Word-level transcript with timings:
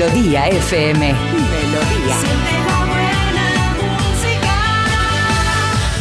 Melodía 0.00 0.48
FM. 0.48 1.12
Melodía. 1.12 2.16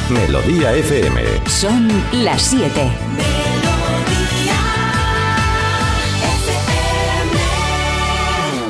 Melodía 0.10 0.74
FM. 0.74 1.22
Son 1.50 1.90
las 2.14 2.42
7. 2.44 2.92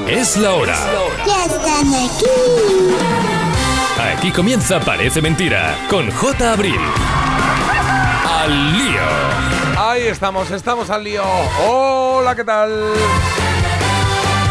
Es 0.08 0.36
la 0.38 0.54
hora. 0.56 0.76
Ya 1.28 1.46
están 1.46 1.94
aquí. 1.94 2.26
Aquí 4.18 4.32
comienza 4.32 4.80
Parece 4.80 5.22
Mentira 5.22 5.78
con 5.92 6.10
J. 6.10 6.54
Abril. 6.54 6.82
Al 8.28 8.78
lío. 8.80 9.00
Ahí 9.78 10.08
estamos, 10.08 10.50
estamos 10.50 10.90
al 10.90 11.04
lío. 11.04 11.24
Hola, 11.68 12.36
¿qué 12.36 12.44
tal? 12.44 12.72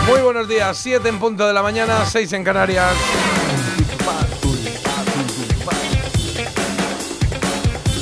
Muy 0.08 0.22
buenos 0.22 0.48
días, 0.48 0.78
7 0.78 1.06
en 1.06 1.18
punto 1.18 1.46
de 1.46 1.52
la 1.52 1.62
mañana, 1.62 2.06
6 2.06 2.32
en 2.32 2.42
Canarias. 2.42 2.94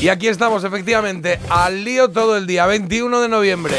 Y 0.00 0.08
aquí 0.08 0.28
estamos, 0.28 0.62
efectivamente, 0.62 1.40
al 1.50 1.82
lío 1.82 2.08
todo 2.08 2.36
el 2.36 2.46
día, 2.46 2.64
21 2.66 3.20
de 3.20 3.28
noviembre. 3.28 3.74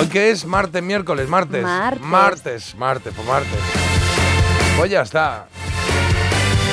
¿Hoy 0.00 0.06
qué 0.06 0.30
es? 0.30 0.44
Martes, 0.44 0.80
miércoles, 0.80 1.28
martes. 1.28 1.64
Martes. 1.64 2.02
Martes, 2.02 2.74
martes, 2.76 3.12
pues 3.16 3.26
martes. 3.26 3.58
Pues 4.76 4.90
ya 4.92 5.02
está. 5.02 5.48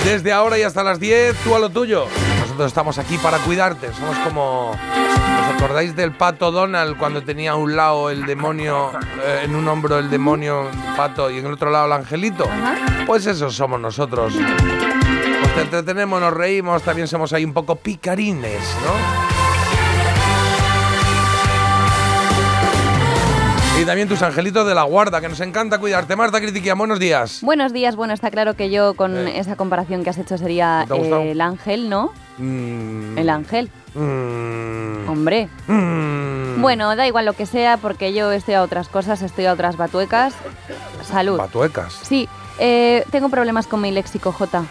Desde 0.05 0.31
ahora 0.31 0.59
y 0.59 0.61
hasta 0.61 0.83
las 0.83 0.99
10, 0.99 1.35
tú 1.43 1.55
a 1.55 1.59
lo 1.59 1.69
tuyo. 1.69 2.05
Nosotros 2.41 2.67
estamos 2.67 2.99
aquí 2.99 3.17
para 3.17 3.39
cuidarte. 3.39 3.91
Somos 3.93 4.17
como. 4.19 4.77
¿Os 5.61 5.65
acordáis 5.65 5.95
del 5.95 6.11
pato 6.11 6.49
Donald 6.51 6.97
cuando 6.97 7.21
tenía 7.21 7.51
a 7.51 7.55
un 7.55 7.75
lado 7.75 8.09
el 8.09 8.25
demonio, 8.25 8.93
eh, 9.23 9.41
en 9.43 9.55
un 9.55 9.67
hombro 9.67 9.99
el 9.99 10.09
demonio 10.09 10.67
pato 10.97 11.29
y 11.29 11.37
en 11.37 11.45
el 11.45 11.53
otro 11.53 11.69
lado 11.69 11.85
el 11.85 11.91
angelito? 11.91 12.49
Pues 13.05 13.27
eso 13.27 13.51
somos 13.51 13.79
nosotros. 13.79 14.33
Te 15.53 15.61
entretenemos, 15.61 16.19
nos 16.19 16.33
reímos, 16.33 16.81
también 16.81 17.07
somos 17.07 17.31
ahí 17.31 17.45
un 17.45 17.53
poco 17.53 17.75
picarines, 17.75 18.75
¿no? 18.83 19.30
Y 23.81 23.85
también 23.85 24.07
tus 24.07 24.21
angelitos 24.21 24.67
de 24.67 24.75
la 24.75 24.83
guarda, 24.83 25.19
que 25.21 25.27
nos 25.27 25.39
encanta 25.39 25.79
cuidarte. 25.79 26.15
Marta 26.15 26.39
Critiquia, 26.39 26.75
buenos 26.75 26.99
días. 26.99 27.39
Buenos 27.41 27.73
días, 27.73 27.95
bueno, 27.95 28.13
está 28.13 28.29
claro 28.29 28.53
que 28.55 28.69
yo 28.69 28.93
con 28.93 29.17
Eh. 29.17 29.39
esa 29.39 29.55
comparación 29.55 30.03
que 30.03 30.11
has 30.11 30.19
hecho 30.19 30.37
sería 30.37 30.85
¿Te 30.87 30.93
ha 30.93 30.97
gustado? 30.97 31.21
eh, 31.21 31.31
el 31.31 31.41
ángel, 31.41 31.89
¿no? 31.89 32.11
Mm, 32.37 33.17
El 33.17 33.29
ángel, 33.29 33.71
mm, 33.95 35.09
hombre. 35.09 35.49
mm. 35.67 36.61
Bueno, 36.61 36.95
da 36.95 37.07
igual 37.07 37.25
lo 37.25 37.33
que 37.33 37.47
sea 37.47 37.77
porque 37.77 38.13
yo 38.13 38.31
estoy 38.31 38.53
a 38.53 38.61
otras 38.61 38.87
cosas, 38.87 39.23
estoy 39.23 39.45
a 39.47 39.53
otras 39.53 39.77
batuecas. 39.77 40.35
Salud. 41.03 41.37
Batuecas. 41.39 41.91
Sí, 42.03 42.29
eh, 42.59 43.03
tengo 43.09 43.29
problemas 43.29 43.65
con 43.65 43.81
mi 43.81 43.89
léxico, 43.91 44.31
J. 44.31 44.63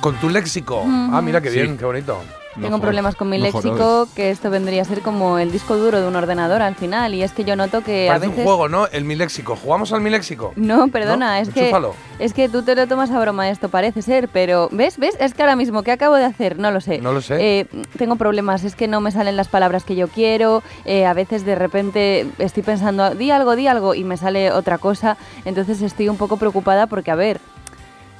Con 0.00 0.16
tu 0.16 0.28
léxico. 0.28 0.82
Ah, 1.12 1.20
mira 1.22 1.40
qué 1.40 1.50
Sí. 1.50 1.60
bien, 1.60 1.78
qué 1.78 1.84
bonito. 1.84 2.20
Tengo 2.60 2.80
problemas 2.80 3.14
con 3.16 3.28
mi 3.28 3.38
léxico, 3.38 4.08
que 4.14 4.30
esto 4.30 4.50
vendría 4.50 4.82
a 4.82 4.84
ser 4.84 5.02
como 5.02 5.38
el 5.38 5.52
disco 5.52 5.76
duro 5.76 6.00
de 6.00 6.08
un 6.08 6.16
ordenador 6.16 6.62
al 6.62 6.74
final. 6.74 7.14
Y 7.14 7.22
es 7.22 7.32
que 7.32 7.44
yo 7.44 7.56
noto 7.56 7.82
que 7.82 8.08
a 8.08 8.14
Parece 8.14 8.28
veces... 8.28 8.38
un 8.38 8.44
juego, 8.44 8.68
¿no? 8.68 8.86
El 8.88 9.04
mi 9.04 9.14
léxico. 9.14 9.56
¿Jugamos 9.56 9.92
al 9.92 10.00
mi 10.00 10.10
léxico? 10.10 10.52
No, 10.56 10.88
perdona, 10.88 11.36
¿No? 11.36 11.42
es 11.42 11.50
que 11.50 11.72
es 12.18 12.32
que 12.32 12.48
tú 12.48 12.62
te 12.62 12.74
lo 12.74 12.86
tomas 12.86 13.10
a 13.10 13.20
broma 13.20 13.50
esto, 13.50 13.68
parece 13.68 14.00
ser, 14.00 14.28
pero 14.28 14.68
¿ves? 14.72 14.98
¿Ves? 14.98 15.16
Es 15.20 15.34
que 15.34 15.42
ahora 15.42 15.56
mismo, 15.56 15.82
¿qué 15.82 15.92
acabo 15.92 16.14
de 16.14 16.24
hacer? 16.24 16.58
No 16.58 16.70
lo 16.70 16.80
sé. 16.80 16.98
No 16.98 17.12
lo 17.12 17.20
sé. 17.20 17.36
Eh, 17.38 17.66
tengo 17.98 18.16
problemas, 18.16 18.64
es 18.64 18.74
que 18.74 18.88
no 18.88 19.00
me 19.00 19.10
salen 19.10 19.36
las 19.36 19.48
palabras 19.48 19.84
que 19.84 19.96
yo 19.96 20.08
quiero, 20.08 20.62
eh, 20.84 21.04
a 21.04 21.12
veces 21.12 21.44
de 21.44 21.54
repente 21.54 22.26
estoy 22.38 22.62
pensando, 22.62 23.14
di 23.14 23.30
algo, 23.30 23.54
di 23.54 23.66
algo, 23.66 23.94
y 23.94 24.04
me 24.04 24.16
sale 24.16 24.50
otra 24.50 24.78
cosa, 24.78 25.16
entonces 25.44 25.82
estoy 25.82 26.08
un 26.08 26.16
poco 26.16 26.38
preocupada 26.38 26.86
porque, 26.86 27.10
a 27.10 27.16
ver, 27.16 27.40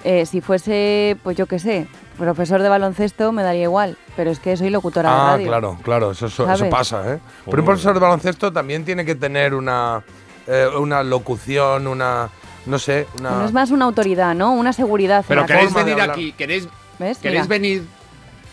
eh, 0.04 0.26
si 0.26 0.40
fuese, 0.40 1.16
pues 1.22 1.36
yo 1.36 1.46
qué 1.46 1.58
sé, 1.58 1.88
profesor 2.16 2.62
de 2.62 2.68
baloncesto 2.68 3.30
me 3.32 3.42
daría 3.42 3.62
igual, 3.64 3.96
pero 4.16 4.30
es 4.30 4.38
que 4.38 4.56
soy 4.56 4.70
locutora 4.70 5.10
de 5.10 5.16
Ah, 5.16 5.26
radio. 5.32 5.46
claro, 5.46 5.78
claro, 5.82 6.10
eso, 6.12 6.26
eso, 6.26 6.50
eso 6.50 6.68
pasa, 6.70 7.14
¿eh? 7.14 7.18
Pero 7.44 7.58
un 7.62 7.66
profesor 7.66 7.94
de 7.94 8.00
baloncesto 8.00 8.52
también 8.52 8.84
tiene 8.84 9.04
que 9.04 9.14
tener 9.14 9.54
una, 9.54 10.02
eh, 10.46 10.66
una 10.78 11.02
locución, 11.02 11.86
una, 11.86 12.28
no 12.66 12.78
sé, 12.78 13.06
una... 13.18 13.30
No 13.30 13.44
es 13.44 13.52
más 13.52 13.70
una 13.70 13.84
autoridad, 13.84 14.34
¿no? 14.34 14.52
Una 14.52 14.72
seguridad. 14.72 15.24
Pero 15.28 15.46
queréis 15.46 15.74
de 15.74 15.84
venir 15.84 16.00
aquí, 16.02 16.32
queréis, 16.32 16.68
¿Ves? 16.98 17.18
queréis 17.18 17.42
Mira. 17.42 17.48
venir. 17.48 17.84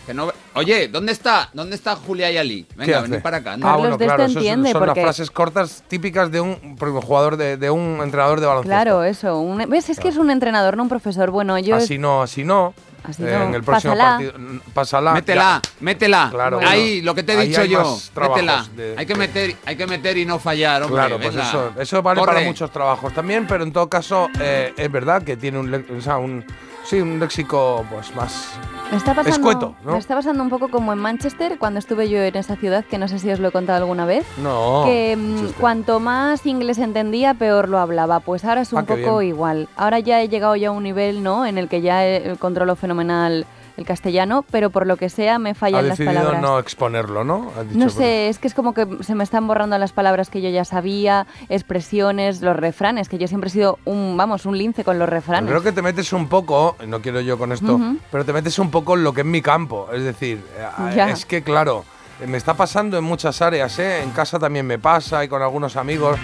Que 0.06 0.12
no, 0.12 0.28
oye, 0.54 0.88
¿dónde 0.88 1.12
está? 1.12 1.48
¿Dónde 1.54 1.76
está 1.76 1.96
Julia 1.96 2.30
y 2.30 2.36
Ali? 2.36 2.64
¿Qué 2.64 2.74
Venga, 2.76 3.00
venid 3.00 3.20
para 3.22 3.38
acá. 3.38 3.56
Ah, 3.62 3.76
bueno, 3.78 3.96
de 3.96 4.04
esto 4.04 4.14
claro, 4.16 4.24
eso 4.24 4.38
entiende, 4.38 4.70
son 4.70 4.80
las 4.82 4.88
porque- 4.88 5.00
frases 5.02 5.30
cortas 5.30 5.82
típicas 5.88 6.30
de 6.30 6.42
un 6.42 6.76
jugador, 6.78 7.38
de, 7.38 7.56
de 7.56 7.70
un 7.70 8.00
entrenador 8.02 8.38
de 8.40 8.46
baloncesto. 8.46 8.68
Claro, 8.68 9.02
eso. 9.02 9.38
un- 9.38 9.64
¿Ves? 9.70 9.88
Es 9.88 9.98
que 9.98 10.08
es 10.08 10.18
un 10.18 10.30
entrenador, 10.30 10.76
no 10.76 10.82
un 10.82 10.88
profesor. 10.90 11.30
Bueno, 11.30 11.58
yo... 11.58 11.76
Así 11.76 11.96
no, 11.96 12.20
así 12.22 12.44
no. 12.44 12.66
Así 12.66 12.74
no. 12.74 12.93
En 13.18 13.54
el 13.54 13.62
próximo 13.62 13.92
Pásala. 13.94 14.10
partido. 14.10 14.32
Pásala. 14.72 15.12
Métela, 15.12 15.60
Ya. 15.62 15.70
métela. 15.80 16.28
Claro, 16.30 16.60
Ahí, 16.64 16.94
bueno. 17.00 17.06
lo 17.06 17.14
que 17.14 17.22
te 17.22 17.32
he 17.34 17.46
dicho 17.46 17.60
hay 17.60 17.68
yo. 17.68 17.98
Métela. 18.16 18.66
de- 18.74 18.94
hay, 18.96 19.04
que 19.06 19.14
meter, 19.14 19.56
hay 19.66 19.76
que 19.76 19.86
meter 19.86 20.16
y 20.16 20.24
no 20.24 20.38
fallar, 20.38 20.82
hombre. 20.82 20.96
Claro, 20.96 21.18
pues 21.20 21.34
eso, 21.36 21.72
eso 21.78 22.02
vale 22.02 22.20
Corre. 22.20 22.32
para 22.34 22.46
muchos 22.46 22.70
trabajos 22.70 23.12
también, 23.12 23.46
pero 23.46 23.62
en 23.64 23.72
todo 23.72 23.88
caso 23.88 24.28
eh, 24.40 24.72
es 24.76 24.90
verdad 24.90 25.22
que 25.22 25.36
tiene 25.36 25.58
un, 25.58 25.70
le- 25.70 25.84
o 25.96 26.00
sea, 26.00 26.16
un, 26.16 26.44
sí, 26.84 27.00
un 27.00 27.18
léxico 27.18 27.84
pues 27.90 28.14
más... 28.14 28.58
Me 28.90 28.98
está 28.98 29.14
pasando, 29.14 29.36
Escueto, 29.48 29.74
¿no? 29.84 29.92
Me 29.92 29.98
está 29.98 30.14
pasando 30.14 30.42
un 30.42 30.50
poco 30.50 30.68
como 30.68 30.92
en 30.92 30.98
Manchester, 30.98 31.58
cuando 31.58 31.78
estuve 31.78 32.08
yo 32.08 32.18
en 32.22 32.36
esa 32.36 32.54
ciudad, 32.56 32.84
que 32.84 32.98
no 32.98 33.08
sé 33.08 33.18
si 33.18 33.30
os 33.30 33.40
lo 33.40 33.48
he 33.48 33.50
contado 33.50 33.78
alguna 33.78 34.04
vez. 34.04 34.26
No. 34.36 34.82
que 34.84 35.16
mm, 35.16 35.52
cuanto 35.58 35.98
más 36.00 36.44
inglés 36.46 36.78
entendía, 36.78 37.34
peor 37.34 37.68
lo 37.68 37.78
hablaba. 37.78 38.20
Pues 38.20 38.44
ahora 38.44 38.60
es 38.60 38.72
un 38.72 38.80
Ah, 38.80 38.86
qué 38.86 38.98
poco 38.98 39.22
igual. 39.22 39.68
Ahora 39.76 39.98
ya 40.00 40.20
he 40.20 40.28
llegado 40.28 40.54
ya 40.54 40.68
a 40.68 40.70
un 40.70 40.82
nivel, 40.84 41.22
¿no? 41.22 41.46
En 41.46 41.58
el 41.58 41.68
que 41.68 41.80
ya 41.80 42.06
eh, 42.06 42.36
controlo 42.38 42.76
fenomenal 42.76 43.46
el 43.76 43.84
castellano, 43.84 44.44
pero 44.50 44.70
por 44.70 44.86
lo 44.86 44.96
que 44.96 45.08
sea 45.08 45.38
me 45.38 45.50
ha 45.50 45.54
fallan 45.54 45.88
las 45.88 45.98
decidido 45.98 46.14
palabras. 46.22 46.42
no 46.42 46.58
exponerlo, 46.58 47.24
¿no? 47.24 47.50
Ha 47.58 47.64
dicho, 47.64 47.78
No 47.78 47.88
sé, 47.90 48.28
es 48.28 48.38
que 48.38 48.46
es 48.48 48.54
como 48.54 48.72
que 48.74 48.86
se 49.00 49.14
me 49.14 49.24
están 49.24 49.46
borrando 49.46 49.76
las 49.78 49.92
palabras 49.92 50.30
que 50.30 50.40
yo 50.40 50.48
ya 50.50 50.64
sabía, 50.64 51.26
expresiones, 51.48 52.40
los 52.40 52.54
refranes, 52.56 53.08
que 53.08 53.18
yo 53.18 53.26
siempre 53.26 53.48
he 53.48 53.52
sido 53.52 53.78
un, 53.84 54.16
vamos, 54.16 54.46
un 54.46 54.56
lince 54.56 54.84
con 54.84 54.98
los 54.98 55.08
refranes. 55.08 55.50
Creo 55.50 55.62
que 55.62 55.72
te 55.72 55.82
metes 55.82 56.12
un 56.12 56.28
poco, 56.28 56.76
no 56.86 57.00
quiero 57.00 57.20
yo 57.20 57.36
con 57.38 57.50
esto, 57.52 57.80
pero 58.12 58.24
te 58.24 58.32
metes 58.32 58.58
un 58.58 58.70
poco 58.70 58.94
en 58.94 59.02
lo 59.04 59.12
que 59.12 59.22
es 59.22 59.26
mi 59.26 59.42
campo. 59.42 59.88
Es 59.92 60.02
decir, 60.04 60.42
eh, 60.56 60.94
Ya. 60.94 61.10
es 61.10 61.26
que 61.26 61.42
claro, 61.42 61.84
me 62.26 62.36
está 62.36 62.54
pasando 62.54 62.96
en 62.96 63.04
muchas 63.04 63.42
áreas, 63.42 63.78
¿eh? 63.80 64.02
En 64.02 64.10
casa 64.10 64.38
también 64.38 64.66
me 64.66 64.78
pasa 64.78 65.24
y 65.24 65.28
con 65.28 65.42
algunos 65.42 65.76
amigos, 65.76 66.18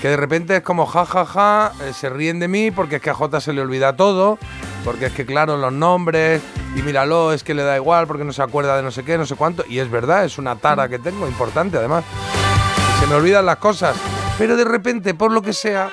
que 0.00 0.08
de 0.08 0.16
repente 0.16 0.56
es 0.56 0.62
como 0.62 0.86
ja, 0.86 1.04
ja, 1.04 1.26
ja, 1.26 1.72
eh, 1.82 1.92
se 1.92 2.08
ríen 2.08 2.38
de 2.38 2.46
mí 2.46 2.70
porque 2.70 2.96
es 2.96 3.02
que 3.02 3.10
a 3.10 3.14
Jota 3.14 3.40
se 3.40 3.52
le 3.52 3.60
olvida 3.60 3.96
todo, 3.96 4.38
porque 4.84 5.06
es 5.06 5.12
que 5.12 5.26
claro, 5.26 5.56
los 5.56 5.72
nombres, 5.72 6.40
y 6.76 6.82
míralo, 6.82 7.32
es 7.32 7.42
que 7.42 7.54
le 7.54 7.64
da 7.64 7.76
igual 7.76 8.06
porque 8.06 8.24
no 8.24 8.32
se 8.32 8.42
acuerda 8.42 8.76
de 8.76 8.82
no 8.82 8.90
sé 8.90 9.04
qué, 9.04 9.18
no 9.18 9.26
sé 9.26 9.34
cuánto, 9.34 9.64
y 9.68 9.80
es 9.80 9.90
verdad, 9.90 10.24
es 10.24 10.38
una 10.38 10.56
tara 10.56 10.88
que 10.88 10.98
tengo, 10.98 11.26
importante 11.26 11.78
además. 11.78 12.04
se 13.00 13.06
me 13.06 13.14
olvidan 13.14 13.44
las 13.44 13.56
cosas, 13.56 13.96
pero 14.38 14.56
de 14.56 14.64
repente, 14.64 15.14
por 15.14 15.32
lo 15.32 15.42
que 15.42 15.52
sea, 15.52 15.90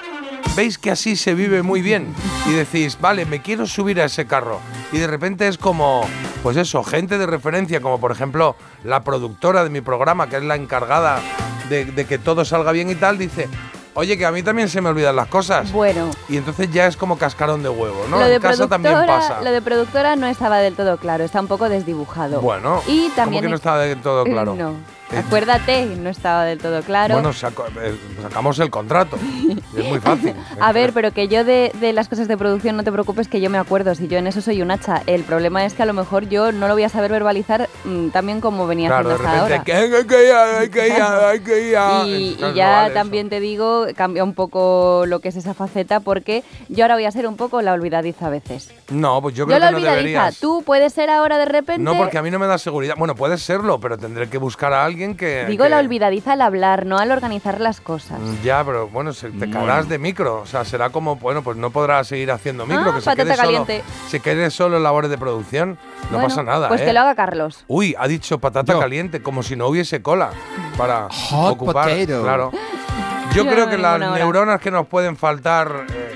veis 0.55 0.77
que 0.77 0.91
así 0.91 1.15
se 1.15 1.33
vive 1.33 1.63
muy 1.63 1.81
bien 1.81 2.13
y 2.45 2.53
decís, 2.53 2.99
vale, 3.01 3.25
me 3.25 3.41
quiero 3.41 3.65
subir 3.65 3.99
a 4.01 4.05
ese 4.05 4.27
carro. 4.27 4.59
Y 4.91 4.99
de 4.99 5.07
repente 5.07 5.47
es 5.47 5.57
como, 5.57 6.07
pues 6.43 6.57
eso, 6.57 6.83
gente 6.83 7.17
de 7.17 7.25
referencia, 7.25 7.81
como 7.81 7.99
por 7.99 8.11
ejemplo 8.11 8.55
la 8.83 9.03
productora 9.03 9.63
de 9.63 9.71
mi 9.71 9.81
programa, 9.81 10.29
que 10.29 10.37
es 10.37 10.43
la 10.43 10.55
encargada 10.55 11.19
de 11.69 12.05
que 12.07 12.19
todo 12.19 12.45
salga 12.45 12.71
bien 12.71 12.91
y 12.91 12.95
tal, 12.95 13.17
dice, 13.17 13.49
oye, 13.95 14.17
que 14.17 14.25
a 14.25 14.31
mí 14.31 14.43
también 14.43 14.69
se 14.69 14.79
me 14.81 14.89
olvidan 14.89 15.15
las 15.15 15.27
cosas. 15.27 15.71
Bueno, 15.71 16.11
Y 16.29 16.37
entonces 16.37 16.69
ya 16.71 16.85
es 16.87 16.95
como 16.95 17.17
cascarón 17.17 17.63
de 17.63 17.69
huevo, 17.69 18.05
¿no? 18.09 18.19
lo, 18.19 18.25
de 18.27 18.35
en 18.35 18.41
casa 18.41 18.67
también 18.67 18.93
productora- 18.93 19.19
pasa. 19.19 19.41
lo 19.41 19.51
de 19.51 19.61
productora 19.61 20.15
no 20.15 20.27
estaba 20.27 20.59
del 20.59 20.75
todo 20.75 20.97
claro, 20.97 21.23
está 21.23 21.41
un 21.41 21.47
poco 21.47 21.67
desdibujado. 21.69 22.39
Bueno, 22.41 22.81
y 22.87 23.03
¿cómo 23.05 23.15
también 23.15 23.41
que 23.43 23.49
no 23.49 23.55
estaba 23.55 23.79
del 23.79 24.01
todo 24.01 24.23
claro? 24.23 24.55
No. 24.55 24.73
Eh, 25.11 25.17
Acuérdate, 25.19 25.85
no 25.85 26.09
estaba 26.09 26.45
del 26.45 26.57
todo 26.57 26.81
claro. 26.81 27.13
Bueno, 27.13 27.31
saco- 27.31 27.67
eh, 27.79 27.95
sacamos 28.23 28.57
el 28.59 28.71
contrato. 28.71 29.17
es 29.77 29.85
muy 29.85 29.99
fácil. 29.99 30.33
A 30.59 30.71
ver, 30.71 30.93
pero 30.93 31.11
que 31.11 31.27
yo 31.27 31.43
de, 31.43 31.71
de 31.79 31.93
las 31.93 32.09
cosas 32.09 32.27
de 32.27 32.35
producción 32.37 32.75
no 32.75 32.83
te 32.83 32.91
preocupes 32.91 33.27
que 33.27 33.39
yo 33.39 33.49
me 33.51 33.59
acuerdo, 33.59 33.93
si 33.93 34.07
yo 34.07 34.17
en 34.17 34.25
eso 34.25 34.41
soy 34.41 34.63
un 34.63 34.71
hacha. 34.71 35.03
El 35.05 35.23
problema 35.23 35.63
es 35.63 35.75
que 35.75 35.83
a 35.83 35.85
lo 35.85 35.93
mejor 35.93 36.27
yo 36.27 36.51
no 36.51 36.67
lo 36.67 36.73
voy 36.73 36.83
a 36.83 36.89
saber 36.89 37.11
verbalizar 37.11 37.69
mm, 37.83 38.09
también 38.09 38.41
como 38.41 38.65
venía 38.65 38.89
Claro, 38.89 39.09
de 39.09 39.13
haciendo 39.15 39.33
hasta 39.35 39.47
repente, 39.47 39.71
ahora. 39.71 39.89
que 41.43 41.59
ir. 41.69 41.75
Y, 42.05 42.35
y 42.37 42.37
no 42.41 42.53
ya 42.53 42.69
vale 42.69 42.85
eso. 42.87 42.93
también 42.95 43.29
te 43.29 43.39
digo, 43.39 43.85
cambia 43.95 44.23
un 44.23 44.33
poco 44.33 45.03
lo 45.07 45.19
que 45.19 45.29
es 45.29 45.35
esa 45.35 45.53
faceta 45.53 45.99
porque 45.99 46.43
yo 46.69 46.83
ahora 46.83 46.95
voy 46.95 47.05
a 47.05 47.11
ser 47.11 47.27
un 47.27 47.35
poco 47.37 47.61
la 47.61 47.73
olvidadiza 47.73 48.27
a 48.27 48.29
veces. 48.29 48.71
No, 48.89 49.21
pues 49.21 49.35
yo 49.35 49.43
Yo, 49.43 49.47
creo 49.47 49.59
la 49.59 49.65
que 49.67 49.71
no 49.73 49.77
olvidadiza, 49.77 49.97
deberías. 49.97 50.39
tú 50.39 50.63
puedes 50.65 50.93
ser 50.93 51.09
ahora 51.09 51.37
de 51.37 51.45
repente... 51.45 51.83
No, 51.83 51.95
porque 51.95 52.17
a 52.17 52.21
mí 52.21 52.31
no 52.31 52.39
me 52.39 52.47
da 52.47 52.57
seguridad. 52.57 52.95
Bueno, 52.97 53.15
puedes 53.15 53.41
serlo, 53.43 53.79
pero 53.79 53.97
tendré 53.97 54.29
que 54.29 54.37
buscar 54.37 54.73
a 54.73 54.83
alguien 54.85 54.94
que. 54.95 55.45
Digo 55.47 55.63
que- 55.65 55.69
la 55.69 55.79
olvidadiza 55.79 56.33
al 56.33 56.41
hablar, 56.41 56.85
no 56.85 56.97
al 56.97 57.11
organizar 57.11 57.59
las 57.61 57.81
cosas. 57.81 58.19
Mm, 58.19 58.41
Ya, 58.43 58.63
pero 58.63 58.87
bueno, 58.87 59.13
se- 59.13 59.29
te 59.29 59.49
caerás 59.49 59.87
de 59.89 59.97
micro. 59.99 60.41
O 60.41 60.45
sea, 60.45 60.65
será 60.65 60.89
como, 60.89 61.15
bueno, 61.17 61.41
pues 61.43 61.57
no 61.57 61.69
podrás 61.71 62.07
seguir 62.07 62.31
haciendo 62.31 62.65
micro, 62.65 62.91
Ah, 62.91 62.95
que 62.95 63.01
se 63.01 63.15
quede, 63.15 63.35
solo, 63.35 63.67
se 64.07 64.19
quede 64.19 64.49
solo 64.51 64.77
en 64.77 64.83
labores 64.83 65.09
de 65.09 65.17
producción. 65.17 65.77
No 66.03 66.11
Bueno, 66.17 66.27
pasa 66.27 66.43
nada, 66.43 66.67
Pues 66.67 66.81
¿eh? 66.81 66.85
que 66.85 66.93
lo 66.93 66.99
haga 67.01 67.15
Carlos. 67.15 67.63
Uy, 67.67 67.95
ha 67.97 68.07
dicho 68.07 68.39
patata 68.39 68.73
Yo. 68.73 68.79
caliente, 68.79 69.21
como 69.21 69.43
si 69.43 69.55
no 69.55 69.67
hubiese 69.67 70.01
cola 70.01 70.31
para 70.77 71.07
Hot 71.11 71.53
ocupar. 71.53 71.89
potato. 71.89 72.23
Claro. 72.23 72.51
Yo 73.35 73.43
Yo 73.43 73.51
creo 73.51 73.65
no 73.65 73.71
que 73.71 73.77
las 73.77 73.95
hora. 73.95 74.11
neuronas 74.11 74.61
que 74.61 74.71
nos 74.71 74.87
pueden 74.87 75.17
faltar 75.17 75.85
eh, 75.93 76.11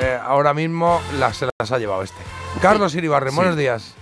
eh, 0.00 0.18
ahora 0.24 0.54
mismo 0.54 1.00
las, 1.18 1.36
se 1.38 1.48
las 1.58 1.72
ha 1.72 1.78
llevado 1.78 2.02
este. 2.02 2.18
Carlos 2.60 2.94
Iribarren, 2.94 3.30
Sí. 3.30 3.36
buenos 3.36 3.56
días. 3.56 3.94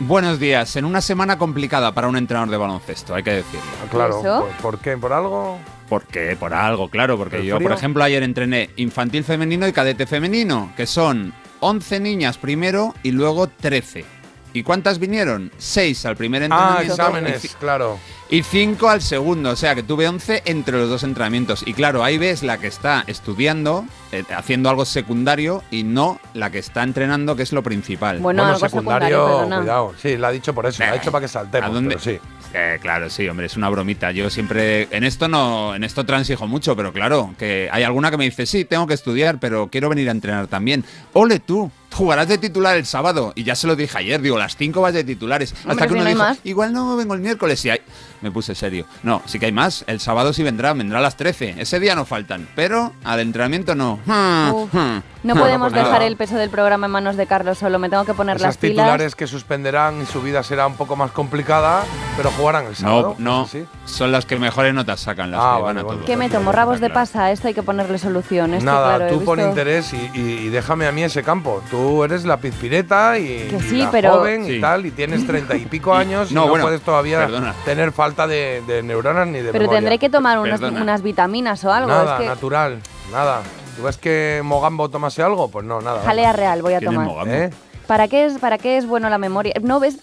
Buenos 0.00 0.40
días. 0.40 0.74
En 0.76 0.84
una 0.86 1.00
semana 1.00 1.36
complicada 1.38 1.92
para 1.92 2.08
un 2.08 2.16
entrenador 2.16 2.50
de 2.50 2.56
baloncesto, 2.56 3.14
hay 3.14 3.22
que 3.22 3.32
decirlo. 3.32 3.60
Ah, 3.84 3.88
Claro. 3.90 4.22
¿por, 4.22 4.48
por 4.72 4.78
qué? 4.78 4.96
¿Por 4.96 5.12
algo? 5.12 5.58
Porque 5.88 6.36
por 6.38 6.54
algo, 6.54 6.88
claro, 6.88 7.18
porque 7.18 7.38
¿El 7.38 7.42
yo, 7.44 7.56
frío? 7.56 7.68
por 7.68 7.76
ejemplo, 7.76 8.02
ayer 8.04 8.22
entrené 8.22 8.70
infantil 8.76 9.24
femenino 9.24 9.66
y 9.68 9.72
cadete 9.72 10.06
femenino, 10.06 10.72
que 10.76 10.86
son 10.86 11.34
11 11.60 12.00
niñas 12.00 12.38
primero 12.38 12.94
y 13.02 13.10
luego 13.10 13.48
13. 13.48 14.04
¿Y 14.52 14.62
cuántas 14.62 14.98
vinieron? 14.98 15.50
6 15.58 16.06
al 16.06 16.16
primer 16.16 16.42
Ah, 16.42 16.46
entrenamiento 16.46 16.92
exámenes, 16.94 17.44
y 17.44 17.48
ci- 17.48 17.54
claro. 17.58 17.98
Y 18.30 18.42
5 18.44 18.88
al 18.88 19.02
segundo, 19.02 19.50
o 19.50 19.56
sea 19.56 19.74
que 19.74 19.82
tuve 19.82 20.06
11 20.06 20.42
entre 20.46 20.78
los 20.78 20.88
dos 20.88 21.02
entrenamientos. 21.02 21.62
Y 21.66 21.72
claro, 21.74 22.04
ahí 22.04 22.16
ves 22.16 22.42
la 22.44 22.58
que 22.58 22.68
está 22.68 23.02
estudiando, 23.08 23.84
eh, 24.12 24.22
haciendo 24.36 24.70
algo 24.70 24.84
secundario 24.84 25.64
y 25.70 25.82
no 25.82 26.20
la 26.34 26.50
que 26.50 26.58
está 26.58 26.82
entrenando, 26.84 27.34
que 27.34 27.42
es 27.42 27.52
lo 27.52 27.62
principal. 27.62 28.20
Bueno, 28.20 28.42
bueno, 28.42 28.54
algo 28.56 28.68
secundario, 28.68 29.46
cuidado. 29.46 29.94
Sí, 30.00 30.16
lo 30.16 30.28
ha 30.28 30.30
dicho 30.30 30.54
por 30.54 30.66
eso, 30.66 30.82
lo 30.84 30.90
ha 30.90 30.94
Eh, 30.94 30.98
dicho 31.00 31.10
para 31.10 31.22
que 31.22 31.28
saltemos, 31.28 31.70
¿a 31.70 31.72
dónde? 31.72 31.96
pero 31.96 32.00
sí. 32.00 32.18
Eh, 32.52 32.78
claro, 32.82 33.08
sí, 33.10 33.28
hombre, 33.28 33.46
es 33.46 33.56
una 33.56 33.68
bromita. 33.68 34.10
Yo 34.10 34.28
siempre 34.28 34.88
en 34.90 35.04
esto 35.04 35.28
no, 35.28 35.74
en 35.74 35.84
esto 35.84 36.04
transijo 36.04 36.48
mucho, 36.48 36.74
pero 36.74 36.92
claro, 36.92 37.32
que 37.38 37.68
hay 37.70 37.84
alguna 37.84 38.10
que 38.10 38.16
me 38.16 38.24
dice, 38.24 38.44
sí, 38.46 38.64
tengo 38.64 38.88
que 38.88 38.94
estudiar, 38.94 39.38
pero 39.38 39.68
quiero 39.70 39.88
venir 39.88 40.08
a 40.08 40.12
entrenar 40.12 40.48
también. 40.48 40.84
Ole 41.12 41.38
tú, 41.38 41.70
jugarás 41.92 42.26
de 42.26 42.38
titular 42.38 42.76
el 42.76 42.86
sábado. 42.86 43.32
Y 43.36 43.44
ya 43.44 43.54
se 43.54 43.68
lo 43.68 43.76
dije 43.76 43.96
ayer, 43.98 44.20
digo, 44.20 44.36
las 44.36 44.56
5 44.56 44.80
vas 44.80 44.94
de 44.94 45.04
titulares. 45.04 45.54
Hasta 45.64 45.82
que 45.86 45.88
si 45.90 45.94
uno 45.94 46.02
no 46.02 46.08
hay 46.08 46.14
dijo, 46.14 46.24
más. 46.26 46.38
igual 46.42 46.72
no 46.72 46.96
vengo 46.96 47.14
el 47.14 47.20
miércoles. 47.20 47.64
Y 47.64 47.70
ahí 47.70 47.80
me 48.22 48.30
puse 48.30 48.54
serio. 48.54 48.86
No, 49.02 49.22
sí 49.26 49.38
que 49.38 49.46
hay 49.46 49.52
más. 49.52 49.84
El 49.86 50.00
sábado 50.00 50.32
sí 50.32 50.42
vendrá, 50.42 50.72
vendrá 50.72 50.98
a 50.98 51.02
las 51.02 51.16
13. 51.16 51.56
Ese 51.58 51.80
día 51.80 51.94
no 51.94 52.04
faltan, 52.04 52.48
pero 52.54 52.92
al 53.04 53.20
entrenamiento 53.20 53.74
no. 53.74 53.98
Hmm, 54.06 54.50
Uf. 54.52 54.74
hmm. 54.74 55.02
No 55.22 55.34
Bueno, 55.34 55.40
podemos 55.42 55.72
pues 55.74 55.84
dejar 55.84 56.00
el 56.02 56.16
peso 56.16 56.36
del 56.36 56.48
programa 56.48 56.86
en 56.86 56.92
manos 56.92 57.16
de 57.18 57.26
Carlos 57.26 57.58
solo. 57.58 57.78
Me 57.78 57.90
tengo 57.90 58.06
que 58.06 58.14
poner 58.14 58.36
Esas 58.36 58.46
las 58.48 58.56
pilas. 58.56 58.76
titulares 58.86 59.14
que 59.14 59.26
suspenderán 59.26 60.00
y 60.00 60.06
su 60.06 60.22
vida 60.22 60.42
será 60.42 60.66
un 60.66 60.76
poco 60.76 60.96
más 60.96 61.10
complicada, 61.10 61.84
pero 62.16 62.30
jugarán 62.30 62.64
el 62.66 62.74
sábado. 62.76 63.16
No, 63.18 63.40
no, 63.40 63.46
¿Sí? 63.46 63.66
son 63.84 64.12
las 64.12 64.24
que 64.24 64.38
mejores 64.38 64.72
notas 64.72 65.00
sacan, 65.00 65.30
las 65.30 65.40
Ah, 65.42 65.56
que 65.56 65.62
van 65.62 65.62
vale, 65.62 65.80
a 65.80 65.82
vale. 65.82 65.96
todo. 65.98 66.06
¿Qué 66.06 66.16
me 66.16 66.30
tomo? 66.30 66.52
¿Rabos 66.52 66.80
de 66.80 66.88
pasa? 66.88 67.24
A 67.24 67.32
esto 67.32 67.48
hay 67.48 67.54
que 67.54 67.62
ponerle 67.62 67.98
solución. 67.98 68.52
Nada, 68.64 68.96
claro, 68.96 69.12
tú 69.18 69.22
pon 69.26 69.36
visto- 69.36 69.50
interés 69.50 69.92
y, 69.92 70.10
y- 70.18 70.20
y 70.46 70.48
déjame 70.48 70.86
a 70.86 70.92
mí 70.92 71.02
ese 71.02 71.22
campo. 71.22 71.62
Tú 71.70 72.02
eres 72.02 72.24
la 72.24 72.38
pizpireta 72.38 73.18
y, 73.18 73.26
Que 73.50 73.58
y 73.58 73.68
sí, 73.68 73.78
la 73.82 73.90
pero- 73.90 74.12
joven 74.12 74.46
y 74.46 74.54
Sí. 74.54 74.60
tal, 74.62 74.86
y 74.86 74.90
tienes 74.90 75.26
treinta 75.26 75.54
y 75.54 75.66
pico 75.66 75.94
años 75.94 76.30
y 76.30 76.34
No, 76.34 76.42
no, 76.44 76.48
bueno, 76.48 76.64
puedes 76.64 76.80
todavía 76.80 77.18
perdona. 77.18 77.54
tener 77.66 77.92
falta 77.92 78.09
de, 78.26 78.62
de 78.66 78.82
neuronas 78.82 79.26
ni 79.26 79.38
de 79.40 79.52
Pero 79.52 79.62
memoria. 79.62 79.78
tendré 79.80 79.98
que 79.98 80.10
tomar 80.10 80.40
Perdona. 80.42 80.80
unas 80.82 81.02
vitaminas 81.02 81.64
o 81.64 81.72
algo. 81.72 81.88
Nada, 81.88 82.14
es 82.16 82.20
que 82.22 82.26
natural, 82.26 82.80
nada. 83.12 83.42
¿Tú 83.76 83.82
ves 83.84 83.96
que 83.96 84.40
Mogambo 84.44 84.88
tomase 84.90 85.22
algo? 85.22 85.48
Pues 85.50 85.64
no, 85.64 85.80
nada. 85.80 86.02
jalea 86.04 86.32
real 86.32 86.62
voy 86.62 86.74
a 86.74 86.78
¿Quién 86.78 86.92
es 86.92 86.98
tomar. 87.08 87.28
¿Eh? 87.28 87.50
¿Para 87.86 88.06
qué 88.06 88.24
es 88.26 88.38
para 88.38 88.56
qué 88.58 88.76
es 88.76 88.86
bueno 88.86 89.08
la 89.10 89.18
memoria? 89.18 89.54
No 89.62 89.80
ves 89.80 89.98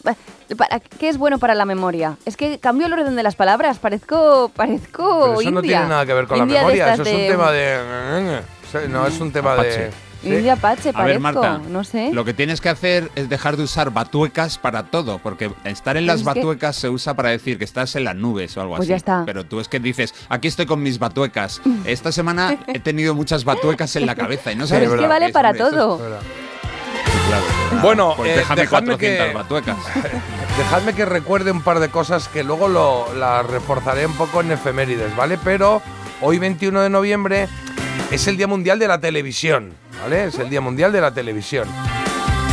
para 0.58 0.80
qué 0.80 1.08
es 1.10 1.18
bueno 1.18 1.38
para 1.40 1.56
la 1.56 1.64
memoria. 1.66 2.18
Es 2.26 2.36
que 2.36 2.60
cambio 2.60 2.88
el 2.88 2.94
orden 2.94 3.16
de 3.16 3.24
las 3.24 3.36
palabras. 3.36 3.80
Parezco 3.80 4.52
parezco 4.56 5.20
Pero 5.22 5.42
eso 5.42 5.52
no 5.52 5.60
India. 5.60 5.78
tiene 5.78 5.88
nada 5.88 6.06
que 6.06 6.14
ver 6.14 6.28
con 6.28 6.38
India 6.40 6.56
la 6.64 6.68
memoria, 6.68 6.94
eso 6.94 7.04
es 7.04 7.14
un 7.14 7.28
tema 7.28 7.52
de... 7.52 8.42
No, 8.90 9.08
es 9.08 9.20
un 9.22 9.32
tema 9.32 9.54
Apache. 9.54 9.70
de... 9.70 9.92
¿Sí? 10.22 10.30
India 10.34 10.54
Apache 10.54 10.90
A 10.90 10.94
parezco, 10.94 11.06
ver, 11.06 11.20
Marta, 11.20 11.62
no 11.70 11.84
sé. 11.84 12.10
lo 12.12 12.26
que 12.26 12.34
tienes 12.34 12.60
que 12.62 12.70
hacer 12.70 13.12
es 13.16 13.30
dejar 13.30 13.56
de 13.58 13.64
usar 13.64 13.92
batuecas 13.92 14.58
para 14.58 14.84
todo, 14.84 15.20
porque 15.20 15.52
estar 15.64 15.96
en 15.98 16.06
las 16.08 16.18
es 16.18 16.22
que- 16.22 16.26
batuecas 16.34 16.76
se 16.76 16.90
usa 16.90 17.14
para 17.16 17.30
decir 17.30 17.58
que 17.58 17.64
estás 17.66 17.96
en 17.96 18.04
las 18.04 18.16
nubes 18.16 18.56
o 18.58 18.62
algo 18.62 18.76
Pues 18.76 18.86
así. 18.86 18.90
ya 18.90 18.96
está. 18.96 19.24
Pero 19.26 19.46
tú 19.46 19.60
es 19.60 19.68
que 19.68 19.80
dices, 19.80 20.14
aquí 20.30 20.48
estoy 20.48 20.66
con 20.66 20.82
mis 20.82 21.00
batuecas. 21.00 21.62
Esta 21.86 22.12
semana 22.12 22.58
he 22.68 22.80
tenido 22.80 23.14
muchas 23.16 23.44
batuecas 23.46 23.96
en 23.96 24.06
la 24.06 24.16
cabeza 24.16 24.52
y 24.52 24.56
no 24.56 24.66
sabes 24.68 24.82
Pero 24.82 24.86
es 24.86 24.92
verdad. 25.02 25.04
que 25.04 25.20
vale 25.22 25.34
para 25.34 25.52
es- 25.52 25.58
todo. 25.58 25.98
Claro. 27.28 27.82
Bueno, 27.82 28.14
pues 28.16 28.32
eh, 28.32 28.38
déjame 28.38 28.62
dejadme 28.62 28.88
400 28.98 29.28
que- 29.28 29.34
batuecas. 29.34 29.78
Dejadme 30.58 30.94
que 30.94 31.06
recuerde 31.06 31.52
un 31.52 31.62
par 31.62 31.80
de 31.80 31.90
cosas 31.90 32.28
que 32.30 32.44
luego 32.44 32.68
lo, 32.68 33.14
las 33.14 33.46
reforzaré 33.46 34.06
un 34.06 34.14
poco 34.14 34.42
en 34.42 34.52
efemérides, 34.52 35.16
¿vale? 35.16 35.38
Pero 35.44 35.82
hoy 36.22 36.40
21 36.40 36.82
de 36.82 36.90
noviembre 36.90 37.48
es 38.12 38.28
el 38.28 38.38
Día 38.38 38.48
Mundial 38.48 38.80
de 38.80 38.88
la 38.88 39.00
Televisión, 39.00 39.74
¿vale? 40.02 40.26
Es 40.26 40.40
el 40.40 40.50
Día 40.50 40.62
Mundial 40.62 40.92
de 40.92 41.02
la 41.02 41.12
Televisión. 41.12 41.68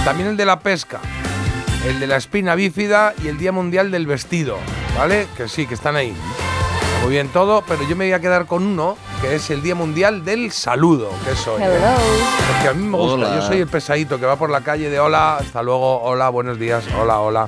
También 0.05 0.31
el 0.31 0.37
de 0.37 0.45
la 0.45 0.61
pesca, 0.61 1.01
el 1.87 1.99
de 2.01 2.07
la 2.07 2.17
espina 2.17 2.55
bífida 2.55 3.15
y 3.23 3.29
el 3.29 3.39
Día 3.39 3.53
Mundial 3.53 3.91
del 3.91 4.07
Vestido, 4.07 4.59
¿vale? 4.97 5.27
Que 5.37 5.49
sí, 5.49 5.67
que 5.67 5.75
están 5.75 5.97
ahí. 5.97 6.15
Muy 7.03 7.13
bien 7.13 7.29
todo, 7.29 7.63
pero 7.67 7.83
yo 7.87 7.97
me 7.97 8.07
voy 8.07 8.13
a 8.15 8.21
quedar 8.21 8.47
con 8.47 8.67
uno, 8.67 8.97
que 9.21 9.35
es 9.35 9.51
el 9.51 9.63
Día 9.63 9.75
Mundial 9.75 10.25
del 10.25 10.53
Saludo, 10.53 11.11
que 11.25 11.33
es 11.33 11.47
hoy. 11.47 11.63
¿eh? 11.63 11.67
Hello. 11.67 11.95
Porque 12.53 12.69
a 12.69 12.73
mí 12.73 12.87
me 12.87 12.97
gusta, 12.97 13.15
Hola. 13.15 13.37
yo 13.37 13.43
soy 13.43 13.59
el 13.61 13.67
pesadito 13.67 14.19
que 14.19 14.27
va 14.27 14.37
por 14.37 14.49
la 14.51 14.63
calle 14.63 14.89
de 14.89 14.99
hola, 14.99 15.37
hasta 15.37 15.63
luego, 15.63 16.03
hola, 16.03 16.29
buenos 16.31 16.59
días, 16.59 16.85
hola, 16.99 17.21
hola. 17.21 17.47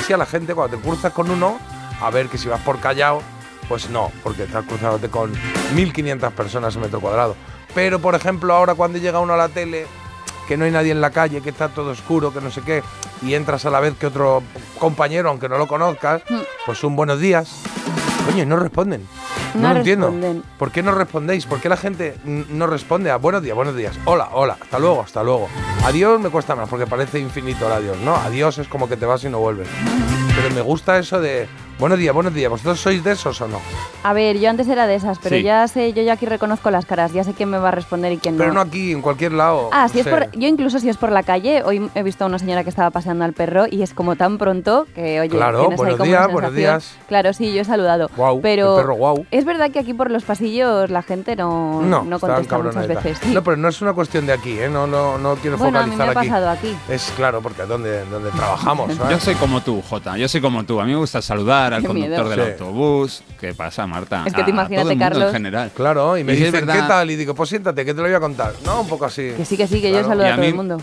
Así 0.00 0.12
a 0.12 0.16
la 0.16 0.26
gente 0.26 0.54
cuando 0.54 0.76
te 0.76 0.82
cruzas 0.82 1.12
con 1.12 1.30
uno, 1.30 1.58
a 2.00 2.10
ver 2.10 2.28
que 2.28 2.36
si 2.38 2.48
vas 2.48 2.60
por 2.62 2.80
Callao, 2.80 3.22
pues 3.68 3.90
no, 3.90 4.10
porque 4.22 4.44
estás 4.44 4.64
cruzándote 4.64 5.08
con 5.08 5.32
1500 5.74 6.32
personas 6.32 6.74
en 6.74 6.82
metro 6.82 7.00
cuadrado. 7.00 7.36
Pero 7.76 7.98
por 8.00 8.14
ejemplo, 8.14 8.54
ahora 8.54 8.74
cuando 8.74 8.96
llega 8.98 9.20
uno 9.20 9.34
a 9.34 9.36
la 9.36 9.50
tele, 9.50 9.86
que 10.48 10.56
no 10.56 10.64
hay 10.64 10.70
nadie 10.70 10.92
en 10.92 11.02
la 11.02 11.10
calle, 11.10 11.42
que 11.42 11.50
está 11.50 11.68
todo 11.68 11.90
oscuro, 11.90 12.32
que 12.32 12.40
no 12.40 12.50
sé 12.50 12.62
qué, 12.62 12.82
y 13.20 13.34
entras 13.34 13.66
a 13.66 13.70
la 13.70 13.80
vez 13.80 13.92
que 14.00 14.06
otro 14.06 14.42
compañero, 14.78 15.28
aunque 15.28 15.46
no 15.46 15.58
lo 15.58 15.66
conozcas, 15.68 16.22
Hmm. 16.26 16.38
pues 16.64 16.82
un 16.84 16.96
buenos 16.96 17.20
días. 17.20 17.50
Coño, 18.24 18.44
y 18.44 18.46
no 18.46 18.56
responden. 18.56 19.06
No, 19.54 19.60
No 19.60 19.72
lo 19.74 19.76
entiendo. 19.80 20.14
¿Por 20.58 20.72
qué 20.72 20.82
no 20.82 20.92
respondéis? 20.92 21.44
¿Por 21.44 21.60
qué 21.60 21.68
la 21.68 21.76
gente 21.76 22.16
no 22.24 22.66
responde 22.66 23.10
a 23.10 23.16
buenos 23.18 23.42
días, 23.42 23.54
buenos 23.54 23.76
días? 23.76 23.94
Hola, 24.06 24.30
hola, 24.32 24.56
hasta 24.60 24.78
luego, 24.78 25.02
hasta 25.02 25.22
luego. 25.22 25.48
Adiós 25.84 26.18
me 26.18 26.30
cuesta 26.30 26.56
más 26.56 26.68
porque 26.70 26.86
parece 26.86 27.18
infinito 27.18 27.66
el 27.66 27.72
adiós, 27.72 27.98
¿no? 27.98 28.16
Adiós 28.16 28.56
es 28.56 28.68
como 28.68 28.88
que 28.88 28.96
te 28.96 29.04
vas 29.04 29.22
y 29.24 29.28
no 29.28 29.38
vuelves. 29.38 29.68
Pero 30.34 30.54
me 30.54 30.62
gusta 30.62 30.98
eso 30.98 31.20
de 31.20 31.46
buenos 31.78 31.98
días, 31.98 32.14
buenos 32.14 32.32
días. 32.34 32.50
¿Vosotros 32.50 32.80
sois 32.80 33.02
de 33.04 33.12
esos 33.12 33.40
o 33.40 33.48
no? 33.48 33.60
A 34.02 34.12
ver, 34.12 34.38
yo 34.38 34.48
antes 34.48 34.68
era 34.68 34.86
de 34.86 34.94
esas, 34.94 35.18
pero 35.18 35.36
Sí. 35.36 35.42
ya 35.42 35.66
sé, 35.68 35.92
yo 35.92 36.02
ya 36.02 36.14
aquí 36.14 36.26
reconozco 36.26 36.70
las 36.70 36.86
caras, 36.86 37.12
ya 37.12 37.24
sé 37.24 37.34
quién 37.34 37.50
me 37.50 37.58
va 37.58 37.68
a 37.68 37.72
responder 37.72 38.12
y 38.12 38.18
quién 38.18 38.36
Pero 38.36 38.48
no 38.50 38.54
no. 38.54 38.60
aquí, 38.60 38.92
en 38.92 39.02
cualquier 39.02 39.32
lado. 39.32 39.68
Ah, 39.72 39.88
si 39.88 40.00
es 40.00 40.06
por, 40.06 40.30
yo 40.32 40.46
incluso 40.48 40.78
si 40.78 40.88
es 40.88 40.96
por 40.96 41.10
la 41.12 41.22
calle, 41.22 41.62
hoy 41.64 41.90
he 41.94 42.02
visto 42.02 42.24
a 42.24 42.28
una 42.28 42.38
señora 42.38 42.62
que 42.62 42.70
estaba 42.70 42.90
paseando 42.90 43.24
al 43.24 43.32
perro 43.32 43.64
y 43.70 43.82
es 43.82 43.92
como 43.94 44.16
tan 44.16 44.38
pronto 44.38 44.86
que, 44.94 45.20
oye, 45.20 45.28
Claro, 45.30 45.70
ahí 45.70 45.76
buenos 45.76 45.96
como 45.96 46.04
días, 46.08 46.32
buenos 46.32 46.54
días. 46.54 46.94
Claro, 47.08 47.32
sí, 47.32 47.52
yo 47.52 47.62
he 47.62 47.64
saludado. 47.64 48.08
Guau, 48.16 48.40
pero 48.40 48.76
el 48.76 48.82
perro 48.82 48.94
guau. 48.94 49.26
es 49.30 49.44
verdad 49.44 49.70
que 49.70 49.78
aquí 49.80 49.92
por 49.92 50.10
los 50.10 50.22
pasillos 50.24 50.88
la 50.90 51.02
gente 51.02 51.36
no, 51.36 51.82
No, 51.82 52.18
contesta 52.20 52.58
muchas 52.58 52.86
veces. 52.86 53.18
Sí. 53.22 53.34
No, 53.34 53.42
pero 53.42 53.56
no 53.56 53.68
es 53.68 53.82
una 53.82 53.92
cuestión 53.92 54.24
de 54.26 54.32
aquí, 54.32 54.58
¿eh? 54.58 54.68
No, 54.68 54.86
no, 54.86 55.18
no 55.18 55.34
quiero 55.36 55.58
bueno, 55.58 55.80
a 55.80 55.86
mí 55.86 55.92
focalizar 55.92 56.14
me 56.14 56.18
ha 56.18 56.20
aquí. 56.20 56.28
pasado 56.28 56.50
aquí. 56.50 56.76
Es 56.88 57.12
claro, 57.16 57.40
porque 57.42 57.62
es 57.62 57.68
donde, 57.68 58.04
donde 58.06 58.30
trabajamos. 58.30 58.94
¿sabes? 58.94 59.10
Yo 59.18 59.20
soy 59.20 59.34
como 59.34 59.60
tú, 59.62 59.82
Jota. 59.82 60.16
Yo 60.16 60.28
soy 60.28 60.40
como 60.40 60.62
tú. 60.64 60.80
A 60.80 60.84
mí 60.84 60.92
me 60.92 60.98
gusta 60.98 61.20
saludar 61.20 61.65
al 61.74 61.82
conductor 61.84 62.24
miedo. 62.24 62.28
del 62.30 62.40
Sí. 62.40 62.50
autobús. 62.62 63.22
¿Qué 63.40 63.54
pasa, 63.54 63.86
Marta? 63.86 64.24
Es 64.26 64.32
que 64.32 64.42
te 64.42 64.50
A 64.50 64.54
imagínate, 64.54 64.82
todo 64.82 64.90
el 64.92 64.96
mundo 64.98 65.04
Carlos. 65.10 65.26
En 65.28 65.32
general. 65.32 65.70
Claro, 65.74 66.16
y 66.18 66.24
me 66.24 66.32
Y 66.32 66.36
dicen, 66.36 66.52
verdad- 66.52 66.74
¿qué 66.74 66.88
tal? 66.88 67.10
Y 67.10 67.16
digo, 67.16 67.34
pues 67.34 67.48
siéntate, 67.48 67.84
que 67.84 67.92
te 67.94 68.00
lo 68.00 68.06
voy 68.06 68.14
a 68.14 68.20
contar. 68.20 68.52
No, 68.64 68.80
un 68.82 68.88
poco 68.88 69.04
así. 69.06 69.30
Que 69.36 69.44
sí, 69.44 69.56
que 69.56 69.66
sí, 69.66 69.80
que 69.80 69.90
yo 69.90 70.02
saludo 70.04 70.24
a 70.26 70.28
a 70.28 70.30
todo 70.32 70.40
mí- 70.42 70.46
el 70.48 70.54
mundo. 70.54 70.78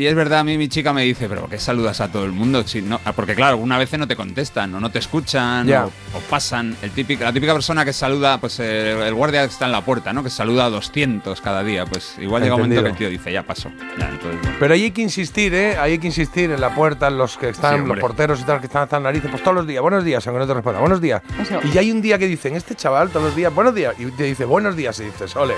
Y 0.00 0.06
es 0.06 0.14
verdad, 0.14 0.38
a 0.38 0.44
mí 0.44 0.56
mi 0.56 0.66
chica 0.66 0.94
me 0.94 1.02
dice, 1.02 1.28
pero 1.28 1.42
¿por 1.42 1.50
qué 1.50 1.58
saludas 1.58 2.00
a 2.00 2.10
todo 2.10 2.24
el 2.24 2.32
mundo? 2.32 2.66
Si 2.66 2.80
no, 2.80 2.98
ah, 3.04 3.12
porque 3.12 3.34
claro, 3.34 3.50
alguna 3.50 3.76
vez 3.76 3.92
no 3.98 4.08
te 4.08 4.16
contestan, 4.16 4.74
o 4.74 4.80
no 4.80 4.90
te 4.90 4.98
escuchan, 4.98 5.66
Ya. 5.66 5.84
o, 5.84 5.88
o 5.88 6.20
pasan. 6.30 6.74
El 6.80 6.90
típico, 6.92 7.22
la 7.22 7.34
típica 7.34 7.52
persona 7.52 7.84
que 7.84 7.92
saluda, 7.92 8.38
pues 8.40 8.58
el 8.60 9.12
guardia 9.12 9.42
que 9.42 9.52
está 9.52 9.66
en 9.66 9.72
la 9.72 9.82
puerta, 9.84 10.14
¿no? 10.14 10.22
Que 10.24 10.30
saluda 10.30 10.64
a 10.64 10.70
200 10.70 11.38
cada 11.42 11.62
día. 11.62 11.84
Pues 11.84 12.14
igual 12.18 12.42
llega 12.42 12.54
un 12.54 12.62
momento 12.62 12.82
que 12.82 12.88
el 12.88 12.96
tío 12.96 13.10
dice, 13.10 13.30
ya 13.30 13.42
pasó. 13.42 13.70
Ya, 13.98 14.08
entonces, 14.08 14.40
bueno. 14.40 14.56
Pero 14.58 14.72
ahí 14.72 14.84
hay 14.84 14.90
que 14.92 15.02
insistir, 15.02 15.52
¿eh? 15.52 15.76
Ahí 15.76 15.92
hay 15.92 15.98
que 15.98 16.06
insistir 16.06 16.50
en 16.50 16.62
la 16.62 16.74
puerta, 16.74 17.08
en 17.08 17.18
los 17.18 17.36
que 17.36 17.50
están, 17.50 17.82
Sí, 17.82 17.86
los 17.86 17.98
porteros 17.98 18.40
y 18.40 18.44
tal, 18.44 18.58
que 18.60 18.68
están 18.68 18.84
hasta 18.84 18.96
la 18.98 19.02
narices, 19.10 19.30
pues 19.30 19.42
todos 19.42 19.54
los 19.54 19.66
días, 19.66 19.82
buenos 19.82 20.02
días, 20.02 20.26
aunque 20.26 20.38
no 20.40 20.46
te 20.46 20.54
responda, 20.54 20.80
buenos 20.80 21.02
días. 21.02 21.20
Eso. 21.38 21.60
Y 21.62 21.72
ya 21.72 21.80
hay 21.82 21.90
un 21.92 22.00
día 22.00 22.16
que 22.16 22.26
dicen, 22.26 22.56
este 22.56 22.74
chaval 22.74 23.10
todos 23.10 23.26
los 23.26 23.36
días, 23.36 23.54
buenos 23.54 23.74
días, 23.74 23.94
y 23.98 24.06
te 24.06 24.24
dice, 24.24 24.46
buenos 24.46 24.76
días, 24.76 24.98
y 25.00 25.04
dices, 25.04 25.36
ole, 25.36 25.56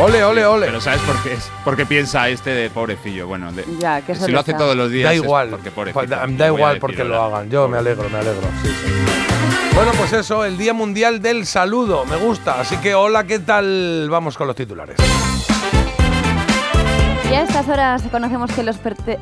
ole, 0.00 0.24
ole, 0.24 0.44
ole. 0.46 0.66
Pero 0.66 0.80
¿sabes 0.80 1.00
por 1.02 1.22
qué 1.22 1.34
es? 1.34 1.50
Porque 1.64 1.86
piensa 1.86 2.28
este 2.28 2.50
de 2.50 2.70
pobrecillo. 2.70 3.26
Bueno, 3.26 3.52
de- 3.52 3.64
Ya, 3.78 4.00
que 4.02 4.14
si 4.14 4.30
lo 4.30 4.40
hace 4.40 4.52
está. 4.52 4.62
todos 4.64 4.76
los 4.76 4.90
días. 4.90 5.08
da 5.10 5.14
igual, 5.14 5.50
Porque 5.50 5.70
pues, 5.70 5.92
pobrecito, 5.92 6.16
da, 6.16 6.26
le 6.26 6.36
da 6.36 6.46
igual 6.48 6.78
porque 6.78 7.04
lo 7.04 7.22
hagan, 7.22 7.50
yo 7.50 7.68
me 7.68 7.78
alegro, 7.78 8.08
me 8.10 8.18
alegro, 8.18 8.42
sí, 8.62 8.68
sí. 8.68 8.92
Bueno, 9.74 9.90
pues 9.98 10.12
eso, 10.12 10.44
el 10.44 10.56
Día 10.56 10.72
Mundial 10.72 11.20
del 11.20 11.46
Saludo, 11.46 12.04
me 12.06 12.16
gusta, 12.16 12.60
así 12.60 12.76
que 12.76 12.94
hola, 12.94 13.24
¿qué 13.24 13.40
tal? 13.40 14.06
Vamos 14.08 14.36
con 14.36 14.46
los 14.46 14.54
titulares. 14.54 14.96
Ya 17.34 17.40
a 17.40 17.44
estas 17.44 17.68
horas 17.68 18.02
conocemos 18.12 18.52
que 18.52 18.62
los, 18.62 18.76
que 18.78 19.18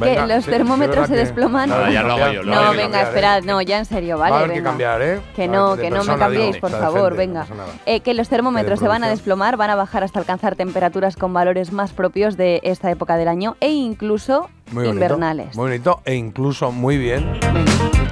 Venga, 0.00 0.26
los 0.26 0.44
sí, 0.44 0.50
termómetros 0.50 1.06
se 1.06 1.12
que- 1.12 1.18
desploman. 1.20 1.68
Nada, 1.68 1.86
Ah, 1.86 1.90
ya 1.90 2.02
lo 2.02 2.12
hago 2.14 2.32
yo, 2.32 2.42
lo 2.42 2.52
hago 2.54 2.62
No, 2.62 2.66
yo. 2.72 2.78
que 2.78 2.84
venga, 2.86 3.02
esperad, 3.02 3.42
no, 3.42 3.60
ya 3.60 3.78
en 3.78 3.84
serio, 3.84 4.16
Va 4.18 4.28
a 4.28 4.30
vale, 4.30 4.54
que 4.54 4.62
cambiar, 4.62 5.02
¿eh? 5.02 5.20
Que 5.36 5.48
no, 5.48 5.76
que 5.76 5.90
no 5.90 6.02
me 6.02 6.16
cambiéis, 6.16 6.56
por 6.56 6.70
favor, 6.70 7.14
venga. 7.14 7.46
Eh, 7.84 8.00
que 8.00 8.14
los 8.14 8.28
termómetros 8.30 8.80
se 8.80 8.88
van 8.88 9.04
a 9.04 9.08
desplomar, 9.08 9.56
van 9.58 9.68
a 9.70 9.74
bajar 9.74 10.02
hasta 10.02 10.18
alcanzar 10.18 10.56
temperaturas 10.56 11.16
con 11.16 11.34
valores 11.34 11.72
más 11.72 11.92
propios 11.92 12.36
de 12.38 12.60
esta 12.64 12.90
época 12.90 13.16
del 13.16 13.28
año 13.28 13.56
e 13.60 13.70
incluso 13.70 14.48
Muy 14.72 14.84
bonito. 14.84 15.04
invernales. 15.04 15.56
Muy 15.56 15.70
bonito 15.70 16.00
e 16.04 16.14
incluso 16.14 16.72
muy 16.72 16.98
bien. 16.98 17.38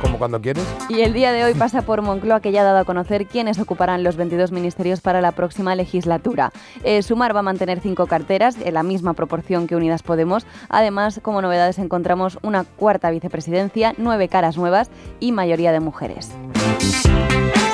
Como 0.01 0.17
cuando 0.17 0.41
quieres. 0.41 0.65
Y 0.89 1.01
el 1.01 1.13
día 1.13 1.33
de 1.33 1.45
hoy 1.45 1.55
pasa 1.55 1.83
por 1.83 2.01
Moncloa 2.01 2.41
que 2.41 2.53
ya 2.53 2.63
ha 2.63 2.65
dado 2.65 2.79
a 2.79 2.85
conocer 2.85 3.27
quiénes 3.27 3.59
ocuparán 3.59 4.03
los 4.03 4.17
22 4.17 4.51
ministerios 4.51 5.01
para 5.01 5.21
la 5.21 5.33
próxima 5.33 5.75
legislatura. 5.75 6.53
Eh, 6.85 7.03
Sumar 7.03 7.35
va 7.35 7.41
a 7.41 7.43
mantener 7.43 7.81
cinco 7.81 8.07
carteras, 8.07 8.57
en 8.63 8.75
la 8.75 8.83
misma 8.83 9.13
proporción 9.13 9.67
que 9.67 9.77
Unidas 9.77 10.03
Podemos. 10.03 10.47
Además, 10.71 11.21
como 11.23 11.43
novedades 11.43 11.79
encontramos 11.79 12.39
una 12.43 12.65
cuarta 12.65 13.11
vicepresidencia, 13.11 13.95
nueve 13.99 14.29
caras 14.29 14.57
nuevas 14.57 14.91
y 15.21 15.33
mayoría 15.33 15.73
de 15.73 15.81
mujeres. 15.81 16.31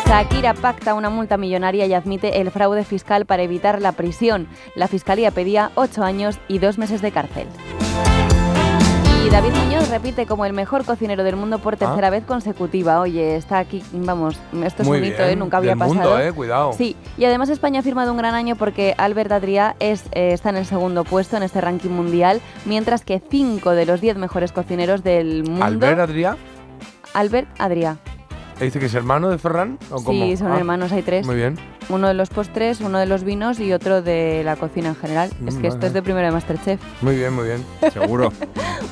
Shakira 0.06 0.54
pacta 0.54 0.94
una 0.94 1.10
multa 1.10 1.36
millonaria 1.36 1.86
y 1.86 1.94
admite 1.94 2.40
el 2.40 2.50
fraude 2.50 2.84
fiscal 2.84 3.26
para 3.26 3.42
evitar 3.42 3.82
la 3.82 3.92
prisión. 3.92 4.48
La 4.74 4.88
fiscalía 4.88 5.30
pedía 5.30 5.72
ocho 5.74 6.04
años 6.04 6.38
y 6.48 6.58
dos 6.58 6.78
meses 6.78 7.02
de 7.02 7.12
cárcel. 7.12 7.48
Y 9.26 9.28
David 9.28 9.50
Muñoz 9.54 9.88
repite 9.88 10.24
como 10.24 10.44
el 10.44 10.52
mejor 10.52 10.84
cocinero 10.84 11.24
del 11.24 11.34
mundo 11.34 11.58
por 11.58 11.76
tercera 11.76 12.10
vez 12.10 12.24
consecutiva. 12.24 13.00
Oye, 13.00 13.34
está 13.34 13.58
aquí, 13.58 13.82
vamos, 13.92 14.36
esto 14.64 14.82
es 14.82 14.88
Ah. 14.88 14.90
Muy 14.90 14.98
un 14.98 15.04
hito, 15.04 15.16
bien. 15.18 15.30
¿eh? 15.30 15.36
nunca 15.36 15.56
había 15.56 15.70
Del 15.70 15.78
pasado. 15.80 15.94
mundo, 15.98 16.18
¿eh? 16.20 16.32
Cuidado. 16.32 16.72
Sí, 16.74 16.94
y 17.18 17.24
además 17.24 17.48
España 17.48 17.80
ha 17.80 17.82
firmado 17.82 18.12
un 18.12 18.18
gran 18.18 18.36
año 18.36 18.54
porque 18.54 18.94
Albert 18.98 19.32
Adrià 19.32 19.74
es, 19.80 20.04
eh, 20.12 20.32
está 20.32 20.50
en 20.50 20.56
el 20.58 20.64
segundo 20.66 21.02
puesto 21.02 21.36
en 21.36 21.42
este 21.42 21.60
ranking 21.60 21.90
mundial, 21.90 22.40
mientras 22.66 23.04
que 23.04 23.20
cinco 23.28 23.72
de 23.72 23.84
los 23.86 24.00
diez 24.00 24.16
mejores 24.16 24.52
cocineros 24.52 25.02
del 25.02 25.42
mundo. 25.42 25.64
Albert 25.64 25.98
Adrià, 26.08 26.36
Albert 27.12 27.48
Adrià. 27.58 27.96
¿Dice 28.60 28.78
que 28.78 28.86
es 28.86 28.94
hermano 28.94 29.28
de 29.28 29.38
Ferran? 29.38 29.78
¿O 29.90 30.02
cómo? 30.02 30.24
Sí, 30.24 30.36
son 30.36 30.52
Ah, 30.52 30.58
hermanos, 30.58 30.92
hay 30.92 31.02
tres. 31.02 31.26
Muy 31.26 31.36
bien. 31.36 31.58
Uno 31.88 32.08
de 32.08 32.14
los 32.14 32.28
postres, 32.30 32.80
uno 32.80 32.98
de 32.98 33.06
los 33.06 33.22
vinos 33.22 33.60
y 33.60 33.72
otro 33.72 34.02
de 34.02 34.42
la 34.44 34.56
cocina 34.56 34.88
en 34.88 34.96
general. 34.96 35.30
es 35.46 35.56
que 35.56 35.68
esto 35.68 35.86
es 35.86 35.92
de 35.92 36.02
primero 36.02 36.26
de 36.26 36.32
Masterchef. 36.32 36.80
Muy 37.02 37.16
bien, 37.16 37.32
muy 37.32 37.44
bien. 37.44 37.64
Seguro. 37.92 38.32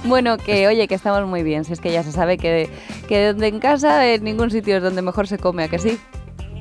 Bueno, 0.04 0.37
que 0.37 0.68
oye, 0.68 0.87
que 0.87 0.94
estamos 0.94 1.26
muy 1.26 1.42
bien. 1.42 1.64
Si 1.64 1.73
es 1.73 1.80
que 1.80 1.90
ya 1.92 2.02
se 2.02 2.12
sabe 2.12 2.38
que, 2.38 2.68
que 3.09 3.26
donde 3.28 3.49
en 3.49 3.59
casa, 3.59 4.06
en 4.12 4.23
ningún 4.23 4.50
sitio 4.50 4.76
es 4.76 4.83
donde 4.83 5.02
mejor 5.02 5.26
se 5.26 5.38
come, 5.38 5.64
¿a 5.64 5.68
que 5.68 5.78
sí? 5.78 5.99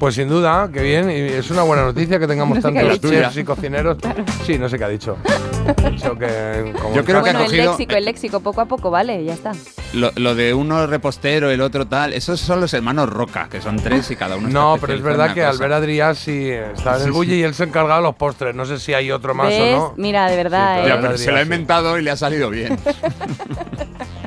Pues 0.04 0.16
sin 0.16 0.28
duda, 0.28 0.70
qué 0.74 0.82
bien. 0.82 1.10
Y 1.10 1.14
es 1.32 1.50
una 1.50 1.62
buena 1.62 1.84
noticia 1.84 2.20
que 2.20 2.28
tengamos 2.28 2.58
No 2.62 2.62
sé 2.62 2.74
tantos 2.74 3.00
chefs 3.10 3.38
y 3.38 3.44
cocineros. 3.46 3.98
Sí, 4.46 4.58
no 4.60 4.68
sé 4.68 4.78
qué 4.78 4.84
ha 4.84 4.90
dicho. 4.90 5.16
Ha 5.66 5.90
dicho 5.92 6.18
que 6.20 6.74
como 6.82 6.94
Yo 6.94 7.06
creo 7.06 7.24
que 7.24 7.30
ha 7.30 7.34
bueno, 7.34 7.40
el 7.40 7.46
cogido- 7.46 7.72
léxico, 7.72 7.96
el 7.96 8.04
léxico, 8.04 8.40
poco 8.42 8.60
a 8.60 8.66
poco, 8.66 8.92
vale, 8.92 9.24
ya 9.24 9.32
está. 9.34 9.54
Lo, 9.94 10.12
lo 10.18 10.36
de 10.36 10.54
uno 10.54 10.86
repostero, 10.88 11.50
el 11.52 11.62
otro 11.62 11.88
tal, 11.88 12.12
esos 12.12 12.42
son 12.42 12.60
los 12.60 12.74
hermanos 12.74 13.08
Roca, 13.10 13.48
que 13.50 13.62
son 13.62 13.78
tres 13.78 14.12
y 14.12 14.18
cada 14.18 14.36
uno 14.36 14.50
está 14.50 14.60
No, 14.60 14.78
pero 14.82 14.94
es 14.94 15.02
verdad 15.02 15.34
que 15.34 15.40
cosa. 15.40 15.52
Albert 15.52 15.74
Adrià 15.86 16.16
sí 16.16 16.50
estaba 16.50 16.98
en 17.00 17.08
el 17.08 17.14
sí. 17.14 17.34
y 17.36 17.44
él 17.44 17.54
se 17.54 17.64
encargaba 17.64 17.96
de 17.98 18.04
los 18.04 18.16
postres. 18.16 18.54
No 18.54 18.66
sé 18.66 18.78
si 18.78 18.94
hay 18.94 19.10
otro 19.10 19.34
más 19.34 19.48
¿Ves? 19.48 19.74
o 19.76 19.78
no. 19.78 19.94
Mira, 19.96 20.30
de 20.30 20.36
verdad, 20.36 20.74
Sí, 20.76 20.80
¿eh? 20.80 20.84
pero 20.84 20.96
Ya, 20.96 21.02
pero 21.02 21.18
se 21.18 21.32
lo 21.32 21.38
ha 21.38 21.40
sí. 21.40 21.44
inventado 21.44 21.98
y 21.98 22.02
le 22.02 22.12
ha 22.12 22.18
salido 22.18 22.50
bien. 22.50 22.78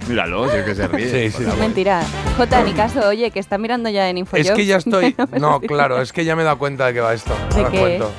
Míralo, 0.09 0.49
si 0.51 0.57
es 0.59 0.65
que 0.65 0.75
se 0.75 0.87
ríe. 0.89 1.31
Sí. 1.31 1.45
Mentira. 1.59 2.03
Jota, 2.37 2.63
ni 2.63 2.73
caso, 2.75 3.01
oye, 3.09 3.31
que 3.31 3.41
está 3.41 3.59
mirando 3.59 3.89
ya 3.89 4.09
en 4.09 4.17
Es 4.19 4.21
InfoJobs. 4.21 4.51
que 4.53 4.67
ya 4.67 4.77
estoy. 4.77 5.17
No, 5.41 5.61
claro, 5.67 6.01
es 6.01 6.13
que 6.13 6.25
ya 6.25 6.37
me 6.37 6.43
he 6.43 6.45
dado 6.45 6.59
cuenta 6.59 6.87
de 6.87 6.95
que 6.95 7.01
va 7.01 7.13
esto. 7.15 7.33
¿De 7.51 7.57
Ahora 7.57 7.71
qué? 7.71 7.79
cuento. 7.81 8.11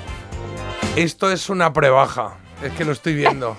Esto 0.95 1.31
es 1.31 1.49
una 1.49 1.71
prebaja. 1.73 2.35
Es 2.63 2.71
que 2.73 2.83
lo 2.83 2.91
estoy 2.91 3.13
viendo. 3.15 3.55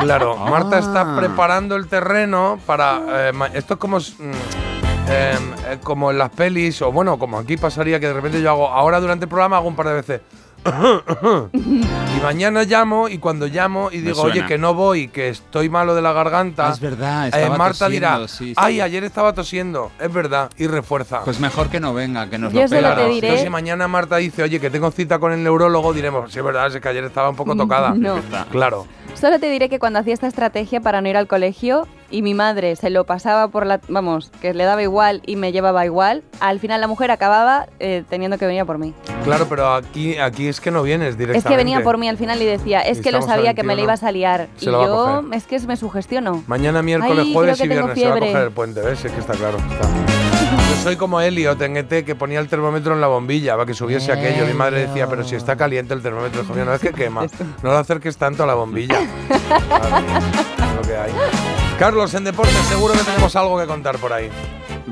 Claro, 0.00 0.34
Ah. 0.38 0.50
Marta 0.50 0.78
está 0.78 1.14
preparando 1.16 1.76
el 1.76 1.88
terreno 1.88 2.58
para. 2.66 3.00
eh, 3.28 3.32
esto 3.54 3.74
es 3.74 3.80
como. 3.80 3.98
mm, 3.98 4.00
em, 4.00 5.52
eh, 5.66 5.78
como 5.82 6.10
en 6.10 6.18
las 6.18 6.30
pelis, 6.30 6.80
o 6.82 6.90
bueno, 6.90 7.18
como 7.18 7.38
aquí 7.38 7.56
pasaría 7.56 8.00
que 8.00 8.06
de 8.08 8.14
repente 8.14 8.40
yo 8.40 8.50
hago. 8.50 8.68
Ahora 8.68 8.98
durante 8.98 9.26
el 9.26 9.28
programa 9.28 9.58
hago 9.58 9.68
un 9.68 9.76
par 9.76 9.88
de 9.88 9.94
veces. 9.94 10.20
y 11.52 12.22
mañana 12.22 12.64
llamo 12.64 13.08
y 13.08 13.18
cuando 13.18 13.46
llamo 13.46 13.90
y 13.92 13.98
digo, 13.98 14.22
oye, 14.22 14.44
que 14.46 14.58
no 14.58 14.74
voy, 14.74 15.08
que 15.08 15.28
estoy 15.28 15.68
malo 15.68 15.94
de 15.94 16.02
la 16.02 16.12
garganta. 16.12 16.70
Es 16.70 16.80
verdad, 16.80 17.28
eh, 17.28 17.48
Marta 17.50 17.86
tosiendo, 17.86 17.88
dirá, 17.90 18.28
sí, 18.28 18.46
sí. 18.48 18.54
ay, 18.56 18.80
ayer 18.80 19.04
estaba 19.04 19.32
tosiendo, 19.32 19.90
es 20.00 20.12
verdad, 20.12 20.50
y 20.56 20.66
refuerza. 20.66 21.22
Pues 21.24 21.40
mejor 21.40 21.68
que 21.68 21.80
no 21.80 21.94
venga, 21.94 22.28
que 22.28 22.38
nos 22.38 22.52
Yo 22.52 22.62
lo 22.62 22.68
pega. 22.68 22.96
diré- 22.96 23.14
Entonces, 23.14 23.42
si 23.42 23.50
mañana 23.50 23.88
Marta 23.88 24.16
dice, 24.16 24.42
oye, 24.42 24.60
que 24.60 24.70
tengo 24.70 24.90
cita 24.90 25.18
con 25.18 25.32
el 25.32 25.42
neurólogo, 25.42 25.92
diremos, 25.92 26.32
sí, 26.32 26.38
es 26.38 26.44
verdad, 26.44 26.66
es 26.74 26.80
que 26.80 26.88
ayer 26.88 27.04
estaba 27.04 27.30
un 27.30 27.36
poco 27.36 27.56
tocada. 27.56 27.94
No. 27.98 28.16
Claro. 28.50 28.86
Solo 29.14 29.38
te 29.40 29.50
diré 29.50 29.68
que 29.68 29.78
cuando 29.78 29.98
hacía 29.98 30.14
esta 30.14 30.26
estrategia 30.28 30.80
para 30.80 31.00
no 31.00 31.08
ir 31.08 31.16
al 31.16 31.26
colegio 31.26 31.88
y 32.10 32.22
mi 32.22 32.34
madre 32.34 32.76
se 32.76 32.90
lo 32.90 33.04
pasaba 33.04 33.48
por 33.48 33.66
la... 33.66 33.80
Vamos, 33.88 34.30
que 34.40 34.54
le 34.54 34.64
daba 34.64 34.82
igual 34.82 35.22
y 35.26 35.36
me 35.36 35.52
llevaba 35.52 35.84
igual, 35.84 36.22
al 36.40 36.60
final 36.60 36.80
la 36.80 36.86
mujer 36.88 37.10
acababa 37.10 37.66
eh, 37.80 38.04
teniendo 38.08 38.38
que 38.38 38.46
venir 38.46 38.62
a 38.62 38.64
por 38.64 38.78
mí. 38.78 38.94
Claro, 39.24 39.46
pero 39.48 39.74
aquí, 39.74 40.16
aquí 40.18 40.48
es 40.48 40.60
que 40.60 40.70
no 40.70 40.82
vienes 40.82 41.18
directamente. 41.18 41.38
Es 41.38 41.44
que 41.44 41.56
venía 41.56 41.82
por 41.82 41.98
mí 41.98 42.08
al 42.08 42.16
final 42.16 42.40
y 42.40 42.46
decía, 42.46 42.80
es 42.80 42.98
Y 42.98 43.02
que 43.02 43.12
lo 43.12 43.18
a 43.18 43.22
sabía 43.22 43.54
que 43.54 43.62
me 43.62 43.74
21. 43.74 43.76
le 43.76 43.82
ibas 43.82 44.02
a 44.02 44.12
liar. 44.12 44.48
Se 44.56 44.66
y 44.66 44.68
a 44.68 44.72
yo, 44.72 45.22
coger. 45.22 45.34
es 45.38 45.44
que 45.46 45.58
me 45.60 45.76
sugestiono. 45.76 46.42
Mañana, 46.46 46.82
miércoles, 46.82 47.24
Ay, 47.26 47.32
jueves 47.34 47.60
y 47.60 47.68
viernes 47.68 47.98
se 47.98 48.04
va 48.06 48.10
a 48.10 48.14
fiebre. 48.14 48.32
coger 48.32 48.46
el 48.46 48.52
puente, 48.52 48.80
¿ves? 48.80 49.04
Es 49.04 49.12
que 49.12 49.20
está 49.20 49.34
claro. 49.34 49.58
está. 49.58 49.88
Yo 50.70 50.76
soy 50.82 50.96
como 50.96 51.20
Elliot 51.20 51.60
en 51.62 51.76
ET 51.76 51.88
que 52.04 52.14
ponía 52.14 52.40
el 52.40 52.48
termómetro 52.48 52.94
en 52.94 53.00
la 53.00 53.06
bombilla 53.08 53.54
para 53.54 53.66
que 53.66 53.74
subiese 53.74 54.12
aquello. 54.12 54.46
Mi 54.46 54.54
madre 54.54 54.86
decía, 54.86 55.06
pero 55.08 55.24
si 55.24 55.34
está 55.34 55.56
caliente 55.56 55.92
el 55.94 56.02
termómetro, 56.02 56.42
hijo 56.42 56.54
mío, 56.54 56.64
no 56.64 56.72
es 56.74 56.80
que 56.80 56.92
quema. 56.92 57.26
No 57.62 57.70
lo 57.72 57.78
acerques 57.78 58.16
tanto 58.16 58.44
a 58.44 58.46
la 58.46 58.54
bombilla. 58.54 58.98
Claro, 59.68 59.96
es 60.70 60.76
lo 60.76 60.82
que 60.82 60.96
hay. 60.96 61.12
Carlos, 61.78 62.12
en 62.14 62.24
deporte 62.24 62.52
seguro 62.68 62.92
que 62.92 63.04
tenemos 63.04 63.36
algo 63.36 63.56
que 63.56 63.66
contar 63.66 63.98
por 63.98 64.12
ahí. 64.12 64.28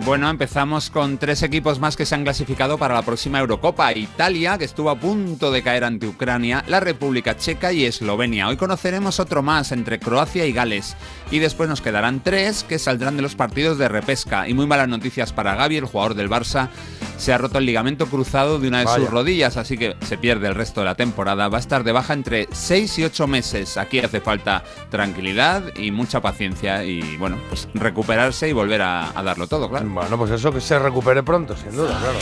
Bueno, 0.04 0.30
empezamos 0.30 0.88
con 0.88 1.18
tres 1.18 1.42
equipos 1.42 1.80
más 1.80 1.96
que 1.96 2.06
se 2.06 2.14
han 2.14 2.22
clasificado 2.22 2.78
para 2.78 2.94
la 2.94 3.02
próxima 3.02 3.40
Eurocopa. 3.40 3.92
Italia, 3.92 4.56
que 4.56 4.66
estuvo 4.66 4.90
a 4.90 5.00
punto 5.00 5.50
de 5.50 5.64
caer 5.64 5.82
ante 5.82 6.06
Ucrania, 6.06 6.62
la 6.68 6.78
República 6.78 7.36
Checa 7.36 7.72
y 7.72 7.84
Eslovenia. 7.84 8.46
Hoy 8.46 8.56
conoceremos 8.56 9.18
otro 9.18 9.42
más 9.42 9.72
entre 9.72 9.98
Croacia 9.98 10.46
y 10.46 10.52
Gales. 10.52 10.96
Y 11.32 11.40
después 11.40 11.68
nos 11.68 11.80
quedarán 11.80 12.22
tres 12.22 12.62
que 12.62 12.78
saldrán 12.78 13.16
de 13.16 13.22
los 13.22 13.34
partidos 13.34 13.78
de 13.78 13.88
repesca. 13.88 14.48
Y 14.48 14.54
muy 14.54 14.66
malas 14.66 14.86
noticias 14.86 15.32
para 15.32 15.56
Gaby, 15.56 15.78
el 15.78 15.86
jugador 15.86 16.14
del 16.14 16.30
Barça. 16.30 16.68
Se 17.16 17.32
ha 17.32 17.38
roto 17.38 17.58
el 17.58 17.66
ligamento 17.66 18.06
cruzado 18.06 18.58
de 18.58 18.68
una 18.68 18.80
de 18.80 18.84
Vaya. 18.84 18.98
sus 18.98 19.10
rodillas, 19.10 19.56
así 19.56 19.78
que 19.78 19.96
se 20.06 20.18
pierde 20.18 20.48
el 20.48 20.54
resto 20.54 20.80
de 20.80 20.86
la 20.86 20.94
temporada. 20.94 21.48
Va 21.48 21.56
a 21.56 21.60
estar 21.60 21.82
de 21.82 21.92
baja 21.92 22.12
entre 22.12 22.46
6 22.52 22.98
y 22.98 23.04
8 23.04 23.26
meses. 23.26 23.76
Aquí 23.78 23.98
hace 24.00 24.20
falta 24.20 24.62
tranquilidad 24.90 25.62
y 25.76 25.90
mucha 25.90 26.20
paciencia 26.20 26.84
y, 26.84 27.16
bueno, 27.16 27.38
pues 27.48 27.68
recuperarse 27.74 28.48
y 28.48 28.52
volver 28.52 28.82
a, 28.82 29.18
a 29.18 29.22
darlo 29.22 29.46
todo, 29.46 29.68
claro. 29.70 29.88
Bueno, 29.88 30.18
pues 30.18 30.30
eso 30.30 30.52
que 30.52 30.60
se 30.60 30.78
recupere 30.78 31.22
pronto, 31.22 31.56
sin 31.56 31.72
duda, 31.74 31.98
claro. 31.98 32.18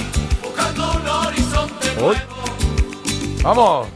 Uy. 2.08 2.16
¡Vamos! 3.42 3.88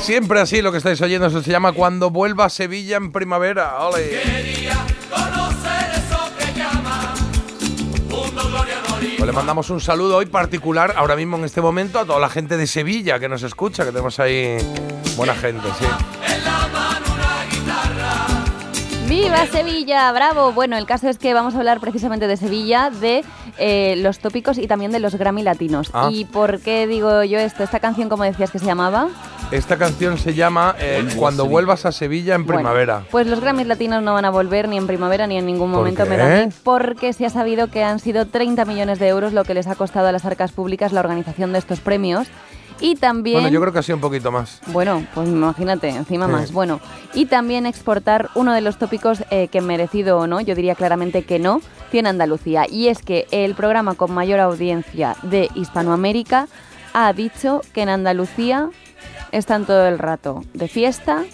Siempre 0.00 0.40
así 0.40 0.60
lo 0.62 0.70
que 0.70 0.78
estáis 0.78 1.00
oyendo, 1.00 1.26
eso 1.26 1.42
se 1.42 1.50
llama 1.50 1.72
Cuando 1.72 2.10
vuelva 2.10 2.44
a 2.44 2.50
Sevilla 2.50 2.96
en 2.96 3.10
primavera. 3.10 3.78
¡Ole! 3.80 4.20
Pues 9.24 9.32
le 9.32 9.38
mandamos 9.38 9.70
un 9.70 9.80
saludo 9.80 10.18
hoy 10.18 10.26
particular, 10.26 10.92
ahora 10.98 11.16
mismo 11.16 11.38
en 11.38 11.46
este 11.46 11.62
momento, 11.62 11.98
a 11.98 12.04
toda 12.04 12.20
la 12.20 12.28
gente 12.28 12.58
de 12.58 12.66
Sevilla 12.66 13.18
que 13.18 13.26
nos 13.26 13.42
escucha, 13.42 13.82
que 13.82 13.90
tenemos 13.90 14.20
ahí 14.20 14.58
buena 15.16 15.34
gente, 15.34 15.66
sí. 15.78 15.86
¡Viva 19.08 19.46
Sevilla! 19.46 20.12
¡Bravo! 20.12 20.52
Bueno, 20.52 20.76
el 20.76 20.84
caso 20.84 21.08
es 21.08 21.16
que 21.16 21.32
vamos 21.32 21.54
a 21.54 21.58
hablar 21.58 21.80
precisamente 21.80 22.26
de 22.26 22.36
Sevilla, 22.36 22.90
de 22.90 23.24
eh, 23.58 23.94
los 23.98 24.18
tópicos 24.18 24.58
y 24.58 24.66
también 24.66 24.92
de 24.92 25.00
los 25.00 25.14
Grammy 25.14 25.42
latinos. 25.42 25.90
Ah. 25.92 26.08
¿Y 26.12 26.24
por 26.24 26.60
qué 26.60 26.86
digo 26.86 27.22
yo 27.24 27.38
esto? 27.38 27.62
Esta 27.62 27.80
canción, 27.80 28.08
como 28.08 28.24
decías 28.24 28.50
que 28.50 28.58
se 28.58 28.66
llamaba? 28.66 29.08
Esta 29.50 29.76
canción 29.76 30.18
se 30.18 30.34
llama 30.34 30.74
eh, 30.78 31.06
Cuando 31.16 31.46
vuelvas 31.46 31.84
a 31.86 31.92
Sevilla 31.92 32.34
en 32.34 32.44
Bueno, 32.46 32.60
primavera. 32.60 33.04
pues 33.10 33.26
los 33.26 33.40
Grammys 33.40 33.66
latinos 33.66 34.02
no 34.02 34.14
van 34.14 34.24
a 34.24 34.30
volver 34.30 34.68
ni 34.68 34.76
en 34.78 34.86
primavera 34.86 35.26
ni 35.26 35.36
en 35.36 35.46
ningún 35.46 35.70
¿Por 35.70 35.80
momento, 35.80 36.04
qué? 36.04 36.10
me 36.10 36.16
da 36.16 36.42
a 36.42 36.46
mí, 36.46 36.52
porque 36.64 37.12
se 37.12 37.26
ha 37.26 37.30
sabido 37.30 37.68
que 37.70 37.84
han 37.84 38.00
sido 38.00 38.26
30 38.26 38.64
millones 38.64 38.98
de 38.98 39.08
euros 39.08 39.32
lo 39.32 39.44
que 39.44 39.54
les 39.54 39.66
ha 39.66 39.74
costado 39.74 40.08
a 40.08 40.12
las 40.12 40.24
arcas 40.24 40.52
públicas 40.52 40.92
la 40.92 41.00
organización 41.00 41.52
de 41.52 41.58
estos 41.58 41.80
premios. 41.80 42.26
Y 42.80 42.96
también... 42.96 43.36
Bueno, 43.36 43.48
yo 43.48 43.60
creo 43.60 43.72
que 43.72 43.78
ha 43.78 43.82
sido 43.82 43.96
un 43.96 44.02
poquito 44.02 44.30
más. 44.32 44.60
Bueno, 44.66 45.06
pues 45.14 45.28
imagínate, 45.28 45.88
encima 45.88 46.26
Sí. 46.26 46.32
más. 46.32 46.52
Bueno, 46.52 46.80
y 47.14 47.26
también 47.26 47.66
exportar 47.66 48.30
uno 48.34 48.52
de 48.52 48.60
los 48.60 48.78
tópicos 48.78 49.22
eh, 49.30 49.48
que 49.48 49.60
merecido 49.60 50.18
o 50.18 50.26
no, 50.26 50.40
yo 50.40 50.54
diría 50.54 50.74
claramente 50.74 51.22
que 51.22 51.38
no, 51.38 51.60
tiene 51.90 52.08
Andalucía. 52.08 52.66
Y 52.68 52.88
es 52.88 53.00
que 53.02 53.26
el 53.30 53.54
programa 53.54 53.94
con 53.94 54.12
mayor 54.12 54.40
audiencia 54.40 55.16
de 55.22 55.48
Hispanoamérica 55.54 56.48
ha 56.92 57.12
dicho 57.12 57.60
que 57.72 57.82
en 57.82 57.88
Andalucía 57.88 58.70
están 59.32 59.64
todo 59.64 59.86
el 59.86 59.98
rato 59.98 60.44
de 60.54 60.68
fiesta 60.68 61.24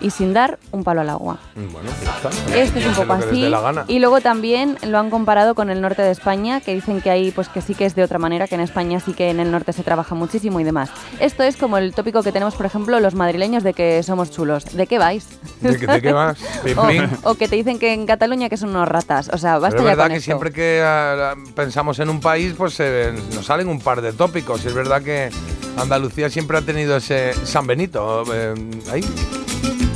y 0.00 0.10
sin 0.10 0.32
dar 0.34 0.58
un 0.72 0.84
palo 0.84 1.00
al 1.00 1.10
agua. 1.10 1.38
Bueno, 1.54 1.88
ya 2.04 2.10
está. 2.16 2.56
Esto 2.56 2.78
es 2.78 2.86
un 2.86 2.94
poco 2.94 3.18
que 3.18 3.24
así. 3.26 3.52
Y 3.88 3.98
luego 3.98 4.20
también 4.20 4.76
lo 4.86 4.98
han 4.98 5.10
comparado 5.10 5.54
con 5.54 5.70
el 5.70 5.80
norte 5.80 6.02
de 6.02 6.10
España, 6.10 6.60
que 6.60 6.74
dicen 6.74 7.00
que 7.00 7.10
ahí 7.10 7.30
pues 7.30 7.48
que 7.48 7.60
sí 7.62 7.74
que 7.74 7.86
es 7.86 7.94
de 7.94 8.02
otra 8.02 8.18
manera, 8.18 8.46
que 8.46 8.54
en 8.54 8.60
España 8.60 9.00
sí 9.00 9.12
que 9.14 9.30
en 9.30 9.40
el 9.40 9.50
norte 9.50 9.72
se 9.72 9.82
trabaja 9.82 10.14
muchísimo 10.14 10.60
y 10.60 10.64
demás. 10.64 10.90
Esto 11.20 11.42
es 11.42 11.56
como 11.56 11.78
el 11.78 11.94
tópico 11.94 12.22
que 12.22 12.32
tenemos, 12.32 12.54
por 12.54 12.66
ejemplo, 12.66 13.00
los 13.00 13.14
madrileños 13.14 13.62
de 13.62 13.74
que 13.74 14.02
somos 14.02 14.30
chulos. 14.30 14.64
¿De 14.76 14.86
qué 14.86 14.98
vais? 14.98 15.26
¿De, 15.60 15.78
qué- 15.78 15.86
de 15.86 16.02
qué 16.02 16.12
vas? 16.12 16.38
O, 17.24 17.30
o 17.30 17.34
que 17.36 17.48
te 17.48 17.56
dicen 17.56 17.78
que 17.78 17.92
en 17.92 18.06
Cataluña 18.06 18.48
que 18.48 18.56
son 18.56 18.70
unos 18.70 18.88
ratas. 18.88 19.30
O 19.32 19.38
sea, 19.38 19.58
basta 19.58 19.76
Pero 19.78 19.82
es 19.82 19.84
ya 19.84 19.90
verdad 19.90 20.04
con 20.04 20.10
que 20.12 20.16
esto. 20.18 20.24
siempre 20.24 20.52
que 20.52 20.82
ah, 20.84 21.34
pensamos 21.54 21.98
en 22.00 22.10
un 22.10 22.20
país, 22.20 22.54
pues 22.56 22.78
eh, 22.80 23.14
nos 23.34 23.46
salen 23.46 23.68
un 23.68 23.80
par 23.80 24.00
de 24.02 24.12
tópicos. 24.12 24.64
Es 24.66 24.74
verdad 24.74 25.02
que 25.02 25.30
Andalucía 25.78 26.28
siempre 26.30 26.58
ha 26.58 26.62
tenido 26.62 26.96
ese 26.96 27.32
San 27.46 27.66
Benito. 27.66 28.24
eh, 28.34 28.54
ahí. 28.92 29.04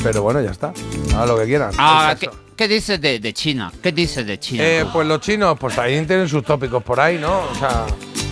Pero 0.03 0.23
bueno, 0.23 0.41
ya 0.41 0.51
está. 0.51 0.73
Hagan 1.15 1.29
lo 1.29 1.39
que 1.39 1.45
quieran. 1.45 1.73
Ah, 1.79 2.15
¿qué, 2.57 2.69
dices 2.69 3.01
de, 3.01 3.19
de 3.19 3.33
China? 3.33 3.71
¿Qué 3.83 3.93
dices 3.93 4.27
de 4.27 4.39
China? 4.39 4.63
Eh, 4.65 4.87
pues 4.93 5.07
los 5.07 5.21
chinos, 5.21 5.57
pues 5.59 5.75
también 5.75 6.07
tienen 6.07 6.29
sus 6.29 6.43
tópicos 6.43 6.83
por 6.83 6.99
ahí, 7.01 7.19
¿no? 7.19 7.41
O 7.51 7.55
sea, 7.55 7.87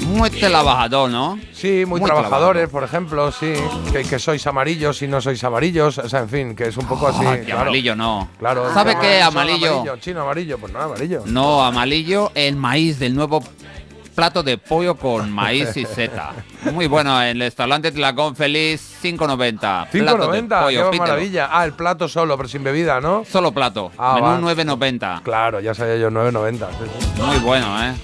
Muy 0.06 0.30
trabajador, 0.30 1.10
¿no? 1.10 1.38
sí, 1.52 1.84
muy, 1.86 2.00
Muy 2.00 2.08
trabajadores, 2.08 2.68
por 2.68 2.84
ejemplo, 2.84 3.30
sí. 3.32 3.52
Que, 3.92 4.02
que 4.02 4.18
sois 4.18 4.46
amarillos 4.46 5.02
y 5.02 5.08
no 5.08 5.20
sois 5.20 5.42
amarillos. 5.44 5.98
O 5.98 6.08
sea, 6.08 6.20
en 6.20 6.28
fin, 6.28 6.56
que 6.56 6.68
es 6.68 6.76
un 6.76 6.86
poco 6.86 7.08
así. 7.08 7.24
Ay, 7.26 7.44
claro. 7.44 7.62
amarillo 7.62 7.94
no. 7.94 8.28
Claro. 8.38 8.72
¿Sabe 8.72 8.96
qué? 9.00 9.18
son 9.18 9.28
Amarillo. 9.28 9.96
Chino 9.98 10.22
amarillo, 10.22 10.58
pues 10.58 10.72
no, 10.72 10.80
amarillo. 10.80 11.22
No, 11.26 11.64
amarillo, 11.64 12.32
el 12.34 12.56
maíz 12.56 12.98
del 12.98 13.14
nuevo 13.14 13.42
plato 14.18 14.42
de 14.42 14.58
pollo 14.58 14.96
con 14.96 15.30
maíz 15.40 15.76
y 15.76 15.84
seta. 15.84 16.32
Muy 16.72 16.88
bueno, 16.88 17.22
en 17.22 17.28
el 17.28 17.38
restaurante 17.40 17.92
Tlacón 17.92 18.34
Feliz, 18.34 18.96
5.90. 19.00 19.90
Plato 19.90 20.32
de 20.32 20.42
5.90, 20.42 20.62
pollo, 20.64 20.90
qué 20.90 20.98
maravilla. 20.98 21.48
Ah, 21.52 21.64
el 21.64 21.72
plato 21.72 22.08
solo, 22.08 22.36
pero 22.36 22.48
sin 22.48 22.64
bebida, 22.64 23.00
¿no? 23.00 23.24
Solo 23.24 23.52
plato. 23.52 23.92
Ah. 23.96 24.18
Menú 24.20 24.48
9.90. 24.48 25.22
Claro, 25.22 25.60
ya 25.60 25.72
sabía 25.72 25.98
yo, 25.98 26.10
9.90. 26.10 26.52
sí, 26.58 26.64
sí. 27.14 27.22
Muy 27.22 27.38
bueno, 27.38 27.80
¿eh? 27.84 27.94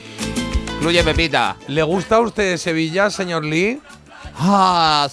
Incluye 0.76 1.02
pepita. 1.02 1.56
¿Le 1.66 1.82
gusta 1.82 2.16
a 2.16 2.20
usted 2.20 2.58
Sevilla, 2.58 3.10
señor 3.10 3.44
Lee? 3.44 3.80
Ah, 4.38 5.08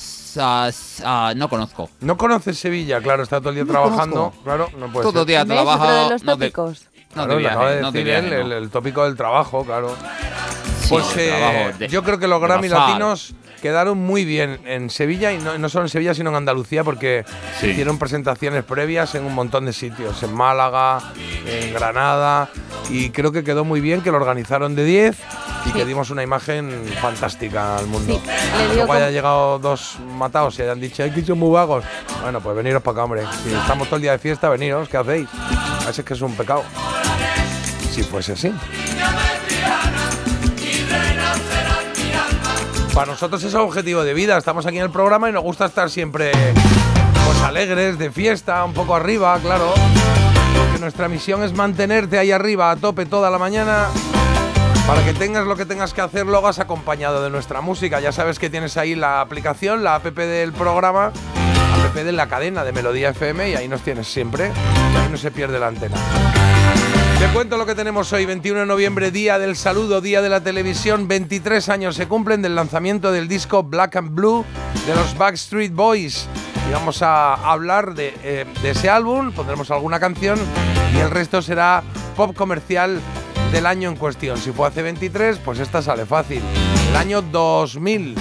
no 1.36 1.50
conozco. 1.50 1.90
No 2.02 2.16
conoce 2.16 2.54
Sevilla, 2.54 3.02
claro, 3.02 3.24
está 3.24 3.40
todo 3.40 3.50
el 3.50 3.56
día 3.56 3.64
No 3.64 3.72
trabajando. 3.72 4.16
conozco. 4.16 4.44
Claro, 4.44 4.70
no 4.78 4.92
puede 4.92 5.04
Todo 5.04 5.20
ser. 5.22 5.26
día 5.28 5.46
trabaja. 5.46 5.84
Otro 5.84 6.04
de 6.04 6.10
los 6.12 6.24
no 6.24 6.36
de- 6.36 6.46
tópicos. 6.52 6.86
No 7.16 7.26
Claro, 7.26 7.38
viaje, 7.38 7.66
de 7.66 7.82
no 7.82 7.88
él, 7.90 8.04
viaje, 8.04 8.42
el 8.58 8.70
tópico 8.70 9.04
del 9.04 9.18
trabajo, 9.18 9.66
claro. 9.66 9.96
Pues 10.92 11.18
eh, 11.18 11.74
de- 11.80 11.88
yo 11.88 12.04
creo 12.04 12.20
que 12.20 12.28
los 12.28 12.42
Grammy. 12.42 12.68
Latinos 12.70 13.34
quedaron 13.62 13.98
muy 14.00 14.26
bien 14.26 14.60
en 14.66 14.90
Sevilla 14.90 15.32
y 15.32 15.38
no, 15.38 15.58
no 15.58 15.70
solo 15.70 15.86
en 15.86 15.90
Sevilla, 15.90 16.14
sino 16.14 16.30
en 16.32 16.36
Andalucía, 16.36 16.84
porque 16.84 17.24
Sí. 17.60 17.68
hicieron 17.68 18.00
presentaciones 18.00 18.64
previas 18.64 19.14
en 19.16 19.24
un 19.26 19.36
montón 19.36 19.66
de 19.66 19.74
sitios, 19.74 20.22
en 20.24 20.34
Málaga, 20.34 21.00
en 21.46 21.72
Granada, 21.74 22.50
y 22.90 23.12
creo 23.12 23.32
que 23.32 23.44
quedó 23.44 23.64
muy 23.64 23.80
bien, 23.80 24.02
que 24.02 24.10
lo 24.12 24.18
organizaron 24.18 24.76
de 24.76 24.84
10 24.84 25.16
y 25.66 25.70
Sí. 25.70 25.74
que 25.74 25.86
dimos 25.86 26.10
una 26.10 26.24
imagen 26.24 26.72
fantástica 27.02 27.78
al 27.78 27.86
mundo. 27.86 28.20
Sí, 28.24 28.30
le 28.68 28.76
digo 28.82 28.92
hayan 28.92 29.12
llegado 29.14 29.60
dos 29.60 29.98
matados 30.18 30.58
y 30.58 30.64
hayan 30.64 30.80
dicho, 30.80 31.04
ay, 31.04 31.12
que 31.12 31.24
son 31.24 31.38
muy 31.38 31.52
vagos. 31.52 31.86
Bueno, 32.24 32.42
pues 32.42 32.56
veniros 32.56 32.82
para 32.82 32.94
acá, 32.94 33.04
hombre. 33.04 33.24
Si 33.44 33.54
estamos 33.54 33.88
todo 33.88 33.98
el 33.98 34.02
día 34.02 34.14
de 34.14 34.20
fiesta, 34.20 34.50
veniros, 34.50 34.90
¿qué 34.90 34.98
hacéis? 34.98 35.28
A 35.84 35.86
veces 35.88 36.04
que 36.04 36.16
es 36.16 36.22
un 36.22 36.36
pecado. 36.36 36.64
Si 37.92 38.02
fuese 38.04 38.34
así. 38.34 38.52
Para 42.94 43.14
nosotros 43.14 43.42
es 43.44 43.56
objetivo 43.56 44.04
de 44.04 44.14
vida. 44.14 44.38
Estamos 44.38 44.66
aquí 44.66 44.78
en 44.78 44.84
el 44.84 44.92
programa 44.92 45.30
y 45.30 45.32
nos 45.32 45.44
gusta 45.44 45.66
estar 45.66 45.90
siempre 45.90 46.32
pues 47.26 47.42
alegres, 47.42 47.98
de 47.98 48.12
fiesta, 48.12 48.64
un 48.66 48.74
poco 48.74 48.96
arriba, 48.96 49.40
claro. 49.42 49.74
Porque 50.58 50.80
nuestra 50.80 51.08
misión 51.08 51.44
es 51.44 51.54
mantenerte 51.54 52.20
ahí 52.20 52.32
arriba 52.32 52.70
a 52.70 52.76
tope 52.76 53.06
toda 53.06 53.30
la 53.30 53.38
mañana. 53.38 53.88
Para 54.86 55.06
que 55.06 55.14
tengas 55.14 55.48
lo 55.48 55.56
que 55.56 55.66
tengas 55.66 55.94
que 55.94 56.02
hacer, 56.02 56.26
lo 56.26 56.38
hagas 56.40 56.60
acompañado 56.60 57.24
de 57.24 57.30
nuestra 57.30 57.62
música. 57.62 58.02
Ya 58.02 58.12
sabes 58.12 58.40
que 58.40 58.50
tienes 58.50 58.76
ahí 58.76 58.96
la 58.96 59.22
aplicación, 59.22 59.84
la 59.84 59.96
app 59.96 60.06
del 60.06 60.52
programa, 60.52 61.14
app 61.86 61.96
de 61.96 62.12
la 62.12 62.28
cadena 62.28 62.66
de 62.66 62.74
Melodía 62.74 63.10
FM 63.10 63.52
y 63.52 63.56
ahí 63.56 63.68
nos 63.70 63.82
tienes 63.82 64.08
siempre. 64.08 64.52
Y 64.94 64.98
ahí 64.98 65.08
no 65.10 65.18
se 65.18 65.32
pierde 65.32 65.60
la 65.60 65.68
antena. 65.68 65.96
Te 67.22 67.28
cuento 67.28 67.56
lo 67.56 67.68
que 67.68 67.76
tenemos 67.76 68.12
hoy, 68.14 68.26
21 68.26 68.62
de 68.62 68.66
noviembre, 68.66 69.12
día 69.12 69.38
del 69.38 69.56
saludo, 69.56 70.02
día 70.02 70.24
de 70.24 70.30
la 70.30 70.42
televisión. 70.42 71.08
23 71.08 71.70
años 71.70 71.96
se 71.96 72.08
cumplen 72.08 72.42
del 72.42 72.56
lanzamiento 72.56 73.12
del 73.12 73.28
disco 73.28 73.62
Black 73.62 73.96
and 73.98 74.16
Blue 74.16 74.44
de 74.88 74.96
los 74.96 75.16
Backstreet 75.16 75.72
Boys. 75.72 76.28
Y 76.68 76.74
vamos 76.74 77.04
a 77.04 77.36
hablar 77.36 77.94
de, 77.94 78.16
eh, 78.24 78.48
de 78.64 78.72
ese 78.72 78.90
álbum, 78.90 79.32
pondremos 79.34 79.70
alguna 79.70 80.00
canción 80.00 80.40
y 80.96 80.98
el 80.98 81.12
resto 81.12 81.44
será 81.44 81.84
pop 82.18 82.36
comercial 82.36 83.00
del 83.52 83.68
año 83.68 83.90
en 83.90 83.98
cuestión. 83.98 84.40
Si 84.40 84.52
fue 84.52 84.68
hace 84.68 84.82
23, 84.82 85.38
pues 85.46 85.60
esta 85.60 85.84
sale 85.84 86.08
fácil. 86.08 86.42
El 86.90 86.96
año 86.96 87.22
2000. 87.22 88.16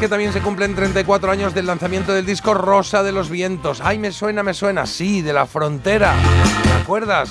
Que 0.00 0.08
también 0.08 0.32
se 0.32 0.40
cumplen 0.40 0.74
34 0.74 1.30
años 1.30 1.52
del 1.52 1.66
lanzamiento 1.66 2.14
del 2.14 2.24
disco 2.24 2.54
Rosa 2.54 3.02
de 3.02 3.12
los 3.12 3.28
Vientos. 3.28 3.82
Ay, 3.84 3.98
me 3.98 4.12
suena, 4.12 4.42
me 4.42 4.54
suena. 4.54 4.86
Sí, 4.86 5.20
de 5.20 5.34
la 5.34 5.44
frontera. 5.44 6.14
¿Te 6.62 6.82
acuerdas? 6.82 7.30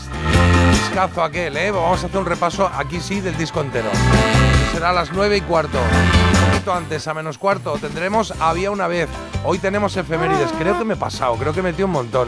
Discazo 0.71 1.23
aquel, 1.23 1.57
¿eh? 1.57 1.71
Vamos 1.71 2.03
a 2.03 2.05
hacer 2.05 2.19
un 2.19 2.27
repaso 2.27 2.69
aquí 2.77 2.99
sí 2.99 3.21
del 3.21 3.35
disco 3.37 3.61
entero. 3.61 3.89
Será 4.71 4.91
a 4.91 4.93
las 4.93 5.11
9 5.11 5.37
y 5.37 5.41
cuarto. 5.41 5.79
Un 5.79 6.51
poquito 6.51 6.71
antes, 6.71 7.07
a 7.07 7.15
menos 7.15 7.39
cuarto, 7.39 7.73
tendremos 7.81 8.35
Había 8.39 8.69
una 8.69 8.87
vez. 8.87 9.09
Hoy 9.43 9.57
tenemos 9.57 9.97
efemérides. 9.97 10.51
Creo 10.59 10.77
que 10.77 10.85
me 10.85 10.93
he 10.93 10.97
pasado, 10.97 11.35
creo 11.37 11.53
que 11.53 11.63
metí 11.63 11.81
un 11.81 11.91
montón. 11.91 12.27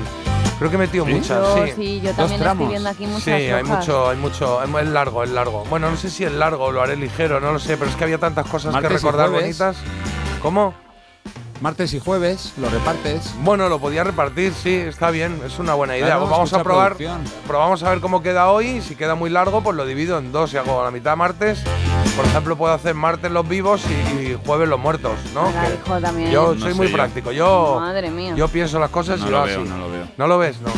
Creo 0.58 0.72
que 0.72 0.76
he 0.76 0.80
metido 0.80 1.06
muchas, 1.06 1.40
Yo, 1.40 1.66
sí. 1.66 1.72
sí, 1.76 2.02
yo 2.02 2.14
también 2.14 2.42
estoy 2.42 2.68
viendo 2.68 2.90
aquí 2.90 3.06
muchas 3.08 3.24
Sí, 3.24 3.32
hay 3.32 3.64
hojas. 3.64 3.80
mucho, 3.80 4.10
hay 4.10 4.18
mucho, 4.18 4.64
es 4.64 4.88
largo, 4.88 5.24
es 5.24 5.30
largo. 5.30 5.66
Bueno, 5.70 5.90
no 5.90 5.98
sé 5.98 6.10
si 6.10 6.24
es 6.24 6.32
largo, 6.32 6.72
lo 6.72 6.82
haré 6.82 6.96
ligero, 6.96 7.40
no 7.40 7.52
lo 7.52 7.60
sé, 7.60 7.78
pero 7.78 7.90
es 7.90 7.96
que 7.96 8.04
había 8.04 8.20
tantas 8.20 8.46
cosas 8.48 8.72
Martes 8.74 8.90
que 8.90 8.96
recordar 8.98 9.30
bonitas. 9.32 9.78
¿Cómo? 10.42 10.74
Martes 11.62 11.94
y 11.94 12.00
jueves 12.00 12.54
lo 12.58 12.68
repartes. 12.70 13.36
Bueno, 13.44 13.70
lo 13.70 13.78
podía 13.78 14.04
repartir, 14.04 14.52
sí, 14.52 14.74
está 14.74 15.12
bien, 15.12 15.40
es 15.46 15.60
una 15.60 15.76
buena 15.76 15.96
idea. 15.96 16.08
Claro, 16.08 16.22
Pues 16.22 16.32
vamos 16.32 16.54
a 16.54 16.64
probar, 16.64 16.96
producción. 16.96 17.24
probamos 17.46 17.84
a 17.84 17.90
ver 17.92 18.00
cómo 18.00 18.24
queda 18.24 18.50
hoy. 18.50 18.82
Si 18.82 18.96
queda 18.96 19.14
muy 19.14 19.30
largo, 19.30 19.62
pues 19.62 19.78
lo 19.78 19.86
divido 19.86 20.18
en 20.18 20.32
dos 20.32 20.52
y 20.54 20.58
hago 20.58 20.84
la 20.84 20.90
mitad 20.90 21.16
martes. 21.16 21.62
Por 22.16 22.26
ejemplo, 22.26 22.58
puedo 22.58 22.74
hacer 22.74 22.96
martes 22.96 23.30
los 23.32 23.48
vivos 23.48 23.84
y, 23.88 24.20
y 24.32 24.40
jueves 24.44 24.68
los 24.68 24.80
muertos, 24.80 25.12
¿no? 25.36 25.46
Ala, 25.50 25.68
Que 25.68 25.74
hijo, 25.76 26.00
también. 26.02 26.32
yo 26.32 26.56
No 26.56 26.62
soy 26.62 26.74
muy 26.74 26.88
yo. 26.88 26.94
práctico. 26.94 27.32
Yo, 27.32 27.78
Madre 27.80 28.10
mía. 28.10 28.34
yo 28.36 28.48
pienso 28.48 28.80
las 28.80 28.90
cosas 28.90 29.20
No 29.20 29.28
y 29.28 29.30
lo 29.30 29.38
va 29.38 29.46
veo, 29.46 29.60
así. 29.62 29.70
no 29.70 29.78
lo 29.78 29.92
veo. 29.92 30.08
¿No 30.18 30.28
lo 30.28 30.38
ves? 30.40 30.60
No. 30.62 30.72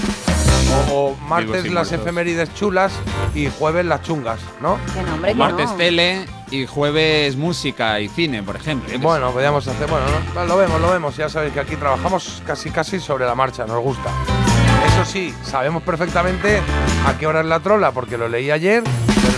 O, 0.93 1.11
o 1.11 1.15
martes 1.15 1.63
las 1.63 1.87
muertos. 1.87 1.91
efemérides 1.93 2.53
chulas 2.55 2.91
y 3.33 3.47
jueves 3.57 3.85
las 3.85 4.01
chungas, 4.01 4.41
¿no? 4.61 4.77
Que 4.93 5.01
no, 5.01 5.13
hombre, 5.13 5.31
que 5.31 5.37
Martes 5.37 5.69
no. 5.69 5.75
tele 5.77 6.25
y 6.53 6.67
jueves 6.67 7.35
música 7.35 7.99
y 7.99 8.07
cine, 8.07 8.43
por 8.43 8.55
ejemplo. 8.55 8.93
Bueno, 8.99 9.31
podríamos 9.31 9.67
hacer, 9.67 9.89
bueno, 9.89 10.05
¿no? 10.35 10.45
lo 10.45 10.55
vemos, 10.55 10.79
lo 10.79 10.91
vemos. 10.91 11.17
Ya 11.17 11.27
sabéis 11.27 11.51
que 11.51 11.59
aquí 11.59 11.75
trabajamos 11.75 12.43
casi 12.45 12.69
casi 12.69 12.99
sobre 12.99 13.25
la 13.25 13.33
marcha, 13.33 13.65
nos 13.65 13.81
gusta. 13.81 14.11
Eso 14.87 15.03
sí, 15.03 15.33
sabemos 15.41 15.81
perfectamente 15.81 16.61
a 17.07 17.17
qué 17.17 17.25
hora 17.25 17.39
es 17.39 17.47
la 17.47 17.59
trola, 17.59 17.91
porque 17.91 18.19
lo 18.19 18.27
leí 18.27 18.51
ayer, 18.51 18.83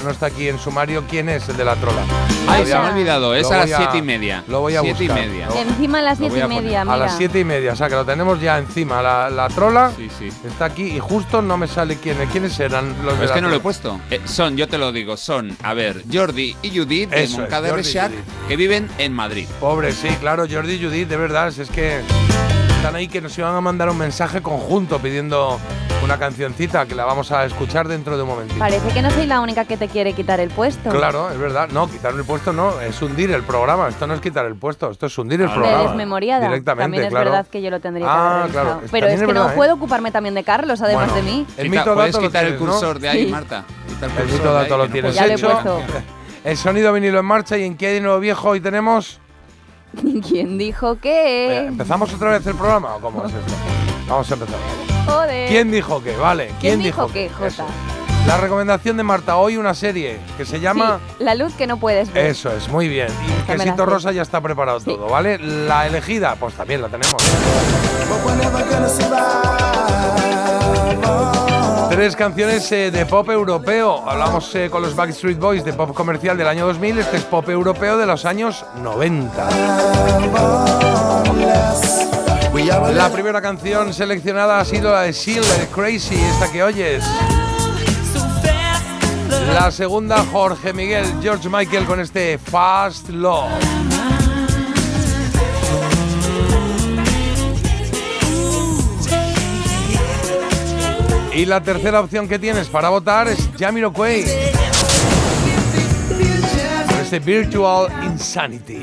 no 0.06 0.12
está 0.12 0.28
aquí 0.28 0.48
en 0.48 0.58
sumario 0.60 1.04
quién 1.10 1.28
es 1.28 1.50
el 1.50 1.58
de 1.58 1.66
la 1.66 1.76
trola. 1.76 2.02
Ay, 2.48 2.62
Lo 2.62 2.68
se 2.68 2.74
me 2.74 2.80
voy 2.80 2.86
ha 2.86 2.88
a- 2.90 2.94
olvidado, 2.94 3.36
es 3.36 3.52
a 3.52 3.58
las 3.58 3.70
siete 3.70 3.98
y 3.98 4.02
media. 4.02 4.44
Lo 4.48 4.62
voy 4.62 4.76
a 4.76 4.82
siete 4.82 5.06
buscar. 5.06 5.24
y 5.26 5.28
media. 5.30 5.48
Lo- 5.48 5.56
Encima 5.56 6.00
a 6.00 6.02
las 6.04 6.20
voy 6.20 6.28
y 6.28 6.44
media, 6.48 6.84
mira. 6.86 6.94
A 6.94 6.98
las 6.98 7.18
siete 7.18 7.40
y 7.40 7.44
media, 7.44 7.74
o 7.74 7.76
sea 7.76 7.90
que 7.90 7.96
lo 7.96 8.06
tenemos 8.06 8.40
ya 8.40 8.58
encima. 8.58 9.02
La, 9.02 9.30
la 9.30 9.48
trola 9.50 9.92
Sí, 9.98 10.08
sí. 10.18 10.30
está 10.48 10.66
aquí 10.66 10.84
y 10.84 11.00
justo 11.00 11.42
no 11.42 11.58
me 11.58 11.68
sale 11.68 11.98
quién, 11.98 12.18
quiénes 12.32 12.58
eran 12.60 12.96
los 13.04 13.18
de 13.18 13.26
es 13.26 13.30
la 13.32 13.36
que 13.36 13.42
no 13.42 13.50
lo 13.50 13.56
he 13.56 13.60
trola. 13.60 13.64
puesto. 13.64 14.00
Eh, 14.12 14.22
son, 14.26 14.56
yo 14.56 14.68
te 14.68 14.78
lo 14.78 14.92
digo, 14.92 15.18
son, 15.18 15.58
a 15.64 15.74
ver, 15.74 16.04
Jordi 16.12 16.56
y 16.62 16.78
Judith 16.78 17.10
de 17.10 17.28
Moncada 17.30 17.72
Reixac, 17.74 18.12
que 18.48 18.56
viven 18.56 18.88
en 18.98 19.12
Madrid. 19.14 19.48
Pobre, 19.60 19.92
sí, 19.92 20.08
claro, 20.22 20.46
Jordi 20.50 20.74
y 20.76 20.84
Judith, 20.86 21.08
de 21.10 21.18
verdad, 21.18 21.52
si 21.52 21.62
es 21.62 21.70
que 21.70 22.02
están 22.86 22.98
ahí 22.98 23.08
que 23.08 23.20
nos 23.20 23.36
iban 23.40 23.56
a 23.56 23.62
mandar 23.62 23.90
un 23.90 23.98
mensaje 23.98 24.44
conjunto 24.44 25.00
pidiendo 25.00 25.60
una 26.04 26.20
cancioncita 26.20 26.86
que 26.86 26.94
la 26.94 27.04
vamos 27.04 27.32
a 27.32 27.44
escuchar 27.44 27.88
dentro 27.88 28.16
de 28.16 28.22
un 28.22 28.30
momentito. 28.30 28.60
Parece 28.60 28.88
que 28.90 29.02
no 29.02 29.10
soy 29.10 29.26
la 29.26 29.40
única 29.42 29.66
que 29.66 29.76
te 29.76 29.88
quiere 29.88 30.14
quitar 30.14 30.40
el 30.40 30.52
puesto. 30.52 30.92
Claro, 30.92 31.32
es 31.32 31.40
verdad. 31.40 31.68
No, 31.70 31.90
quitar 31.90 32.14
el 32.14 32.24
puesto 32.24 32.54
no, 32.54 32.80
es 32.80 33.02
hundir 33.02 33.32
el 33.32 33.42
programa. 33.42 33.88
Esto 33.88 34.06
no 34.06 34.14
es 34.14 34.22
quitar 34.22 34.46
el 34.46 34.56
puesto, 34.56 34.92
esto 34.92 35.08
es 35.08 35.18
hundir 35.18 35.42
el 35.42 35.48
Ah, 35.50 35.54
programa. 35.56 35.82
desmemoriada. 35.84 36.46
Directamente, 36.48 36.84
También 36.84 37.04
es 37.06 37.10
claro. 37.10 37.32
verdad 37.32 37.48
que 37.48 37.62
yo 37.64 37.72
lo 37.72 37.80
tendría 37.80 38.06
que 38.06 38.12
Ah, 38.14 38.40
haber 38.42 38.52
claro. 38.52 38.82
Pero 38.92 39.08
es 39.08 39.14
es 39.20 39.28
que 39.28 39.34
no 39.34 39.50
¿eh? 39.50 39.54
puedo 39.56 39.74
ocuparme 39.74 40.12
también 40.12 40.36
de 40.36 40.44
Carlos, 40.44 40.80
además 40.84 41.12
Bueno, 41.12 41.26
de 41.26 41.32
mí. 41.32 41.48
El 41.58 41.70
mito 41.72 41.92
puedes 41.96 42.12
dato 42.14 42.22
lo 42.22 42.28
quitar 42.28 42.44
el 42.46 42.52
tienes, 42.52 42.68
¿no? 42.68 42.72
cursor 42.72 43.00
de 43.00 43.10
ahí, 43.10 43.26
Sí. 43.26 43.32
Marta. 43.32 43.64
El 44.20 44.28
mito 44.32 44.54
dato 44.54 44.74
ahí, 44.76 44.80
lo 44.80 44.86
no 44.86 44.92
tienes 44.92 45.16
Ya 45.16 45.26
lo 45.26 45.34
he 45.34 45.38
puesto. 45.40 45.82
El 46.44 46.56
sonido 46.58 46.94
vinilo 46.94 47.18
en 47.18 47.26
marcha 47.26 47.58
y 47.58 47.64
en 47.64 47.76
qué 47.76 47.88
hay 47.88 47.94
de 47.96 48.02
nuevo 48.02 48.20
viejo 48.20 48.50
hoy 48.50 48.62
tenemos. 48.62 49.20
¿Quién 50.28 50.58
dijo 50.58 50.98
qué? 51.00 51.66
¿Empezamos 51.68 52.14
otra 52.14 52.32
vez 52.32 52.46
el 52.48 52.56
programa 52.56 52.96
o 52.96 53.00
cómo 53.00 53.26
es 53.26 53.34
esto? 53.34 53.54
Vamos 54.08 54.30
a 54.30 54.34
empezar. 54.34 54.56
Joder. 55.08 55.50
¿Quién 55.50 55.72
dijo 55.72 56.02
qué? 56.04 56.16
Vale. 56.16 56.48
¿Quién, 56.60 56.60
¿Quién 56.60 56.80
dijo 56.84 57.08
qué. 57.12 57.30
Jota? 57.30 57.66
La 58.28 58.38
recomendación 58.38 58.98
de 58.98 59.04
Marta 59.04 59.36
hoy 59.38 59.56
una 59.58 59.76
serie 59.76 60.18
que 60.36 60.46
se 60.46 60.60
llama 60.60 61.00
Sí, 61.20 61.24
la 61.24 61.36
luz 61.36 61.54
que 61.54 61.68
no 61.68 61.78
puedes 61.78 62.12
ver. 62.12 62.26
Eso 62.26 62.52
es, 62.52 62.68
muy 62.70 62.88
bien. 62.88 63.08
Y 63.48 63.50
la 63.52 63.56
Quesito. 63.64 63.86
Rosa 63.86 64.12
ya 64.12 64.24
está 64.24 64.42
preparado 64.42 64.80
Sí. 64.80 64.86
todo, 64.86 65.08
¿vale? 65.08 65.38
La 65.38 65.86
elegida, 65.86 66.36
pues 66.40 66.56
también 66.56 66.82
la 66.82 66.88
tenemos. 66.90 67.16
Tres 71.96 72.14
canciones 72.18 72.70
eh, 72.74 72.92
de 72.92 73.06
pop 73.06 73.30
europeo. 73.30 74.04
Hablamos 74.06 74.54
eh, 74.54 74.70
con 74.70 74.82
los 74.82 74.98
Backstreet 74.98 75.40
Boys 75.40 75.64
de 75.64 75.72
pop 75.72 75.94
comercial 75.94 76.38
del 76.38 76.46
año 76.46 76.66
2000. 76.68 77.00
Este 77.00 77.16
es 77.16 77.24
pop 77.24 77.48
europeo 77.48 77.98
de 77.98 78.06
los 78.06 78.26
años 78.26 78.66
90. 78.84 79.50
La 82.94 83.10
primera 83.14 83.42
canción 83.42 83.94
seleccionada 83.94 84.60
ha 84.60 84.66
sido 84.66 84.92
la 84.92 85.04
de 85.04 85.14
Seal, 85.14 85.42
de 85.42 85.68
Crazy, 85.74 86.16
esta 86.16 86.52
que 86.52 86.64
oyes. 86.64 87.02
La 89.54 89.72
segunda, 89.72 90.18
Jorge 90.34 90.74
Miguel, 90.74 91.06
George 91.22 91.48
Michael 91.48 91.86
con 91.86 92.02
este 92.02 92.38
Fast 92.38 93.08
Love. 93.08 93.95
Y 101.36 101.46
la 101.46 101.62
tercera 101.62 102.00
opción 102.00 102.30
que 102.30 102.40
tienes 102.40 102.70
para 102.70 102.88
votar 102.88 103.28
es 103.28 103.50
Jamiroquai. 103.60 104.24
Este 107.02 107.20
Virtual 107.20 107.92
Insanity. 108.06 108.82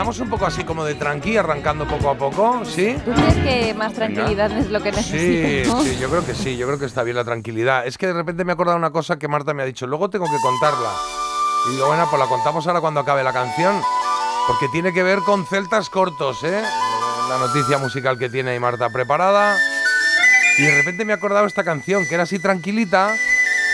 Empezamos 0.00 0.20
un 0.20 0.30
poco 0.30 0.46
así 0.46 0.64
como 0.64 0.82
de 0.82 0.94
tranqui, 0.94 1.36
arrancando 1.36 1.86
poco 1.86 2.08
a 2.08 2.14
poco, 2.14 2.64
¿sí? 2.64 2.96
¿Tú 3.04 3.12
crees 3.12 3.34
que 3.34 3.74
más 3.74 3.92
tranquilidad 3.92 4.50
es 4.50 4.70
lo 4.70 4.82
que 4.82 4.94
Sí, 4.94 5.12
necesitamos? 5.12 5.84
sí, 5.84 5.98
yo 6.00 6.08
creo 6.08 6.24
que 6.24 6.34
sí, 6.34 6.56
yo 6.56 6.66
creo 6.66 6.78
que 6.78 6.86
está 6.86 7.02
bien 7.02 7.16
la 7.16 7.24
tranquilidad. 7.24 7.86
Es 7.86 7.98
que 7.98 8.06
de 8.06 8.14
repente 8.14 8.46
me 8.46 8.52
he 8.52 8.54
acordado 8.54 8.78
una 8.78 8.92
cosa 8.92 9.18
que 9.18 9.28
Marta 9.28 9.52
me 9.52 9.62
ha 9.62 9.66
dicho, 9.66 9.86
luego 9.86 10.08
tengo 10.08 10.24
que 10.24 10.38
contarla. 10.40 10.88
Y 11.68 11.74
digo, 11.74 11.86
bueno, 11.88 12.06
pues 12.08 12.18
la 12.18 12.26
contamos 12.28 12.66
ahora 12.66 12.80
cuando 12.80 13.00
acabe 13.00 13.22
la 13.22 13.34
canción, 13.34 13.78
porque 14.46 14.68
tiene 14.68 14.94
que 14.94 15.02
ver 15.02 15.18
con 15.18 15.44
celtas 15.44 15.90
cortos, 15.90 16.44
¿eh? 16.44 16.62
La 17.28 17.36
noticia 17.36 17.76
musical 17.76 18.18
que 18.18 18.30
tiene 18.30 18.52
ahí 18.52 18.58
Marta 18.58 18.88
preparada. 18.88 19.58
Y 20.56 20.62
de 20.62 20.76
repente 20.78 21.04
me 21.04 21.12
he 21.12 21.16
acordado 21.16 21.44
esta 21.44 21.62
canción, 21.62 22.06
que 22.08 22.14
era 22.14 22.22
así 22.22 22.38
tranquilita, 22.38 23.14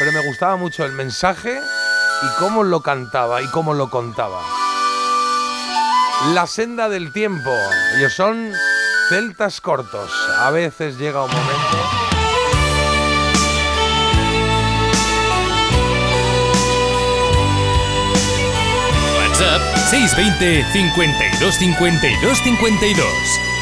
pero 0.00 0.10
me 0.10 0.26
gustaba 0.26 0.56
mucho 0.56 0.84
el 0.84 0.90
mensaje 0.90 1.56
y 1.56 2.40
cómo 2.40 2.64
lo 2.64 2.80
cantaba 2.80 3.42
y 3.42 3.46
cómo 3.52 3.74
lo 3.74 3.90
contaba. 3.90 4.42
La 6.24 6.46
senda 6.46 6.88
del 6.88 7.12
tiempo. 7.12 7.54
Ellos 7.96 8.14
son 8.14 8.50
celtas 9.08 9.60
cortos. 9.60 10.10
A 10.38 10.50
veces 10.50 10.98
llega 10.98 11.22
un 11.22 11.30
momento. 11.30 11.76
WhatsApp 19.18 19.76
620 19.90 20.64
52 20.72 21.54
52 21.54 22.38
52. 22.38 23.55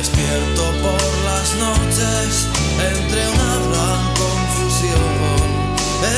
Despierto 0.00 0.62
por 0.80 1.02
las 1.28 1.48
noches 1.56 2.48
entre 2.94 3.20
una 3.36 3.54
gran 3.68 4.02
confusión. 4.22 5.36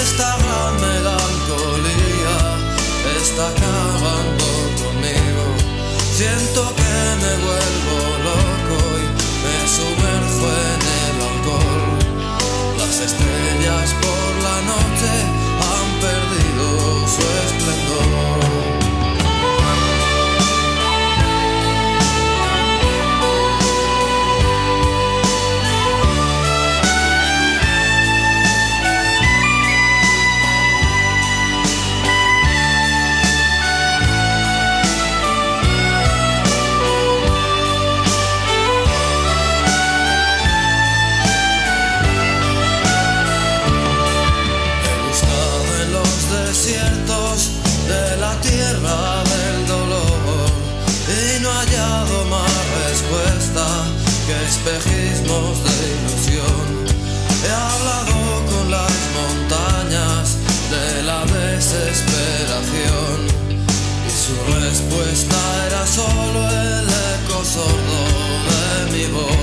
Esta 0.02 0.28
gran 0.42 0.72
melancolía 0.86 2.36
está 3.20 3.44
acabando 3.48 4.48
conmigo. 4.82 5.44
Siento 6.14 6.60
que 6.78 6.94
me 7.22 7.34
vuelvo 7.46 7.98
loco 8.30 8.78
y 9.02 9.06
me 9.44 9.58
sumerjo 9.76 10.46
en 10.70 10.80
el 11.02 11.16
alcohol. 11.30 11.82
Las 12.78 12.96
estrellas 13.08 13.88
espejismos 54.64 55.58
de 55.64 55.74
ilusión. 55.98 56.64
He 57.44 57.50
hablado 57.50 58.16
con 58.46 58.70
las 58.70 58.94
montañas 59.18 60.38
de 60.70 61.02
la 61.02 61.24
desesperación 61.24 63.26
y 64.06 64.10
su 64.10 64.36
respuesta 64.60 65.36
era 65.66 65.84
solo 65.86 66.48
el 66.48 66.88
eco 66.88 67.44
sordo 67.44 68.00
de 68.50 68.92
mi 68.92 69.04
voz. 69.12 69.41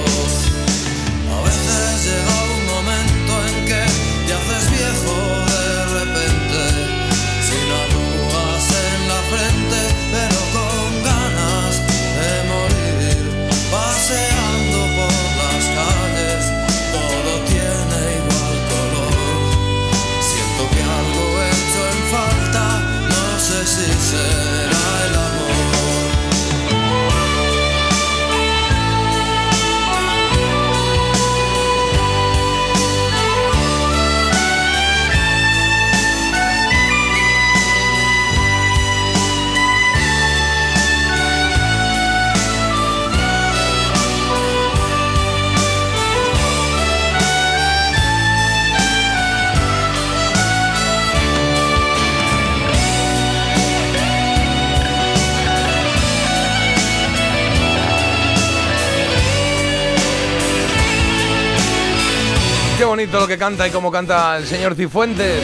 Bonito 62.90 63.20
lo 63.20 63.28
que 63.28 63.38
canta 63.38 63.68
y 63.68 63.72
cómo 63.72 63.92
canta 63.92 64.36
el 64.36 64.48
señor 64.48 64.74
Cifuentes. 64.74 65.44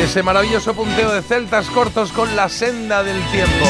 Ese 0.00 0.22
maravilloso 0.22 0.72
punteo 0.72 1.12
de 1.12 1.22
celtas 1.22 1.66
cortos 1.70 2.12
con 2.12 2.36
la 2.36 2.48
senda 2.48 3.02
del 3.02 3.20
tiempo. 3.32 3.66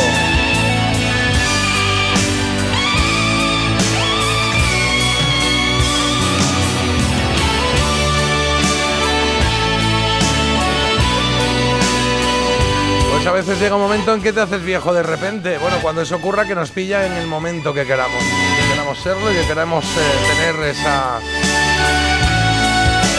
Pues 13.11 13.27
a 13.27 13.33
veces 13.33 13.59
llega 13.59 13.75
un 13.77 13.81
momento 13.81 14.13
en 14.13 14.21
que 14.21 14.35
te 14.35 14.43
haces 14.43 14.63
viejo 14.63 14.93
de 14.93 15.03
repente. 15.03 15.57
Bueno, 15.57 15.79
cuando 15.81 16.03
eso 16.03 16.17
ocurra, 16.17 16.45
que 16.45 16.55
nos 16.55 16.73
pilla 16.73 17.07
en 17.07 17.15
el 17.15 17.27
momento 17.27 17.73
que 17.73 17.87
queramos. 17.87 18.23
Que 18.23 18.69
queramos 18.69 18.99
serlo 18.99 19.33
y 19.33 19.35
que 19.35 19.47
queramos 19.47 19.85
eh, 19.87 20.37
tener 20.37 20.69
esa, 20.69 21.21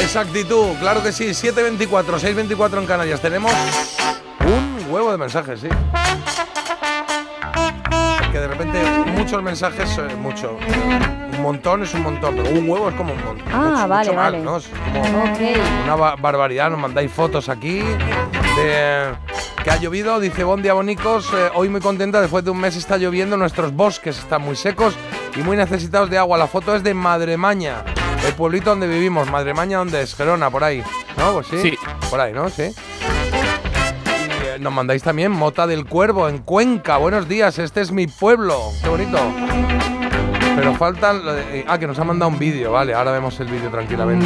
esa 0.02 0.22
actitud. 0.22 0.76
Claro 0.80 1.04
que 1.04 1.12
sí, 1.12 1.34
724, 1.34 2.20
624 2.20 2.80
en 2.82 2.86
Canarias. 2.88 3.22
Tenemos 3.22 3.52
un 4.46 4.86
huevo 4.92 5.12
de 5.12 5.18
mensajes, 5.18 5.60
sí. 5.62 5.68
Que 8.32 8.40
de 8.40 8.48
repente 8.48 8.82
muchos 9.18 9.42
mensajes, 9.42 9.98
eh, 9.98 10.16
mucho. 10.16 10.58
Un 11.36 11.42
montón 11.42 11.84
es 11.84 11.94
un 11.94 12.04
montón, 12.04 12.36
pero 12.36 12.50
un 12.52 12.70
huevo 12.70 12.90
es 12.90 12.96
como 12.96 13.14
un 13.14 13.24
montón. 13.24 13.48
Ah, 13.54 13.70
mucho, 13.70 13.88
vale, 13.88 14.10
mucho 14.10 14.16
vale. 14.16 14.40
¿no? 14.40 14.58
Es 14.58 14.68
como 14.68 15.24
Ok. 15.24 15.40
una 15.86 15.96
ba- 15.96 16.16
barbaridad. 16.16 16.70
Nos 16.70 16.80
mandáis 16.80 17.12
fotos 17.12 17.50
aquí 17.50 17.80
de 18.56 19.14
Que 19.64 19.72
ha 19.72 19.76
llovido, 19.78 20.22
dice 20.22 20.46
Bon 20.46 20.62
día 20.62 20.72
bonicos, 20.74 21.28
eh, 21.34 21.50
hoy 21.54 21.68
muy 21.68 21.82
contenta, 21.82 22.22
después 22.22 22.46
de 22.46 22.52
un 22.52 22.60
mes 22.62 22.78
está 22.78 22.98
lloviendo, 22.98 23.36
nuestros 23.36 23.74
bosques 23.74 24.18
están 24.18 24.42
muy 24.42 24.56
secos 24.56 24.96
y 25.36 25.40
muy 25.40 25.58
necesitados 25.58 26.10
de 26.10 26.18
agua. 26.18 26.38
La 26.38 26.48
foto 26.48 26.74
es 26.76 26.82
de 26.84 26.94
Madremaña, 26.94 27.84
el 28.26 28.34
pueblito 28.34 28.70
donde 28.72 28.88
vivimos. 28.88 29.30
Madremaña, 29.30 29.78
donde 29.78 30.02
es? 30.02 30.16
Gerona, 30.16 30.50
por 30.50 30.64
ahí. 30.64 30.84
¿No? 31.18 31.34
Pues 31.34 31.48
sí. 31.48 31.62
Sí. 31.62 31.78
Por 32.10 32.20
ahí, 32.20 32.34
¿no? 32.34 32.50
Sí. 32.50 32.64
Y 32.64 34.46
eh, 34.46 34.58
nos 34.60 34.74
mandáis 34.74 35.04
también 35.04 35.32
Mota 35.32 35.68
del 35.68 35.86
Cuervo, 35.86 36.28
en 36.28 36.40
Cuenca. 36.40 36.98
Buenos 36.98 37.28
días, 37.28 37.60
este 37.60 37.82
es 37.82 37.92
mi 37.92 38.08
pueblo. 38.08 38.60
Qué 38.84 38.90
bonito. 38.90 39.20
Pero 40.60 40.76
faltan. 40.76 41.22
eh, 41.52 41.66
ah, 41.68 41.78
que 41.78 41.88
nos 41.88 41.98
ha 42.00 42.04
mandado 42.04 42.30
un 42.32 42.40
vídeo, 42.40 42.72
vale. 42.72 42.94
Ahora 42.94 43.12
vemos 43.12 43.40
el 43.40 43.48
vídeo 43.48 43.70
tranquilamente. 43.70 44.26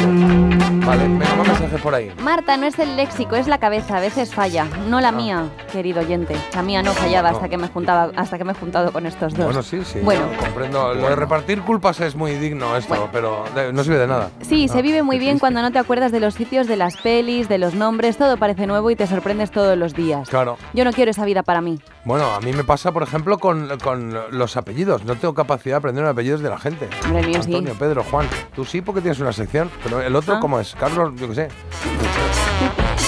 Vale, 0.86 1.04
venga, 1.08 1.34
más 1.36 1.48
mensajes 1.48 1.80
por 1.80 1.94
ahí. 1.94 2.12
Marta, 2.22 2.56
no 2.56 2.66
es 2.66 2.78
el 2.78 2.96
léxico, 2.96 3.36
es 3.36 3.46
la 3.46 3.58
cabeza, 3.58 3.96
a 3.96 4.00
veces 4.00 4.34
falla. 4.34 4.66
No 4.88 5.00
la 5.00 5.12
mía, 5.12 5.46
querido 5.72 6.00
oyente. 6.00 6.36
La 6.54 6.62
mía 6.62 6.82
no 6.82 6.92
fallaba 6.92 7.30
hasta 7.30 7.44
Ah. 7.44 7.46
No. 7.46 7.50
que 7.50 7.56
me 7.58 7.68
juntaba, 7.68 8.10
hasta 8.16 8.38
que 8.38 8.44
me 8.44 8.52
he 8.52 8.54
juntado 8.54 8.92
con 8.92 9.06
estos 9.06 9.34
dos. 9.34 9.44
Bueno, 9.46 9.62
sí, 9.62 9.82
sí. 9.84 10.00
Bueno. 10.02 10.22
no, 10.32 10.38
comprendo. 10.38 10.94
Lo 10.94 11.08
de 11.08 11.16
repartir 11.16 11.60
culpas 11.62 12.00
es 12.00 12.14
muy 12.14 12.34
digno 12.34 12.76
esto, 12.76 12.88
Bueno. 12.94 13.08
pero 13.12 13.44
de- 13.54 13.72
no 13.72 13.82
sirve 13.84 13.98
de 13.98 14.06
nada. 14.06 14.30
Sí, 14.40 14.68
se 14.68 14.78
Ah, 14.78 14.82
vive 14.82 15.02
muy 15.02 15.18
bien 15.18 15.38
cuando 15.38 15.62
no 15.62 15.70
te 15.72 15.78
acuerdas 15.78 16.12
de 16.12 16.20
los 16.20 16.34
sitios, 16.34 16.66
de 16.66 16.76
las 16.76 16.96
pelis, 16.96 17.48
de 17.48 17.58
los 17.58 17.74
nombres, 17.74 18.16
todo 18.16 18.36
parece 18.36 18.66
nuevo 18.66 18.90
y 18.90 18.96
te 18.96 19.06
sorprendes 19.06 19.50
todos 19.50 19.76
los 19.78 19.94
días. 19.94 20.28
Claro. 20.28 20.56
Yo 20.72 20.84
no 20.84 20.92
quiero 20.92 21.10
esa 21.10 21.24
vida 21.24 21.42
para 21.42 21.60
mí. 21.60 21.80
Bueno, 22.04 22.26
a 22.34 22.40
mí 22.40 22.52
me 22.52 22.64
pasa, 22.64 22.92
por 22.92 23.02
ejemplo, 23.02 23.38
con, 23.38 23.68
con 23.82 24.14
los 24.30 24.56
apellidos. 24.56 25.04
No 25.04 25.16
tengo 25.16 25.34
capacidad 25.34 25.74
de 25.74 25.78
aprender 25.78 26.04
los 26.04 26.10
apellidos 26.24 26.40
de 26.40 26.48
la 26.48 26.58
gente. 26.58 26.88
Hombre, 27.04 27.20
el 27.20 27.26
mío 27.28 27.42
sí. 27.42 27.50
Antonio, 27.54 27.74
Pedro, 27.78 28.02
Juan. 28.04 28.26
Tú 28.54 28.64
sí 28.64 28.80
porque 28.80 29.00
tienes 29.02 29.20
una 29.20 29.32
sección, 29.32 29.70
pero 29.82 30.00
el 30.00 30.16
otro, 30.16 30.36
Ah. 30.36 30.40
¿cómo 30.40 30.58
es? 30.58 30.74
Carlos, 30.74 31.12
yo 31.20 31.28
qué 31.28 31.34
sé. 31.34 31.48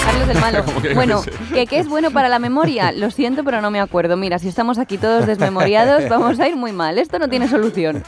Carlos 0.05 0.29
el 0.29 0.39
malo. 0.39 0.63
¿Cómo 0.65 0.81
que 0.81 0.93
Bueno? 0.93 1.21
¿que 1.51 1.65
qué 1.65 1.79
es 1.79 1.87
bueno 1.87 2.11
para 2.11 2.29
la 2.29 2.37
memoria? 2.37 2.91
Lo 2.91 3.09
siento, 3.09 3.43
pero 3.43 3.59
no 3.61 3.71
me 3.71 3.79
acuerdo. 3.79 4.17
Mira, 4.17 4.37
si 4.37 4.47
estamos 4.47 4.77
aquí 4.77 4.99
todos 4.99 5.25
desmemoriados, 5.25 6.07
vamos 6.09 6.39
a 6.39 6.47
ir 6.47 6.55
muy 6.55 6.71
mal. 6.73 6.99
Esto 6.99 7.17
no 7.17 7.27
tiene 7.27 7.47
solución. 7.47 8.03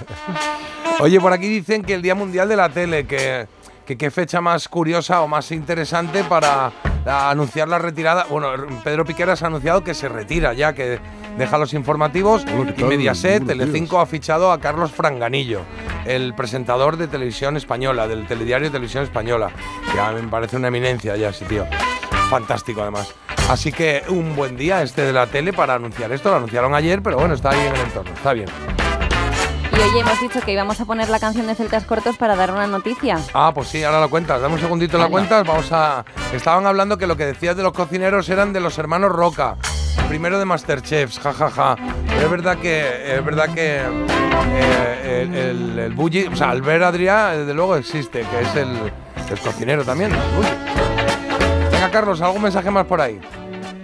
Oye, 1.00 1.19
por 1.19 1.34
aquí 1.34 1.48
dicen 1.48 1.82
que 1.82 1.95
el 1.95 2.02
Día 2.04 2.13
Mundial 2.13 2.48
de 2.48 2.56
la 2.56 2.69
Tele, 2.69 3.08
que, 3.08 3.48
que 3.88 3.98
qué 3.98 4.12
fecha 4.12 4.41
más 4.41 4.67
curiosa 4.67 5.22
o 5.22 5.28
más 5.28 5.52
interesante 5.52 6.24
para 6.24 6.72
a- 7.06 7.30
anunciar 7.32 7.68
la 7.68 7.80
retirada. 7.80 8.26
Bueno, 8.30 8.50
Pedro 8.84 9.06
Piqueras 9.06 9.44
ha 9.44 9.48
anunciado 9.48 9.84
que 9.84 9.94
se 9.94 10.10
retira 10.10 10.54
ya, 10.54 10.74
que 10.74 11.00
deja 11.38 11.58
los 11.58 11.74
informativos 11.74 12.44
y 12.78 12.84
Mediaset, 12.84 13.46
Telecinco 13.46 14.00
ha 14.00 14.06
fichado 14.06 14.52
a 14.52 14.60
Carlos 14.60 14.92
Franganillo, 14.92 15.62
el 16.06 16.34
presentador 16.34 16.98
de 16.98 17.08
televisión 17.08 17.56
española, 17.58 18.08
del 18.08 18.28
telediario 18.28 18.68
de 18.68 18.72
televisión 18.72 19.04
española, 19.04 19.50
que 19.94 20.00
a 20.00 20.12
mí 20.12 20.22
me 20.22 20.28
parece 20.28 20.58
una 20.58 20.68
eminencia 20.68 21.16
ya 21.16 21.30
ese 21.30 21.46
tío. 21.46 21.66
Fantástico 22.30 22.82
además. 22.82 23.14
Así 23.50 23.72
que 23.72 24.04
un 24.10 24.36
buen 24.36 24.56
día 24.58 24.84
este 24.84 25.02
de 25.04 25.14
la 25.14 25.26
tele 25.28 25.54
para 25.54 25.74
anunciar 25.76 26.12
esto. 26.12 26.30
Lo 26.30 26.36
anunciaron 26.36 26.76
ayer, 26.76 27.02
pero 27.02 27.18
bueno, 27.18 27.34
está 27.34 27.50
ahí 27.52 27.60
en 27.68 27.76
el 27.76 27.82
entorno. 27.82 28.12
Está 28.14 28.34
bien. 28.34 28.48
Y 29.80 29.82
hoy 29.82 30.00
hemos 30.00 30.20
dicho 30.20 30.42
que 30.42 30.52
íbamos 30.52 30.82
a 30.82 30.86
poner 30.86 31.10
la 31.10 31.20
canción 31.20 31.48
de 31.48 31.56
Celtas 31.56 31.86
Cortos 31.86 32.18
para 32.18 32.36
dar 32.36 32.52
una 32.52 32.68
noticia. 32.68 33.18
Ah, 33.34 33.52
pues 33.56 33.70
sí, 33.70 33.82
ahora 33.84 34.02
la 34.02 34.10
cuentas. 34.10 34.42
Dame 34.42 34.56
un 34.56 34.60
segundito 34.60 34.98
la 34.98 35.08
cuentas. 35.08 35.48
Vamos 35.48 35.72
a. 35.72 36.04
Estaban 36.34 36.65
hablando 36.68 36.98
que 36.98 37.08
lo 37.08 37.15
que 37.15 37.26
decías 37.26 37.56
de 37.56 37.63
los 37.63 37.72
cocineros 37.72 38.28
eran 38.30 38.52
de 38.52 38.60
los 38.60 38.78
hermanos 38.78 39.12
Roca. 39.12 39.56
Primero 40.10 40.38
de 40.38 40.44
Masterchefs, 40.46 41.20
jajaja. 41.20 41.76
Pero 42.08 42.22
es 42.22 42.30
verdad 42.30 42.58
que. 42.58 43.15
Es 43.15 43.24
verdad 43.24 43.54
que. 43.54 43.78
eh, 43.78 45.22
el, 45.24 45.36
el, 45.36 45.80
el 45.80 45.96
Bulli- 45.96 46.30
o 46.32 46.36
sea, 46.36 46.50
Albert 46.50 46.84
Adrià, 46.84 47.32
desde 47.38 47.54
luego 47.54 47.76
existe, 47.78 48.22
que 48.22 48.42
es 48.42 48.56
el, 48.58 48.92
el 49.30 49.39
cocinero 49.39 49.86
también. 49.86 50.12
Bulli. 50.36 50.50
Venga, 51.72 51.89
Carlos, 51.89 52.20
¿algún 52.22 52.42
mensaje 52.42 52.70
más 52.70 52.86
por 52.86 53.00
ahí? 53.00 53.20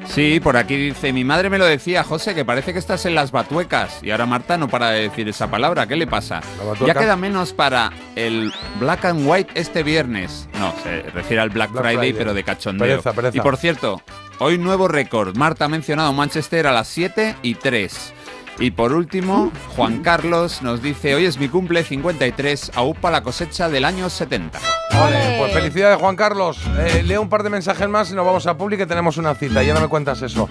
Sí, 0.08 0.40
por 0.40 0.56
aquí 0.58 0.76
dice, 0.78 1.12
mi 1.12 1.24
madre 1.24 1.50
me 1.50 1.58
lo 1.58 1.66
decía, 1.66 2.04
José, 2.04 2.34
que 2.34 2.46
parece 2.46 2.74
que 2.74 2.80
estás 2.80 3.06
en 3.06 3.16
las 3.16 3.32
batuecas. 3.32 4.00
Y 4.02 4.12
ahora 4.12 4.26
Marta 4.26 4.58
no 4.58 4.68
para 4.68 4.92
de 4.92 5.02
decir 5.10 5.28
esa 5.28 5.50
palabra. 5.50 5.88
¿Qué 5.88 5.96
le 5.96 6.08
pasa? 6.08 6.42
Ya 6.86 6.94
queda 6.94 7.16
menos 7.16 7.54
para 7.54 7.92
el 8.16 8.54
Black 8.80 9.06
and 9.06 9.28
White 9.28 9.52
este 9.56 9.84
viernes. 9.84 10.48
No, 10.60 10.74
se 10.84 11.02
refiere 11.04 11.42
al 11.42 11.50
Black, 11.50 11.72
Black 11.72 11.84
Friday, 11.84 11.98
Friday. 11.98 12.14
pero 12.14 12.34
de 12.34 12.44
cachondeo. 12.44 12.88
Pereza, 12.88 13.14
pereza. 13.14 13.38
Y 13.38 13.42
por 13.42 13.58
cierto, 13.58 14.02
hoy 14.40 14.58
nuevo 14.58 14.88
récord. 14.88 15.36
Marta 15.36 15.66
ha 15.66 15.70
mencionado 15.70 16.14
Manchester 16.14 16.68
a 16.68 16.72
las 16.72 16.88
7 16.88 17.36
y 17.42 17.56
3. 17.56 18.14
Y 18.60 18.72
por 18.72 18.94
último, 18.94 19.52
Juan 19.76 20.02
Carlos 20.02 20.62
nos 20.62 20.82
dice, 20.82 21.14
hoy 21.16 21.26
es 21.26 21.38
mi 21.38 21.50
cumple 21.50 21.84
53, 21.84 22.72
aupa 22.76 23.12
la 23.12 23.22
cosecha 23.22 23.70
del 23.70 23.84
año 23.84 24.10
70. 24.10 24.60
Vale, 24.92 25.36
pues 25.38 25.54
felicidades 25.54 26.00
Juan 26.00 26.16
Carlos. 26.16 26.58
Eh, 26.80 27.04
leo 27.04 27.22
un 27.22 27.28
par 27.28 27.44
de 27.44 27.50
mensajes 27.50 27.88
más 27.90 28.12
y 28.12 28.14
nos 28.14 28.26
vamos 28.26 28.48
a 28.48 28.58
Publi 28.58 28.78
que 28.78 28.86
tenemos 28.86 29.18
una 29.18 29.36
cita. 29.36 29.62
Ya 29.62 29.74
no 29.74 29.82
me 29.82 29.90
cuentas 29.90 30.22
eso. 30.22 30.48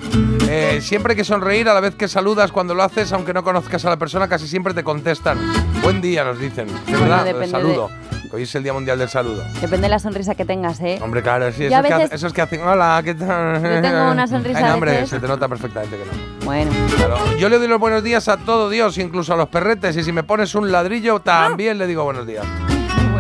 Eh, 0.49 0.81
siempre 0.83 1.13
hay 1.13 1.17
que 1.17 1.25
sonreír 1.25 1.69
a 1.69 1.75
la 1.75 1.81
vez 1.81 1.95
que 1.95 2.09
saludas 2.09 2.53
cuando 2.53 2.75
lo 2.75 2.83
haces, 2.83 3.11
aunque 3.13 3.33
no 3.33 3.43
conozcas 3.43 3.85
a 3.87 3.91
la 3.91 3.97
persona, 3.97 4.29
casi 4.29 4.47
siempre 4.47 4.75
te 4.75 4.85
contestan. 4.85 5.39
Buen 5.85 6.01
día, 6.01 6.25
nos 6.25 6.39
dicen. 6.39 6.67
De 6.87 6.97
verdad, 6.97 7.27
saludo. 7.47 7.91
Hoy 8.33 8.43
es 8.43 8.55
el 8.57 8.65
Día 8.65 8.73
Mundial 8.73 8.99
del 8.99 9.09
Saludo. 9.09 9.45
Depende 9.61 9.83
de 9.83 9.89
la 9.91 10.01
sonrisa 10.01 10.35
que 10.35 10.45
tengas, 10.45 10.81
¿eh? 10.81 10.99
Hombre, 11.01 11.23
claro, 11.23 11.53
sí, 11.53 11.67
esos, 11.67 11.83
que, 11.87 11.95
veces- 11.95 12.11
ha- 12.11 12.15
esos 12.17 12.33
que 12.33 12.41
hacen, 12.43 12.63
hola, 12.67 13.01
¿qué 13.05 13.15
tal? 13.15 13.63
Yo 13.63 13.81
tengo 13.81 14.11
una 14.11 14.27
sonrisa 14.27 14.59
Venga, 14.59 14.71
a 14.73 14.75
hombre, 14.75 14.91
veces. 14.93 15.11
se 15.11 15.21
te 15.21 15.29
nota 15.29 15.47
perfectamente 15.47 15.97
que 15.97 16.05
no. 16.05 16.45
Bueno. 16.45 16.73
Claro, 16.97 17.17
yo 17.39 17.49
le 17.49 17.59
doy 17.59 17.69
los 17.69 17.79
buenos 17.79 18.03
días 18.03 18.27
a 18.27 18.37
todo 18.39 18.71
Dios, 18.71 18.99
incluso 18.99 19.35
a 19.35 19.37
los 19.37 19.49
perretes, 19.51 19.97
y 19.97 20.03
si 20.03 20.11
me 20.11 20.25
pones 20.25 20.53
un 20.57 20.73
ladrillo, 20.73 21.21
también 21.21 21.79
le 21.79 21.87
digo 21.87 22.03
buenos 22.03 22.27
días. 22.27 22.45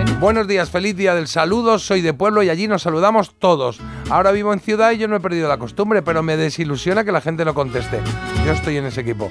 Bueno. 0.04 0.20
Buenos 0.20 0.48
días, 0.48 0.70
feliz 0.70 0.96
día 0.96 1.14
del 1.14 1.28
saludo. 1.28 1.78
Soy 1.78 2.00
de 2.00 2.12
pueblo 2.14 2.42
y 2.42 2.50
allí 2.50 2.66
nos 2.66 2.82
saludamos 2.82 3.34
todos. 3.38 3.80
Ahora 4.10 4.32
vivo 4.32 4.52
en 4.52 4.60
ciudad 4.60 4.90
y 4.92 4.98
yo 4.98 5.08
no 5.08 5.16
he 5.16 5.20
perdido 5.20 5.48
la 5.48 5.58
costumbre, 5.58 6.02
pero 6.02 6.22
me 6.22 6.36
desilusiona 6.36 7.04
que 7.04 7.12
la 7.12 7.20
gente 7.20 7.44
no 7.44 7.54
conteste. 7.54 8.00
Yo 8.44 8.52
estoy 8.52 8.76
en 8.76 8.86
ese 8.86 9.02
equipo. 9.02 9.30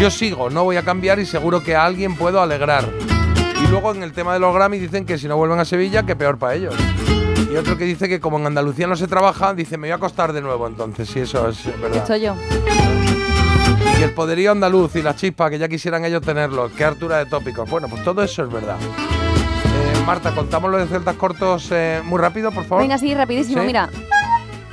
Yo 0.00 0.10
sigo, 0.10 0.50
no 0.50 0.64
voy 0.64 0.76
a 0.76 0.82
cambiar 0.82 1.18
y 1.18 1.26
seguro 1.26 1.62
que 1.62 1.76
a 1.76 1.84
alguien 1.84 2.16
puedo 2.16 2.40
alegrar. 2.40 2.88
Y 3.62 3.70
luego 3.70 3.94
en 3.94 4.02
el 4.02 4.12
tema 4.12 4.32
de 4.32 4.40
los 4.40 4.54
Grammy 4.54 4.78
dicen 4.78 5.04
que 5.04 5.18
si 5.18 5.28
no 5.28 5.36
vuelven 5.36 5.58
a 5.60 5.64
Sevilla, 5.64 6.04
que 6.04 6.16
peor 6.16 6.38
para 6.38 6.54
ellos. 6.54 6.74
Y 7.52 7.56
otro 7.56 7.76
que 7.76 7.84
dice 7.84 8.08
que 8.08 8.20
como 8.20 8.38
en 8.38 8.46
Andalucía 8.46 8.86
no 8.86 8.96
se 8.96 9.06
trabaja, 9.06 9.52
dice 9.54 9.76
me 9.76 9.88
voy 9.88 9.92
a 9.92 9.96
acostar 9.96 10.32
de 10.32 10.40
nuevo 10.40 10.66
entonces, 10.66 11.08
si 11.08 11.20
eso 11.20 11.48
es 11.48 11.64
verdad. 11.80 12.16
yo. 12.16 12.34
Y 13.98 14.02
el 14.02 14.12
poderío 14.12 14.52
andaluz 14.52 14.96
y 14.96 15.02
la 15.02 15.14
chispa, 15.14 15.50
que 15.50 15.58
ya 15.58 15.68
quisieran 15.68 16.04
ellos 16.04 16.22
tenerlo. 16.22 16.70
Qué 16.74 16.84
hartura 16.84 17.18
de 17.18 17.26
tópicos. 17.26 17.68
Bueno, 17.68 17.88
pues 17.88 18.02
todo 18.02 18.22
eso 18.22 18.44
es 18.44 18.50
verdad. 18.50 18.76
Marta, 20.06 20.32
contamos 20.34 20.70
lo 20.70 20.78
de 20.78 20.86
celtas 20.86 21.14
cortos 21.16 21.68
eh, 21.70 22.00
muy 22.04 22.18
rápido, 22.18 22.50
por 22.50 22.64
favor. 22.64 22.82
Venga, 22.82 22.98
sí, 22.98 23.14
rapidísimo, 23.14 23.60
¿Sí? 23.60 23.66
mira. 23.66 23.88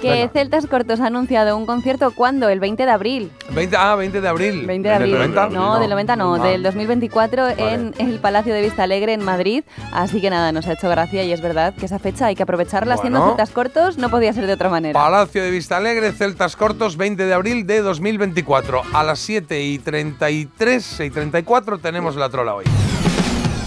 Que 0.01 0.11
Venga. 0.11 0.29
Celtas 0.31 0.67
Cortos 0.67 0.99
ha 0.99 1.07
anunciado 1.07 1.57
un 1.57 1.65
concierto 1.65 2.11
¿cuándo? 2.11 2.49
El 2.49 2.59
20 2.59 2.85
de 2.85 2.91
abril. 2.91 3.31
20, 3.49 3.77
ah, 3.77 3.95
20 3.95 4.21
de 4.21 4.27
abril. 4.27 4.65
20 4.67 4.87
de 4.89 4.93
abril. 4.93 5.09
¿Del 5.11 5.19
90? 5.33 5.49
No, 5.49 5.79
del 5.79 5.89
90 5.89 6.15
no, 6.15 6.35
Ah. 6.35 6.39
del 6.47 6.61
2024 6.61 7.43
Vale. 7.45 7.73
en 7.73 7.93
el 7.97 8.19
Palacio 8.19 8.53
de 8.53 8.61
Vista 8.61 8.83
Alegre 8.83 9.13
en 9.13 9.23
Madrid. 9.25 9.63
Así 9.91 10.21
que 10.21 10.29
nada, 10.29 10.51
nos 10.51 10.67
ha 10.67 10.73
hecho 10.73 10.87
gracia 10.87 11.23
y 11.23 11.31
es 11.31 11.41
verdad 11.41 11.73
que 11.73 11.87
esa 11.87 11.97
fecha 11.97 12.27
hay 12.27 12.35
que 12.35 12.43
aprovecharla. 12.43 12.97
Siendo 12.97 13.17
Bueno. 13.19 13.31
Celtas 13.33 13.49
Cortos 13.49 13.97
no 13.97 14.09
podía 14.11 14.33
ser 14.33 14.45
de 14.45 14.53
otra 14.53 14.69
manera. 14.69 14.93
Palacio 14.99 15.41
de 15.43 15.49
Vista 15.49 15.77
Alegre, 15.77 16.11
Celtas 16.11 16.55
Cortos, 16.55 16.95
20 16.95 17.25
de 17.25 17.33
abril 17.33 17.65
de 17.65 17.81
2024. 17.81 18.83
A 18.93 19.03
las 19.03 19.17
7 19.17 19.59
y 19.63 19.79
33 19.79 20.99
y 20.99 21.09
34 21.09 21.79
tenemos 21.79 22.15
la 22.15 22.29
trola 22.29 22.53
hoy. 22.53 22.65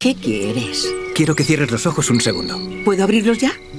¿Qué 0.00 0.14
quieres? 0.14 0.88
Quiero 1.16 1.34
que 1.34 1.42
cierres 1.42 1.72
los 1.72 1.84
ojos 1.84 2.08
un 2.08 2.20
segundo. 2.20 2.56
¿Puedo 2.84 3.02
abrirlos 3.02 3.38
ya? 3.38 3.50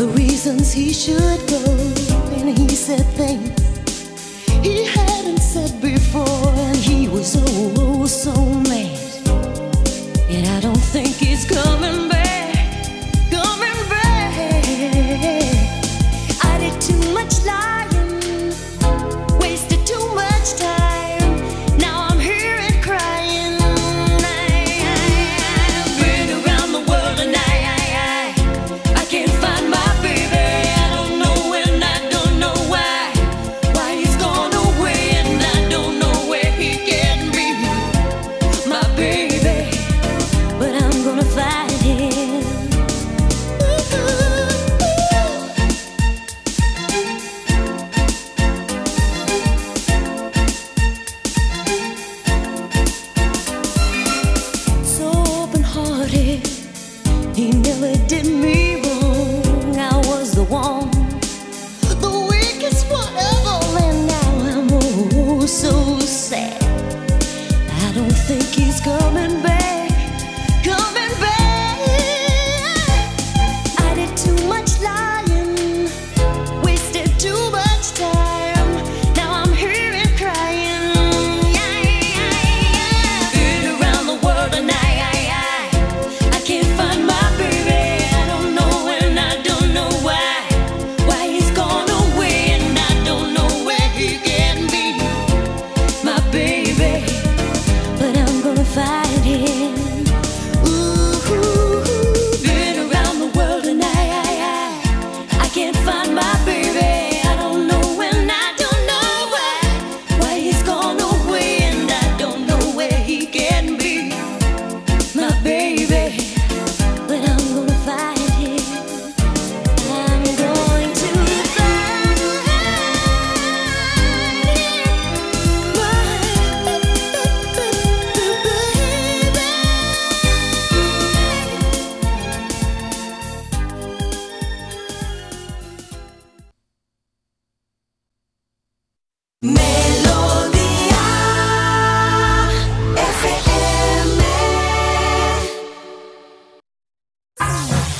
The 0.00 0.08
reasons 0.16 0.72
he 0.72 0.94
should 0.94 1.46
go, 1.46 1.62
and 2.40 2.56
he 2.56 2.68
said 2.74 3.04
things 3.20 3.50
he 4.64 4.86
hadn't 4.86 5.40
said 5.40 5.78
before, 5.82 6.54
and 6.56 6.76
he 6.78 7.06
was 7.06 7.36
oh, 7.36 7.74
oh 7.76 8.06
so 8.06 8.32
mad. 8.70 9.09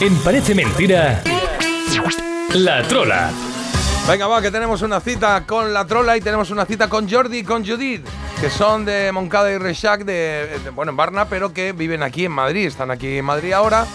En 0.01 0.17
Parece 0.23 0.55
Mentira, 0.55 1.23
La 2.55 2.83
Trola. 2.85 3.31
Venga, 4.09 4.27
va, 4.27 4.41
que 4.43 4.51
tenemos 4.51 4.83
una 4.83 4.99
cita 5.01 5.45
con 5.47 5.73
la 5.75 5.87
trola 5.87 6.17
y 6.17 6.21
tenemos 6.21 6.51
una 6.51 6.65
cita 6.65 6.89
con 6.89 7.09
Jordi 7.09 7.39
y 7.39 7.45
con 7.45 7.65
Judith, 7.67 8.05
que 8.41 8.51
son 8.51 8.85
de 8.85 9.13
Moncada 9.13 9.53
y 9.53 9.59
Reixac, 9.59 10.05
de, 10.05 10.59
de- 10.65 10.71
bueno, 10.71 10.91
en 10.91 10.97
Barna, 10.97 11.27
pero 11.27 11.53
que 11.53 11.73
viven 11.73 12.03
aquí 12.03 12.25
en 12.25 12.33
Madrid, 12.33 12.67
están 12.67 12.91
aquí 12.91 13.19
en 13.19 13.25
Madrid 13.25 13.53
ahora. 13.53 13.87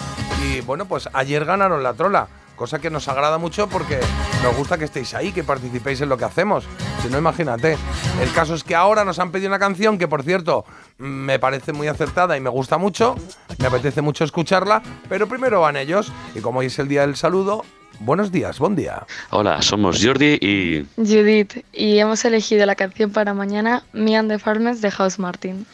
Y 0.44 0.60
bueno, 0.60 0.86
pues 0.86 1.08
ayer 1.12 1.44
ganaron 1.44 1.82
la 1.82 1.92
trola, 1.94 2.28
cosa 2.56 2.78
que 2.80 2.90
nos 2.90 3.06
agrada 3.06 3.38
mucho 3.38 3.68
porque 3.68 4.00
nos 4.42 4.56
gusta 4.56 4.78
que 4.78 4.86
estéis 4.86 5.14
ahí, 5.14 5.32
que 5.32 5.44
participéis 5.44 6.00
en 6.00 6.08
lo 6.08 6.16
que 6.16 6.24
hacemos. 6.24 6.66
Si 7.02 7.08
no, 7.08 7.18
imagínate. 7.18 7.76
El 8.20 8.32
caso 8.32 8.54
es 8.54 8.64
que 8.64 8.74
ahora 8.74 9.04
nos 9.04 9.18
han 9.18 9.30
pedido 9.30 9.48
una 9.48 9.58
canción 9.58 9.98
que, 9.98 10.08
por 10.08 10.22
cierto, 10.22 10.64
me 10.98 11.38
parece 11.38 11.72
muy 11.72 11.86
acertada 11.86 12.36
y 12.36 12.40
me 12.40 12.50
gusta 12.50 12.78
mucho, 12.78 13.14
me 13.58 13.66
apetece 13.66 14.02
mucho 14.02 14.24
escucharla, 14.24 14.82
pero 15.08 15.28
primero 15.28 15.60
van 15.60 15.76
ellos. 15.76 16.12
Y 16.34 16.40
como 16.40 16.60
hoy 16.60 16.66
es 16.66 16.78
el 16.78 16.88
día 16.88 17.02
del 17.02 17.16
saludo, 17.16 17.64
buenos 18.00 18.30
días, 18.32 18.58
buen 18.58 18.76
día. 18.76 19.06
Hola, 19.30 19.62
somos 19.62 20.02
Jordi 20.04 20.38
y 20.40 20.86
Judith, 20.96 21.64
y 21.72 21.98
hemos 21.98 22.24
elegido 22.24 22.66
la 22.66 22.74
canción 22.74 23.10
para 23.10 23.34
mañana 23.34 23.82
Me 23.92 24.16
and 24.16 24.30
the 24.30 24.38
Farmers 24.38 24.80
de 24.80 24.90
House 24.90 25.18
Martin. 25.18 25.66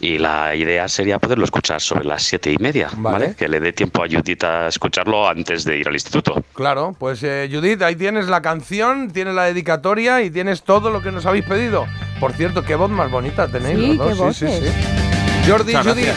Y 0.00 0.18
la 0.18 0.54
idea 0.54 0.88
sería 0.88 1.18
poderlo 1.18 1.44
escuchar 1.44 1.80
sobre 1.80 2.04
las 2.04 2.22
siete 2.22 2.52
y 2.52 2.58
media, 2.58 2.88
¿vale? 2.96 3.34
Que 3.36 3.48
le 3.48 3.60
dé 3.60 3.72
tiempo 3.72 4.02
a 4.02 4.06
Judith 4.08 4.42
a 4.44 4.68
escucharlo 4.68 5.28
antes 5.28 5.64
de 5.64 5.78
ir 5.78 5.88
al 5.88 5.94
instituto. 5.94 6.44
Claro, 6.54 6.94
pues 6.98 7.22
eh, 7.22 7.48
Judith, 7.52 7.82
ahí 7.82 7.96
tienes 7.96 8.26
la 8.28 8.42
canción, 8.42 9.10
tienes 9.12 9.34
la 9.34 9.44
dedicatoria 9.44 10.22
y 10.22 10.30
tienes 10.30 10.62
todo 10.62 10.90
lo 10.90 11.02
que 11.02 11.12
nos 11.12 11.26
habéis 11.26 11.44
pedido. 11.44 11.86
Por 12.18 12.32
cierto, 12.32 12.62
qué 12.64 12.74
voz 12.74 12.90
más 12.90 13.10
bonita 13.10 13.48
tenéis 13.48 13.78
Sí, 13.78 13.94
los 13.96 14.18
dos. 14.18 14.38
qué 14.38 14.46
voces. 14.46 14.72
Jordi, 15.46 15.72
Muchas 15.74 15.86
gracias. 15.86 16.16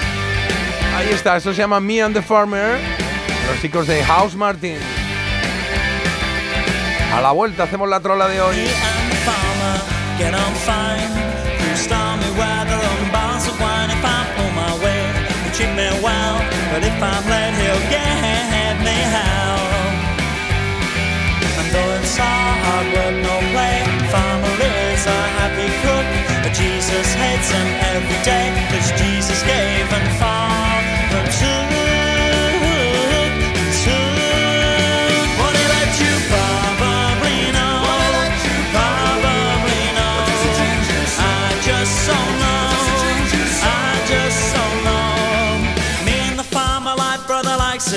Ahí 0.95 1.07
está, 1.11 1.37
esto 1.37 1.53
se 1.53 1.59
llama 1.61 1.79
Me 1.79 2.01
and 2.01 2.15
the 2.15 2.21
Farmer. 2.21 2.77
Los 3.49 3.61
chicos 3.61 3.87
de 3.87 4.03
House 4.03 4.35
Martin. 4.35 4.77
A 7.13 7.21
la 7.21 7.31
vuelta 7.31 7.63
hacemos 7.63 7.87
la 7.87 7.99
trola 7.99 8.27
de 8.27 8.41
hoy. 8.41 8.55
farmer 9.23 9.79
get 10.17 10.33
on 10.33 10.53
fine. 10.65 11.11
Through 11.59 11.77
stormy 11.77 12.31
weather 12.39 12.81
and 12.81 13.11
bars 13.11 13.43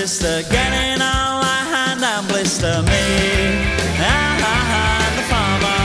sister, 0.06 0.48
getting 0.54 1.02
all 1.02 1.42
I 1.42 1.66
hand 1.66 1.98
and 2.04 2.28
blister 2.28 2.78
me. 2.86 3.06
Ah, 3.98 4.38
ah, 4.38 4.78
ah, 4.78 5.02
the 5.18 5.24
farmer. 5.26 5.82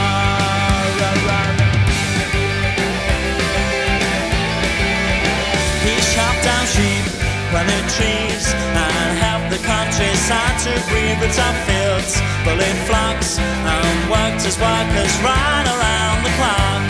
He 5.82 5.94
chopped 6.14 6.42
down 6.46 6.64
sheep, 6.70 7.04
planted 7.50 7.86
trees, 7.98 8.54
and 8.54 9.10
helped 9.18 9.50
the 9.50 9.58
countryside 9.66 10.56
to 10.66 10.72
breathe 10.86 11.18
with 11.18 11.34
top 11.34 11.56
fields, 11.66 12.22
bullied 12.46 12.78
flocks, 12.86 13.40
and 13.42 13.96
worked 14.06 14.46
as 14.46 14.54
workers 14.54 15.14
right 15.26 15.66
around 15.74 16.18
the 16.22 16.32
clock. 16.38 16.82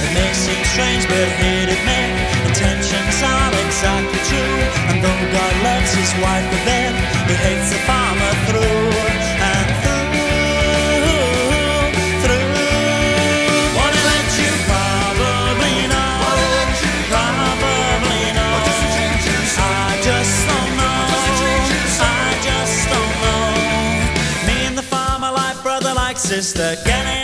It 0.00 0.10
may 0.16 0.32
seem 0.32 0.64
strange, 0.64 1.04
but 1.08 1.28
he'd 1.36 1.68
admit 1.76 2.35
intentions 3.16 3.22
are 3.22 3.52
exactly 3.66 4.20
true. 4.28 4.60
And 4.90 5.02
though 5.02 5.24
God 5.32 5.54
loves 5.62 5.92
his 5.94 6.12
wife 6.20 6.44
a 6.44 6.60
bit, 6.64 6.92
he 7.28 7.34
hates 7.34 7.70
the 7.70 7.78
farmer 7.88 8.32
through 8.46 8.92
and 9.40 9.68
through, 9.82 10.12
through. 12.22 12.52
What 13.76 13.92
he 13.94 14.02
let 14.12 14.28
you 14.40 14.50
probably 14.68 15.76
know, 15.92 16.20
probably 17.08 18.24
know. 18.36 18.54
I 19.58 20.00
just 20.02 20.46
don't 20.48 20.72
know, 20.76 21.00
I 22.00 22.38
just 22.42 22.88
don't 22.92 23.16
know. 23.24 23.46
Me 24.46 24.56
and 24.66 24.76
the 24.76 24.82
farmer 24.82 25.32
like 25.32 25.62
brother 25.62 25.94
like 25.94 26.18
sister, 26.18 26.76
getting 26.84 27.15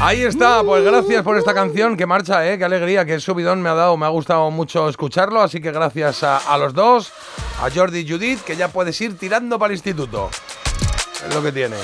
Ahí 0.00 0.22
está, 0.22 0.64
pues 0.64 0.84
gracias 0.84 1.22
por 1.22 1.38
esta 1.38 1.54
canción 1.54 1.96
que 1.96 2.04
marcha, 2.04 2.50
¿eh? 2.50 2.58
qué 2.58 2.64
alegría, 2.64 3.04
qué 3.04 3.20
subidón 3.20 3.62
me 3.62 3.68
ha 3.68 3.74
dado, 3.74 3.96
me 3.96 4.06
ha 4.06 4.08
gustado 4.08 4.50
mucho 4.50 4.88
escucharlo, 4.88 5.40
así 5.40 5.60
que 5.60 5.70
gracias 5.70 6.24
a, 6.24 6.58
los 6.58 6.74
dos, 6.74 7.12
a 7.62 7.70
Jordi 7.70 8.00
y 8.00 8.10
Judith, 8.10 8.40
que 8.42 8.56
ya 8.56 8.68
puedes 8.68 9.00
ir 9.00 9.16
tirando 9.16 9.56
para 9.56 9.72
el 9.72 9.76
instituto. 9.76 10.30
Es 11.26 11.32
lo 11.32 11.42
que 11.42 11.52
tiene. 11.52 11.76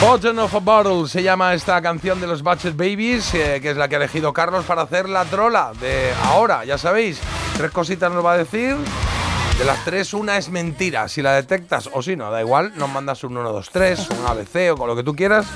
Bottom 0.00 0.38
of 0.40 0.54
a 0.54 0.58
Bottle 0.58 1.08
se 1.08 1.22
llama 1.22 1.54
esta 1.54 1.80
canción 1.80 2.20
de 2.20 2.26
los 2.26 2.42
Batchet 2.42 2.76
Babies, 2.76 3.32
eh, 3.34 3.60
que 3.62 3.70
es 3.70 3.76
la 3.76 3.88
que 3.88 3.94
ha 3.94 3.98
elegido 3.98 4.32
Carlos 4.32 4.64
para 4.64 4.82
hacer 4.82 5.08
la 5.08 5.24
trola 5.24 5.72
de 5.80 6.12
ahora, 6.24 6.64
ya 6.64 6.76
sabéis. 6.76 7.20
Tres 7.56 7.70
cositas 7.70 8.12
nos 8.12 8.24
va 8.24 8.32
a 8.32 8.38
decir. 8.38 8.76
De 9.58 9.64
las 9.64 9.84
tres, 9.84 10.12
una 10.14 10.36
es 10.36 10.48
mentira. 10.48 11.06
Si 11.08 11.22
la 11.22 11.32
detectas 11.32 11.88
o 11.92 12.02
si 12.02 12.16
no, 12.16 12.30
da 12.30 12.40
igual, 12.40 12.72
nos 12.76 12.90
mandas 12.90 13.22
un 13.22 13.36
1, 13.36 13.52
2, 13.52 13.70
3, 13.70 14.08
un 14.10 14.26
ABC 14.26 14.72
o 14.72 14.76
con 14.76 14.88
lo 14.88 14.96
que 14.96 15.04
tú 15.04 15.14
quieras. 15.14 15.46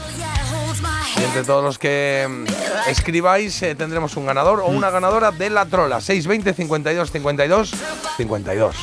Y 1.17 1.25
entre 1.25 1.43
todos 1.43 1.65
los 1.65 1.79
que 1.79 2.27
mm, 2.29 2.91
escribáis 2.91 3.61
eh, 3.63 3.75
tendremos 3.75 4.17
un 4.17 4.27
ganador 4.27 4.61
o 4.61 4.67
una 4.67 4.91
ganadora 4.91 5.33
de 5.33 5.51
la 5.51 5.67
trola. 5.67 6.01
620 6.01 6.55
52 6.55 7.11
52 7.11 7.73
52. 8.17 8.77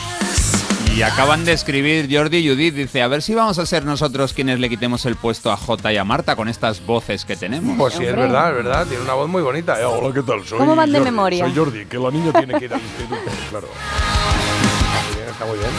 Y 0.93 1.01
acaban 1.01 1.45
de 1.45 1.53
escribir 1.53 2.07
Jordi 2.09 2.38
y 2.38 2.49
Judith, 2.49 2.74
dice, 2.74 3.01
a 3.01 3.07
ver 3.07 3.22
si 3.22 3.34
vamos 3.36 3.57
a 3.59 3.66
ser 3.66 3.84
nosotros 3.86 4.34
quienes 4.34 4.59
le 4.59 4.70
quitemos 4.70 5.05
el 5.05 5.16
puesto 5.16 5.51
a 5.51 5.57
Jota 5.57 5.91
y 5.91 5.97
a 5.97 6.03
Marta 6.03 6.36
con 6.36 6.47
estas 6.47 6.86
voces 6.86 7.26
que 7.26 7.36
tenemos. 7.36 7.78
Pues 7.78 7.95
sí, 7.95 8.05
es 8.05 8.16
verdad, 8.16 8.49
es 8.49 8.55
verdad. 8.63 8.86
Tiene 8.88 9.03
una 9.03 9.13
voz 9.13 9.30
muy 9.30 9.41
bonita. 9.41 9.80
Eh, 9.80 9.86
Hola, 9.86 10.13
¿qué 10.13 10.24
tal? 10.24 10.45
Soy 10.45 10.57
¿Cómo 10.57 10.76
van 10.76 10.91
de 10.91 10.99
Jordi, 10.99 11.11
memoria? 11.11 11.45
Soy 11.45 11.55
Jordi, 11.55 11.86
que 11.86 11.97
la 11.97 12.11
niña 12.11 12.34
tiene 12.34 12.59
que 12.59 12.66
ir 12.66 12.74
al 12.74 12.82
instituto, 12.82 13.32
claro. 13.49 13.68
Está 15.36 15.46
muy 15.46 15.58
bien. 15.58 15.70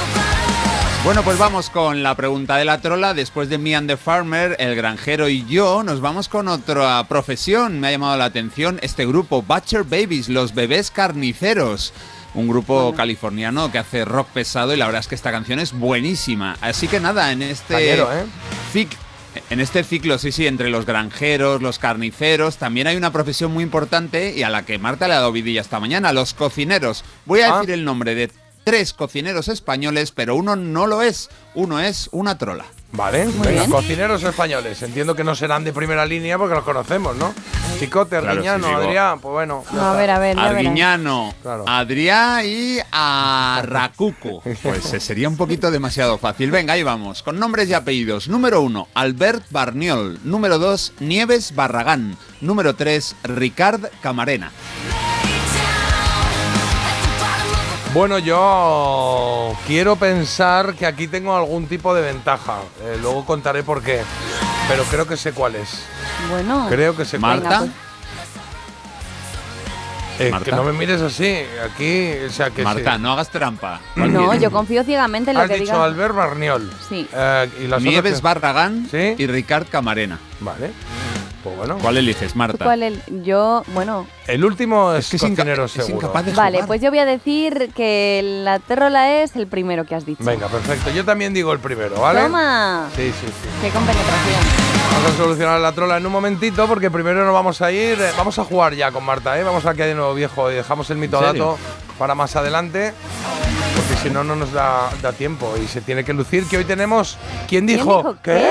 Bueno, 1.03 1.23
pues 1.23 1.39
vamos 1.39 1.71
con 1.71 2.03
la 2.03 2.15
pregunta 2.15 2.57
de 2.57 2.67
la 2.67 2.81
trola. 2.83 3.15
Después 3.15 3.49
de 3.49 3.57
Me 3.57 3.75
and 3.75 3.89
the 3.89 3.97
Farmer, 3.97 4.55
el 4.59 4.75
granjero 4.77 5.31
y 5.31 5.47
yo, 5.47 5.83
nos 5.83 6.03
vamos 6.03 6.29
con 6.29 6.47
otra 6.49 7.03
profesión. 7.09 7.81
Me 7.81 7.89
ha 7.89 7.91
llamado 7.93 8.19
la 8.19 8.27
atención 8.27 8.79
este 8.83 9.07
grupo, 9.07 9.41
Butcher 9.41 9.85
Babies, 9.85 10.29
los 10.29 10.55
bebés 10.55 10.91
carniceros. 10.91 11.95
Un 12.35 12.49
grupo 12.49 12.93
californiano 12.95 13.73
que 13.73 13.79
hace 13.79 14.05
rock 14.05 14.29
pesado 14.29 14.75
y 14.75 14.77
la 14.77 14.85
verdad 14.85 15.01
es 15.01 15.09
que 15.09 15.15
esta 15.15 15.31
canción 15.31 15.59
es 15.59 15.73
buenísima. 15.73 16.59
Así 16.61 16.87
que 16.87 17.01
nada, 17.01 17.33
en 17.33 17.41
este 17.41 17.73
Cañero, 17.75 18.11
¿eh? 18.13 18.27
en 19.49 19.61
este 19.61 19.85
ciclo, 19.85 20.19
sí, 20.19 20.33
sí, 20.33 20.47
entre 20.47 20.69
los 20.69 20.85
granjeros, 20.85 21.63
los 21.63 21.79
carniceros, 21.79 22.59
también 22.59 22.89
hay 22.89 22.97
una 22.97 23.11
profesión 23.11 23.55
muy 23.55 23.65
importante 23.65 24.35
y 24.37 24.43
a 24.43 24.51
la 24.51 24.67
que 24.67 24.79
Marta 24.79 25.09
le 25.09 25.15
ha 25.15 25.19
dado 25.19 25.33
vidilla 25.33 25.63
esta 25.63 25.81
mañana, 25.81 26.13
los 26.13 26.35
cocineros. 26.35 27.05
Voy 27.25 27.41
a 27.41 27.55
Ah. 27.55 27.61
decir 27.61 27.73
el 27.73 27.85
nombre 27.87 28.15
de 28.15 28.31
tres 28.67 28.93
cocineros 28.95 29.47
españoles, 29.47 30.11
pero 30.11 30.35
uno 30.35 30.57
no 30.57 30.89
lo 30.89 31.01
es, 31.01 31.31
uno 31.55 31.79
es 31.79 32.09
una 32.11 32.37
trola. 32.37 32.64
Vale, 32.91 33.27
Muy 33.27 33.47
venga, 33.47 33.61
bien. 33.61 33.71
cocineros 33.71 34.25
españoles. 34.25 34.83
Entiendo 34.83 35.14
que 35.14 35.23
no 35.23 35.37
serán 35.37 35.62
de 35.62 35.73
primera 35.73 36.05
línea 36.05 36.37
porque 36.37 36.57
los 36.57 36.64
conocemos, 36.64 37.14
¿no? 37.14 37.33
Chicote, 37.79 38.11
Claro, 38.19 38.31
Arguiñano, 38.31 38.67
Adrián, 38.77 39.21
pues 39.21 39.33
bueno. 39.33 39.62
a 39.81 39.93
ver, 39.93 40.11
a 40.11 40.19
ver. 40.19 40.37
Arguiñano, 40.37 41.33
Claro. 41.43 41.62
Adrián 41.69 42.43
y 42.45 42.79
Arracuco. 42.91 44.43
Pues 44.43 44.93
eh, 44.95 44.99
sería 44.99 45.29
un 45.29 45.37
poquito 45.37 45.71
demasiado 45.71 46.19
fácil. 46.19 46.51
Venga, 46.51 46.73
ahí 46.73 46.83
vamos. 46.83 47.23
Con 47.23 47.39
nombres 47.39 47.69
y 47.69 47.75
apellidos. 47.75 48.27
Número 48.29 48.62
uno, 48.62 48.89
Albert 48.95 49.45
Barniol. 49.51 50.19
Número 50.25 50.59
dos, 50.59 50.93
Nieves 50.99 51.55
Barragán. 51.55 52.17
Número 52.41 52.75
tres, 52.75 53.14
Ricard 53.23 53.85
Camarena. 54.03 54.51
Bueno, 57.97 58.19
yo 58.19 59.55
quiero 59.67 59.97
pensar 59.97 60.75
que 60.75 60.85
aquí 60.85 61.09
tengo 61.09 61.35
algún 61.35 61.67
tipo 61.67 61.95
de 61.95 62.03
ventaja. 62.03 62.59
Eh, 62.83 62.99
luego 63.01 63.25
contaré 63.25 63.63
por 63.63 63.83
qué. 63.83 64.03
Pero 64.69 64.83
creo 64.85 65.07
que 65.09 65.17
sé 65.17 65.33
cuál 65.33 65.55
es. 65.55 65.83
Bueno, 66.29 66.67
Creo 66.69 66.95
que 66.95 67.07
sé 67.07 67.19
cuál 67.19 67.41
Marta. 67.41 67.59
pues- 67.61 67.71
Eh, 70.19 70.31
Marta. 70.31 70.45
que 70.45 70.53
no 70.53 70.63
me 70.63 70.73
mires 70.73 71.01
así. 71.01 71.39
Aquí, 71.65 72.13
o 72.27 72.31
sea, 72.31 72.51
que 72.51 72.63
Marta, 72.65 72.97
sí. 72.97 73.01
no 73.03 73.13
hagas 73.13 73.31
trampa. 73.31 73.81
No, 73.97 74.35
yo 74.35 74.51
confío 74.51 74.85
ciegamente 74.85 75.31
en 75.31 75.39
lo 75.39 75.43
Has 75.45 75.49
que 75.49 75.55
dicho 75.57 75.73
diga. 75.73 75.85
Albert 75.85 76.15
Barniol. 76.15 76.71
Sí. 76.91 77.09
Eh, 77.11 77.51
y 77.63 77.67
las 77.67 77.81
Nieves 77.83 78.19
otras 78.19 78.23
Barragán 78.23 78.87
¿Sí? 78.91 79.15
y 79.17 79.27
Ricard 79.27 79.69
Camarena. 79.71 80.19
Vale. 80.41 80.71
Pues 81.47 81.59
bueno. 81.59 81.79
¿Cuál 81.81 81.97
eliges, 81.99 82.33
¿Tú 82.33 82.39
Marta? 82.39 82.65
cuál 82.65 82.83
el- 82.83 83.01
yo, 83.23 83.63
bueno, 83.69 84.07
El 84.27 84.45
último 84.45 84.93
es, 84.95 85.09
que 85.11 85.17
es 85.17 85.23
inca- 85.23 85.37
cocinero 85.37 85.65
es 85.67 85.71
seguro. 85.73 85.95
incapaz 85.97 86.27
de 86.27 86.33
vale, 86.33 86.65
pues 86.67 86.81
yo 86.81 86.91
voy 86.91 86.99
a 86.99 87.05
decir 87.05 87.71
que 87.75 88.21
la 88.45 88.59
terrola 88.59 89.23
es 89.23 89.37
el 89.37 89.47
primero 89.47 89.85
que 89.85 89.95
has 89.95 90.05
dicho. 90.05 90.25
Venga, 90.25 90.49
perfecto. 90.49 90.91
Yo 90.91 91.05
también 91.05 91.33
digo 91.33 91.53
el 91.53 91.61
primero, 91.61 92.01
¿vale? 92.01 92.23
Toma. 92.23 92.89
Sí, 92.97 93.13
sí, 93.13 93.27
sí. 93.27 93.49
Qué 93.63 93.71
compenetración. 93.71 94.41
Vamos 94.93 95.13
a 95.13 95.17
solucionar 95.17 95.61
la 95.61 95.71
trola 95.73 95.99
en 95.99 96.07
un 96.07 96.13
momentito 96.13 96.67
porque 96.67 96.91
primero 96.91 97.25
nos 97.25 97.33
vamos 97.35 97.63
a 97.63 97.71
ir, 97.71 98.01
eh, 98.01 98.11
vamos 98.17 98.37
a 98.41 98.45
jugar 98.45 98.75
ya 98.75 98.91
con 98.91 99.05
Marta, 99.05 99.39
¿eh? 99.39 99.45
Vamos 99.45 99.65
a 99.67 99.75
quedar 99.75 99.89
de 99.91 99.95
nuevo 99.95 100.15
viejo 100.15 100.51
y 100.51 100.55
dejamos 100.55 100.91
el 100.91 100.97
mito 100.97 101.19
¿En 101.21 101.27
serio? 101.29 101.45
dato 101.45 101.59
para 101.99 102.15
más 102.17 102.35
adelante 102.35 102.93
si 104.07 104.13
no 104.13 104.23
no 104.23 104.37
nos 104.37 104.53
da, 104.53 104.91
da 105.03 105.13
tiempo 105.13 105.55
y 105.63 105.67
se 105.67 105.81
tiene 105.81 106.05
que 106.05 106.13
lucir 106.13 106.45
que 106.49 106.59
hoy 106.59 106.65
tenemos 106.65 107.19
¿Quién 107.49 107.67
dijo? 107.67 107.97
dijo 107.99 108.17
¿Qué? 108.23 108.51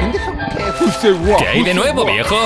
¿Quién 0.00 0.12
dijo 0.12 0.32
que 0.56 0.72
fuiste 0.72 1.10
guapo? 1.12 1.38
¿Qué 1.38 1.48
hay 1.48 1.62
de 1.62 1.74
nuevo, 1.74 2.04
viejo? 2.04 2.36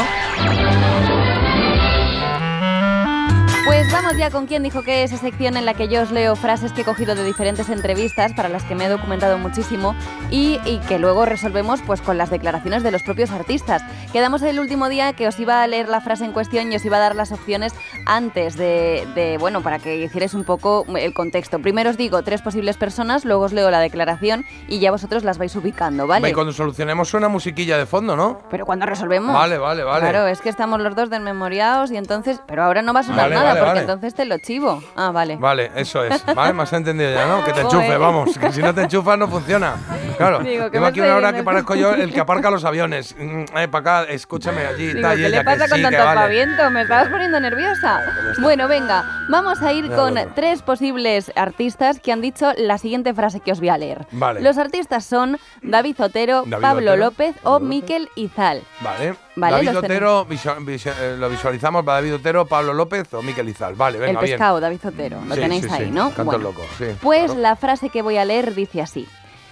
Pues 3.65 3.91
vamos 3.91 4.17
ya 4.19 4.31
con 4.31 4.47
quién 4.47 4.62
dijo 4.62 4.83
que 4.83 5.05
esa 5.05 5.17
sección 5.17 5.57
en 5.57 5.65
la 5.65 5.73
que 5.73 5.89
yo 5.89 6.03
os 6.03 6.11
leo 6.11 6.37
frases 6.37 6.73
que 6.73 6.83
he 6.83 6.85
cogido 6.85 7.15
de 7.15 7.25
diferentes 7.25 7.71
entrevistas 7.71 8.35
para 8.35 8.51
las 8.51 8.62
que 8.65 8.75
me 8.75 8.85
he 8.85 8.89
documentado 8.91 9.39
muchísimo 9.39 9.97
y, 10.31 10.61
y 10.67 10.81
que 10.81 10.99
luego 10.99 11.25
resolvemos 11.25 11.81
pues 11.81 12.03
con 12.03 12.19
las 12.19 12.29
declaraciones 12.29 12.83
de 12.83 12.91
los 12.91 13.03
propios 13.03 13.31
artistas. 13.31 13.83
Quedamos 14.12 14.43
el 14.43 14.61
último 14.61 14.91
día 14.91 15.15
que 15.15 15.27
os 15.27 15.41
iba 15.41 15.62
a 15.62 15.67
leer 15.67 15.89
la 15.89 16.03
frase 16.03 16.27
en 16.27 16.33
cuestión 16.33 16.71
y 16.71 16.77
os 16.77 16.85
iba 16.85 16.99
a 16.99 17.01
dar 17.01 17.17
las 17.17 17.33
opciones 17.33 17.73
antes 18.05 18.57
de, 18.57 19.09
de, 19.15 19.39
bueno, 19.39 19.62
para 19.62 19.79
que 19.79 19.97
hicierais 19.97 20.35
un 20.35 20.45
poco 20.45 20.85
el 20.97 21.15
contexto. 21.15 21.59
Primero 21.59 21.89
os 21.89 21.97
digo 21.97 22.23
tres 22.23 22.43
posibles 22.43 22.77
personas, 22.77 23.25
luego 23.25 23.45
os 23.45 23.55
leo 23.55 23.71
la 23.71 23.81
declaración 23.81 24.45
y 24.69 24.79
ya 24.79 24.91
vosotros 24.91 25.25
las 25.25 25.39
vais 25.39 25.57
ubicando, 25.57 26.07
¿vale? 26.07 26.29
Y 26.29 26.33
cuando 26.35 26.53
solucionemos 26.53 27.09
suena 27.09 27.29
musiquilla 27.29 27.79
de 27.79 27.87
fondo, 27.87 28.15
¿no? 28.15 28.41
Pero 28.51 28.67
cuando 28.67 28.85
resolvemos. 28.85 29.35
Vale, 29.35 29.57
vale, 29.57 29.85
vale. 29.85 30.01
Claro, 30.01 30.27
es 30.27 30.43
que 30.43 30.51
estamos 30.51 30.81
los 30.81 30.95
dos 30.95 31.09
desmemoriados 31.09 31.91
y 31.91 31.97
entonces. 31.97 32.43
Pero 32.47 32.62
ahora 32.62 32.83
no 32.83 32.93
va 32.93 33.01
a 33.01 33.05
sonar 33.05 33.23
Vale, 33.25 33.35
nada 33.35 33.49
vale, 33.49 33.54
porque 33.59 33.69
vale. 33.69 33.81
entonces 33.81 34.15
te 34.15 34.25
lo 34.25 34.39
chivo. 34.39 34.83
Ah, 34.97 35.11
vale. 35.11 35.37
Vale, 35.37 35.71
eso 35.77 36.05
es. 36.05 36.25
Vale, 36.35 36.61
has 36.63 36.73
entendido 36.73 37.13
ya, 37.13 37.27
¿no? 37.27 37.45
Que 37.45 37.53
te 37.53 37.61
enchufe, 37.63 37.97
vamos. 37.97 38.37
Que 38.39 38.53
si 38.53 38.63
no 38.63 38.75
te 38.75 38.83
enchufas 38.83 39.19
no 39.19 39.29
funciona. 39.29 39.77
Claro. 40.17 40.41
Digo, 40.41 40.65
que 40.67 40.71
Tengo 40.73 40.87
aquí 40.87 41.01
una 41.01 41.17
hora 41.17 41.33
que 41.33 41.43
parezco 41.43 41.75
yo 41.75 41.93
el 41.95 42.13
que 42.13 42.21
aparca 42.21 42.51
los 42.51 42.65
aviones. 42.65 43.15
Mm, 43.19 43.45
Eh, 43.57 43.69
para 43.69 44.01
acá, 44.03 44.13
escúchame 44.13 44.67
allí. 44.67 44.89
Digo, 44.89 45.01
tal, 45.01 45.19
y 45.19 45.23
¿qué 45.23 45.29
le 45.29 45.39
que 45.39 45.45
pasa 45.45 45.69
con 45.69 45.77
sí, 45.79 45.83
tanto 45.83 45.99
vale. 45.99 46.11
aspaviento? 46.21 46.71
Me 46.71 46.83
estabas 46.83 47.09
poniendo 47.09 47.41
nerviosa. 47.41 48.03
Bueno, 48.41 48.69
venga, 48.69 49.05
vamos 49.29 49.63
a 49.63 49.73
ir 49.73 49.91
con 49.91 50.15
tres 50.35 50.63
posibles 50.63 51.33
artistas 51.37 52.01
que 52.01 52.13
han 52.13 52.21
dicho 52.21 52.53
la 52.57 52.79
siguiente 52.79 53.15
frase 53.15 53.41
que 53.41 53.53
os 53.53 53.61
voy 53.61 53.69
a 53.71 53.79
leer. 53.79 54.07
Vale. 54.13 54.41
Los 54.43 54.59
artistas 54.59 55.05
son 55.05 55.39
David 55.63 56.01
Otero, 56.01 56.45
David 56.47 56.63
Pablo 56.63 56.91
Otero, 56.93 57.05
López 57.07 57.35
o 57.43 57.61
Miquel 57.61 58.09
Izal. 58.17 58.63
Vale. 58.81 59.15
Vale, 59.37 59.57
David 59.57 59.68
los 59.70 59.76
Otero, 59.85 60.26
eh, 60.30 61.16
lo 61.18 61.28
visualizamos, 61.28 61.87
va 61.87 61.95
David 61.95 62.14
Otero, 62.14 62.47
Pablo 62.47 62.72
López 62.72 63.12
o 63.14 63.22
Miquel 63.22 63.49
Izal. 63.49 63.74
Vale, 63.74 63.99
venga, 63.99 64.20
el 64.20 64.24
bien. 64.24 64.39
pescado, 64.39 64.61
David 64.61 64.80
Otero. 64.87 65.20
Lo 65.26 65.35
Sí, 65.35 65.41
tenéis 65.41 65.64
sí, 65.64 65.70
ahí, 65.72 65.85
sí. 65.87 65.91
¿no? 65.91 66.09
Canto 66.11 66.24
Bueno. 66.24 66.39
loco, 66.45 66.62
sí. 66.78 66.85
Pues 67.03 67.26
claro. 67.26 67.41
la 67.41 67.57
frase 67.57 67.89
que 67.89 68.03
voy 68.03 68.16
a 68.16 68.24
leer 68.24 68.55
dice 68.55 68.80
así. 68.80 69.09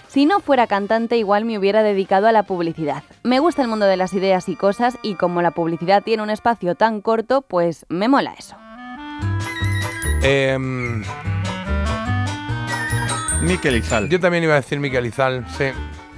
Si 0.07 0.25
no 0.25 0.39
fuera 0.39 0.67
cantante, 0.67 1.17
igual 1.17 1.43
me 1.43 1.57
hubiera 1.57 1.81
dedicado 1.83 2.27
a 2.27 2.31
la 2.31 2.43
publicidad. 2.43 3.03
Me 3.23 3.39
gusta 3.39 3.61
el 3.63 3.67
mundo 3.67 3.85
de 3.87 3.97
las 3.97 4.13
ideas 4.13 4.47
y 4.47 4.55
cosas 4.55 4.97
y 5.01 5.15
como 5.15 5.41
la 5.41 5.51
publicidad 5.51 6.03
tiene 6.03 6.21
un 6.23 6.29
espacio 6.29 6.75
tan 6.75 7.01
corto, 7.01 7.41
pues 7.41 7.85
me 7.89 8.07
mola 8.07 8.33
eso. 8.37 8.55
Em, 10.21 11.03
Miquel 13.41 13.75
Izal. 13.75 14.07
yo 14.07 14.19
también 14.19 14.43
iba 14.43 14.53
a 14.53 14.57
decir 14.57 14.79
Miquel 14.79 15.05
Izal, 15.07 15.45
sí. 15.57 15.65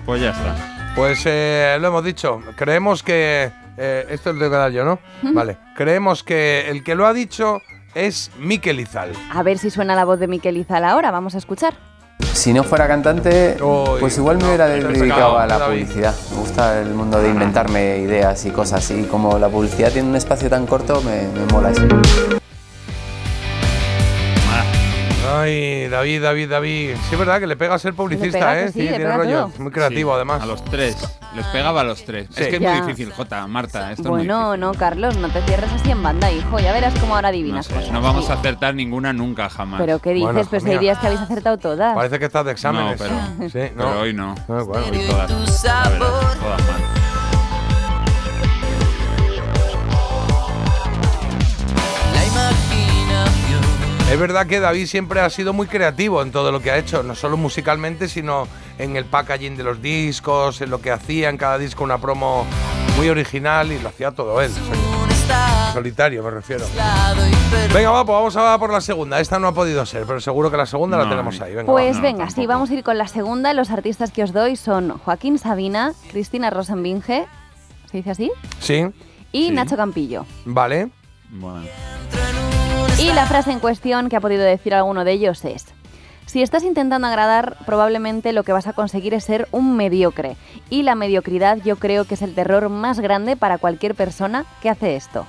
Pues 0.06 0.22
ya 0.22 0.30
está. 0.32 0.75
Pues 0.96 1.24
eh, 1.26 1.78
lo 1.80 1.88
hemos 1.90 2.04
dicho. 2.04 2.42
Creemos 2.56 3.04
que. 3.04 3.52
eh, 3.78 4.06
esto 4.10 4.32
lo 4.34 4.40
tengo 4.40 4.52
que 4.52 4.58
dar 4.58 4.72
yo, 4.72 4.86
¿no? 4.86 5.00
Vale. 5.34 5.58
Creemos 5.76 6.24
que 6.24 6.70
el 6.70 6.84
que 6.84 6.96
lo 6.96 7.06
ha 7.06 7.14
dicho 7.14 7.62
es 7.94 8.32
Miquel 8.40 8.80
Izal. 8.80 9.12
A 9.34 9.44
ver 9.44 9.58
si 9.58 9.70
suena 9.70 9.96
la 9.96 10.06
voz 10.06 10.20
de 10.20 10.28
Miquel 10.28 10.58
Izal 10.58 10.86
ahora, 10.86 11.12
vamos 11.12 11.36
a 11.36 11.38
escuchar. 11.38 11.74
Si 12.34 12.54
no 12.54 12.64
fuera 12.64 12.88
cantante, 12.88 13.58
Uy, 13.62 14.00
pues 14.00 14.18
igual 14.18 14.38
me 14.38 14.46
hubiera 14.48 14.68
dedicado 14.68 15.38
a 15.38 15.48
la 15.48 15.58
David. 15.58 15.84
publicidad. 15.86 16.16
Me 16.32 16.38
gusta 16.38 16.82
el 16.82 16.94
mundo 16.94 17.22
de 17.22 17.30
inventarme 17.30 17.98
ideas 17.98 18.46
y 18.46 18.52
cosas 18.52 18.90
y 18.92 19.04
como 19.04 19.38
la 19.38 19.50
publicidad 19.50 19.92
tiene 19.92 20.10
un 20.10 20.16
espacio 20.16 20.50
tan 20.50 20.66
corto, 20.66 21.02
me, 21.02 21.28
me 21.28 21.46
mola 21.52 21.72
eso. 21.72 21.84
Ay, 25.28 25.88
David, 25.90 26.22
David, 26.22 26.50
David. 26.50 26.96
Sí, 27.08 27.14
es 27.14 27.20
verdad 27.20 27.40
que 27.40 27.48
le 27.48 27.56
pega 27.56 27.78
ser 27.80 27.94
publicista, 27.94 28.38
pega 28.40 28.62
¿eh? 28.62 28.68
sí, 28.72 28.80
tiene 28.80 29.16
rollo. 29.18 29.48
todo. 29.48 29.64
Muy 29.64 29.72
creativo, 29.72 30.12
Sí, 30.12 30.16
además. 30.16 30.42
A 30.42 30.46
los 30.46 30.64
tres. 30.66 30.96
Les 31.36 31.46
pegaba 31.48 31.82
a 31.82 31.84
los 31.84 32.06
tres. 32.06 32.28
Sí. 32.32 32.44
Es 32.44 32.48
que 32.50 32.56
es 32.58 32.62
Ya. 32.62 32.72
muy 32.76 32.82
difícil, 32.82 33.12
Jota, 33.12 33.46
Marta. 33.48 33.92
Esto 33.92 34.04
es 34.04 34.08
muy 34.10 34.18
Bueno, 34.20 34.56
no, 34.58 34.74
Carlos, 34.74 35.18
no 35.18 35.30
te 35.30 35.42
cierres 35.44 35.72
así 35.74 35.92
en 35.92 36.02
banda, 36.04 36.32
hijo. 36.32 36.60
Ya 36.60 36.72
verás 36.74 36.94
cómo 37.00 37.16
ahora. 37.16 37.30
No, 37.30 37.34
adivinas 37.36 37.66
sé, 37.66 37.74
cosas. 37.74 37.92
no 37.92 38.02
vamos 38.02 38.30
a 38.30 38.34
acertar 38.34 38.76
ninguna 38.76 39.14
nunca, 39.14 39.50
jamás. 39.50 39.82
Pero 39.82 40.00
¿qué 40.00 40.12
dices? 40.12 40.32
Bueno, 40.32 40.48
pues 40.50 40.66
hay 40.66 40.78
días 40.78 40.98
que 41.00 41.08
habéis 41.08 41.22
acertado 41.22 41.58
todas. 41.58 41.96
Parece 41.96 42.20
que 42.20 42.26
estás 42.26 42.46
de 42.46 42.52
exámenes. 42.52 43.00
No, 43.02 43.08
pero- 43.40 43.50
Sí, 43.50 43.60
no. 43.76 43.86
Pero 43.86 44.00
hoy 44.02 44.14
no. 44.14 44.36
Ah, 44.48 44.62
bueno. 44.66 44.86
Hoy 44.92 45.08
todas. 45.08 45.64
Ya 45.64 45.84
verás, 45.90 46.00
todas 46.00 46.62
mal. 46.68 46.82
Es 54.16 54.22
verdad 54.22 54.48
que 54.48 54.62
David 54.62 54.86
siempre 54.86 55.20
ha 55.20 55.30
sido 55.30 55.52
muy 55.52 55.68
creativo 55.68 56.22
en 56.22 56.32
todo 56.32 56.50
lo 56.50 56.62
que 56.62 56.72
ha 56.72 56.78
hecho, 56.78 57.04
no 57.04 57.16
solo 57.16 57.36
musicalmente, 57.36 58.08
sino 58.08 58.48
en 58.78 58.96
el 58.96 59.04
packaging 59.04 59.58
de 59.58 59.64
los 59.64 59.82
discos, 59.82 60.62
en 60.62 60.70
lo 60.70 60.80
que 60.80 60.90
hacía 60.90 61.28
en 61.30 61.36
cada 61.36 61.58
disco 61.58 61.84
una 61.84 61.98
promo 61.98 62.46
muy 62.96 63.10
original 63.10 63.74
y 63.74 63.80
lo 63.80 63.90
hacía 63.90 64.12
todo 64.12 64.42
él. 64.42 64.52
Solitario, 65.74 66.24
me 66.24 66.32
refiero. 66.32 66.64
Venga, 67.74 67.90
va, 67.92 68.06
pues 68.06 68.16
vamos 68.16 68.38
a 68.38 68.58
por 68.58 68.72
la 68.72 68.80
segunda. 68.80 69.20
Esta 69.20 69.38
no 69.38 69.48
ha 69.50 69.54
podido 69.54 69.86
ser, 69.86 70.06
pero 70.08 70.22
seguro 70.22 70.50
que 70.50 70.56
la 70.56 70.66
segunda 70.66 70.98
la 70.98 71.10
tenemos 71.10 71.42
ahí. 71.42 71.54
Venga, 71.54 71.70
Pues 71.70 71.98
va. 71.98 72.02
venga, 72.02 72.30
sí, 72.30 72.46
vamos 72.46 72.70
a 72.70 72.74
ir 72.74 72.86
con 72.86 72.98
la 72.98 73.10
segunda. 73.10 73.54
Los 73.54 73.70
artistas 73.70 74.12
que 74.12 74.24
os 74.24 74.32
doy 74.32 74.56
son 74.56 74.98
Joaquín 74.98 75.38
Sabina, 75.38 75.92
Cristina 76.10 76.50
Rosenbinge, 76.52 77.26
¿se 77.92 77.98
dice 77.98 78.12
así? 78.12 78.32
Sí, 78.62 78.86
Y 79.34 79.48
Sí. 79.48 79.52
Nacho 79.52 79.76
Campillo. 79.76 80.26
vale. 80.46 80.88
Bueno. 81.32 81.66
Y 83.00 83.12
la 83.12 83.26
frase 83.26 83.52
en 83.52 83.60
cuestión 83.60 84.10
que 84.10 84.16
ha 84.16 84.22
podido 84.22 84.44
decir 84.44 84.74
alguno 84.74 85.04
de 85.04 85.12
ellos 85.12 85.44
es, 85.46 85.66
si 86.26 86.42
estás 86.42 86.64
intentando 86.64 87.08
agradar, 87.08 87.58
probablemente 87.66 88.32
lo 88.34 88.44
que 88.44 88.54
vas 88.54 88.68
a 88.68 88.74
conseguir 88.74 89.14
es 89.14 89.24
ser 89.26 89.48
un 89.52 89.76
mediocre. 89.76 90.38
Y 90.70 90.84
la 90.84 90.96
mediocridad 90.96 91.58
yo 91.64 91.76
creo 91.76 92.06
que 92.06 92.14
es 92.16 92.22
el 92.22 92.34
terror 92.34 92.70
más 92.70 93.00
grande 93.00 93.36
para 93.36 93.58
cualquier 93.58 93.96
persona 93.96 94.46
que 94.62 94.70
hace 94.70 94.96
esto. 94.96 95.28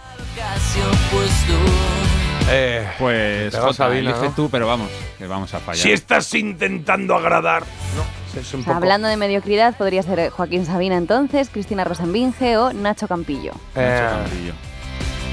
Eh, 2.48 2.86
Pues 2.98 3.54
Jota, 3.56 3.72
Sabina, 3.72 4.10
elige 4.10 4.26
¿no? 4.26 4.32
tú, 4.34 4.48
pero 4.48 4.66
vamos, 4.68 4.88
que 5.18 5.26
vamos 5.26 5.52
a 5.52 5.58
fallar. 5.58 5.82
si 5.82 5.90
estás 5.90 6.32
intentando 6.34 7.16
agradar. 7.16 7.64
No, 7.96 8.40
es 8.40 8.54
un 8.54 8.60
O 8.60 8.62
sea, 8.62 8.72
poco. 8.74 8.84
hablando 8.84 9.08
de 9.08 9.16
mediocridad, 9.16 9.76
podría 9.76 10.02
ser 10.04 10.30
Joaquín 10.30 10.64
Sabina 10.64 10.96
entonces, 10.96 11.50
Cristina 11.50 11.82
Rosenbinge 11.82 12.56
o 12.56 12.72
Nacho 12.72 13.08
Campillo. 13.08 13.52
Eh, 13.74 14.00
Nacho 14.00 14.16
Campillo. 14.30 14.52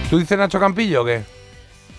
¿Tú 0.10 0.18
dices 0.18 0.38
Nacho 0.38 0.60
Campillo 0.60 1.04
o 1.04 1.06
qué? 1.06 1.24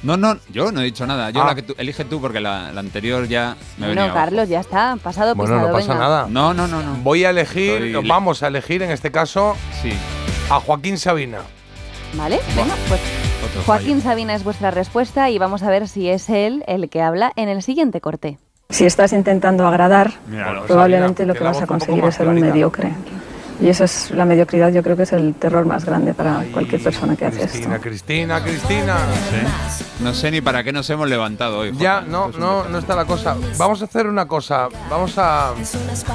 No, 0.04 0.16
no, 0.16 0.36
yo 0.50 0.70
no 0.70 0.80
he 0.80 0.84
dicho 0.84 1.06
nada. 1.06 1.30
Yo 1.30 1.42
Ah. 1.42 1.46
la 1.46 1.54
que 1.54 1.62
tú, 1.62 1.74
elige 1.78 2.04
tú 2.04 2.20
porque 2.20 2.38
la, 2.40 2.70
la 2.72 2.80
anterior 2.80 3.26
ya 3.26 3.56
me 3.78 3.86
Bueno, 3.86 4.02
venía 4.02 4.14
Carlos, 4.14 4.48
ya 4.48 4.60
está, 4.60 4.96
pasado 5.02 5.34
Bueno, 5.34 5.54
pisado, 5.54 5.68
no 5.68 5.74
pasa 5.74 5.88
venga. 5.94 6.04
nada. 6.04 6.26
No, 6.28 6.54
no, 6.54 6.68
no, 6.68 6.82
no. 6.82 6.94
Voy 7.02 7.24
a 7.24 7.30
elegir, 7.30 7.82
Estoy- 7.86 8.06
vamos 8.08 8.42
a 8.42 8.48
elegir 8.48 8.82
en 8.82 8.90
este 8.90 9.10
caso 9.10 9.56
Sí, 9.82 9.92
a 10.50 10.60
Joaquín 10.60 10.98
Sabina. 10.98 11.38
¿Vale? 12.14 12.38
Venga, 12.54 12.74
pues 12.88 13.00
otro 13.48 13.62
Joaquín 13.62 14.00
Sabina 14.00 14.34
es 14.34 14.44
vuestra 14.44 14.70
respuesta 14.70 15.30
y 15.30 15.38
vamos 15.38 15.62
a 15.62 15.70
ver 15.70 15.88
si 15.88 16.08
es 16.08 16.28
él 16.30 16.62
el 16.68 16.88
que 16.90 17.02
habla 17.02 17.32
en 17.36 17.48
el 17.48 17.62
siguiente 17.62 18.00
corte. 18.00 18.38
Si 18.70 18.84
estás 18.86 19.12
intentando 19.12 19.66
agradar, 19.66 20.12
Mira, 20.28 20.44
Bueno, 20.46 20.62
probablemente 20.66 21.22
Sabina, 21.22 21.28
lo 21.28 21.32
que 21.34 21.38
que 21.38 21.44
la 21.44 21.50
vas 21.50 21.56
a 21.56 21.60
voz 21.60 21.62
un 21.62 21.66
poco 21.66 21.78
conseguir 21.78 22.02
más 22.04 22.14
es 22.14 22.16
ser 22.18 22.26
un 22.28 22.34
clarita. 22.34 22.52
mediocre. 22.54 22.92
Y 23.60 23.68
eso 23.68 23.84
es 23.84 24.10
la 24.10 24.24
mediocridad, 24.24 24.72
yo 24.72 24.82
creo 24.82 24.96
que 24.96 25.04
es 25.04 25.12
el 25.12 25.34
terror 25.34 25.64
más 25.64 25.84
grande 25.84 26.12
para 26.12 26.42
cualquier 26.52 26.82
persona 26.82 27.14
que 27.16 27.26
hace 27.26 27.44
esto. 27.44 27.58
Cristina, 27.80 27.80
Cristina, 27.80 28.42
Cristina. 28.42 28.96
No 30.00 30.12
sé 30.12 30.30
ni 30.30 30.40
para 30.40 30.64
qué 30.64 30.72
nos 30.72 30.88
hemos 30.90 31.08
levantado 31.08 31.58
hoy. 31.60 31.72
Ya, 31.78 32.00
no, 32.00 32.28
no, 32.28 32.68
no 32.68 32.78
está 32.78 32.96
la 32.96 33.04
cosa. 33.04 33.36
Vamos 33.56 33.80
a 33.80 33.84
hacer 33.84 34.06
una 34.06 34.26
cosa. 34.26 34.68
Vamos 34.90 35.16
a, 35.18 35.52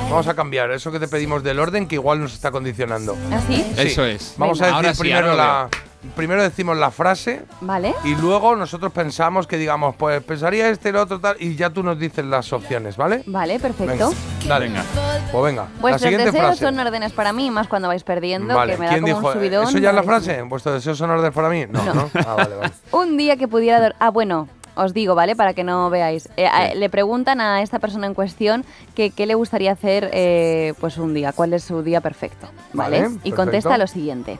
vamos 0.09 0.27
a 0.27 0.33
cambiar 0.33 0.71
eso 0.71 0.91
que 0.91 0.99
te 0.99 1.07
pedimos 1.07 1.41
del 1.43 1.59
orden 1.59 1.87
que 1.87 1.95
igual 1.95 2.19
nos 2.19 2.33
está 2.33 2.51
condicionando. 2.51 3.15
¿Así? 3.31 3.55
Sí. 3.55 3.73
Eso 3.77 4.05
es. 4.05 4.33
Vamos 4.37 4.59
Venga. 4.59 4.73
a 4.73 4.75
Ahora 4.75 4.89
decir 4.89 5.05
sí, 5.05 5.11
primero 5.13 5.35
la, 5.35 5.69
primero 6.15 6.41
decimos 6.41 6.77
la 6.77 6.91
frase 6.91 7.43
¿Vale? 7.61 7.93
y 8.03 8.15
luego 8.15 8.55
nosotros 8.55 8.91
pensamos 8.91 9.47
que 9.47 9.57
digamos, 9.57 9.95
pues 9.95 10.23
pensaría 10.23 10.69
este, 10.69 10.89
el 10.89 10.95
otro, 10.95 11.19
tal, 11.19 11.35
y 11.39 11.55
ya 11.55 11.69
tú 11.69 11.83
nos 11.83 11.99
dices 11.99 12.23
las 12.25 12.51
opciones, 12.53 12.95
¿vale? 12.97 13.23
Vale, 13.25 13.59
perfecto. 13.59 14.09
Venga, 14.09 14.09
dale, 14.47 14.65
venga. 14.67 14.83
Pues 15.31 15.43
venga, 15.43 15.63
la 15.63 15.81
Vuestros 15.81 16.01
siguiente 16.03 16.25
deseos 16.31 16.45
frase. 16.57 16.65
son 16.65 16.79
órdenes 16.79 17.11
para 17.11 17.33
mí, 17.33 17.51
más 17.51 17.67
cuando 17.67 17.87
vais 17.89 18.03
perdiendo, 18.03 18.55
Vale, 18.55 18.73
que 18.73 18.79
me 18.79 18.85
da 18.85 18.91
¿quién 18.93 19.03
como 19.03 19.15
dijo? 19.15 19.27
un 19.27 19.33
subidón. 19.33 19.67
¿Eso 19.67 19.77
ya 19.77 19.89
es 19.89 19.95
la 19.95 20.03
frase? 20.03 20.41
¿Vuestros 20.43 20.75
deseos 20.75 20.97
son 20.97 21.09
órdenes 21.11 21.33
para 21.33 21.49
mí? 21.49 21.65
No, 21.69 21.93
¿no? 21.93 22.09
Ah, 22.15 22.35
vale, 22.35 22.55
vale. 22.55 22.71
Un 22.91 23.17
día 23.17 23.35
que 23.37 23.47
pudiera... 23.47 23.93
Ah, 23.99 24.09
bueno, 24.09 24.47
os 24.79 24.93
digo, 24.93 25.15
¿vale? 25.15 25.35
Para 25.35 25.53
que 25.53 25.63
no 25.63 25.89
veáis. 25.89 26.29
Eh, 26.37 26.45
a- 26.47 26.73
le 26.73 26.89
preguntan 26.89 27.41
a 27.41 27.61
esta 27.61 27.79
persona 27.79 28.07
en 28.07 28.13
cuestión 28.13 28.65
que 28.95 29.11
qué 29.11 29.25
le 29.25 29.35
gustaría 29.35 29.71
hacer 29.71 30.09
eh, 30.13 30.73
pues 30.79 30.97
un 30.97 31.13
día, 31.13 31.31
cuál 31.33 31.53
es 31.53 31.63
su 31.63 31.81
día 31.83 32.01
perfecto, 32.01 32.47
¿vale? 32.73 33.01
Vale, 33.03 33.19
y 33.23 33.31
contesta 33.31 33.77
lo 33.77 33.87
siguiente. 33.87 34.39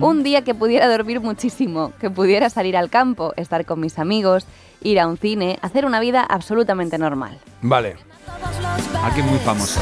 Un 0.00 0.22
día 0.22 0.42
que 0.42 0.54
pudiera 0.54 0.88
dormir 0.88 1.20
muchísimo, 1.20 1.92
que 2.00 2.10
pudiera 2.10 2.50
salir 2.50 2.76
al 2.76 2.90
campo, 2.90 3.32
estar 3.36 3.64
con 3.64 3.80
mis 3.80 3.98
amigos, 3.98 4.46
ir 4.82 5.00
a 5.00 5.06
un 5.06 5.16
cine, 5.16 5.58
hacer 5.62 5.84
una 5.86 6.00
vida 6.00 6.22
absolutamente 6.22 6.98
normal. 6.98 7.38
Vale. 7.62 7.96
Alguien 9.02 9.26
muy 9.26 9.38
famoso. 9.38 9.80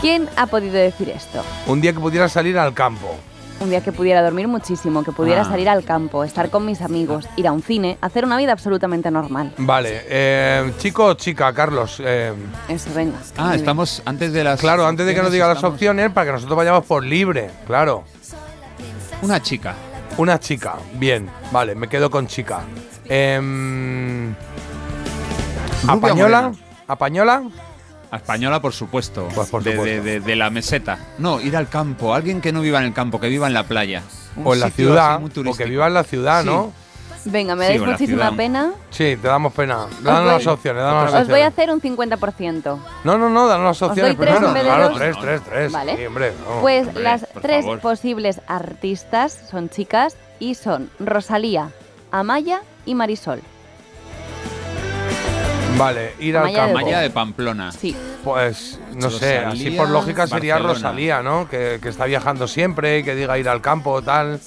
¿Quién 0.00 0.28
ha 0.36 0.46
podido 0.46 0.74
decir 0.74 1.10
esto? 1.10 1.42
Un 1.66 1.80
día 1.80 1.92
que 1.92 2.00
pudiera 2.00 2.28
salir 2.28 2.58
al 2.58 2.72
campo. 2.72 3.16
Un 3.60 3.68
día 3.68 3.82
que 3.82 3.92
pudiera 3.92 4.22
dormir 4.22 4.48
muchísimo, 4.48 5.04
que 5.04 5.12
pudiera 5.12 5.42
Ah. 5.42 5.44
salir 5.44 5.68
al 5.68 5.84
campo, 5.84 6.24
estar 6.24 6.48
con 6.48 6.64
mis 6.64 6.80
amigos, 6.80 7.28
ir 7.36 7.46
a 7.46 7.52
un 7.52 7.62
cine, 7.62 7.98
hacer 8.00 8.24
una 8.24 8.38
vida 8.38 8.52
absolutamente 8.52 9.10
normal. 9.10 9.52
Vale, 9.58 10.02
eh, 10.08 10.72
chico 10.78 11.04
o 11.04 11.12
chica, 11.14 11.52
Carlos. 11.52 12.00
eh, 12.02 12.32
Eso, 12.68 12.88
venga. 12.94 13.18
Ah, 13.36 13.54
estamos 13.54 14.02
antes 14.06 14.32
de 14.32 14.44
las. 14.44 14.58
claro, 14.60 14.86
antes 14.86 15.04
de 15.06 15.14
que 15.14 15.20
nos 15.22 15.30
diga 15.30 15.46
las 15.46 15.62
opciones, 15.62 16.10
para 16.10 16.26
que 16.26 16.32
nosotros 16.32 16.56
vayamos 16.56 16.86
por 16.86 17.04
libre, 17.04 17.50
claro. 17.66 18.04
Una 19.20 19.42
chica. 19.42 19.74
Una 20.16 20.40
chica, 20.40 20.76
bien, 20.94 21.28
vale, 21.52 21.74
me 21.74 21.86
quedo 21.86 22.10
con 22.10 22.26
chica. 22.26 22.60
Rubia 23.04 24.34
¿Apañola? 25.86 26.52
¿Apañola? 26.88 27.42
A 28.10 28.16
Española, 28.16 28.60
por 28.60 28.72
supuesto. 28.72 29.28
Pues 29.34 29.48
por 29.50 29.62
de, 29.62 29.72
supuesto. 29.72 30.02
de- 30.02 30.10
de- 30.12 30.20
de 30.20 30.36
la 30.36 30.50
meseta. 30.50 30.98
No, 31.18 31.40
ir 31.40 31.56
al 31.56 31.68
campo. 31.68 32.12
Alguien 32.14 32.40
que 32.40 32.52
no 32.52 32.60
viva 32.60 32.78
en 32.80 32.86
el 32.86 32.92
campo, 32.92 33.20
que 33.20 33.28
viva 33.28 33.46
en 33.46 33.54
la 33.54 33.64
playa. 33.64 34.02
Un 34.36 34.46
O 34.46 34.54
en 34.54 34.60
la 34.60 34.70
ciudad, 34.70 35.20
o 35.24 35.54
que 35.56 35.64
viva 35.64 35.86
en 35.86 35.94
la 35.94 36.04
ciudad, 36.04 36.42
Sí. 36.42 36.46
¿no? 36.48 36.72
Venga, 37.26 37.54
me 37.54 37.66
Sí, 37.66 37.76
dais 37.78 37.82
muchísima 37.90 38.34
pena. 38.34 38.70
Sí, 38.88 39.16
te 39.20 39.28
damos 39.28 39.52
pena. 39.52 39.86
Danos 40.02 40.24
voy- 40.24 40.32
las 40.32 40.46
opciones, 40.46 40.82
danos 40.82 41.12
las 41.12 41.22
Os 41.22 41.28
voy 41.28 41.40
a 41.40 41.48
hacer 41.48 41.70
un 41.70 41.78
50%. 41.80 42.78
No, 43.04 43.18
no, 43.18 43.28
no, 43.28 43.46
danos 43.46 43.66
las 43.66 43.82
¿Os 43.82 43.88
opciones 43.90 44.16
tres 44.16 44.26
primero. 44.30 44.48
en 44.48 44.54
vez 44.54 44.62
de 44.64 44.68
claro, 44.70 44.94
tres, 44.94 45.16
tres, 45.20 45.42
tres. 45.44 45.70
Vale. 45.72 45.96
Sí, 45.98 46.06
hombre, 46.06 46.32
no. 46.48 46.60
Pues 46.62 46.86
Hombre, 46.88 47.02
las 47.02 47.26
tres 47.42 47.64
favor. 47.64 47.80
posibles 47.80 48.40
artistas 48.48 49.38
son 49.50 49.68
chicas 49.68 50.16
y 50.38 50.54
son 50.54 50.88
Rosalía, 50.98 51.68
Amaya 52.10 52.62
y 52.86 52.94
Marisol. 52.94 53.42
Vale, 55.78 56.14
ir 56.20 56.36
al 56.36 56.44
Amaya 56.44 56.62
de 56.66 56.72
campo. 56.72 56.84
Maya 56.84 57.00
de 57.00 57.10
Pamplona. 57.10 57.72
Sí. 57.72 57.96
Pues 58.24 58.78
no 58.94 59.10
sé, 59.10 59.38
así 59.38 59.70
por 59.70 59.88
lógica 59.88 60.26
sería 60.26 60.54
Barcelona. 60.54 60.74
Rosalía, 60.74 61.22
¿no? 61.22 61.48
Que, 61.48 61.78
que 61.82 61.88
está 61.88 62.04
viajando 62.04 62.46
siempre 62.48 62.98
y 62.98 63.02
que 63.04 63.14
diga 63.14 63.38
ir 63.38 63.48
al 63.48 63.60
campo 63.60 63.90
o 63.92 64.02
tal. 64.02 64.40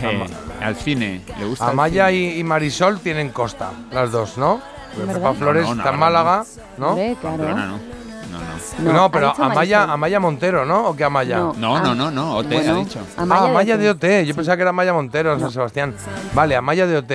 Eh, 0.00 0.26
al 0.60 0.76
cine. 0.76 1.22
¿Le 1.38 1.46
gusta? 1.46 1.68
Amaya 1.68 2.10
y, 2.10 2.38
y 2.38 2.44
Marisol 2.44 3.00
tienen 3.00 3.30
costa, 3.30 3.70
las 3.90 4.12
dos, 4.12 4.36
¿no? 4.38 4.60
Porque 4.94 5.06
¿Verdad? 5.12 5.20
Pepa 5.30 5.34
Flores 5.34 5.62
No, 5.64 5.74
no, 5.74 5.80
está 5.80 5.88
en 5.90 5.94
no, 5.96 6.00
Málaga, 6.00 6.44
¿no? 6.78 6.88
Hombre, 6.90 7.16
claro. 7.20 7.36
Pamplona, 7.38 7.66
no. 7.66 7.72
No, 7.72 8.38
No, 8.38 8.38
no. 8.84 8.92
No, 8.92 9.04
ha 9.04 9.10
pero 9.10 9.28
dicho 9.30 9.42
Amaya, 9.44 9.78
Marisol. 9.78 9.94
Amaya 9.94 10.20
Montero, 10.20 10.66
¿no? 10.66 10.86
¿O 10.88 10.96
qué 10.96 11.04
Amaya? 11.04 11.36
No. 11.38 11.52
No, 11.54 11.76
Ah, 11.76 11.80
no, 11.80 11.94
no, 11.94 12.10
no. 12.10 12.36
OT 12.36 12.46
bueno, 12.52 12.72
ha 12.72 12.76
dicho. 12.76 13.00
Amaya 13.16 13.40
ah, 13.40 13.44
de 13.44 13.50
Amaya 13.50 13.74
OT. 13.74 13.80
de 13.80 13.90
OT. 13.90 14.26
Yo 14.26 14.34
pensaba 14.34 14.56
que 14.56 14.62
era 14.62 14.70
Amaya 14.70 14.92
Montero 14.92 15.40
San 15.40 15.50
Sebastián. 15.50 15.94
Vale, 16.34 16.56
Amaya 16.56 16.86
de 16.86 16.96
OT. 16.98 17.12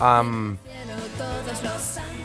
Am, 0.00 0.56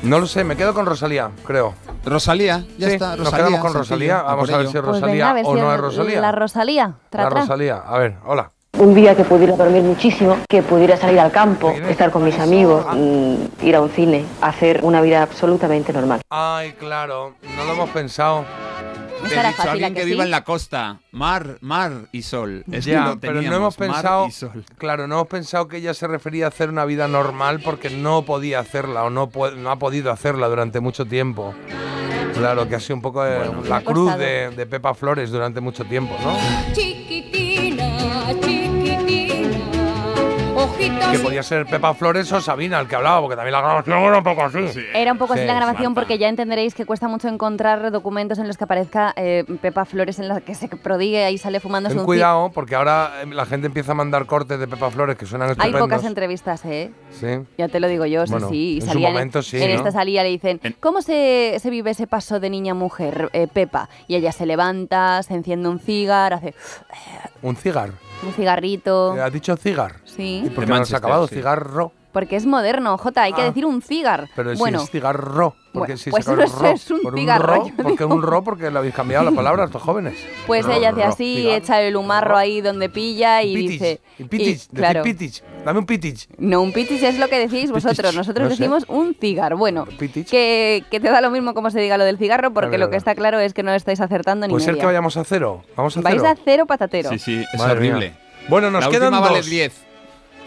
no 0.04 0.20
lo 0.20 0.26
sé, 0.28 0.44
me 0.44 0.56
quedo 0.56 0.74
con 0.74 0.86
Rosalía, 0.86 1.30
creo. 1.46 1.74
Rosalía, 2.06 2.64
ya 2.78 2.88
Sí, 2.88 2.94
está. 2.94 3.10
nos 3.10 3.20
Rosalía, 3.20 3.38
quedamos 3.46 3.60
con 3.60 3.74
Rosalía. 3.74 4.20
a 4.20 4.24
Vamos 4.24 4.50
a 4.50 4.52
ver 4.58 4.62
ello. 4.62 4.72
si 4.72 4.78
es 4.78 4.84
Pues 4.84 5.02
Rosalía 5.02 5.14
venga, 5.14 5.30
a 5.30 5.34
ver 5.34 5.46
o 5.46 5.54
si 5.56 5.60
no 5.62 5.74
es 5.74 5.80
Rosalía. 5.82 6.22
La 6.22 6.32
Rosalía. 6.32 6.94
Tra, 7.10 7.24
La. 7.26 7.30
Rosalía. 7.30 7.76
A 7.86 7.98
ver, 7.98 8.16
hola. 8.26 8.52
Un 8.78 8.94
día 8.94 9.16
que 9.16 9.24
pudiera 9.26 9.58
dormir 9.58 9.84
muchísimo, 9.84 10.38
que 10.48 10.62
pudiera 10.64 10.96
salir 10.96 11.20
al 11.20 11.32
campo, 11.32 11.72
estar 11.72 12.12
con 12.12 12.24
mis 12.24 12.40
amigos, 12.40 12.86
mm, 12.94 13.36
ir 13.66 13.76
a 13.76 13.82
un 13.82 13.90
cine, 13.90 14.24
hacer 14.42 14.80
una 14.84 15.02
vida 15.02 15.22
absolutamente 15.24 15.92
normal. 15.92 16.22
Ay, 16.30 16.72
claro, 16.74 17.34
no 17.58 17.66
lo 17.66 17.74
hemos 17.74 17.90
pensado. 17.90 18.46
Te 19.28 19.34
era 19.34 19.50
dicho, 19.50 19.58
fácil, 19.58 19.70
¿a 19.70 19.72
alguien 19.74 19.94
que 19.94 20.00
que 20.02 20.06
sí? 20.06 20.12
viva 20.12 20.24
en 20.24 20.32
la 20.32 20.44
costa. 20.44 21.00
Mar, 21.12 21.58
mar 21.62 21.92
y 22.12 22.22
sol. 22.22 22.64
Es 22.72 22.86
que 22.86 22.92
ya, 22.92 23.06
lo 23.10 23.20
pero 23.20 23.42
no 23.42 23.56
hemos 23.56 23.80
mar 23.80 23.90
pensado, 23.90 24.28
y 24.28 24.32
sol. 24.32 24.64
claro, 24.78 25.08
no 25.08 25.16
hemos 25.16 25.28
pensado 25.28 25.68
que 25.68 25.78
ella 25.78 25.94
se 25.94 26.08
refería 26.08 26.46
a 26.46 26.50
hacer 26.50 26.70
una 26.70 26.86
vida 26.86 27.08
normal 27.08 27.62
porque 27.64 27.90
no 27.90 28.24
podía 28.24 28.60
hacerla 28.60 29.04
o 29.04 29.10
no, 29.10 29.30
no 29.58 29.72
ha 29.72 29.76
podido 29.78 30.12
hacerla 30.12 30.48
durante 30.48 30.80
mucho 30.80 31.06
tiempo. 31.06 31.54
Claro, 32.34 32.70
que 32.70 32.76
ha 32.76 32.80
sido 32.80 32.96
un 32.96 33.02
poco 33.02 33.26
eh, 33.26 33.52
la 33.68 33.82
cruz 33.82 34.16
de, 34.18 34.52
de 34.52 34.66
Pepa 34.66 34.94
Flores 34.94 35.30
durante 35.32 35.60
mucho 35.60 35.84
tiempo, 35.86 36.16
¿no? 36.24 36.38
Chiquitina, 36.74 38.30
chiquitina, 38.40 38.59
ojitos. 40.80 41.10
Que 41.12 41.20
podía 41.20 41.44
ser 41.44 41.66
Pepa 41.66 41.94
Flores 41.94 42.32
o 42.32 42.42
Sabina 42.42 42.80
el 42.80 42.88
que 42.88 42.96
hablaba, 42.96 43.22
porque 43.22 43.36
también 43.36 43.54
la 43.54 43.62
grabación 43.62 43.98
era 44.00 44.18
un 44.18 44.24
poco 44.24 44.44
así. 44.44 44.60
Era 44.94 45.12
un 45.12 45.18
poco 45.18 45.34
así 45.34 45.42
Sí, 45.42 45.48
la 45.48 45.56
grabación 45.56 45.94
porque 45.94 46.18
ya 46.18 46.28
entenderéis 46.30 46.74
que 46.76 46.86
cuesta 46.86 47.08
mucho 47.08 47.28
encontrar 47.28 47.92
documentos 47.92 48.40
en 48.40 48.48
los 48.48 48.58
que 48.58 48.64
aparezca 48.66 49.14
eh, 49.16 49.44
Pepa 49.62 49.86
Flores 49.86 50.20
en 50.20 50.28
la 50.28 50.42
que 50.42 50.56
se 50.56 50.68
prodigue 50.68 51.30
y 51.32 51.38
sale 51.38 51.60
fumando 51.60 51.90
Ten 51.90 52.00
un 52.00 52.06
cuidado, 52.06 52.52
porque 52.54 52.76
ahora 52.76 53.22
eh, 53.24 53.26
la 53.28 53.46
gente 53.46 53.68
empieza 53.68 53.92
a 53.94 53.96
mandar 53.96 54.26
cortes 54.26 54.60
de 54.60 54.68
Pepa 54.68 54.90
Flores 54.92 55.18
que 55.18 55.26
suenan 55.26 55.48
Hay 55.50 55.52
estupendos. 55.54 55.82
pocas 55.82 56.04
entrevistas, 56.06 56.66
¿eh? 56.66 56.92
Sí. 57.12 57.28
Ya 57.58 57.68
te 57.70 57.80
lo 57.80 57.88
digo 57.88 58.06
yo, 58.06 58.26
sí, 58.26 58.32
Bueno, 58.32 58.50
sí. 58.50 58.80
Y 58.80 58.82
en 58.82 58.90
su 58.92 59.00
momento 59.00 59.42
sí, 59.42 59.62
En 59.62 59.70
¿no? 59.72 59.76
esta 59.78 59.92
salía 59.92 60.24
le 60.24 60.30
dicen, 60.30 60.60
¿cómo 60.80 61.02
se, 61.02 61.58
se 61.60 61.70
vive 61.70 61.92
ese 61.92 62.08
paso 62.08 62.40
de 62.40 62.50
niña 62.50 62.72
a 62.72 62.76
mujer, 62.76 63.30
eh, 63.34 63.48
Pepa? 63.52 63.90
Y 64.08 64.16
ella 64.16 64.32
se 64.32 64.46
levanta, 64.46 65.24
se 65.24 65.34
enciende 65.34 65.70
un 65.70 65.80
cigar, 65.80 66.34
hace 66.34 66.54
Un 67.42 67.56
cigar. 67.56 67.92
Un 68.24 68.34
cigarrito. 68.34 69.14
¿Has 69.14 69.32
dicho 69.34 69.56
cigar? 69.58 69.96
Sí. 70.04 70.44
¿Y 70.46 70.50
por 70.50 70.66
qué 70.66 70.70
no 70.72 70.74
se 70.74 70.74
ha 70.74 70.76
Manchester, 70.76 70.98
acabado? 70.98 71.28
sí. 71.28 71.36
Cigarro. 71.36 71.92
Porque 72.12 72.36
es 72.38 72.46
moderno, 72.48 72.98
Jota, 72.98 73.22
hay 73.22 73.34
que 73.34 73.42
Ah. 73.42 73.46
decir 73.46 73.66
un 73.68 73.84
cigar. 73.84 74.30
Pero 74.36 74.56
bueno, 74.56 74.80
si 74.80 74.86
es 74.86 74.92
cigarro. 74.92 75.56
Porque 75.72 75.92
Bueno, 75.94 75.98
si 75.98 76.10
pues 76.10 76.26
se 76.26 76.32
el 76.32 76.38
ro. 76.50 76.68
es 76.70 76.90
un 76.90 77.02
Por 77.02 77.14
cigarro, 77.16 77.56
ro, 77.58 77.68
yo 77.68 77.74
porque 77.84 78.04
digo. 78.04 78.16
un 78.16 78.24
ro, 78.24 78.44
porque 78.44 78.72
le 78.72 78.78
habéis 78.80 78.96
cambiado 78.96 79.24
la 79.26 79.32
palabra 79.32 79.62
a 79.62 79.66
estos 79.68 79.84
jóvenes. 79.84 80.16
pues 80.48 80.66
Ro, 80.66 80.74
ella 80.74 80.90
hace 80.90 81.02
ro, 81.04 81.08
así, 81.08 81.48
echa 81.52 81.80
el 81.84 81.96
humarro 81.96 82.36
ahí 82.36 82.62
donde 82.62 82.90
pilla 82.90 83.44
y 83.44 83.54
Pitich, 83.54 83.70
dice... 83.74 84.02
y 84.18 84.24
pitich, 84.24 84.64
y- 84.72 84.76
claro. 84.76 85.04
pitich. 85.04 85.44
Dame 85.64 85.78
un 85.78 85.86
pitich. 85.86 86.28
No, 86.40 86.64
un 86.64 86.74
pitis 86.74 87.04
es 87.04 87.20
lo 87.20 87.28
que 87.28 87.38
decís 87.38 87.70
vosotros. 87.70 87.98
Pitich, 88.00 88.16
Nosotros 88.16 88.50
no 88.50 88.56
sé. 88.56 88.64
decimos 88.64 88.86
un 88.88 89.14
cigar. 89.14 89.54
Bueno, 89.56 89.86
Pitich. 90.00 90.28
que, 90.28 90.84
que 90.90 91.00
te 91.00 91.12
da 91.12 91.22
lo 91.22 91.30
mismo 91.30 91.54
como 91.54 91.70
se 91.70 91.80
diga 91.80 92.00
lo 92.00 92.04
del 92.06 92.18
cigarro, 92.18 92.52
porque 92.52 92.80
lo 92.80 92.90
que 92.90 92.98
está 92.98 93.14
claro 93.14 93.40
es 93.40 93.54
que 93.54 93.62
no 93.62 93.72
estáis 93.72 94.02
acertando 94.02 94.48
ni 94.48 94.54
Puede 94.54 94.66
ser 94.66 94.74
media. 94.74 94.82
que 94.82 94.86
vayamos 94.88 95.18
a 95.18 95.24
cero. 95.24 95.64
Vamos 95.76 95.96
a 95.98 96.02
Vais 96.02 96.16
cero. 96.20 96.30
a 96.30 96.36
cero 96.44 96.66
patatero. 96.66 97.10
Sí, 97.12 97.20
sí, 97.20 97.46
es 97.54 97.60
Madre 97.60 97.80
mía. 97.80 97.92
horrible. 97.92 98.14
Bueno, 98.48 98.72
nos 98.72 98.84
la 98.86 98.90
quedan 98.90 99.12
dos. 99.12 99.22
vale 99.22 99.44
10. 99.44 99.86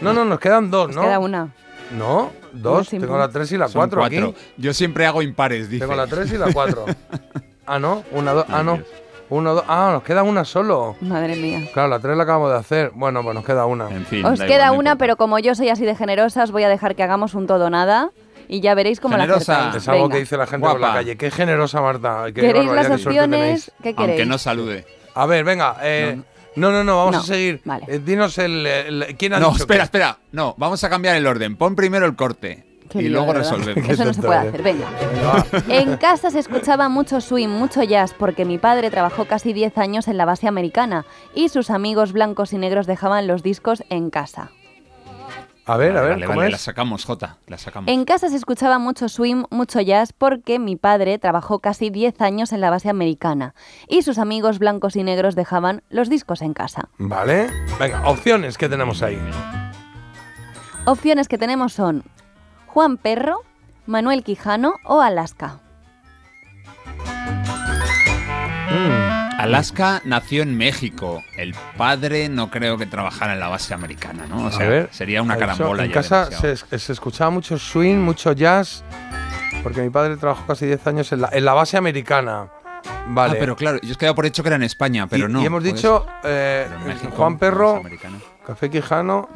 No, 0.02 0.12
no, 0.12 0.24
nos 0.24 0.38
quedan 0.40 0.70
dos, 0.70 0.88
Nos 0.88 0.96
¿no? 0.96 1.02
queda 1.02 1.18
una. 1.18 1.48
No, 1.96 2.30
dos. 2.52 2.88
Tengo 2.88 3.18
la 3.18 3.28
tres 3.28 3.52
y 3.52 3.58
la 3.58 3.68
Son 3.68 3.80
cuatro, 3.80 4.00
cuatro. 4.00 4.28
aquí. 4.28 4.36
Yo 4.56 4.72
siempre 4.72 5.06
hago 5.06 5.22
impares, 5.22 5.68
dice. 5.68 5.84
Tengo 5.84 5.94
la 5.96 6.06
tres 6.06 6.32
y 6.32 6.38
la 6.38 6.52
cuatro. 6.52 6.86
ah, 7.66 7.78
no. 7.78 8.02
Una, 8.12 8.32
dos. 8.32 8.46
Ah, 8.48 8.62
no. 8.62 8.80
Uno, 9.28 9.54
dos. 9.54 9.64
Ah, 9.68 9.90
nos 9.92 10.02
queda 10.02 10.22
una 10.22 10.44
solo. 10.44 10.96
Madre 11.00 11.36
mía. 11.36 11.60
Claro, 11.72 11.88
la 11.88 11.98
tres 12.00 12.16
la 12.16 12.22
acabamos 12.24 12.50
de 12.50 12.58
hacer. 12.58 12.90
Bueno, 12.94 13.22
pues 13.22 13.34
nos 13.34 13.44
queda 13.44 13.64
una. 13.66 13.88
En 13.90 14.04
fin, 14.06 14.24
Os 14.24 14.38
da 14.38 14.46
queda 14.46 14.66
igual, 14.66 14.78
una, 14.80 14.96
pero 14.96 15.16
como 15.16 15.38
yo 15.38 15.54
soy 15.54 15.68
así 15.70 15.84
de 15.84 15.94
generosa, 15.94 16.42
os 16.44 16.50
voy 16.50 16.64
a 16.64 16.68
dejar 16.68 16.94
que 16.94 17.02
hagamos 17.02 17.34
un 17.34 17.46
todo 17.46 17.70
nada 17.70 18.10
y 18.48 18.60
ya 18.60 18.74
veréis 18.74 19.00
cómo 19.00 19.16
la 19.16 19.22
Generosa. 19.24 19.52
acertáis. 19.70 19.82
Es 19.82 19.88
algo 19.88 20.02
Venga. 20.04 20.14
que 20.14 20.20
dice 20.20 20.36
la 20.36 20.46
gente 20.46 20.66
por 20.66 20.74
la 20.80 20.86
Guapa. 20.88 20.94
calle. 20.94 21.16
Qué 21.16 21.30
generosa, 21.30 21.80
Marta. 21.80 22.24
Qué 22.26 22.40
¿Queréis 22.42 22.70
las 22.72 22.90
opciones? 22.90 23.72
¿Qué 23.82 23.94
queréis? 23.94 23.98
Aunque 24.10 24.26
no 24.26 24.36
salude. 24.38 24.84
A 25.14 25.24
ver, 25.26 25.44
venga. 25.44 25.76
eh, 25.82 26.14
no, 26.16 26.24
no, 26.56 26.84
no, 26.84 26.96
vamos 26.96 27.12
No, 27.14 27.20
a 27.20 27.24
seguir. 27.24 27.60
vale. 27.64 27.84
Eh, 27.88 27.98
dinos 28.04 28.36
el, 28.38 28.66
el- 28.66 29.16
¿Quién 29.16 29.32
ha 29.34 29.40
No, 29.40 29.48
dicho 29.50 29.62
espera, 29.62 29.80
qué? 29.80 29.84
espera. 29.84 30.18
No, 30.32 30.54
vamos 30.58 30.82
a 30.84 30.90
cambiar 30.90 31.16
el 31.16 31.26
orden. 31.26 31.56
Pon 31.56 31.74
primero 31.76 32.04
el 32.06 32.14
corte. 32.16 32.64
Qué 32.90 32.98
y 32.98 33.02
lío, 33.04 33.12
luego 33.12 33.28
verdad. 33.32 33.40
resolvemos. 33.52 33.88
Eso 33.88 34.04
no 34.04 34.12
se 34.12 34.20
puede 34.20 34.38
hacer. 34.40 34.62
Venga. 34.62 34.86
En 35.68 35.96
casa 35.96 36.30
se 36.30 36.38
escuchaba 36.38 36.90
mucho 36.90 37.22
swing, 37.22 37.48
mucho 37.48 37.82
jazz, 37.82 38.12
porque 38.12 38.44
mi 38.44 38.58
padre 38.58 38.90
trabajó 38.90 39.24
casi 39.24 39.54
10 39.54 39.78
años 39.78 40.08
en 40.08 40.18
la 40.18 40.26
base 40.26 40.46
americana 40.46 41.06
y 41.34 41.48
sus 41.48 41.70
amigos 41.70 42.12
blancos 42.12 42.52
y 42.52 42.58
negros 42.58 42.86
dejaban 42.86 43.26
los 43.26 43.42
discos 43.42 43.82
en 43.88 44.10
casa. 44.10 44.50
A 45.64 45.76
ver, 45.76 45.96
a 45.96 46.00
ver, 46.02 46.10
Vale, 46.14 46.26
¿cómo 46.26 46.38
vale, 46.38 46.48
es? 46.48 46.52
la 46.52 46.58
sacamos, 46.58 47.04
Jota. 47.04 47.38
La 47.46 47.56
sacamos. 47.56 47.88
En 47.88 48.04
casa 48.04 48.28
se 48.28 48.34
escuchaba 48.36 48.78
mucho 48.80 49.08
swing, 49.08 49.44
mucho 49.50 49.80
jazz, 49.80 50.12
porque 50.12 50.58
mi 50.58 50.74
padre 50.74 51.18
trabajó 51.20 51.60
casi 51.60 51.88
10 51.90 52.20
años 52.20 52.52
en 52.52 52.60
la 52.60 52.70
base 52.70 52.88
americana 52.90 53.54
y 53.88 54.02
sus 54.02 54.18
amigos 54.18 54.58
blancos 54.58 54.96
y 54.96 55.04
negros 55.04 55.36
dejaban 55.36 55.82
los 55.88 56.08
discos 56.08 56.42
en 56.42 56.52
casa. 56.52 56.88
Vale. 56.98 57.48
Venga, 57.78 58.08
opciones 58.08 58.58
que 58.58 58.68
tenemos 58.68 59.02
ahí. 59.02 59.18
Opciones 60.84 61.28
que 61.28 61.38
tenemos 61.38 61.72
son 61.72 62.02
Juan 62.66 62.96
Perro, 62.96 63.42
Manuel 63.86 64.24
Quijano 64.24 64.74
o 64.84 65.00
Alaska. 65.00 65.60
Alaska 69.42 70.02
nació 70.04 70.42
en 70.42 70.56
México. 70.56 71.22
El 71.36 71.54
padre 71.76 72.28
no 72.28 72.50
creo 72.50 72.78
que 72.78 72.86
trabajara 72.86 73.32
en 73.34 73.40
la 73.40 73.48
base 73.48 73.74
americana, 73.74 74.26
¿no? 74.28 74.46
O 74.46 74.50
sea, 74.50 74.66
a 74.66 74.68
ver, 74.68 74.88
sería 74.92 75.22
una 75.22 75.36
carambola. 75.36 75.82
En 75.84 75.90
ya 75.90 75.94
casa 75.94 76.30
se, 76.30 76.56
se 76.78 76.92
escuchaba 76.92 77.30
mucho 77.30 77.58
swing, 77.58 77.96
mucho 77.96 78.32
jazz, 78.32 78.84
porque 79.62 79.82
mi 79.82 79.90
padre 79.90 80.16
trabajó 80.16 80.46
casi 80.46 80.66
10 80.66 80.86
años 80.86 81.12
en 81.12 81.20
la, 81.22 81.28
en 81.32 81.44
la 81.44 81.54
base 81.54 81.76
americana. 81.76 82.48
Vale. 83.08 83.34
Ah, 83.34 83.36
pero 83.38 83.56
claro, 83.56 83.78
yo 83.82 83.90
os 83.90 83.98
quedado 83.98 84.14
por 84.14 84.26
hecho 84.26 84.42
que 84.42 84.48
era 84.48 84.56
en 84.56 84.62
España, 84.62 85.06
pero 85.08 85.28
y, 85.28 85.32
no. 85.32 85.42
y 85.42 85.46
hemos 85.46 85.62
puede 85.62 85.72
dicho 85.74 86.06
eh, 86.24 86.68
México, 86.86 87.12
Juan 87.16 87.38
Perro. 87.38 87.82
Café 88.46 88.70
Quijano 88.70 89.28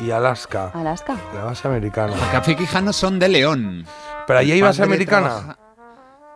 y 0.00 0.10
Alaska. 0.10 0.72
Alaska. 0.74 1.16
La 1.34 1.44
base 1.44 1.68
americana. 1.68 2.12
Café 2.32 2.56
Quijano 2.56 2.92
son 2.92 3.18
de 3.20 3.28
León. 3.28 3.86
Pero 4.26 4.38
ahí 4.40 4.50
hay 4.52 4.60
base 4.60 4.82
americana. 4.82 5.28
trabaja- 5.28 5.58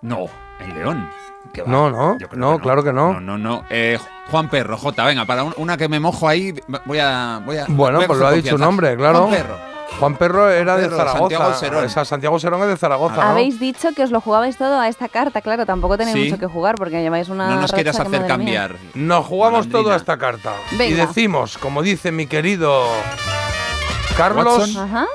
No, 0.02 0.26
en 0.60 0.74
León. 0.74 1.08
No, 1.66 1.90
no, 1.90 2.18
Yo 2.18 2.28
creo 2.28 2.40
no, 2.40 2.56
que 2.56 2.62
claro 2.62 2.82
que 2.84 2.92
no. 2.92 3.14
No, 3.14 3.20
no, 3.20 3.38
no. 3.38 3.64
Eh, 3.70 3.98
Juan 4.30 4.48
Perro, 4.48 4.76
J, 4.78 5.04
venga, 5.04 5.24
para 5.26 5.44
un- 5.44 5.54
una 5.56 5.76
que 5.76 5.88
me 5.88 6.00
mojo 6.00 6.26
ahí, 6.28 6.54
voy 6.86 6.98
a. 6.98 7.40
Voy 7.44 7.58
a 7.58 7.66
Bueno, 7.68 7.98
voy 7.98 8.04
a 8.04 8.06
pues 8.06 8.18
lo 8.18 8.26
ha 8.26 8.30
coger 8.30 8.42
dicho 8.42 8.54
un 8.56 8.60
confianza. 8.62 8.68
hombre, 8.68 8.96
claro. 8.96 9.18
Juan 9.26 9.30
Perro. 9.30 9.72
Juan 10.00 10.16
Perro 10.16 10.50
era 10.50 10.76
de 10.78 10.84
Perro, 10.84 10.96
Zaragoza. 10.96 11.18
Santiago 11.20 11.54
Serón. 11.54 11.84
Esa- 11.84 12.04
Santiago 12.06 12.38
Serón 12.40 12.62
es 12.62 12.68
de 12.68 12.76
Zaragoza, 12.78 13.16
¿no? 13.16 13.22
Habéis 13.22 13.60
dicho 13.60 13.90
que 13.94 14.02
os 14.02 14.10
lo 14.10 14.22
jugabais 14.22 14.56
todo 14.56 14.80
a 14.80 14.88
esta 14.88 15.08
carta, 15.08 15.42
claro, 15.42 15.66
tampoco 15.66 15.98
tenéis 15.98 16.16
Sí. 16.16 16.24
mucho 16.30 16.38
que 16.40 16.46
jugar 16.46 16.76
porque 16.76 17.02
lleváis 17.02 17.28
una. 17.28 17.46
No 17.48 17.54
nos 17.56 17.62
racha 17.70 17.74
quieras 17.74 17.96
que, 17.96 18.02
hacer 18.02 18.10
madre 18.10 18.20
mía. 18.20 18.36
cambiar. 18.36 18.76
Nos 18.94 19.26
jugamos 19.26 19.66
Malandrina. 19.66 19.82
todo 19.82 19.92
a 19.92 19.96
esta 19.96 20.16
carta. 20.16 20.52
Y 20.72 20.76
Venga. 20.76 21.06
decimos, 21.06 21.58
como 21.58 21.82
dice 21.82 22.10
mi 22.10 22.26
querido 22.26 22.84
Carlos, 24.16 24.58
Watson. 24.58 24.82
Ajá. 24.84 25.06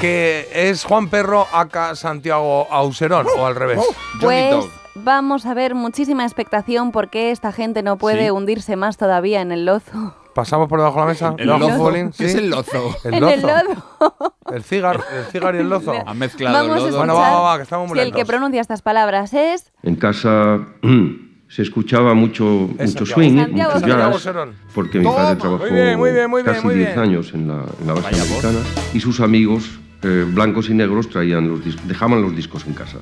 que 0.00 0.48
es 0.52 0.84
Juan 0.84 1.08
Perro 1.08 1.46
acá 1.52 1.94
Santiago 1.96 2.68
Auserón, 2.70 3.26
o 3.36 3.46
al 3.46 3.54
revés. 3.56 3.78
Johnny 3.78 4.20
Pues 4.20 4.50
Dog. 4.52 4.70
Vamos 5.04 5.46
a 5.46 5.54
ver 5.54 5.74
muchísima 5.74 6.24
expectación 6.24 6.92
porque 6.92 7.30
esta 7.30 7.52
gente 7.52 7.82
no 7.82 7.96
puede 7.98 8.24
Sí. 8.26 8.30
hundirse 8.30 8.76
más 8.76 8.96
todavía 8.96 9.40
en 9.40 9.52
el 9.52 9.64
lozo. 9.66 10.14
Pasamos 10.34 10.68
por 10.68 10.78
debajo 10.78 10.96
de 10.96 11.00
la 11.00 11.06
mesa. 11.08 11.34
El 11.36 11.46
lozo. 11.48 11.78
Bolín, 11.78 12.12
¿Qué 12.16 12.26
es 12.26 12.32
sí. 12.32 12.38
el 12.38 12.50
lozo? 12.50 12.94
El 13.04 13.14
en 13.14 13.20
lozo. 13.20 13.34
el 13.34 13.42
lodo. 13.42 14.34
El 14.52 14.62
cigar, 14.62 15.00
el 15.16 15.24
cigar 15.32 15.54
y 15.56 15.58
el 15.58 15.68
lozo. 15.68 15.92
Ha 16.06 16.14
mezclado 16.14 16.56
Vamos 16.56 16.70
a 16.70 16.76
lodo. 16.76 16.86
escuchar 16.88 16.98
Bueno, 17.06 17.14
va, 17.14 17.30
va, 17.32 17.40
va, 17.40 17.56
que 17.56 17.62
estamos 17.64 17.88
muy 17.88 17.98
si 17.98 18.04
el 18.04 18.12
que 18.12 18.24
pronuncia 18.24 18.60
estas 18.60 18.82
palabras 18.82 19.34
es 19.34 19.72
En 19.82 19.96
casa 19.96 20.60
se 21.48 21.62
escuchaba 21.62 22.14
mucho, 22.14 22.68
Es 22.78 22.94
mucho 22.94 23.06
swing, 23.06 23.36
Santiago 23.38 23.72
mucho 23.74 23.86
jazz, 23.88 24.48
porque 24.74 24.98
mi 25.00 25.06
padre 25.06 25.32
muy 25.34 25.40
trabajó 25.40 25.64
bien, 25.64 25.98
muy 25.98 26.12
bien, 26.12 26.30
muy 26.30 26.42
bien, 26.42 26.54
casi 26.54 26.66
muy 26.66 26.74
10 26.76 26.86
bien. 26.88 26.98
años 27.00 27.34
en 27.34 27.48
la, 27.48 27.64
en 27.80 27.86
la 27.86 27.94
base 27.94 28.20
americana 28.20 28.58
y 28.94 29.00
sus 29.00 29.20
amigos 29.20 29.80
eh, 30.02 30.24
blancos 30.28 30.70
y 30.70 30.74
negros 30.74 31.08
traían 31.10 31.48
los 31.48 31.60
dejaban 31.88 32.22
los 32.22 32.36
discos 32.36 32.64
en 32.66 32.74
casa. 32.74 32.98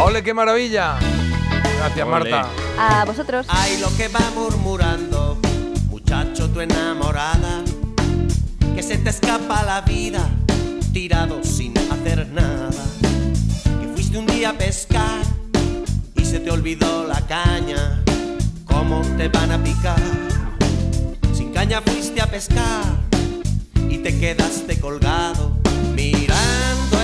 ¡Ole, 0.00 0.22
qué 0.22 0.32
maravilla! 0.32 0.98
Gracias, 1.78 2.06
Ole. 2.06 2.30
Marta. 2.30 2.48
a 2.78 3.04
vosotros. 3.04 3.46
Ay, 3.48 3.78
lo 3.80 3.94
que 3.96 4.08
va 4.08 4.20
murmurando, 4.34 5.38
muchacho, 5.90 6.48
tu 6.50 6.60
enamorada, 6.60 7.62
que 8.74 8.82
se 8.82 8.98
te 8.98 9.10
escapa 9.10 9.62
la 9.64 9.80
vida, 9.80 10.28
tirado 10.92 11.42
sin 11.42 11.76
hacer 11.78 12.28
nada. 12.28 12.84
Que 13.80 13.88
fuiste 13.92 14.18
un 14.18 14.26
día 14.26 14.50
a 14.50 14.52
pescar 14.52 15.22
y 16.14 16.24
se 16.24 16.38
te 16.40 16.50
olvidó 16.50 17.04
la 17.04 17.20
caña, 17.26 18.02
cómo 18.64 19.02
te 19.16 19.28
van 19.28 19.50
a 19.52 19.62
picar. 19.62 20.00
Sin 21.34 21.52
caña 21.52 21.82
fuiste 21.82 22.20
a 22.20 22.26
pescar 22.26 22.84
y 23.90 23.98
te 23.98 24.18
quedaste 24.18 24.78
colgado, 24.80 25.56
mirando 25.94 26.97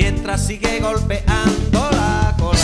mientras 0.00 0.46
sigue 0.46 0.78
golpeando 0.78 1.90
la 1.90 2.32
cola. 2.38 2.58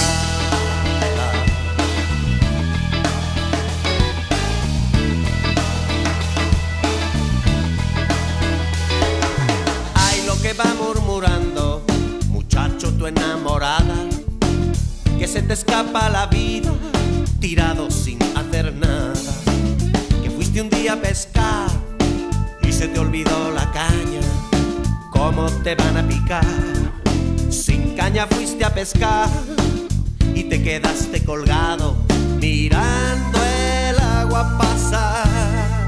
Ay, 9.97 10.23
lo 10.29 10.41
que 10.41 10.53
va 10.53 10.73
murmurando, 10.79 11.85
muchacho, 12.29 12.93
tu 12.93 13.09
enamorada, 13.09 13.97
que 15.19 15.27
se 15.27 15.43
te 15.43 15.55
escapa 15.55 16.09
la 16.11 16.27
vida, 16.27 16.73
tirado 17.41 17.91
sin 17.91 18.23
hacer 18.37 18.73
nada, 18.77 19.33
que 20.23 20.31
fuiste 20.31 20.63
un 20.63 20.71
día 20.71 20.93
a 20.93 20.97
pescar 21.01 21.69
y 22.63 22.71
se 22.71 22.87
te 22.87 23.01
olvidó 23.01 23.51
la 23.51 23.73
caña, 23.73 24.23
cómo 25.11 25.51
te 25.65 25.75
van 25.75 25.97
a 25.97 26.07
picar. 26.07 26.94
Sin 27.51 27.97
caña 27.97 28.27
fuiste 28.27 28.65
a 28.65 28.75
pescar 28.75 29.29
y 30.35 30.45
te 30.45 30.63
quedaste 30.63 31.25
colgado 31.25 31.97
mirando 32.41 33.39
el 33.43 33.99
agua 33.99 34.59
pasar. 34.59 35.87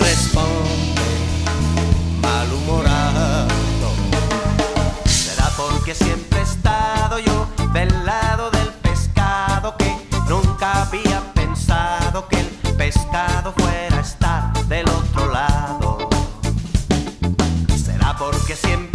Responde 0.00 1.02
malhumorado. 2.22 3.90
Será 5.04 5.50
porque 5.56 5.94
siempre 5.94 6.40
he 6.40 6.42
estado 6.42 7.18
yo 7.18 7.48
del 7.72 7.88
lado 8.04 8.50
del 8.50 8.68
pescado 8.82 9.76
que 9.76 9.94
nunca 10.28 10.82
había 10.82 11.20
pensado 11.34 12.26
que 12.28 12.40
el 12.40 12.46
pescado 12.76 13.52
fuera 13.56 13.98
a 13.98 14.00
estar 14.00 14.66
del 14.66 14.88
otro 14.88 15.32
lado. 15.32 16.08
Será 17.84 18.16
porque 18.16 18.56
siempre 18.56 18.87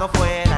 pescado 0.00 0.08
fuera 0.08 0.49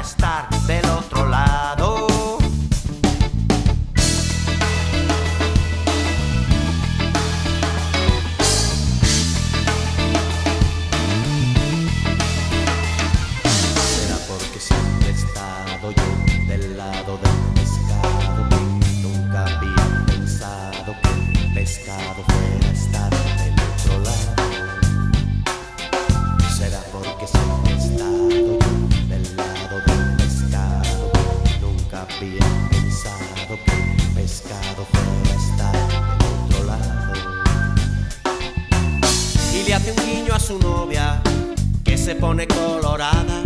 se 42.12 42.20
pone 42.20 42.46
colorada. 42.46 43.42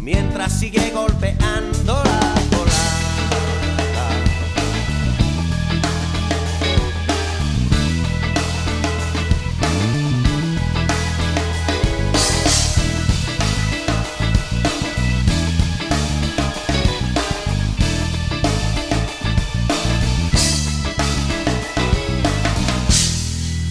Mientras 0.00 0.58
sigue 0.58 0.90
golpeando 0.90 1.35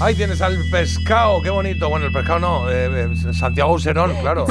Ahí 0.06 0.14
tienes 0.14 0.40
al 0.40 0.64
pescado, 0.70 1.42
qué 1.42 1.50
bonito. 1.50 1.90
Bueno, 1.90 2.06
el 2.06 2.12
pescado 2.12 2.38
no, 2.38 2.70
eh, 2.70 3.10
eh, 3.12 3.34
Santiago 3.34 3.74
Userón, 3.74 4.16
claro. 4.22 4.46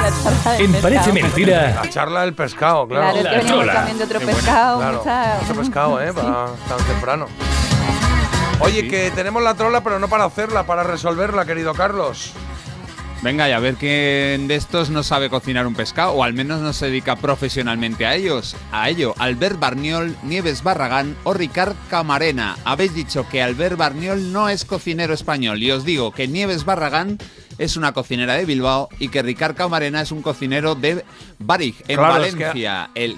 En 0.59 0.73
Parece 0.83 1.13
Mentira, 1.13 1.81
La 1.81 1.89
charla 1.89 2.23
del 2.23 2.35
pescado, 2.35 2.89
claro. 2.89 3.13
Claro, 3.13 3.29
es 3.29 3.29
que 3.29 3.47
venimos 3.53 3.67
también 3.73 3.99
de 3.99 4.05
otro 4.05 4.19
pescado. 4.21 4.79
Claro, 4.79 4.99
mucha- 4.99 5.39
mucho 5.43 5.55
pescado, 5.61 6.03
¿eh? 6.03 6.13
Para 6.13 6.47
tan 6.69 6.87
temprano. 6.89 7.27
Oye, 8.59 8.89
que 8.89 9.13
tenemos 9.13 9.45
la 9.45 9.55
trola, 9.55 9.81
pero 9.83 10.01
no 10.01 10.09
para 10.09 10.25
hacerla, 10.25 10.65
para 10.67 10.83
resolverla, 10.83 11.45
querido 11.45 11.73
Carlos. 11.73 12.33
Venga, 13.25 13.49
y 13.49 13.53
a 13.53 13.59
ver 13.59 13.77
quién 13.77 14.49
de 14.49 14.55
estos 14.55 14.91
no 14.91 15.03
sabe 15.03 15.31
cocinar 15.31 15.67
un 15.67 15.75
pescado, 15.75 16.13
o 16.13 16.23
al 16.25 16.35
menos 16.35 16.61
no 16.61 16.75
se 16.75 16.87
dedica 16.87 17.17
profesionalmente 17.17 18.05
a 18.05 18.15
ellos. 18.15 18.55
A 18.71 18.91
ello, 18.91 19.15
Albert 19.19 19.59
Barniol, 19.59 20.15
Nieves 20.25 20.63
Barragán 20.63 21.17
o 21.25 21.33
Ricard 21.33 21.75
Camarena. 21.89 22.59
Habéis 22.67 22.95
dicho 22.95 23.27
que 23.31 23.43
Albert 23.43 23.79
Barniol 23.79 24.31
no 24.31 24.51
es 24.51 24.67
cocinero 24.67 25.15
español, 25.15 25.63
y 25.63 25.71
os 25.71 25.87
digo 25.87 26.13
que 26.13 26.29
Nieves 26.29 26.67
Barragán 26.67 27.17
es 27.57 27.79
una 27.79 27.93
cocinera 27.93 28.35
de 28.35 28.45
Bilbao 28.45 28.91
y 28.99 29.09
que 29.09 29.23
Ricard 29.23 29.57
Camarena 29.57 30.03
es 30.03 30.13
un 30.13 30.21
cocinero 30.21 30.75
de 30.75 31.03
Barig, 31.39 31.77
en 31.89 31.97
Claro, 31.97 32.23
es 32.25 32.35
que- 32.35 32.45
Valencia. 32.45 32.91
El, 32.95 33.17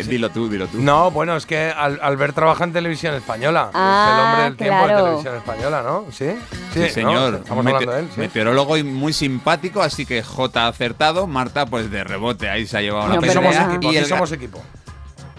eh, 0.00 0.04
Dilo 0.04 0.30
tú, 0.30 0.48
dilo 0.48 0.66
tú. 0.66 0.78
No, 0.80 1.10
bueno, 1.10 1.36
es 1.36 1.46
que 1.46 1.70
Al- 1.70 1.98
Albert 2.02 2.34
trabaja 2.34 2.64
en 2.64 2.72
televisión 2.72 3.14
española. 3.14 3.70
Ah, 3.74 4.06
es 4.08 4.14
el 4.14 4.24
hombre 4.24 4.42
del 4.44 4.56
tiempo 4.56 4.86
de 4.88 4.94
televisión 5.02 5.36
española, 5.36 5.82
¿no? 5.82 6.04
¿Sí? 6.12 6.26
Sí, 6.72 6.80
¿no? 6.80 6.88
señor. 6.88 7.34
Estamos 7.36 7.64
Mete- 7.64 7.74
hablando 7.76 7.92
de 7.92 8.00
él, 8.00 8.08
sí. 8.14 8.20
Meteorólogo 8.20 8.76
y 8.76 8.82
muy 8.84 9.12
simpático, 9.12 9.82
así 9.82 10.06
que 10.06 10.22
J 10.22 10.64
ha 10.64 10.68
acertado. 10.68 11.26
Marta, 11.26 11.66
pues 11.66 11.90
de 11.90 12.04
rebote, 12.04 12.48
ahí 12.48 12.66
se 12.66 12.78
ha 12.78 12.82
llevado 12.82 13.08
la 13.08 13.32
somos 13.32 13.56
equipo, 13.56 13.92
Y 13.92 13.96
el 13.96 14.06
somos 14.06 14.32
equipo. 14.32 14.62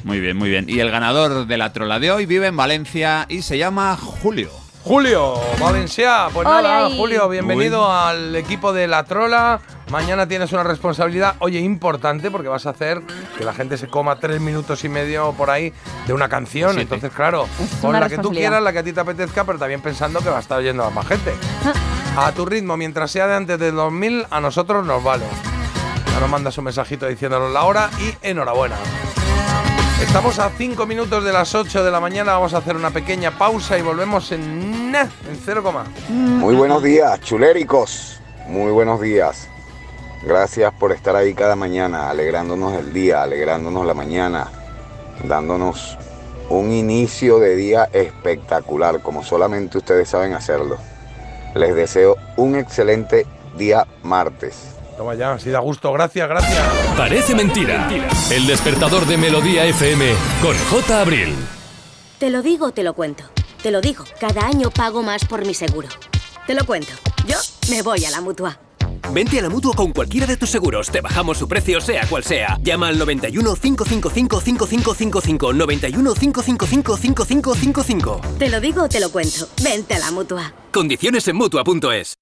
Muy 0.03 0.20
bien, 0.20 0.38
muy 0.38 0.49
bien. 0.49 0.66
Y 0.70 0.80
el 0.80 0.89
ganador 0.91 1.47
de 1.47 1.58
la 1.58 1.74
trola 1.74 1.99
de 1.99 2.12
hoy 2.12 2.26
vive 2.26 2.47
en 2.47 2.55
Valencia 2.55 3.26
y 3.30 3.41
se 3.41 3.58
llama 3.58 3.97
Julio. 3.97 4.49
Julio, 4.88 5.33
Valencia. 5.59 6.29
Pues 6.33 6.47
Ole 6.47 6.63
nada, 6.63 6.85
ahí. 6.85 6.97
Julio, 6.97 7.27
bienvenido 7.27 7.91
al 7.91 8.33
equipo 8.38 8.71
de 8.71 8.88
La 8.88 9.03
Trola. 9.03 9.59
Mañana 9.91 10.29
tienes 10.29 10.53
una 10.53 10.63
responsabilidad, 10.63 11.35
oye, 11.39 11.59
importante, 11.59 12.31
porque 12.31 12.47
vas 12.47 12.65
a 12.67 12.69
hacer 12.69 13.01
que 13.38 13.43
la 13.43 13.53
gente 13.53 13.77
se 13.77 13.89
coma 13.89 14.17
tres 14.21 14.39
minutos 14.39 14.85
y 14.85 14.89
medio 14.89 15.33
por 15.33 15.49
ahí 15.49 15.73
de 16.05 16.13
una 16.13 16.29
canción. 16.29 16.69
Siete. 16.69 16.83
Entonces, 16.83 17.11
claro, 17.11 17.49
una 17.83 17.99
la 17.99 18.07
que 18.07 18.17
tú 18.17 18.31
quieras, 18.31 18.63
la 18.63 18.71
que 18.71 18.79
a 18.79 18.83
ti 18.83 18.93
te 18.93 19.01
apetezca, 19.01 19.43
pero 19.43 19.59
también 19.59 19.81
pensando 19.81 20.21
que 20.21 20.29
va 20.29 20.38
a 20.38 20.39
estar 20.39 20.57
oyendo 20.57 20.85
a 20.85 20.89
más 20.89 21.05
gente. 21.05 21.33
A 22.17 22.31
tu 22.31 22.47
ritmo, 22.47 22.77
mientras 22.77 23.11
sea 23.11 23.27
de 23.27 23.35
antes 23.35 23.59
del 23.59 23.75
2000, 23.75 24.25
a 24.31 24.41
nosotros 24.41 24.83
nos 24.83 25.03
vale. 25.03 25.25
Ya 26.11 26.19
nos 26.19 26.29
mandas 26.29 26.57
un 26.57 26.63
mensajito 26.63 27.05
diciéndonos 27.05 27.51
la 27.51 27.63
hora 27.63 27.91
y 27.99 28.27
enhorabuena. 28.27 28.75
Estamos 30.01 30.38
a 30.38 30.51
5 30.51 30.85
minutos 30.85 31.23
de 31.23 31.33
las 31.33 31.53
8 31.55 31.83
de 31.83 31.91
la 31.91 31.99
mañana, 31.99 32.33
vamos 32.33 32.53
a 32.53 32.57
hacer 32.57 32.75
una 32.75 32.91
pequeña 32.91 33.31
pausa 33.31 33.77
y 33.79 33.81
volvemos 33.81 34.31
en, 34.31 34.76
en 35.02 35.39
0, 35.45 35.64
Muy 36.10 36.56
buenos 36.56 36.82
días, 36.82 37.20
chuléricos. 37.22 38.20
Muy 38.48 38.72
buenos 38.72 39.00
días. 39.00 39.48
Gracias 40.24 40.74
por 40.74 40.91
estar 40.91 41.16
ahí 41.16 41.34
cada 41.34 41.56
mañana, 41.56 42.10
alegrándonos 42.10 42.74
el 42.74 42.91
día, 42.91 43.22
alegrándonos 43.22 43.86
la 43.86 43.93
mañana, 43.93 44.48
dándonos 45.24 45.98
un 46.50 46.72
inicio 46.72 47.39
de 47.39 47.56
día 47.56 47.89
espectacular, 47.93 49.02
como 49.02 49.24
solamente 49.24 49.78
ustedes 49.78 50.10
saben 50.10 50.34
hacerlo. 50.34 50.78
Les 51.54 51.76
deseo 51.76 52.16
un 52.36 52.56
excelente 52.56 53.28
día 53.58 53.86
martes. 54.04 54.76
Toma 54.98 55.14
ya, 55.14 55.34
así 55.34 55.52
da 55.52 55.60
gusto. 55.60 55.93
Gracias, 55.93 56.28
gracias. 56.28 56.60
Parece 56.98 57.36
Mentira. 57.36 57.88
El 58.32 58.48
despertador 58.48 59.06
de 59.06 59.18
Melodía 59.18 59.66
FM 59.66 60.06
con 60.41 60.56
J. 60.72 61.02
Abril. 61.02 61.36
Te 62.18 62.32
lo 62.32 62.41
digo, 62.41 62.72
te 62.72 62.84
lo 62.84 62.93
cuento. 62.95 63.36
Te 63.62 63.72
lo 63.72 63.82
digo, 63.82 64.03
cada 64.20 64.45
año 64.45 64.70
pago 64.70 65.03
más 65.03 65.26
por 65.26 65.45
mi 65.45 65.53
seguro. 65.53 65.88
Te 66.45 66.53
lo 66.53 66.66
cuento. 66.66 66.93
Yo 67.28 67.38
me 67.70 67.82
voy 67.82 68.05
a 68.05 68.12
la 68.12 68.22
mutua. 68.22 68.60
Vente 69.14 69.39
a 69.39 69.41
la 69.41 69.49
mutua 69.49 69.74
con 69.74 69.93
cualquiera 69.93 70.28
de 70.28 70.38
tus 70.38 70.49
seguros. 70.49 70.89
Te 70.89 71.01
bajamos 71.01 71.38
su 71.38 71.47
precio, 71.47 71.82
sea 71.82 72.05
cual 72.08 72.24
sea. 72.24 72.58
Llama 72.62 72.89
al 72.89 72.97
91 72.97 73.55
555 73.55 74.41
5555. 74.41 75.53
91 75.53 76.14
555 76.14 76.97
5555. 76.97 78.22
Te 78.38 78.49
lo 78.49 78.60
digo, 78.60 78.88
te 78.88 78.99
lo 78.99 79.12
cuento. 79.12 79.47
Vente 79.64 79.95
a 79.95 79.99
la 79.99 80.12
mutua. 80.12 80.53
Condiciones 80.72 81.28
en 81.28 81.36
mutua.es. 81.38 82.16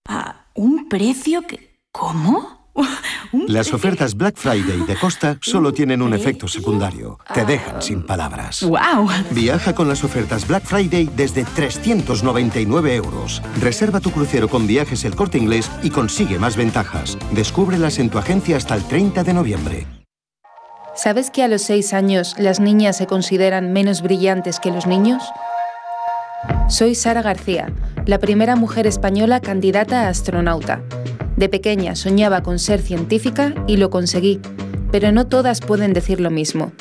¿Un 0.53 0.87
precio 0.87 1.41
que... 1.41 1.75
¿Cómo? 1.91 2.54
Las 3.47 3.73
ofertas 3.73 4.15
Black 4.15 4.35
Friday 4.37 4.81
de 4.85 4.95
Costa 4.95 5.37
solo 5.41 5.73
tienen 5.73 6.01
un 6.01 6.13
efecto 6.13 6.47
secundario. 6.47 7.19
Te 7.33 7.45
dejan 7.45 7.81
sin 7.81 8.03
palabras. 8.03 8.63
¡Wow! 8.63 9.09
Viaja 9.31 9.73
con 9.73 9.87
las 9.87 10.03
ofertas 10.03 10.47
Black 10.47 10.63
Friday 10.65 11.09
desde 11.15 11.43
399 11.43 12.95
euros. 12.95 13.41
Reserva 13.59 13.99
tu 13.99 14.11
crucero 14.11 14.47
con 14.47 14.67
viajes 14.67 15.03
el 15.05 15.15
corte 15.15 15.37
inglés 15.37 15.69
y 15.83 15.89
consigue 15.89 16.39
más 16.39 16.55
ventajas. 16.55 17.17
Descúbrelas 17.31 17.99
en 17.99 18.09
tu 18.09 18.17
agencia 18.17 18.57
hasta 18.57 18.75
el 18.75 18.83
30 18.83 19.23
de 19.23 19.33
noviembre. 19.33 19.87
¿Sabes 20.95 21.29
que 21.29 21.43
a 21.43 21.49
los 21.49 21.61
6 21.63 21.93
años 21.93 22.35
las 22.39 22.61
niñas 22.61 22.97
se 22.97 23.05
consideran 23.05 23.73
menos 23.73 24.01
brillantes 24.01 24.61
que 24.61 24.71
los 24.71 24.87
niños? 24.87 25.23
Soy 26.69 26.95
Sara 26.95 27.21
García, 27.21 27.73
la 28.05 28.19
primera 28.19 28.55
mujer 28.55 28.87
española 28.87 29.41
candidata 29.41 30.03
a 30.03 30.09
astronauta. 30.09 30.83
De 31.37 31.49
pequeña 31.49 31.95
soñaba 31.95 32.43
con 32.43 32.59
ser 32.59 32.81
científica 32.81 33.53
y 33.67 33.77
lo 33.77 33.89
conseguí, 33.89 34.39
pero 34.91 35.11
no 35.11 35.27
todas 35.27 35.59
pueden 35.59 35.93
decir 35.93 36.21
lo 36.21 36.31
mismo. 36.31 36.71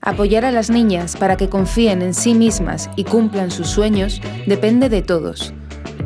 Apoyar 0.00 0.44
a 0.44 0.50
las 0.50 0.68
niñas 0.68 1.16
para 1.16 1.38
que 1.38 1.48
confíen 1.48 2.02
en 2.02 2.12
sí 2.12 2.34
mismas 2.34 2.90
y 2.94 3.04
cumplan 3.04 3.50
sus 3.50 3.68
sueños 3.68 4.20
depende 4.46 4.90
de 4.90 5.00
todos. 5.00 5.54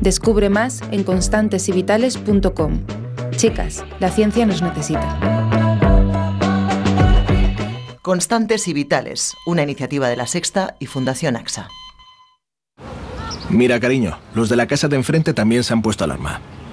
Descubre 0.01 0.49
más 0.51 0.81
en 0.93 1.03
constantesyvitales.com. 1.03 2.85
Chicas, 3.33 3.85
la 3.99 4.11
ciencia 4.11 4.47
nos 4.47 4.63
necesita. 4.63 5.19
Constantes 8.03 8.69
y 8.69 8.73
Vitales, 8.73 9.35
una 9.45 9.63
iniciativa 9.63 10.09
de 10.09 10.17
La 10.17 10.27
Sexta 10.29 10.77
y 10.79 10.87
Fundación 10.87 11.37
AXA. 11.37 11.69
Mira, 13.51 13.81
cariño, 13.81 14.19
los 14.35 14.49
de 14.49 14.57
la 14.57 14.67
casa 14.67 14.89
de 14.89 14.97
enfrente 14.97 15.35
también 15.35 15.65
se 15.65 15.73
han 15.73 15.83
puesto 15.83 16.05
alarma. 16.05 16.41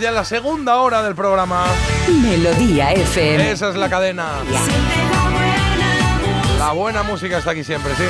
Ya 0.00 0.08
en 0.08 0.14
la 0.14 0.24
segunda 0.24 0.76
hora 0.76 1.02
del 1.02 1.14
programa. 1.14 1.66
Melodía 2.22 2.92
FM. 2.92 3.50
Esa 3.50 3.68
es 3.70 3.76
la 3.76 3.88
cadena. 3.88 4.26
La 6.58 6.72
buena 6.72 7.02
música 7.02 7.38
está 7.38 7.50
aquí 7.50 7.64
siempre, 7.64 7.92
sí. 7.94 8.04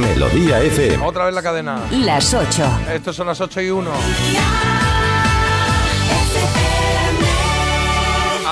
Melodía 0.00 0.60
FM. 0.60 1.04
Otra 1.04 1.26
vez 1.26 1.34
la 1.34 1.42
cadena. 1.42 1.80
Las 1.90 2.32
8. 2.34 2.80
Estos 2.92 3.16
son 3.16 3.26
las 3.26 3.40
8 3.40 3.60
y 3.62 3.70
1. 3.70 3.90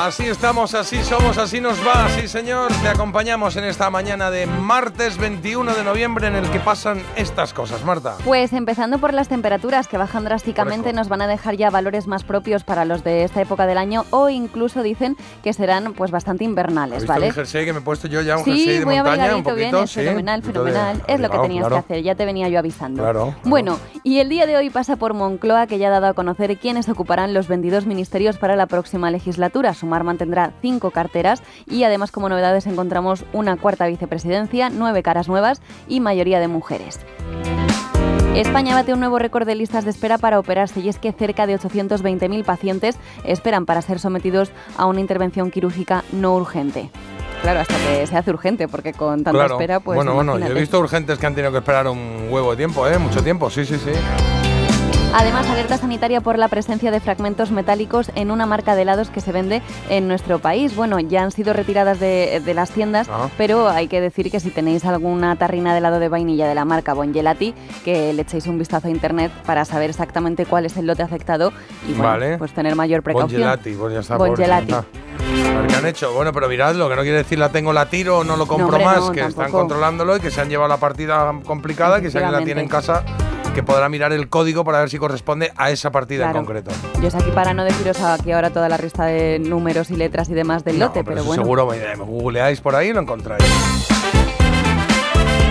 Así 0.05 0.25
estamos, 0.25 0.75
así 0.75 1.03
somos, 1.03 1.39
así 1.39 1.63
nos 1.63 1.79
va, 1.79 2.11
sí 2.11 2.29
señor. 2.29 2.71
Te 2.83 2.89
acompañamos 2.89 3.57
en 3.57 3.65
esta 3.65 3.89
mañana 3.89 4.31
de 4.31 4.45
martes 4.45 5.17
21 5.17 5.75
de 5.75 5.83
noviembre 5.83 6.27
en 6.27 6.35
el 6.35 6.51
que 6.51 6.61
pasan 6.61 7.01
estas 7.17 7.55
cosas, 7.55 7.83
Marta. 7.87 8.17
Pues 8.23 8.53
empezando 8.53 8.99
por 8.99 9.15
las 9.15 9.29
temperaturas 9.29 9.89
que 9.89 9.97
bajan 9.97 10.25
drásticamente, 10.25 10.93
nos 10.93 11.09
van 11.09 11.23
a 11.23 11.27
dejar 11.27 11.57
ya 11.57 11.71
valores 11.71 12.07
más 12.07 12.23
propios 12.23 12.65
para 12.65 12.85
los 12.85 13.03
de 13.03 13.25
esta 13.25 13.41
época 13.41 13.67
del 13.67 13.79
año 13.79 14.05
o 14.11 14.29
incluso 14.29 14.83
dicen 14.83 15.17
que 15.43 15.55
serán 15.55 15.95
pues 15.95 16.11
bastante 16.11 16.45
¿Has 16.45 16.51
invernales, 16.51 16.99
visto 16.99 17.11
¿vale? 17.11 17.29
el 17.29 17.33
jersey 17.33 17.65
que 17.65 17.73
me 17.73 17.79
he 17.79 17.83
puesto 17.83 18.07
yo 18.07 18.21
ya? 18.21 18.37
Un 18.37 18.45
jersey 18.45 18.63
Sí, 18.63 18.79
de 18.81 18.85
muy 18.85 18.97
montaña, 18.97 19.15
un 19.15 19.21
abrigadito, 19.21 19.51
poquito, 19.51 19.77
bien, 19.79 19.89
sí. 19.89 20.01
fenomenal, 20.01 20.43
de 20.43 20.47
fenomenal. 20.49 21.03
Es 21.07 21.19
lo 21.19 21.31
que 21.31 21.39
tenías 21.39 21.67
claro. 21.67 21.77
que 21.77 21.95
hacer, 21.95 22.05
ya 22.05 22.15
te 22.15 22.27
venía 22.27 22.51
yo 22.51 22.59
avisando. 22.59 23.03
Claro, 23.03 23.35
Bueno, 23.45 23.79
y 24.03 24.19
el 24.19 24.29
día 24.29 24.45
de 24.45 24.59
hoy 24.59 24.69
pasa 24.69 24.97
por 24.97 25.15
Moncloa, 25.15 25.67
que 25.67 25.79
ya 25.79 25.89
ha 25.89 25.93
dado 25.93 26.09
a 26.09 26.13
conocer 26.13 26.59
quiénes 26.59 26.91
ocuparán 26.91 27.33
los 27.33 27.49
22 27.49 27.87
ministerios 27.87 28.37
para 28.37 28.55
la 28.55 28.67
próxima 28.67 29.11
legislatura. 29.11 29.73
Sumar 29.95 30.03
mantendrá 30.05 30.51
cinco 30.61 30.91
carteras 30.91 31.41
y 31.71 31.85
además 31.85 32.11
como 32.11 32.29
novedades 32.29 32.67
encontramos 32.67 33.25
una 33.33 33.57
cuarta 33.57 33.87
vicepresidencia, 33.87 34.69
nueve 34.69 35.05
caras 35.05 35.29
nuevas 35.29 35.63
y 35.87 36.01
mayoría 36.01 36.41
de 36.41 36.49
mujeres. 36.49 36.99
España 38.35 38.75
bate 38.75 38.93
un 38.93 38.99
nuevo 38.99 39.21
récord 39.21 39.47
de 39.47 39.55
listas 39.55 39.85
de 39.85 39.91
espera 39.93 40.19
para 40.19 40.41
operarse 40.41 40.81
y 40.81 40.89
es 40.89 40.99
que 40.99 41.13
cerca 41.13 41.47
de 41.47 41.57
820.000 41.57 42.43
pacientes 42.45 42.97
esperan 43.25 43.67
para 43.67 43.83
ser 43.83 44.01
sometidos 44.01 44.51
a 44.77 44.87
una 44.87 44.99
intervención 44.99 45.53
quirúrgica 45.53 46.03
no 46.11 46.35
urgente. 46.35 46.91
Claro, 47.43 47.61
hasta 47.61 47.77
que 47.77 48.05
se 48.09 48.17
hace 48.17 48.31
urgente, 48.33 48.67
porque 48.67 48.93
con 48.95 49.23
tanta 49.23 49.31
Claro. 49.39 49.55
espera, 49.55 49.79
pues. 49.79 49.95
bueno, 49.95 50.15
bueno, 50.15 50.33
yo 50.33 50.37
he 50.39 50.41
imagínate. 50.41 50.61
visto 50.61 50.81
urgentes 50.81 51.19
que 51.21 51.27
han 51.27 51.35
tenido 51.37 51.53
que 51.53 51.59
esperar 51.59 51.87
un 51.87 52.27
huevo 52.31 52.51
de 52.51 52.57
tiempo, 52.57 52.89
¿eh? 52.89 52.99
Mucho 52.99 53.23
tiempo, 53.23 53.49
sí, 53.49 53.65
sí, 53.65 53.77
sí. 53.77 53.93
Además, 55.17 55.49
alerta 55.49 55.79
sanitaria 55.79 56.21
por 56.21 56.39
la 56.39 56.49
presencia 56.49 56.91
de 56.91 56.99
fragmentos 56.99 57.53
metálicos 57.53 58.11
en 58.17 58.33
una 58.33 58.47
marca 58.47 58.75
de 58.75 58.83
helados 58.83 59.11
que 59.11 59.21
se 59.21 59.31
vende 59.31 59.63
en 59.89 60.09
nuestro 60.09 60.41
país. 60.41 60.75
Bueno, 60.75 60.99
ya 60.99 61.23
han 61.23 61.31
sido 61.31 61.53
retiradas 61.53 62.01
de, 62.01 62.43
de 62.45 62.53
las 62.55 62.71
tiendas, 62.73 63.09
Ah. 63.09 63.29
pero 63.39 63.69
hay 63.69 63.87
que 63.87 64.01
decir 64.01 64.29
que 64.33 64.41
si 64.41 64.51
tenéis 64.51 64.85
alguna 64.85 65.37
tarrina 65.37 65.71
de 65.73 65.79
helado 65.79 66.01
de 66.01 66.09
vainilla 66.09 66.49
de 66.49 66.57
la 66.57 66.65
marca 66.65 66.95
Bongelati, 66.95 67.55
que 67.85 68.13
le 68.13 68.23
echéis 68.23 68.49
un 68.49 68.59
vistazo 68.59 68.89
a 68.89 68.91
internet 68.91 69.31
para 69.47 69.65
saber 69.65 69.91
exactamente 69.91 70.47
cuál 70.47 70.67
es 70.67 70.77
el 70.77 70.87
lote 70.87 71.05
afectado 71.05 71.53
y 71.89 71.93
bueno, 71.93 72.03
Vale. 72.09 72.39
pues 72.39 72.53
tener 72.53 72.75
mayor 72.75 73.05
precaución. 73.05 73.41
Bongelati, 73.43 73.73
pues 73.75 73.95
ya 73.95 74.01
está. 74.01 74.17
Bongelati. 74.17 74.67
ya 74.73 74.79
está. 74.81 75.57
A 75.57 75.61
ver 75.61 75.67
qué 75.69 75.77
han 75.77 75.87
hecho. 75.87 76.13
Bueno, 76.13 76.33
pero 76.33 76.49
miradlo, 76.49 76.89
que 76.89 76.97
no 76.97 77.03
quiere 77.03 77.19
decir 77.19 77.39
la 77.39 77.51
tengo, 77.51 77.73
la 77.73 77.87
tiro 77.89 78.19
o 78.19 78.25
no 78.25 78.37
lo 78.37 78.47
compro 78.49 78.67
hombre, 78.67 78.85
más, 78.85 79.01
no, 79.01 79.13
que 79.13 79.21
están 79.21 79.53
controlándolo 79.53 80.17
y 80.17 80.21
que 80.21 80.33
se 80.33 80.41
han 80.41 80.49
llevado 80.49 80.69
la 80.69 80.79
partida 80.79 81.33
complicada, 81.47 82.01
que 82.01 82.11
si 82.11 82.17
alguien 82.19 82.33
la 82.33 82.45
tiene 82.45 82.63
en 82.63 82.69
casa, 82.69 83.05
que 83.55 83.63
podrá 83.63 83.89
mirar 83.89 84.13
el 84.13 84.29
código 84.29 84.65
para 84.65 84.81
ver 84.81 84.91
si 84.91 84.99
corresponde 84.99 85.53
a 85.57 85.71
esa 85.71 85.91
partida 85.93 86.25
Claro. 86.25 86.41
en 86.41 86.45
concreto. 86.45 86.71
Yo 87.01 87.09
es 87.09 87.15
aquí 87.15 87.31
para 87.31 87.55
no 87.55 87.65
deciros 87.65 88.01
aquí 88.03 88.33
ahora 88.33 88.51
toda 88.51 88.69
la 88.69 88.77
lista 88.77 89.07
de 89.07 89.39
números 89.39 89.91
y 89.91 89.97
letras 89.97 90.29
y 90.29 90.35
demás 90.35 90.65
del 90.65 90.79
No, 90.79 90.87
lote, 90.87 91.05
pero 91.05 91.25
bueno. 91.25 91.43
Seguro, 91.43 91.73
eh, 91.73 91.95
googleáis 91.97 92.61
por 92.61 92.75
ahí 92.75 92.89
y 92.89 92.93
lo 92.93 93.01
encontráis. 93.01 93.43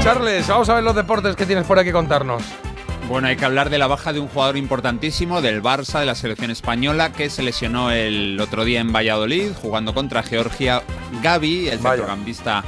Charles, 0.04 0.48
vamos 0.48 0.68
a 0.70 0.76
ver 0.76 0.84
los 0.84 0.96
deportes 0.96 1.36
que 1.36 1.46
tienes 1.46 1.66
por 1.66 1.80
aquí 1.80 1.92
contarnos. 1.92 2.44
Bueno, 3.08 3.28
hay 3.28 3.36
que 3.36 3.46
hablar 3.46 3.70
de 3.70 3.78
la 3.78 3.88
baja 3.88 4.12
de 4.14 4.20
un 4.20 4.28
jugador 4.28 4.58
importantísimo 4.58 5.42
del 5.42 5.62
Barça, 5.62 6.00
de 6.00 6.06
la 6.06 6.16
selección 6.16 6.52
española, 6.52 7.12
que 7.12 7.30
se 7.30 7.44
lesionó 7.44 7.92
el 7.92 8.40
otro 8.40 8.64
día 8.66 8.80
en 8.82 8.92
Valladolid, 8.94 9.52
jugando 9.62 9.94
contra 9.94 10.24
Georgia. 10.24 10.82
Gaby, 11.22 11.70
el 11.70 11.80
centrocampista 11.80 12.64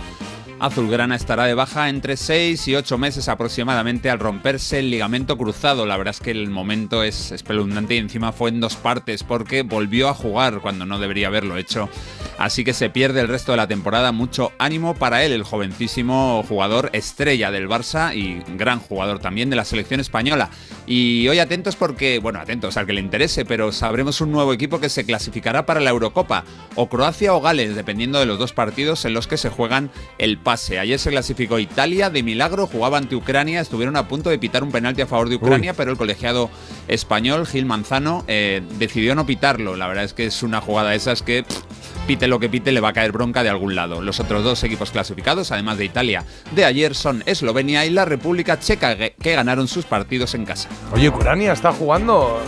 azulgrana, 0.65 1.15
estará 1.15 1.45
de 1.45 1.53
baja 1.53 1.89
entre 1.89 2.17
6 2.17 2.67
y 2.67 2.75
8 2.75 2.97
meses 2.97 3.29
aproximadamente 3.29 4.09
al 4.09 4.19
romperse 4.19 4.79
el 4.79 4.89
ligamento 4.89 5.37
cruzado. 5.37 5.85
La 5.85 5.97
verdad 5.97 6.15
es 6.15 6.19
que 6.19 6.31
el 6.31 6.49
momento 6.49 7.03
es 7.03 7.31
espeluznante 7.31 7.95
y 7.95 7.99
encima 7.99 8.31
fue 8.31 8.49
en 8.49 8.59
dos 8.59 8.75
partes 8.75 9.23
porque 9.23 9.61
volvió 9.61 10.09
a 10.09 10.13
jugar 10.13 10.61
cuando 10.61 10.85
no 10.85 10.99
debería 10.99 11.27
haberlo 11.27 11.57
hecho. 11.57 11.89
Así 12.37 12.63
que 12.63 12.73
se 12.73 12.89
pierde 12.89 13.21
el 13.21 13.27
resto 13.27 13.51
de 13.53 13.57
la 13.57 13.67
temporada. 13.67 14.11
Mucho 14.11 14.51
ánimo 14.57 14.95
para 14.95 15.23
él, 15.23 15.31
el 15.31 15.43
jovencísimo 15.43 16.43
jugador 16.47 16.89
estrella 16.93 17.51
del 17.51 17.69
Barça 17.69 18.15
y 18.15 18.43
gran 18.57 18.79
jugador 18.79 19.19
también 19.19 19.49
de 19.49 19.55
la 19.55 19.65
selección 19.65 19.99
española. 19.99 20.49
Y 20.87 21.27
hoy 21.27 21.39
atentos 21.39 21.75
porque, 21.75 22.19
bueno, 22.19 22.39
atentos 22.39 22.77
al 22.77 22.85
que 22.85 22.93
le 22.93 23.01
interese, 23.01 23.45
pero 23.45 23.71
sabremos 23.71 24.19
un 24.21 24.31
nuevo 24.31 24.53
equipo 24.53 24.79
que 24.79 24.89
se 24.89 25.05
clasificará 25.05 25.65
para 25.65 25.79
la 25.79 25.91
Eurocopa, 25.91 26.43
o 26.75 26.89
Croacia 26.89 27.33
o 27.33 27.41
Gales, 27.41 27.75
dependiendo 27.75 28.19
de 28.19 28.25
los 28.25 28.39
dos 28.39 28.53
partidos 28.53 29.05
en 29.05 29.13
los 29.13 29.27
que 29.27 29.37
se 29.37 29.49
juegan 29.49 29.91
el 30.17 30.37
pase. 30.37 30.54
Ayer 30.79 30.99
se 30.99 31.09
clasificó 31.09 31.59
Italia, 31.59 32.09
de 32.09 32.23
milagro, 32.23 32.67
jugaba 32.67 32.97
ante 32.97 33.15
Ucrania, 33.15 33.61
estuvieron 33.61 33.95
a 33.95 34.07
punto 34.07 34.29
de 34.29 34.37
pitar 34.39 34.63
un 34.63 34.71
penalti 34.71 35.01
a 35.01 35.07
favor 35.07 35.29
de 35.29 35.35
Ucrania, 35.35 35.73
pero 35.73 35.91
el 35.91 35.97
colegiado 35.97 36.49
español, 36.87 37.45
Gil 37.47 37.65
Manzano, 37.65 38.23
eh, 38.27 38.61
decidió 38.77 39.15
no 39.15 39.25
pitarlo. 39.25 39.75
La 39.75 39.87
verdad 39.87 40.03
es 40.03 40.13
que 40.13 40.25
es 40.25 40.43
una 40.43 40.61
jugada 40.61 40.91
de 40.91 40.97
esas 40.97 41.21
que... 41.21 41.43
pff, 41.43 41.63
Pite 42.07 42.27
lo 42.27 42.39
que 42.39 42.49
pite, 42.49 42.71
le 42.71 42.81
va 42.81 42.89
a 42.89 42.93
caer 42.93 43.11
bronca 43.11 43.41
de 43.41 43.49
algún 43.49 43.73
lado. 43.73 43.99
Los 43.99 44.19
otros 44.19 44.43
dos 44.43 44.63
equipos 44.63 44.91
clasificados, 44.91 45.51
además 45.51 45.79
de 45.79 45.85
Italia 45.85 46.23
de 46.53 46.63
ayer, 46.63 46.93
son 46.93 47.23
Eslovenia 47.25 47.83
y 47.83 47.89
la 47.89 48.05
República 48.05 48.59
Checa, 48.59 48.95
que 48.95 49.35
ganaron 49.35 49.67
sus 49.67 49.85
partidos 49.85 50.35
en 50.35 50.45
casa. 50.45 50.69
Oye, 50.93 51.09
Ucrania 51.09 51.53
está 51.53 51.73
jugando. 51.73 52.39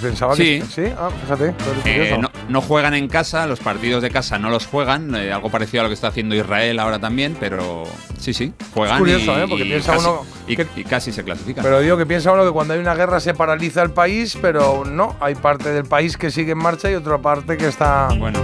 Pensaba 0.00 0.36
que 0.36 0.62
Sí. 0.62 0.72
sí. 0.72 0.92
Ah, 0.96 1.10
fíjate. 1.22 1.54
Eh, 1.84 2.16
no 2.48 2.60
juegan 2.60 2.94
en 2.94 3.08
casa, 3.08 3.46
los 3.46 3.58
partidos 3.58 4.00
de 4.00 4.10
casa 4.10 4.38
no 4.38 4.48
los 4.48 4.66
juegan, 4.66 5.12
eh, 5.16 5.32
algo 5.32 5.50
parecido 5.50 5.80
a 5.80 5.84
lo 5.84 5.88
que 5.90 5.94
está 5.94 6.08
haciendo 6.08 6.36
Israel 6.36 6.78
ahora 6.78 7.00
también, 7.00 7.23
pero 7.38 7.84
sí, 8.18 8.34
sí, 8.34 8.52
juegan. 8.72 8.96
Es 8.96 9.00
curioso, 9.00 9.38
y, 9.38 9.42
¿eh? 9.42 9.46
Porque 9.48 9.64
y 9.64 9.68
piensa 9.68 9.92
casi, 9.94 10.06
uno 10.06 10.22
y, 10.46 10.80
y 10.80 10.84
casi 10.84 11.12
se 11.12 11.24
clasifican. 11.24 11.64
Pero 11.64 11.80
digo 11.80 11.96
que 11.96 12.06
piensa 12.06 12.32
uno 12.32 12.44
que 12.44 12.52
cuando 12.52 12.74
hay 12.74 12.80
una 12.80 12.94
guerra 12.94 13.20
se 13.20 13.34
paraliza 13.34 13.82
el 13.82 13.90
país, 13.90 14.36
pero 14.40 14.84
no, 14.84 15.16
hay 15.20 15.34
parte 15.34 15.70
del 15.70 15.84
país 15.84 16.16
que 16.16 16.30
sigue 16.30 16.52
en 16.52 16.58
marcha 16.58 16.90
y 16.90 16.94
otra 16.94 17.18
parte 17.18 17.56
que 17.56 17.68
está. 17.68 18.08
Bueno. 18.18 18.40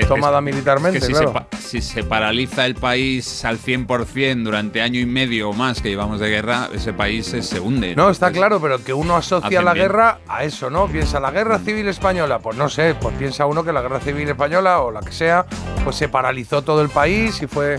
Es- 0.00 0.08
tomada 0.08 0.38
es- 0.38 0.44
militarmente, 0.44 0.98
es 0.98 1.04
que 1.06 1.14
si, 1.14 1.18
claro. 1.20 1.46
se, 1.58 1.80
si 1.80 1.80
se 1.82 2.02
paraliza 2.04 2.66
el 2.66 2.74
país 2.74 3.44
al 3.44 3.58
100% 3.58 4.44
durante 4.44 4.80
año 4.82 5.00
y 5.00 5.06
medio 5.06 5.50
o 5.50 5.52
más 5.52 5.80
que 5.80 5.88
llevamos 5.88 6.20
de 6.20 6.28
guerra, 6.28 6.68
ese 6.74 6.92
país 6.92 7.26
se, 7.26 7.42
se 7.42 7.60
hunde. 7.60 7.94
No, 7.96 8.10
está 8.10 8.30
claro, 8.30 8.60
pero 8.60 8.82
que 8.82 8.92
uno 8.92 9.16
asocia 9.16 9.62
la 9.62 9.72
bien. 9.72 9.86
guerra 9.86 10.18
a 10.28 10.44
eso, 10.44 10.70
¿no? 10.70 10.86
Piensa 10.86 11.20
la 11.20 11.30
guerra 11.30 11.58
civil 11.58 11.88
española, 11.88 12.38
pues 12.38 12.56
no 12.56 12.68
sé, 12.68 12.94
pues 13.00 13.14
piensa 13.16 13.46
uno 13.46 13.64
que 13.64 13.72
la 13.72 13.82
guerra 13.82 14.00
civil 14.00 14.28
española 14.28 14.80
o 14.80 14.90
la 14.90 15.00
que 15.00 15.12
sea, 15.12 15.44
pues 15.84 15.96
se 15.96 16.08
paralizó 16.08 16.62
todo 16.62 16.82
el 16.82 16.88
país 16.88 17.40
y 17.42 17.46
fue 17.46 17.78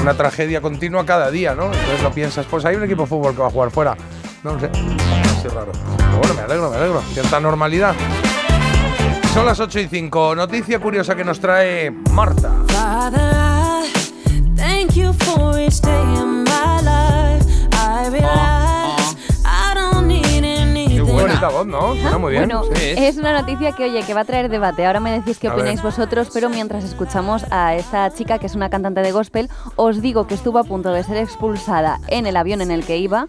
una 0.00 0.14
tragedia 0.14 0.60
continua 0.60 1.04
cada 1.04 1.30
día, 1.30 1.54
¿no? 1.54 1.66
Entonces 1.66 2.02
lo 2.02 2.12
piensas, 2.12 2.46
pues 2.46 2.64
hay 2.64 2.76
un 2.76 2.84
equipo 2.84 3.02
de 3.02 3.08
fútbol 3.08 3.34
que 3.34 3.40
va 3.42 3.48
a 3.48 3.50
jugar 3.50 3.70
fuera. 3.70 3.96
No 4.44 4.58
sé, 4.60 4.66
así 4.66 5.48
raro. 5.48 5.72
Pero 5.96 6.18
bueno, 6.18 6.34
me 6.34 6.40
alegro, 6.42 6.70
me 6.70 6.76
alegro. 6.76 7.02
Cierta 7.12 7.40
normalidad. 7.40 7.94
Son 9.38 9.46
las 9.46 9.60
8 9.60 9.78
y 9.78 9.86
5. 9.86 10.34
Noticia 10.34 10.80
curiosa 10.80 11.14
que 11.14 11.22
nos 11.22 11.38
trae 11.38 11.92
Marta. 12.10 12.50
Anything. 19.44 20.88
Qué 20.88 21.00
bonita 21.02 21.48
voz, 21.48 21.66
¿no? 21.66 21.94
Suena 21.94 22.18
muy 22.18 22.32
bien. 22.32 22.48
Bueno, 22.48 22.64
Sí. 22.74 22.94
es 22.96 23.16
una 23.16 23.32
noticia 23.40 23.72
que, 23.72 23.84
oye, 23.84 24.02
que 24.02 24.12
va 24.14 24.22
a 24.22 24.24
traer 24.24 24.48
debate. 24.48 24.84
Ahora 24.86 24.98
me 25.00 25.12
decís 25.12 25.38
qué 25.38 25.48
A 25.48 25.52
opináis 25.54 25.76
ver. 25.82 25.84
vosotros, 25.92 26.30
pero 26.34 26.48
mientras 26.48 26.82
escuchamos 26.84 27.44
a 27.50 27.74
esta 27.76 28.10
chica 28.12 28.38
que 28.38 28.46
es 28.46 28.54
una 28.54 28.70
cantante 28.70 29.00
de 29.02 29.12
gospel, 29.12 29.48
os 29.76 30.02
digo 30.02 30.26
que 30.26 30.34
estuvo 30.34 30.58
a 30.58 30.64
punto 30.64 30.90
de 30.90 31.02
ser 31.04 31.16
expulsada 31.18 32.00
en 32.08 32.26
el 32.26 32.36
avión 32.36 32.60
en 32.60 32.70
el 32.70 32.84
que 32.84 32.98
iba 32.98 33.26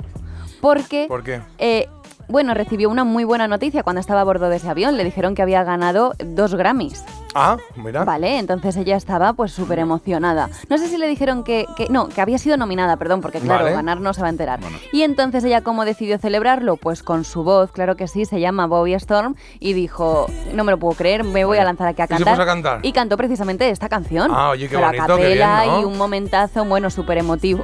porque... 0.62 1.06
¿Por 1.08 1.24
qué? 1.24 1.42
eh, 1.58 1.88
bueno, 2.30 2.54
recibió 2.54 2.90
una 2.90 3.04
muy 3.04 3.24
buena 3.24 3.48
noticia 3.48 3.84
cuando 3.84 4.00
estaba 4.00 4.22
a 4.22 4.24
bordo 4.24 4.50
de 4.50 4.58
ese 4.58 4.70
avión. 4.70 4.96
Le 4.98 5.04
dijeron 5.04 5.36
que 5.36 5.42
había 5.42 5.64
ganado 5.64 6.14
dos 6.24 6.56
Grammys. 6.56 7.04
Ah, 7.36 7.58
mira. 7.76 8.04
Vale, 8.06 8.38
entonces 8.40 8.76
ella 8.78 8.96
estaba 8.98 9.34
pues 9.34 9.52
súper 9.52 9.80
emocionada. 9.80 10.50
No 10.70 10.78
sé 10.78 10.88
si 10.88 10.98
le 10.98 11.08
dijeron 11.08 11.44
que, 11.44 11.66
que- 11.78 11.88
no, 11.90 12.10
que 12.10 12.22
había 12.22 12.38
sido 12.38 12.58
nominada, 12.58 12.98
perdón, 12.98 13.22
porque 13.22 13.40
claro, 13.40 13.64
Vale. 13.66 13.76
ganar 13.76 14.02
no 14.02 14.14
se 14.14 14.22
va 14.22 14.28
a 14.28 14.32
enterar. 14.32 14.60
Y 14.92 15.04
entonces 15.04 15.44
ella 15.44 15.62
cómo 15.62 15.86
decidió 15.86 16.18
celebrarlo, 16.18 16.76
pues 16.78 17.04
con 17.04 17.24
su 17.26 17.44
voz, 17.44 17.72
claro 17.72 17.96
que 17.96 18.08
sí, 18.08 18.26
se 18.26 18.40
llama 18.40 18.66
Bobby 18.68 18.94
Storm 18.96 19.36
y 19.60 19.74
dijo, 19.74 20.26
no 20.54 20.64
me 20.64 20.72
lo 20.72 20.80
puedo 20.80 20.96
creer, 20.98 21.24
me 21.24 21.46
voy 21.46 21.58
a 21.60 21.64
lanzar 21.64 21.88
aquí 21.88 22.02
a 22.02 22.06
Y 22.06 22.08
se 22.08 22.14
cantar. 22.16 22.34
puso 22.34 22.42
a 22.44 22.46
cantar. 22.46 22.80
Y 22.84 22.92
cantó 22.94 23.16
precisamente 23.18 23.70
esta 23.70 23.90
canción. 23.90 24.32
Ah, 24.34 24.50
oye, 24.50 24.68
qué 24.68 24.76
bonito, 24.78 24.92
qué 24.92 25.08
capela 25.08 25.62
bien, 25.64 25.74
¿no? 25.76 25.82
y 25.82 25.84
un 25.86 25.98
momentazo, 25.98 26.66
bueno, 26.66 26.90
súper 26.90 27.20
emotivo. 27.20 27.64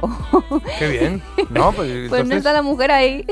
Qué 0.78 0.88
bien. 0.88 1.22
No, 1.50 1.72
pues, 1.76 1.88
Pues 2.08 2.10
no 2.10 2.16
entonces- 2.16 2.38
está 2.38 2.52
la 2.52 2.62
mujer 2.62 2.90
ahí 2.92 3.24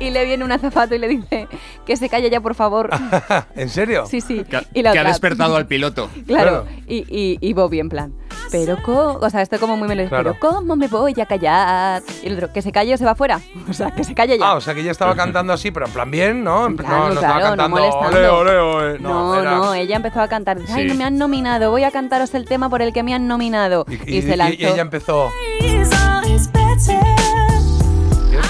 y 0.00 0.10
le 0.10 0.24
viene 0.24 0.44
un 0.44 0.52
azafato 0.52 0.94
y 0.94 0.98
le 0.98 1.08
dice 1.08 1.48
que 1.84 1.96
se 1.96 2.08
calle 2.08 2.30
ya, 2.30 2.40
por 2.40 2.54
favor. 2.54 2.90
¿En 3.56 3.68
serio? 3.68 4.06
Sí, 4.06 4.20
sí. 4.20 4.44
Que, 4.44 4.56
ha- 4.58 4.64
Y 4.72 4.82
la 4.82 4.92
que 4.92 4.98
ha 5.00 5.04
despertado 5.04 5.56
al 5.56 5.66
piloto. 5.76 6.08
Claro, 6.26 6.66
y, 6.86 6.98
y, 7.08 7.38
y 7.40 7.52
Bobby 7.54 7.80
en 7.80 7.88
plan, 7.88 8.12
pero 8.50 8.76
¿cómo? 8.82 9.18
O 9.20 9.30
sea, 9.30 9.40
esto 9.42 9.58
como 9.58 9.76
muy 9.76 9.88
me 9.88 9.94
lo 9.96 10.06
Claro. 10.08 10.36
pero 10.40 10.52
¿cómo 10.54 10.76
me 10.76 10.86
voy 10.88 11.14
a 11.20 11.26
callar? 11.26 12.02
Y 12.22 12.26
el 12.26 12.34
otro, 12.34 12.52
que 12.52 12.60
se 12.62 12.72
calle 12.72 12.92
o 12.94 12.96
se 12.98 13.04
va 13.04 13.14
fuera. 13.14 13.40
O 13.68 13.72
sea, 13.72 13.90
que 13.90 14.04
se 14.04 14.14
calle 14.14 14.38
ya. 14.38 14.46
Ah, 14.50 14.54
o 14.56 14.60
sea 14.60 14.74
que 14.74 14.80
ella 14.80 14.90
estaba 14.90 15.14
cantando 15.16 15.52
así, 15.52 15.70
pero 15.70 15.86
en 15.86 15.92
plan 15.92 16.10
bien, 16.10 16.44
¿no? 16.44 16.66
En 16.66 16.76
plan, 16.76 16.90
no, 16.90 16.96
Claro, 16.96 17.14
no 17.14 17.20
estaba 17.20 17.34
claro, 17.40 17.56
no 17.56 17.62
cantando 17.62 17.76
molestando. 17.76 18.38
ole, 18.38 18.56
ole, 18.56 18.58
ole. 18.58 18.98
no, 18.98 19.08
No, 19.08 19.42
no, 19.42 19.72
era- 19.74 19.78
ella 19.82 19.96
empezó 19.96 20.20
a 20.20 20.28
cantar. 20.28 20.58
Dice, 20.60 20.72
Ay, 20.74 20.82
Sí. 20.82 20.88
no 20.88 20.94
me 20.96 21.04
han 21.04 21.16
nominado, 21.16 21.70
voy 21.70 21.84
a 21.84 21.90
cantaros 21.90 22.34
el 22.34 22.44
tema 22.44 22.68
por 22.68 22.82
el 22.82 22.92
que 22.92 23.02
me 23.02 23.14
han 23.14 23.26
nominado. 23.26 23.86
Y, 23.88 24.18
Y, 24.18 24.22
se 24.22 24.34
y- 24.34 24.36
lanzó. 24.36 24.54
y 24.58 24.64
ella 24.66 24.82
empezó. 24.82 25.30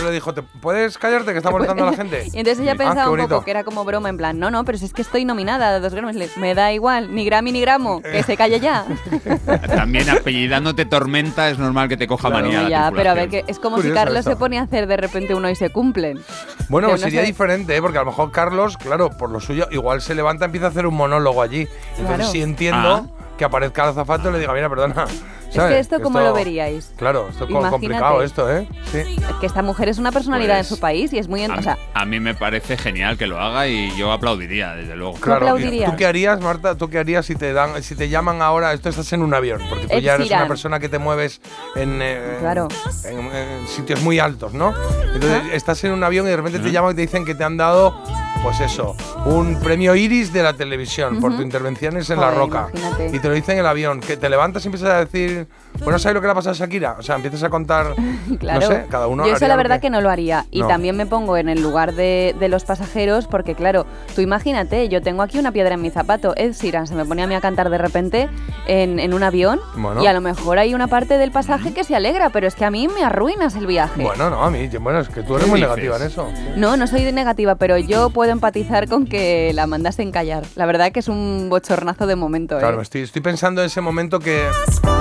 Le 0.02 0.10
dijo, 0.10 0.34
¿te 0.34 0.42
puedes 0.42 0.98
callarte 0.98 1.32
que 1.32 1.38
está 1.38 1.50
molestando 1.50 1.84
a 1.86 1.90
la 1.90 1.96
gente? 1.96 2.24
Y 2.32 2.38
entonces 2.38 2.60
ella 2.60 2.72
Ah, 2.72 2.76
pensaba 2.76 3.04
qué 3.16 3.22
un 3.22 3.28
poco 3.28 3.44
que 3.44 3.50
era 3.50 3.64
como 3.64 3.84
broma, 3.84 4.08
en 4.08 4.16
plan, 4.16 4.38
no, 4.38 4.50
no, 4.50 4.64
pero 4.64 4.78
si 4.78 4.84
es 4.86 4.92
que 4.92 5.02
estoy 5.02 5.24
nominada 5.24 5.74
a 5.76 5.80
dos 5.80 5.94
Grammys, 5.94 6.36
me 6.36 6.54
da 6.54 6.72
igual, 6.72 7.14
ni 7.14 7.24
Grammy 7.24 7.52
ni 7.52 7.60
gramo, 7.60 8.02
que 8.02 8.22
se 8.22 8.36
calle 8.36 8.60
ya. 8.60 8.84
También 9.66 10.08
apellidándote 10.10 10.84
Tormenta 10.84 11.48
es 11.50 11.58
normal 11.58 11.88
que 11.88 11.96
te 11.96 12.06
coja 12.06 12.30
manía. 12.30 12.62
la 12.62 12.68
ya, 12.68 12.92
pero 12.94 13.10
a 13.10 13.14
ver, 13.14 13.28
que 13.28 13.44
es 13.46 13.58
como 13.58 13.76
Curioso 13.76 13.94
si 13.94 13.94
Carlos 13.98 14.18
esto. 14.20 14.30
se 14.30 14.36
pone 14.36 14.58
a 14.58 14.62
hacer 14.62 14.86
de 14.86 14.96
repente 14.96 15.34
uno 15.34 15.48
y 15.50 15.54
se 15.54 15.70
cumplen. 15.70 16.20
Bueno, 16.68 16.88
pues 16.88 17.00
no 17.00 17.04
sería 17.06 17.20
sé- 17.20 17.26
diferente, 17.26 17.76
¿eh? 17.76 17.80
porque 17.80 17.98
a 17.98 18.02
lo 18.02 18.06
mejor 18.06 18.30
Carlos, 18.32 18.76
claro, 18.76 19.10
por 19.10 19.30
lo 19.30 19.40
suyo, 19.40 19.66
igual 19.70 20.00
se 20.02 20.14
levanta 20.14 20.44
y 20.44 20.46
empieza 20.46 20.66
a 20.66 20.70
hacer 20.70 20.86
un 20.86 20.94
monólogo 20.94 21.42
allí. 21.42 21.68
Entonces 21.90 22.16
Claro. 22.16 22.24
sí 22.30 22.42
entiendo 22.42 22.88
Ah. 23.08 23.21
Que 23.42 23.46
aparezca 23.46 23.82
el 23.82 23.88
azafato 23.90 24.28
y 24.30 24.32
le 24.34 24.38
diga, 24.38 24.52
mira, 24.54 24.68
perdona. 24.68 25.04
Es 25.50 25.56
que 25.58 25.78
esto, 25.80 26.00
¿cómo 26.00 26.20
lo 26.20 26.32
veríais? 26.32 26.92
Claro, 26.96 27.26
esto 27.28 27.44
es 27.44 27.50
complicado 27.70 28.22
esto, 28.22 28.48
¿eh? 28.48 28.68
Sí. 28.92 29.16
Que 29.40 29.46
esta 29.46 29.62
mujer 29.62 29.88
es 29.88 29.98
una 29.98 30.12
personalidad 30.12 30.58
Pues, 30.58 30.70
en 30.70 30.76
su 30.76 30.80
país 30.80 31.12
y 31.12 31.18
es 31.18 31.26
muy... 31.26 31.42
en- 31.42 31.50
A, 31.50 31.56
o 31.58 31.62
sea, 31.62 31.76
a 31.92 32.04
mí 32.04 32.20
me 32.20 32.34
parece 32.36 32.76
genial 32.76 33.18
que 33.18 33.26
lo 33.26 33.40
haga 33.40 33.66
y 33.66 33.90
yo 33.96 34.12
aplaudiría, 34.12 34.74
desde 34.76 34.94
luego. 34.94 35.14
Claro? 35.14 35.56
¿tú 35.56 35.96
qué 35.96 36.06
harías, 36.06 36.40
Marta? 36.40 36.76
¿Tú 36.76 36.88
qué 36.88 37.00
harías 37.00 37.26
si 37.26 37.34
te 37.34 37.52
dan, 37.52 37.82
si 37.82 37.96
te 37.96 38.08
llaman 38.08 38.42
ahora? 38.42 38.72
Esto 38.74 38.88
estás 38.90 39.12
en 39.12 39.22
un 39.22 39.34
avión, 39.34 39.60
porque 39.68 39.88
tú 39.88 39.94
Ed 39.94 40.02
ya 40.02 40.14
eres 40.14 40.28
Sheeran. 40.28 40.42
una 40.42 40.48
persona 40.48 40.78
que 40.78 40.88
te 40.88 40.98
mueves 41.00 41.40
en, 41.74 41.98
eh, 42.00 42.36
Claro. 42.38 42.68
en, 43.04 43.18
en 43.18 43.66
sitios 43.66 44.00
muy 44.02 44.20
altos, 44.20 44.54
¿no? 44.54 44.72
Entonces 45.12 45.42
estás 45.52 45.82
en 45.82 45.90
un 45.92 46.04
avión 46.04 46.26
y 46.26 46.30
de 46.30 46.36
repente 46.36 46.60
te 46.60 46.70
llaman 46.70 46.92
y 46.92 46.94
te 46.94 47.00
dicen 47.02 47.24
que 47.24 47.34
te 47.34 47.42
han 47.42 47.56
dado, 47.56 48.00
pues 48.42 48.60
eso, 48.60 48.96
un 49.24 49.58
premio 49.60 49.94
Iris 49.94 50.32
de 50.32 50.42
la 50.42 50.52
televisión 50.54 51.20
por 51.20 51.30
Ujú. 51.30 51.36
tus 51.38 51.44
intervenciones 51.44 52.10
en 52.10 52.20
La 52.20 52.30
Roca. 52.30 52.68
imagínate. 52.72 53.16
Y 53.16 53.20
te 53.20 53.28
lo 53.28 53.34
dicen 53.34 53.54
en 53.54 53.60
el 53.60 53.66
avión, 53.66 54.00
que 54.00 54.16
te 54.16 54.28
levantas 54.28 54.64
y 54.64 54.68
empiezas 54.68 54.90
a 54.90 55.04
decir, 55.04 55.46
bueno, 55.80 55.98
¿sabes 55.98 56.14
lo 56.14 56.20
que 56.20 56.26
le 56.26 56.30
ha 56.32 56.34
pasado 56.34 56.52
a 56.54 56.56
Shakira? 56.58 56.96
O 56.98 57.02
sea, 57.02 57.16
empiezas 57.16 57.42
a 57.42 57.50
contar, 57.50 57.94
Claro. 58.38 58.60
no 58.60 58.66
sé, 58.66 58.86
cada 58.88 59.06
uno 59.06 59.26
Yo 59.26 59.34
eso 59.34 59.46
la 59.48 59.56
verdad 59.56 59.76
que- 59.76 59.82
que 59.82 59.90
no 59.90 60.00
lo 60.00 60.10
haría. 60.10 60.46
Y 60.50 60.60
No. 60.60 60.68
también 60.68 60.96
me 60.96 61.06
pongo 61.06 61.36
en 61.36 61.48
el 61.48 61.60
lugar 61.62 61.94
de, 61.94 62.34
de 62.38 62.48
los 62.48 62.64
pasajeros 62.64 63.26
porque, 63.26 63.54
claro, 63.54 63.86
tú 64.14 64.20
imagínate, 64.20 64.88
yo 64.88 65.02
tengo 65.02 65.22
aquí 65.22 65.38
una 65.38 65.50
piedra 65.52 65.74
en 65.74 65.82
mi 65.82 65.90
zapato. 65.90 66.34
Ed 66.36 66.52
Sheeran 66.54 66.86
se 66.86 66.94
me 66.94 67.04
pone 67.04 67.22
a 67.22 67.26
mí 67.26 67.34
a 67.34 67.40
cantar 67.40 67.68
de 67.70 67.78
repente 67.78 68.28
en, 68.66 68.98
en 69.00 69.12
un 69.14 69.22
avión 69.22 69.60
Bueno. 69.76 70.02
y 70.02 70.06
a 70.06 70.12
lo 70.12 70.20
mejor 70.20 70.58
hay 70.58 70.74
una 70.74 70.86
parte 70.86 71.18
del 71.18 71.30
pasaje 71.32 71.72
que 71.74 71.84
se 71.84 71.96
alegra, 71.96 72.30
pero 72.30 72.46
es 72.46 72.54
que 72.54 72.64
a 72.64 72.70
mí 72.70 72.86
me 72.88 73.04
arruinas 73.04 73.56
el 73.56 73.66
viaje. 73.66 74.02
Bueno, 74.02 74.30
no, 74.30 74.42
a 74.44 74.50
mí, 74.50 74.68
bueno, 74.80 75.00
es 75.00 75.08
que 75.08 75.22
tú 75.22 75.34
eres 75.34 75.44
¿Qué 75.46 75.50
muy 75.50 75.60
dices? 75.60 75.76
negativa 75.76 75.96
en 75.96 76.02
eso. 76.02 76.28
No, 76.56 76.76
no 76.76 76.86
soy 76.86 77.02
de 77.02 77.12
negativa, 77.12 77.56
pero 77.56 77.76
yo 77.78 78.10
puedo 78.10 78.30
empatizar 78.32 78.88
con 78.88 79.06
que 79.06 79.52
la 79.54 79.66
mandasen 79.66 80.12
callar. 80.12 80.44
La 80.54 80.66
verdad 80.66 80.92
que 80.92 81.00
es 81.00 81.08
un 81.08 81.48
bochornazo 81.50 82.06
de 82.06 82.16
momento. 82.16 82.56
¿eh? 82.56 82.60
Claro, 82.60 82.76
me 82.76 82.82
estoy, 82.82 83.02
estoy 83.02 83.22
pensando 83.22 83.60
en 83.62 83.66
ese 83.66 83.80
momento 83.80 84.18
que 84.20 84.44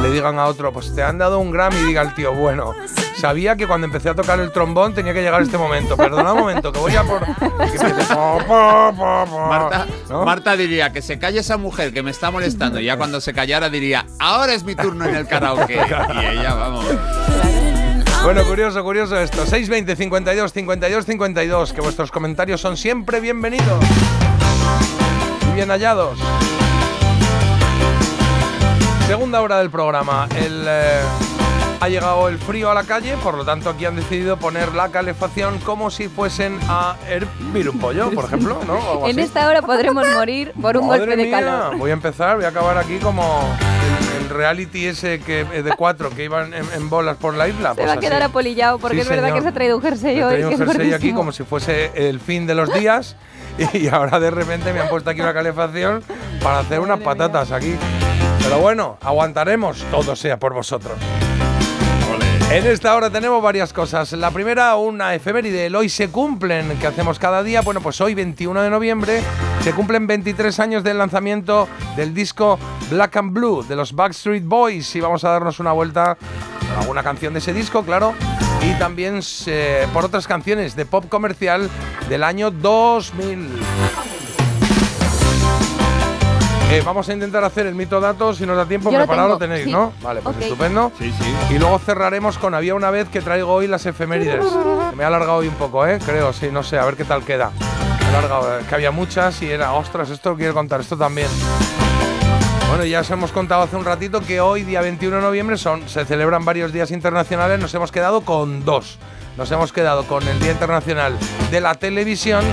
le 0.02 0.10
digan 0.12 0.40
a 0.40 0.46
otro, 0.46 0.61
pues 0.70 0.94
te 0.94 1.02
han 1.02 1.18
dado 1.18 1.40
un 1.40 1.50
Grammy 1.52 1.78
y 1.78 1.86
diga 1.86 2.04
el 2.04 2.14
tío, 2.14 2.34
bueno, 2.34 2.74
sabía 3.18 3.56
que 3.56 3.66
cuando 3.68 3.88
empecé 3.88 4.10
a 4.10 4.16
tocar 4.16 4.40
el 4.40 4.52
trombón 4.52 4.94
tenía 4.94 5.14
que 5.14 5.22
llegar 5.22 5.42
este 5.42 5.58
momento. 5.58 5.98
Perdona 5.98 6.34
un 6.34 6.40
momento, 6.40 6.72
que 6.72 6.80
voy 6.80 6.96
a 6.96 7.04
por... 7.04 7.26
Marta 10.26 10.56
diría 10.56 10.92
que 10.94 11.02
se 11.02 11.18
calle 11.18 11.40
esa 11.40 11.58
mujer 11.58 11.92
que 11.94 12.04
me 12.04 12.12
está 12.12 12.30
molestando 12.30 12.80
y 12.80 12.86
ya 12.86 12.98
cuando 12.98 13.20
se 13.20 13.34
callara 13.34 13.70
diría, 13.70 14.06
ahora 14.20 14.54
es 14.54 14.64
mi 14.64 14.76
turno 14.76 15.06
en 15.06 15.16
el 15.16 15.28
karaoke. 15.28 15.74
y 16.22 16.26
ella, 16.26 16.54
vamos. 16.54 16.86
Bueno, 18.24 18.44
curioso, 18.46 18.84
curioso 18.84 19.20
esto. 19.20 19.46
620 19.46 19.96
52 19.96 20.54
52 20.54 21.06
52, 21.06 21.74
que 21.74 21.82
vuestros 21.82 22.12
comentarios 22.12 22.62
son 22.62 22.78
siempre 22.78 23.20
bienvenidos. 23.20 23.84
Y 25.50 25.56
bien 25.56 25.70
hallados. 25.70 26.20
Segunda 29.12 29.42
hora 29.42 29.60
del 29.60 29.70
programa. 29.70 30.26
El, 30.38 30.64
eh, 30.70 31.02
ha 31.82 31.90
llegado 31.90 32.30
el 32.30 32.38
frío 32.38 32.72
a 32.72 32.74
la 32.74 32.86
calle, 32.86 33.18
por 33.22 33.36
lo 33.36 33.44
tanto 33.44 33.70
aquí 33.70 33.84
han 33.84 33.98
decidido 33.98 34.38
poner 34.38 34.74
la 34.74 34.88
calefacción 34.88 35.60
como 35.60 35.92
si 35.92 36.08
fuesen 36.08 36.58
a 36.70 36.96
hervir 37.10 37.68
un 37.70 37.78
pollo, 37.78 38.10
por 38.12 38.24
ejemplo, 38.24 38.62
¿no? 38.66 38.76
O 38.76 38.92
algo 38.94 39.06
En 39.08 39.12
así. 39.20 39.28
esta 39.28 39.50
hora 39.50 39.62
podremos 39.64 40.08
morir 40.16 40.54
por 40.62 40.78
un 40.78 40.88
Madre 40.88 41.00
golpe 41.02 41.18
de 41.18 41.24
mía, 41.26 41.40
calor. 41.42 41.76
Voy 41.78 41.90
a 41.90 41.94
empezar, 41.94 42.38
voy 42.38 42.46
a 42.46 42.48
acabar 42.48 42.78
aquí 42.78 43.00
como 43.00 43.44
el, 44.18 44.24
el 44.24 44.30
reality 44.30 44.86
ese 44.88 45.20
que 45.20 45.42
eh, 45.42 45.62
de 45.62 45.76
cuatro 45.76 46.10
que 46.12 46.24
iban 46.24 46.54
en, 46.54 46.64
en 46.74 46.90
bolas 46.90 47.18
por 47.18 47.34
la 47.36 47.50
isla. 47.50 47.72
Se 47.72 47.76
pues 47.82 47.90
va 47.90 47.94
a 47.96 47.98
quedar 47.98 48.24
apolillado 48.24 48.80
porque 48.80 48.96
Sí, 48.96 49.02
es 49.02 49.10
verdad 49.10 49.24
señor. 49.26 49.40
que 49.40 49.44
se 49.44 49.50
ha 49.50 49.54
traído 49.54 49.76
un 49.76 49.82
jersey 49.84 50.16
Me 50.16 50.24
hoy. 50.24 50.30
traído 50.42 50.50
un 50.52 50.58
jersey 50.58 50.94
aquí 50.94 51.12
como 51.12 51.34
si 51.34 51.44
fuese 51.44 51.92
el 51.96 52.22
fin 52.22 52.48
de 52.48 52.56
los 52.56 52.74
días 52.74 53.18
y 53.74 53.90
ahora 53.90 54.22
de 54.22 54.32
repente 54.32 54.72
me 54.72 54.80
han 54.80 54.88
puesto 54.88 55.10
aquí 55.10 55.20
una 55.20 55.34
calefacción 55.34 56.02
para 56.42 56.60
hacer 56.60 56.80
unas 56.80 57.02
patatas 57.02 57.52
aquí. 57.52 57.76
Pero 58.44 58.60
bueno, 58.60 58.98
aguantaremos, 59.02 59.86
todo 59.92 60.16
sea 60.16 60.38
por 60.38 60.54
vosotros. 60.54 60.98
En 62.52 62.68
esta 62.68 62.94
hora 62.96 63.10
tenemos 63.10 63.42
varias 63.42 63.72
cosas. 63.72 64.12
La 64.12 64.30
primera, 64.30 64.76
una 64.76 65.16
efeméride, 65.16 65.68
el 65.68 65.76
hoy 65.76 65.88
se 65.88 66.10
cumplen, 66.10 66.78
que 66.80 66.88
hacemos 66.88 67.18
cada 67.18 67.44
día. 67.44 67.62
Bueno, 67.62 67.80
pues 67.80 68.02
hoy, 68.02 68.14
21 68.14 68.62
de 68.62 68.70
noviembre, 68.70 69.22
se 69.64 69.72
cumplen 69.72 70.06
23 70.06 70.60
años 70.60 70.84
del 70.84 70.98
lanzamiento 70.98 71.70
del 71.96 72.14
disco 72.14 72.60
Black 72.90 73.16
and 73.16 73.32
Blue 73.32 73.64
de 73.64 73.78
los 73.78 73.94
Backstreet 73.94 74.44
Boys. 74.44 74.94
Y 74.98 75.00
vamos 75.00 75.24
a 75.24 75.30
darnos 75.30 75.62
una 75.62 75.72
vuelta 75.72 76.18
por 76.18 76.80
alguna 76.80 77.04
canción 77.04 77.32
de 77.32 77.40
ese 77.40 77.54
disco, 77.54 77.84
claro. 77.84 78.14
Y 78.62 78.78
también 78.78 79.22
eh, 79.46 79.88
por 79.94 80.04
otras 80.04 80.28
canciones 80.28 80.76
de 80.76 80.86
pop 80.86 81.06
comercial 81.08 81.70
del 82.10 82.22
año 82.22 82.52
2000. 82.52 83.62
Eh, 86.72 86.82
vamos 86.86 87.10
a 87.10 87.14
intentar 87.14 87.44
hacer 87.44 87.66
el 87.66 87.76
mito 87.76 88.00
datos, 88.00 88.38
si 88.38 88.46
nos 88.46 88.56
da 88.56 88.66
tiempo, 88.66 88.90
Yo 88.90 88.98
preparado 88.98 89.28
lo 89.28 89.38
tenéis, 89.38 89.66
sí. 89.66 89.72
¿no? 89.72 89.92
Vale, 90.02 90.22
pues 90.22 90.38
estupendo. 90.38 90.90
Sí, 90.98 91.12
sí. 91.12 91.54
Y 91.54 91.60
luego 91.60 91.78
cerraremos 91.80 92.38
con 92.38 92.54
Había 92.54 92.76
una 92.76 92.90
vez 92.92 93.10
que 93.10 93.20
traigo 93.20 93.52
hoy 93.52 93.68
las 93.68 93.86
efemérides. 93.86 94.46
Me 94.96 95.04
ha 95.04 95.08
alargado 95.08 95.40
hoy 95.40 95.50
un 95.50 95.56
poco, 95.56 95.86
¿eh? 95.86 96.00
Creo, 96.06 96.32
sí, 96.32 96.48
no 96.50 96.64
sé, 96.64 96.78
a 96.80 96.86
ver 96.86 96.96
qué 96.96 97.04
tal 97.04 97.26
queda. 97.26 97.52
Me 98.00 98.06
ha 98.06 98.20
alargado, 98.20 98.58
eh, 98.58 98.64
que 98.70 98.76
había 98.76 98.92
muchas 98.92 99.42
y 99.42 99.52
era, 99.52 99.74
ostras, 99.74 100.10
esto 100.12 100.34
quiero 100.38 100.54
contar, 100.54 100.80
esto 100.80 100.96
también. 100.96 101.28
Bueno, 102.70 102.86
ya 102.86 103.02
os 103.02 103.12
hemos 103.12 103.34
contado 103.34 103.64
hace 103.64 103.76
un 103.76 103.84
ratito 103.84 104.22
que 104.22 104.40
hoy, 104.40 104.64
día 104.64 104.80
21 104.80 105.18
de 105.18 105.22
noviembre, 105.22 105.58
son, 105.58 105.90
se 105.90 106.06
celebran 106.06 106.46
varios 106.46 106.72
días 106.72 106.92
internacionales. 106.92 107.60
Nos 107.60 107.74
hemos 107.74 107.92
quedado 107.92 108.22
con 108.22 108.64
dos. 108.64 108.98
Nos 109.36 109.52
hemos 109.52 109.74
quedado 109.74 110.06
con 110.06 110.26
el 110.26 110.40
Día 110.40 110.52
Internacional 110.52 111.18
de 111.52 111.60
la 111.60 111.76
Televisión. 111.76 112.46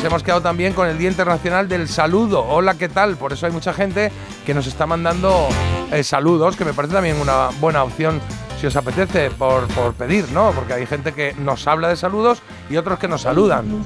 Nos 0.00 0.06
hemos 0.06 0.22
quedado 0.22 0.40
también 0.40 0.72
con 0.72 0.88
el 0.88 0.96
Día 0.96 1.10
Internacional 1.10 1.68
del 1.68 1.86
Saludo. 1.86 2.42
Hola, 2.48 2.72
¿qué 2.72 2.88
tal? 2.88 3.18
Por 3.18 3.34
eso 3.34 3.44
hay 3.44 3.52
mucha 3.52 3.74
gente 3.74 4.10
que 4.46 4.54
nos 4.54 4.66
está 4.66 4.86
mandando 4.86 5.46
eh, 5.92 6.02
saludos, 6.02 6.56
que 6.56 6.64
me 6.64 6.72
parece 6.72 6.94
también 6.94 7.20
una 7.20 7.50
buena 7.60 7.84
opción 7.84 8.18
si 8.58 8.66
os 8.66 8.74
apetece 8.76 9.30
por, 9.30 9.68
por 9.68 9.92
pedir, 9.92 10.32
¿no? 10.32 10.52
Porque 10.52 10.72
hay 10.72 10.86
gente 10.86 11.12
que 11.12 11.34
nos 11.34 11.66
habla 11.66 11.88
de 11.88 11.96
saludos 11.96 12.40
y 12.70 12.78
otros 12.78 12.98
que 12.98 13.08
nos 13.08 13.20
saludan. 13.20 13.84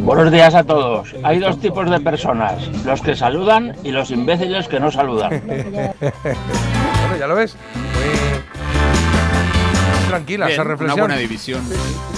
Buenos 0.00 0.32
días 0.32 0.54
a 0.54 0.64
todos. 0.64 1.14
Hay 1.22 1.40
dos 1.40 1.60
tipos 1.60 1.90
de 1.90 2.00
personas, 2.00 2.66
los 2.86 3.02
que 3.02 3.14
saludan 3.14 3.76
y 3.84 3.90
los 3.90 4.10
imbéciles 4.10 4.66
que 4.66 4.80
no 4.80 4.90
saludan. 4.90 5.42
bueno, 5.46 7.16
ya 7.18 7.26
lo 7.26 7.34
ves. 7.34 7.54
Muy 10.00 10.08
tranquila 10.08 10.46
Bien, 10.46 10.54
esa 10.54 10.62
una 10.62 10.70
reflexión. 10.70 11.00
buena 11.00 11.16
división. 11.20 11.60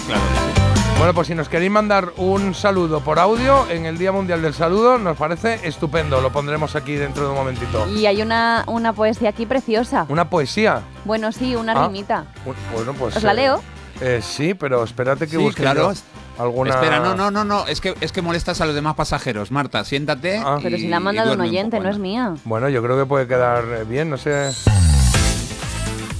Claro. 0.06 0.75
Bueno, 0.98 1.12
pues 1.12 1.26
si 1.28 1.34
nos 1.34 1.48
queréis 1.50 1.70
mandar 1.70 2.12
un 2.16 2.54
saludo 2.54 3.00
por 3.00 3.18
audio 3.18 3.68
en 3.68 3.84
el 3.84 3.98
Día 3.98 4.12
Mundial 4.12 4.40
del 4.40 4.54
Saludo, 4.54 4.96
nos 4.98 5.16
parece 5.16 5.60
estupendo. 5.62 6.20
Lo 6.22 6.32
pondremos 6.32 6.74
aquí 6.74 6.94
dentro 6.94 7.24
de 7.24 7.28
un 7.30 7.36
momentito. 7.36 7.86
Y 7.90 8.06
hay 8.06 8.22
una, 8.22 8.64
una 8.66 8.92
poesía 8.94 9.28
aquí 9.28 9.44
preciosa. 9.44 10.06
Una 10.08 10.30
poesía. 10.30 10.80
Bueno, 11.04 11.32
sí, 11.32 11.54
una 11.54 11.72
Ah. 11.72 11.86
rimita. 11.86 12.24
Bu- 12.46 12.54
Bueno, 12.74 12.94
pues. 12.94 13.14
¿Os 13.16 13.22
la 13.22 13.32
eh, 13.32 13.36
leo? 13.36 13.62
eh, 14.00 14.20
sí, 14.22 14.54
pero 14.54 14.82
espérate 14.82 15.26
que 15.26 15.32
Sí, 15.36 15.42
busque 15.42 15.60
claro. 15.62 15.92
yo 15.92 16.42
alguna. 16.42 16.70
Espera, 16.70 16.98
no, 17.00 17.14
no, 17.14 17.30
no, 17.30 17.44
no. 17.44 17.66
Es 17.66 17.82
que, 17.82 17.94
es 18.00 18.10
que 18.10 18.22
molestas 18.22 18.62
a 18.62 18.66
los 18.66 18.74
demás 18.74 18.94
pasajeros. 18.94 19.50
Marta, 19.50 19.84
siéntate. 19.84 20.38
Ah. 20.42 20.58
Pero 20.62 20.78
si 20.78 20.88
la 20.88 20.96
ha 20.96 21.00
mandado 21.00 21.34
un 21.34 21.40
oyente, 21.42 21.78
no 21.78 21.90
es 21.90 21.98
mía. 21.98 22.34
Bueno, 22.44 22.70
yo 22.70 22.82
creo 22.82 22.96
que 22.96 23.04
puede 23.04 23.28
quedar 23.28 23.64
eh, 23.64 23.84
bien, 23.84 24.08
no 24.08 24.16
sé. 24.16 24.50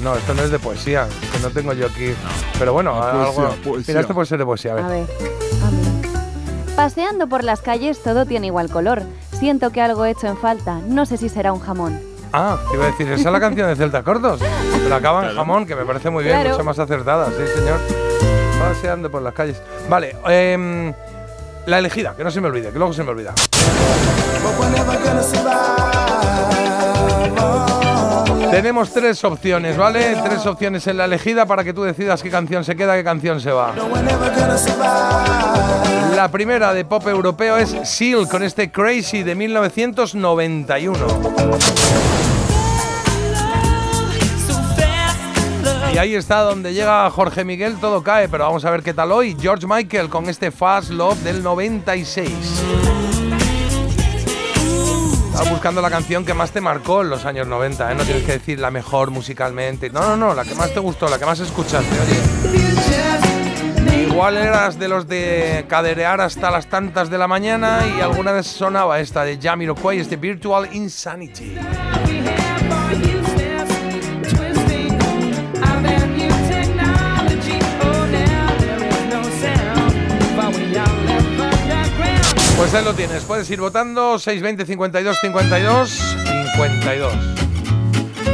No, 0.00 0.14
esto 0.14 0.34
no 0.34 0.42
es 0.42 0.50
de 0.50 0.58
poesía, 0.58 1.06
que 1.32 1.38
no 1.40 1.50
tengo 1.50 1.72
yo 1.72 1.86
aquí. 1.86 2.14
Pero 2.58 2.72
bueno, 2.72 2.94
No, 2.94 3.02
algo. 3.02 3.32
poesía, 3.34 3.62
poesía. 3.64 3.84
Mira, 3.88 4.00
esto 4.00 4.14
puede 4.14 4.26
ser 4.26 4.38
de 4.38 4.44
poesía, 4.44 4.72
a 4.72 4.74
ver. 4.74 4.84
A 4.84 4.88
ver. 4.88 5.00
a 5.00 5.70
ver. 5.70 6.76
Paseando 6.76 7.26
por 7.28 7.42
las 7.42 7.62
calles 7.62 8.02
todo 8.02 8.26
tiene 8.26 8.48
igual 8.48 8.68
color. 8.70 9.02
Siento 9.38 9.70
que 9.70 9.80
algo 9.80 10.04
he 10.04 10.10
hecho 10.10 10.26
en 10.26 10.36
falta. 10.36 10.80
No 10.86 11.06
sé 11.06 11.16
si 11.16 11.28
será 11.30 11.52
un 11.52 11.60
jamón. 11.60 11.98
Ah, 12.32 12.58
te 12.70 12.76
iba 12.76 12.84
a 12.84 12.90
decir, 12.90 13.06
esa 13.10 13.28
es 13.28 13.32
la 13.32 13.40
canción 13.40 13.68
de 13.68 13.76
Celta 13.76 14.02
Cortos. 14.02 14.40
Pero 14.82 14.94
acaba 14.94 15.28
en 15.30 15.34
jamón, 15.34 15.64
que 15.64 15.74
me 15.74 15.84
parece 15.86 16.10
muy 16.10 16.22
bien, 16.24 16.34
Claro. 16.36 16.50
mucho 16.50 16.64
más 16.64 16.78
acertada, 16.78 17.26
sí, 17.28 17.42
señor. 17.58 17.78
Paseando 18.60 19.10
por 19.10 19.22
las 19.22 19.32
calles. 19.32 19.62
Vale, 19.88 20.16
em, 20.26 20.92
la 21.66 21.78
elegida, 21.78 22.14
que 22.14 22.24
no 22.24 22.30
se 22.30 22.40
me 22.42 22.48
olvide, 22.48 22.70
que 22.70 22.78
luego 22.78 22.92
se 22.92 23.02
me 23.04 23.10
olvida. 23.10 23.32
Tenemos 28.56 28.90
tres 28.90 29.22
opciones, 29.22 29.76
¿vale? 29.76 30.16
Tres 30.24 30.46
opciones 30.46 30.86
en 30.86 30.96
la 30.96 31.04
elegida 31.04 31.44
para 31.44 31.62
que 31.62 31.74
tú 31.74 31.82
decidas 31.82 32.22
qué 32.22 32.30
canción 32.30 32.64
se 32.64 32.74
queda, 32.74 32.96
qué 32.96 33.04
canción 33.04 33.38
se 33.38 33.52
va. 33.52 33.74
La 36.16 36.30
primera 36.30 36.72
de 36.72 36.86
pop 36.86 37.06
europeo 37.06 37.58
es 37.58 37.76
Seal 37.84 38.26
con 38.26 38.42
este 38.42 38.70
Crazy 38.70 39.22
de 39.22 39.34
1991. 39.34 40.98
Y 45.92 45.98
ahí 45.98 46.14
está 46.14 46.40
donde 46.40 46.72
llega 46.72 47.10
Jorge 47.10 47.44
Miguel, 47.44 47.76
todo 47.78 48.02
cae, 48.02 48.26
pero 48.30 48.44
vamos 48.44 48.64
a 48.64 48.70
ver 48.70 48.82
qué 48.82 48.94
tal 48.94 49.12
hoy. 49.12 49.36
George 49.38 49.66
Michael 49.66 50.08
con 50.08 50.30
este 50.30 50.50
Fast 50.50 50.88
Love 50.92 51.18
del 51.18 51.42
96. 51.42 53.15
Estaba 55.36 55.50
buscando 55.50 55.82
la 55.82 55.90
canción 55.90 56.24
que 56.24 56.32
más 56.32 56.50
te 56.50 56.62
marcó 56.62 57.02
en 57.02 57.10
los 57.10 57.26
años 57.26 57.46
90, 57.46 57.92
¿eh? 57.92 57.94
No 57.94 58.04
tienes 58.04 58.24
que 58.24 58.32
decir 58.32 58.58
la 58.58 58.70
mejor 58.70 59.10
musicalmente. 59.10 59.90
No, 59.90 60.00
no, 60.00 60.16
no, 60.16 60.34
la 60.34 60.44
que 60.44 60.54
más 60.54 60.72
te 60.72 60.80
gustó, 60.80 61.10
la 61.10 61.18
que 61.18 61.26
más 61.26 61.38
escuchaste, 61.40 61.94
oye. 62.00 62.16
Igual 64.08 64.38
eras 64.38 64.78
de 64.78 64.88
los 64.88 65.06
de 65.06 65.66
caderear 65.68 66.22
hasta 66.22 66.50
las 66.50 66.68
tantas 66.68 67.10
de 67.10 67.18
la 67.18 67.28
mañana 67.28 67.80
y 67.98 68.00
alguna 68.00 68.32
vez 68.32 68.46
sonaba 68.46 68.98
esta 68.98 69.24
de 69.24 69.38
Jamiroquai, 69.38 69.98
este 70.00 70.16
Virtual 70.16 70.70
Insanity. 70.72 71.58
Pues 82.56 82.72
ahí 82.74 82.84
lo 82.84 82.94
tienes, 82.94 83.22
puedes 83.24 83.48
ir 83.50 83.60
votando 83.60 84.18
620 84.18 84.64
52 84.64 85.18
52 85.20 85.90
52. 86.56 87.14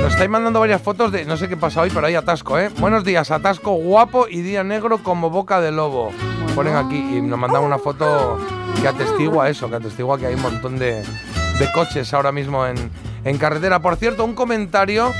Nos 0.00 0.12
estáis 0.12 0.30
mandando 0.30 0.60
varias 0.60 0.80
fotos 0.80 1.10
de 1.10 1.24
no 1.24 1.36
sé 1.36 1.48
qué 1.48 1.56
pasa 1.56 1.80
hoy, 1.80 1.90
pero 1.92 2.06
hay 2.06 2.14
atasco, 2.14 2.58
¿eh? 2.58 2.70
Buenos 2.78 3.04
días, 3.04 3.30
atasco 3.30 3.72
guapo 3.72 4.28
y 4.28 4.42
día 4.42 4.62
negro 4.62 4.98
como 4.98 5.28
boca 5.28 5.60
de 5.60 5.72
lobo. 5.72 6.12
Ponen 6.54 6.76
aquí 6.76 6.96
y 6.96 7.20
nos 7.20 7.38
mandan 7.38 7.62
una 7.62 7.78
foto 7.78 8.38
que 8.80 8.86
atestigua 8.86 9.48
eso, 9.48 9.68
que 9.68 9.76
atestigua 9.76 10.18
que 10.18 10.26
hay 10.26 10.34
un 10.34 10.42
montón 10.42 10.78
de, 10.78 11.02
de 11.02 11.72
coches 11.74 12.14
ahora 12.14 12.30
mismo 12.30 12.64
en, 12.64 12.76
en 13.24 13.38
carretera. 13.38 13.80
Por 13.80 13.96
cierto, 13.96 14.24
un 14.24 14.34
comentario 14.34 15.12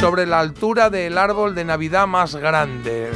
sobre 0.00 0.26
la 0.26 0.40
altura 0.40 0.90
del 0.90 1.16
árbol 1.16 1.54
de 1.54 1.64
Navidad 1.64 2.08
más 2.08 2.34
grande. 2.34 3.08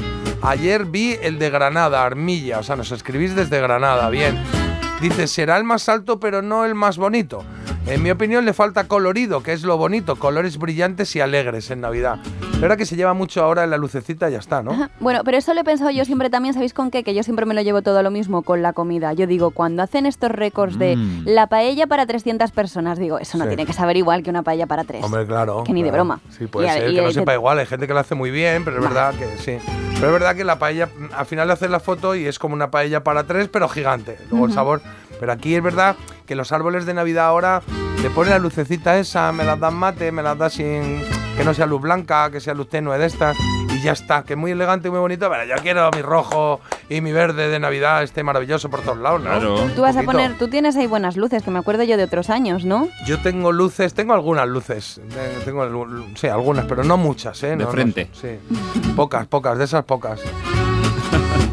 Ayer 0.43 0.85
vi 0.85 1.17
el 1.21 1.39
de 1.39 1.51
Granada, 1.51 2.05
Armilla, 2.05 2.61
o 2.61 2.63
sea, 2.63 2.77
nos 2.77 2.91
escribís 2.93 3.35
desde 3.35 3.61
Granada, 3.61 4.09
bien. 4.09 4.62
Dice, 5.03 5.27
será 5.27 5.57
el 5.57 5.65
más 5.65 5.89
alto 5.89 6.21
pero 6.21 6.43
no 6.43 6.65
el 6.65 6.77
más 6.77 6.97
bonito. 6.97 7.45
En 7.87 8.01
mi 8.03 8.11
opinión 8.11 8.45
le 8.45 8.53
falta 8.53 8.85
colorido, 8.85 9.43
que 9.43 9.53
es 9.53 9.65
lo 9.65 9.77
bonito, 9.77 10.15
colores 10.17 10.57
brillantes 10.57 11.15
y 11.17 11.21
alegres 11.21 11.71
en 11.73 11.81
Navidad. 11.81 12.19
La 12.55 12.61
verdad 12.61 12.77
que 12.79 12.87
se 12.87 12.95
lleva 12.95 13.13
mucho 13.13 13.43
ahora 13.43 13.65
en 13.65 13.71
la 13.71 13.77
lucecita 13.77 14.29
y 14.29 14.33
ya 14.33 14.39
está, 14.39 14.63
¿no? 14.63 14.89
Bueno, 15.01 15.23
pero 15.25 15.37
eso 15.37 15.53
lo 15.53 15.61
he 15.61 15.65
pensado 15.65 15.91
yo 15.91 16.05
siempre 16.05 16.31
también, 16.31 16.55
¿sabéis 16.55 16.75
con 16.75 16.93
qué? 16.93 17.03
Que 17.03 17.13
yo 17.13 17.25
siempre 17.25 17.45
me 17.45 17.55
lo 17.55 17.61
llevo 17.61 17.83
todo 17.83 17.99
a 17.99 18.03
lo 18.05 18.13
mismo 18.13 18.43
con 18.43 18.63
la 18.63 18.73
comida. 18.73 19.13
Yo 19.15 19.27
digo, 19.27 19.51
cuando 19.51 19.83
hacen 19.83 20.07
estos 20.07 20.31
récords 20.31 20.79
de 20.79 20.95
Mm. 20.95 21.23
la 21.27 21.49
paella 21.49 21.89
para 21.89 22.07
300 22.07 22.53
personas, 22.53 22.99
digo, 22.99 23.19
eso 23.19 23.37
no 23.37 23.45
Sí. 23.45 23.49
tiene 23.49 23.67
que 23.67 23.73
saber 23.73 23.97
igual 23.97 24.23
que 24.23 24.31
una 24.31 24.43
paella 24.45 24.67
para 24.67 24.85
tres. 24.85 25.03
Hombre, 25.05 25.27
claro. 25.27 25.65
Que 25.65 25.73
ni 25.73 25.83
de 25.83 25.91
broma. 25.91 26.21
Sí, 26.31 26.47
puede 26.47 26.69
Y 26.69 26.71
ser 26.71 26.91
y 26.91 26.95
que 26.95 27.01
no 27.03 27.09
que- 27.09 27.15
sepa 27.15 27.35
igual. 27.35 27.59
Hay 27.59 27.67
gente 27.67 27.89
que 27.89 27.95
lo 27.95 27.99
hace 27.99 28.15
muy 28.15 28.31
bien, 28.31 28.65
pero 28.65 28.77
es 28.77 28.83
verdad 28.85 29.13
que 29.15 29.27
sí. 29.39 29.59
Pero 29.95 30.07
es 30.07 30.13
verdad 30.13 30.37
que 30.37 30.45
la 30.45 30.59
paella, 30.61 30.89
al 31.17 31.27
final 31.27 31.49
le 31.49 31.55
haces 31.55 31.69
la 31.69 31.81
foto 31.81 32.15
y 32.15 32.27
es 32.27 32.39
como 32.39 32.55
una 32.55 32.71
paella 32.71 33.03
para 33.03 33.25
tres, 33.25 33.49
pero 33.49 33.69
gigante. 33.69 34.19
Luego 34.31 34.47
el 34.47 34.53
sabor. 34.53 34.81
Pero 35.23 35.33
aquí 35.35 35.55
es 35.55 35.63
verdad 35.63 35.95
que 36.27 36.35
los 36.35 36.51
árboles 36.51 36.85
de 36.85 36.95
Navidad 36.95 37.27
ahora 37.27 37.63
le 38.03 38.11
ponen 38.11 38.33
la 38.33 38.41
lucecita 38.41 38.99
esa, 38.99 39.31
me 39.31 39.45
las 39.45 39.61
dan 39.61 39.75
mate, 39.77 40.11
me 40.11 40.21
las 40.21 40.37
da 40.37 40.51
sin. 40.51 41.01
que 41.37 41.45
no 41.45 41.55
sea 41.55 41.65
luz 41.67 41.81
blanca, 41.81 42.29
que 42.33 42.41
sea 42.41 42.55
luz 42.55 42.69
tenue 42.69 42.99
de 42.99 43.07
estas. 43.07 43.37
Y 43.73 43.81
ya 43.83 43.93
está, 43.93 44.25
que 44.25 44.33
es 44.33 44.39
muy 44.39 44.51
elegante 44.51 44.89
y 44.89 44.91
muy 44.91 44.99
bonito. 44.99 45.31
Pero 45.31 45.45
yo 45.45 45.55
quiero 45.63 45.89
mi 45.95 46.03
rojo 46.03 46.61
y 46.89 47.01
mi 47.01 47.13
verde 47.13 47.49
de 47.49 47.61
Navidad, 47.61 48.03
este 48.03 48.25
maravilloso 48.25 48.69
por 48.69 48.81
todos 48.81 48.99
lados, 48.99 49.23
¿no? 49.23 49.39
Tú 49.77 49.83
vas 49.83 49.97
a 49.97 50.03
poner, 50.03 50.37
tú 50.39 50.49
tienes 50.49 50.75
ahí 50.77 50.89
buenas 50.89 51.17
luces, 51.17 51.45
que 51.45 51.53
me 51.53 51.61
acuerdo 51.61 51.85
yo 51.85 51.97
de 51.97 52.03
otros 52.03 52.29
años, 52.29 52.65
¿no? 52.65 52.89
Yo 53.07 53.21
tengo 53.21 53.53
luces, 53.53 53.95
tengo 53.95 54.15
algunas 54.15 54.49
luces. 54.49 55.01
eh, 55.15 55.39
Tengo, 55.45 55.65
sí, 56.17 56.27
algunas, 56.27 56.65
pero 56.67 56.83
no 56.83 56.97
muchas, 56.97 57.41
¿eh? 57.45 57.51
De 57.51 57.57
No, 57.59 57.65
no, 57.67 57.71
frente. 57.71 58.11
sí. 58.13 58.39
Pocas, 58.97 59.25
pocas, 59.29 59.57
de 59.57 59.65
esas 59.67 59.85
pocas. 59.85 60.21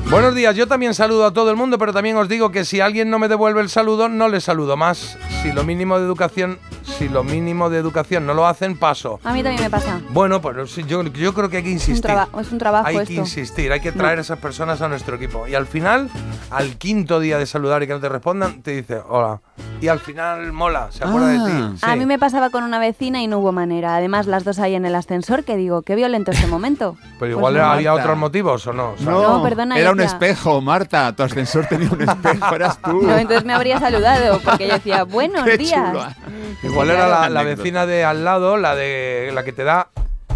Buenos 0.09 0.33
días, 0.33 0.55
yo 0.55 0.67
también 0.67 0.95
saludo 0.95 1.27
a 1.27 1.33
todo 1.33 1.51
el 1.51 1.55
mundo, 1.55 1.77
pero 1.77 1.93
también 1.93 2.17
os 2.17 2.27
digo 2.27 2.51
que 2.51 2.65
si 2.65 2.79
alguien 2.79 3.11
no 3.11 3.19
me 3.19 3.27
devuelve 3.27 3.61
el 3.61 3.69
saludo, 3.69 4.09
no 4.09 4.27
le 4.27 4.41
saludo 4.41 4.75
más. 4.75 5.19
Si 5.43 5.51
lo 5.51 5.63
mínimo 5.63 5.99
de 5.99 6.05
educación, 6.05 6.57
si 6.99 7.07
lo 7.07 7.23
mínimo 7.23 7.69
de 7.69 7.77
educación 7.79 8.25
no 8.25 8.33
lo 8.33 8.45
hacen, 8.45 8.77
paso. 8.77 9.21
A 9.23 9.31
mí 9.31 9.41
también 9.41 9.63
me 9.63 9.69
pasa. 9.69 10.01
Bueno, 10.09 10.41
pues 10.41 10.69
sí, 10.71 10.83
yo, 10.85 11.01
yo 11.03 11.33
creo 11.33 11.49
que 11.49 11.57
hay 11.57 11.63
que 11.63 11.69
Es 11.69 11.75
un, 11.87 11.91
insistir. 11.91 12.01
traba- 12.11 12.27
es 12.41 12.51
un 12.51 12.57
trabajo 12.57 12.85
Hay 12.87 13.05
que 13.05 13.13
insistir, 13.13 13.71
hay 13.71 13.79
que 13.79 13.93
traer 13.93 14.15
No. 14.15 14.19
a 14.19 14.21
esas 14.21 14.39
personas 14.39 14.81
a 14.81 14.89
nuestro 14.89 15.15
equipo. 15.15 15.47
Y 15.47 15.55
al 15.55 15.65
final, 15.65 16.09
al 16.51 16.75
quinto 16.77 17.21
día 17.21 17.37
de 17.37 17.45
saludar 17.45 17.81
y 17.83 17.87
que 17.87 17.93
no 17.93 18.01
te 18.01 18.09
respondan, 18.09 18.61
te 18.61 18.71
dice 18.71 19.01
hola. 19.07 19.39
Y 19.81 19.87
al 19.87 19.99
final 20.01 20.51
mola, 20.51 20.87
se 20.91 21.05
acuerda 21.05 21.27
de 21.29 21.37
ti. 21.49 21.77
Sí. 21.79 21.85
A 21.89 21.95
mí 21.95 22.05
me 22.05 22.19
pasaba 22.19 22.49
con 22.49 22.65
una 22.65 22.79
vecina 22.79 23.21
y 23.21 23.27
no 23.27 23.39
hubo 23.39 23.53
manera. 23.53 23.95
Además, 23.95 24.27
las 24.27 24.43
dos 24.43 24.59
ahí 24.59 24.75
en 24.75 24.85
el 24.85 24.93
ascensor, 24.93 25.45
que 25.45 25.55
digo, 25.55 25.83
qué 25.83 25.95
violento 25.95 26.31
este 26.31 26.47
momento. 26.47 26.97
Pero 27.19 27.31
igual 27.31 27.53
Pues 27.53 27.63
no. 27.63 27.71
había 27.71 27.91
Marta. 27.91 28.03
otros 28.03 28.17
motivos 28.17 28.67
o 28.67 28.73
no. 28.73 28.95
No, 28.99 29.41
perdona, 29.41 29.77
Era 29.79 29.91
un 29.91 30.01
espejo, 30.01 30.59
Marta. 30.59 31.15
Tu 31.15 31.23
ascensor 31.23 31.65
tenía 31.67 31.89
un 31.89 32.01
espejo, 32.01 32.53
eras 32.55 32.77
tú. 32.81 33.01
No, 33.03 33.17
entonces 33.17 33.45
me 33.45 33.53
habría 33.53 33.79
saludado, 33.79 34.41
porque 34.43 34.67
yo 34.67 34.73
decía, 34.73 35.03
buenos 35.05 35.45
Qué 35.45 35.57
días. 35.57 35.91
chulo. 35.93 36.03
Igual 36.63 36.88
era 36.93 37.07
la, 37.07 37.29
la 37.29 37.43
vecina 37.43 37.85
de 37.85 38.03
al 38.03 38.23
lado, 38.23 38.57
la 38.57 38.75
de 38.75 39.31
la 39.33 39.43
que 39.43 39.53
te 39.53 39.63
da 39.63 39.89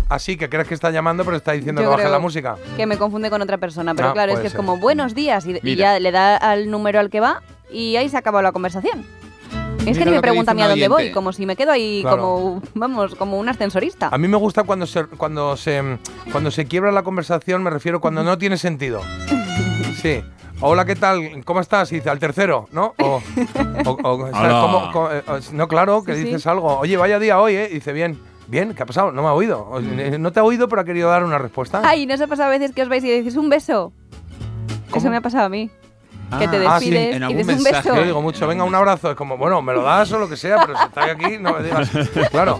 así, 0.09 0.37
que 0.37 0.49
crees 0.49 0.67
que 0.67 0.73
está 0.73 0.91
llamando, 0.91 1.23
pero 1.25 1.37
está 1.37 1.53
diciendo 1.53 1.81
Yo 1.81 1.89
que 1.89 1.95
baje 1.97 2.09
la 2.09 2.19
música. 2.19 2.55
Que 2.77 2.85
me 2.85 2.97
confunde 2.97 3.29
con 3.29 3.41
otra 3.41 3.57
persona. 3.57 3.95
Pero 3.95 4.09
Ah, 4.09 4.13
claro, 4.13 4.33
es 4.33 4.39
que 4.39 4.47
es 4.47 4.51
ser. 4.51 4.57
como 4.57 4.77
buenos 4.77 5.15
días 5.15 5.45
y, 5.45 5.59
y 5.63 5.75
ya 5.75 5.99
le 5.99 6.11
da 6.11 6.37
al 6.37 6.69
número 6.69 6.99
al 6.99 7.09
que 7.09 7.19
va 7.19 7.41
y 7.71 7.95
ahí 7.95 8.09
se 8.09 8.17
acaba 8.17 8.41
la 8.41 8.51
conversación. 8.51 9.05
Es 9.79 9.85
Mira 9.87 9.99
que 9.99 10.05
ni 10.05 10.11
me 10.11 10.21
pregunta 10.21 10.51
a 10.51 10.53
mí 10.53 10.61
a 10.61 10.69
dónde 10.69 10.87
voy, 10.87 11.11
como 11.11 11.33
si 11.33 11.45
me 11.45 11.57
quedo 11.57 11.71
ahí 11.71 12.01
Claro. 12.03 12.17
como, 12.21 12.61
vamos, 12.73 13.15
como 13.15 13.37
un 13.37 13.49
ascensorista. 13.49 14.07
A 14.11 14.17
mí 14.17 14.27
me 14.29 14.37
gusta 14.37 14.63
cuando 14.63 14.85
se, 14.85 15.03
cuando 15.05 15.57
se 15.57 15.97
cuando 16.31 16.51
se 16.51 16.65
quiebra 16.65 16.91
la 16.93 17.03
conversación, 17.03 17.63
me 17.63 17.69
refiero 17.69 17.99
cuando 17.99 18.23
no 18.23 18.37
tiene 18.37 18.57
sentido. 18.57 19.01
Sí. 20.01 20.21
Hola, 20.65 20.85
¿qué 20.85 20.95
tal? 20.95 21.43
¿Cómo 21.45 21.59
estás? 21.59 21.91
Y 21.91 21.95
dice, 21.95 22.09
al 22.09 22.19
tercero, 22.19 22.67
¿no? 22.71 22.93
O, 22.99 23.21
o- 23.85 23.97
o- 24.03 24.31
¿sabes 24.31 24.35
Hola. 24.51 24.61
cómo- 24.61 24.91
cómo- 24.91 25.11
eh, 25.11 25.23
no, 25.51 25.67
claro, 25.67 26.03
que 26.03 26.13
Sí, 26.15 26.19
sí. 26.21 26.25
dices 26.25 26.47
algo. 26.47 26.79
Oye, 26.79 26.97
vaya 26.97 27.19
día 27.19 27.39
hoy, 27.39 27.55
¿eh? 27.55 27.67
Y 27.69 27.75
dice, 27.75 27.93
bien, 27.93 28.19
bien, 28.47 28.73
¿qué 28.73 28.83
ha 28.83 28.85
pasado? 28.85 29.11
No 29.11 29.21
me 29.21 29.27
ha 29.27 29.33
oído. 29.33 29.59
O- 29.69 29.79
eh, 29.79 30.17
No 30.19 30.31
te 30.31 30.39
ha 30.39 30.43
oído, 30.43 30.67
pero 30.67 30.81
ha 30.81 30.85
querido 30.85 31.09
dar 31.09 31.23
una 31.23 31.37
respuesta. 31.37 31.81
Ay, 31.83 32.05
¿no 32.05 32.13
os 32.13 32.21
ha 32.21 32.27
pasado 32.27 32.47
a 32.49 32.51
veces 32.51 32.73
que 32.73 32.81
os 32.81 32.89
vais 32.89 33.03
y 33.03 33.09
decís 33.09 33.35
un 33.35 33.49
beso? 33.49 33.93
Eso 34.95 35.09
me 35.09 35.17
ha 35.17 35.21
pasado 35.21 35.45
a 35.45 35.49
mí. 35.49 35.69
que 36.39 36.47
te 36.47 36.65
Ah, 36.65 36.79
sí, 36.79 36.89
despides 36.89 37.15
en 37.15 37.21
y 37.21 37.25
algún 37.25 37.37
dices 37.37 37.57
un 37.57 37.63
mensaje. 37.63 37.89
beso. 37.89 37.99
Yo 38.01 38.05
digo 38.07 38.21
mucho, 38.23 38.47
venga, 38.47 38.63
un 38.63 38.73
abrazo. 38.73 39.11
Es 39.11 39.15
como, 39.15 39.37
bueno, 39.37 39.61
me 39.61 39.71
lo 39.73 39.83
das 39.83 40.11
o 40.13 40.17
lo 40.17 40.27
que 40.27 40.35
sea, 40.35 40.57
pero 40.65 40.75
si 40.79 40.83
estás 40.85 41.09
aquí, 41.11 41.37
no 41.39 41.53
me 41.53 41.63
digas. 41.63 41.91
Claro. 42.31 42.59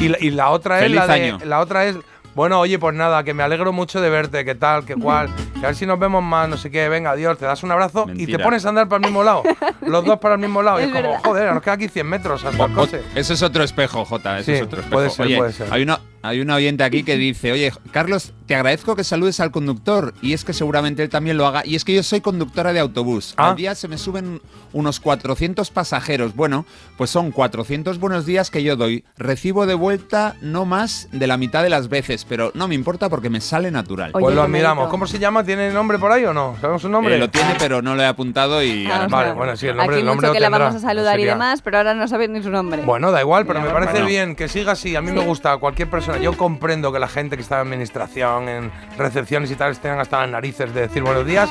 Y, 0.00 0.08
la- 0.08 0.18
y 0.20 0.30
la 0.30 0.50
otra 0.50 0.78
es 0.78 0.82
Feliz 0.84 0.96
la 0.96 1.06
de, 1.06 1.12
año. 1.12 1.38
la 1.44 1.60
otra 1.60 1.84
es, 1.84 1.96
bueno, 2.34 2.60
oye, 2.60 2.78
pues 2.78 2.94
nada, 2.94 3.22
que 3.24 3.32
me 3.34 3.42
alegro 3.42 3.72
mucho 3.72 4.00
de 4.00 4.10
verte, 4.10 4.44
qué 4.44 4.54
tal, 4.54 4.84
qué 4.84 4.94
cual, 4.96 5.28
que 5.60 5.64
a 5.64 5.68
ver 5.68 5.76
si 5.76 5.86
nos 5.86 5.98
vemos 5.98 6.22
más, 6.22 6.48
no 6.48 6.56
sé 6.56 6.70
qué, 6.70 6.88
venga, 6.88 7.10
adiós, 7.12 7.38
te 7.38 7.44
das 7.46 7.62
un 7.62 7.70
abrazo 7.72 8.06
y 8.14 8.26
te 8.26 8.38
pones 8.38 8.64
a 8.66 8.70
andar 8.70 8.88
para 8.88 8.98
el 8.98 9.04
mismo 9.10 9.22
lado. 9.22 9.42
Los 9.86 10.04
dos 10.04 10.18
para 10.18 10.34
el 10.34 10.40
mismo 10.40 10.62
lado. 10.62 10.80
y 10.80 10.84
Es 10.84 10.88
como, 10.90 11.02
verdad. 11.02 11.20
joder, 11.24 11.54
nos 11.54 11.62
queda 11.62 11.74
aquí 11.74 11.88
100 11.88 12.06
metros 12.06 12.44
hasta 12.44 12.64
el 12.64 12.72
coche. 12.72 13.02
Ese 13.14 13.34
es 13.34 13.42
otro 13.42 13.62
espejo, 13.64 14.04
Jota. 14.04 14.38
Ese 14.38 14.52
Sí, 14.52 14.58
es 14.58 14.62
otro 14.62 14.80
espejo. 14.80 14.94
puede 14.96 15.10
ser, 15.10 15.26
Oye, 15.26 15.36
puede 15.36 15.52
ser. 15.52 15.68
Hay 15.72 15.82
una, 15.82 16.00
hay 16.24 16.40
una 16.40 16.54
oyente 16.54 16.82
aquí 16.84 17.02
que 17.02 17.18
dice, 17.18 17.52
oye, 17.52 17.70
Carlos, 17.90 18.32
te 18.46 18.54
agradezco 18.54 18.96
que 18.96 19.04
saludes 19.04 19.40
al 19.40 19.50
conductor 19.50 20.14
y 20.22 20.32
es 20.32 20.42
que 20.42 20.54
seguramente 20.54 21.02
él 21.02 21.10
también 21.10 21.36
lo 21.36 21.46
haga. 21.46 21.66
Y 21.66 21.74
es 21.74 21.84
que 21.84 21.94
yo 21.94 22.02
soy 22.02 22.22
conductora 22.22 22.72
de 22.72 22.80
autobús. 22.80 23.34
Ah. 23.36 23.50
Al 23.50 23.56
día 23.56 23.74
se 23.74 23.88
me 23.88 23.98
suben 23.98 24.40
unos 24.72 25.00
400 25.00 25.70
pasajeros. 25.70 26.34
Bueno, 26.34 26.64
pues 26.96 27.10
son 27.10 27.30
400 27.30 27.98
buenos 28.00 28.24
días 28.24 28.50
que 28.50 28.62
yo 28.62 28.74
doy. 28.74 29.04
Recibo 29.18 29.66
de 29.66 29.74
vuelta 29.74 30.36
no 30.40 30.64
más 30.64 31.08
de 31.12 31.26
la 31.26 31.36
mitad 31.36 31.62
de 31.62 31.68
las 31.68 31.90
veces, 31.90 32.24
pero 32.26 32.52
no 32.54 32.68
me 32.68 32.74
importa 32.74 33.10
porque 33.10 33.28
me 33.28 33.42
sale 33.42 33.70
natural. 33.70 34.12
Oye, 34.14 34.22
Pues 34.22 34.34
lo 34.34 34.44
admiramos. 34.44 34.88
¿Cómo 34.88 35.06
se 35.06 35.18
llama? 35.18 35.44
¿Tiene 35.44 35.72
nombre 35.72 35.98
por 35.98 36.10
ahí 36.10 36.24
o 36.24 36.32
no? 36.32 36.56
¿Sabemos 36.58 36.80
su 36.80 36.88
nombre? 36.88 37.16
Eh, 37.16 37.18
lo 37.18 37.28
tiene, 37.28 37.54
pero 37.58 37.82
no 37.82 37.94
lo 37.94 38.02
he 38.02 38.06
apuntado 38.06 38.62
y... 38.62 38.86
Ah, 38.86 38.94
ahora 38.94 39.08
Vale, 39.08 39.32
bueno, 39.32 39.56
sí, 39.58 39.66
el 39.66 39.76
nombre, 39.76 39.96
Aquí 39.96 40.00
el 40.00 40.06
nombre 40.06 40.28
mucho 40.28 40.32
lo 40.32 40.32
que 40.32 40.40
la 40.40 40.48
vamos 40.48 40.74
a 40.74 40.80
saludar 40.80 41.20
y 41.20 41.24
demás, 41.24 41.60
pero 41.60 41.76
ahora 41.76 41.92
no 41.92 42.08
sabéis 42.08 42.30
ni 42.30 42.42
su 42.42 42.50
nombre. 42.50 42.80
Bueno, 42.82 43.12
da 43.12 43.20
igual, 43.20 43.44
pero 43.44 43.60
Mira, 43.60 43.72
me 43.72 43.78
parece 43.78 43.92
bueno. 43.92 44.08
bien 44.08 44.36
que 44.36 44.48
siga 44.48 44.72
así. 44.72 44.96
A 44.96 45.02
mí 45.02 45.12
me 45.12 45.20
gusta 45.20 45.56
cualquier 45.58 45.90
persona. 45.90 46.13
Yo 46.20 46.36
comprendo 46.36 46.92
que 46.92 46.98
la 46.98 47.08
gente 47.08 47.36
que 47.36 47.42
está 47.42 47.56
en 47.56 47.68
administración, 47.68 48.48
en 48.48 48.72
recepciones 48.96 49.50
y 49.50 49.56
tal, 49.56 49.78
tengan 49.78 50.00
hasta 50.00 50.20
las 50.20 50.30
narices 50.30 50.72
de 50.72 50.82
decir 50.82 51.02
buenos 51.02 51.26
días, 51.26 51.50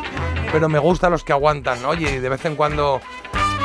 pero 0.52 0.69
me 0.69 0.80
gustan 0.80 1.11
los 1.11 1.23
que 1.23 1.31
aguantan. 1.31 1.84
Oye, 1.85 2.15
y 2.15 2.19
de 2.19 2.30
vez 2.30 2.44
en 2.45 2.56
cuando, 2.56 3.02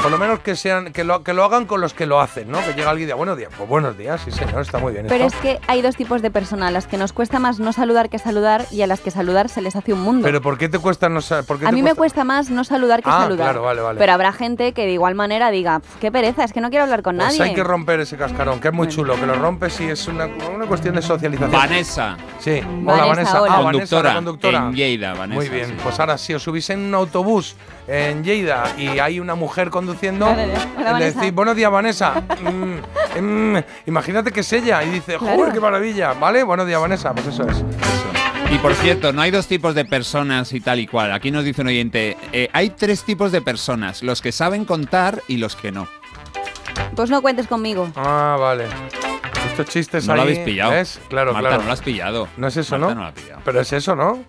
por 0.03 0.13
lo 0.13 0.19
menos 0.19 0.39
que 0.41 0.55
sean, 0.55 0.93
que 0.93 1.03
lo, 1.03 1.25
que 1.25 1.33
lo 1.35 1.45
hagan 1.45 1.67
con 1.67 1.81
los 1.81 1.93
que 1.93 2.07
lo 2.07 2.21
hacen, 2.21 2.51
¿no? 2.51 2.61
Que 2.65 2.73
llega 2.73 2.91
alguien 2.91 3.05
y 3.05 3.07
diga 3.07 3.17
buenos 3.17 3.37
días. 3.37 3.51
Pues 3.57 3.69
buenos 3.69 3.99
días, 3.99 4.21
sí 4.25 4.31
señor, 4.31 4.61
está 4.61 4.79
muy 4.79 4.93
bien. 4.93 5.07
Pero 5.09 5.25
es 5.25 5.35
que 5.35 5.59
hay 5.67 5.83
dos 5.83 5.97
tipos 5.97 6.23
de 6.23 6.31
personas, 6.31 6.69
a 6.69 6.71
las 6.71 6.87
que 6.87 6.97
nos 6.97 7.13
cuesta 7.13 7.41
más 7.41 7.59
no 7.59 7.73
saludar 7.73 8.09
que 8.09 8.19
saludar 8.21 8.65
y 8.71 8.83
a 8.83 8.87
las 8.87 9.01
que 9.01 9.11
saludar 9.11 9.49
se 9.49 9.61
les 9.61 9.75
hace 9.75 9.93
un 9.93 10.01
mundo. 10.01 10.23
Pero 10.25 10.41
¿por 10.41 10.57
qué 10.57 10.69
te 10.69 10.79
cuesta 10.79 11.09
no 11.09 11.21
sa- 11.21 11.43
por 11.43 11.59
qué 11.59 11.67
a 11.67 11.71
te 11.71 11.75
mí 11.75 11.83
me 11.83 11.95
cuesta 11.97 12.23
más 12.23 12.49
no 12.49 12.63
saludar 12.63 13.03
que 13.03 13.11
Ah, 13.11 13.23
saludar. 13.23 13.47
claro, 13.49 13.63
vale, 13.63 13.81
vale. 13.81 13.99
Pero 13.99 14.13
habrá 14.13 14.33
gente 14.33 14.73
que 14.73 14.87
de 14.87 14.93
igual 14.93 15.17
manera 15.17 15.51
diga, 15.51 15.81
"Pf, 15.81 15.99
qué 16.01 16.13
pereza, 16.13 16.45
es 16.45 16.53
que 16.53 16.61
no 16.61 16.71
quiero 16.71 16.85
hablar 16.85 17.03
con 17.03 17.17
Pues 17.17 17.27
nadie. 17.37 17.43
hay 17.43 17.55
que 17.55 17.65
romper 17.65 17.99
ese 18.01 18.17
cascarón, 18.17 18.61
que 18.61 18.69
es 18.69 18.75
muy 18.75 18.87
chulo, 18.89 19.17
que 19.17 19.27
lo 19.27 19.35
rompes 19.35 19.81
y 19.81 19.89
es 19.89 20.07
una, 20.07 20.27
una 20.55 20.67
cuestión 20.67 20.95
de 20.95 21.03
socialización. 21.03 21.51
Vanessa, 21.51 22.17
Sí, 22.39 22.61
hola 22.63 23.05
Vanessa, 23.05 23.07
Vanessa. 23.09 23.43
hola. 23.43 23.53
Ah, 23.53 23.61
Vanessa, 23.61 23.63
conductora, 23.73 24.09
la 24.11 24.15
conductora. 24.15 24.59
en 24.59 24.75
Lleida, 24.75 25.15
Vanessa. 25.15 25.35
Muy 25.41 25.49
bien, 25.49 25.67
sí. 25.71 25.75
pues 25.83 25.99
ahora 25.99 26.17
si 26.19 26.35
os 26.35 26.43
subís 26.43 26.71
en 26.71 26.79
un 26.81 26.95
autobús 26.95 27.57
en 27.89 28.23
Lleida 28.23 28.65
y 28.77 28.99
hay 28.99 29.19
una 29.19 29.35
mujer 29.35 29.71
conduciendo, 29.71 30.27
hola, 30.27 30.99
le 30.99 31.13
decís, 31.13 31.33
buenos 31.35 31.57
días 31.57 31.71
Vanessa. 31.71 32.23
Mm, 32.43 33.21
mm, 33.21 33.57
imagínate 33.87 34.31
que 34.31 34.41
es 34.41 34.53
ella 34.53 34.83
y 34.85 34.91
dice, 34.91 35.17
Claro. 35.17 35.37
joder, 35.37 35.53
qué 35.55 35.61
maravilla, 35.61 36.13
¿vale? 36.13 36.43
Buenos 36.43 36.67
días 36.67 36.81
Vanessa, 36.81 37.15
pues 37.15 37.27
eso 37.29 37.45
es. 37.49 37.57
Eso. 37.57 37.65
Y 38.51 38.59
por 38.59 38.75
cierto, 38.75 39.13
no 39.13 39.23
hay 39.23 39.31
dos 39.31 39.47
tipos 39.47 39.75
de 39.75 39.85
personas 39.85 40.53
y 40.53 40.61
tal 40.61 40.79
y 40.81 40.87
cual. 40.87 41.13
Aquí 41.13 41.31
nos 41.31 41.45
dice 41.45 41.63
un 41.63 41.69
oyente, 41.69 42.17
eh, 42.33 42.49
hay 42.53 42.71
tres 42.71 43.05
tipos 43.05 43.33
de 43.33 43.41
personas, 43.41 44.03
los 44.03 44.21
que 44.23 44.33
saben 44.33 44.65
contar 44.65 45.23
y 45.27 45.39
los 45.39 45.57
que 45.57 45.73
no. 45.73 45.89
Pues 46.95 47.11
no 47.11 47.21
cuentes 47.23 47.47
conmigo. 47.47 47.91
Ah, 47.97 48.37
vale. 48.39 48.67
Estos 49.51 49.67
chistes 49.67 50.07
No 50.07 50.13
ahí, 50.13 50.17
lo 50.19 50.23
habéis 50.23 50.39
pillado. 50.41 50.71
¿ves? 50.73 51.01
Claro, 51.09 51.33
Marta, 51.33 51.49
claro. 51.49 51.63
no 51.63 51.69
lo 51.69 51.73
has 51.73 51.81
pillado. 51.83 52.29
No 52.37 52.47
es 52.47 52.57
eso, 52.57 52.79
Marta 52.79 52.95
¿no? 52.95 53.01
no 53.01 53.01
lo 53.03 53.09
ha 53.09 53.13
pillado. 53.15 53.41
Pero 53.45 53.61
es 53.61 53.73
eso, 53.73 53.97
¿no? 53.97 54.23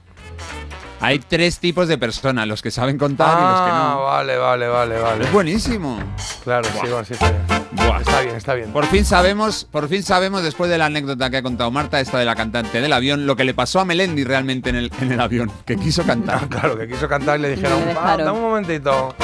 Hay 1.01 1.19
tres 1.19 1.59
tipos 1.59 1.87
de 1.87 1.97
personas, 1.97 2.45
los 2.47 2.61
que 2.61 2.71
saben 2.71 2.97
contar 2.97 3.37
y 3.39 3.41
los 3.41 3.61
que 3.61 3.69
Ah, 3.71 3.91
no. 3.95 4.03
vale, 4.03 4.37
vale, 4.37 4.67
vale, 4.67 4.99
vale. 4.99 5.23
Es 5.25 5.31
buenísimo. 5.31 5.97
Claro, 6.43 6.65
sí, 6.65 6.71
Buah. 6.73 6.89
bueno, 6.89 7.05
sí, 7.05 7.13
está 7.13 7.31
bien. 7.31 7.41
Buah. 7.71 7.99
Está 8.01 8.21
bien, 8.21 8.35
está 8.35 8.53
bien. 8.53 8.71
Por 8.73 8.85
fin 8.87 9.05
sabemos, 9.05 9.65
por 9.71 9.87
fin 9.87 10.03
sabemos, 10.03 10.43
después 10.43 10.69
de 10.69 10.77
la 10.77 10.87
anécdota 10.87 11.29
que 11.29 11.37
ha 11.37 11.41
contado 11.43 11.71
Marta, 11.71 11.99
esta 12.01 12.19
de 12.19 12.25
la 12.25 12.35
cantante 12.35 12.81
del 12.81 12.91
avión, 12.91 13.25
lo 13.25 13.35
que 13.37 13.45
le 13.45 13.53
pasó 13.53 13.79
a 13.79 13.85
Melendi 13.85 14.25
realmente 14.25 14.69
en 14.71 14.75
el, 14.75 14.91
en 14.99 15.11
el 15.13 15.19
avión, 15.21 15.49
que 15.65 15.77
quiso 15.77 16.03
cantar. 16.03 16.41
Ah, 16.43 16.47
claro, 16.49 16.77
que 16.77 16.87
quiso 16.87 17.07
cantar 17.07 17.39
y 17.39 17.43
le 17.43 17.49
dijeron, 17.55 17.79
Le 17.79 17.93
"Va, 17.93 18.01
dejaron. 18.01 18.25
dame 18.25 18.37
un 18.39 18.43
momentito. 18.43 19.15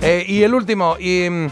Eh, 0.00 0.24
y 0.28 0.42
el 0.42 0.54
último, 0.54 0.96
y 0.98 1.28
mm, 1.28 1.50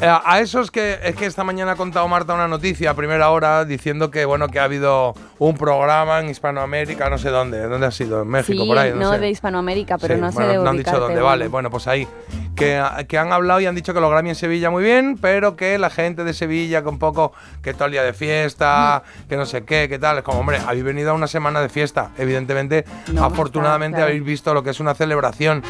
eh, 0.00 0.06
a 0.24 0.40
esos 0.40 0.70
que 0.70 0.98
es 1.02 1.14
que 1.16 1.26
esta 1.26 1.42
mañana 1.44 1.72
ha 1.72 1.76
contado 1.76 2.06
Marta 2.08 2.34
una 2.34 2.48
noticia 2.48 2.90
a 2.90 2.94
primera 2.94 3.30
hora 3.30 3.64
diciendo 3.64 4.10
que 4.10 4.24
bueno 4.24 4.48
que 4.48 4.58
ha 4.60 4.64
habido 4.64 5.14
un 5.38 5.56
programa 5.56 6.20
en 6.20 6.28
Hispanoamérica, 6.28 7.08
no 7.10 7.18
sé 7.18 7.30
dónde, 7.30 7.62
¿dónde 7.68 7.86
ha 7.86 7.90
sido? 7.90 8.22
En 8.22 8.28
México, 8.28 8.62
sí, 8.62 8.68
por 8.68 8.78
ahí, 8.78 8.90
no, 8.90 8.96
no 8.96 9.12
sé. 9.12 9.18
de 9.20 9.30
Hispanoamérica, 9.30 9.98
pero 9.98 10.14
Sí, 10.14 10.20
no 10.20 10.30
sé 10.30 10.34
bueno, 10.34 10.52
de 10.52 10.58
no 10.58 10.70
han 10.70 10.76
dicho 10.76 10.90
dónde, 10.92 11.06
bueno. 11.14 11.24
vale, 11.26 11.48
bueno, 11.48 11.70
pues 11.70 11.86
ahí. 11.86 12.06
Que, 12.54 12.82
que 13.06 13.18
han 13.18 13.32
hablado 13.34 13.60
y 13.60 13.66
han 13.66 13.74
dicho 13.74 13.92
que 13.92 14.00
los 14.00 14.10
Grammy 14.10 14.30
en 14.30 14.34
Sevilla 14.34 14.70
muy 14.70 14.82
bien, 14.82 15.18
pero 15.20 15.56
que 15.56 15.76
la 15.78 15.90
gente 15.90 16.24
de 16.24 16.32
Sevilla 16.32 16.82
con 16.82 16.98
poco, 16.98 17.32
que 17.62 17.74
todo 17.74 17.84
el 17.84 17.92
día 17.92 18.02
de 18.02 18.14
fiesta, 18.14 19.02
que 19.28 19.36
no 19.36 19.44
sé 19.44 19.64
qué, 19.64 19.90
que 19.90 19.98
tal. 19.98 20.16
Es 20.18 20.24
como, 20.24 20.38
hombre, 20.40 20.58
habéis 20.66 20.82
venido 20.84 21.10
a 21.10 21.14
una 21.14 21.26
semana 21.26 21.60
de 21.60 21.68
fiesta. 21.68 22.12
Evidentemente, 22.16 22.86
No, 23.12 23.24
afortunadamente 23.24 23.96
claro, 23.96 24.06
claro. 24.06 24.10
habéis 24.12 24.24
visto 24.24 24.54
lo 24.54 24.62
que 24.62 24.70
es 24.70 24.80
una 24.80 24.94
celebración 24.94 25.62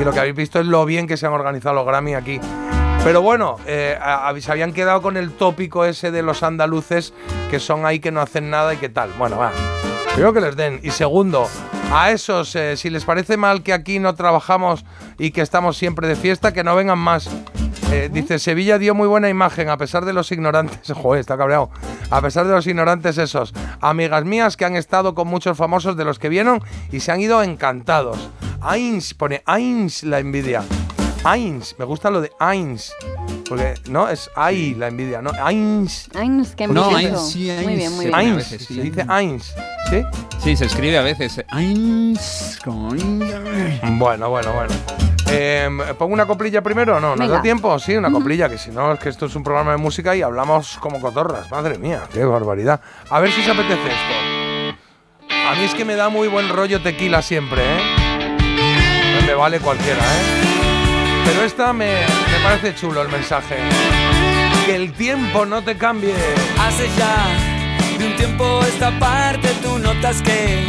y 0.00 0.04
lo 0.04 0.12
que 0.12 0.20
habéis 0.20 0.34
visto 0.36 0.58
es 0.60 0.64
lo 0.66 0.86
bien 0.86 1.06
que 1.06 1.18
se 1.18 1.26
han 1.26 1.32
organizado 1.34 1.74
los 1.74 1.84
Grammy 1.86 2.14
aquí. 2.14 2.40
Pero 3.04 3.22
bueno, 3.22 3.56
eh, 3.66 3.98
a- 4.00 4.28
a- 4.28 4.40
se 4.40 4.52
habían 4.52 4.72
quedado 4.72 5.00
con 5.02 5.16
el 5.16 5.32
tópico 5.32 5.84
ese 5.84 6.10
de 6.10 6.22
los 6.22 6.42
andaluces 6.42 7.12
que 7.50 7.58
son 7.58 7.86
ahí 7.86 7.98
que 7.98 8.12
no 8.12 8.20
hacen 8.20 8.50
nada 8.50 8.74
y 8.74 8.76
que 8.76 8.88
tal. 8.88 9.10
Bueno, 9.18 9.38
va. 9.38 9.52
Primero 10.12 10.32
que 10.34 10.40
les 10.42 10.54
den. 10.54 10.80
Y 10.82 10.90
segundo, 10.90 11.48
a 11.92 12.10
esos, 12.10 12.54
eh, 12.56 12.76
si 12.76 12.90
les 12.90 13.04
parece 13.04 13.36
mal 13.36 13.62
que 13.62 13.72
aquí 13.72 13.98
no 13.98 14.14
trabajamos 14.14 14.84
y 15.18 15.30
que 15.30 15.40
estamos 15.40 15.76
siempre 15.78 16.08
de 16.08 16.16
fiesta, 16.16 16.52
que 16.52 16.62
no 16.62 16.76
vengan 16.76 16.98
más. 16.98 17.28
Eh, 17.90 18.08
dice, 18.12 18.38
Sevilla 18.38 18.78
dio 18.78 18.94
muy 18.94 19.08
buena 19.08 19.28
imagen 19.30 19.68
a 19.70 19.76
pesar 19.78 20.04
de 20.04 20.12
los 20.12 20.30
ignorantes. 20.30 20.92
Joder, 20.94 21.20
está 21.20 21.36
cabreado. 21.38 21.70
A 22.10 22.20
pesar 22.20 22.46
de 22.46 22.52
los 22.52 22.66
ignorantes 22.66 23.16
esos. 23.18 23.54
Amigas 23.80 24.24
mías 24.24 24.56
que 24.58 24.66
han 24.66 24.76
estado 24.76 25.14
con 25.14 25.26
muchos 25.26 25.56
famosos 25.56 25.96
de 25.96 26.04
los 26.04 26.18
que 26.18 26.28
vieron 26.28 26.62
y 26.92 27.00
se 27.00 27.12
han 27.12 27.20
ido 27.20 27.42
encantados. 27.42 28.28
Ains, 28.60 29.14
pone 29.14 29.42
Ains 29.46 30.02
la 30.04 30.18
envidia. 30.18 30.62
Ains, 31.24 31.74
me 31.78 31.84
gusta 31.84 32.10
lo 32.10 32.20
de 32.20 32.32
Ains. 32.38 32.92
Porque, 33.48 33.74
¿no? 33.90 34.08
Es 34.08 34.30
ahí 34.36 34.74
la 34.74 34.88
envidia, 34.88 35.20
¿no? 35.20 35.30
Ains. 35.42 36.08
Ains, 36.14 36.54
qué 36.54 36.66
No. 36.66 36.94
Ains, 36.96 37.32
sí, 37.32 37.50
Muy 37.62 37.74
bien, 37.76 37.92
muy 37.94 38.04
bien. 38.06 38.14
a 38.14 38.18
Ains, 38.18 38.36
veces 38.36 38.64
sí. 38.66 38.74
se 38.74 38.80
dice 38.82 39.04
Ains. 39.08 39.54
¿Sí? 39.90 40.02
Sí, 40.42 40.56
se 40.56 40.64
escribe 40.66 40.96
a 40.96 41.02
veces. 41.02 41.42
Ains, 41.50 42.58
como 42.64 42.88
Bueno, 43.98 44.30
bueno, 44.30 44.52
bueno. 44.52 44.74
Eh, 45.32 45.68
¿Pongo 45.98 46.14
una 46.14 46.26
coplilla 46.26 46.62
primero 46.62 46.96
o 46.96 47.00
no? 47.00 47.10
¿Nos 47.10 47.18
Venga. 47.20 47.34
da 47.36 47.42
tiempo? 47.42 47.78
Sí, 47.78 47.94
una 47.96 48.10
coplilla, 48.10 48.48
que 48.48 48.56
si 48.58 48.70
no, 48.70 48.92
es 48.92 48.98
que 48.98 49.10
esto 49.10 49.26
es 49.26 49.34
un 49.36 49.42
programa 49.44 49.72
de 49.72 49.76
música 49.76 50.16
y 50.16 50.22
hablamos 50.22 50.78
como 50.80 51.00
cotorras. 51.00 51.50
Madre 51.50 51.78
mía, 51.78 52.02
qué 52.12 52.24
barbaridad. 52.24 52.80
A 53.10 53.20
ver 53.20 53.30
si 53.30 53.42
os 53.42 53.48
apetece 53.48 53.74
esto. 53.74 54.76
A 55.48 55.54
mí 55.54 55.64
es 55.64 55.74
que 55.74 55.84
me 55.84 55.96
da 55.96 56.08
muy 56.08 56.28
buen 56.28 56.48
rollo 56.48 56.82
tequila 56.82 57.20
siempre, 57.22 57.62
¿eh? 57.62 58.36
No 59.20 59.26
me 59.26 59.34
vale 59.34 59.60
cualquiera, 59.60 59.98
¿eh? 60.00 60.49
Pero 61.24 61.44
esta 61.44 61.72
me, 61.72 61.86
me 61.86 62.38
parece 62.42 62.74
chulo 62.74 63.02
el 63.02 63.08
mensaje. 63.08 63.56
Que 64.66 64.76
el 64.76 64.92
tiempo 64.92 65.46
no 65.46 65.62
te 65.62 65.76
cambie. 65.76 66.14
Hace 66.58 66.88
ya 66.96 67.50
de 67.98 68.06
un 68.06 68.16
tiempo 68.16 68.60
esta 68.66 68.98
parte 68.98 69.48
tú 69.62 69.78
notas 69.78 70.22
que 70.22 70.64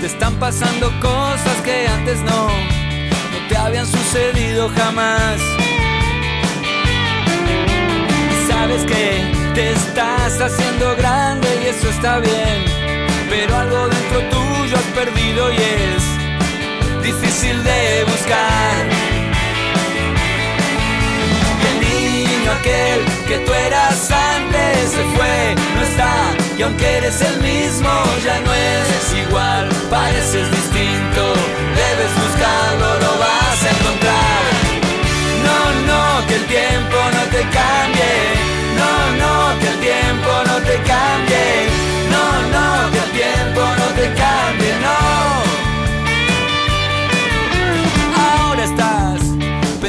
te 0.00 0.06
están 0.06 0.34
pasando 0.36 0.90
cosas 1.00 1.56
que 1.64 1.86
antes 1.86 2.18
no, 2.20 2.48
no 2.48 3.48
te 3.48 3.56
habían 3.56 3.86
sucedido 3.86 4.70
jamás. 4.70 5.38
Sabes 8.48 8.84
que 8.84 9.32
te 9.54 9.72
estás 9.72 10.40
haciendo 10.40 10.96
grande 10.96 11.48
y 11.62 11.68
eso 11.68 11.90
está 11.90 12.18
bien, 12.20 12.64
pero 13.28 13.56
algo 13.56 13.88
dentro 13.88 14.20
tuyo 14.30 14.76
has 14.76 15.04
perdido 15.04 15.52
y 15.52 15.56
es 15.56 17.02
difícil 17.02 17.62
de 17.62 18.04
buscar. 18.04 19.01
Aquel 22.52 23.00
que 23.26 23.38
tú 23.38 23.52
eras 23.52 24.10
antes 24.10 24.90
se 24.90 25.02
fue, 25.16 25.54
no 25.74 25.82
está. 25.82 26.14
Y 26.58 26.62
aunque 26.62 26.98
eres 26.98 27.20
el 27.20 27.36
mismo, 27.40 27.90
ya 28.24 28.40
no 28.40 28.52
es 28.52 29.26
igual. 29.26 29.68
Pareces 29.90 30.50
distinto, 30.50 31.22
debes 31.80 32.12
buscarlo, 32.22 32.88
lo 33.04 33.12
vas 33.18 33.58
a 33.66 33.70
encontrar. 33.76 34.42
No, 35.46 35.58
no, 35.90 36.26
que 36.26 36.34
el 36.36 36.46
tiempo 36.46 36.98
no 37.16 37.22
te 37.34 37.42
cambie. 37.58 38.14
No, 38.80 38.92
no, 39.22 39.60
que 39.60 39.68
el 39.68 39.78
tiempo 39.80 40.30
no 40.48 40.56
te 40.68 40.76
cambie. 40.92 41.46
No, 42.14 42.24
no, 42.54 42.90
que 42.92 42.98
el 42.98 43.12
tiempo 43.22 43.60
no 43.80 43.86
te 43.98 44.06
cambie, 44.14 44.72
no. 44.82 45.12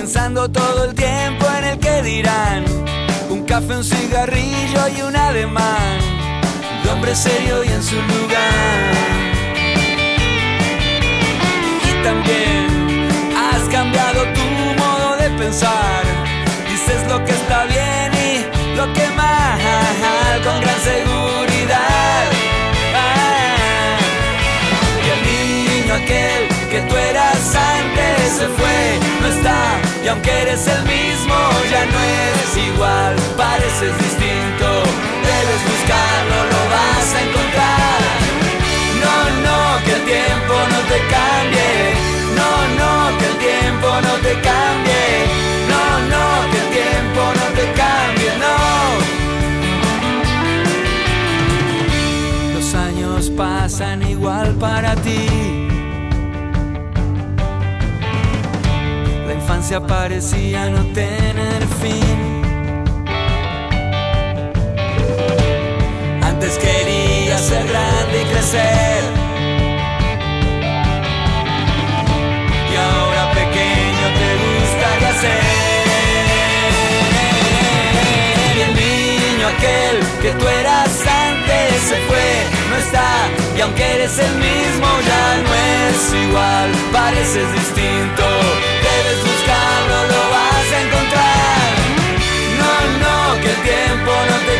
pensando 0.03 0.49
todo 0.49 0.85
el 0.85 0.94
tiempo 0.95 1.45
en 1.57 1.64
el 1.64 1.80
Un 3.30 3.46
café, 3.46 3.78
un 3.78 3.84
cigarrillo 3.86 4.90
y 4.94 5.02
un 5.04 5.16
ademán 5.16 6.00
de 6.84 6.90
hombre 6.90 7.16
serio 7.16 7.64
y 7.64 7.70
en 7.70 7.82
su 7.82 7.96
lugar. 7.96 8.92
Y 11.88 12.04
también 12.04 13.08
has 13.38 13.70
cambiado 13.70 14.22
tu 14.34 14.42
modo 14.82 15.16
de 15.16 15.30
pensar. 15.30 16.04
Dices 16.70 17.08
lo 17.08 17.24
que 17.24 17.32
está 17.32 17.64
bien 17.68 18.12
y 18.14 18.76
lo 18.76 18.92
que 18.92 19.08
mal, 19.16 20.42
con 20.44 20.60
gran 20.60 20.80
seguridad. 20.82 22.26
Ah. 22.96 23.98
Y 25.06 25.10
el 25.16 25.22
niño 25.32 25.94
aquel 25.94 26.70
que 26.70 26.82
tú 26.82 26.98
eras 26.98 27.56
antes 27.56 28.34
se 28.40 28.48
fue, 28.50 29.00
no 29.22 29.28
está. 29.28 29.93
Y 30.04 30.08
aunque 30.10 30.32
eres 30.42 30.68
el 30.68 30.84
mismo, 30.84 31.34
ya 31.72 31.86
no 31.86 32.00
eres 32.00 32.58
igual. 32.58 33.16
Pareces 33.38 33.98
distinto, 34.00 34.84
debes 35.24 35.62
buscarlo, 35.72 36.38
lo 36.52 36.62
vas 36.76 37.08
a 37.16 37.22
encontrar. 37.22 38.02
No, 39.04 39.16
no, 39.48 39.58
que 39.86 39.94
el 39.94 40.04
tiempo 40.04 40.54
no 40.74 40.80
te 40.92 41.00
cambie. 41.16 41.72
No, 42.36 42.50
no, 42.80 42.92
que 43.18 43.26
el 43.28 43.38
tiempo 43.38 43.88
no 44.02 44.14
te 44.26 44.34
cambie. 44.42 45.06
No, 45.72 45.84
no, 46.12 46.26
que 46.52 46.58
el 46.64 46.70
tiempo 46.82 47.22
no 47.40 47.46
te 47.58 47.66
cambie, 47.82 48.32
no. 48.44 48.58
Los 52.56 52.68
años 52.76 53.30
pasan 53.38 54.04
igual 54.04 54.54
para 54.60 54.96
ti. 54.98 55.53
Infancia 59.64 59.80
parecía 59.80 60.69
no 60.69 60.84
tener 60.94 61.65
fin. 61.81 62.41
Antes 66.22 66.57
quería 66.57 67.38
ser 67.38 67.65
grande 67.68 68.22
y 68.22 68.26
crecer. 68.26 69.03
Y 72.72 72.76
ahora 72.76 73.31
pequeño 73.31 74.06
te 74.19 74.30
gustaría 74.44 75.14
ser. 75.22 75.44
Y 78.57 78.61
el 78.68 78.73
niño 78.76 79.48
aquel 79.48 79.98
que 80.22 80.31
tú 80.40 80.45
eras 80.45 80.91
antes 81.07 81.81
se 81.90 81.98
fue, 82.07 82.30
no 82.69 82.76
está. 82.76 83.11
Y 83.57 83.61
aunque 83.61 83.95
eres 83.95 84.19
el 84.19 84.35
mismo, 84.35 84.88
ya 85.07 85.26
no 85.45 85.52
es 85.56 86.14
igual. 86.27 86.69
Pareces 86.91 87.52
distinto, 87.53 88.26
buscarlo, 89.44 89.98
lo 90.07 90.30
vas 90.32 90.72
a 90.72 90.82
encontrar. 90.82 91.72
No, 92.60 92.74
no, 93.03 93.41
que 93.41 93.49
el 93.49 93.61
tiempo 93.61 94.11
no 94.30 94.38
te 94.45 94.53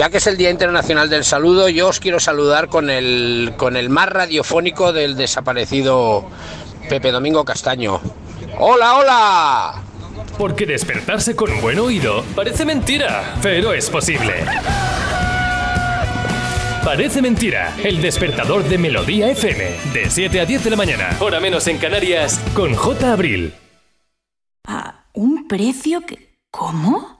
Ya 0.00 0.08
que 0.08 0.16
es 0.16 0.26
el 0.26 0.38
Día 0.38 0.48
Internacional 0.48 1.10
del 1.10 1.24
Saludo, 1.24 1.68
yo 1.68 1.88
os 1.88 2.00
quiero 2.00 2.18
saludar 2.20 2.68
con 2.68 2.88
el, 2.88 3.52
con 3.58 3.76
el 3.76 3.90
más 3.90 4.08
radiofónico 4.08 4.94
del 4.94 5.14
desaparecido 5.14 6.26
Pepe 6.88 7.12
Domingo 7.12 7.44
Castaño. 7.44 8.00
¡Hola, 8.58 8.94
hola! 8.94 9.82
Porque 10.38 10.64
despertarse 10.64 11.36
con 11.36 11.52
un 11.52 11.60
buen 11.60 11.78
oído 11.78 12.24
parece 12.34 12.64
mentira, 12.64 13.34
pero 13.42 13.74
es 13.74 13.90
posible. 13.90 14.36
Parece 16.82 17.20
mentira, 17.20 17.76
el 17.84 18.00
despertador 18.00 18.64
de 18.64 18.78
Melodía 18.78 19.28
FM, 19.28 19.92
de 19.92 20.08
7 20.08 20.40
a 20.40 20.46
10 20.46 20.64
de 20.64 20.70
la 20.70 20.76
mañana, 20.76 21.14
hora 21.20 21.40
menos 21.40 21.66
en 21.66 21.76
Canarias, 21.76 22.40
con 22.54 22.74
J. 22.74 23.12
Abril. 23.12 23.52
¿A 24.66 25.04
un 25.12 25.46
precio 25.46 26.00
que... 26.06 26.38
¿Cómo? 26.50 27.19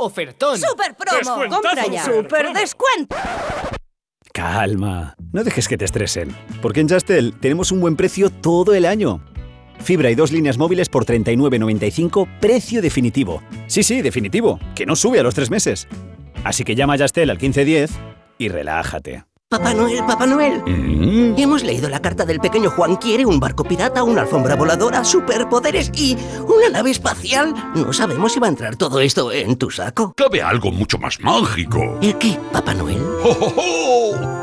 Ofertón. 0.00 0.58
¡Super 0.58 0.96
promo! 0.96 1.46
¡Compra 1.48 1.86
ya! 1.86 2.04
¡Super 2.04 2.54
descuento! 2.54 3.14
Calma, 4.32 5.14
no 5.32 5.44
dejes 5.44 5.68
que 5.68 5.76
te 5.76 5.84
estresen, 5.84 6.34
porque 6.62 6.80
en 6.80 6.88
Justel 6.88 7.34
tenemos 7.38 7.70
un 7.70 7.80
buen 7.80 7.96
precio 7.96 8.30
todo 8.30 8.74
el 8.74 8.86
año. 8.86 9.22
Fibra 9.80 10.10
y 10.10 10.14
dos 10.14 10.32
líneas 10.32 10.56
móviles 10.56 10.88
por 10.88 11.04
39.95, 11.04 12.38
precio 12.40 12.80
definitivo. 12.80 13.42
Sí, 13.66 13.82
sí, 13.82 14.00
definitivo, 14.00 14.58
que 14.74 14.86
no 14.86 14.96
sube 14.96 15.20
a 15.20 15.22
los 15.22 15.34
tres 15.34 15.50
meses. 15.50 15.86
Así 16.44 16.64
que 16.64 16.74
llama 16.74 16.94
a 16.94 16.98
Justel 16.98 17.28
al 17.28 17.36
1510 17.36 17.90
y 18.38 18.48
relájate. 18.48 19.24
Papá 19.50 19.74
Noel, 19.74 20.04
Papá 20.06 20.26
Noel. 20.26 20.62
Hemos 21.36 21.64
leído 21.64 21.88
la 21.88 22.00
carta 22.00 22.24
del 22.24 22.38
pequeño 22.38 22.70
Juan. 22.70 22.94
Quiere 22.94 23.26
un 23.26 23.40
barco 23.40 23.64
pirata, 23.64 24.04
una 24.04 24.20
alfombra 24.20 24.54
voladora, 24.54 25.02
superpoderes 25.02 25.90
y 25.92 26.16
una 26.46 26.68
nave 26.70 26.92
espacial. 26.92 27.52
No 27.74 27.92
sabemos 27.92 28.32
si 28.32 28.38
va 28.38 28.46
a 28.46 28.50
entrar 28.50 28.76
todo 28.76 29.00
esto 29.00 29.32
en 29.32 29.56
tu 29.56 29.68
saco. 29.68 30.12
Cabe 30.16 30.40
algo 30.40 30.70
mucho 30.70 30.98
más 30.98 31.18
mágico. 31.18 31.98
¿El 32.00 32.16
qué, 32.18 32.38
Papá 32.52 32.74
Noel? 32.74 33.02
¡Oh, 33.24 33.36
oh, 33.40 33.54
oh! 33.56 33.99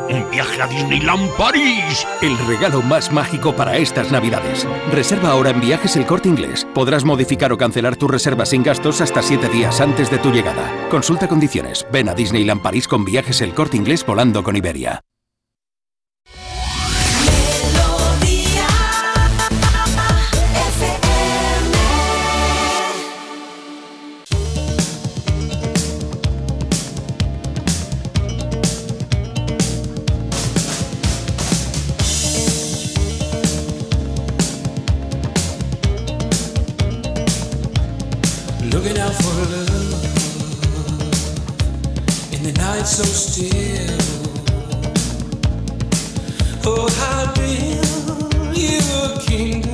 ¡Un 0.10 0.31
viaje 0.31 0.61
a 0.61 0.68
Disneyland 0.68 1.30
París! 1.38 2.07
El 2.22 2.38
regalo 2.48 2.81
más 2.81 3.11
mágico 3.11 3.56
para 3.56 3.77
estas 3.77 4.11
navidades. 4.11 4.68
Reserva 4.91 5.31
ahora 5.31 5.49
en 5.49 5.61
Viajes 5.61 5.95
El 5.95 6.06
Corte 6.06 6.30
Inglés. 6.30 6.68
Podrás 6.73 7.03
modificar 7.03 7.52
o 7.52 7.57
cancelar 7.57 7.95
tu 7.95 8.07
reserva 8.07 8.45
sin 8.45 8.64
gastos 8.64 9.02
hasta 9.02 9.22
7 9.22 9.49
días 9.49 9.81
antes 9.81 10.10
de 10.10 10.19
tu 10.19 10.31
llegada. 10.31 10.72
Consulta 10.89 11.27
condiciones. 11.27 11.85
Ven 11.91 12.10
a 12.10 12.14
Disneyland 12.14 12.61
París 12.61 12.88
con 12.88 13.03
Viajes 13.06 13.41
El 13.41 13.53
Corte 13.53 13.77
Inglés 13.77 14.06
volando 14.06 14.44
con 14.44 14.56
Iberia. 14.56 15.07
So 42.88 43.03
still. 43.03 43.97
Oh, 46.64 46.88
how 46.99 47.34
build 47.35 48.57
you 48.57 48.80
a 49.03 49.66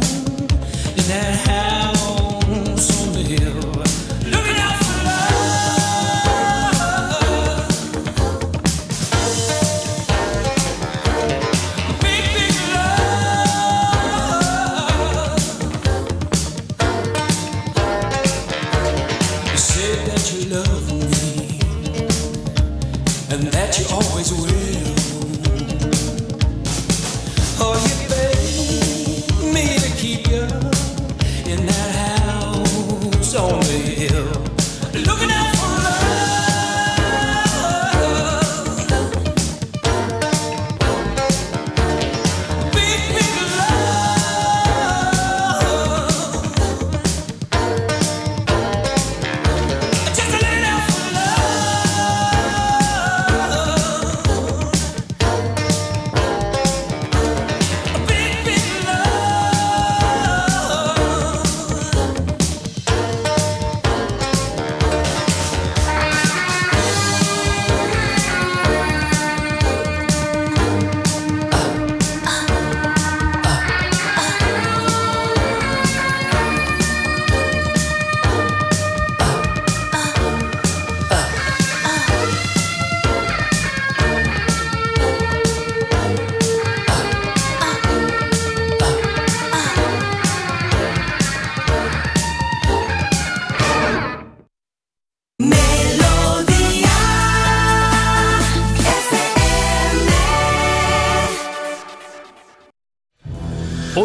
you 23.80 23.86
always 23.90 24.13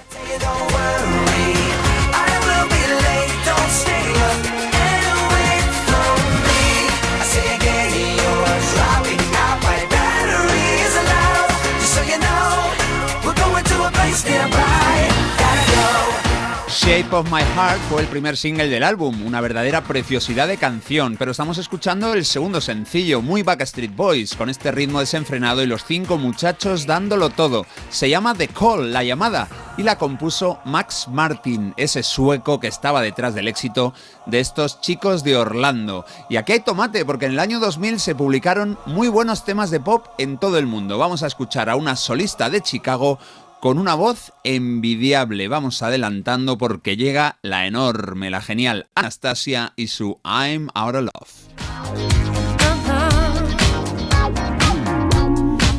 Shape 16.91 17.15
of 17.15 17.31
My 17.31 17.43
Heart 17.55 17.79
fue 17.89 18.01
el 18.03 18.09
primer 18.09 18.37
single 18.37 18.69
del 18.69 18.83
álbum, 18.83 19.25
una 19.25 19.41
verdadera 19.41 19.81
preciosidad 19.81 20.49
de 20.49 20.57
canción, 20.57 21.15
pero 21.17 21.31
estamos 21.31 21.57
escuchando 21.59 22.13
el 22.15 22.25
segundo 22.25 22.61
sencillo, 22.61 23.23
muy 23.23 23.45
Backstreet 23.45 23.95
Boys, 23.95 24.35
con 24.35 24.51
este 24.51 24.73
ritmo 24.73 24.99
desenfrenado 24.99 25.63
y 25.63 25.69
los 25.69 25.85
cinco 25.85 26.19
muchachos 26.19 26.87
dándolo 26.87 27.31
todo. 27.31 27.65
Se 27.91 28.11
llama 28.11 28.35
The 28.35 28.49
Call, 28.49 28.93
la 28.93 29.05
llamada, 29.05 29.47
y 29.77 29.85
la 29.85 29.99
compuso 29.99 30.59
Max 30.65 31.07
Martin, 31.09 31.75
ese 31.77 32.03
sueco 32.03 32.59
que 32.59 32.67
estaba 32.67 33.03
detrás 33.03 33.37
del 33.37 33.47
éxito 33.47 33.95
de 34.27 34.41
estos 34.41 34.81
chicos 34.81 35.23
de 35.23 35.37
Orlando. 35.37 36.05
Y 36.29 36.39
aquí 36.39 36.55
hay 36.55 36.61
tomate, 36.61 37.05
porque 37.05 37.27
en 37.27 37.33
el 37.33 37.39
año 37.39 37.61
2000 37.61 38.01
se 38.01 38.17
publicaron 38.17 38.77
muy 38.87 39.07
buenos 39.07 39.45
temas 39.45 39.71
de 39.71 39.79
pop 39.79 40.09
en 40.19 40.39
todo 40.39 40.59
el 40.59 40.67
mundo. 40.67 40.99
Vamos 40.99 41.23
a 41.23 41.29
escuchar 41.29 41.71
a 41.71 41.77
una 41.77 41.95
solista 41.95 42.51
de 42.51 42.63
Chicago 42.63 43.21
con 43.61 43.79
una 43.79 43.95
voz 43.95 44.33
envidiable. 44.43 45.49
Vamos 45.49 45.83
adelantando 45.83 46.59
porque 46.59 46.97
llega 46.97 47.39
la 47.43 47.67
enorme, 47.67 48.31
la 48.31 48.41
genial 48.41 48.89
Anastasia 48.95 49.73
y 49.77 49.89
su 49.89 50.19
I'm 50.25 50.69
Out 50.75 50.97
of 50.97 51.03
Love. 51.03 51.31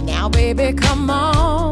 Now, 0.06 0.30
baby, 0.30 0.76
come 0.76 1.12
on. 1.12 1.71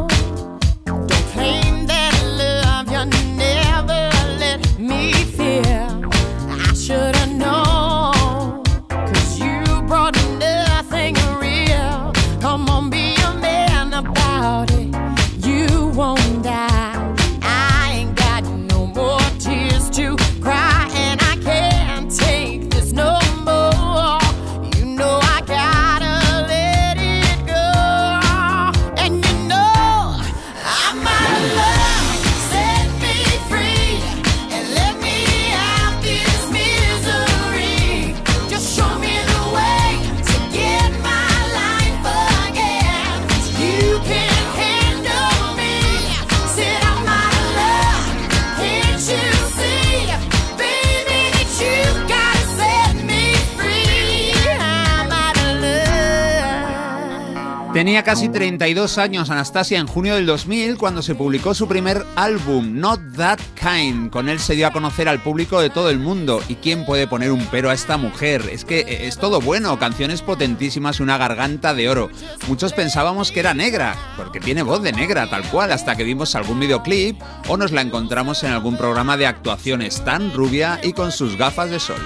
Casi 58.09 58.27
32 58.27 58.97
años 58.97 59.29
Anastasia 59.29 59.77
en 59.77 59.85
junio 59.85 60.15
del 60.15 60.25
2000 60.25 60.79
cuando 60.79 61.03
se 61.03 61.13
publicó 61.13 61.53
su 61.53 61.67
primer 61.67 62.03
álbum, 62.15 62.79
Not 62.79 62.99
That 63.15 63.37
Kind. 63.53 64.09
Con 64.09 64.29
él 64.29 64.39
se 64.39 64.55
dio 64.55 64.65
a 64.65 64.71
conocer 64.71 65.07
al 65.07 65.21
público 65.21 65.61
de 65.61 65.69
todo 65.69 65.91
el 65.91 65.99
mundo. 65.99 66.41
¿Y 66.47 66.55
quién 66.55 66.87
puede 66.87 67.05
poner 67.05 67.31
un 67.31 67.45
pero 67.51 67.69
a 67.69 67.75
esta 67.75 67.97
mujer? 67.97 68.49
Es 68.51 68.65
que 68.65 68.79
eh, 68.79 69.05
es 69.05 69.19
todo 69.19 69.41
bueno, 69.41 69.77
canciones 69.77 70.23
potentísimas, 70.23 70.99
una 70.99 71.19
garganta 71.19 71.75
de 71.75 71.87
oro. 71.87 72.09
Muchos 72.47 72.73
pensábamos 72.73 73.31
que 73.31 73.41
era 73.41 73.53
negra, 73.53 73.95
porque 74.17 74.39
tiene 74.39 74.63
voz 74.63 74.81
de 74.81 74.91
negra, 74.91 75.29
tal 75.29 75.43
cual, 75.43 75.71
hasta 75.71 75.95
que 75.95 76.03
vimos 76.03 76.33
algún 76.33 76.59
videoclip 76.59 77.21
o 77.47 77.57
nos 77.57 77.71
la 77.71 77.81
encontramos 77.81 78.43
en 78.43 78.49
algún 78.49 78.75
programa 78.75 79.17
de 79.17 79.27
actuaciones 79.27 80.03
tan 80.03 80.33
rubia 80.33 80.79
y 80.81 80.93
con 80.93 81.11
sus 81.11 81.37
gafas 81.37 81.69
de 81.69 81.79
sol. 81.79 82.01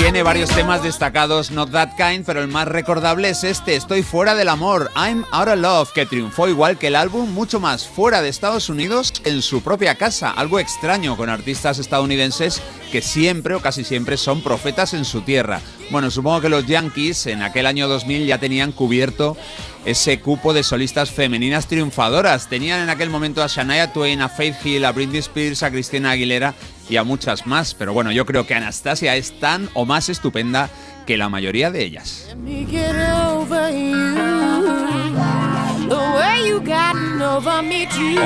Tiene 0.00 0.22
varios 0.22 0.48
temas 0.48 0.82
destacados, 0.82 1.50
Not 1.50 1.72
That 1.72 1.90
Kind, 1.94 2.24
pero 2.24 2.40
el 2.40 2.48
más 2.48 2.66
recordable 2.66 3.28
es 3.28 3.44
este, 3.44 3.76
Estoy 3.76 4.02
fuera 4.02 4.34
del 4.34 4.48
amor, 4.48 4.90
I'm 4.96 5.26
Out 5.30 5.48
of 5.48 5.58
Love, 5.58 5.92
que 5.92 6.06
triunfó 6.06 6.48
igual 6.48 6.78
que 6.78 6.86
el 6.86 6.96
álbum, 6.96 7.30
mucho 7.30 7.60
más 7.60 7.86
fuera 7.86 8.22
de 8.22 8.30
Estados 8.30 8.70
Unidos 8.70 9.12
en 9.26 9.42
su 9.42 9.62
propia 9.62 9.96
casa, 9.96 10.30
algo 10.30 10.58
extraño 10.58 11.18
con 11.18 11.28
artistas 11.28 11.78
estadounidenses 11.78 12.62
que 12.90 13.02
siempre 13.02 13.54
o 13.54 13.60
casi 13.60 13.84
siempre 13.84 14.16
son 14.16 14.42
profetas 14.42 14.94
en 14.94 15.04
su 15.04 15.20
tierra. 15.20 15.60
Bueno, 15.90 16.10
supongo 16.10 16.40
que 16.40 16.48
los 16.48 16.66
Yankees 16.66 17.26
en 17.26 17.42
aquel 17.42 17.66
año 17.66 17.86
2000 17.86 18.26
ya 18.26 18.38
tenían 18.38 18.72
cubierto 18.72 19.36
ese 19.84 20.18
cupo 20.20 20.54
de 20.54 20.62
solistas 20.62 21.10
femeninas 21.10 21.66
triunfadoras. 21.66 22.48
Tenían 22.48 22.80
en 22.80 22.90
aquel 22.90 23.10
momento 23.10 23.42
a 23.42 23.48
Shania 23.48 23.92
Twain, 23.92 24.22
a 24.22 24.30
Faith 24.30 24.64
Hill, 24.64 24.86
a 24.86 24.92
Britney 24.92 25.18
Spears, 25.18 25.62
a 25.62 25.70
Christina 25.70 26.12
Aguilera 26.12 26.54
y 26.90 26.96
a 26.96 27.04
muchas 27.04 27.46
más. 27.46 27.74
Pero 27.74 27.92
bueno, 27.94 28.12
yo 28.12 28.26
creo 28.26 28.46
que 28.46 28.54
Anastasia 28.54 29.16
es 29.16 29.38
tan 29.38 29.68
o 29.74 29.86
más 29.86 30.08
estupenda 30.08 30.68
que 31.06 31.16
la 31.16 31.28
mayoría 31.28 31.70
de 31.70 31.84
ellas. 31.84 32.36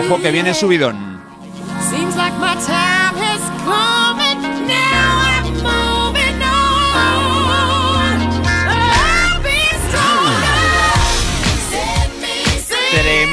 Ojo 0.06 0.20
que 0.20 0.30
viene 0.30 0.54
subidón. 0.54 1.22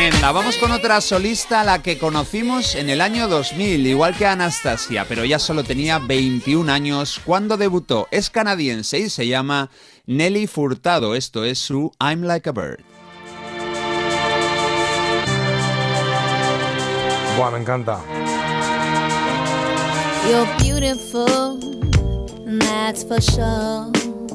Tremenda. 0.01 0.31
Vamos 0.31 0.57
con 0.57 0.71
otra 0.71 0.99
solista 0.99 1.61
a 1.61 1.63
la 1.63 1.83
que 1.83 1.99
conocimos 1.99 2.73
en 2.73 2.89
el 2.89 3.01
año 3.01 3.27
2000, 3.27 3.85
igual 3.85 4.17
que 4.17 4.25
Anastasia, 4.25 5.05
pero 5.07 5.25
ya 5.25 5.37
solo 5.37 5.63
tenía 5.63 5.99
21 5.99 6.71
años 6.71 7.21
cuando 7.23 7.55
debutó. 7.55 8.07
Es 8.09 8.31
canadiense 8.31 8.97
y 8.97 9.11
se 9.11 9.27
llama 9.27 9.69
Nelly 10.07 10.47
Furtado. 10.47 11.13
Esto 11.13 11.45
es 11.45 11.59
su 11.59 11.91
I'm 11.99 12.23
Like 12.23 12.49
a 12.49 12.51
Bird. 12.51 12.79
Buah, 17.37 17.51
me 17.51 17.59
encanta. 17.59 17.99
You're 20.27 20.47
beautiful, 20.57 21.59
that's 22.59 23.03
for 23.03 23.21
sure. 23.21 23.91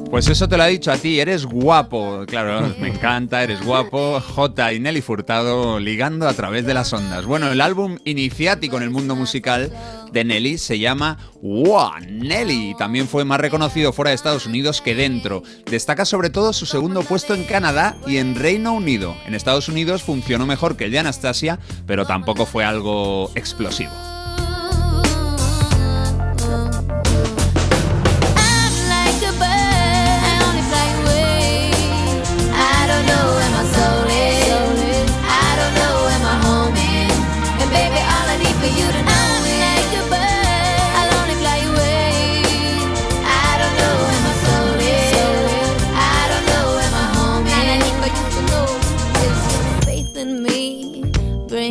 Pues 0.09 0.29
eso 0.29 0.47
te 0.47 0.55
lo 0.55 0.63
ha 0.63 0.67
dicho 0.67 0.91
a 0.91 0.97
ti, 0.97 1.19
eres 1.19 1.45
guapo. 1.45 2.23
Claro, 2.27 2.73
me 2.79 2.87
encanta, 2.87 3.43
eres 3.43 3.63
guapo. 3.63 4.21
J 4.21 4.73
y 4.73 4.79
Nelly 4.79 5.01
Furtado 5.01 5.79
ligando 5.79 6.27
a 6.27 6.33
través 6.33 6.65
de 6.65 6.73
las 6.73 6.93
ondas. 6.93 7.25
Bueno, 7.25 7.51
el 7.51 7.59
álbum 7.59 7.97
iniciático 8.05 8.77
en 8.77 8.83
el 8.83 8.89
mundo 8.89 9.15
musical 9.15 9.71
de 10.11 10.23
Nelly 10.23 10.57
se 10.57 10.79
llama 10.79 11.17
Wow 11.41 11.99
Nelly. 12.09 12.75
También 12.77 13.07
fue 13.07 13.25
más 13.25 13.41
reconocido 13.41 13.91
fuera 13.91 14.09
de 14.09 14.15
Estados 14.15 14.45
Unidos 14.45 14.81
que 14.81 14.95
dentro. 14.95 15.43
Destaca 15.69 16.05
sobre 16.05 16.29
todo 16.29 16.53
su 16.53 16.65
segundo 16.65 17.03
puesto 17.03 17.33
en 17.33 17.43
Canadá 17.43 17.97
y 18.07 18.17
en 18.17 18.35
Reino 18.35 18.73
Unido. 18.73 19.15
En 19.25 19.35
Estados 19.35 19.67
Unidos 19.67 20.03
funcionó 20.03 20.45
mejor 20.45 20.77
que 20.77 20.85
el 20.85 20.91
de 20.91 20.99
Anastasia, 20.99 21.59
pero 21.85 22.05
tampoco 22.05 22.45
fue 22.45 22.63
algo 22.63 23.29
explosivo. 23.35 23.91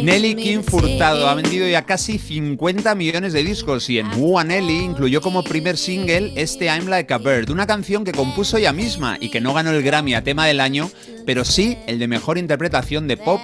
Nelly 0.07 0.55
to 0.55 0.63
Furtado 0.63 1.29
ha 1.29 1.35
tears. 1.35 1.43
vendido 1.43 1.69
ya 1.69 1.85
casi 1.85 2.19
50 2.19 2.95
millones 2.95 3.33
de 3.33 3.43
discos 3.43 3.91
y 3.91 3.99
en 3.99 4.07
Wua 4.17 4.45
Nelly 4.45 4.79
incluyó 4.79 5.21
como 5.21 5.43
primer 5.43 5.77
single 5.77 6.33
este 6.37 6.67
I'm 6.67 6.87
Like 6.87 7.13
a 7.13 7.19
Bird, 7.19 7.51
una 7.51 7.67
canción 7.67 8.05
que 8.05 8.13
compuso 8.13 8.57
ella 8.57 8.73
misma 8.73 9.19
y 9.21 9.31
que 9.31 9.41
no 9.41 9.53
ganó 9.53 9.73
el 9.73 9.83
Grammy 9.83 10.15
a 10.15 10.23
tema 10.23 10.47
del 10.47 10.61
año, 10.61 10.89
pero 11.27 11.45
sí 11.45 11.77
el 11.89 11.99
de 11.99 12.07
mejor 12.07 12.39
interpretación 12.39 13.09
de 13.09 13.17
pop 13.17 13.41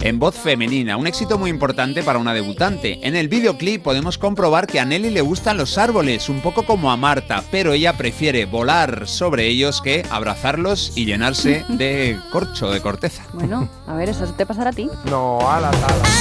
en 0.00 0.18
voz 0.18 0.34
femenina, 0.34 0.96
un 0.96 1.06
éxito 1.06 1.38
muy 1.38 1.50
importante 1.50 2.02
para 2.02 2.18
una 2.18 2.34
debutante. 2.34 2.98
En 3.02 3.16
el 3.16 3.28
videoclip 3.28 3.82
podemos 3.82 4.18
comprobar 4.18 4.66
que 4.66 4.80
a 4.80 4.84
Nelly 4.84 5.10
le 5.10 5.20
gustan 5.20 5.56
los 5.56 5.78
árboles, 5.78 6.28
un 6.28 6.40
poco 6.40 6.64
como 6.64 6.90
a 6.90 6.96
Marta, 6.96 7.44
pero 7.50 7.72
ella 7.72 7.96
prefiere 7.96 8.46
volar 8.46 9.06
sobre 9.06 9.46
ellos 9.46 9.80
que 9.80 10.04
abrazarlos 10.10 10.92
y 10.96 11.04
llenarse 11.04 11.64
de 11.68 12.18
corcho, 12.32 12.70
de 12.70 12.80
corteza. 12.80 13.24
Bueno, 13.32 13.68
a 13.86 13.94
ver, 13.94 14.08
eso 14.08 14.26
te 14.34 14.46
pasará 14.46 14.70
a 14.70 14.74
ti. 14.74 14.88
No, 15.04 15.50
ala, 15.50 15.68
ala. 15.68 16.20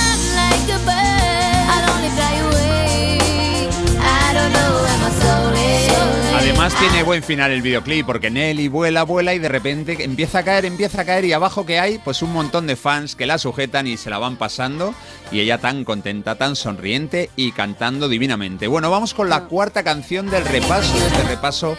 Además 6.40 6.74
tiene 6.80 7.04
buen 7.04 7.22
final 7.22 7.52
el 7.52 7.62
videoclip 7.62 8.06
porque 8.06 8.30
Nelly 8.30 8.70
vuela, 8.70 9.04
vuela 9.04 9.34
y 9.34 9.40
de 9.40 9.50
repente 9.50 9.98
empieza 10.06 10.40
a 10.40 10.44
caer, 10.44 10.64
empieza 10.64 11.02
a 11.02 11.06
caer 11.06 11.26
y 11.26 11.34
abajo 11.34 11.66
que 11.66 11.82
hay 11.82 11.98
pues 11.98 12.22
un 12.22 12.32
montón 12.32 12.66
de 12.66 12.78
fans 12.78 13.18
que 13.18 13.26
la 13.26 13.38
sujetan 13.38 13.88
y 13.88 13.98
se 13.98 14.10
la 14.10 14.20
van 14.20 14.38
pasando 14.38 14.96
y 15.34 15.42
ella 15.42 15.58
tan 15.58 15.84
contenta, 15.84 16.36
tan 16.36 16.56
sonriente 16.56 17.30
y 17.36 17.52
cantando 17.52 18.08
divinamente. 18.08 18.68
Bueno, 18.68 18.90
vamos 18.90 19.14
con 19.14 19.28
la 19.28 19.48
cuarta 19.48 19.84
canción 19.84 20.30
del 20.30 20.46
repaso, 20.46 20.98
de 20.98 21.08
este 21.08 21.24
repaso 21.24 21.78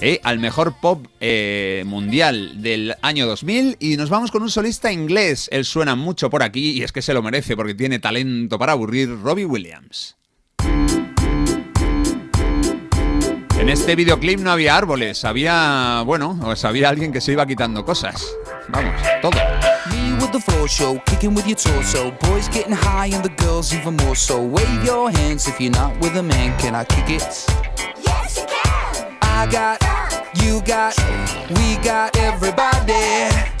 eh, 0.00 0.18
al 0.24 0.40
mejor 0.40 0.74
pop 0.80 1.06
eh, 1.20 1.84
mundial 1.86 2.60
del 2.60 2.96
año 3.02 3.24
2000 3.28 3.76
y 3.78 3.96
nos 3.96 4.10
vamos 4.10 4.32
con 4.32 4.42
un 4.42 4.50
solista 4.50 4.90
inglés. 4.90 5.48
Él 5.52 5.64
suena 5.64 5.94
mucho 5.94 6.28
por 6.28 6.42
aquí 6.42 6.72
y 6.72 6.82
es 6.82 6.90
que 6.90 7.02
se 7.02 7.14
lo 7.14 7.22
merece 7.22 7.54
porque 7.54 7.76
tiene 7.76 8.00
talento 8.00 8.58
para 8.58 8.72
aburrir, 8.72 9.16
Robbie 9.22 9.44
Williams. 9.44 10.16
En 13.62 13.68
este 13.68 13.94
videoclip 13.94 14.40
no 14.40 14.50
había 14.50 14.76
árboles, 14.76 15.24
había, 15.24 16.02
bueno, 16.04 16.36
pues 16.42 16.64
había 16.64 16.88
alguien 16.88 17.12
que 17.12 17.20
se 17.20 17.30
iba 17.30 17.46
quitando 17.46 17.84
cosas. 17.84 18.26
Vamos, 18.66 18.92
todo. 19.22 19.38
Me 19.88 20.14
with 20.14 20.32
the 20.32 20.40
floor 20.40 20.68
show, 20.68 21.00
kicking 21.06 21.32
with 21.32 21.46
your 21.46 21.54
torso. 21.54 22.10
Boys 22.22 22.48
getting 22.48 22.74
high 22.74 23.14
and 23.14 23.22
the 23.22 23.30
girls 23.40 23.72
even 23.72 23.94
more 23.98 24.16
so. 24.16 24.42
Wave 24.42 24.84
your 24.84 25.12
hands 25.12 25.46
if 25.46 25.60
you're 25.60 25.70
not 25.70 25.92
with 26.00 26.16
a 26.16 26.22
man. 26.24 26.58
Can 26.58 26.74
I 26.74 26.84
kick 26.84 27.08
it? 27.08 27.22
Yes, 28.04 28.36
you 28.36 28.46
can. 28.48 29.16
I 29.22 29.46
got, 29.48 29.80
you 30.42 30.60
got, 30.62 30.98
we 31.50 31.76
got 31.84 32.16
everybody. 32.18 33.51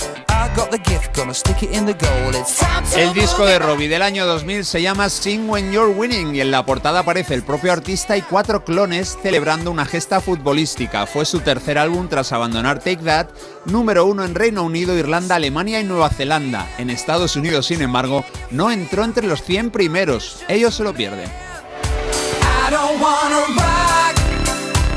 El 2.96 3.14
disco 3.14 3.46
de 3.46 3.60
Robbie 3.60 3.88
del 3.88 4.02
año 4.02 4.26
2000 4.26 4.64
se 4.64 4.82
llama 4.82 5.08
Sing 5.08 5.48
When 5.48 5.70
You're 5.70 5.92
Winning 5.92 6.34
y 6.34 6.40
en 6.40 6.50
la 6.50 6.66
portada 6.66 7.00
aparece 7.00 7.34
el 7.34 7.44
propio 7.44 7.72
artista 7.72 8.16
y 8.16 8.22
cuatro 8.22 8.64
clones 8.64 9.16
celebrando 9.22 9.70
una 9.70 9.84
gesta 9.84 10.20
futbolística. 10.20 11.06
Fue 11.06 11.26
su 11.26 11.40
tercer 11.40 11.78
álbum 11.78 12.08
tras 12.08 12.32
abandonar 12.32 12.80
Take 12.80 13.04
That, 13.04 13.28
número 13.66 14.04
uno 14.04 14.24
en 14.24 14.34
Reino 14.34 14.64
Unido, 14.64 14.98
Irlanda, 14.98 15.36
Alemania 15.36 15.80
y 15.80 15.84
Nueva 15.84 16.10
Zelanda. 16.10 16.68
En 16.76 16.90
Estados 16.90 17.36
Unidos, 17.36 17.66
sin 17.66 17.80
embargo, 17.80 18.24
no 18.50 18.72
entró 18.72 19.04
entre 19.04 19.28
los 19.28 19.42
100 19.42 19.70
primeros. 19.70 20.42
Ellos 20.48 20.74
se 20.74 20.82
lo 20.82 20.92
pierden. 20.92 21.30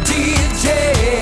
DJ, 0.08 1.22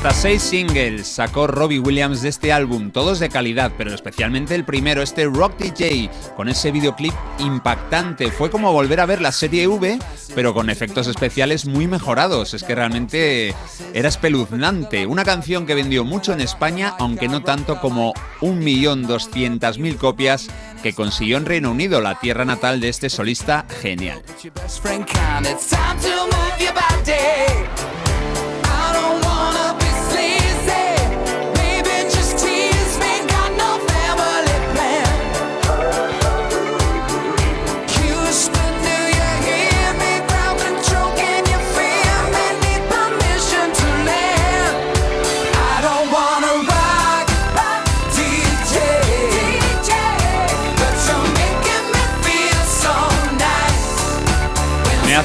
Hasta 0.00 0.14
seis 0.14 0.40
singles 0.42 1.06
sacó 1.06 1.46
Robbie 1.46 1.78
Williams 1.78 2.22
de 2.22 2.30
este 2.30 2.54
álbum, 2.54 2.90
todos 2.90 3.18
de 3.18 3.28
calidad, 3.28 3.70
pero 3.76 3.92
especialmente 3.92 4.54
el 4.54 4.64
primero, 4.64 5.02
este 5.02 5.26
Rock 5.26 5.58
DJ, 5.58 6.08
con 6.38 6.48
ese 6.48 6.70
videoclip 6.72 7.12
impactante. 7.38 8.30
Fue 8.30 8.50
como 8.50 8.72
volver 8.72 9.00
a 9.00 9.04
ver 9.04 9.20
la 9.20 9.30
serie 9.30 9.68
V, 9.68 9.98
pero 10.34 10.54
con 10.54 10.70
efectos 10.70 11.06
especiales 11.06 11.66
muy 11.66 11.86
mejorados. 11.86 12.54
Es 12.54 12.62
que 12.62 12.74
realmente 12.74 13.54
era 13.92 14.08
espeluznante. 14.08 15.04
Una 15.04 15.22
canción 15.22 15.66
que 15.66 15.74
vendió 15.74 16.02
mucho 16.02 16.32
en 16.32 16.40
España, 16.40 16.94
aunque 16.98 17.28
no 17.28 17.42
tanto 17.42 17.78
como 17.78 18.14
1.200.000 18.40 19.96
copias 19.98 20.48
que 20.82 20.94
consiguió 20.94 21.36
en 21.36 21.44
Reino 21.44 21.72
Unido, 21.72 22.00
la 22.00 22.18
tierra 22.18 22.46
natal 22.46 22.80
de 22.80 22.88
este 22.88 23.10
solista 23.10 23.66
genial. 23.82 24.22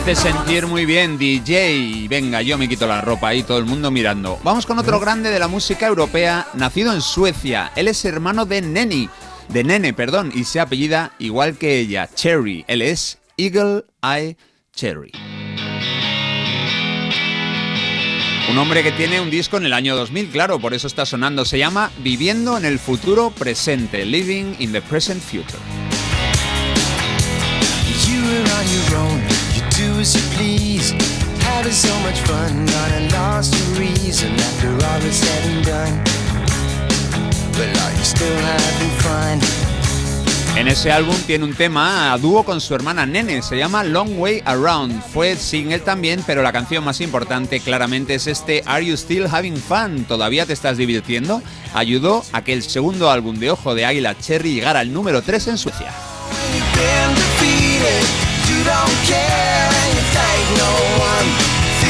Hace 0.07 0.29
sentir 0.29 0.67
muy 0.67 0.85
bien, 0.85 1.17
DJ. 1.17 2.07
Venga, 2.07 2.43
yo 2.43 2.59
me 2.59 2.69
quito 2.69 2.85
la 2.85 3.01
ropa 3.01 3.29
ahí, 3.29 3.41
todo 3.41 3.57
el 3.57 3.65
mundo 3.65 3.89
mirando. 3.89 4.39
Vamos 4.43 4.67
con 4.67 4.77
otro 4.77 4.99
grande 4.99 5.31
de 5.31 5.39
la 5.39 5.47
música 5.47 5.87
europea, 5.87 6.47
nacido 6.53 6.93
en 6.93 7.01
Suecia. 7.01 7.71
Él 7.75 7.87
es 7.87 8.05
hermano 8.05 8.45
de 8.45 8.61
Neni, 8.61 9.09
de 9.49 9.63
Nene, 9.63 9.93
perdón, 9.93 10.31
y 10.35 10.43
se 10.43 10.59
apellida 10.59 11.13
igual 11.17 11.57
que 11.57 11.79
ella, 11.79 12.07
Cherry. 12.13 12.63
Él 12.67 12.83
es 12.83 13.17
Eagle 13.37 13.85
Eye 14.03 14.37
Cherry. 14.75 15.11
Un 18.51 18.57
hombre 18.59 18.83
que 18.83 18.91
tiene 18.91 19.19
un 19.19 19.31
disco 19.31 19.57
en 19.57 19.65
el 19.65 19.73
año 19.73 19.95
2000, 19.95 20.29
claro, 20.29 20.59
por 20.59 20.75
eso 20.75 20.85
está 20.85 21.07
sonando. 21.07 21.45
Se 21.45 21.57
llama 21.57 21.89
Viviendo 22.03 22.59
en 22.59 22.65
el 22.65 22.77
futuro 22.77 23.31
presente, 23.31 24.05
Living 24.05 24.53
in 24.59 24.71
the 24.71 24.83
Present 24.83 25.19
Future. 25.23 25.57
You 28.07 28.21
are 28.21 28.51
on 28.51 28.65
your 28.69 28.97
own, 28.97 29.24
Having 31.65 31.77
so 31.77 31.99
much 32.01 32.19
fun, 32.21 32.65
gonna 32.67 33.09
lost 33.11 33.55
your 33.55 33.79
reason 33.79 34.31
after 34.35 34.69
all 34.85 35.01
is 35.01 35.15
said 35.15 35.45
and 35.49 35.65
done. 35.65 36.03
But 37.53 37.75
are 37.81 37.91
you 37.91 38.03
still 38.03 38.37
having 38.37 38.91
fun? 38.99 39.39
En 40.59 40.67
ese 40.67 40.91
álbum 40.91 41.15
tiene 41.25 41.43
un 41.43 41.55
tema 41.55 42.13
a 42.13 42.19
dúo 42.19 42.43
con 42.43 42.61
su 42.61 42.75
hermana 42.75 43.07
Nene, 43.07 43.41
se 43.41 43.57
llama 43.57 43.83
Long 43.83 44.19
Way 44.19 44.43
Around. 44.45 45.01
Fue 45.11 45.35
single 45.35 45.79
también, 45.79 46.21
pero 46.27 46.43
la 46.43 46.53
canción 46.53 46.83
más 46.83 47.01
importante 47.01 47.59
claramente 47.59 48.13
es 48.13 48.27
este 48.27 48.61
Are 48.67 48.85
You 48.85 48.95
Still 48.95 49.25
Having 49.25 49.57
Fun? 49.57 50.03
¿Todavía 50.03 50.45
te 50.45 50.53
estás 50.53 50.77
divirtiendo? 50.77 51.41
Ayudó 51.73 52.23
a 52.31 52.43
que 52.43 52.53
el 52.53 52.61
segundo 52.61 53.09
álbum 53.09 53.39
de 53.39 53.49
Ojo 53.49 53.73
de 53.73 53.87
Águila 53.87 54.15
Cherry 54.15 54.53
llegara 54.53 54.81
al 54.81 54.93
número 54.93 55.23
3 55.23 55.47
en 55.47 55.57
Suecia. 55.57 55.91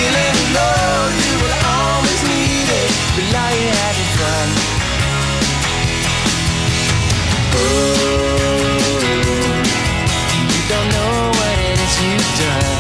Feeling 0.05 0.53
low, 0.53 1.09
you 1.25 1.33
will 1.41 1.57
always 1.65 2.21
need 2.29 2.69
it, 2.69 2.89
having 3.81 4.11
fun. 4.19 4.47
You 10.51 10.61
don't 10.69 10.89
know 10.93 11.15
what 11.37 11.57
it 11.57 11.77
is 11.85 11.95
you've 12.05 12.31
done. 12.37 12.77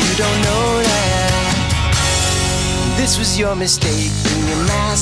You 0.00 0.12
don't 0.16 0.40
know 0.48 0.66
that 0.88 1.32
this 2.96 3.12
was 3.18 3.30
your 3.38 3.54
mistake. 3.54 4.29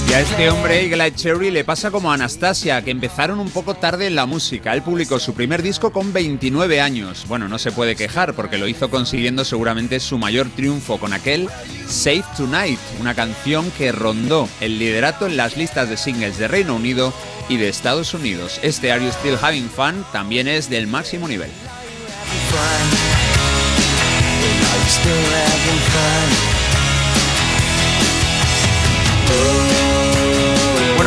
Y 0.09 0.13
a 0.13 0.21
este 0.21 0.51
hombre, 0.51 0.83
Eagle 0.83 1.05
Eye 1.05 1.15
Cherry, 1.15 1.51
le 1.51 1.65
pasa 1.65 1.91
como 1.91 2.11
a 2.11 2.15
Anastasia, 2.15 2.83
que 2.83 2.91
empezaron 2.91 3.41
un 3.41 3.51
poco 3.51 3.75
tarde 3.75 4.07
en 4.07 4.15
la 4.15 4.27
música. 4.27 4.73
Él 4.73 4.83
publicó 4.83 5.19
su 5.19 5.35
primer 5.35 5.63
disco 5.63 5.93
con 5.93 6.13
29 6.13 6.81
años. 6.81 7.25
Bueno, 7.29 7.49
no 7.49 7.59
se 7.59 7.73
puede 7.73 7.97
quejar 7.97 8.35
porque 8.35 8.59
lo 8.59 8.69
hizo 8.69 8.91
consiguiendo 8.91 9.45
seguramente 9.45 10.01
su 10.01 10.19
mayor 10.19 10.49
triunfo 10.51 10.99
con 10.99 11.13
aquel 11.13 11.49
Save 11.87 12.25
Tonight, 12.37 12.79
una 13.01 13.15
canción 13.15 13.71
que 13.73 13.93
rondó 13.93 14.49
el 14.61 14.79
liderato 14.79 15.27
en 15.27 15.37
las 15.37 15.57
listas 15.57 15.89
de 15.89 15.97
singles 15.97 16.39
de 16.39 16.49
Reino 16.49 16.75
Unido 16.75 17.13
y 17.49 17.57
de 17.57 17.69
Estados 17.69 18.15
Unidos. 18.15 18.61
Este 18.63 18.93
Are 18.93 19.05
You 19.05 19.11
Still 19.11 19.39
Having 19.41 19.71
Fun 19.71 20.05
también 20.13 20.49
es 20.49 20.71
del 20.71 20.87
máximo 20.87 21.29
nivel. 21.29 21.51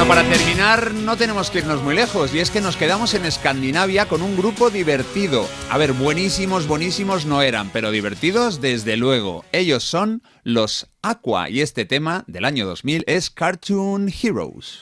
Bueno, 0.01 0.15
para 0.15 0.35
terminar, 0.35 0.95
no 0.95 1.15
tenemos 1.15 1.51
que 1.51 1.59
irnos 1.59 1.83
muy 1.83 1.93
lejos, 1.93 2.33
y 2.33 2.39
es 2.39 2.49
que 2.49 2.59
nos 2.59 2.75
quedamos 2.75 3.13
en 3.13 3.23
Escandinavia 3.23 4.07
con 4.07 4.23
un 4.23 4.35
grupo 4.35 4.71
divertido. 4.71 5.47
A 5.69 5.77
ver, 5.77 5.93
buenísimos, 5.93 6.65
buenísimos 6.65 7.27
no 7.27 7.43
eran, 7.43 7.69
pero 7.69 7.91
divertidos 7.91 8.61
desde 8.61 8.97
luego. 8.97 9.45
Ellos 9.51 9.83
son 9.83 10.23
los 10.43 10.87
Aqua, 11.03 11.51
y 11.51 11.61
este 11.61 11.85
tema 11.85 12.23
del 12.25 12.45
año 12.45 12.65
2000 12.65 13.03
es 13.05 13.29
Cartoon 13.29 14.09
Heroes. 14.09 14.79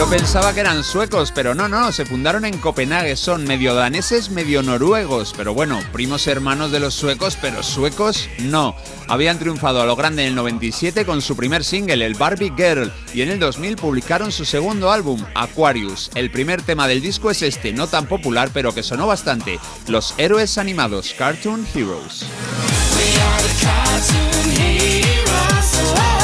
Yo 0.00 0.08
pensaba 0.08 0.54
que 0.54 0.60
eran 0.60 0.82
suecos, 0.82 1.30
pero 1.30 1.54
no, 1.54 1.68
no, 1.68 1.92
se 1.92 2.06
fundaron 2.06 2.46
en 2.46 2.56
Copenhague, 2.56 3.16
son 3.16 3.44
medio 3.44 3.74
daneses, 3.74 4.30
medio 4.30 4.62
noruegos, 4.62 5.34
pero 5.36 5.52
bueno, 5.52 5.78
primos 5.92 6.26
hermanos 6.26 6.72
de 6.72 6.80
los 6.80 6.94
suecos, 6.94 7.36
pero 7.38 7.62
suecos 7.62 8.26
no. 8.38 8.74
Habían 9.08 9.38
triunfado 9.38 9.82
a 9.82 9.84
lo 9.84 9.96
grande 9.96 10.22
en 10.22 10.28
el 10.28 10.34
97 10.36 11.04
con 11.04 11.20
su 11.20 11.36
primer 11.36 11.64
single, 11.64 12.06
el 12.06 12.14
Barbie 12.14 12.50
Girl, 12.56 12.90
y 13.12 13.20
en 13.20 13.28
el 13.28 13.38
2000 13.38 13.76
publicaron 13.76 14.32
su 14.32 14.46
segundo 14.46 14.90
álbum, 14.90 15.22
Aquarius. 15.34 16.10
El 16.14 16.30
primer 16.30 16.62
tema 16.62 16.88
del 16.88 17.02
disco 17.02 17.30
es 17.30 17.42
este, 17.42 17.74
no 17.74 17.86
tan 17.86 18.06
popular, 18.06 18.48
pero 18.54 18.74
que 18.74 18.82
sonó 18.82 19.06
bastante, 19.06 19.60
Los 19.86 20.14
Héroes 20.16 20.56
Animados, 20.56 21.14
Cartoon 21.18 21.66
Heroes. 21.74 22.24
El 24.62 26.19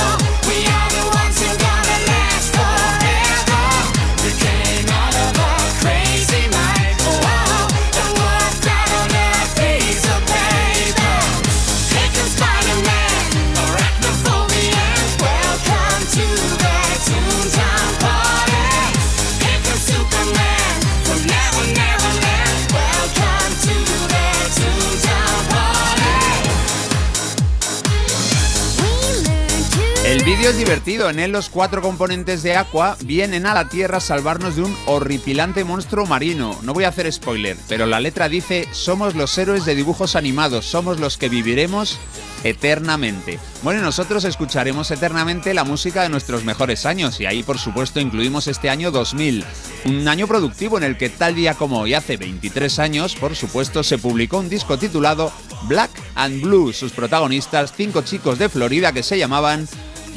es 30.51 30.59
divertido, 30.59 31.11
en 31.11 31.19
él 31.19 31.33
los 31.33 31.49
cuatro 31.49 31.83
componentes 31.83 32.45
de 32.45 32.57
Aqua 32.57 32.97
vienen 33.05 33.47
a 33.47 33.55
la 33.55 33.69
Tierra 33.69 33.99
a 33.99 34.01
salvarnos 34.01 34.55
de 34.55 34.63
un 34.63 34.77
horripilante 34.87 35.65
monstruo 35.65 36.07
marino. 36.07 36.57
No 36.63 36.73
voy 36.73 36.85
a 36.85 36.89
hacer 36.89 37.13
spoiler, 37.13 37.57
pero 37.69 37.87
la 37.87 37.99
letra 37.99 38.29
dice, 38.29 38.69
somos 38.71 39.17
los 39.17 39.37
héroes 39.39 39.65
de 39.65 39.75
dibujos 39.75 40.15
animados, 40.15 40.65
somos 40.65 41.01
los 41.01 41.17
que 41.17 41.29
viviremos 41.29 41.99
eternamente. 42.45 43.41
Bueno, 43.63 43.81
nosotros 43.83 44.25
escucharemos 44.25 44.91
eternamente 44.93 45.53
la 45.53 45.65
música 45.65 46.03
de 46.03 46.11
nuestros 46.11 46.45
mejores 46.45 46.87
años 46.87 47.21
y 47.21 47.27
ahí 47.27 47.43
por 47.43 47.59
supuesto 47.59 47.99
incluimos 47.99 48.47
este 48.47 48.71
año 48.71 48.93
2000, 48.93 49.45
un 49.87 50.07
año 50.07 50.29
productivo 50.29 50.79
en 50.79 50.85
el 50.85 50.97
que 50.97 51.09
tal 51.09 51.35
día 51.35 51.55
como 51.55 51.81
hoy 51.81 51.95
hace 51.95 52.17
23 52.17 52.79
años, 52.79 53.17
por 53.17 53.35
supuesto, 53.35 53.83
se 53.83 53.99
publicó 53.99 54.39
un 54.39 54.49
disco 54.49 54.79
titulado 54.79 55.33
Black 55.63 55.91
and 56.15 56.41
Blue, 56.41 56.73
sus 56.73 56.93
protagonistas, 56.93 57.73
cinco 57.77 58.03
chicos 58.03 58.39
de 58.39 58.49
Florida 58.49 58.93
que 58.93 59.03
se 59.03 59.19
llamaban 59.19 59.67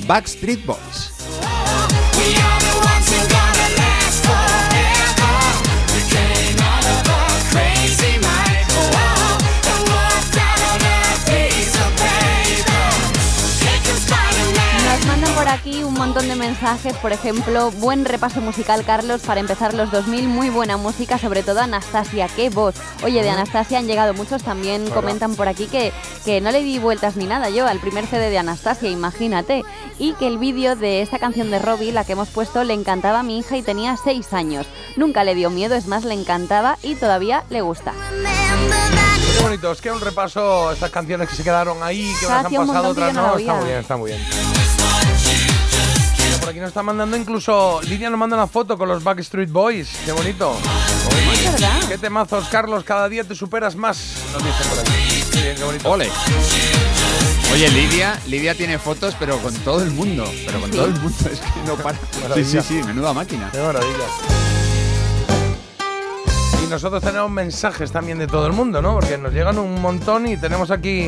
Backstreet 0.08 0.66
Boys. 0.66 1.10
Montón 16.00 16.30
de 16.30 16.36
mensajes, 16.38 16.96
por 16.96 17.12
ejemplo, 17.12 17.72
buen 17.72 18.06
repaso 18.06 18.40
musical, 18.40 18.86
Carlos, 18.86 19.20
para 19.20 19.42
empezar 19.42 19.74
los 19.74 19.92
2000, 19.92 20.30
muy 20.30 20.50
buena 20.50 20.78
música, 20.78 21.18
sobre 21.18 21.44
todo 21.44 21.60
Anastasia, 21.60 22.30
qué 22.34 22.50
voz. 22.50 22.76
Oye, 23.04 23.22
de 23.22 23.30
Anastasia 23.30 23.80
han 23.80 23.86
llegado 23.86 24.14
muchos, 24.14 24.42
también 24.42 24.84
Hola. 24.84 24.96
comentan 24.96 25.36
por 25.36 25.50
aquí 25.50 25.66
que, 25.66 25.92
que 26.24 26.40
no 26.40 26.52
le 26.52 26.64
di 26.64 26.80
vueltas 26.80 27.18
ni 27.18 27.26
nada 27.26 27.50
yo 27.50 27.68
al 27.68 27.82
primer 27.82 28.08
CD 28.08 28.30
de 28.30 28.38
Anastasia, 28.38 28.90
imagínate, 28.90 29.66
y 29.98 30.14
que 30.14 30.28
el 30.28 30.38
vídeo 30.38 30.78
de 30.78 31.02
esta 31.02 31.20
canción 31.20 31.52
de 31.52 31.60
Robbie, 31.60 31.92
la 31.92 32.06
que 32.06 32.14
hemos 32.14 32.30
puesto, 32.30 32.64
le 32.64 32.76
encantaba 32.76 33.20
a 33.20 33.24
mi 33.24 33.38
hija 33.38 33.58
y 33.58 33.62
tenía 33.62 33.98
6 34.02 34.32
años. 34.32 34.68
Nunca 34.96 35.26
le 35.26 35.36
dio 35.36 35.50
miedo, 35.50 35.76
es 35.76 35.88
más, 35.88 36.06
le 36.06 36.14
encantaba 36.14 36.78
y 36.82 36.96
todavía 36.96 37.44
le 37.50 37.60
gusta. 37.60 37.92
Qué 39.36 39.44
bonito, 39.44 39.70
es 39.74 39.82
que 39.82 39.92
un 39.92 40.00
repaso 40.00 40.72
estas 40.72 40.92
canciones 40.92 41.28
que 41.28 41.36
se 41.36 41.44
quedaron 41.44 41.84
ahí, 41.84 42.10
que 42.22 42.26
unas 42.26 42.46
han 42.46 42.54
pasado, 42.54 42.90
otras 42.90 43.14
no 43.14 43.38
está 43.38 43.54
muy 43.54 43.66
bien, 43.66 43.80
está 43.80 43.98
muy 43.98 44.12
bien. 44.12 44.69
Por 46.50 46.54
aquí 46.56 46.62
nos 46.62 46.70
está 46.70 46.82
mandando 46.82 47.16
incluso, 47.16 47.80
Lidia 47.84 48.10
nos 48.10 48.18
manda 48.18 48.36
una 48.36 48.48
foto 48.48 48.76
con 48.76 48.90
los 48.90 49.04
Backstreet 49.04 49.52
Boys, 49.52 49.88
qué 50.04 50.12
bonito. 50.12 50.58
Qué 51.88 51.96
temazos, 52.00 52.48
Carlos, 52.48 52.84
cada 52.84 53.08
día 53.08 53.24
te 53.24 53.36
superas 53.36 53.76
más, 53.76 54.16
nos 54.34 54.44
dicen 54.44 54.68
por 54.68 54.80
aquí. 54.80 55.24
Qué 55.32 55.42
bien, 55.44 55.56
qué 55.58 55.64
bonito. 55.64 55.92
Ole. 55.92 56.10
Oye, 57.54 57.70
Lidia, 57.70 58.20
Lidia 58.26 58.56
tiene 58.56 58.80
fotos, 58.80 59.16
pero 59.20 59.38
con 59.38 59.54
todo 59.58 59.84
el 59.84 59.92
mundo. 59.92 60.24
Pero 60.48 60.60
con 60.60 60.72
Sí. 60.72 60.76
todo 60.78 60.86
el 60.88 60.94
mundo, 60.94 61.18
es 61.32 61.40
que 61.40 61.60
no 61.68 61.76
para. 61.76 62.00
Sí, 62.34 62.44
sí, 62.44 62.60
sí, 62.68 62.74
menuda 62.84 63.14
máquina. 63.14 63.52
Qué 63.52 63.60
maravilla. 63.62 64.06
Y 66.64 66.68
nosotros 66.68 67.04
tenemos 67.04 67.30
mensajes 67.30 67.92
también 67.92 68.18
de 68.18 68.26
todo 68.26 68.48
el 68.48 68.54
mundo, 68.54 68.82
¿no? 68.82 68.96
Porque 68.96 69.20
nos 69.20 69.32
llegan 69.34 69.60
un 69.60 69.80
montón 69.80 70.26
y 70.28 70.36
tenemos 70.36 70.72
aquí 70.72 71.02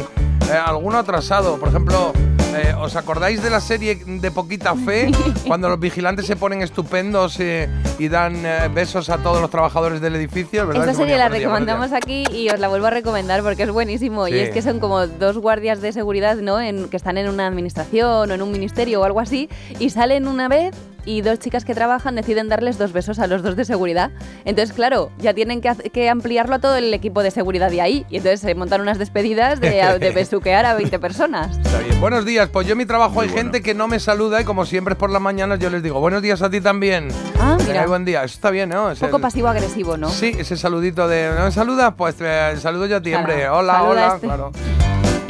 eh, 0.52 0.54
alguno 0.64 1.00
atrasado. 1.00 1.58
Por 1.58 1.70
ejemplo, 1.70 2.14
eh, 2.56 2.74
¿os 2.78 2.96
acordáis 2.96 3.42
de 3.42 3.50
la 3.50 3.62
serie 3.62 3.96
de 3.96 4.32
Poquita 4.32 4.76
Fe? 4.76 5.12
Cuando 5.48 5.70
los 5.70 5.80
vigilantes 5.80 6.26
se 6.26 6.36
ponen 6.36 6.62
estupendos 6.62 7.40
eh, 7.40 7.70
y 7.98 8.10
dan 8.10 8.46
eh, 8.46 8.70
besos 8.74 9.10
a 9.10 9.18
todos 9.20 9.42
los 9.42 9.50
trabajadores 9.50 10.02
del 10.02 10.16
edificio, 10.16 10.68
¿verdad? 10.68 10.90
Esta 10.90 10.98
serie 10.98 11.18
la 11.18 11.30
días. 11.30 11.44
recomendamos 11.44 11.94
aquí 11.94 12.24
y 12.32 12.50
os 12.50 12.60
la 12.60 12.68
vuelvo 12.68 12.88
a 12.88 12.90
recomendar 12.90 13.42
porque 13.42 13.64
es 13.64 13.72
buenísimo. 13.72 14.26
Sí. 14.28 14.34
Y 14.34 14.40
es 14.40 14.50
que 14.50 14.62
son 14.62 14.80
como 14.80 15.08
dos 15.08 15.38
guardias 15.38 15.82
de 15.82 15.94
seguridad, 15.94 16.38
¿no? 16.38 16.60
En, 16.60 16.90
que 16.90 16.98
están 16.98 17.18
en 17.18 17.30
una 17.30 17.48
administración 17.48 18.32
o 18.32 18.34
en 18.34 18.42
un 18.42 18.52
ministerio 18.52 19.02
o 19.02 19.04
algo 19.04 19.20
así 19.20 19.50
y 19.80 19.90
salen 19.90 20.28
una 20.28 20.48
vez 20.48 20.76
y 21.06 21.22
dos 21.22 21.40
chicas 21.40 21.66
que 21.66 21.74
trabajan 21.74 22.16
deciden 22.16 22.50
darles 22.50 22.78
dos 22.78 22.94
besos 22.94 23.20
a 23.20 23.28
los 23.28 23.44
dos 23.44 23.56
de 23.56 23.66
seguridad. 23.66 24.12
Entonces, 24.46 24.76
claro, 24.76 25.12
ya 25.18 25.34
tienen 25.34 25.62
que, 25.62 25.74
que 25.92 26.10
ampliarlo 26.10 26.56
a 26.56 26.60
todo 26.60 26.76
el 26.76 26.94
equipo 26.94 27.24
de 27.24 27.32
seguridad 27.32 27.72
de 27.72 27.82
ahí. 27.82 28.06
Y 28.10 28.18
entonces 28.18 28.42
se 28.42 28.56
montan 28.56 28.82
unas 28.82 29.00
despedidas 29.00 29.60
de, 29.60 29.70
de 30.00 30.12
besuquear 30.12 30.66
a 30.66 30.74
20 30.76 31.00
personas. 31.00 31.58
Está 31.58 31.80
bien. 31.80 32.00
Buenos 32.00 32.26
días, 32.26 32.41
pues 32.50 32.66
yo 32.68 32.74
en 32.74 32.78
mi 32.80 32.86
trabajo 32.86 33.22
hay 33.22 33.30
gente 33.30 33.62
que 33.62 33.74
no 33.74 33.88
me 33.88 34.00
saluda 34.00 34.42
y 34.42 34.44
como 34.44 34.66
siempre 34.66 34.94
es 34.94 34.98
por 34.98 35.10
las 35.10 35.22
mañanas 35.22 35.60
yo 35.60 35.70
les 35.70 35.82
digo 35.84 36.00
buenos 36.00 36.22
días 36.22 36.42
a 36.42 36.50
ti 36.50 36.62
también. 36.62 37.10
Ah, 37.40 37.58
mira. 37.66 37.86
buen 37.88 38.06
día. 38.06 38.24
Eso 38.24 38.36
está 38.36 38.50
bien, 38.52 38.70
¿no? 38.70 38.86
Un 38.88 38.92
Es 38.94 39.00
poco 39.00 39.18
el- 39.18 39.22
pasivo-agresivo, 39.22 39.98
¿no? 39.98 40.10
Sí, 40.10 40.36
ese 40.38 40.58
saludito 40.58 41.08
de 41.08 41.32
¿no 41.38 41.46
me 41.46 41.52
saludas? 41.52 41.94
Pues 41.98 42.16
eh, 42.20 42.56
saludo 42.60 42.86
yo 42.86 42.98
a 42.98 43.02
ti, 43.02 43.10
Claro, 43.12 43.24
hombre. 43.26 43.50
Hola, 43.50 43.74
saluda 43.74 43.90
hola, 43.92 44.08
este. 44.16 44.28
claro. 44.28 44.52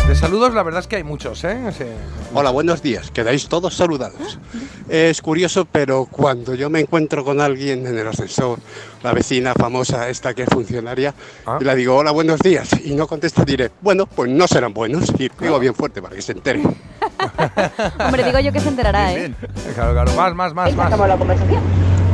De 0.07 0.15
saludos 0.15 0.53
la 0.53 0.63
verdad 0.63 0.79
es 0.81 0.87
que 0.87 0.95
hay 0.97 1.03
muchos, 1.03 1.43
¿eh? 1.43 1.57
Sí. 1.77 1.85
Hola, 2.33 2.49
buenos 2.49 2.81
días. 2.81 3.11
Quedáis 3.11 3.49
todos 3.49 3.75
saludados. 3.75 4.39
Es 4.87 5.21
curioso, 5.21 5.65
pero 5.69 6.05
cuando 6.05 6.55
yo 6.55 6.69
me 6.69 6.79
encuentro 6.79 7.25
con 7.25 7.41
alguien 7.41 7.85
en 7.85 7.97
el 7.97 8.07
ascensor, 8.07 8.59
la 9.03 9.11
vecina 9.11 9.53
famosa 9.53 10.07
esta 10.07 10.33
que 10.33 10.43
es 10.43 10.49
funcionaria, 10.49 11.13
y 11.59 11.63
le 11.63 11.75
digo, 11.75 11.97
hola, 11.97 12.11
buenos 12.11 12.39
días, 12.39 12.69
y 12.85 12.95
no 12.95 13.05
contesta, 13.05 13.43
diré, 13.43 13.71
bueno, 13.81 14.05
pues 14.05 14.31
no 14.31 14.47
serán 14.47 14.73
buenos. 14.73 15.09
Y 15.19 15.29
digo 15.39 15.59
bien 15.59 15.75
fuerte 15.75 16.01
para 16.01 16.15
que 16.15 16.21
se 16.21 16.31
entere. 16.31 16.61
Hombre, 17.99 18.23
digo 18.23 18.39
yo 18.39 18.53
que 18.53 18.61
se 18.61 18.69
enterará, 18.69 19.13
¿eh? 19.13 19.33
Claro, 19.75 19.91
claro. 19.91 20.13
Más, 20.13 20.33
más, 20.33 20.53
más, 20.53 20.73
más. 20.73 20.99
la 20.99 21.17
conversación. 21.17 21.61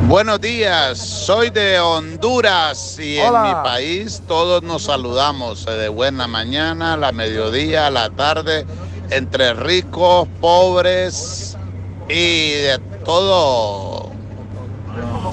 Buenos 0.07 0.39
días, 0.39 0.97
soy 0.97 1.49
de 1.49 1.79
Honduras 1.79 2.97
y 2.97 3.19
Hola. 3.19 3.41
en 3.41 3.47
mi 3.47 3.63
país 3.63 4.23
todos 4.25 4.63
nos 4.63 4.83
saludamos 4.83 5.67
eh, 5.67 5.71
de 5.71 5.89
buena 5.89 6.27
mañana, 6.27 6.95
la 6.95 7.11
mediodía, 7.11 7.89
la 7.89 8.09
tarde, 8.11 8.65
entre 9.09 9.53
ricos, 9.53 10.27
pobres 10.39 11.59
y 12.07 12.51
de 12.53 12.79
todo. 13.03 14.06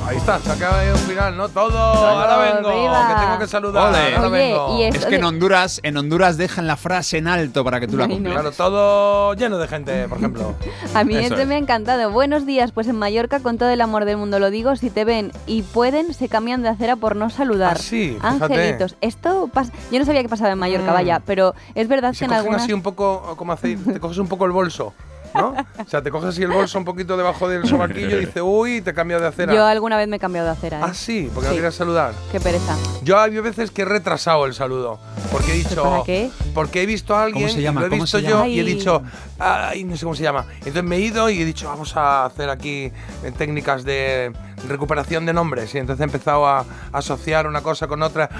Ahí 0.06 0.16
está, 0.18 0.38
se 0.38 0.50
acaba 0.52 0.80
de 0.80 0.92
un 0.92 0.98
final, 0.98 1.36
¿no? 1.36 1.48
Todo, 1.48 1.78
ahora 1.78 2.36
vengo, 2.36 2.68
viva. 2.70 3.08
que 3.14 3.20
tengo 3.24 3.38
que 3.38 3.46
saludar. 3.46 3.88
Ole. 3.88 4.14
ahora 4.14 4.28
vengo. 4.28 4.78
es 4.82 5.06
que 5.06 5.16
en 5.16 5.24
Honduras, 5.24 5.80
en 5.82 5.96
Honduras 5.96 6.36
dejan 6.36 6.66
la 6.66 6.76
frase 6.76 7.18
en 7.18 7.26
alto 7.28 7.64
para 7.64 7.80
que 7.80 7.88
tú 7.88 7.96
la 7.96 8.06
cumplas. 8.06 8.34
Claro, 8.34 8.52
todo 8.52 9.34
lleno 9.34 9.56
de 9.58 9.66
gente, 9.68 10.06
por 10.08 10.18
ejemplo. 10.18 10.54
A 10.94 11.04
mí 11.04 11.14
Eso 11.16 11.28
este 11.28 11.42
es. 11.42 11.48
me 11.48 11.54
ha 11.54 11.58
encantado. 11.58 12.10
Buenos 12.10 12.44
días, 12.46 12.72
pues 12.72 12.86
en 12.88 12.96
Mallorca, 12.96 13.40
con 13.40 13.56
todo 13.56 13.70
el 13.70 13.80
amor 13.80 14.04
del 14.04 14.16
mundo 14.18 14.38
lo 14.38 14.50
digo, 14.50 14.76
si 14.76 14.90
te 14.90 15.04
ven 15.04 15.32
y 15.46 15.62
pueden, 15.62 16.12
se 16.12 16.28
cambian 16.28 16.62
de 16.62 16.68
acera 16.68 16.96
por 16.96 17.16
no 17.16 17.30
saludar. 17.30 17.76
Ah, 17.78 17.80
sí, 17.82 18.18
fíjate. 18.20 18.44
Angelitos. 18.44 18.96
Esto 19.00 19.48
pasa. 19.52 19.72
Yo 19.90 19.98
no 19.98 20.04
sabía 20.04 20.22
que 20.22 20.28
pasaba 20.28 20.50
en 20.52 20.58
Mallorca, 20.58 20.90
Mm. 20.90 20.94
vaya, 20.94 21.22
pero 21.24 21.54
es 21.74 21.88
verdad 21.88 22.12
Se 22.12 22.20
que 22.20 22.24
en 22.26 22.28
cogen 22.30 22.38
algunas. 22.40 22.62
así 22.62 22.72
un 22.72 22.82
poco, 22.82 23.34
como 23.36 23.52
hace, 23.52 23.76
te 23.76 24.00
coges 24.00 24.18
un 24.18 24.28
poco 24.28 24.44
el 24.44 24.52
bolso, 24.52 24.92
¿no? 25.34 25.54
O 25.78 25.88
sea, 25.88 26.02
te 26.02 26.10
coges 26.10 26.30
así 26.30 26.42
el 26.42 26.50
bolso 26.50 26.78
un 26.78 26.84
poquito 26.84 27.16
debajo 27.16 27.48
del 27.48 27.66
sobaquillo 27.66 28.16
y 28.18 28.26
dices, 28.26 28.42
uy, 28.44 28.80
te 28.80 28.94
cambio 28.94 29.20
de 29.20 29.26
acera. 29.26 29.52
Yo 29.54 29.64
alguna 29.64 29.96
vez 29.96 30.08
me 30.08 30.16
he 30.16 30.18
cambiado 30.20 30.46
de 30.46 30.52
acera. 30.52 30.78
¿eh? 30.78 30.82
Ah, 30.84 30.94
sí, 30.94 31.30
porque 31.32 31.48
no 31.48 31.52
Sí. 31.52 31.56
querías 31.56 31.74
saludar. 31.74 32.12
Qué 32.32 32.40
pereza. 32.40 32.76
Yo 33.02 33.18
hay 33.20 33.38
veces 33.40 33.70
que 33.70 33.82
he 33.82 33.84
retrasado 33.84 34.46
el 34.46 34.54
saludo. 34.54 34.98
Porque 35.32 35.52
he 35.52 35.56
dicho. 35.56 35.82
¿Para 35.82 36.04
qué? 36.04 36.30
Porque 36.54 36.82
he 36.82 36.86
visto 36.86 37.14
a 37.14 37.24
alguien. 37.24 37.46
¿Cómo 37.48 37.54
se 37.54 37.62
llama? 37.62 37.80
Lo 37.80 37.86
he 37.86 37.90
¿Cómo 37.90 38.02
visto 38.02 38.18
se 38.18 38.24
yo 38.26 38.44
y 38.44 38.60
he 38.60 38.64
dicho. 38.64 39.02
Ay, 39.38 39.84
no 39.84 39.96
sé 39.96 40.04
cómo 40.04 40.14
se 40.14 40.22
llama. 40.22 40.46
Entonces 40.58 40.84
me 40.84 40.96
he 40.96 41.00
ido 41.00 41.28
y 41.28 41.42
he 41.42 41.44
dicho, 41.44 41.68
vamos 41.68 41.96
a 41.96 42.24
hacer 42.24 42.48
aquí 42.50 42.92
eh, 43.24 43.32
técnicas 43.36 43.84
de 43.84 44.32
recuperación 44.68 45.26
de 45.26 45.32
nombres. 45.32 45.74
Y 45.74 45.78
entonces 45.78 46.00
he 46.00 46.04
empezado 46.04 46.46
a 46.46 46.64
asociar 46.92 47.46
una 47.46 47.60
cosa 47.62 47.86
con 47.88 48.02
otra. 48.02 48.30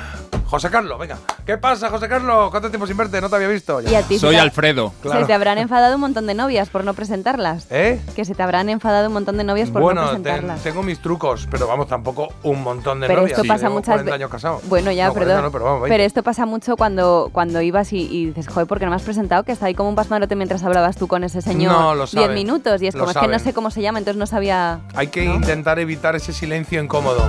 José 0.46 0.70
Carlos, 0.70 0.98
venga. 1.00 1.18
¿Qué 1.44 1.58
pasa, 1.58 1.90
José 1.90 2.08
Carlos? 2.08 2.50
¿Cuánto 2.50 2.68
tiempo 2.70 2.86
sin 2.86 2.96
verte? 2.96 3.20
No 3.20 3.28
te 3.28 3.36
había 3.36 3.48
visto. 3.48 3.80
Ya. 3.80 3.90
Y 3.90 3.94
a 3.96 4.02
ti 4.02 4.18
Soy 4.18 4.36
Alfredo. 4.36 4.92
Se 5.02 5.24
te 5.24 5.32
habrán 5.32 5.58
enfadado 5.58 5.94
un 5.96 6.00
montón 6.00 6.26
de 6.26 6.34
novias 6.34 6.68
por 6.68 6.83
por 6.84 6.92
no 6.92 6.94
presentarlas. 6.94 7.66
¿Eh? 7.70 7.98
Que 8.14 8.24
se 8.26 8.34
te 8.34 8.42
habrán 8.42 8.68
enfadado 8.68 9.06
un 9.08 9.14
montón 9.14 9.38
de 9.38 9.44
novios 9.44 9.70
por 9.70 9.80
no 9.80 9.86
Bueno, 9.86 10.02
presentarlas. 10.02 10.62
tengo 10.62 10.82
mis 10.82 11.00
trucos, 11.00 11.48
pero 11.50 11.66
vamos, 11.66 11.88
tampoco 11.88 12.28
un 12.42 12.62
montón 12.62 13.00
de 13.00 13.06
Pero 13.06 13.22
novias. 13.22 13.38
esto 13.38 13.48
pasa 13.48 13.62
Llevo 13.68 13.76
muchas 13.76 13.94
40 13.94 14.10
ve- 14.10 14.14
años 14.16 14.30
casado. 14.30 14.60
Bueno, 14.64 14.92
ya, 14.92 15.06
No, 15.06 15.14
40 15.14 15.34
perdón. 15.34 15.44
no, 15.46 15.52
pero 15.52 15.64
vamos, 15.64 15.80
pero 15.84 15.90
20. 15.92 16.04
esto 16.04 16.22
pasa 16.22 16.44
mucho 16.44 16.76
cuando, 16.76 17.30
cuando 17.32 17.62
ibas 17.62 17.92
y, 17.94 18.00
y 18.02 18.26
dices, 18.26 18.48
joder, 18.48 18.66
¿por 18.66 18.78
qué 18.78 18.84
no 18.84 18.90
me 18.90 18.96
has 18.96 19.02
presentado? 19.02 19.44
Que 19.44 19.52
está 19.52 19.66
ahí 19.66 19.74
como 19.74 19.88
un 19.88 19.94
pasmarote 19.94 20.36
mientras 20.36 20.62
hablabas 20.62 20.96
tú 20.96 21.08
con 21.08 21.24
ese 21.24 21.40
señor 21.40 21.72
No, 21.72 21.94
lo 21.94 22.00
10 22.04 22.10
saben, 22.10 22.34
minutos. 22.34 22.82
Y 22.82 22.88
es 22.88 22.94
como, 22.94 23.10
es 23.10 23.16
que 23.16 23.28
no 23.28 23.38
sé 23.38 23.54
cómo 23.54 23.70
se 23.70 23.80
llama, 23.80 23.98
entonces 23.98 24.18
no 24.18 24.26
sabía... 24.26 24.80
Hay 24.94 25.06
que 25.06 25.24
intentar 25.24 25.78
evitar 25.78 26.14
ese 26.16 26.32
silencio 26.34 26.82
incómodo. 26.82 27.22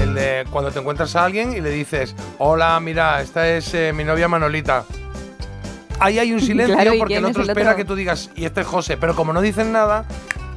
El 0.00 0.14
de 0.14 0.44
cuando 0.50 0.70
te 0.70 0.78
encuentras 0.78 1.14
a 1.16 1.24
alguien 1.26 1.52
y 1.52 1.60
le 1.60 1.68
dices, 1.70 2.14
hola, 2.38 2.80
mira, 2.80 3.20
esta 3.20 3.46
es 3.48 3.72
eh, 3.74 3.92
mi 3.94 4.04
novia 4.04 4.26
Manolita. 4.28 4.84
Ahí 6.02 6.18
hay 6.18 6.32
un 6.32 6.40
silencio 6.42 6.74
Claro, 6.74 6.94
¿y 6.94 6.98
porque 6.98 7.16
el 7.16 7.24
otro 7.24 7.42
espera 7.42 7.70
otro? 7.70 7.76
que 7.76 7.84
tú 7.84 7.94
digas, 7.94 8.30
y 8.34 8.44
este 8.44 8.60
es 8.62 8.66
José. 8.66 8.96
Pero 8.96 9.14
como 9.14 9.32
no 9.32 9.40
dicen 9.40 9.72
nada, 9.72 10.04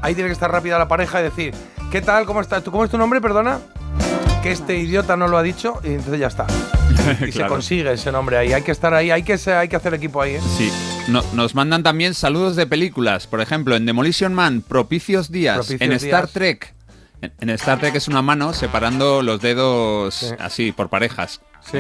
ahí 0.02 0.14
tiene 0.16 0.30
que 0.30 0.34
estar 0.34 0.52
rápida 0.52 0.78
la 0.78 0.88
pareja 0.88 1.20
y 1.22 1.24
decir, 1.24 1.54
¿qué 1.92 2.02
tal? 2.02 2.26
¿Cómo 2.26 2.42
estás? 2.42 2.64
¿Tú 2.64 2.72
cómo 2.72 2.84
es 2.86 2.92
tu 2.92 2.98
nombre? 2.98 3.22
Perdona. 3.22 3.60
Que 4.44 4.52
este 4.52 4.78
idiota 4.78 5.18
no 5.18 5.28
lo 5.28 5.38
ha 5.38 5.44
dicho 5.44 5.80
y 5.84 5.88
entonces 5.90 6.20
ya 6.20 6.28
está. 6.28 6.46
Y 7.28 7.32
se 7.32 7.46
consigue 7.48 7.92
ese 7.94 8.12
nombre 8.12 8.38
ahí. 8.38 8.54
Hay 8.54 8.62
que 8.64 8.72
estar 8.72 8.94
ahí, 8.94 9.12
hay 9.12 9.22
que, 9.24 9.34
hay 9.52 9.68
que 9.68 9.76
hacer 9.76 9.94
equipo 9.94 10.22
ahí. 10.22 10.36
¿eh? 10.36 10.42
Sí. 10.58 10.72
No- 11.08 11.24
nos 11.34 11.54
mandan 11.56 11.84
también 11.84 12.14
saludos 12.16 12.56
de 12.56 12.66
películas. 12.68 13.28
Por 13.28 13.42
ejemplo, 13.42 13.76
en 13.76 13.86
Demolition 13.86 14.34
Man, 14.34 14.62
Propicios 14.62 15.32
Días. 15.32 15.56
Propicios 15.58 15.82
en 15.82 15.92
Star 15.94 16.22
días. 16.24 16.34
Trek. 16.34 16.74
En, 17.22 17.32
en 17.42 17.50
Star 17.52 17.80
Trek 17.80 17.96
es 17.96 18.08
una 18.08 18.22
mano 18.22 18.54
separando 18.54 19.22
los 19.22 19.40
dedos 19.42 20.16
Sí. 20.16 20.28
así, 20.40 20.72
por 20.72 20.90
parejas. 20.90 21.42
Sí. 21.72 21.80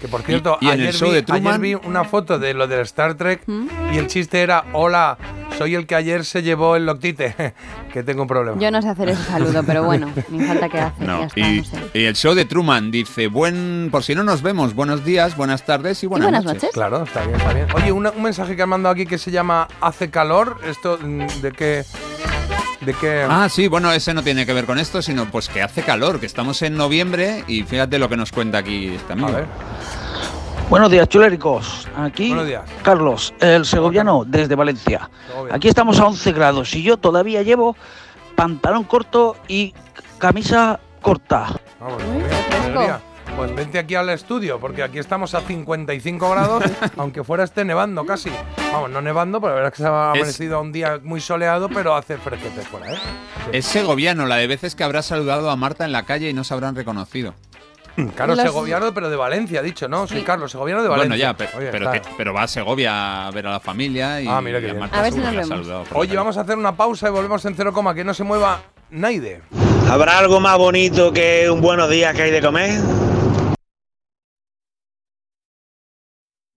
Que 0.00 0.08
por 0.08 0.22
cierto, 0.22 0.58
Y- 0.60 0.66
y 0.66 0.68
en 0.68 0.74
ayer, 0.74 0.86
el 0.88 0.92
show 0.94 1.08
vi, 1.08 1.14
de 1.14 1.22
Truman- 1.24 1.46
ayer 1.54 1.60
vi 1.60 1.74
una 1.88 2.04
foto 2.04 2.38
de 2.38 2.52
lo 2.54 2.66
del 2.66 2.80
Star 2.80 3.14
Trek 3.14 3.42
y 3.92 3.96
el 3.96 4.06
chiste 4.08 4.42
era, 4.42 4.64
hola, 4.72 5.16
soy 5.56 5.74
el 5.74 5.86
que 5.86 5.94
ayer 5.94 6.24
se 6.26 6.42
llevó 6.42 6.76
el 6.76 6.84
loctite, 6.84 7.34
que 7.92 8.02
tengo 8.02 8.22
un 8.22 8.28
problema. 8.28 8.60
Yo 8.60 8.70
no 8.70 8.82
sé 8.82 8.88
hacer 8.90 9.08
ese 9.08 9.22
saludo, 9.24 9.62
pero 9.64 9.84
bueno, 9.84 10.10
ni 10.28 10.44
falta 10.44 10.68
que 10.68 10.78
hace. 10.80 11.02
No, 11.04 11.20
ya 11.20 11.26
está, 11.26 11.40
y, 11.40 11.56
no 11.58 11.64
sé. 11.64 11.76
y 11.94 12.04
el 12.04 12.14
show 12.14 12.34
de 12.34 12.44
Truman 12.44 12.90
dice, 12.90 13.28
buen, 13.28 13.88
por 13.90 14.02
si 14.02 14.14
no 14.14 14.22
nos 14.22 14.42
vemos, 14.42 14.74
buenos 14.74 15.02
días, 15.04 15.34
buenas 15.34 15.64
tardes 15.64 16.02
y 16.02 16.06
buenas, 16.06 16.26
buenas 16.26 16.44
noches. 16.44 16.70
Claro, 16.74 17.04
está 17.04 17.22
bien, 17.24 17.36
está 17.36 17.54
bien. 17.54 17.66
Oye, 17.74 17.90
una- 17.92 18.10
un 18.10 18.22
mensaje 18.22 18.54
que 18.54 18.62
han 18.62 18.68
mandado 18.68 18.92
aquí 18.92 19.06
que 19.06 19.16
se 19.16 19.30
llama 19.30 19.66
Hace 19.80 20.10
calor, 20.10 20.58
esto 20.68 20.98
mm, 21.02 21.26
de 21.40 21.52
qué... 21.52 21.84
De 22.86 22.94
qué... 22.94 23.26
Ah, 23.28 23.48
sí, 23.48 23.66
bueno, 23.66 23.90
ese 23.90 24.14
no 24.14 24.22
tiene 24.22 24.46
que 24.46 24.52
ver 24.52 24.64
con 24.64 24.78
esto, 24.78 25.02
sino 25.02 25.26
pues 25.26 25.48
que 25.48 25.60
hace 25.60 25.82
calor, 25.82 26.20
que 26.20 26.26
estamos 26.26 26.62
en 26.62 26.76
noviembre 26.76 27.42
y 27.48 27.64
fíjate 27.64 27.98
lo 27.98 28.08
que 28.08 28.16
nos 28.16 28.30
cuenta 28.30 28.58
aquí 28.58 28.94
este 28.94 29.14
amigo. 29.14 29.30
Buenos 30.70 30.88
días, 30.88 31.08
chuléricos. 31.08 31.88
Aquí 31.96 32.32
días. 32.32 32.62
Carlos, 32.84 33.34
el 33.40 33.64
segoviano 33.64 34.24
desde 34.24 34.54
Valencia. 34.54 35.10
Aquí 35.50 35.66
estamos 35.66 35.98
a 35.98 36.06
11 36.06 36.30
grados 36.30 36.74
y 36.76 36.82
yo 36.84 36.96
todavía 36.96 37.42
llevo 37.42 37.76
pantalón 38.36 38.84
corto 38.84 39.36
y 39.48 39.74
camisa 40.18 40.78
corta. 41.02 41.48
Vamos. 41.80 42.02
Pues 43.34 43.54
vente 43.54 43.78
aquí 43.78 43.94
al 43.94 44.08
estudio, 44.08 44.58
porque 44.58 44.82
aquí 44.82 44.98
estamos 44.98 45.34
a 45.34 45.40
55 45.42 46.30
grados, 46.30 46.64
aunque 46.96 47.22
fuera 47.22 47.44
esté 47.44 47.64
nevando 47.64 48.06
casi. 48.06 48.30
Vamos, 48.72 48.90
no 48.90 49.02
nevando, 49.02 49.40
pero 49.40 49.50
la 49.50 49.54
verdad 49.56 49.72
es 49.72 49.76
que 49.76 49.82
se 49.82 49.88
ha 49.88 50.12
Es- 50.14 50.20
amanecido 50.20 50.60
un 50.60 50.72
día 50.72 51.00
muy 51.02 51.20
soleado, 51.20 51.68
pero 51.68 51.94
hace 51.94 52.16
fresquete 52.16 52.62
fuera, 52.62 52.94
¿eh? 52.94 52.98
Es 53.52 53.66
segoviano, 53.66 54.26
la 54.26 54.36
de 54.36 54.46
veces 54.46 54.74
que 54.74 54.84
habrá 54.84 55.02
saludado 55.02 55.50
a 55.50 55.56
Marta 55.56 55.84
en 55.84 55.92
la 55.92 56.04
calle 56.04 56.30
y 56.30 56.32
no 56.34 56.44
se 56.44 56.54
habrán 56.54 56.74
reconocido. 56.76 57.34
Carlos 58.14 58.36
Los- 58.36 58.46
Segoviano, 58.46 58.92
pero 58.92 59.08
de 59.08 59.16
Valencia, 59.16 59.62
dicho, 59.62 59.88
¿no? 59.88 60.06
Soy 60.06 60.20
Carlos 60.22 60.50
Segoviano 60.50 60.82
de 60.82 60.88
Valencia. 60.88 61.32
Bueno, 61.32 61.50
ya, 61.50 61.58
Oye, 61.58 61.68
pero, 61.70 61.90
que- 61.92 62.30
va 62.30 62.42
a 62.42 62.48
Segovia 62.48 63.26
a 63.26 63.30
ver 63.30 63.46
a 63.46 63.52
la 63.52 63.60
familia 63.60 64.20
y 64.20 64.26
Ah, 64.28 64.40
mira 64.42 64.60
qué 64.60 64.66
y 64.68 64.70
a. 64.70 64.74
Marta 64.74 64.98
A 64.98 65.02
ver 65.02 65.12
si 65.12 65.18
nos 65.18 65.30
que 65.30 65.36
ha 65.38 65.40
vemos. 65.40 65.88
Oye, 65.94 66.14
vamos 66.16 66.36
a 66.36 66.42
hacer 66.42 66.56
una 66.58 66.76
pausa 66.76 67.08
y 67.08 67.10
volvemos 67.10 67.42
en 67.46 67.54
cero 67.54 67.72
coma, 67.72 67.94
que 67.94 68.04
no 68.04 68.12
se 68.14 68.22
mueva 68.24 68.60
Naide. 68.90 69.40
¿Habrá 69.90 70.18
algo 70.18 70.40
más 70.40 70.58
bonito 70.58 71.12
que 71.12 71.48
un 71.50 71.60
buenos 71.62 71.88
días 71.88 72.14
que 72.14 72.22
hay 72.22 72.30
de 72.32 72.42
comer? 72.42 72.78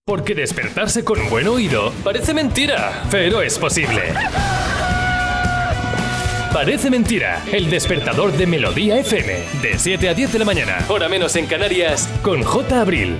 Porque 0.10 0.34
despertarse 0.34 1.04
con 1.04 1.20
un 1.22 1.30
buen 1.30 1.48
oído 1.48 1.94
parece 2.04 2.34
mentira, 2.34 3.04
pero 3.12 3.44
es 3.44 3.60
posible. 3.60 4.02
Parece 6.52 6.90
mentira, 6.90 7.44
el 7.52 7.70
despertador 7.70 8.32
de 8.32 8.48
Melodía 8.48 8.98
FM, 8.98 9.34
de 9.62 9.78
7 9.78 10.10
a 10.10 10.16
10 10.16 10.34
de 10.34 10.40
la 10.40 10.46
mañana, 10.46 10.84
hora 10.88 11.10
menos 11.10 11.36
en 11.36 11.46
Canarias, 11.46 12.10
con 12.24 12.42
J. 12.42 12.82
Abril. 12.82 13.20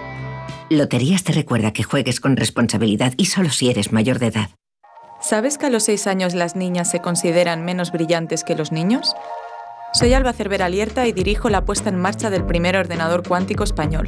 Loterías 0.71 1.25
te 1.25 1.33
recuerda 1.33 1.73
que 1.73 1.83
juegues 1.83 2.21
con 2.21 2.37
responsabilidad 2.37 3.11
y 3.17 3.25
solo 3.25 3.49
si 3.49 3.69
eres 3.69 3.91
mayor 3.91 4.19
de 4.19 4.27
edad. 4.27 4.51
¿Sabes 5.19 5.57
que 5.57 5.65
a 5.65 5.69
los 5.69 5.83
6 5.83 6.07
años 6.07 6.33
las 6.33 6.55
niñas 6.55 6.89
se 6.89 7.01
consideran 7.01 7.65
menos 7.65 7.91
brillantes 7.91 8.45
que 8.45 8.55
los 8.55 8.71
niños? 8.71 9.13
Soy 9.91 10.13
Alba 10.13 10.31
Cervera 10.31 10.69
Lierta 10.69 11.05
y 11.07 11.11
dirijo 11.11 11.49
la 11.49 11.65
puesta 11.65 11.89
en 11.89 11.99
marcha 11.99 12.29
del 12.29 12.45
primer 12.45 12.77
ordenador 12.77 13.27
cuántico 13.27 13.65
español. 13.65 14.07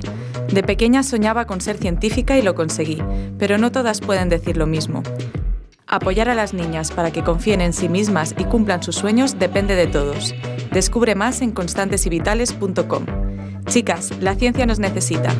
De 0.53 0.63
pequeña 0.63 1.03
soñaba 1.03 1.43
con 1.43 1.59
ser 1.59 1.77
científica 1.77 2.37
y 2.37 2.41
lo 2.41 2.55
conseguí, 2.55 3.03
pero 3.37 3.57
no 3.57 3.69
todas 3.73 3.99
pueden 3.99 4.29
decir 4.29 4.55
lo 4.55 4.65
mismo. 4.65 5.03
Apoyar 5.85 6.29
a 6.29 6.33
las 6.33 6.53
niñas 6.53 6.91
para 6.91 7.11
que 7.11 7.25
confíen 7.25 7.59
en 7.59 7.73
sí 7.73 7.89
mismas 7.89 8.35
y 8.37 8.45
cumplan 8.45 8.81
sus 8.83 8.95
sueños 8.95 9.37
depende 9.37 9.75
de 9.75 9.87
todos. 9.87 10.33
Descubre 10.71 11.13
más 11.13 11.41
en 11.41 11.51
constantesyvitales.com. 11.51 13.05
Chicas, 13.67 14.11
la 14.21 14.35
ciencia 14.35 14.65
nos 14.65 14.79
necesita. 14.79 15.35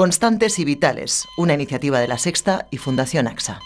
Constantes 0.00 0.58
y 0.58 0.64
Vitales, 0.64 1.28
una 1.36 1.52
iniciativa 1.52 2.00
de 2.00 2.08
la 2.08 2.16
Sexta 2.16 2.66
y 2.70 2.78
Fundación 2.78 3.28
AXA. 3.28 3.60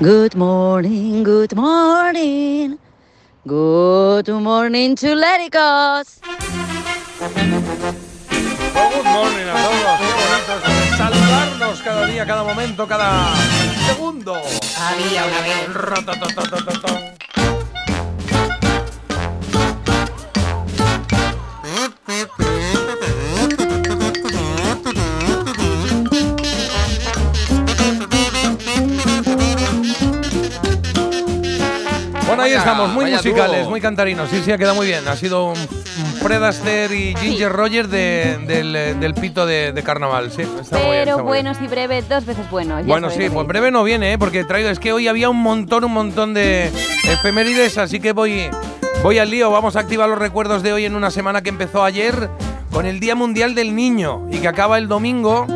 Good 0.00 0.34
morning, 0.36 1.22
good 1.22 1.54
morning. 1.54 2.78
Good 3.46 4.28
morning 4.28 4.96
to 4.96 5.14
Lericos. 5.14 6.18
Oh, 8.74 8.90
good 8.90 9.04
morning 9.04 9.48
a 9.48 9.56
todos. 9.64 10.00
Qué 10.00 10.08
bonito 10.16 10.96
saludarnos 10.96 11.82
cada 11.82 12.06
día, 12.06 12.24
cada 12.24 12.42
momento, 12.42 12.88
cada 12.88 13.34
segundo. 13.86 14.34
Había 14.34 15.26
una 15.26 15.40
vez. 15.42 17.13
Estamos, 32.64 32.90
muy 32.92 33.04
vaya 33.04 33.16
musicales, 33.16 33.60
dúo. 33.62 33.70
muy 33.70 33.80
cantarinos. 33.80 34.30
Sí, 34.30 34.40
sí, 34.44 34.52
ha 34.52 34.58
quedado 34.58 34.74
muy 34.74 34.86
bien. 34.86 35.06
Ha 35.08 35.16
sido 35.16 35.44
un, 35.46 35.58
un 35.58 36.12
Fred 36.22 36.42
Astaire 36.42 36.94
y 36.94 37.14
Ginger 37.16 37.52
Rogers 37.52 37.90
de- 37.90 38.38
del, 38.46 38.72
del 39.00 39.14
pito 39.14 39.46
de, 39.46 39.72
de 39.72 39.82
carnaval. 39.82 40.30
Sí, 40.30 40.42
está 40.42 40.78
muy 40.78 40.86
bien. 40.86 40.90
Pero 40.90 41.00
está 41.02 41.22
muy 41.22 41.22
bien. 41.22 41.26
buenos 41.26 41.60
y 41.60 41.66
breves, 41.66 42.08
dos 42.08 42.24
veces 42.24 42.50
bueno. 42.50 42.80
ya 42.80 42.86
Bueno, 42.86 43.10
sí, 43.10 43.28
pues 43.32 43.46
breve 43.46 43.70
no 43.70 43.84
viene, 43.84 44.12
¿eh? 44.12 44.18
porque 44.18 44.44
traigo, 44.44 44.68
es 44.70 44.78
que 44.78 44.92
hoy 44.92 45.08
había 45.08 45.28
un 45.30 45.40
montón, 45.42 45.84
un 45.84 45.92
montón 45.92 46.32
de 46.34 46.70
efemérides, 47.04 47.78
así 47.78 48.00
que 48.00 48.12
voy, 48.12 48.48
voy 49.02 49.18
al 49.18 49.30
lío. 49.30 49.50
Vamos 49.50 49.76
a 49.76 49.80
activar 49.80 50.08
los 50.08 50.18
recuerdos 50.18 50.62
de 50.62 50.72
hoy 50.72 50.84
en 50.84 50.94
una 50.94 51.10
semana 51.10 51.42
que 51.42 51.50
empezó 51.50 51.84
ayer 51.84 52.28
con 52.72 52.86
el 52.86 52.98
Día 53.00 53.14
Mundial 53.14 53.54
del 53.54 53.74
Niño 53.76 54.26
y 54.32 54.38
que 54.38 54.48
acaba 54.48 54.78
el 54.78 54.88
domingo 54.88 55.46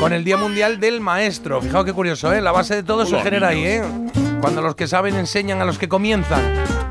con 0.00 0.12
el 0.12 0.24
Día 0.24 0.36
Mundial 0.36 0.78
del 0.80 1.00
Maestro. 1.00 1.60
Fijaos 1.60 1.84
qué 1.84 1.92
curioso, 1.92 2.32
¿eh? 2.32 2.40
La 2.40 2.52
base 2.52 2.74
de 2.76 2.82
todo 2.82 3.04
se 3.04 3.14
Hola, 3.14 3.24
genera 3.24 3.48
ahí, 3.48 3.64
¿eh? 3.64 3.82
Cuando 4.40 4.62
los 4.62 4.74
que 4.74 4.86
saben 4.86 5.16
enseñan 5.16 5.60
a 5.60 5.64
los 5.64 5.78
que 5.78 5.88
comienzan. 5.88 6.40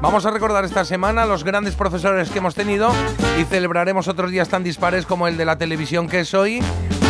Vamos 0.02 0.26
a 0.26 0.32
recordar 0.32 0.66
esta 0.66 0.86
semana 0.86 1.26
los 1.26 1.44
grandes 1.44 1.76
profesores 1.76 2.30
que 2.30 2.40
hemos 2.40 2.54
tenido 2.56 2.92
y 3.40 3.44
celebraremos 3.46 4.08
otros 4.08 4.30
días 4.32 4.50
tan 4.50 4.64
dispares 4.64 5.06
como 5.06 5.28
el 5.28 5.38
de 5.38 5.46
la 5.46 5.58
televisión 5.58 6.08
que 6.08 6.20
es 6.22 6.34
hoy, 6.34 6.62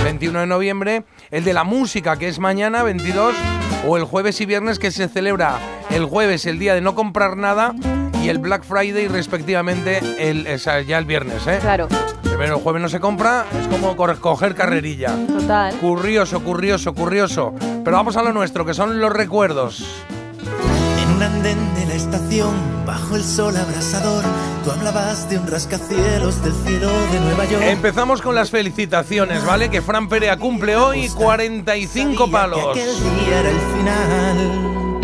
21 0.04 0.42
de 0.42 0.48
noviembre, 0.48 1.04
el 1.32 1.44
de 1.44 1.54
la 1.54 1.64
música 1.64 2.18
que 2.18 2.28
es 2.28 2.40
mañana, 2.40 2.84
22, 2.84 3.36
o 3.88 3.98
el 3.98 4.04
jueves 4.04 4.40
y 4.40 4.46
viernes 4.46 4.80
que 4.80 4.92
se 4.92 5.08
celebra 5.08 5.58
el 5.90 6.06
jueves, 6.06 6.46
el 6.46 6.60
día 6.60 6.74
de 6.74 6.82
no 6.82 6.96
comprar 6.96 7.38
nada, 7.38 7.74
y 8.22 8.30
el 8.30 8.40
Black 8.40 8.64
Friday 8.64 9.08
respectivamente 9.08 10.00
el, 10.18 10.46
ya 10.58 10.98
el 10.98 11.06
viernes. 11.06 11.46
¿eh? 11.48 11.58
Claro, 11.62 11.88
Pero 12.24 12.56
el 12.58 12.62
jueves 12.62 12.82
no 12.82 12.90
se 12.90 13.00
compra, 13.00 13.46
es 13.60 13.68
como 13.68 13.96
coger 13.96 14.56
carrerilla. 14.56 15.16
total. 15.28 15.76
Curioso, 15.76 16.42
curioso, 16.44 16.94
curioso. 16.94 17.54
Pero 17.84 17.98
vamos 17.98 18.16
a 18.18 18.24
lo 18.24 18.32
nuestro, 18.32 18.66
que 18.66 18.74
son 18.74 19.00
los 19.00 19.12
recuerdos. 19.12 19.86
Un 21.16 21.24
andén 21.24 21.76
de 21.76 21.86
la 21.86 21.94
estación, 21.94 22.54
bajo 22.86 23.16
el 23.16 23.24
sol 23.24 23.56
abrasador, 23.56 24.26
tú 24.66 24.72
hablabas 24.72 25.30
de 25.30 25.38
un 25.38 25.48
rascacielos 25.48 26.44
del 26.44 26.54
cielo 26.66 26.90
de 26.90 27.20
Nueva 27.22 27.46
York. 27.46 27.64
Empezamos 27.64 28.22
con 28.22 28.36
las 28.36 28.52
felicitaciones, 28.52 29.46
¿vale? 29.46 29.70
Que 29.70 29.82
Fran 29.82 30.10
Perea 30.10 30.36
cumple 30.36 30.76
hoy 30.76 31.08
45 31.08 32.30
palos. 32.30 32.60
Aquel 32.72 32.90
día 32.90 33.40
era 33.40 33.50
el 33.50 33.60
final. 33.78 35.00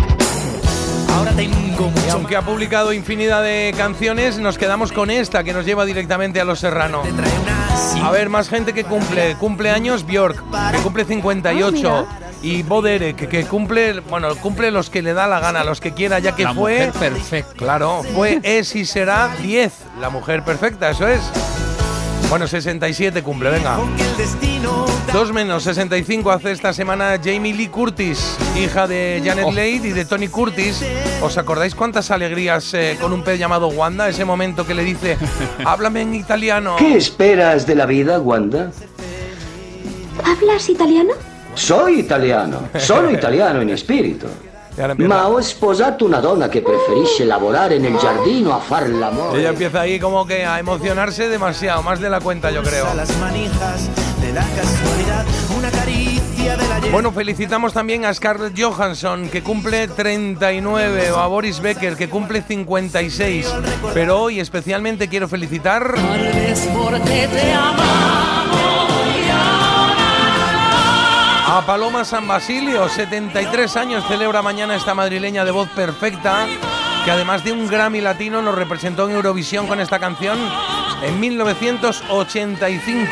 Ahora 1.15 1.31
tengo 1.31 1.89
Y 2.05 2.09
aunque 2.09 2.35
ha 2.35 2.41
publicado 2.41 2.91
infinidad 2.91 3.41
de 3.41 3.73
canciones, 3.77 4.37
nos 4.37 4.57
quedamos 4.57 4.91
con 4.91 5.11
esta 5.11 5.45
que 5.45 5.53
nos 5.53 5.65
lleva 5.65 5.85
directamente 5.85 6.41
a 6.41 6.43
Los 6.43 6.59
Serrano. 6.59 7.03
A 8.03 8.11
ver, 8.11 8.27
más 8.27 8.49
gente 8.49 8.73
que 8.73 8.83
cumple. 8.83 9.35
Cumpleaños 9.35 10.05
Bjork, 10.05 10.43
que 10.73 10.77
cumple 10.79 11.05
58. 11.05 12.07
Y 12.41 12.63
Bo 12.63 12.81
Derek, 12.81 13.27
que 13.29 13.43
cumple, 13.45 13.99
bueno, 14.01 14.35
cumple 14.37 14.71
los 14.71 14.89
que 14.89 15.01
le 15.01 15.13
da 15.13 15.27
la 15.27 15.39
gana, 15.39 15.63
los 15.63 15.79
que 15.79 15.93
quiera, 15.93 16.19
ya 16.19 16.35
que 16.35 16.43
La 16.43 16.53
fue. 16.53 16.73
mujer 16.87 16.91
perfecta. 16.93 17.53
Claro, 17.55 18.01
fue, 18.15 18.39
es 18.43 18.75
y 18.75 18.85
será 18.85 19.29
10. 19.41 19.71
La 19.99 20.09
mujer 20.09 20.43
perfecta, 20.43 20.89
eso 20.89 21.07
es. 21.07 21.21
Bueno, 22.29 22.47
67 22.47 23.21
cumple, 23.23 23.49
venga. 23.49 23.77
Dos 25.11 25.33
menos 25.33 25.63
65 25.63 26.31
hace 26.31 26.51
esta 26.51 26.71
semana 26.71 27.19
Jamie 27.21 27.53
Lee 27.53 27.67
Curtis, 27.67 28.37
hija 28.57 28.87
de 28.87 29.21
Janet 29.25 29.45
Oh. 29.45 29.51
Leigh 29.51 29.85
y 29.85 29.91
de 29.91 30.05
Tony 30.05 30.29
Curtis. 30.29 30.81
¿Os 31.21 31.37
acordáis 31.37 31.75
cuántas 31.75 32.09
alegrías 32.09 32.73
eh, 32.73 32.97
con 33.01 33.11
un 33.11 33.21
pez 33.21 33.37
llamado 33.37 33.67
Wanda? 33.67 34.07
Ese 34.07 34.23
momento 34.23 34.65
que 34.65 34.73
le 34.73 34.83
dice, 34.85 35.17
háblame 35.65 36.03
en 36.03 36.15
italiano. 36.15 36.77
¿Qué 36.77 36.95
esperas 36.95 37.67
de 37.67 37.75
la 37.75 37.85
vida, 37.85 38.19
Wanda? 38.21 38.71
¿Hablas 40.23 40.69
italiano? 40.69 41.13
Soy 41.53 41.99
italiano, 41.99 42.69
sono 42.77 43.09
italiano 43.09 43.61
in 43.61 43.77
spirito. 43.77 44.49
Ma 44.97 45.27
ho 45.27 45.41
sposato 45.41 46.05
una 46.05 46.19
donna 46.19 46.47
che 46.47 46.61
preferisce 46.61 47.25
lavorare 47.25 47.77
nel 47.77 47.97
giardino 47.97 48.55
a 48.55 48.59
far 48.59 48.89
l'amore. 48.89 49.39
Ella 49.39 49.49
empieza 49.49 49.81
ahí 49.81 49.99
como 49.99 50.25
que 50.25 50.45
a 50.45 50.59
emocionarse 50.59 51.27
demasiado, 51.27 51.83
más 51.83 51.99
de 51.99 52.09
la 52.09 52.21
cuenta 52.21 52.51
yo 52.51 52.63
creo. 52.63 52.87
Bueno, 56.91 57.11
felicitamos 57.11 57.73
también 57.73 58.05
a 58.05 58.13
Scarlett 58.13 58.59
Johansson, 58.59 59.29
que 59.29 59.43
cumple 59.43 59.87
39, 59.87 61.11
o 61.11 61.17
a 61.17 61.27
Boris 61.27 61.59
Becker, 61.59 61.95
que 61.95 62.09
cumple 62.09 62.41
56. 62.41 63.53
Pero 63.93 64.21
hoy 64.21 64.39
especialmente 64.39 65.07
quiero 65.07 65.27
felicitar 65.27 65.95
a 71.53 71.61
Paloma 71.65 72.05
San 72.05 72.27
Basilio, 72.29 72.87
73 72.87 73.75
años, 73.75 74.05
celebra 74.07 74.41
mañana 74.41 74.73
esta 74.75 74.93
madrileña 74.93 75.43
de 75.43 75.51
voz 75.51 75.67
perfecta, 75.69 76.45
que 77.03 77.11
además 77.11 77.43
de 77.43 77.51
un 77.51 77.67
Grammy 77.67 77.99
latino 77.99 78.41
nos 78.41 78.55
representó 78.55 79.09
en 79.09 79.15
Eurovisión 79.17 79.67
con 79.67 79.81
esta 79.81 79.99
canción 79.99 80.39
en 81.03 81.19
1985. 81.19 83.11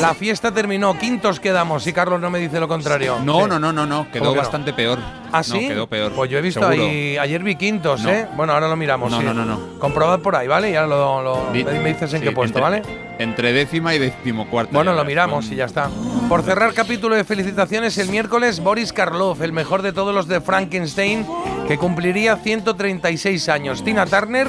La 0.00 0.14
fiesta 0.14 0.52
terminó, 0.52 0.96
quintos 0.96 1.40
quedamos, 1.40 1.82
si 1.82 1.92
Carlos 1.92 2.20
no 2.20 2.30
me 2.30 2.38
dice 2.38 2.60
lo 2.60 2.68
contrario. 2.68 3.18
No, 3.24 3.40
Sí. 3.40 3.46
no, 3.48 3.58
no, 3.58 3.72
no, 3.72 3.84
no, 3.84 4.08
quedó 4.12 4.32
bastante 4.32 4.72
peor. 4.72 5.00
¿Ah, 5.32 5.38
No, 5.38 5.42
sí? 5.44 5.68
quedó 5.68 5.86
peor. 5.86 6.12
Pues 6.12 6.30
yo 6.30 6.38
he 6.38 6.42
visto 6.42 6.60
seguro. 6.60 6.82
ahí, 6.82 7.16
ayer 7.18 7.42
vi 7.42 7.56
quintos, 7.56 8.02
No. 8.02 8.10
¿eh? 8.10 8.26
Bueno, 8.36 8.52
ahora 8.52 8.68
lo 8.68 8.76
miramos. 8.76 9.10
No, 9.10 9.18
sí. 9.20 9.24
no, 9.24 9.34
no, 9.34 9.44
no. 9.44 9.78
Comprobad 9.78 10.20
por 10.20 10.36
ahí, 10.36 10.48
¿vale? 10.48 10.70
Y 10.70 10.74
ahora 10.76 10.88
lo, 11.22 11.50
me 11.52 11.88
dices 11.88 12.12
en 12.14 12.20
sí, 12.20 12.26
qué 12.26 12.32
puesto, 12.32 12.58
entre- 12.58 12.80
¿vale? 12.80 13.08
Entre 13.18 13.52
décima 13.52 13.94
y 13.94 13.98
decimocuarta. 13.98 14.72
Bueno, 14.72 14.92
ya 14.92 14.96
lo 14.96 15.04
miramos 15.04 15.44
con- 15.44 15.52
y 15.52 15.56
ya 15.56 15.64
está. 15.64 15.90
Por 16.28 16.42
cerrar 16.42 16.72
capítulo 16.74 17.16
de 17.16 17.24
felicitaciones, 17.24 17.96
el 17.98 18.08
miércoles 18.10 18.60
Boris 18.60 18.92
Karloff, 18.92 19.40
el 19.42 19.52
mejor 19.52 19.82
de 19.82 19.92
todos 19.92 20.14
los 20.14 20.28
de 20.28 20.40
Frankenstein, 20.40 21.26
que 21.66 21.78
cumpliría 21.78 22.36
136 22.36 23.48
años. 23.48 23.82
Tina 23.82 24.06
Turner, 24.06 24.48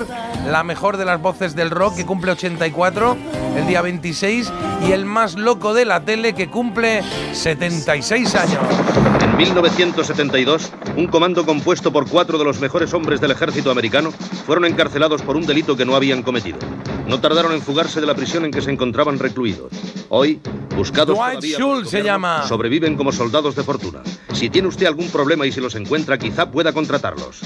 la 0.50 0.64
mejor 0.64 0.98
de 0.98 1.06
las 1.06 1.22
voces 1.22 1.56
del 1.56 1.70
rock, 1.72 1.96
que 1.96 2.06
cumple 2.06 2.32
84 2.34 3.18
el 3.58 3.68
día 3.68 3.82
26. 3.82 4.52
Y 4.88 4.92
el 4.92 5.06
más 5.06 5.36
loco 5.36 5.74
de 5.74 5.86
la 5.86 6.02
tele, 6.02 6.34
que 6.34 6.50
cumple 6.50 7.02
76 7.34 8.36
años. 8.36 9.29
En 9.40 9.46
1972, 9.46 10.70
un 10.98 11.08
comando 11.08 11.46
compuesto 11.46 11.94
por 11.94 12.10
cuatro 12.10 12.38
de 12.38 12.44
los 12.44 12.60
mejores 12.60 12.94
hombres 12.94 13.22
del 13.22 13.32
ejército 13.32 13.72
americano 13.72 14.12
fueron 14.46 14.66
encarcelados 14.66 15.22
por 15.22 15.38
un 15.38 15.46
delito 15.46 15.78
que 15.78 15.86
no 15.86 15.96
habían 15.96 16.24
cometido. 16.24 16.60
No 17.08 17.22
tardaron 17.22 17.54
en 17.54 17.62
fugarse 17.62 18.02
de 18.02 18.08
la 18.08 18.16
prisión 18.16 18.44
en 18.44 18.52
que 18.52 18.60
se 18.60 18.70
encontraban 18.70 19.18
recluidos. 19.18 19.72
Hoy, 20.10 20.42
buscados 20.76 21.18
Dwight 21.18 21.36
todavía 21.36 21.58
por 21.58 21.68
el 21.68 21.74
Schultz 21.74 21.90
se 21.90 22.04
llama. 22.04 22.46
sobreviven 22.50 22.98
como 22.98 23.14
soldados 23.14 23.56
de 23.56 23.64
fortuna. 23.64 24.00
Si 24.34 24.50
tiene 24.50 24.68
usted 24.68 24.88
algún 24.88 25.10
problema 25.10 25.48
y 25.48 25.54
si 25.54 25.62
los 25.62 25.74
encuentra, 25.76 26.18
quizá 26.18 26.52
pueda 26.52 26.74
contratarlos. 26.74 27.40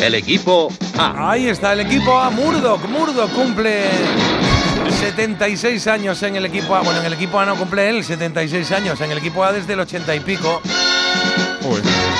El 0.00 0.14
equipo 0.14 0.72
A. 0.96 1.32
Ahí 1.32 1.48
está 1.48 1.74
el 1.74 1.80
equipo 1.80 2.18
A, 2.18 2.30
Murdoch. 2.30 2.80
Murdoch 2.88 3.30
cumple 3.32 3.90
76 5.00 5.86
años 5.86 6.22
en 6.22 6.36
el 6.36 6.44
equipo 6.44 6.76
A. 6.76 6.82
Bueno, 6.82 7.00
en 7.00 7.06
el 7.06 7.14
equipo 7.14 7.40
A 7.40 7.46
no 7.46 7.56
cumple 7.56 7.88
él 7.88 8.04
76 8.04 8.70
años. 8.72 9.00
En 9.00 9.10
el 9.10 9.18
equipo 9.18 9.42
A 9.42 9.50
desde 9.50 9.72
el 9.72 9.80
80 9.80 10.14
y 10.14 10.20
pico. 10.20 10.60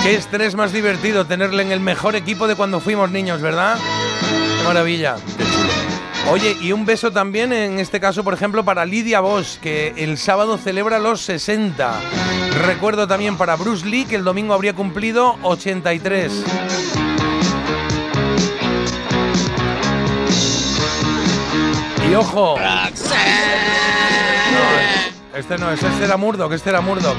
Qué 0.02 0.15
estrés 0.15 0.55
más 0.55 0.73
divertido 0.73 1.27
tenerle 1.27 1.62
en 1.62 1.73
el 1.73 1.81
mejor 1.81 2.16
equipo 2.16 2.48
de 2.48 2.57
cuando 2.57 2.81
fuimos 2.81 3.11
niños, 3.11 3.43
¿verdad? 3.43 3.77
Qué 4.59 4.65
maravilla. 4.66 5.16
Oye, 6.31 6.57
y 6.61 6.73
un 6.73 6.86
beso 6.86 7.11
también 7.11 7.52
en 7.52 7.78
este 7.78 8.01
caso, 8.01 8.24
por 8.24 8.32
ejemplo, 8.32 8.65
para 8.65 8.86
Lidia 8.86 9.20
Bosch, 9.20 9.59
que 9.59 9.93
el 9.98 10.16
sábado 10.16 10.57
celebra 10.57 10.98
los 10.98 11.20
60. 11.20 12.01
Recuerdo 12.66 13.07
también 13.07 13.36
para 13.36 13.57
Bruce 13.57 13.85
Lee, 13.86 14.07
que 14.07 14.16
el 14.16 14.24
domingo 14.24 14.55
habría 14.55 14.73
cumplido 14.73 15.36
83. 15.43 16.99
Y 22.11 22.15
ojo. 22.15 22.57
No, 22.59 22.91
este 25.39 25.59
no 25.59 25.70
es, 25.70 25.82
este 25.82 26.05
era 26.05 26.16
Murdoch, 26.16 26.53
este 26.53 26.70
era 26.70 26.81
Murdoch. 26.81 27.16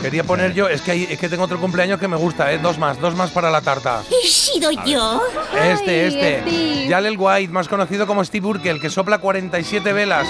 Quería 0.00 0.22
poner 0.22 0.54
yo, 0.54 0.68
es 0.68 0.80
que, 0.80 0.92
hay- 0.92 1.08
es 1.10 1.18
que 1.18 1.28
tengo 1.28 1.42
otro 1.44 1.58
cumpleaños 1.58 1.98
que 1.98 2.06
me 2.06 2.16
gusta, 2.16 2.52
¿eh? 2.52 2.58
Dos 2.58 2.78
más, 2.78 3.00
dos 3.00 3.16
más 3.16 3.30
para 3.30 3.50
la 3.50 3.60
tarta. 3.60 4.02
¿He 4.08 4.28
sido 4.28 4.70
yo? 4.86 5.20
Este, 5.64 6.06
este. 6.06 6.86
Jalel 6.88 7.16
White, 7.18 7.52
más 7.52 7.66
conocido 7.68 8.06
como 8.06 8.24
Steve 8.24 8.46
Urkel, 8.46 8.80
que 8.80 8.90
sopla 8.90 9.18
47 9.18 9.92
velas. 9.92 10.28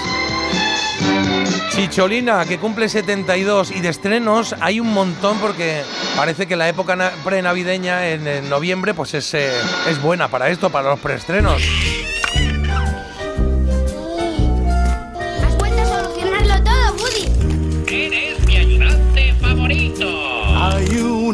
Chicholina, 1.75 2.43
que 2.45 2.57
cumple 2.57 2.89
72. 2.89 3.71
Y 3.71 3.81
de 3.81 3.89
estrenos 3.89 4.55
hay 4.59 4.79
un 4.79 4.91
montón 4.91 5.37
porque 5.37 5.83
parece 6.17 6.47
que 6.47 6.55
la 6.55 6.67
época 6.67 6.95
na- 6.95 7.11
prenavideña 7.23 8.07
en, 8.09 8.27
en 8.27 8.49
noviembre 8.49 8.95
pues 8.95 9.13
es, 9.13 9.31
eh, 9.35 9.51
es 9.87 10.01
buena 10.01 10.27
para 10.29 10.49
esto, 10.49 10.71
para 10.71 10.89
los 10.89 10.99
preestrenos. 10.99 11.61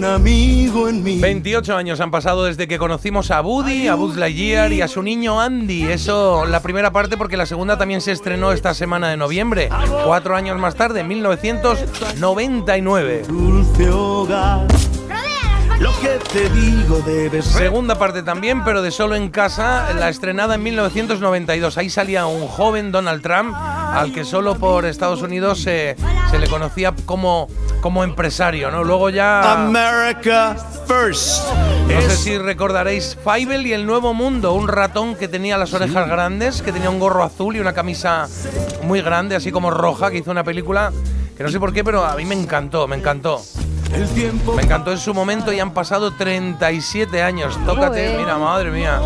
Un 0.06 0.12
amigo 0.12 0.88
en 0.88 1.04
mí. 1.04 1.20
28 1.20 1.76
años 1.76 2.00
han 2.00 2.12
pasado 2.12 2.46
desde 2.46 2.68
que 2.68 2.78
conocimos 2.78 3.32
a 3.32 3.42
Woody, 3.42 3.88
a 3.88 3.96
Buzz 3.96 4.16
Lightyear 4.16 4.72
y 4.74 4.82
a 4.82 4.88
su 4.88 5.02
niño 5.02 5.42
Andy. 5.42 5.84
Eso 5.84 6.46
la 6.46 6.62
primera 6.62 6.92
parte 6.92 7.18
porque 7.18 7.38
la 7.38 7.46
segunda 7.46 7.78
también 7.78 8.02
se 8.02 8.12
estrenó 8.12 8.52
esta 8.52 8.74
semana 8.74 9.10
de 9.10 9.18
noviembre. 9.18 9.70
Cuatro 10.06 10.36
años 10.36 10.58
más 10.60 10.76
tarde, 10.76 11.02
en 11.02 11.08
1999. 11.08 13.24
Dulce 13.28 13.90
hogar. 13.90 14.68
Lo 15.80 15.92
que 16.00 16.20
te 16.32 16.50
digo 16.50 17.00
debes 17.06 17.46
Segunda 17.46 18.00
parte 18.00 18.24
también, 18.24 18.64
pero 18.64 18.82
de 18.82 18.92
solo 18.92 19.16
en 19.16 19.30
casa, 19.30 19.92
la 19.94 20.08
estrenada 20.08 20.56
en 20.56 20.64
1992. 20.64 21.78
Ahí 21.78 21.90
salía 21.90 22.26
un 22.28 22.48
joven 22.48 22.92
Donald 22.94 23.22
Trump, 23.22 23.54
al 23.56 24.14
que 24.14 24.24
solo 24.24 24.56
por 24.56 24.86
Estados 24.86 25.22
Unidos 25.22 25.62
se, 25.62 25.98
se 26.32 26.40
le 26.40 26.48
conocía 26.48 26.94
como, 27.06 27.50
como 27.82 28.04
empresario, 28.06 28.72
¿no? 28.72 28.84
Luego 28.86 29.10
ya... 29.10 29.52
America 29.52 30.56
First. 30.88 31.44
No 31.88 32.02
sé 32.02 32.18
si 32.18 32.38
recordaréis 32.38 33.18
Fievel 33.24 33.68
y 33.68 33.74
el 33.74 33.86
Nuevo 33.86 34.14
Mundo, 34.14 34.54
un 34.54 34.68
ratón 34.70 35.16
que 35.16 35.28
tenía 35.28 35.58
las 35.58 35.74
orejas 35.74 36.08
grandes, 36.08 36.62
que 36.62 36.72
tenía 36.72 36.90
un 36.90 37.00
gorro 37.00 37.24
azul 37.24 37.56
y 37.56 37.60
una 37.60 37.74
camisa 37.74 38.28
muy 38.84 39.02
grande, 39.02 39.36
así 39.36 39.52
como 39.52 39.72
roja, 39.72 40.10
que 40.10 40.20
hizo 40.20 40.32
una 40.32 40.44
película 40.44 40.94
que 41.38 41.44
no 41.44 41.50
sé 41.50 41.60
por 41.60 41.74
qué, 41.74 41.84
pero 41.84 42.06
a 42.06 42.16
mí 42.16 42.24
me 42.24 42.36
encantó, 42.36 42.88
me 42.88 42.96
encantó. 42.96 43.42
El 43.96 44.10
tiempo 44.10 44.54
Me 44.56 44.64
encantó 44.64 44.92
en 44.92 44.98
su 44.98 45.14
momento 45.14 45.54
y 45.54 45.60
han 45.60 45.72
pasado 45.72 46.12
37 46.12 47.22
años. 47.22 47.58
Tócate, 47.66 48.08
Joder. 48.08 48.20
mira, 48.20 48.38
madre 48.38 48.72
mía. 48.72 49.00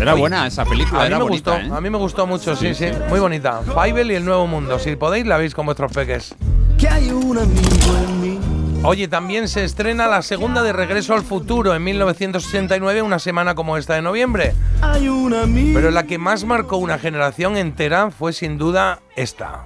Era 0.00 0.14
buena 0.14 0.46
esa 0.46 0.64
película, 0.64 1.00
A 1.00 1.02
mí 1.04 1.06
era 1.08 1.18
me 1.18 1.24
bonita, 1.24 1.52
gustó, 1.58 1.74
¿eh? 1.74 1.76
a 1.76 1.80
mí 1.80 1.90
me 1.90 1.98
gustó 1.98 2.26
mucho, 2.26 2.54
sí, 2.56 2.74
sí, 2.74 2.86
muy 3.08 3.20
bonita. 3.20 3.60
Fievel 3.62 4.10
y 4.10 4.14
el 4.16 4.24
Nuevo 4.24 4.46
Mundo, 4.46 4.78
si 4.78 4.96
podéis 4.96 5.26
la 5.26 5.36
veis 5.38 5.54
con 5.54 5.64
vuestros 5.66 5.92
peques. 5.92 6.34
que 6.78 6.88
hay 6.88 7.10
un 7.10 7.38
amigo 7.38 7.96
en 8.06 8.20
mí. 8.20 8.38
Oye, 8.82 9.08
también 9.08 9.48
se 9.48 9.64
estrena 9.64 10.06
la 10.06 10.22
segunda 10.22 10.62
de 10.62 10.72
Regreso 10.72 11.14
al 11.14 11.22
Futuro 11.22 11.74
en 11.74 11.82
1969, 11.82 13.02
una 13.02 13.18
semana 13.18 13.54
como 13.54 13.76
esta 13.78 13.94
de 13.94 14.02
noviembre. 14.02 14.52
Hay 14.82 15.08
un 15.08 15.32
amigo. 15.34 15.70
Pero 15.74 15.90
la 15.90 16.04
que 16.04 16.18
más 16.18 16.44
marcó 16.44 16.76
una 16.76 16.98
generación 16.98 17.56
entera 17.56 18.10
fue 18.10 18.32
sin 18.32 18.58
duda 18.58 19.00
esta. 19.16 19.64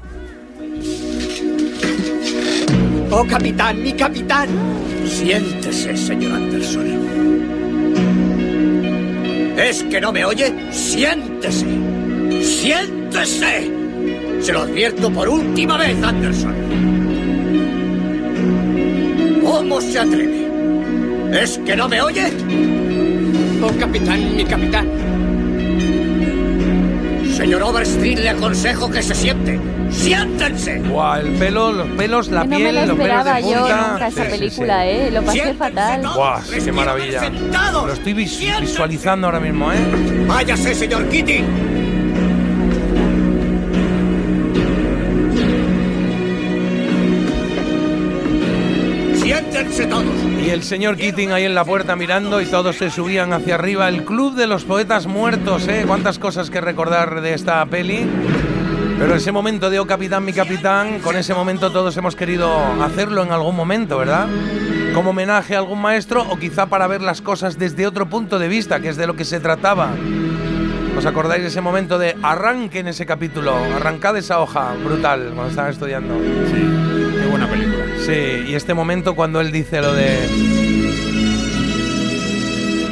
Oh, 3.13 3.27
capitán, 3.27 3.83
mi 3.83 3.93
capitán. 3.93 4.49
Siéntese, 5.05 5.97
señor 5.97 6.33
Anderson. 6.33 6.87
¿Es 9.59 9.83
que 9.83 10.01
no 10.01 10.13
me 10.13 10.25
oye? 10.25 10.55
Siéntese. 10.71 11.67
Siéntese. 12.43 13.71
Se 14.41 14.53
lo 14.53 14.61
advierto 14.61 15.11
por 15.11 15.29
última 15.29 15.77
vez, 15.77 16.01
Anderson. 16.03 16.55
¿Cómo 19.43 19.81
se 19.81 19.99
atreve? 19.99 20.49
¿Es 21.33 21.59
que 21.59 21.75
no 21.75 21.89
me 21.89 22.01
oye? 22.01 22.29
Oh, 23.63 23.79
capitán, 23.79 24.37
mi 24.37 24.45
capitán. 24.45 25.10
Señor 27.41 27.63
Overstreet, 27.63 28.19
le 28.19 28.29
aconsejo 28.29 28.91
que 28.91 29.03
se 29.03 29.15
siente. 29.15 29.59
¡Siéntense! 29.91 30.79
Buah, 30.81 31.21
el 31.21 31.31
pelo, 31.39 31.73
los 31.73 31.89
pelos, 31.97 32.29
la 32.29 32.45
no 32.45 32.51
piel, 32.51 32.63
me 32.65 32.73
la 32.73 32.85
los 32.87 32.97
pelos 32.99 33.09
esperaba 33.09 33.35
de 33.37 33.43
yo 33.43 33.59
punta. 33.61 33.89
nunca 33.93 34.07
esa 34.09 34.11
Sí, 34.11 34.21
sí, 34.31 34.33
sí. 34.35 34.39
película, 34.39 34.87
¿eh? 34.87 35.11
Lo 35.11 35.23
pasé 35.23 35.55
fatal. 35.55 36.03
Buah, 36.15 36.43
sí, 36.43 36.59
qué 36.63 36.71
maravilla. 36.73 37.23
Lo 37.73 37.93
estoy 37.93 38.13
vis- 38.13 38.61
visualizando 38.61 39.27
ahora 39.27 39.41
mismo, 39.41 39.73
¿eh? 39.73 39.77
¡Váyase, 40.29 40.75
señor 40.75 41.09
Kitty! 41.09 41.43
¡Siéntense 49.15 49.87
todos! 49.87 50.20
El 50.51 50.65
señor 50.65 50.97
Keating 50.97 51.31
ahí 51.31 51.45
en 51.45 51.55
la 51.55 51.65
puerta 51.65 51.95
mirando 51.95 52.41
y 52.41 52.47
todos 52.47 52.77
se 52.77 52.91
subían 52.91 53.33
hacia 53.33 53.55
arriba. 53.55 53.89
El 53.89 54.05
club 54.05 54.35
de 54.35 54.49
los 54.49 54.65
poetas 54.65 55.07
muertos, 55.07 55.69
¿eh? 55.69 55.85
Cuántas 55.87 56.19
cosas 56.19 56.51
que 56.51 56.61
recordar 56.61 57.21
de 57.21 57.35
esta 57.35 57.65
peli. 57.67 58.05
Pero 58.99 59.15
ese 59.15 59.31
momento 59.31 59.71
de 59.71 59.79
Oh 59.79 59.87
Capitán, 59.87 60.25
mi 60.25 60.33
Capitán, 60.33 60.99
con 60.99 61.17
ese 61.17 61.35
momento 61.35 61.71
todos 61.71 61.97
hemos 61.97 62.17
querido 62.17 62.51
hacerlo 62.83 63.23
en 63.23 63.31
algún 63.31 63.55
momento, 63.55 63.97
¿verdad? 63.97 64.27
Como 64.93 65.11
homenaje 65.11 65.55
a 65.55 65.59
algún 65.59 65.81
maestro 65.81 66.27
o 66.29 66.37
quizá 66.37 66.67
para 66.67 66.89
ver 66.89 67.01
las 67.01 67.23
cosas 67.23 67.57
desde 67.57 67.87
otro 67.87 68.07
punto 68.07 68.41
de 68.41 68.49
vista, 68.49 68.81
que 68.81 68.89
es 68.89 68.97
de 68.97 69.07
lo 69.07 69.15
que 69.15 69.25
se 69.25 69.39
trataba. 69.39 69.91
¿Os 70.99 71.07
acordáis 71.07 71.43
de 71.43 71.49
ese 71.49 71.61
momento 71.61 71.97
de 71.97 72.17
arranque 72.23 72.81
en 72.81 72.89
ese 72.89 73.07
capítulo? 73.07 73.55
Arrancad 73.77 74.17
esa 74.17 74.41
hoja, 74.41 74.75
brutal, 74.85 75.31
cuando 75.33 75.51
estaban 75.51 75.71
estudiando. 75.71 76.15
Sí, 76.19 77.21
qué 77.21 77.27
buena 77.31 77.49
película. 77.49 77.70
Sí, 78.07 78.45
y 78.49 78.55
este 78.55 78.75
momento 78.75 79.15
cuando 79.15 79.41
él 79.41 79.53
dice 79.53 79.81
lo 79.81 79.93
de... 79.93 80.19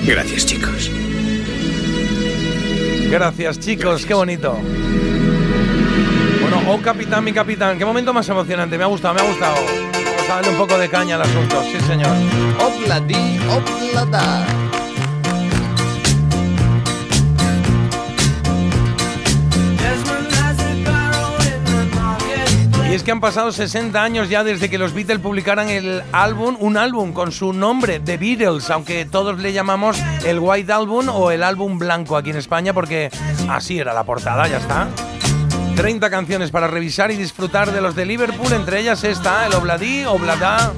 Gracias, 0.05 0.47
chicos. 0.47 0.90
Gracias, 3.10 3.59
chicos, 3.59 4.05
qué 4.05 4.14
bonito. 4.14 4.59
Bueno, 6.40 6.62
oh 6.68 6.78
capitán, 6.82 7.24
mi 7.24 7.32
capitán, 7.32 7.78
qué 7.78 7.85
momento 7.85 8.12
más 8.12 8.28
emocionante, 8.28 8.76
me 8.76 8.85
ha 8.85 8.86
gustado, 8.86 9.14
me 9.14 9.20
ha 9.20 9.24
gustado. 9.24 9.56
Vamos 9.56 10.30
a 10.30 10.35
darle 10.35 10.51
un 10.51 10.56
poco 10.56 10.78
de 10.78 10.89
caña 10.89 11.16
al 11.16 11.22
asunto, 11.22 11.62
sí 11.62 11.80
señor. 11.86 12.14
Obladi, 12.60 13.39
oblada. 22.99 23.05
que 23.05 23.11
han 23.12 23.20
pasado 23.20 23.53
60 23.53 24.03
años 24.03 24.29
ya 24.29 24.45
desde 24.45 24.69
que 24.69 24.79
los 24.79 24.93
Beatles 24.93 25.20
publicaran 25.20 25.69
el 25.69 26.03
álbum, 26.12 26.57
un 26.61 26.77
álbum 26.77 27.12
con 27.12 27.33
su 27.33 27.53
nombre, 27.53 28.01
The 28.01 28.16
Beatles, 28.16 28.70
aunque 28.70 29.05
todos 29.05 29.39
le 29.39 29.53
llamamos 29.53 29.99
el 30.25 30.39
White 30.39 30.73
Album 30.73 31.09
o 31.09 31.31
el 31.31 31.43
álbum 31.43 31.79
blanco 31.79 32.16
aquí 32.16 32.31
en 32.31 32.37
España, 32.37 32.73
porque 32.73 33.11
así 33.49 33.79
era 33.79 33.95
la 33.95 34.05
portada, 34.05 34.49
ya 34.49 34.59
está. 34.59 34.89
30 35.77 36.11
canciones 36.11 36.51
para 36.51 36.66
revisar 36.66 37.11
y 37.11 37.16
disfrutar 37.16 37.73
de 37.73 37.81
los 37.81 37.95
de 37.95 38.07
Liverpool, 38.07 38.53
entre 38.53 38.81
ellas 38.81 39.05
esta, 39.05 39.47
el 39.47 39.55
Obladí, 39.55 40.05
Oblada. 40.05 40.73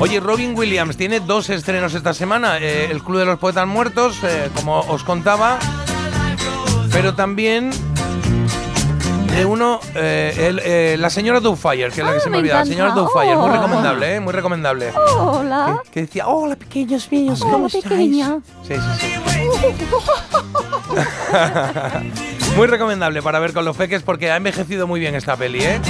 Oye, 0.00 0.18
Robin 0.18 0.56
Williams 0.56 0.96
tiene 0.96 1.20
dos 1.20 1.50
estrenos 1.50 1.94
esta 1.94 2.14
semana. 2.14 2.58
eh, 2.58 2.88
el 2.90 3.02
Club 3.02 3.18
de 3.18 3.26
los 3.26 3.38
Poetas 3.38 3.66
Muertos, 3.66 4.18
eh, 4.24 4.50
como 4.54 4.80
os 4.80 5.04
contaba. 5.04 5.58
Pero 6.90 7.14
también 7.14 7.70
de 9.34 9.44
uno, 9.44 9.80
eh, 9.94 10.34
el, 10.48 10.60
eh, 10.64 10.96
la 10.98 11.08
señora 11.10 11.40
Doubtfire, 11.40 11.90
que 11.90 12.00
es 12.00 12.06
la 12.06 12.12
que 12.14 12.20
se 12.20 12.26
me, 12.30 12.32
me 12.32 12.38
olvidaba. 12.38 12.60
La 12.60 12.66
señora. 12.66 12.90
Doubtfire, 12.92 13.36
muy 13.36 13.48
Oh. 13.48 13.52
recomendable, 13.52 14.14
¿eh? 14.16 14.20
Muy 14.20 14.32
recomendable. 14.32 14.92
Hola. 15.18 15.80
Que 15.92 16.02
decía, 16.02 16.26
hola 16.28 16.56
pequeños 16.56 17.10
míos, 17.10 17.40
Hola, 17.42 17.52
¿cómo 17.52 17.66
estáis? 17.68 17.84
pequeña. 17.84 18.38
Sí, 18.66 18.74
sí, 18.74 18.80
sí. 19.00 19.12
Muy 22.56 22.66
recomendable 22.66 23.22
para 23.22 23.38
ver 23.38 23.52
con 23.52 23.64
los 23.64 23.76
peques 23.76 24.02
porque 24.02 24.30
ha 24.30 24.36
envejecido 24.36 24.86
muy 24.86 24.98
bien 25.00 25.14
esta 25.14 25.36
peli, 25.36 25.60
¿eh? 25.62 25.80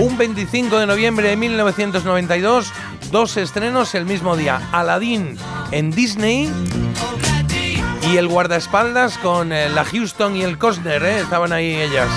Un 0.00 0.16
25 0.16 0.78
de 0.78 0.86
noviembre 0.86 1.28
de 1.28 1.36
1992, 1.36 2.72
dos 3.10 3.36
estrenos 3.36 3.94
el 3.94 4.06
mismo 4.06 4.36
día. 4.36 4.60
Aladdin 4.72 5.36
en 5.72 5.90
Disney 5.90 6.50
y 8.12 8.16
el 8.16 8.28
guardaespaldas 8.28 9.18
con 9.18 9.52
eh, 9.52 9.68
la 9.68 9.84
Houston 9.84 10.36
y 10.36 10.42
el 10.42 10.56
Costner, 10.56 11.02
¿eh? 11.02 11.20
Estaban 11.20 11.52
ahí 11.52 11.74
ellas. 11.74 12.08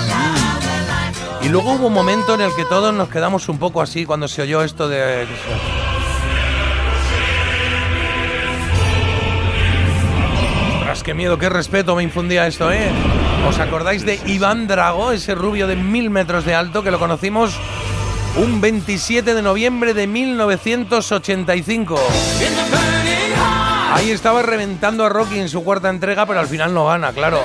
Y 1.42 1.48
luego 1.48 1.72
hubo 1.72 1.88
un 1.88 1.92
momento 1.92 2.34
en 2.34 2.40
el 2.40 2.54
que 2.54 2.64
todos 2.64 2.94
nos 2.94 3.08
quedamos 3.08 3.48
un 3.48 3.58
poco 3.58 3.82
así 3.82 4.06
cuando 4.06 4.28
se 4.28 4.42
oyó 4.42 4.62
esto 4.62 4.88
de... 4.88 5.26
Ostras, 10.78 11.02
qué 11.02 11.14
miedo, 11.14 11.38
qué 11.38 11.48
respeto 11.48 11.96
me 11.96 12.02
infundía 12.02 12.46
esto, 12.46 12.72
¿eh? 12.72 12.90
¿Os 13.48 13.58
acordáis 13.58 14.06
de 14.06 14.20
Iván 14.26 14.68
Drago, 14.68 15.12
ese 15.12 15.34
rubio 15.34 15.66
de 15.66 15.76
mil 15.76 16.10
metros 16.10 16.44
de 16.44 16.54
alto 16.54 16.82
que 16.82 16.90
lo 16.90 16.98
conocimos 16.98 17.54
un 18.36 18.60
27 18.60 19.34
de 19.34 19.42
noviembre 19.42 19.94
de 19.94 20.06
1985? 20.06 21.98
Ahí 23.94 24.10
estaba 24.10 24.40
reventando 24.40 25.04
a 25.04 25.10
Rocky 25.10 25.38
en 25.38 25.50
su 25.50 25.62
cuarta 25.62 25.90
entrega, 25.90 26.24
pero 26.24 26.40
al 26.40 26.48
final 26.48 26.72
no 26.72 26.86
gana, 26.86 27.12
claro. 27.12 27.40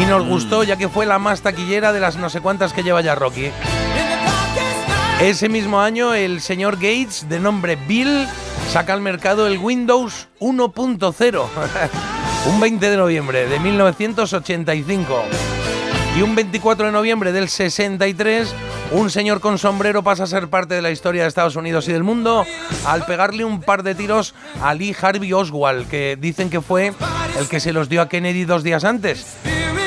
Y 0.00 0.04
nos 0.04 0.24
gustó 0.24 0.62
ya 0.62 0.76
que 0.76 0.88
fue 0.88 1.06
la 1.06 1.18
más 1.18 1.40
taquillera 1.40 1.92
de 1.92 1.98
las 1.98 2.16
no 2.16 2.30
sé 2.30 2.40
cuántas 2.40 2.72
que 2.72 2.84
lleva 2.84 3.00
ya 3.00 3.16
Rocky. 3.16 3.50
Ese 5.20 5.48
mismo 5.48 5.80
año 5.80 6.14
el 6.14 6.40
señor 6.40 6.76
Gates, 6.76 7.28
de 7.28 7.40
nombre 7.40 7.76
Bill, 7.88 8.28
saca 8.70 8.92
al 8.92 9.00
mercado 9.00 9.48
el 9.48 9.58
Windows 9.58 10.28
1.0. 10.38 11.44
un 12.46 12.60
20 12.60 12.90
de 12.90 12.96
noviembre 12.96 13.48
de 13.48 13.58
1985. 13.58 15.24
Y 16.16 16.22
un 16.22 16.34
24 16.36 16.86
de 16.86 16.92
noviembre 16.92 17.32
del 17.32 17.48
63, 17.48 18.54
un 18.92 19.10
señor 19.10 19.40
con 19.40 19.58
sombrero 19.58 20.02
pasa 20.02 20.24
a 20.24 20.26
ser 20.26 20.48
parte 20.48 20.74
de 20.74 20.82
la 20.82 20.90
historia 20.90 21.22
de 21.22 21.28
Estados 21.28 21.56
Unidos 21.56 21.88
y 21.88 21.92
del 21.92 22.04
mundo 22.04 22.44
al 22.86 23.04
pegarle 23.04 23.44
un 23.44 23.60
par 23.60 23.82
de 23.82 23.94
tiros 23.94 24.34
a 24.62 24.74
Lee 24.74 24.96
Harvey 25.00 25.32
Oswald, 25.32 25.88
que 25.88 26.16
dicen 26.20 26.50
que 26.50 26.60
fue 26.60 26.92
el 27.38 27.48
que 27.48 27.60
se 27.60 27.72
los 27.72 27.88
dio 27.88 28.02
a 28.02 28.08
Kennedy 28.08 28.44
dos 28.44 28.62
días 28.62 28.84
antes. 28.84 29.36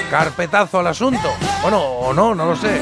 Carpetazo 0.09 0.79
al 0.79 0.87
asunto. 0.87 1.29
Bueno, 1.61 1.81
o 1.81 2.13
no, 2.13 2.33
no 2.33 2.45
lo 2.45 2.55
sé. 2.55 2.79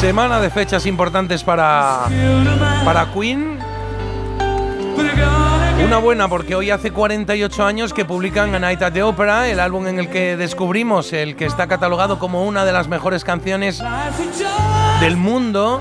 Semana 0.00 0.40
de 0.40 0.50
fechas 0.50 0.84
importantes 0.86 1.44
para, 1.44 2.06
para 2.84 3.12
Queen. 3.12 3.58
Una 5.84 5.98
buena 5.98 6.28
porque 6.28 6.54
hoy 6.54 6.70
hace 6.70 6.92
48 6.92 7.64
años 7.64 7.92
que 7.92 8.04
publican 8.04 8.54
A 8.54 8.58
Night 8.58 8.80
at 8.82 8.92
the 8.92 9.02
Opera, 9.02 9.48
el 9.48 9.58
álbum 9.58 9.88
en 9.88 9.98
el 9.98 10.08
que 10.08 10.36
descubrimos 10.36 11.12
el 11.12 11.34
que 11.34 11.44
está 11.44 11.66
catalogado 11.66 12.18
como 12.18 12.46
una 12.46 12.64
de 12.64 12.72
las 12.72 12.88
mejores 12.88 13.24
canciones 13.24 13.82
del 15.00 15.16
mundo. 15.16 15.80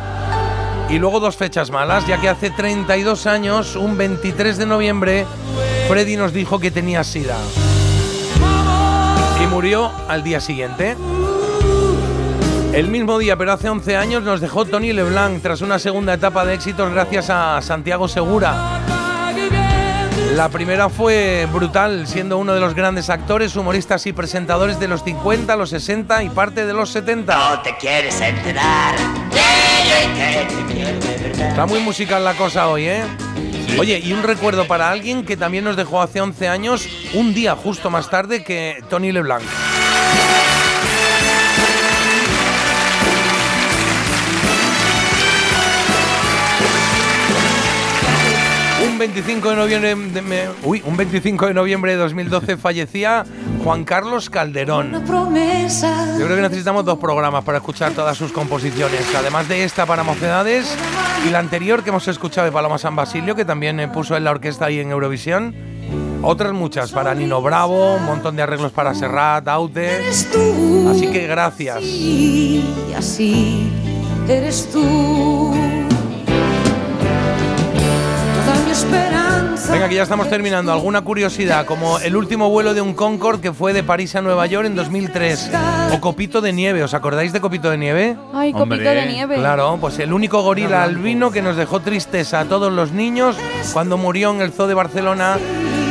Y 0.90 1.00
luego 1.00 1.20
dos 1.20 1.38
fechas 1.38 1.72
malas, 1.72 2.06
ya 2.08 2.20
que 2.20 2.28
hace 2.28 2.50
32 2.50 3.28
años, 3.28 3.76
un 3.76 3.96
23 3.98 4.58
de 4.58 4.66
noviembre, 4.66 5.26
Freddy 5.88 6.18
nos 6.18 6.34
dijo 6.34 6.60
que 6.60 6.72
tenía 6.72 7.04
sida. 7.04 7.38
Y 9.42 9.48
murió 9.48 9.92
al 10.10 10.24
día 10.24 10.42
siguiente. 10.42 10.98
El 12.74 12.88
mismo 12.88 13.20
día, 13.20 13.38
pero 13.38 13.54
hace 13.54 13.70
11 13.70 13.96
años, 13.98 14.24
nos 14.24 14.42
dejó 14.42 14.66
Tony 14.66 14.94
LeBlanc 14.94 15.42
tras 15.42 15.62
una 15.62 15.78
segunda 15.78 16.14
etapa 16.14 16.44
de 16.44 16.56
éxitos 16.56 16.92
gracias 16.92 17.30
a 17.30 17.62
Santiago 17.62 18.08
Segura. 18.08 19.01
La 20.36 20.48
primera 20.48 20.88
fue 20.88 21.46
brutal, 21.52 22.08
siendo 22.08 22.38
uno 22.38 22.54
de 22.54 22.62
los 22.62 22.74
grandes 22.74 23.10
actores, 23.10 23.56
humoristas 23.58 24.08
y 24.08 24.14
presentadores 24.14 24.80
de 24.80 24.88
los 24.88 25.04
50, 25.04 25.56
los 25.58 25.70
60 25.72 26.24
y 26.24 26.30
parte 26.30 26.66
de 26.66 26.74
los 26.74 26.90
70. 26.90 27.38
No 27.38 27.62
te 27.62 27.76
quieres 27.76 28.20
enterar. 28.22 28.96
Está 31.38 31.66
muy 31.66 31.80
musical 31.80 32.24
la 32.24 32.34
cosa 32.36 32.70
hoy, 32.70 32.86
¿eh? 32.86 33.04
Oye, 33.78 34.00
y 34.00 34.14
un 34.14 34.24
recuerdo 34.24 34.68
para 34.68 34.90
alguien 34.90 35.26
que 35.26 35.36
también 35.36 35.66
nos 35.66 35.76
dejó 35.76 36.02
hace 36.02 36.22
11 36.22 36.48
años, 36.48 36.88
un 37.14 37.34
día 37.34 37.56
justo 37.56 37.90
más 37.90 38.10
tarde 38.10 38.44
que 38.44 38.82
Tony 38.90 39.12
LeBlanc. 39.12 39.44
25 49.02 49.50
de 49.50 49.56
noviembre 49.56 49.96
de, 49.96 50.22
me- 50.22 50.48
uy, 50.64 50.84
un 50.86 50.96
25 50.96 51.48
de 51.48 51.54
noviembre 51.56 51.92
de 51.94 51.98
2012 51.98 52.56
fallecía 52.58 53.26
Juan 53.64 53.84
Carlos 53.84 54.30
Calderón. 54.30 54.92
Yo 56.20 56.26
creo 56.26 56.36
que 56.36 56.42
necesitamos 56.44 56.86
dos 56.86 57.00
programas 57.00 57.44
para 57.44 57.58
escuchar 57.58 57.94
todas 57.94 58.16
sus 58.16 58.32
composiciones, 58.32 59.02
además 59.18 59.48
de 59.50 59.64
esta 59.64 59.88
para 59.88 60.04
mocedades 60.04 60.68
y 61.28 61.32
la 61.32 61.40
anterior 61.40 61.82
que 61.84 61.90
hemos 61.90 62.08
escuchado 62.08 62.46
de 62.46 62.52
Paloma 62.52 62.78
San 62.78 62.96
Basilio, 62.96 63.36
que 63.36 63.44
también 63.44 63.80
eh, 63.80 63.88
puso 63.88 64.16
en 64.16 64.24
la 64.24 64.30
orquesta 64.32 64.66
ahí 64.66 64.80
en 64.80 64.92
Eurovisión. 64.92 65.56
Otras 66.22 66.54
muchas 66.54 66.92
para 66.92 67.16
Nino 67.16 67.42
Bravo, 67.42 67.96
un 67.96 68.06
montón 68.06 68.36
de 68.36 68.44
arreglos 68.44 68.72
para 68.72 68.94
Serrat, 68.94 69.48
Aute. 69.48 70.08
Así 70.92 71.08
que 71.12 71.26
gracias. 71.26 71.78
Así 72.96 73.68
eres 74.30 74.70
tú. 74.72 75.81
Esperanza. 78.84 79.74
Venga, 79.74 79.90
que 79.90 79.96
ya 79.96 80.04
estamos 80.04 80.30
terminando. 80.30 80.72
¿Alguna 80.72 81.02
curiosidad? 81.02 81.66
Como 81.66 82.00
el 82.00 82.16
último 82.16 82.50
vuelo 82.50 82.74
de 82.74 82.82
un 82.82 82.94
Concorde 82.94 83.42
que 83.42 83.54
fue 83.54 83.74
de 83.74 83.84
París 83.84 84.16
a 84.16 84.22
Nueva 84.22 84.46
York 84.48 84.66
en 84.68 84.76
2003. 84.76 85.52
O 85.94 86.02
Copito 86.02 86.42
de 86.42 86.54
Nieve. 86.54 86.84
¿Os 86.84 86.94
acordáis 86.94 87.34
de 87.34 87.42
Copito 87.42 87.70
de 87.70 87.78
Nieve? 87.78 88.18
Ay, 88.34 88.54
copito 88.54 88.84
de 88.84 89.06
nieve. 89.06 89.36
Claro, 89.36 89.78
pues 89.80 90.00
el 90.00 90.14
único 90.14 90.42
gorila 90.42 90.84
albino 90.84 91.32
que 91.32 91.42
nos 91.42 91.58
dejó 91.58 91.80
tristeza 91.82 92.42
a 92.42 92.46
todos 92.46 92.72
los 92.72 92.92
niños 92.92 93.36
cuando 93.74 93.98
murió 93.98 94.32
en 94.32 94.42
el 94.42 94.52
Zoo 94.52 94.68
de 94.68 94.74
Barcelona 94.74 95.38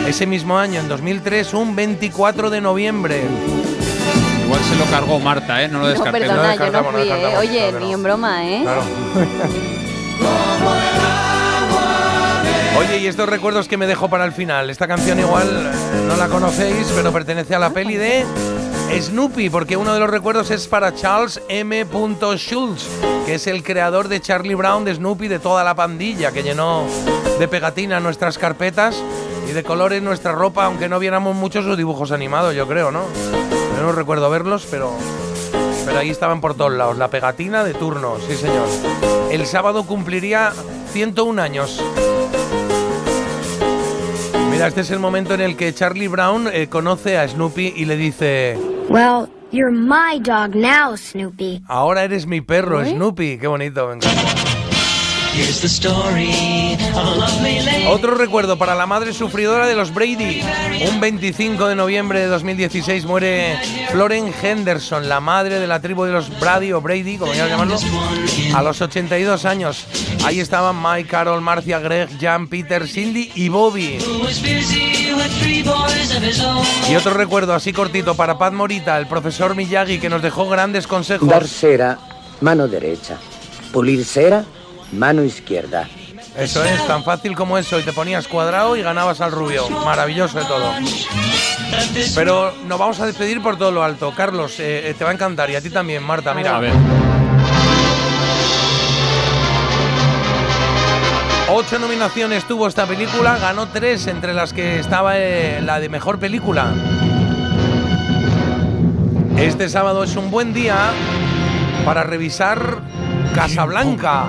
ese 0.06 0.26
mismo 0.26 0.58
año, 0.58 0.80
en 0.80 0.88
2003, 0.88 1.54
un 1.54 1.76
24 1.76 2.50
de 2.50 2.60
noviembre. 2.60 3.22
Igual 4.44 4.60
se 4.64 4.76
lo 4.76 4.84
cargó 4.86 5.20
Marta, 5.20 5.62
¿eh? 5.62 5.68
No 5.68 5.78
lo 5.78 5.84
No, 5.84 5.90
descartemos. 5.90 6.28
perdona, 6.28 6.54
yo 6.56 6.72
no 6.72 6.92
no 6.92 6.98
¿eh? 6.98 7.04
descartamos, 7.04 7.38
Oye, 7.38 7.72
ni 7.80 7.92
en 7.92 8.02
broma, 8.02 8.44
¿eh? 8.46 8.60
Claro. 8.62 8.82
Oye, 12.78 12.98
y 12.98 13.06
estos 13.06 13.28
recuerdos 13.28 13.68
que 13.68 13.76
me 13.76 13.86
dejo 13.86 14.08
para 14.08 14.24
el 14.24 14.32
final. 14.32 14.70
Esta 14.70 14.86
canción 14.86 15.18
igual 15.18 15.48
eh, 15.48 16.04
no 16.06 16.16
la 16.16 16.28
conocéis, 16.28 16.90
pero 16.94 17.12
pertenece 17.12 17.54
a 17.54 17.58
la 17.58 17.70
peli 17.70 17.96
de 17.96 18.24
Snoopy, 18.98 19.50
porque 19.50 19.76
uno 19.76 19.92
de 19.94 20.00
los 20.00 20.10
recuerdos 20.10 20.50
es 20.50 20.66
para 20.66 20.94
Charles 20.94 21.40
M. 21.48 21.84
Schulz, 22.36 22.86
que 23.26 23.34
es 23.34 23.46
el 23.46 23.62
creador 23.62 24.08
de 24.08 24.20
Charlie 24.20 24.54
Brown, 24.54 24.84
de 24.84 24.94
Snoopy, 24.94 25.28
de 25.28 25.38
toda 25.38 25.64
la 25.64 25.74
pandilla, 25.74 26.32
que 26.32 26.42
llenó 26.42 26.84
de 27.38 27.48
pegatina 27.48 28.00
nuestras 28.00 28.38
carpetas 28.38 29.02
y 29.48 29.52
de 29.52 29.62
colores 29.62 30.02
nuestra 30.02 30.32
ropa, 30.32 30.64
aunque 30.64 30.88
no 30.88 30.98
viéramos 30.98 31.36
muchos 31.36 31.64
sus 31.64 31.76
dibujos 31.76 32.12
animados, 32.12 32.54
yo 32.54 32.66
creo, 32.66 32.90
¿no? 32.90 33.02
Yo 33.76 33.82
no 33.82 33.92
recuerdo 33.92 34.30
verlos, 34.30 34.66
pero 34.70 34.96
pero 35.84 35.98
ahí 35.98 36.10
estaban 36.10 36.40
por 36.40 36.54
todos 36.54 36.72
lados. 36.72 36.98
La 36.98 37.08
pegatina 37.08 37.64
de 37.64 37.74
turno, 37.74 38.16
sí 38.26 38.36
señor. 38.36 38.68
El 39.30 39.46
sábado 39.46 39.84
cumpliría 39.84 40.52
101 40.92 41.42
años. 41.42 41.82
Mira, 44.60 44.68
este 44.68 44.82
es 44.82 44.90
el 44.90 44.98
momento 44.98 45.32
en 45.32 45.40
el 45.40 45.56
que 45.56 45.72
Charlie 45.72 46.06
Brown 46.06 46.46
eh, 46.52 46.66
conoce 46.66 47.16
a 47.16 47.26
Snoopy 47.26 47.72
y 47.76 47.86
le 47.86 47.96
dice, 47.96 48.58
Well, 48.90 49.26
you're 49.50 49.72
my 49.72 50.20
dog 50.20 50.54
now, 50.54 50.98
Snoopy. 50.98 51.62
ahora 51.66 52.04
eres 52.04 52.26
mi 52.26 52.42
perro, 52.42 52.82
¿Eh? 52.82 52.90
Snoopy. 52.92 53.38
Qué 53.38 53.46
bonito, 53.46 53.88
me 53.88 53.94
encanta. 53.94 54.39
Here's 55.32 55.60
the 55.60 55.68
story 55.68 56.74
of 56.74 56.96
a 56.96 57.16
lovely 57.16 57.60
lady. 57.60 57.86
Otro 57.86 58.14
recuerdo 58.14 58.58
para 58.58 58.74
la 58.74 58.86
madre 58.86 59.12
sufridora 59.12 59.66
de 59.66 59.76
los 59.76 59.94
Brady. 59.94 60.42
Un 60.88 61.00
25 61.00 61.68
de 61.68 61.76
noviembre 61.76 62.20
de 62.20 62.26
2016 62.26 63.06
muere 63.06 63.56
Floren 63.92 64.34
Henderson, 64.42 65.08
la 65.08 65.20
madre 65.20 65.60
de 65.60 65.66
la 65.66 65.80
tribu 65.80 66.04
de 66.04 66.12
los 66.12 66.40
Brady 66.40 66.72
o 66.72 66.80
Brady, 66.80 67.16
como 67.16 67.30
quieran 67.30 67.48
llamarlo, 67.50 67.76
a 68.54 68.62
los 68.62 68.80
82 68.80 69.44
años. 69.44 69.86
Ahí 70.24 70.40
estaban 70.40 70.76
Mike, 70.82 71.08
Carol, 71.08 71.40
Marcia, 71.40 71.78
Greg, 71.78 72.08
Jan, 72.20 72.48
Peter, 72.48 72.86
Cindy 72.88 73.30
y 73.34 73.48
Bobby. 73.48 73.98
Y 76.90 76.96
otro 76.96 77.14
recuerdo 77.14 77.54
así 77.54 77.72
cortito 77.72 78.16
para 78.16 78.36
Pat 78.36 78.52
Morita, 78.52 78.98
el 78.98 79.06
profesor 79.06 79.54
Miyagi, 79.54 79.98
que 79.98 80.08
nos 80.08 80.22
dejó 80.22 80.48
grandes 80.48 80.86
consejos. 80.86 81.28
Dar 81.28 81.46
cera, 81.46 81.98
mano 82.40 82.66
derecha. 82.66 83.16
Pulir 83.72 84.04
cera, 84.04 84.44
mano 84.92 85.22
izquierda. 85.22 85.88
Eso 86.36 86.64
es, 86.64 86.86
tan 86.86 87.02
fácil 87.02 87.34
como 87.34 87.58
eso. 87.58 87.78
Y 87.78 87.82
te 87.82 87.92
ponías 87.92 88.28
cuadrado 88.28 88.76
y 88.76 88.82
ganabas 88.82 89.20
al 89.20 89.32
rubio. 89.32 89.68
Maravilloso 89.70 90.38
de 90.38 90.44
todo. 90.44 90.72
Pero 92.14 92.52
nos 92.66 92.78
vamos 92.78 93.00
a 93.00 93.06
despedir 93.06 93.42
por 93.42 93.56
todo 93.56 93.72
lo 93.72 93.82
alto. 93.82 94.12
Carlos, 94.16 94.58
eh, 94.60 94.90
eh, 94.90 94.94
te 94.96 95.04
va 95.04 95.10
a 95.10 95.14
encantar. 95.14 95.50
Y 95.50 95.56
a 95.56 95.60
ti 95.60 95.70
también, 95.70 96.02
Marta. 96.02 96.34
Mira. 96.34 96.56
A 96.56 96.60
ver. 96.60 96.72
Ocho 101.52 101.80
nominaciones 101.80 102.46
tuvo 102.46 102.68
esta 102.68 102.86
película, 102.86 103.36
ganó 103.38 103.66
tres, 103.68 104.06
entre 104.06 104.32
las 104.32 104.52
que 104.52 104.78
estaba 104.78 105.18
eh, 105.18 105.60
la 105.60 105.80
de 105.80 105.88
mejor 105.88 106.20
película. 106.20 106.72
Este 109.36 109.68
sábado 109.68 110.04
es 110.04 110.14
un 110.14 110.30
buen 110.30 110.52
día 110.52 110.92
para 111.84 112.04
revisar 112.04 112.82
Casablanca. 113.34 114.26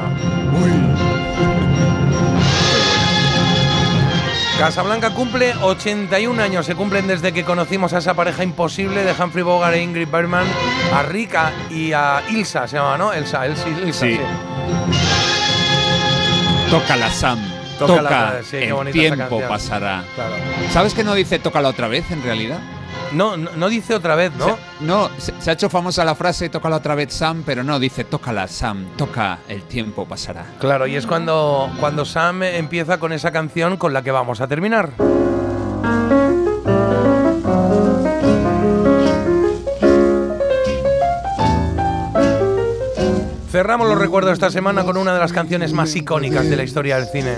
Casablanca 4.61 5.09
cumple 5.09 5.55
81 5.59 6.39
años, 6.39 6.67
se 6.67 6.75
cumplen 6.75 7.07
desde 7.07 7.33
que 7.33 7.43
conocimos 7.43 7.93
a 7.93 7.97
esa 7.97 8.13
pareja 8.13 8.43
imposible 8.43 9.03
de 9.03 9.11
Humphrey 9.11 9.43
Bogart 9.43 9.73
e 9.73 9.81
Ingrid 9.81 10.07
Bergman, 10.07 10.45
a 10.93 11.01
Rika 11.01 11.51
y 11.71 11.93
a 11.93 12.21
Ilsa, 12.29 12.67
se 12.67 12.77
llama, 12.77 12.95
¿no? 12.95 13.11
Elsa, 13.11 13.43
Elsa, 13.47 13.67
Ilsa, 13.67 14.05
Sí. 14.05 14.17
sí. 14.17 14.19
Tócala, 16.69 17.09
Sam. 17.09 17.39
Toca. 17.79 18.43
sí, 18.43 18.57
el 18.57 18.91
tiempo 18.91 19.41
pasará. 19.49 20.03
Claro. 20.13 20.35
¿Sabes 20.71 20.93
que 20.93 21.03
no 21.03 21.15
dice 21.15 21.39
tócala 21.39 21.67
otra 21.69 21.87
vez 21.87 22.11
en 22.11 22.21
realidad? 22.21 22.59
No, 23.13 23.35
no, 23.35 23.51
no 23.57 23.69
dice 23.69 23.93
otra 23.93 24.15
vez, 24.15 24.31
¿no? 24.37 24.45
Se- 24.45 24.55
no, 24.81 25.09
se, 25.17 25.33
se 25.41 25.49
ha 25.49 25.53
hecho 25.53 25.69
famosa 25.69 26.05
la 26.05 26.15
frase 26.15 26.49
tócala 26.49 26.77
otra 26.77 26.95
vez, 26.95 27.13
Sam, 27.13 27.43
pero 27.45 27.63
no, 27.63 27.77
dice 27.79 28.03
tócala, 28.05 28.47
Sam. 28.47 28.85
Toca, 28.95 29.39
el 29.49 29.63
tiempo 29.63 30.05
pasará. 30.07 30.45
Claro, 30.59 30.87
y 30.87 30.95
es 30.95 31.05
cuando, 31.05 31.69
cuando 31.79 32.05
Sam 32.05 32.43
empieza 32.43 32.99
con 32.99 33.11
esa 33.11 33.31
canción 33.31 33.77
con 33.77 33.91
la 33.93 34.01
que 34.01 34.11
vamos 34.11 34.39
a 34.41 34.47
terminar. 34.47 34.91
Cerramos 43.51 43.89
los 43.89 43.97
recuerdos 43.97 44.31
esta 44.31 44.49
semana 44.49 44.85
con 44.85 44.95
una 44.95 45.13
de 45.13 45.19
las 45.19 45.33
canciones 45.33 45.73
más 45.73 45.93
icónicas 45.93 46.49
de 46.49 46.55
la 46.55 46.63
historia 46.63 46.95
del 46.95 47.07
cine. 47.07 47.35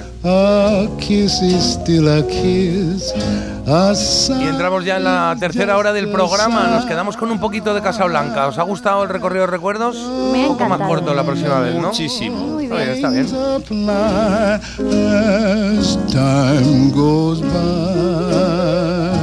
Y 4.40 4.48
entramos 4.48 4.86
ya 4.86 4.98
en 4.98 5.06
la 5.06 5.36
tercera 5.40 5.76
hora 5.76 5.92
del 5.92 6.10
programa. 6.10 6.68
Nos 6.68 6.86
quedamos 6.86 7.18
con 7.18 7.32
un 7.32 7.40
poquito 7.40 7.74
de 7.74 7.82
Casablanca. 7.82 8.46
¿Os 8.46 8.60
ha 8.60 8.64
gustado 8.64 9.02
el 9.02 9.10
recorrido 9.10 9.46
de 9.46 9.52
recuerdos? 9.52 9.96
Me 10.32 10.46
ha 10.46 10.50
un 10.50 10.58
poco 10.58 10.70
más 10.70 10.88
corto 10.88 11.16
la 11.16 11.24
próxima 11.24 11.60
vez, 11.62 11.74
¿no? 11.74 11.88
Muchísimo. 11.88 12.38
Muy 12.38 12.72
Oye, 12.72 12.94
está 12.94 13.10
bien. 13.10 13.26
apply 13.26 14.60
as 15.80 15.98
time 16.12 16.92
goes 16.92 17.42
by. 17.42 19.23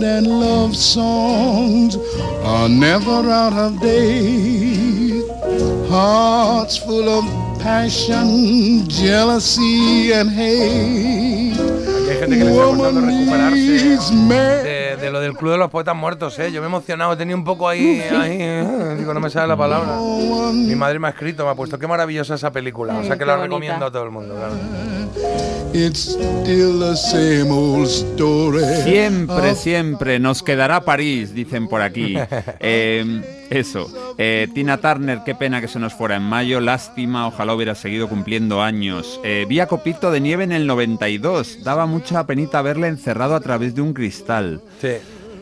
And 0.00 0.28
love 0.28 0.76
songs 0.76 1.96
are 2.44 2.68
never 2.68 3.28
out 3.28 3.52
of 3.52 3.80
date. 3.80 5.28
Hearts 5.88 6.76
full 6.76 7.08
of 7.08 7.24
passion, 7.60 8.88
jealousy, 8.88 10.12
and 10.12 10.30
hate. 10.30 11.77
Hay 12.10 12.18
gente 12.18 12.38
que 12.38 12.44
le 12.44 12.50
está 12.50 12.64
costando 12.64 13.00
recuperarse 13.00 13.58
de, 14.28 14.96
de 14.96 15.10
lo 15.10 15.20
del 15.20 15.34
Club 15.34 15.52
de 15.52 15.58
los 15.58 15.70
Poetas 15.70 15.94
Muertos, 15.94 16.38
¿eh? 16.38 16.50
Yo 16.50 16.60
me 16.60 16.66
he 16.66 16.70
emocionado, 16.70 17.12
he 17.12 17.16
tenido 17.16 17.36
un 17.36 17.44
poco 17.44 17.68
ahí, 17.68 18.00
ahí, 18.00 18.38
eh, 18.40 18.94
digo, 18.98 19.12
no 19.12 19.20
me 19.20 19.30
sale 19.30 19.48
la 19.48 19.56
palabra. 19.56 19.98
Mi 20.52 20.74
madre 20.74 20.98
me 20.98 21.08
ha 21.08 21.10
escrito, 21.10 21.44
me 21.44 21.50
ha 21.50 21.54
puesto, 21.54 21.78
qué 21.78 21.86
maravillosa 21.86 22.34
esa 22.34 22.50
película, 22.50 22.96
o 22.98 23.04
sea 23.04 23.16
que 23.16 23.24
la 23.24 23.34
bonita. 23.36 23.46
recomiendo 23.46 23.86
a 23.86 23.90
todo 23.90 24.04
el 24.04 24.10
mundo, 24.10 24.34
claro. 24.34 24.54
It's 25.74 26.16
still 26.16 26.80
the 26.80 26.96
same 26.96 27.50
old 27.50 27.86
story. 27.86 28.64
Siempre, 28.84 29.50
of 29.50 29.58
siempre 29.58 30.18
nos 30.18 30.42
quedará 30.42 30.80
París, 30.80 31.34
dicen 31.34 31.68
por 31.68 31.82
aquí. 31.82 32.16
Eh, 32.60 33.37
eso. 33.50 34.14
Eh, 34.18 34.48
Tina 34.54 34.78
Turner, 34.78 35.20
qué 35.24 35.34
pena 35.34 35.60
que 35.60 35.68
se 35.68 35.78
nos 35.78 35.94
fuera 35.94 36.16
en 36.16 36.22
mayo. 36.22 36.60
Lástima, 36.60 37.26
ojalá 37.26 37.54
hubiera 37.54 37.74
seguido 37.74 38.08
cumpliendo 38.08 38.62
años. 38.62 39.20
Eh, 39.24 39.46
vi 39.48 39.60
a 39.60 39.66
Copito 39.66 40.10
de 40.10 40.20
Nieve 40.20 40.44
en 40.44 40.52
el 40.52 40.66
92. 40.66 41.64
Daba 41.64 41.86
mucha 41.86 42.26
penita 42.26 42.62
verle 42.62 42.88
encerrado 42.88 43.34
a 43.34 43.40
través 43.40 43.74
de 43.74 43.80
un 43.82 43.92
cristal. 43.94 44.60
Sí. 44.80 44.88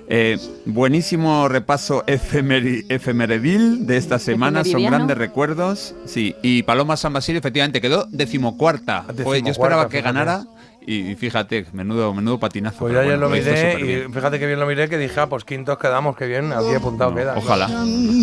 Eh, 0.08 0.38
buenísimo 0.66 1.48
repaso 1.48 2.04
efemeri- 2.06 2.84
efemeredil 2.88 3.86
de 3.88 3.96
esta 3.96 4.20
semana, 4.20 4.62
son 4.62 4.84
grandes 4.84 5.18
recuerdos. 5.18 5.96
Sí, 6.04 6.36
y 6.42 6.62
Paloma 6.62 6.96
San 6.96 7.12
Basilio 7.12 7.40
efectivamente 7.40 7.80
quedó 7.80 8.06
decimocuarta. 8.12 9.02
Fue- 9.02 9.14
yo 9.14 9.14
Decimocuarta, 9.24 9.50
esperaba 9.50 9.88
que 9.88 10.00
ganara 10.02 10.44
y, 10.86 11.10
y 11.10 11.14
fíjate, 11.16 11.66
menudo, 11.72 12.12
menudo 12.14 12.38
patinazo. 12.38 12.78
Pues 12.78 12.92
yo 12.94 13.00
ayer 13.00 13.18
bueno, 13.18 13.28
lo 13.28 13.36
miré 13.36 13.80
y 14.06 14.12
fíjate 14.12 14.38
que 14.38 14.46
bien 14.46 14.60
lo 14.60 14.66
miré 14.66 14.88
que 14.88 14.98
dije, 14.98 15.20
ah, 15.20 15.26
pues 15.28 15.44
quintos 15.44 15.78
quedamos, 15.78 16.16
que 16.16 16.26
bien, 16.26 16.52
aquí 16.52 16.74
apuntado 16.74 17.14
queda. 17.14 17.34
Ojalá. 17.36 17.68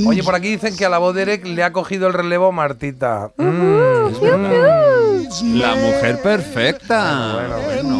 Oye, 0.07 0.23
por 0.23 0.35
aquí 0.35 0.49
dicen 0.49 0.75
que 0.75 0.85
a 0.85 0.89
la 0.89 0.97
voz 0.97 1.13
de 1.15 1.23
Eric 1.23 1.45
le 1.45 1.63
ha 1.63 1.71
cogido 1.73 2.07
el 2.07 2.13
relevo 2.13 2.51
Martita. 2.51 3.31
Mm, 3.37 3.43
mm. 3.43 4.13
La 5.55 5.75
mujer 5.75 6.21
perfecta. 6.21 7.33
Bueno, 7.33 7.55
bueno, 7.65 7.99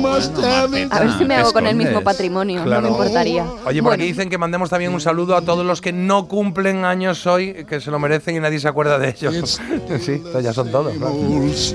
bueno, 0.70 0.90
A 0.92 1.00
ver 1.00 1.12
si 1.18 1.26
me 1.26 1.36
¿qué 1.36 1.42
hago 1.42 1.54
con 1.54 1.68
el 1.68 1.76
mismo 1.76 2.02
patrimonio, 2.02 2.60
no 2.60 2.66
Claro. 2.66 2.82
me 2.84 2.90
importaría. 2.90 3.44
Oye, 3.66 3.82
por 3.82 3.90
Bueno. 3.90 3.92
aquí 3.92 4.04
dicen 4.04 4.30
que 4.30 4.38
mandemos 4.38 4.70
también 4.70 4.94
un 4.94 5.02
saludo 5.02 5.36
a 5.36 5.42
todos 5.42 5.66
los 5.66 5.82
que 5.82 5.92
no 5.92 6.28
cumplen 6.28 6.86
años 6.86 7.26
hoy, 7.26 7.66
que 7.68 7.80
se 7.82 7.92
lo 7.92 8.00
merecen 8.00 8.36
y 8.36 8.40
nadie 8.40 8.60
se 8.60 8.68
acuerda 8.68 9.00
de 9.00 9.10
ellos. 9.10 9.60
sí, 10.00 10.22
ya 10.42 10.54
son 10.54 10.72
todos. 10.72 10.94
claro. 10.96 11.14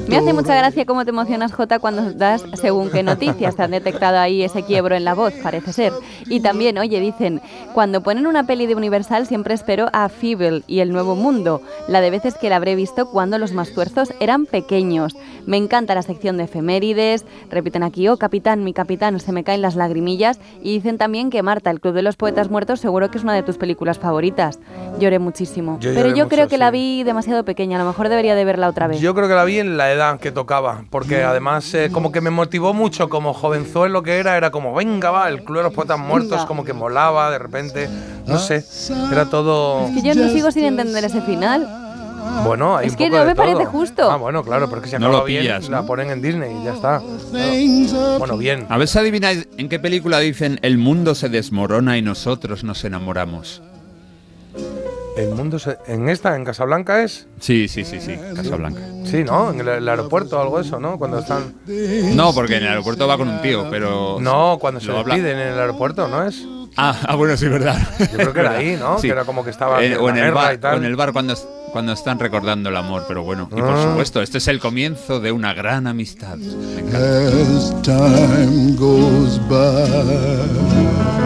Me 0.08 0.16
hace 0.16 0.32
mucha 0.32 0.54
gracia 0.54 0.86
cómo 0.86 1.04
te 1.04 1.10
emocionas, 1.10 1.52
Jota, 1.52 1.78
cuando 1.78 2.12
das 2.12 2.44
según 2.78 2.92
qué 2.92 3.02
noticias. 3.02 3.58
Han 3.58 3.72
detectado 3.72 4.18
ahí 4.18 4.44
ese 4.44 4.62
quiebro 4.62 4.94
en 4.94 5.04
la 5.04 5.14
voz, 5.14 5.34
parece 5.42 5.72
ser. 5.72 5.92
Y 6.28 6.38
también, 6.40 6.78
oye, 6.78 7.00
dicen, 7.00 7.40
cuando 7.74 8.02
ponen 8.02 8.26
una 8.26 8.46
peli 8.46 8.66
de 8.66 8.76
Universal 8.76 9.26
siempre 9.26 9.54
espero 9.54 9.88
a 9.92 10.08
Feeble 10.08 10.62
y 10.68 10.78
El 10.78 10.92
Nuevo 10.92 11.16
Mundo, 11.16 11.60
la 11.88 12.00
de 12.00 12.10
veces 12.10 12.36
que 12.36 12.48
la 12.48 12.56
habré 12.56 12.76
visto 12.76 13.10
cuando 13.10 13.36
los 13.38 13.52
más 13.52 13.72
tuerzos 13.72 14.12
eran 14.20 14.46
pequeños. 14.46 15.16
Me 15.44 15.56
encanta 15.56 15.96
la 15.96 16.02
sección 16.02 16.36
de 16.36 16.44
efemérides, 16.44 17.24
repiten 17.50 17.82
aquí, 17.82 18.06
oh 18.06 18.16
capitán, 18.16 18.62
mi 18.62 18.72
capitán, 18.72 19.18
se 19.18 19.32
me 19.32 19.42
caen 19.42 19.62
las 19.62 19.74
lagrimillas. 19.74 20.38
Y 20.62 20.74
dicen 20.74 20.98
también 20.98 21.30
que 21.30 21.42
Marta, 21.42 21.70
El 21.70 21.80
Club 21.80 21.94
de 21.94 22.02
los 22.02 22.14
Poetas 22.16 22.48
Muertos, 22.48 22.78
seguro 22.78 23.10
que 23.10 23.18
es 23.18 23.24
una 23.24 23.34
de 23.34 23.42
tus 23.42 23.58
películas 23.58 23.98
favoritas. 23.98 24.60
Lloré 25.00 25.18
muchísimo. 25.18 25.78
Yo 25.80 25.90
Pero 25.90 26.06
lloré 26.06 26.10
yo 26.18 26.24
mucho, 26.26 26.36
creo 26.36 26.48
que 26.48 26.58
la 26.58 26.70
sí. 26.70 26.72
vi 26.72 27.02
demasiado 27.02 27.44
pequeña, 27.44 27.76
a 27.76 27.82
lo 27.82 27.88
mejor 27.88 28.08
debería 28.08 28.36
de 28.36 28.44
verla 28.44 28.68
otra 28.68 28.86
vez. 28.86 29.00
Yo 29.00 29.14
creo 29.16 29.26
que 29.26 29.34
la 29.34 29.44
vi 29.44 29.58
en 29.58 29.76
la 29.76 29.90
edad 29.92 30.20
que 30.20 30.30
tocaba, 30.30 30.84
porque 30.90 31.24
además 31.24 31.72
eh, 31.74 31.88
como 31.90 32.12
que 32.12 32.20
me 32.20 32.30
motivó 32.30 32.67
mucho 32.74 33.08
como 33.08 33.34
jovenzuelo 33.34 34.02
que 34.02 34.18
era, 34.18 34.36
era 34.36 34.50
como, 34.50 34.74
venga, 34.74 35.10
va, 35.10 35.28
el 35.28 35.42
Club 35.44 35.58
de 35.58 35.62
los 35.64 35.72
Poetas 35.72 35.98
Muertos, 35.98 36.44
como 36.46 36.64
que 36.64 36.72
molaba 36.72 37.30
de 37.30 37.38
repente, 37.38 37.88
no 38.26 38.38
sé, 38.38 38.64
era 39.10 39.26
todo... 39.26 39.86
Es 39.88 39.94
que 39.94 40.02
yo 40.02 40.14
no 40.14 40.28
sigo 40.30 40.50
sin 40.50 40.64
entender 40.64 41.04
ese 41.04 41.20
final. 41.20 41.84
Bueno, 42.44 42.76
hay 42.76 42.86
Es 42.86 42.92
un 42.92 42.98
que 42.98 43.04
poco 43.06 43.16
no 43.16 43.22
de 43.22 43.28
me 43.30 43.34
parece 43.34 43.64
justo. 43.64 44.10
Ah, 44.10 44.16
bueno, 44.16 44.44
claro, 44.44 44.68
porque 44.68 44.88
si 44.88 44.96
No 44.98 45.08
lo 45.08 45.24
bien, 45.24 45.42
pillas, 45.42 45.68
la 45.68 45.82
ponen 45.82 46.10
en 46.10 46.22
Disney 46.22 46.56
y 46.60 46.64
ya 46.64 46.74
está. 46.74 47.02
Claro. 47.30 48.18
Bueno, 48.18 48.36
bien. 48.36 48.66
A 48.68 48.76
ver 48.76 48.86
si 48.86 48.98
adivináis 48.98 49.48
en 49.56 49.68
qué 49.68 49.78
película 49.78 50.18
dicen 50.18 50.58
el 50.62 50.78
mundo 50.78 51.14
se 51.14 51.28
desmorona 51.28 51.96
y 51.98 52.02
nosotros 52.02 52.64
nos 52.64 52.84
enamoramos. 52.84 53.62
El 55.18 55.34
mundo 55.34 55.58
se- 55.58 55.78
en 55.88 56.08
esta, 56.08 56.36
en 56.36 56.44
Casablanca 56.44 57.02
es. 57.02 57.26
Sí, 57.40 57.66
sí, 57.68 57.84
sí, 57.84 58.00
sí, 58.00 58.16
Casablanca. 58.36 58.80
Sí, 59.04 59.24
¿no? 59.24 59.50
En 59.50 59.60
el, 59.60 59.68
el 59.68 59.88
aeropuerto 59.88 60.38
o 60.38 60.40
algo 60.42 60.58
de 60.60 60.64
eso, 60.66 60.78
¿no? 60.78 60.96
Cuando 60.98 61.18
están. 61.18 61.54
No, 62.14 62.32
porque 62.32 62.56
en 62.56 62.62
el 62.62 62.68
aeropuerto 62.68 63.08
va 63.08 63.16
con 63.18 63.28
un 63.28 63.42
tío, 63.42 63.66
pero... 63.68 64.18
No, 64.20 64.58
cuando 64.60 64.78
se 64.80 64.86
lo 64.86 65.02
despiden 65.02 65.38
en 65.38 65.48
el 65.48 65.58
aeropuerto, 65.58 66.06
¿no 66.08 66.22
es? 66.24 66.44
Ah, 66.76 66.94
ah, 67.08 67.16
bueno, 67.16 67.36
sí, 67.36 67.48
verdad. 67.48 67.76
Yo 67.98 68.06
creo 68.16 68.32
que 68.32 68.40
era 68.40 68.52
ahí, 68.58 68.76
¿no? 68.78 68.98
Que 69.00 69.08
era 69.08 69.24
como 69.24 69.42
que 69.42 69.50
estaba 69.50 69.82
Eh, 69.82 69.94
en 69.94 69.98
o, 69.98 70.08
en 70.10 70.18
el 70.18 70.30
bar, 70.32 70.54
y 70.54 70.58
tal. 70.58 70.74
o 70.74 70.76
en 70.78 70.84
el 70.84 70.94
bar 70.94 71.12
cuando, 71.12 71.34
cuando 71.72 71.92
están 71.94 72.20
recordando 72.20 72.68
el 72.68 72.76
amor, 72.76 73.04
pero 73.08 73.24
bueno. 73.24 73.48
Y 73.50 73.56
por 73.60 73.70
Ah. 73.74 73.82
supuesto, 73.82 74.22
este 74.22 74.38
es 74.38 74.46
el 74.46 74.60
comienzo 74.60 75.18
de 75.18 75.32
una 75.32 75.52
gran 75.54 75.88
amistad. 75.88 76.36
Me 76.36 76.80
encanta. 76.82 76.98
As 77.56 77.82
time 77.82 78.76
goes 78.76 79.40
by. 79.48 81.17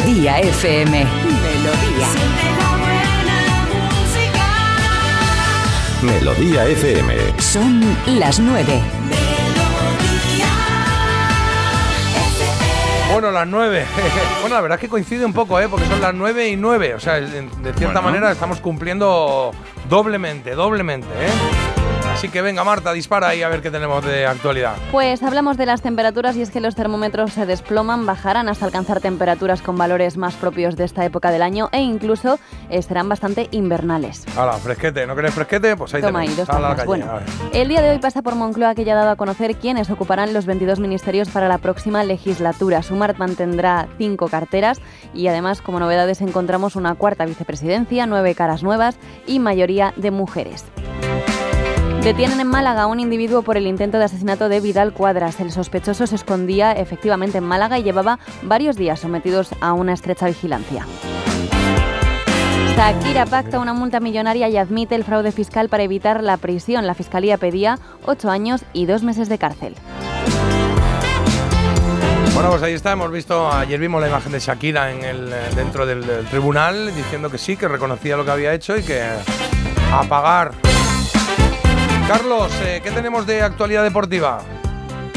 Melodía 0.00 0.40
FM. 0.40 1.04
Melodía. 1.04 2.08
Melodía 6.02 6.66
FM. 6.68 7.14
Son 7.38 7.96
las 8.18 8.40
nueve. 8.40 8.80
Bueno, 13.12 13.30
las 13.30 13.46
9. 13.46 13.84
bueno, 14.40 14.54
la 14.54 14.60
verdad 14.62 14.76
es 14.78 14.80
que 14.80 14.88
coincide 14.88 15.26
un 15.26 15.34
poco, 15.34 15.60
¿eh? 15.60 15.68
Porque 15.68 15.84
son 15.86 16.00
las 16.00 16.14
9 16.14 16.48
y 16.48 16.56
9. 16.56 16.94
O 16.94 17.00
sea, 17.00 17.14
de 17.20 17.48
cierta 17.74 18.00
Bueno. 18.00 18.02
manera 18.02 18.32
estamos 18.32 18.60
cumpliendo 18.60 19.50
doblemente, 19.90 20.54
doblemente, 20.54 21.08
¿eh? 21.08 21.79
Así 22.12 22.28
que 22.28 22.42
venga, 22.42 22.64
Marta, 22.64 22.92
dispara 22.92 23.28
ahí 23.28 23.42
a 23.42 23.48
ver 23.48 23.62
qué 23.62 23.70
tenemos 23.70 24.04
de 24.04 24.26
actualidad. 24.26 24.74
Pues 24.92 25.22
hablamos 25.22 25.56
de 25.56 25.64
las 25.64 25.80
temperaturas 25.80 26.36
y 26.36 26.42
es 26.42 26.50
que 26.50 26.60
los 26.60 26.74
termómetros 26.74 27.32
se 27.32 27.46
desploman, 27.46 28.04
bajarán 28.04 28.46
hasta 28.50 28.66
alcanzar 28.66 29.00
temperaturas 29.00 29.62
con 29.62 29.78
valores 29.78 30.18
más 30.18 30.34
propios 30.34 30.76
de 30.76 30.84
esta 30.84 31.02
época 31.06 31.30
del 31.30 31.40
año 31.40 31.70
e 31.72 31.80
incluso 31.80 32.38
eh, 32.68 32.82
serán 32.82 33.08
bastante 33.08 33.48
invernales. 33.52 34.26
Hala, 34.36 34.52
fresquete. 34.54 35.06
¿No 35.06 35.16
querés 35.16 35.32
fresquete? 35.32 35.76
Pues 35.78 35.94
ahí 35.94 36.02
Toma 36.02 36.20
ahí, 36.20 36.28
dos 36.34 36.46
Sal 36.46 36.56
a 36.56 36.60
la 36.60 36.68
tazas. 36.70 36.76
calle, 36.76 36.86
Bueno, 36.88 37.10
a 37.10 37.14
ver. 37.14 37.24
el 37.54 37.68
día 37.68 37.80
de 37.80 37.90
hoy 37.90 37.98
pasa 38.00 38.20
por 38.20 38.34
Moncloa 38.34 38.74
que 38.74 38.84
ya 38.84 38.92
ha 38.92 38.96
dado 38.96 39.10
a 39.12 39.16
conocer 39.16 39.56
quiénes 39.56 39.88
ocuparán 39.88 40.34
los 40.34 40.44
22 40.44 40.78
ministerios 40.78 41.30
para 41.30 41.48
la 41.48 41.56
próxima 41.56 42.04
legislatura. 42.04 42.82
Sumart 42.82 43.16
mantendrá 43.16 43.88
cinco 43.96 44.28
carteras 44.28 44.78
y 45.14 45.28
además 45.28 45.62
como 45.62 45.80
novedades 45.80 46.20
encontramos 46.20 46.76
una 46.76 46.94
cuarta 46.96 47.24
vicepresidencia, 47.24 48.04
nueve 48.06 48.34
caras 48.34 48.62
nuevas 48.62 48.98
y 49.26 49.38
mayoría 49.38 49.94
de 49.96 50.10
mujeres. 50.10 50.66
Detienen 52.02 52.40
en 52.40 52.46
Málaga 52.46 52.82
a 52.82 52.86
un 52.86 52.98
individuo 52.98 53.42
por 53.42 53.58
el 53.58 53.66
intento 53.66 53.98
de 53.98 54.04
asesinato 54.04 54.48
de 54.48 54.60
Vidal 54.60 54.94
Cuadras. 54.94 55.38
El 55.38 55.52
sospechoso 55.52 56.06
se 56.06 56.14
escondía 56.14 56.72
efectivamente 56.72 57.38
en 57.38 57.44
Málaga 57.44 57.78
y 57.78 57.82
llevaba 57.82 58.18
varios 58.42 58.76
días 58.76 59.00
sometidos 59.00 59.50
a 59.60 59.74
una 59.74 59.92
estrecha 59.92 60.26
vigilancia. 60.26 60.86
Shakira 62.74 63.26
pacta 63.26 63.60
una 63.60 63.74
multa 63.74 64.00
millonaria 64.00 64.48
y 64.48 64.56
admite 64.56 64.94
el 64.94 65.04
fraude 65.04 65.30
fiscal 65.30 65.68
para 65.68 65.82
evitar 65.82 66.22
la 66.22 66.38
prisión. 66.38 66.86
La 66.86 66.94
fiscalía 66.94 67.36
pedía 67.36 67.78
ocho 68.06 68.30
años 68.30 68.64
y 68.72 68.86
dos 68.86 69.02
meses 69.02 69.28
de 69.28 69.36
cárcel. 69.36 69.74
Bueno, 72.32 72.48
pues 72.48 72.62
ahí 72.62 72.72
está. 72.72 72.92
Hemos 72.92 73.12
visto, 73.12 73.52
ayer 73.52 73.78
vimos 73.78 74.00
la 74.00 74.08
imagen 74.08 74.32
de 74.32 74.40
Shakira 74.40 74.90
en 74.90 75.04
el, 75.04 75.30
dentro 75.54 75.84
del, 75.84 76.06
del 76.06 76.24
tribunal 76.24 76.94
diciendo 76.94 77.30
que 77.30 77.36
sí, 77.36 77.58
que 77.58 77.68
reconocía 77.68 78.16
lo 78.16 78.24
que 78.24 78.30
había 78.30 78.54
hecho 78.54 78.74
y 78.78 78.82
que 78.82 79.02
a 79.02 80.02
pagar. 80.04 80.52
Carlos, 82.10 82.50
eh, 82.64 82.80
¿qué 82.82 82.90
tenemos 82.90 83.24
de 83.24 83.40
actualidad 83.40 83.84
deportiva? 83.84 84.42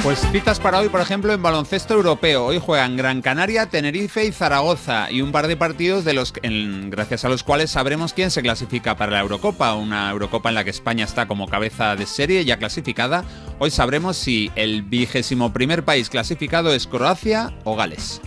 Pues 0.03 0.19
citas 0.31 0.59
para 0.59 0.77
hoy, 0.77 0.89
por 0.89 1.01
ejemplo, 1.01 1.33
en 1.33 1.41
baloncesto 1.41 1.95
europeo. 1.95 2.45
Hoy 2.45 2.59
juegan 2.63 2.95
Gran 2.95 3.23
Canaria, 3.23 3.65
Tenerife 3.65 4.23
y 4.25 4.31
Zaragoza. 4.31 5.09
Y 5.09 5.21
un 5.23 5.31
par 5.31 5.47
de 5.47 5.57
partidos 5.57 6.05
de 6.05 6.13
los, 6.13 6.33
en- 6.43 6.91
gracias 6.91 7.25
a 7.25 7.29
los 7.29 7.41
cuales 7.41 7.71
sabremos 7.71 8.13
quién 8.13 8.29
se 8.29 8.43
clasifica 8.43 8.95
para 8.95 9.13
la 9.13 9.21
Eurocopa. 9.21 9.73
Una 9.73 10.11
Eurocopa 10.11 10.49
en 10.49 10.55
la 10.55 10.63
que 10.63 10.69
España 10.69 11.03
está 11.03 11.25
como 11.27 11.47
cabeza 11.47 11.95
de 11.95 12.05
serie 12.05 12.45
ya 12.45 12.57
clasificada. 12.57 13.23
Hoy 13.57 13.71
sabremos 13.71 14.15
si 14.15 14.51
el 14.55 14.83
vigésimo 14.83 15.51
primer 15.51 15.83
país 15.83 16.11
clasificado 16.11 16.75
es 16.75 16.85
Croacia 16.85 17.53
o 17.63 17.75
Gales. 17.75 18.21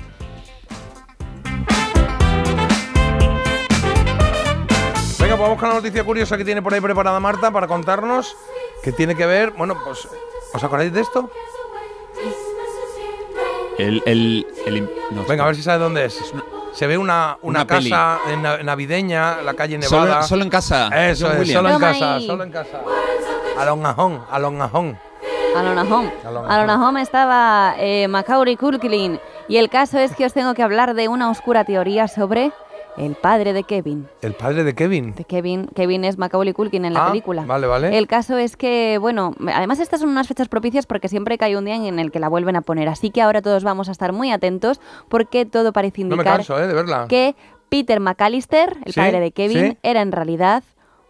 Venga, 5.27 5.39
pues 5.39 5.48
vamos 5.48 5.59
con 5.59 5.69
la 5.70 5.74
noticia 5.74 6.05
curiosa 6.05 6.36
que 6.36 6.44
tiene 6.44 6.62
por 6.62 6.73
ahí 6.73 6.81
preparada 6.81 7.19
Marta 7.19 7.51
para 7.51 7.66
contarnos 7.66 8.36
que 8.81 8.93
tiene 8.93 9.16
que 9.16 9.27
ver. 9.27 9.51
Bueno, 9.51 9.77
pues, 9.85 10.07
¿os 10.55 10.62
acordáis 10.62 10.93
de 10.93 11.01
esto? 11.01 11.28
El, 13.77 14.05
el, 14.07 14.47
el- 14.66 14.89
no, 15.11 15.24
Venga, 15.24 15.43
a 15.43 15.47
ver 15.48 15.57
si 15.57 15.65
sabes 15.65 15.81
dónde 15.81 16.05
es. 16.05 16.32
Se 16.74 16.86
ve 16.86 16.97
una, 16.97 17.39
una, 17.43 17.66
casa 17.66 18.20
en 18.28 18.40
na- 18.40 18.59
navideña, 18.59 19.43
la 19.43 19.55
calle 19.55 19.78
Nevada. 19.78 20.23
solo 20.23 20.44
en 20.44 20.48
casa, 20.48 20.90
Eso 21.11 21.32
es, 21.32 21.51
solo 21.53 21.70
en 21.70 21.81
casa, 21.81 22.20
solo 22.20 22.44
en 22.44 22.53
casa. 22.53 22.81
Alongajón, 23.59 24.23
alongajón. 24.31 24.97
Alona 25.57 25.82
Home. 25.82 26.12
Alona 26.24 26.55
Alona 26.55 26.89
Home 26.89 27.03
estaba 27.03 27.74
eh, 27.78 28.07
Macaulay 28.07 28.57
Culkin 28.57 29.19
y 29.48 29.57
el 29.57 29.70
caso 29.70 29.98
es 29.98 30.15
que 30.15 30.24
os 30.27 30.32
tengo 30.32 30.55
que 30.55 30.62
hablar 30.62 30.94
de 30.94 31.09
una 31.09 31.31
oscura 31.31 31.65
teoría 31.65 32.07
sobre 32.07 32.53
el 32.97 33.14
padre 33.14 33.52
de 33.52 33.64
Kevin. 33.64 34.06
El 34.23 34.35
padre 34.35 34.64
de 34.64 34.74
Kevin. 34.74 35.14
De 35.14 35.24
Kevin, 35.24 35.66
Kevin 35.74 36.05
es 36.05 36.18
Macaulay 36.18 36.52
Culkin 36.52 36.85
en 36.85 36.94
la 36.94 37.05
Ah, 37.06 37.09
película. 37.09 37.44
vale, 37.44 37.66
vale. 37.66 37.97
El 37.98 38.06
caso 38.06 38.39
es 38.39 38.56
que, 38.56 38.98
bueno, 39.01 39.35
además 39.55 39.78
estas 39.81 40.01
son 40.01 40.09
unas 40.10 40.27
fechas 40.28 40.48
propicias 40.48 40.86
porque 40.86 41.09
siempre 41.09 41.39
cae 41.39 41.56
un 41.56 41.64
día 41.66 41.77
en 41.77 41.98
el 41.98 42.10
que 42.10 42.20
la 42.20 42.28
vuelven 42.28 42.56
a 42.56 42.62
poner. 42.62 42.89
Así 42.89 43.10
que 43.10 43.23
ahora 43.23 43.43
todos 43.43 43.64
vamos 43.64 43.89
a 43.89 43.93
estar 43.93 44.12
muy 44.12 44.31
atentos 44.31 44.81
porque 45.09 45.44
todo 45.47 45.73
parece 45.73 46.02
No 46.02 46.09
me 46.10 46.14
indicar 46.14 46.36
canso, 46.39 46.59
¿eh? 46.59 46.66
De 46.66 46.74
verla. 46.74 47.06
que 47.09 47.35
Peter 47.68 48.01
McAllister, 48.01 48.77
el 48.85 48.93
Sí, 48.93 49.01
padre 49.01 49.20
de 49.20 49.32
Kevin, 49.32 49.70
sí. 49.73 49.78
era 49.82 50.01
en 50.01 50.12
realidad 50.12 50.62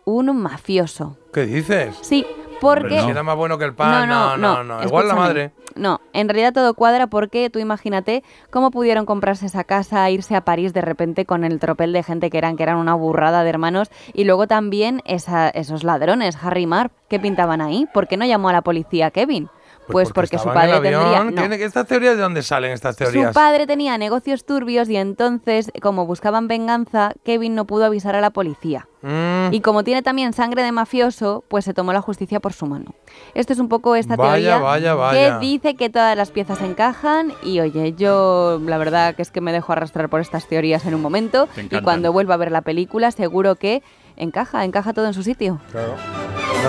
un 0.05 0.35
mafioso. 0.37 1.17
¿Qué 1.33 1.47
dices? 1.47 1.97
Sí, 2.01 2.25
porque... 2.61 3.01
Si 3.01 3.11
era 3.11 3.23
más 3.23 3.37
bueno 3.37 3.59
que 3.59 3.65
el 3.65 3.75
pan. 3.75 4.09
No, 4.09 4.37
no, 4.37 4.63
no. 4.65 4.83
Igual 4.83 5.09
la 5.09 5.15
madre. 5.15 5.53
No, 5.77 6.01
en 6.15 6.29
realidad 6.29 6.55
todo 6.55 6.73
cuadra 6.75 7.07
porque 7.07 7.51
tú 7.51 7.59
imagínate 7.59 8.25
cómo 8.51 8.71
pudieron 8.71 9.05
comprarse 9.05 9.45
esa 9.47 9.63
casa, 9.65 10.09
irse 10.11 10.35
a 10.35 10.41
París 10.45 10.73
de 10.73 10.81
repente 10.81 11.27
con 11.27 11.45
el 11.45 11.59
tropel 11.61 11.93
de 11.93 12.03
gente 12.03 12.31
que 12.31 12.39
eran, 12.39 12.57
que 12.57 12.63
eran 12.63 12.79
una 12.79 12.95
burrada 12.95 13.43
de 13.45 13.51
hermanos, 13.51 13.91
y 14.15 14.25
luego 14.25 14.47
también 14.47 15.03
esa- 15.05 15.51
esos 15.51 15.85
ladrones, 15.85 16.39
Harry 16.43 16.63
y 16.63 16.67
Mark, 16.67 16.93
¿qué 17.09 17.21
pintaban 17.21 17.61
ahí? 17.61 17.87
¿Por 17.93 18.09
qué 18.09 18.17
no 18.17 18.25
llamó 18.25 18.49
a 18.49 18.53
la 18.55 18.63
policía 18.63 19.11
Kevin? 19.11 19.49
Pues, 19.89 20.13
porque, 20.13 20.39
su 20.39 20.45
padre 20.47 20.73
tendría... 20.81 21.25
no. 21.25 21.33
¿Tiene- 21.33 21.63
¿Estas 21.65 21.87
teorías 21.87 22.17
de 22.17 22.23
dónde 22.23 22.43
salen 22.43 22.73
estas 22.73 22.97
teorías? 22.97 23.29
Su 23.29 23.35
padre 23.35 23.67
tenía 23.67 23.97
negocios 23.99 24.45
turbios 24.45 24.89
y 24.89 24.97
entonces, 24.97 25.71
como 25.81 26.07
buscaban 26.07 26.49
venganza, 26.49 27.13
Kevin 27.25 27.55
no 27.55 27.65
pudo 27.67 27.85
avisar 27.85 28.15
a 28.17 28.21
la 28.21 28.31
policía. 28.31 28.89
Mm, 29.03 29.53
Y 29.53 29.61
como 29.61 29.85
tiene 29.85 30.03
también 30.03 30.33
sangre 30.33 30.63
de 30.65 30.73
mafioso, 30.73 31.45
pues 31.49 31.65
se 31.65 31.75
tomó 31.75 31.93
la 31.93 32.01
justicia 32.01 32.41
por 32.41 32.53
su 32.53 32.67
mano. 32.67 32.95
Esto 33.35 33.53
es 33.53 33.59
un 33.61 33.69
poco 33.69 33.95
esta 33.95 34.17
Vaya, 34.17 34.33
teoría 34.33 34.59
vaya, 34.59 34.95
vaya. 34.95 35.39
que 35.39 35.47
dice 35.47 35.75
que 35.77 35.89
todas 35.91 36.17
las 36.17 36.31
piezas 36.33 36.61
encajan 36.63 37.33
y 37.45 37.61
oye, 37.61 37.93
yo 37.97 38.61
la 38.65 38.79
verdad 38.79 39.15
que 39.15 39.23
es 39.23 39.31
que 39.31 39.41
me 39.41 39.53
dejo 39.53 39.73
arrastrar 39.73 40.09
por 40.09 40.21
estas 40.21 40.47
teorías 40.49 40.85
en 40.87 40.95
un 40.95 41.03
momento 41.03 41.49
y 41.71 41.81
cuando 41.83 42.13
vuelva 42.13 42.35
a 42.35 42.39
ver 42.39 42.51
la 42.51 42.63
película 42.63 43.11
seguro 43.13 43.55
que 43.55 43.83
encaja, 44.17 44.65
encaja 44.65 44.93
todo 44.93 45.07
en 45.07 45.15
su 45.15 45.23
sitio. 45.23 45.61
Claro. 45.71 45.95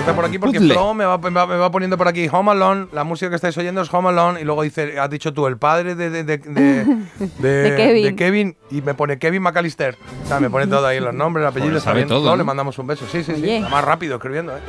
Por 0.02 0.24
aquí 0.24 0.38
porque 0.38 0.58
Puzzle. 0.58 0.74
Flo 0.74 0.94
me 0.94 1.04
va, 1.04 1.18
me 1.18 1.70
poniendo 1.70 1.96
por 1.98 2.08
aquí 2.08 2.28
Home 2.30 2.50
Alone. 2.52 2.86
La 2.92 3.04
música 3.04 3.28
que 3.30 3.36
estáis 3.36 3.56
oyendo 3.58 3.80
es 3.82 3.92
Home 3.92 4.08
Alone. 4.08 4.40
Y 4.40 4.44
luego 4.44 4.62
dice, 4.62 4.98
has 4.98 5.10
dicho 5.10 5.32
tú, 5.32 5.46
el 5.46 5.56
padre 5.58 5.94
de, 5.94 6.10
de, 6.10 6.24
de, 6.24 6.38
de- 6.38 6.84
de- 7.38 7.62
De 7.70 7.76
Kevin. 7.76 8.04
de 8.04 8.16
Kevin, 8.16 8.56
Y 8.70 8.82
me 8.82 8.94
pone 8.94 9.18
Kevin 9.18 9.42
McAllister. 9.42 9.96
O 10.24 10.28
sea, 10.28 10.40
me 10.40 10.50
pone 10.50 10.66
todo 10.66 10.86
ahí, 10.86 11.00
los 11.00 11.14
nombres, 11.14 11.42
el 11.42 11.48
apellido. 11.48 11.68
Joder, 11.70 11.78
Está 11.78 11.90
sabe 11.90 12.04
todo, 12.06 12.36
le 12.36 12.44
mandamos 12.44 12.78
un 12.78 12.86
beso. 12.86 13.04
Sí, 13.10 13.22
sí, 13.22 13.34
sí. 13.34 13.42
Oye. 13.42 13.60
Más 13.60 13.84
rápido 13.84 14.16
escribiendo, 14.16 14.56
¿eh? 14.56 14.60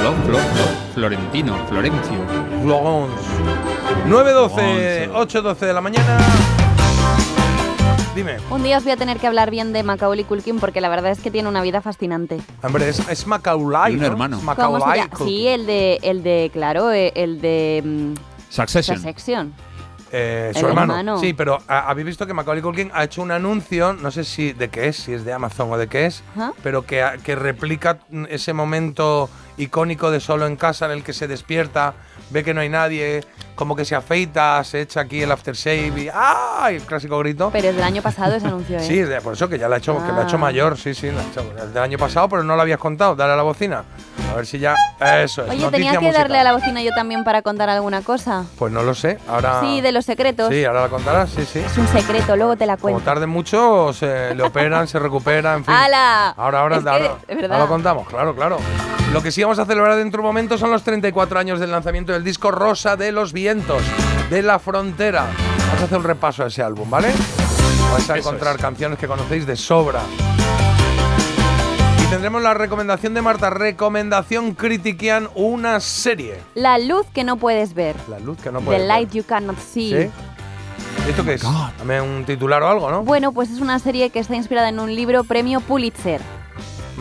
Flo, 0.00 0.12
Flo, 0.26 0.38
Flo, 0.38 0.64
Florentino, 0.94 1.56
Florencio. 1.68 2.18
Florence. 2.62 3.16
9.12, 4.08 5.12
8.12 5.12 5.56
de 5.58 5.72
la 5.72 5.80
mañana. 5.80 6.18
Dime. 8.14 8.36
Un 8.50 8.62
día 8.62 8.76
os 8.76 8.84
voy 8.84 8.92
a 8.92 8.96
tener 8.96 9.18
que 9.18 9.26
hablar 9.26 9.50
bien 9.50 9.72
de 9.72 9.82
Macaulay 9.82 10.24
Culkin 10.24 10.60
porque 10.60 10.82
la 10.82 10.90
verdad 10.90 11.12
es 11.12 11.20
que 11.20 11.30
tiene 11.30 11.48
una 11.48 11.62
vida 11.62 11.80
fascinante. 11.80 12.40
Hombre, 12.62 12.88
es, 12.90 12.98
es 13.08 13.26
Macaulay. 13.26 13.94
Un 13.94 14.00
¿no? 14.00 14.06
hermano. 14.06 14.36
Es 14.36 14.42
¿Cómo 14.42 14.80
se 14.80 14.86
Macaulay. 14.86 15.08
Sí, 15.24 15.48
el 15.48 15.64
de, 15.64 15.98
el 16.02 16.22
de, 16.22 16.50
claro, 16.52 16.92
eh, 16.92 17.12
el 17.16 17.40
de 17.40 17.82
mm, 17.82 18.14
Succession. 18.50 18.98
Succession. 18.98 19.54
Eh, 20.14 20.52
su 20.54 20.66
hermano. 20.66 20.92
hermano. 20.92 21.18
Sí, 21.20 21.32
pero 21.32 21.58
¿ha- 21.66 21.88
habéis 21.88 22.06
visto 22.08 22.26
que 22.26 22.34
Macaulay 22.34 22.60
Culkin 22.62 22.90
ha 22.92 23.02
hecho 23.04 23.22
un 23.22 23.30
anuncio, 23.30 23.94
no 23.94 24.10
sé 24.10 24.24
si 24.24 24.52
de 24.52 24.68
qué 24.68 24.88
es, 24.88 24.96
si 24.96 25.14
es 25.14 25.24
de 25.24 25.32
Amazon 25.32 25.72
o 25.72 25.78
de 25.78 25.86
qué 25.88 26.04
es, 26.04 26.22
pero 26.62 26.84
que, 26.84 27.02
que 27.24 27.34
replica 27.34 27.98
mm, 28.10 28.24
ese 28.28 28.52
momento 28.52 29.30
icónico 29.56 30.10
de 30.10 30.20
solo 30.20 30.46
en 30.46 30.56
casa 30.56 30.84
en 30.84 30.92
el 30.92 31.02
que 31.02 31.14
se 31.14 31.28
despierta, 31.28 31.94
ve 32.32 32.42
que 32.42 32.54
no 32.54 32.60
hay 32.60 32.68
nadie, 32.68 33.22
como 33.54 33.76
que 33.76 33.84
se 33.84 33.94
afeita, 33.94 34.62
se 34.64 34.80
echa 34.80 35.00
aquí 35.00 35.22
el 35.22 35.30
aftershave 35.30 35.92
y 36.04 36.08
¡ah! 36.12 36.68
Y 36.72 36.76
el 36.76 36.82
clásico 36.82 37.18
grito. 37.18 37.50
Pero 37.52 37.68
es 37.68 37.74
del 37.76 37.84
año 37.84 38.02
pasado 38.02 38.34
ese 38.34 38.46
anuncio, 38.46 38.78
¿eh? 38.78 38.82
Sí, 38.82 39.00
de- 39.02 39.20
por 39.20 39.34
eso 39.34 39.48
que 39.48 39.58
ya 39.58 39.68
lo 39.68 39.74
ha 39.74 39.78
hecho, 39.78 39.94
que 40.04 40.12
lo 40.12 40.20
ha 40.20 40.24
hecho 40.24 40.36
Ah. 40.36 40.40
mayor, 40.40 40.76
sí, 40.78 40.94
sí, 40.94 41.10
lo 41.10 41.18
ha 41.18 41.22
hecho 41.22 41.40
es 41.58 41.72
del 41.74 41.82
año 41.82 41.98
pasado, 41.98 42.28
pero 42.28 42.42
no 42.42 42.56
lo 42.56 42.62
habías 42.62 42.78
contado, 42.78 43.14
dale 43.14 43.34
a 43.34 43.36
la 43.36 43.42
bocina. 43.42 43.84
A 44.32 44.36
ver 44.36 44.46
si 44.46 44.58
ya. 44.58 44.74
Eso 44.98 45.42
es. 45.42 45.50
Oye, 45.50 45.60
noticia 45.60 45.70
tenía 45.70 45.90
que 45.92 45.98
musical. 45.98 46.22
darle 46.22 46.38
a 46.38 46.44
la 46.44 46.52
bocina 46.54 46.82
yo 46.82 46.90
también 46.94 47.22
para 47.22 47.42
contar 47.42 47.68
alguna 47.68 48.00
cosa. 48.00 48.44
Pues 48.58 48.72
no 48.72 48.82
lo 48.82 48.94
sé, 48.94 49.18
ahora. 49.28 49.60
Sí, 49.60 49.82
de 49.82 49.92
los 49.92 50.06
secretos. 50.06 50.48
Sí, 50.48 50.64
ahora 50.64 50.82
la 50.82 50.88
contarás, 50.88 51.28
sí, 51.30 51.44
sí. 51.44 51.58
Es 51.58 51.76
un 51.76 51.86
secreto, 51.88 52.34
luego 52.36 52.56
te 52.56 52.64
la 52.64 52.78
Como 52.78 52.94
cuento. 52.94 53.04
tarde 53.10 53.26
mucho, 53.26 53.92
se 53.92 54.34
le 54.34 54.42
operan, 54.42 54.88
se 54.88 54.98
recupera, 54.98 55.54
en 55.54 55.64
fin. 55.66 55.74
¡Hala! 55.74 56.30
Ahora, 56.30 56.60
ahora, 56.60 56.76
Es 56.78 56.82
que, 56.82 56.88
ahora, 56.88 57.14
verdad. 57.28 57.52
ahora 57.52 57.58
lo 57.64 57.68
contamos, 57.68 58.08
claro, 58.08 58.34
claro. 58.34 58.56
Lo 59.12 59.22
que 59.22 59.30
sí 59.30 59.42
vamos 59.42 59.58
a 59.58 59.66
celebrar 59.66 59.96
dentro 59.96 60.22
de 60.22 60.26
un 60.26 60.26
momento 60.34 60.56
son 60.56 60.70
los 60.70 60.82
34 60.82 61.38
años 61.38 61.60
del 61.60 61.70
lanzamiento 61.70 62.12
del 62.12 62.21
disco 62.24 62.50
Rosa 62.50 62.96
de 62.96 63.12
los 63.12 63.32
Vientos, 63.32 63.82
de 64.30 64.42
la 64.42 64.58
Frontera. 64.58 65.26
Vamos 65.66 65.82
a 65.82 65.84
hacer 65.84 65.98
un 65.98 66.04
repaso 66.04 66.44
a 66.44 66.46
ese 66.48 66.62
álbum, 66.62 66.88
¿vale? 66.90 67.12
Vais 67.92 68.08
a 68.10 68.18
encontrar 68.18 68.58
canciones 68.58 68.98
que 68.98 69.06
conocéis 69.06 69.46
de 69.46 69.56
sobra. 69.56 70.00
Y 72.02 72.06
tendremos 72.06 72.42
la 72.42 72.54
recomendación 72.54 73.14
de 73.14 73.22
Marta, 73.22 73.50
recomendación 73.50 74.54
critiquian 74.54 75.28
una 75.34 75.80
serie. 75.80 76.38
La 76.54 76.78
luz 76.78 77.06
que 77.12 77.24
no 77.24 77.36
puedes 77.36 77.74
ver. 77.74 77.96
La 78.08 78.18
luz 78.18 78.38
que 78.38 78.50
no 78.50 78.58
The 78.60 78.64
puede 78.64 78.78
ver. 78.78 78.88
light 78.88 79.12
you 79.12 79.24
cannot 79.24 79.58
see. 79.58 79.90
¿Sí? 79.90 80.10
¿Esto 81.08 81.24
qué 81.24 81.34
es? 81.34 81.42
También 81.78 82.02
un 82.02 82.24
titular 82.24 82.62
o 82.62 82.68
algo, 82.68 82.90
¿no? 82.90 83.02
Bueno, 83.02 83.32
pues 83.32 83.50
es 83.50 83.60
una 83.60 83.78
serie 83.78 84.10
que 84.10 84.20
está 84.20 84.36
inspirada 84.36 84.68
en 84.68 84.78
un 84.78 84.94
libro 84.94 85.24
premio 85.24 85.60
Pulitzer. 85.60 86.20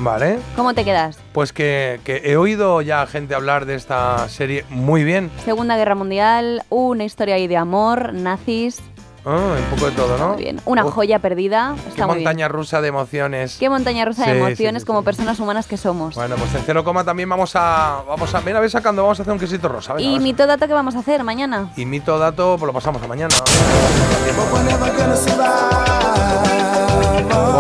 Vale. 0.04 0.40
¿Cómo 0.56 0.74
te 0.74 0.84
quedas? 0.84 1.20
Pues 1.32 1.54
que, 1.54 2.00
que 2.04 2.22
he 2.26 2.36
oído 2.38 2.82
ya 2.82 3.06
gente 3.06 3.36
hablar 3.36 3.66
de 3.66 3.76
esta 3.76 4.28
serie 4.30 4.66
muy 4.70 5.04
bien. 5.04 5.30
Segunda 5.46 5.78
Guerra 5.78 5.94
Mundial, 5.96 6.64
una 6.70 7.04
historia 7.04 7.36
ahí 7.36 7.48
de 7.48 7.58
amor, 7.58 8.14
nazis, 8.14 8.82
Ah, 9.24 9.38
un 9.56 9.78
poco 9.78 9.86
de 9.86 9.96
todo, 9.96 10.18
¿no? 10.18 10.30
muy 10.34 10.42
bien. 10.42 10.60
Una 10.66 10.84
Uf, 10.84 10.96
joya 10.96 11.20
perdida, 11.20 11.76
Qué 11.84 11.90
está 11.90 12.06
bien. 12.08 12.18
montaña 12.18 12.48
rusa 12.48 12.82
de 12.82 12.88
emociones. 12.88 13.58
Qué 13.60 13.70
montaña 13.70 14.04
rusa 14.04 14.24
Sí, 14.26 14.32
de 14.32 14.40
emociones 14.40 14.82
sí, 14.82 14.88
como 14.88 15.04
personas 15.04 15.40
humanas 15.40 15.68
que 15.68 15.78
somos. 15.78 16.16
Bueno, 16.16 16.36
pues 16.38 16.56
en 16.56 16.64
cero 16.66 16.84
coma 16.84 17.04
también 17.04 17.30
vamos 17.30 17.52
a. 17.56 18.02
Vamos 18.08 18.34
a. 18.34 18.40
Ven 18.40 18.56
a 18.56 18.60
ver 18.60 18.72
sacando, 18.72 19.04
vamos 19.04 19.20
a 19.20 19.22
hacer 19.22 19.32
un 19.32 19.40
quesito 19.40 19.68
rosa. 19.70 19.94
venga, 19.94 20.10
¿Y 20.10 20.20
mito 20.20 20.48
dato 20.48 20.66
qué 20.68 20.74
vamos 20.74 20.96
a 20.96 21.00
hacer 21.02 21.24
mañana? 21.24 21.70
Y 21.78 21.86
mito 21.86 22.18
dato, 22.18 22.56
pues 22.58 22.66
lo 22.66 22.74
pasamos 22.74 23.00
a 23.04 23.08
mañana. 23.08 23.36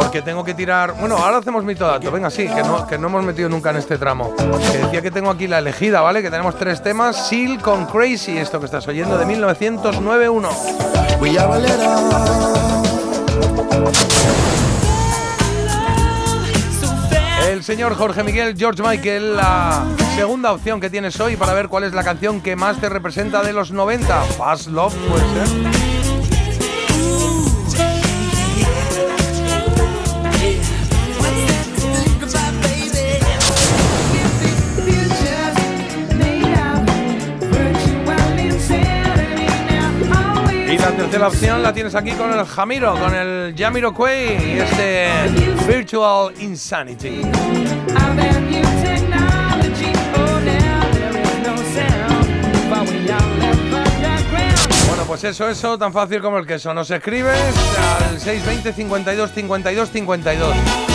Porque 0.01 0.23
tengo 0.23 0.43
que 0.43 0.55
tirar. 0.55 0.95
Bueno, 0.99 1.15
ahora 1.15 1.37
hacemos 1.37 1.63
mito 1.63 1.85
dato. 1.85 2.11
Venga, 2.11 2.31
sí, 2.31 2.47
que 2.47 2.63
no, 2.63 2.87
que 2.87 2.97
no 2.97 3.07
hemos 3.07 3.23
metido 3.23 3.47
nunca 3.49 3.69
en 3.69 3.75
este 3.77 3.99
tramo. 3.99 4.33
Que 4.35 4.79
decía 4.79 5.01
que 5.01 5.11
tengo 5.11 5.29
aquí 5.29 5.47
la 5.47 5.59
elegida, 5.59 6.01
¿vale? 6.01 6.23
Que 6.23 6.31
tenemos 6.31 6.57
tres 6.57 6.81
temas. 6.81 7.29
Seal 7.29 7.61
con 7.61 7.85
Crazy, 7.85 8.37
esto 8.39 8.59
que 8.59 8.65
estás 8.65 8.87
oyendo 8.87 9.15
de 9.19 9.25
1909-1. 9.27 10.49
El 17.47 17.63
señor 17.63 17.93
Jorge 17.95 18.23
Miguel 18.23 18.55
George 18.57 18.81
Michael, 18.81 19.37
la 19.37 19.85
segunda 20.15 20.51
opción 20.51 20.81
que 20.81 20.89
tienes 20.89 21.19
hoy 21.19 21.35
para 21.35 21.53
ver 21.53 21.67
cuál 21.67 21.83
es 21.83 21.93
la 21.93 22.03
canción 22.03 22.41
que 22.41 22.55
más 22.55 22.81
te 22.81 22.89
representa 22.89 23.43
de 23.43 23.53
los 23.53 23.71
90. 23.71 24.21
Fast 24.37 24.67
Love 24.67 24.95
puede 25.07 25.45
ser. 25.45 26.00
La 41.19 41.27
opción 41.27 41.61
la 41.61 41.71
tienes 41.71 41.93
aquí 41.93 42.11
con 42.11 42.33
el 42.33 42.43
Jamiro, 42.45 42.97
con 42.97 43.13
el 43.13 43.53
Jamiro 43.55 43.93
Quay 43.93 44.55
y 44.55 44.59
este 44.59 45.07
Virtual 45.67 46.33
Insanity. 46.39 47.21
Bueno, 54.87 55.03
pues 55.05 55.23
eso, 55.25 55.47
eso, 55.47 55.77
tan 55.77 55.93
fácil 55.93 56.21
como 56.21 56.39
el 56.39 56.47
queso. 56.47 56.73
Nos 56.73 56.89
escribes 56.89 57.37
al 58.09 58.19
620 58.19 58.73
52 58.73 59.31
52 59.31 59.89
52. 59.91 60.90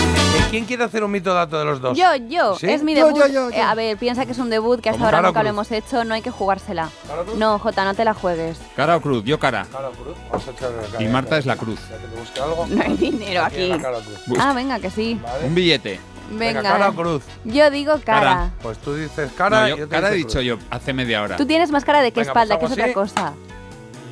¿Quién 0.57 0.65
quiere 0.65 0.85
hacer 0.85 1.05
un 1.05 1.11
mito 1.11 1.35
dato 1.35 1.59
de 1.59 1.67
los 1.67 1.83
dos? 1.83 1.99
Yo, 1.99 2.15
yo, 2.31 2.57
¿Sí? 2.57 2.67
es 2.71 2.83
mi 2.83 2.95
debut. 2.95 3.15
yo, 3.15 3.27
yo, 3.27 3.51
yo. 3.51 3.57
Eh, 3.57 3.61
a 3.61 3.75
ver, 3.75 3.99
piensa 3.99 4.25
que 4.25 4.33
es 4.33 4.39
un 4.39 4.49
debut 4.49 4.81
que 4.81 4.89
hasta 4.89 4.97
Como 4.97 5.05
ahora 5.05 5.19
cara 5.19 5.29
nunca 5.29 5.43
lo 5.43 5.51
cruz. 5.51 5.71
hemos 5.71 5.85
hecho, 5.85 6.05
no 6.05 6.15
hay 6.15 6.23
que 6.23 6.31
jugársela. 6.31 6.89
No, 7.37 7.59
Jota, 7.59 7.85
no 7.85 7.93
te 7.93 8.07
la 8.07 8.15
juegues. 8.15 8.57
Cara 8.75 8.97
o 8.97 9.03
cruz, 9.03 9.23
yo 9.25 9.39
cara. 9.39 9.67
Vamos 9.71 10.49
a 10.49 10.51
echarle 10.53 10.77
la 10.81 10.89
cara. 10.89 11.03
Y 11.05 11.09
Marta 11.09 11.37
es 11.37 11.45
la 11.45 11.57
cruz. 11.57 11.79
Ya 11.91 11.99
que 11.99 12.07
te 12.07 12.17
busque 12.19 12.41
algo. 12.41 12.67
No 12.71 12.83
hay 12.83 12.97
dinero 12.97 13.45
Aquí 13.45 13.67
la 13.69 13.79
cara 13.79 13.99
cruz. 13.99 14.39
Ah, 14.41 14.55
venga, 14.55 14.81
que 14.81 14.89
sí. 14.91 15.21
Un 15.45 15.55
billete. 15.55 16.01
Venga. 16.31 16.63
cara 16.63 16.89
o 16.89 16.95
cruz. 16.95 17.23
Yo 17.45 17.71
digo 17.71 18.01
cara. 18.03 18.51
Pues 18.63 18.79
tú 18.79 18.95
dices 18.95 19.31
cara 19.37 19.61
No, 19.61 19.67
y 19.69 19.71
yo- 19.73 19.77
te 19.77 19.89
cara 19.95 20.11
he 20.11 20.15
dicho 20.15 20.41
yo 20.41 20.57
hace 20.71 20.95
media 20.95 21.21
hora. 21.23 21.37
Tú 21.37 21.45
tienes 21.45 21.71
más 21.71 21.85
cara 21.85 22.01
de 22.01 22.13
que 22.13 22.21
Venga, 22.21 22.31
espalda, 22.31 22.59
pues 22.59 22.73
que 22.73 22.81
es 22.81 22.89
otra 22.91 22.95
cosa. 22.95 23.33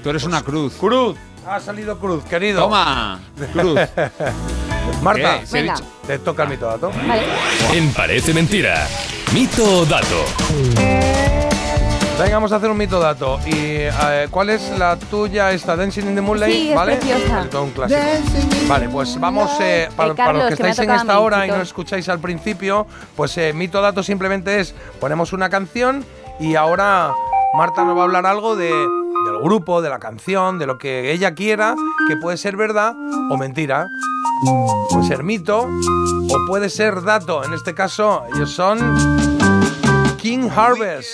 Tú 0.02 0.10
eres 0.10 0.24
una 0.24 0.42
cruz. 0.42 0.74
Cruz. 0.74 1.16
Ha 1.46 1.58
salido 1.58 1.98
cruz, 1.98 2.22
querido. 2.24 2.60
Toma, 2.60 3.18
cruz. 3.54 3.80
Marta, 5.02 5.40
te 6.06 6.18
toca 6.18 6.44
el 6.44 6.48
mito 6.50 6.66
dato. 6.66 6.90
Vale. 7.06 7.22
En 7.72 7.92
Parece 7.92 8.32
Mentira. 8.34 8.86
Mito 9.32 9.80
o 9.80 9.84
dato. 9.84 10.24
Venga, 12.18 12.36
vamos 12.36 12.52
a 12.52 12.56
hacer 12.56 12.70
un 12.70 12.78
mito 12.78 13.00
dato. 13.00 13.40
¿Y 13.44 13.52
eh, 13.54 14.28
cuál 14.30 14.50
es 14.50 14.70
la 14.78 14.96
tuya 14.96 15.50
esta? 15.50 15.74
Dancing 15.74 16.02
in 16.04 16.14
the 16.14 16.20
Moonlight, 16.20 16.52
Sí, 16.54 16.68
es 16.70 16.76
¿vale? 16.76 16.96
preciosa. 16.96 17.46
Todo 17.50 17.64
un 17.64 17.70
clásico. 17.72 18.00
Vale, 18.68 18.88
pues 18.88 19.18
vamos, 19.18 19.50
eh, 19.60 19.88
para, 19.96 20.12
Eh, 20.12 20.14
para 20.14 20.32
los 20.34 20.46
que 20.46 20.54
estáis 20.54 20.78
en 20.78 20.90
esta 20.92 21.18
hora 21.18 21.44
y 21.46 21.50
no 21.50 21.60
escucháis 21.60 22.08
al 22.08 22.20
principio, 22.20 22.86
pues 23.16 23.36
eh, 23.36 23.52
mito 23.52 23.82
dato 23.82 24.02
simplemente 24.04 24.60
es, 24.60 24.74
ponemos 25.00 25.32
una 25.32 25.50
canción 25.50 26.04
y 26.38 26.54
ahora 26.54 27.10
Marta 27.54 27.84
nos 27.84 27.96
va 27.96 28.02
a 28.02 28.04
hablar 28.04 28.26
algo 28.26 28.54
de, 28.54 28.70
del 29.34 29.42
grupo, 29.42 29.82
de 29.82 29.88
la 29.88 29.98
canción, 29.98 30.58
de 30.58 30.66
lo 30.66 30.78
que 30.78 31.12
ella 31.12 31.34
quiera, 31.34 31.74
que 32.08 32.16
puede 32.16 32.36
ser 32.36 32.56
verdad 32.56 32.94
o 33.30 33.36
mentira. 33.36 33.88
Puede 34.90 35.06
ser 35.06 35.22
mito 35.22 35.62
o 35.62 36.46
puede 36.46 36.68
ser 36.68 37.02
dato. 37.02 37.44
En 37.44 37.52
este 37.52 37.74
caso, 37.74 38.24
ellos 38.34 38.50
son 38.50 38.78
King 40.18 40.48
Harvest. 40.54 41.08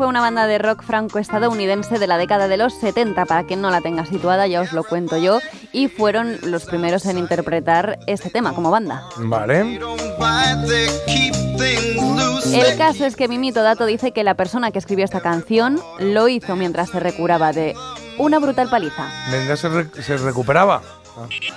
Fue 0.00 0.06
una 0.06 0.22
banda 0.22 0.46
de 0.46 0.56
rock 0.56 0.82
franco-estadounidense 0.82 1.98
de 1.98 2.06
la 2.06 2.16
década 2.16 2.48
de 2.48 2.56
los 2.56 2.72
70, 2.72 3.26
para 3.26 3.44
quien 3.44 3.60
no 3.60 3.68
la 3.68 3.82
tenga 3.82 4.06
situada, 4.06 4.46
ya 4.46 4.62
os 4.62 4.72
lo 4.72 4.82
cuento 4.82 5.18
yo, 5.18 5.40
y 5.72 5.88
fueron 5.88 6.38
los 6.42 6.64
primeros 6.64 7.04
en 7.04 7.18
interpretar 7.18 7.98
este 8.06 8.30
tema 8.30 8.54
como 8.54 8.70
banda. 8.70 9.02
Vale. 9.18 9.78
El 12.54 12.78
caso 12.78 13.04
es 13.04 13.14
que 13.14 13.28
mi 13.28 13.36
mito 13.36 13.62
dato 13.62 13.84
dice 13.84 14.12
que 14.12 14.24
la 14.24 14.32
persona 14.32 14.70
que 14.70 14.78
escribió 14.78 15.04
esta 15.04 15.20
canción 15.20 15.78
lo 15.98 16.28
hizo 16.28 16.56
mientras 16.56 16.88
se 16.88 16.98
recuraba 16.98 17.52
de 17.52 17.74
una 18.16 18.38
brutal 18.38 18.70
paliza. 18.70 19.06
Se, 19.54 19.68
re- 19.68 20.02
se 20.02 20.16
recuperaba. 20.16 20.80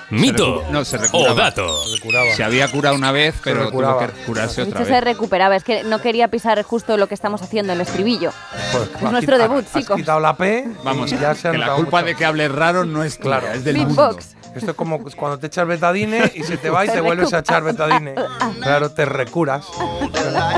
Mito 0.09 0.61
Se 0.61 0.67
recu- 0.67 0.69
no, 0.71 0.85
se 0.85 0.97
recuraba. 0.97 1.31
o 1.31 1.35
dato. 1.35 1.83
Se. 1.85 2.35
Se 2.35 2.43
había 2.43 2.67
curado 2.71 2.95
una 2.95 3.11
vez, 3.11 3.35
pero 3.43 3.69
tuvo 3.69 3.97
que 3.99 4.07
curarse 4.25 4.61
otra 4.63 4.79
vez. 4.79 4.87
se 4.87 5.01
recuperaba, 5.01 5.55
es 5.55 5.63
que 5.63 5.83
no 5.83 6.01
quería 6.01 6.27
pisar 6.29 6.61
justo 6.63 6.97
lo 6.97 7.07
que 7.07 7.13
estamos 7.15 7.41
haciendo, 7.41 7.73
el 7.73 7.81
estribillo. 7.81 8.31
Pues, 8.71 8.89
Es 9.03 9.11
nuestro 9.11 9.37
debut, 9.37 9.65
has 9.65 9.73
chicos. 9.73 9.95
quitado 9.97 10.19
la 10.19 10.35
P. 10.37 10.67
Vamos, 10.83 11.11
y 11.11 11.17
ya 11.17 11.33
se 11.35 11.51
que 11.51 11.57
la 11.57 11.73
culpa 11.75 11.97
mucho. 11.97 12.05
de 12.07 12.15
que 12.15 12.25
hables 12.25 12.51
raro 12.51 12.85
no 12.85 13.03
es 13.03 13.17
Claro. 13.17 13.47
es 13.51 13.63
del 13.63 13.77
mundo. 13.77 13.95
Beatbox. 14.09 14.35
Esto 14.55 14.71
es 14.71 14.77
como 14.77 15.03
cuando 15.15 15.39
te 15.39 15.47
echas 15.47 15.65
betadine 15.67 16.31
y 16.35 16.43
se 16.43 16.57
te 16.57 16.69
va 16.69 16.85
y 16.85 16.89
te 16.89 17.01
vuelves 17.01 17.33
a 17.33 17.39
echar 17.39 17.63
betadine. 17.63 18.13
Claro, 18.61 18.91
te 18.91 19.03
recuras. 19.05 19.65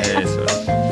Eso. 0.03 0.84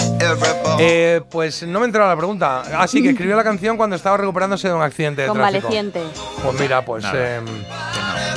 Eh, 0.79 1.21
pues 1.29 1.63
no 1.63 1.79
me 1.79 1.85
he 1.85 1.87
enterado 1.87 2.09
la 2.09 2.17
pregunta. 2.17 2.63
Ah, 2.73 2.87
sí, 2.87 3.01
que 3.01 3.09
escribió 3.09 3.35
la 3.35 3.43
canción 3.43 3.77
cuando 3.77 3.95
estaba 3.95 4.17
recuperándose 4.17 4.67
de 4.67 4.73
un 4.73 4.81
accidente 4.81 5.23
de 5.23 5.29
tráfico. 5.29 5.67
Convaleciente. 5.67 6.01
Pues 6.43 6.59
mira, 6.59 6.83
pues... 6.83 7.03
Nada. 7.03 7.37
em, 7.37 7.45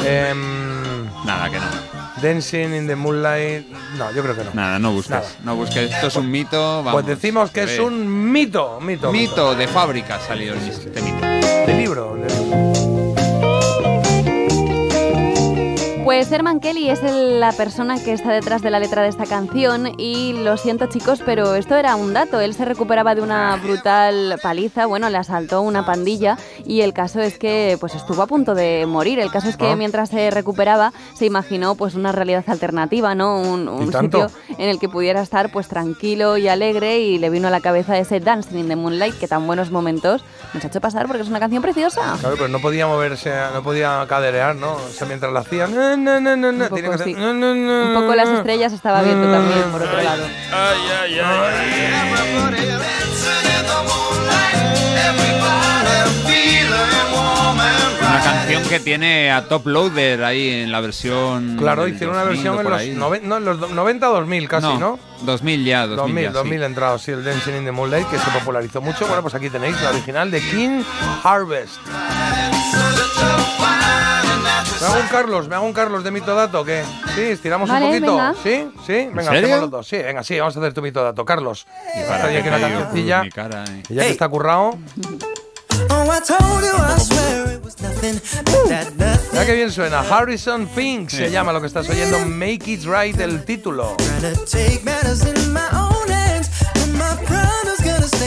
Que 0.02 0.28
em, 0.30 1.04
no. 1.06 1.24
Nada, 1.24 1.50
que 1.50 1.56
no. 1.58 1.64
Dancing 2.22 2.74
in 2.74 2.86
the 2.86 2.96
Moonlight... 2.96 3.66
No, 3.98 4.10
yo 4.12 4.22
creo 4.22 4.36
que 4.36 4.44
no. 4.44 4.50
Nada, 4.54 4.78
no 4.78 4.92
busques. 4.92 5.10
Nada. 5.10 5.28
No 5.44 5.56
busques. 5.56 5.90
Esto 5.92 6.06
es 6.08 6.16
un 6.16 6.30
mito. 6.30 6.58
Vamos, 6.82 6.92
pues 6.92 7.06
decimos 7.06 7.50
que 7.50 7.64
es 7.64 7.78
un 7.78 8.32
mito. 8.32 8.80
Mito. 8.80 9.12
mito 9.12 9.54
de 9.54 9.68
fábrica 9.68 10.16
ha 10.16 10.20
salido 10.20 10.54
este 10.54 11.00
mito. 11.02 11.72
libro. 11.72 12.16
Pues 16.06 16.30
Herman 16.30 16.60
Kelly 16.60 16.88
es 16.88 17.02
el- 17.02 17.40
la 17.40 17.50
persona 17.50 17.98
que 18.00 18.12
está 18.12 18.30
detrás 18.30 18.62
de 18.62 18.70
la 18.70 18.78
letra 18.78 19.02
de 19.02 19.08
esta 19.08 19.26
canción 19.26 19.90
y 19.98 20.34
lo 20.34 20.56
siento 20.56 20.86
chicos, 20.86 21.20
pero 21.26 21.56
esto 21.56 21.74
era 21.74 21.96
un 21.96 22.12
dato. 22.12 22.38
Él 22.38 22.54
se 22.54 22.64
recuperaba 22.64 23.16
de 23.16 23.22
una 23.22 23.56
brutal 23.56 24.38
paliza, 24.40 24.86
bueno, 24.86 25.10
le 25.10 25.18
asaltó 25.18 25.62
una 25.62 25.84
pandilla 25.84 26.38
y 26.64 26.82
el 26.82 26.92
caso 26.92 27.20
es 27.20 27.38
que 27.40 27.76
pues 27.80 27.96
estuvo 27.96 28.22
a 28.22 28.28
punto 28.28 28.54
de 28.54 28.86
morir. 28.86 29.18
El 29.18 29.32
caso 29.32 29.48
es 29.48 29.56
que 29.56 29.72
Ah. 29.72 29.74
mientras 29.74 30.10
se 30.10 30.30
recuperaba 30.30 30.92
se 31.14 31.26
imaginó 31.26 31.74
pues 31.74 31.96
una 31.96 32.12
realidad 32.12 32.44
alternativa, 32.46 33.16
¿no? 33.16 33.40
Un, 33.40 33.66
sitio 33.92 34.30
en 34.58 34.68
el 34.68 34.78
que 34.78 34.88
pudiera 34.88 35.20
estar 35.22 35.50
pues 35.50 35.66
tranquilo 35.66 36.36
y 36.36 36.46
alegre 36.46 37.00
y 37.00 37.18
le 37.18 37.30
vino 37.30 37.48
a 37.48 37.50
la 37.50 37.60
cabeza 37.60 37.98
ese 37.98 38.20
Dancing 38.20 38.58
in 38.58 38.68
the 38.68 38.76
Moonlight 38.76 39.18
que 39.18 39.26
tan 39.26 39.44
buenos 39.44 39.72
momentos 39.72 40.22
nos 40.54 40.64
ha 40.64 40.68
hecho 40.68 40.80
pasar 40.80 41.08
porque 41.08 41.22
es 41.22 41.28
una 41.28 41.40
canción 41.40 41.62
preciosa. 41.62 42.16
Claro, 42.20 42.36
pero 42.36 42.46
no 42.48 42.60
podía 42.60 42.86
moverse, 42.86 43.32
no 43.52 43.64
podía 43.64 44.06
caderear, 44.08 44.54
¿no? 44.54 44.74
O 44.74 44.88
sea, 44.90 45.08
mientras 45.08 45.32
la 45.32 45.40
hacía. 45.40 45.66
"Na, 45.96 46.20
na, 46.20 46.36
na, 46.36 46.36
na, 46.36 46.52
na", 46.52 46.68
tiene 46.68 46.88
que 46.88 46.94
hacer, 46.94 47.06
sí. 47.08 47.14
"Na, 47.14 47.32
na, 47.32 47.54
na, 47.54 47.82
Un 47.88 47.94
poco 48.02 48.14
las 48.14 48.28
estrellas 48.28 48.72
estaba 48.72 49.02
viendo 49.02 49.30
también, 49.30 49.62
por 49.70 49.82
otro 49.82 50.02
lado. 50.02 50.24
Ay, 50.52 50.78
ay, 51.02 51.20
ay. 51.24 52.76
Una 58.08 58.20
canción 58.22 58.62
que 58.64 58.80
tiene 58.80 59.32
a 59.32 59.48
Top 59.48 59.66
Loader 59.66 60.22
ahí 60.24 60.48
en 60.62 60.72
la 60.72 60.80
versión. 60.80 61.56
Claro, 61.58 61.88
hicieron 61.88 62.14
una 62.14 62.24
2000 62.24 62.36
versión 62.44 62.58
en 62.58 62.70
los, 62.98 63.10
noven- 63.10 63.22
no, 63.22 63.40
los 63.40 63.60
do- 63.60 63.68
90 63.68 64.06
2000 64.06 64.48
casi, 64.48 64.66
¿no? 64.78 64.98
2000 65.22 65.64
ya, 65.64 65.86
2000, 65.86 65.96
2000, 65.96 66.24
ya, 66.24 66.28
sí. 66.30 66.34
2000 66.34 66.62
entrados, 66.62 67.02
sí, 67.02 67.10
el 67.10 67.24
Dancing 67.24 67.52
in 67.56 67.64
the 67.64 67.72
Moonlight, 67.72 68.08
que 68.08 68.18
se 68.18 68.30
popularizó 68.30 68.80
mucho. 68.80 69.06
Bueno, 69.06 69.22
pues 69.22 69.34
aquí 69.34 69.50
tenéis 69.50 69.80
la 69.82 69.90
original 69.90 70.30
de 70.30 70.40
King 70.40 70.82
Harvest. 71.24 71.76
¿Me 74.86 74.92
hago 74.92 75.00
un 75.02 75.08
Carlos? 75.08 75.48
¿Me 75.48 75.54
hago 75.56 75.66
un 75.66 75.72
Carlos 75.72 76.04
de 76.04 76.10
mito 76.12 76.34
dato? 76.34 76.64
¿Qué? 76.64 76.84
Sí, 77.14 77.22
estiramos 77.22 77.68
Vale, 77.68 77.86
un 77.86 77.90
poquito. 77.92 78.12
venga. 78.12 78.34
¿Sí? 78.42 78.70
¿Sí? 78.86 78.92
Venga, 79.12 79.32
hacemos 79.32 79.60
los 79.62 79.70
dos. 79.70 79.88
Sí, 79.88 79.96
venga, 79.98 80.22
sí, 80.22 80.38
vamos 80.38 80.56
a 80.56 80.60
hacer 80.60 80.74
tu 80.74 80.82
mito 80.82 81.02
dato. 81.02 81.24
Carlos. 81.24 81.66
Y 81.94 82.02
para 82.08 82.24
aquí 82.26 82.42
qué 82.42 82.48
una 82.48 82.60
cancioncilla. 82.60 83.22
cara, 83.34 83.64
eh. 83.64 83.82
Y 83.88 83.94
ya 83.94 84.02
que 84.02 84.10
está 84.10 84.28
currado. 84.28 84.78
Mira 89.32 89.44
qué 89.46 89.54
bien 89.54 89.70
suena. 89.72 90.00
Harrison 90.00 90.68
Fink 90.68 91.10
se 91.10 91.30
llama 91.30 91.52
lo 91.52 91.60
que 91.60 91.66
estás 91.66 91.88
oyendo. 91.88 92.18
Make 92.20 92.70
It 92.70 92.84
Right, 92.84 93.18
el 93.20 93.44
título. 93.44 93.96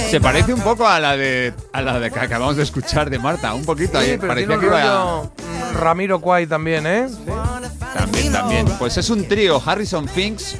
Se 0.09 0.19
parece 0.19 0.53
un 0.53 0.61
poco 0.61 0.87
a 0.87 0.99
la 0.99 1.15
de 1.15 1.53
a 1.71 1.81
la 1.81 1.99
de 1.99 2.09
que 2.09 2.19
acabamos 2.19 2.55
de 2.55 2.63
escuchar 2.63 3.09
de 3.09 3.19
Marta, 3.19 3.53
un 3.53 3.63
poquito. 3.63 4.01
Sí, 4.01 4.11
ahí, 4.11 4.17
pero 4.17 4.33
tiene 4.35 4.47
parecía 4.47 4.55
un 4.55 4.59
que 4.61 4.65
iba 4.65 4.81
a- 4.81 5.05
rollo 5.21 5.31
mm, 5.37 5.77
Ramiro 5.77 6.19
Kwai 6.19 6.47
también, 6.47 6.87
¿eh? 6.87 7.07
Sí. 7.09 7.31
También, 7.95 8.31
también. 8.31 8.65
Pues 8.79 8.97
es 8.97 9.09
un 9.09 9.27
trío, 9.27 9.61
Harrison 9.63 10.07
Finks, 10.07 10.55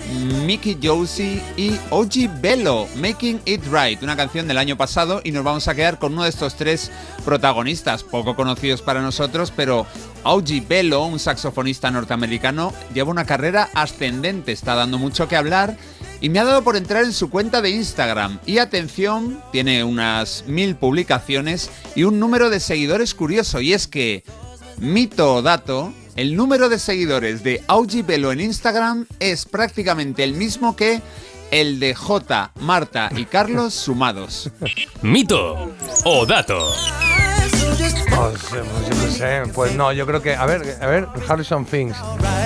Mickey 0.46 0.78
Josie 0.82 1.42
y 1.58 1.80
OG 1.90 2.42
Bello, 2.42 2.88
Making 2.98 3.42
It 3.46 3.64
Right, 3.72 4.02
una 4.04 4.16
canción 4.16 4.48
del 4.48 4.58
año 4.58 4.78
pasado 4.78 5.22
y 5.24 5.32
nos 5.32 5.44
vamos 5.44 5.68
a 5.68 5.74
quedar 5.76 6.00
con 6.00 6.14
uno 6.14 6.24
de 6.24 6.30
estos 6.30 6.56
tres 6.56 6.92
protagonistas, 7.26 8.04
poco 8.04 8.36
conocidos 8.36 8.82
para 8.82 9.02
nosotros, 9.02 9.52
pero 9.56 9.86
OG 10.24 10.68
Bello, 10.68 11.04
un 11.04 11.20
saxofonista 11.20 11.90
norteamericano, 11.92 12.74
lleva 12.94 13.10
una 13.12 13.26
carrera 13.26 13.70
ascendente, 13.74 14.52
está 14.52 14.76
dando 14.76 14.98
mucho 14.98 15.28
que 15.28 15.36
hablar 15.36 15.76
y 16.22 16.30
me 16.30 16.40
ha 16.40 16.44
dado 16.46 16.64
por 16.64 16.76
entrar 16.76 17.04
en 17.04 17.14
su 17.14 17.30
cuenta 17.30 17.62
de 17.62 17.70
Instagram. 17.70 18.40
Y 18.46 18.58
atención, 18.60 19.42
tiene 19.52 19.84
unas 19.84 20.44
mil 20.48 20.76
publicaciones 20.76 21.70
y 21.96 22.04
un 22.04 22.20
número 22.20 22.50
de 22.50 22.60
seguidores 22.60 23.14
curioso, 23.14 23.62
y 23.62 23.74
es 23.74 23.88
que 23.88 24.24
Mito 24.78 25.36
o 25.36 25.42
dato, 25.42 25.94
el 26.16 26.36
número 26.36 26.70
de 26.70 26.80
seguidores 26.80 27.44
de 27.44 27.64
Augie 27.68 28.04
Velo 28.04 28.32
en 28.32 28.42
Instagram 28.42 29.06
es 29.20 29.46
prácticamente 29.46 30.24
el 30.24 30.34
mismo 30.34 30.76
que 30.76 31.02
el 31.52 31.80
de 31.80 31.96
J, 31.96 32.52
Marta 32.62 33.10
y 33.16 33.26
Carlos 33.26 33.74
sumados. 33.74 34.50
Mito 35.02 35.74
o 36.06 36.26
dato. 36.26 36.72
Oh, 38.18 38.32
pues 38.50 39.14
sé. 39.14 39.44
Pues 39.54 39.74
no, 39.76 39.92
yo 39.94 40.06
creo 40.06 40.22
que. 40.22 40.36
A 40.36 40.46
ver, 40.46 40.78
a 40.82 40.86
ver, 40.88 41.08
Harrison 41.28 41.66
Finks. 41.66 41.98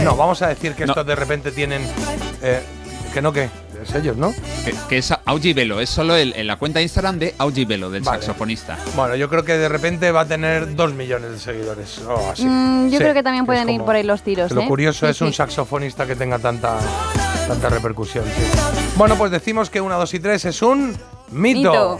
No, 0.03 0.15
vamos 0.15 0.41
a 0.41 0.47
decir 0.47 0.73
que 0.73 0.83
estos 0.83 1.05
de 1.05 1.15
repente 1.15 1.51
tienen. 1.51 1.81
eh, 2.41 2.61
que 3.13 3.21
no, 3.21 3.33
que. 3.33 3.49
Es 3.83 3.93
ellos, 3.95 4.17
¿no? 4.17 4.33
Que, 4.65 4.73
que 4.89 4.97
es 4.97 5.13
Augie 5.25 5.53
Velo, 5.53 5.79
es 5.79 5.89
solo 5.89 6.15
el- 6.15 6.33
en 6.35 6.47
la 6.47 6.55
cuenta 6.57 6.79
de 6.79 6.83
Instagram 6.83 7.19
de 7.19 7.35
Augie 7.37 7.65
Velo, 7.65 7.89
del 7.89 8.01
Vale. 8.03 8.17
saxofonista. 8.21 8.77
Bueno, 8.95 9.15
yo 9.15 9.29
creo 9.29 9.43
que 9.45 9.57
de 9.57 9.69
repente 9.69 10.11
va 10.11 10.21
a 10.21 10.25
tener 10.27 10.75
dos 10.75 10.93
millones 10.93 11.31
de 11.31 11.39
seguidores. 11.39 11.99
O 11.99 12.31
así. 12.31 12.45
Mm, 12.45 12.85
yo 12.89 12.97
Sí, 12.97 13.03
creo 13.03 13.13
que 13.13 13.23
también 13.23 13.45
pueden 13.45 13.69
ir 13.69 13.81
por 13.81 13.95
ahí 13.95 14.03
los 14.03 14.21
tiros. 14.23 14.51
Lo 14.51 14.61
¿eh? 14.61 14.67
curioso 14.67 15.05
Sí, 15.05 15.11
es 15.11 15.21
un 15.21 15.33
saxofonista 15.33 16.05
que 16.07 16.15
tenga 16.15 16.39
tanta, 16.39 16.77
tanta 17.47 17.69
repercusión. 17.69 18.25
sí. 18.25 18.41
Bueno, 18.95 19.15
pues 19.15 19.31
decimos 19.31 19.69
que 19.69 19.81
1, 19.81 19.97
2 19.97 20.13
y 20.13 20.19
3 20.19 20.45
es 20.45 20.61
un 20.61 20.95
mito. 21.31 21.99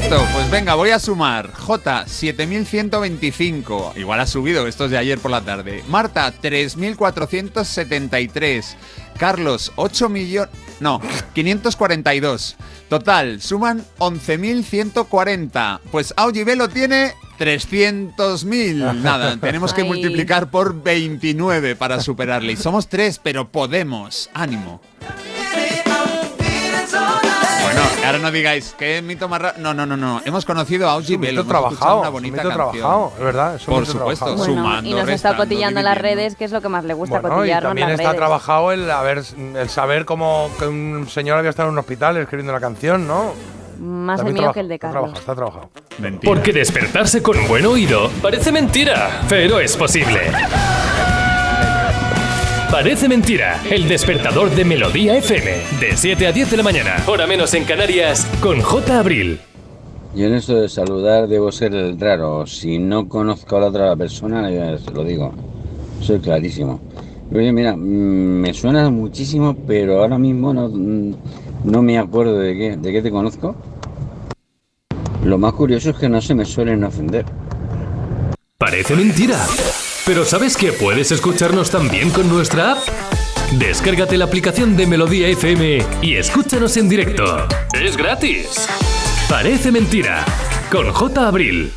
Pues 0.00 0.50
venga, 0.50 0.74
voy 0.74 0.88
a 0.88 0.98
sumar. 0.98 1.52
J, 1.52 2.06
7125. 2.06 3.92
Igual 3.96 4.20
ha 4.20 4.26
subido, 4.26 4.66
esto 4.66 4.86
es 4.86 4.90
de 4.90 4.96
ayer 4.96 5.18
por 5.18 5.30
la 5.30 5.42
tarde. 5.42 5.84
Marta, 5.86 6.32
3473. 6.32 8.76
Carlos, 9.18 9.70
8 9.76 10.08
millones. 10.08 10.48
No, 10.80 10.98
542. 11.34 12.56
Total, 12.88 13.42
suman 13.42 13.84
11.140. 13.98 15.80
Pues 15.90 16.14
Augivelo 16.16 16.70
tiene 16.70 17.12
300.000. 17.38 18.94
Nada, 18.94 19.36
tenemos 19.40 19.74
que 19.74 19.82
Ay. 19.82 19.88
multiplicar 19.88 20.50
por 20.50 20.82
29 20.82 21.76
para 21.76 22.00
superarle. 22.00 22.52
Y 22.52 22.56
somos 22.56 22.88
tres, 22.88 23.20
pero 23.22 23.50
podemos. 23.50 24.30
Ánimo. 24.32 24.80
Ahora 28.04 28.18
no 28.18 28.30
digáis 28.32 28.74
que 28.78 29.00
mito 29.02 29.28
más 29.28 29.40
raro. 29.40 29.54
No, 29.58 29.72
no, 29.74 29.86
no, 29.86 29.96
no. 29.96 30.20
Hemos 30.24 30.44
conocido 30.44 30.88
a 30.88 30.92
Augie 30.92 31.14
escuchado 31.14 31.44
trabajado. 31.46 32.00
una 32.00 32.08
bonita 32.08 32.36
mito 32.42 32.48
canción. 32.48 32.72
trabajado, 32.72 33.12
es 33.18 33.24
verdad. 33.24 33.54
es 33.56 33.62
Por 33.64 33.86
supuesto, 33.86 34.24
trabajado. 34.24 34.36
Bueno, 34.36 34.54
sumando, 34.62 34.90
y 34.90 34.94
nos 34.94 35.08
está 35.08 35.36
cotillando 35.36 35.80
en 35.80 35.84
las 35.86 35.98
redes, 35.98 36.34
que 36.36 36.44
es 36.44 36.50
lo 36.52 36.60
que 36.60 36.68
más 36.68 36.84
le 36.84 36.94
gusta, 36.94 37.20
Bueno, 37.20 37.36
y 37.36 37.38
cotillarnos 37.38 37.70
también 37.70 37.88
las 37.88 37.98
está 38.00 38.08
redes. 38.10 38.18
trabajado 38.18 38.72
el, 38.72 38.90
haber, 38.90 39.22
el 39.56 39.68
saber 39.68 40.04
cómo 40.04 40.50
que 40.58 40.66
un 40.66 41.06
señor 41.08 41.38
había 41.38 41.50
estado 41.50 41.68
en 41.68 41.74
un 41.74 41.78
hospital 41.78 42.16
escribiendo 42.16 42.52
la 42.52 42.60
canción, 42.60 43.06
¿no? 43.06 43.32
Más 43.80 44.20
el 44.20 44.26
mío 44.26 44.34
trabaja- 44.34 44.54
que 44.54 44.60
el 44.60 44.68
de 44.68 44.74
está 44.74 44.90
Carlos. 44.92 45.12
trabajado, 45.12 45.20
Está 45.20 45.34
trabajado. 45.34 45.70
Mentira. 45.98 46.32
Porque 46.32 46.52
despertarse 46.52 47.22
con 47.22 47.48
buen 47.48 47.66
oído 47.66 48.10
parece 48.20 48.50
mentira, 48.52 49.22
pero 49.28 49.58
es 49.60 49.76
posible. 49.76 50.20
Parece 52.72 53.06
mentira, 53.06 53.62
el 53.70 53.86
despertador 53.86 54.48
de 54.48 54.64
Melodía 54.64 55.18
FM, 55.18 55.50
de 55.78 55.94
7 55.94 56.26
a 56.26 56.32
10 56.32 56.52
de 56.52 56.56
la 56.56 56.62
mañana, 56.62 57.04
hora 57.06 57.26
menos 57.26 57.52
en 57.52 57.64
Canarias, 57.64 58.26
con 58.40 58.62
J. 58.62 58.98
Abril. 58.98 59.40
Yo 60.14 60.24
en 60.24 60.32
eso 60.32 60.54
de 60.54 60.70
saludar 60.70 61.28
debo 61.28 61.52
ser 61.52 61.74
el 61.74 62.00
raro. 62.00 62.46
Si 62.46 62.78
no 62.78 63.10
conozco 63.10 63.58
a 63.58 63.60
la 63.60 63.66
otra 63.66 63.94
persona, 63.94 64.50
ya 64.50 64.78
se 64.78 64.90
lo 64.90 65.04
digo. 65.04 65.34
Soy 66.00 66.18
clarísimo. 66.20 66.80
Oye, 67.30 67.52
mira, 67.52 67.76
mm, 67.76 68.40
me 68.40 68.54
suena 68.54 68.88
muchísimo, 68.88 69.54
pero 69.66 70.00
ahora 70.00 70.16
mismo 70.16 70.54
no, 70.54 70.70
mm, 70.70 71.14
no 71.64 71.82
me 71.82 71.98
acuerdo 71.98 72.38
de 72.38 72.56
qué, 72.56 72.76
de 72.78 72.90
qué 72.90 73.02
te 73.02 73.10
conozco. 73.10 73.54
Lo 75.22 75.36
más 75.36 75.52
curioso 75.52 75.90
es 75.90 75.96
que 75.96 76.08
no 76.08 76.22
se 76.22 76.34
me 76.34 76.46
suelen 76.46 76.84
ofender. 76.84 77.26
Parece 78.56 78.96
mentira. 78.96 79.36
Pero 80.04 80.24
¿sabes 80.24 80.56
que 80.56 80.72
puedes 80.72 81.12
escucharnos 81.12 81.70
también 81.70 82.10
con 82.10 82.28
nuestra 82.28 82.72
app? 82.72 82.78
Descárgate 83.52 84.16
la 84.16 84.24
aplicación 84.24 84.76
de 84.76 84.86
Melodía 84.86 85.28
FM 85.28 85.78
y 86.02 86.16
escúchanos 86.16 86.76
en 86.76 86.88
directo. 86.88 87.46
Es 87.72 87.96
gratis. 87.96 88.66
Parece 89.28 89.70
mentira. 89.70 90.24
Con 90.72 90.90
J. 90.90 91.28
Abril. 91.28 91.72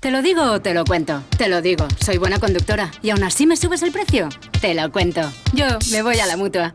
¿Te 0.00 0.10
lo 0.10 0.20
digo 0.20 0.42
o 0.42 0.60
te 0.60 0.74
lo 0.74 0.84
cuento? 0.84 1.22
Te 1.38 1.48
lo 1.48 1.62
digo, 1.62 1.88
soy 1.98 2.18
buena 2.18 2.38
conductora. 2.38 2.90
¿Y 3.00 3.08
aún 3.10 3.24
así 3.24 3.46
me 3.46 3.56
subes 3.56 3.82
el 3.82 3.90
precio? 3.90 4.28
Te 4.60 4.74
lo 4.74 4.92
cuento. 4.92 5.22
Yo 5.54 5.64
me 5.90 6.02
voy 6.02 6.18
a 6.18 6.26
la 6.26 6.36
mutua. 6.36 6.74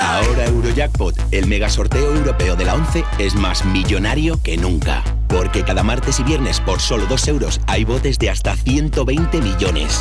Ahora 0.00 0.46
Eurojackpot, 0.46 1.14
el 1.32 1.46
mega 1.46 1.68
sorteo 1.68 2.14
europeo 2.14 2.56
de 2.56 2.64
la 2.64 2.74
11, 2.74 3.04
es 3.18 3.34
más 3.34 3.64
millonario 3.64 4.40
que 4.42 4.56
nunca. 4.56 5.02
Porque 5.28 5.62
cada 5.62 5.82
martes 5.82 6.20
y 6.20 6.22
viernes 6.22 6.60
por 6.60 6.80
solo 6.80 7.06
2 7.06 7.28
euros 7.28 7.60
hay 7.66 7.84
botes 7.84 8.18
de 8.18 8.30
hasta 8.30 8.56
120 8.56 9.40
millones. 9.40 10.00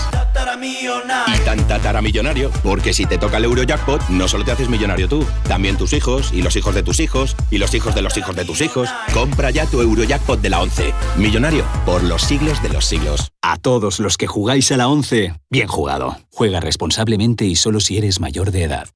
Y 1.28 1.40
tan 1.40 1.68
tataramillonario, 1.68 2.52
porque 2.64 2.94
si 2.94 3.06
te 3.06 3.18
toca 3.18 3.38
el 3.38 3.46
Eurojackpot, 3.46 4.08
no 4.10 4.28
solo 4.28 4.46
te 4.46 4.52
haces 4.52 4.70
millonario 4.70 5.10
tú, 5.10 5.26
también 5.48 5.78
tus 5.78 5.94
hijos, 5.94 6.32
y 6.34 6.42
los 6.42 6.56
hijos 6.56 6.74
de 6.74 6.84
tus 6.84 7.00
hijos, 7.00 7.36
y 7.52 7.58
los 7.58 7.74
hijos 7.74 7.94
de 7.96 8.02
los 8.02 8.16
hijos 8.18 8.36
de 8.36 8.46
tus 8.46 8.62
hijos. 8.62 8.90
Compra 9.14 9.52
ya 9.52 9.66
tu 9.66 9.82
Eurojackpot 9.82 10.40
de 10.40 10.50
la 10.50 10.62
11. 10.62 10.94
Millonario 11.18 11.66
por 11.86 12.04
los 12.04 12.22
siglos 12.22 12.62
de 12.64 12.70
los 12.70 12.86
siglos. 12.86 13.32
A 13.50 13.56
todos 13.56 14.02
los 14.02 14.18
que 14.18 14.28
jugáis 14.28 14.74
a 14.74 14.78
la 14.78 14.90
11, 14.90 15.34
bien 15.50 15.70
jugado. 15.70 16.18
Juega 16.34 16.60
responsablemente 16.60 17.46
y 17.46 17.56
solo 17.56 17.80
si 17.80 17.98
eres 17.98 18.20
mayor 18.20 18.52
de 18.52 18.64
edad. 18.64 18.90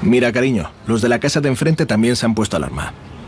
Mira, 0.00 0.30
cariño, 0.30 0.70
los 0.86 1.02
de 1.02 1.08
la 1.08 1.18
casa 1.18 1.40
de 1.40 1.48
enfrente 1.48 1.84
también 1.84 2.14
se 2.14 2.24
han 2.24 2.36
puesto 2.36 2.56
alarma. 2.56 2.94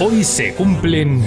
Hoy 0.00 0.24
se 0.24 0.54
cumplen... 0.54 1.24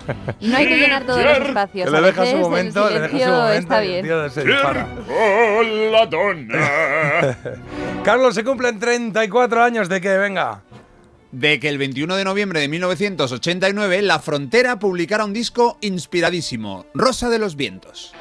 No 0.40 0.56
hay 0.56 0.66
que 0.66 0.76
llenar 0.76 1.04
todos 1.04 1.22
los 1.22 1.38
espacios. 1.38 1.90
Le 1.90 1.98
a 1.98 2.00
dejas 2.00 2.20
veces 2.20 2.34
un 2.34 2.40
momento, 2.42 2.88
el 2.88 2.94
le 2.94 3.00
dejas 3.00 3.12
un 3.12 3.18
silencio 3.18 3.42
momento 3.42 3.58
está 3.58 3.80
bien. 3.80 4.06
¡Hola, 5.08 6.06
donna! 6.06 7.36
Carlos, 8.04 8.34
se 8.34 8.44
cumplen 8.44 8.78
34 8.78 9.62
años 9.62 9.88
de 9.88 10.00
que 10.00 10.16
venga. 10.18 10.62
De 11.30 11.58
que 11.58 11.68
el 11.68 11.78
21 11.78 12.14
de 12.16 12.24
noviembre 12.24 12.60
de 12.60 12.68
1989 12.68 14.02
La 14.02 14.18
Frontera 14.18 14.78
publicara 14.78 15.24
un 15.24 15.32
disco 15.32 15.78
inspiradísimo, 15.80 16.84
Rosa 16.92 17.30
de 17.30 17.38
los 17.38 17.56
Vientos. 17.56 18.12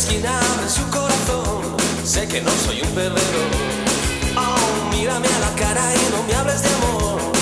Esquina 0.00 0.30
abren 0.52 0.70
su 0.70 0.82
corazón, 0.88 1.76
sé 2.04 2.26
que 2.26 2.40
no 2.40 2.50
soy 2.64 2.80
un 2.80 2.88
perdedor. 2.94 3.50
Oh, 4.34 4.96
mírame 4.96 5.28
a 5.28 5.38
la 5.40 5.54
cara 5.56 5.82
y 5.94 6.10
no 6.10 6.22
me 6.22 6.34
hables 6.34 6.62
de 6.62 6.68
amor. 6.70 7.39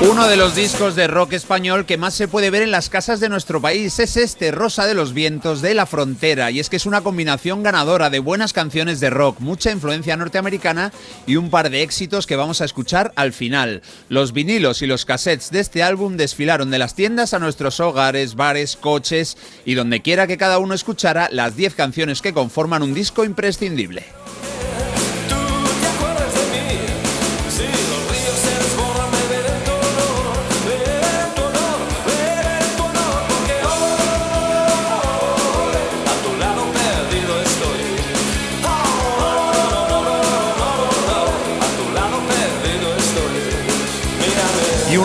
Uno 0.00 0.26
de 0.26 0.36
los 0.36 0.56
discos 0.56 0.96
de 0.96 1.06
rock 1.06 1.34
español 1.34 1.86
que 1.86 1.96
más 1.96 2.14
se 2.14 2.26
puede 2.26 2.50
ver 2.50 2.62
en 2.62 2.72
las 2.72 2.88
casas 2.90 3.20
de 3.20 3.28
nuestro 3.28 3.60
país 3.60 3.98
es 4.00 4.16
este 4.16 4.50
Rosa 4.50 4.86
de 4.86 4.94
los 4.94 5.14
Vientos 5.14 5.62
de 5.62 5.72
la 5.72 5.86
Frontera 5.86 6.50
y 6.50 6.58
es 6.58 6.68
que 6.68 6.76
es 6.76 6.84
una 6.84 7.02
combinación 7.02 7.62
ganadora 7.62 8.10
de 8.10 8.18
buenas 8.18 8.52
canciones 8.52 8.98
de 8.98 9.10
rock, 9.10 9.38
mucha 9.38 9.70
influencia 9.70 10.16
norteamericana 10.16 10.92
y 11.26 11.36
un 11.36 11.48
par 11.48 11.70
de 11.70 11.82
éxitos 11.82 12.26
que 12.26 12.34
vamos 12.34 12.60
a 12.60 12.64
escuchar 12.64 13.12
al 13.14 13.32
final. 13.32 13.82
Los 14.08 14.32
vinilos 14.32 14.82
y 14.82 14.86
los 14.86 15.04
cassettes 15.04 15.52
de 15.52 15.60
este 15.60 15.84
álbum 15.84 16.16
desfilaron 16.16 16.70
de 16.70 16.78
las 16.78 16.96
tiendas 16.96 17.32
a 17.32 17.38
nuestros 17.38 17.78
hogares, 17.78 18.34
bares, 18.34 18.76
coches 18.76 19.36
y 19.64 19.74
donde 19.74 20.02
quiera 20.02 20.26
que 20.26 20.36
cada 20.36 20.58
uno 20.58 20.74
escuchara 20.74 21.28
las 21.30 21.54
10 21.54 21.76
canciones 21.76 22.20
que 22.20 22.34
conforman 22.34 22.82
un 22.82 22.94
disco 22.94 23.24
imprescindible. 23.24 24.04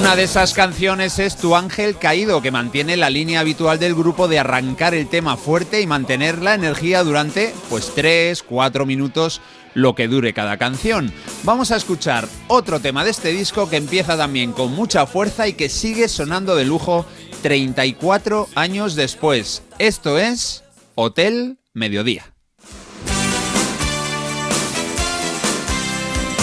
Una 0.10 0.16
de 0.16 0.24
esas 0.24 0.56
canciones 0.56 1.20
es 1.20 1.38
Tu 1.38 1.56
Ángel 1.56 2.00
Caído, 2.00 2.42
que 2.42 2.50
mantiene 2.50 2.98
la 2.98 3.12
línea 3.12 3.42
habitual 3.42 3.78
del 3.78 3.94
grupo 3.94 4.28
de 4.28 4.40
arrancar 4.40 4.96
el 4.96 5.08
tema 5.08 5.38
fuerte 5.38 5.82
y 5.82 5.86
mantener 5.86 6.42
la 6.42 6.56
energía 6.56 7.04
durante 7.04 7.54
pues 7.70 7.94
3, 7.94 8.42
4 8.42 8.88
minutos, 8.88 9.40
lo 9.76 9.94
que 9.94 10.08
dure 10.08 10.34
cada 10.34 10.58
canción. 10.58 11.14
Vamos 11.44 11.70
a 11.70 11.76
escuchar 11.76 12.28
otro 12.48 12.80
tema 12.80 13.04
de 13.04 13.12
este 13.12 13.30
disco 13.32 13.70
que 13.70 13.78
empieza 13.78 14.18
también 14.18 14.52
con 14.52 14.74
mucha 14.74 15.06
fuerza 15.06 15.48
y 15.48 15.54
que 15.54 15.70
sigue 15.70 16.08
sonando 16.08 16.56
de 16.56 16.66
lujo 16.66 17.06
34 17.44 18.50
años 18.56 18.96
después. 18.96 19.62
Esto 19.78 20.18
es 20.18 20.64
Hotel 20.96 21.60
Mediodía. 21.76 22.34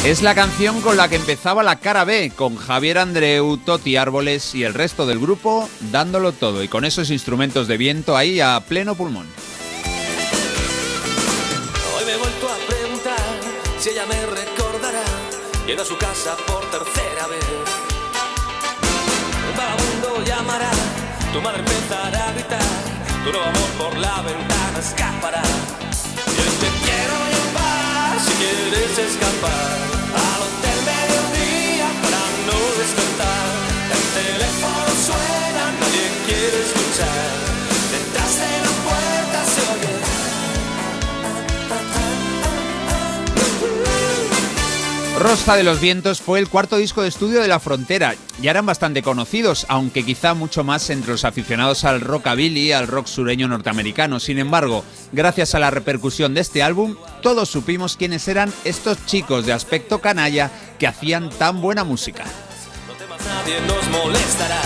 Es 0.07 0.23
la 0.23 0.37
canción 0.37 0.81
con 0.83 0.97
la 0.97 1.09
que 1.09 1.17
empezaba 1.17 1.65
la 1.65 1.81
cara 1.81 2.05
B, 2.05 2.31
con 2.37 2.57
Javier 2.57 2.99
Andreu, 2.99 3.57
Toti 3.57 3.97
Árboles 3.97 4.55
y 4.55 4.63
el 4.63 4.73
resto 4.73 5.05
del 5.05 5.19
grupo 5.19 5.69
dándolo 5.91 6.31
todo 6.31 6.63
y 6.63 6.69
con 6.69 6.85
esos 6.85 7.11
instrumentos 7.11 7.67
de 7.67 7.77
viento 7.77 8.17
ahí 8.17 8.39
a 8.39 8.61
pleno 8.61 8.95
pulmón. 8.95 9.27
Hoy 11.97 12.05
me 12.05 12.13
he 12.13 12.17
vuelto 12.19 12.49
a 12.49 12.57
preguntar 12.69 13.19
si 13.81 13.89
ella 13.91 14.07
me 14.07 14.27
recordará 14.27 15.03
yendo 15.67 15.83
a 15.83 15.87
su 15.87 15.99
casa 15.99 16.37
por 16.47 16.65
tercera 16.71 17.27
vez. 17.27 17.45
Un 19.51 19.57
vagabundo 19.57 20.25
llamará, 20.25 20.71
tu 21.33 21.41
madre 21.41 21.59
empezará 21.59 22.29
a 22.29 22.33
gritar, 22.33 22.61
tu 23.25 23.33
nuevo 23.33 23.45
amor 23.45 23.71
por 23.77 23.99
la 23.99 24.23
ventana 24.23 24.79
escapará. 24.79 25.43
Y 25.43 26.41
hoy 26.41 26.55
te 26.61 26.69
quiero 26.87 27.17
llevar 27.35 28.21
si 28.21 28.33
quieres 28.35 28.99
escapar 28.99 29.96
despertar. 32.97 33.47
De. 34.15 34.47
Rosa 45.19 45.57
de 45.57 45.65
los 45.65 45.81
Vientos 45.81 46.21
fue 46.21 46.39
el 46.39 46.49
cuarto 46.49 46.77
disco 46.77 47.03
de 47.03 47.09
estudio 47.09 47.41
de 47.41 47.49
La 47.49 47.59
Frontera. 47.59 48.15
Ya 48.41 48.51
eran 48.51 48.67
bastante 48.67 49.03
conocidos, 49.03 49.67
aunque 49.69 50.05
quizá 50.05 50.35
mucho 50.35 50.63
más 50.63 50.89
entre 50.91 51.11
los 51.11 51.25
aficionados 51.25 51.85
al 51.85 52.03
rockabilly, 52.03 52.73
al 52.73 52.87
rock 52.87 53.07
sureño 53.07 53.49
norteamericano. 53.49 54.21
Sin 54.21 54.39
embargo, 54.39 54.85
gracias 55.13 55.55
a 55.55 55.59
la 55.59 55.71
repercusión 55.71 56.35
de 56.35 56.43
este 56.43 56.63
álbum, 56.63 56.97
todos 57.23 57.49
supimos 57.49 57.97
quiénes 57.97 58.29
eran 58.29 58.53
estos 58.65 59.05
chicos 59.07 59.47
de 59.47 59.55
aspecto 59.55 60.01
canalla 60.01 60.51
que 60.79 60.87
hacían 60.87 61.31
tan 61.31 61.61
buena 61.61 61.83
música. 61.83 62.25
Nadie 63.27 63.61
nos 63.63 63.89
molestará. 63.91 64.63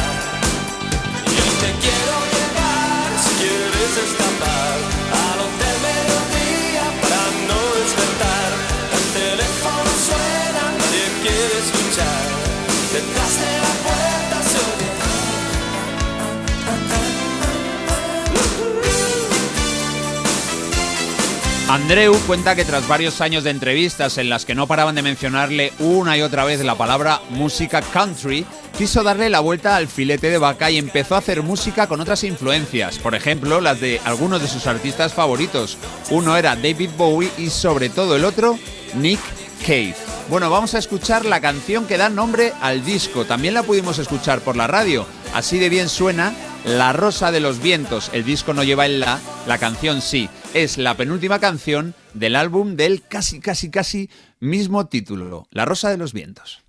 Y 1.27 1.47
te 1.61 1.71
quiero 1.83 2.17
llevar 2.35 3.09
si 3.25 3.31
quieres 3.41 3.97
escapar 3.97 4.20
Andreu 21.71 22.19
cuenta 22.27 22.57
que 22.57 22.65
tras 22.65 22.89
varios 22.89 23.21
años 23.21 23.45
de 23.45 23.51
entrevistas 23.51 24.19
en 24.19 24.29
las 24.29 24.45
que 24.45 24.57
no 24.57 24.67
paraban 24.67 24.97
de 24.97 25.03
mencionarle 25.03 25.73
una 25.79 26.17
y 26.19 26.23
otra 26.23 26.43
vez 26.43 26.65
la 26.65 26.75
palabra 26.75 27.21
música 27.31 27.81
country, 27.81 28.45
quiso 28.77 29.05
darle 29.05 29.31
la 29.31 29.39
vuelta 29.39 29.77
al 29.77 29.87
filete 29.87 30.31
de 30.31 30.39
vaca 30.39 30.69
y 30.73 30.79
empezó 30.79 31.15
a 31.15 31.19
hacer 31.19 31.45
música 31.45 31.87
con 31.87 32.01
otras 32.01 32.25
influencias, 32.25 32.99
por 32.99 33.15
ejemplo 33.15 33.61
las 33.61 33.81
de 33.81 34.01
algunos 34.05 34.43
de 34.43 34.49
sus 34.49 34.67
artistas 34.67 35.15
favoritos. 35.15 35.79
Uno 36.11 36.37
era 36.37 36.57
David 36.57 36.91
Bowie 36.97 37.31
y 37.39 37.51
sobre 37.51 37.89
todo 37.89 38.17
el 38.17 38.25
otro, 38.25 38.59
Nick 38.97 39.21
Cave. 39.65 39.95
Bueno, 40.29 40.51
vamos 40.51 40.75
a 40.75 40.79
escuchar 40.79 41.25
la 41.25 41.41
canción 41.41 41.87
que 41.87 41.99
da 41.99 42.09
nombre 42.09 42.53
al 42.61 42.85
disco. 42.85 43.27
También 43.27 43.55
la 43.55 43.63
pudimos 43.63 44.01
escuchar 44.01 44.41
por 44.41 44.57
la 44.57 44.67
radio. 44.67 45.07
Así 45.35 45.61
de 45.61 45.69
bien 45.69 45.89
suena 45.89 46.35
La 46.65 46.93
Rosa 46.93 47.31
de 47.31 47.39
los 47.39 47.61
Vientos. 47.61 48.11
El 48.13 48.25
disco 48.25 48.55
no 48.55 48.65
lleva 48.65 48.87
el 48.87 48.99
la, 48.99 49.21
la 49.47 49.59
canción 49.59 50.03
sí. 50.03 50.29
Es 50.53 50.79
la 50.79 50.97
penúltima 50.97 51.39
canción 51.39 51.95
del 52.13 52.35
álbum 52.35 52.75
del 52.75 53.07
casi, 53.07 53.39
casi, 53.39 53.71
casi 53.71 54.11
mismo 54.41 54.89
título, 54.89 55.47
La 55.53 55.65
Rosa 55.65 55.91
de 55.91 55.97
los 55.97 56.13
Vientos. 56.13 56.65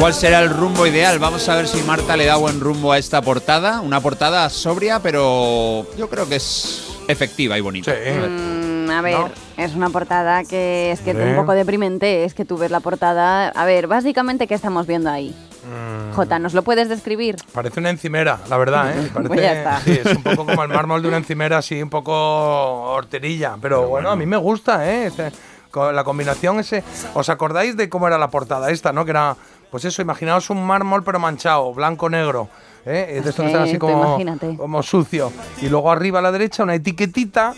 Cuál 0.00 0.14
será 0.14 0.40
el 0.40 0.48
rumbo 0.48 0.86
ideal? 0.86 1.18
Vamos 1.18 1.46
a 1.50 1.56
ver 1.56 1.68
si 1.68 1.82
Marta 1.82 2.16
le 2.16 2.24
da 2.24 2.36
buen 2.36 2.58
rumbo 2.58 2.90
a 2.90 2.96
esta 2.98 3.20
portada. 3.20 3.82
Una 3.82 4.00
portada 4.00 4.48
sobria, 4.48 5.00
pero 5.00 5.86
yo 5.96 6.08
creo 6.08 6.26
que 6.26 6.36
es 6.36 6.88
efectiva 7.06 7.58
y 7.58 7.60
bonita. 7.60 7.92
Mm, 7.92 8.90
a 8.90 9.02
ver, 9.02 9.16
es 9.58 9.74
una 9.74 9.90
portada 9.90 10.42
que 10.44 10.90
es 10.90 11.00
que 11.00 11.12
un 11.12 11.36
poco 11.36 11.52
deprimente. 11.52 12.24
Es 12.24 12.32
que 12.32 12.46
tú 12.46 12.56
ves 12.56 12.70
la 12.70 12.80
portada. 12.80 13.48
A 13.48 13.64
ver, 13.66 13.88
básicamente, 13.88 14.46
¿qué 14.46 14.54
estamos 14.54 14.86
viendo 14.86 15.10
ahí? 15.10 15.34
Mm, 15.64 16.14
Jota, 16.14 16.38
¿nos 16.38 16.54
lo 16.54 16.62
puedes 16.62 16.88
describir? 16.88 17.36
Parece 17.52 17.80
una 17.80 17.90
encimera, 17.90 18.40
la 18.48 18.56
verdad, 18.56 18.90
¿eh? 18.98 19.10
Parece, 19.12 19.28
Pues 19.28 19.42
ya 19.42 19.52
está. 19.52 19.80
Sí, 19.82 20.00
es 20.02 20.16
un 20.16 20.22
poco 20.22 20.46
como 20.46 20.62
el 20.62 20.70
mármol 20.70 21.02
de 21.02 21.08
una 21.08 21.18
encimera, 21.18 21.58
así 21.58 21.82
un 21.82 21.90
poco 21.90 22.12
horterilla. 22.14 23.56
Pero, 23.60 23.86
bueno, 23.88 24.08
a 24.10 24.16
mí 24.16 24.24
me 24.24 24.38
gusta, 24.38 24.90
¿eh? 24.90 25.08
Este- 25.08 25.30
con 25.70 25.94
la 25.94 26.02
combinación 26.02 26.58
ese... 26.58 26.82
¿Os 27.14 27.28
acordáis 27.28 27.76
de 27.76 27.88
cómo 27.88 28.08
era 28.08 28.18
la 28.18 28.28
portada 28.28 28.70
esta, 28.72 28.92
no? 28.92 29.04
Que 29.04 29.12
era, 29.12 29.36
pues 29.70 29.84
eso, 29.84 30.02
imaginaos 30.02 30.50
un 30.50 30.64
mármol 30.64 31.02
pero 31.04 31.18
manchado, 31.18 31.72
blanco-negro. 31.72 32.48
¿eh? 32.84 33.20
De 33.22 33.28
esto 33.30 33.42
que 33.42 33.48
están 33.48 33.62
así 33.62 33.78
como, 33.78 34.18
como 34.56 34.82
sucio. 34.82 35.32
Y 35.60 35.68
luego 35.68 35.90
arriba 35.90 36.18
a 36.18 36.22
la 36.22 36.32
derecha 36.32 36.62
una 36.62 36.74
etiquetita 36.74 37.54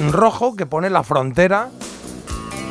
en 0.00 0.12
rojo 0.12 0.56
que 0.56 0.66
pone 0.66 0.90
la 0.90 1.02
frontera, 1.02 1.68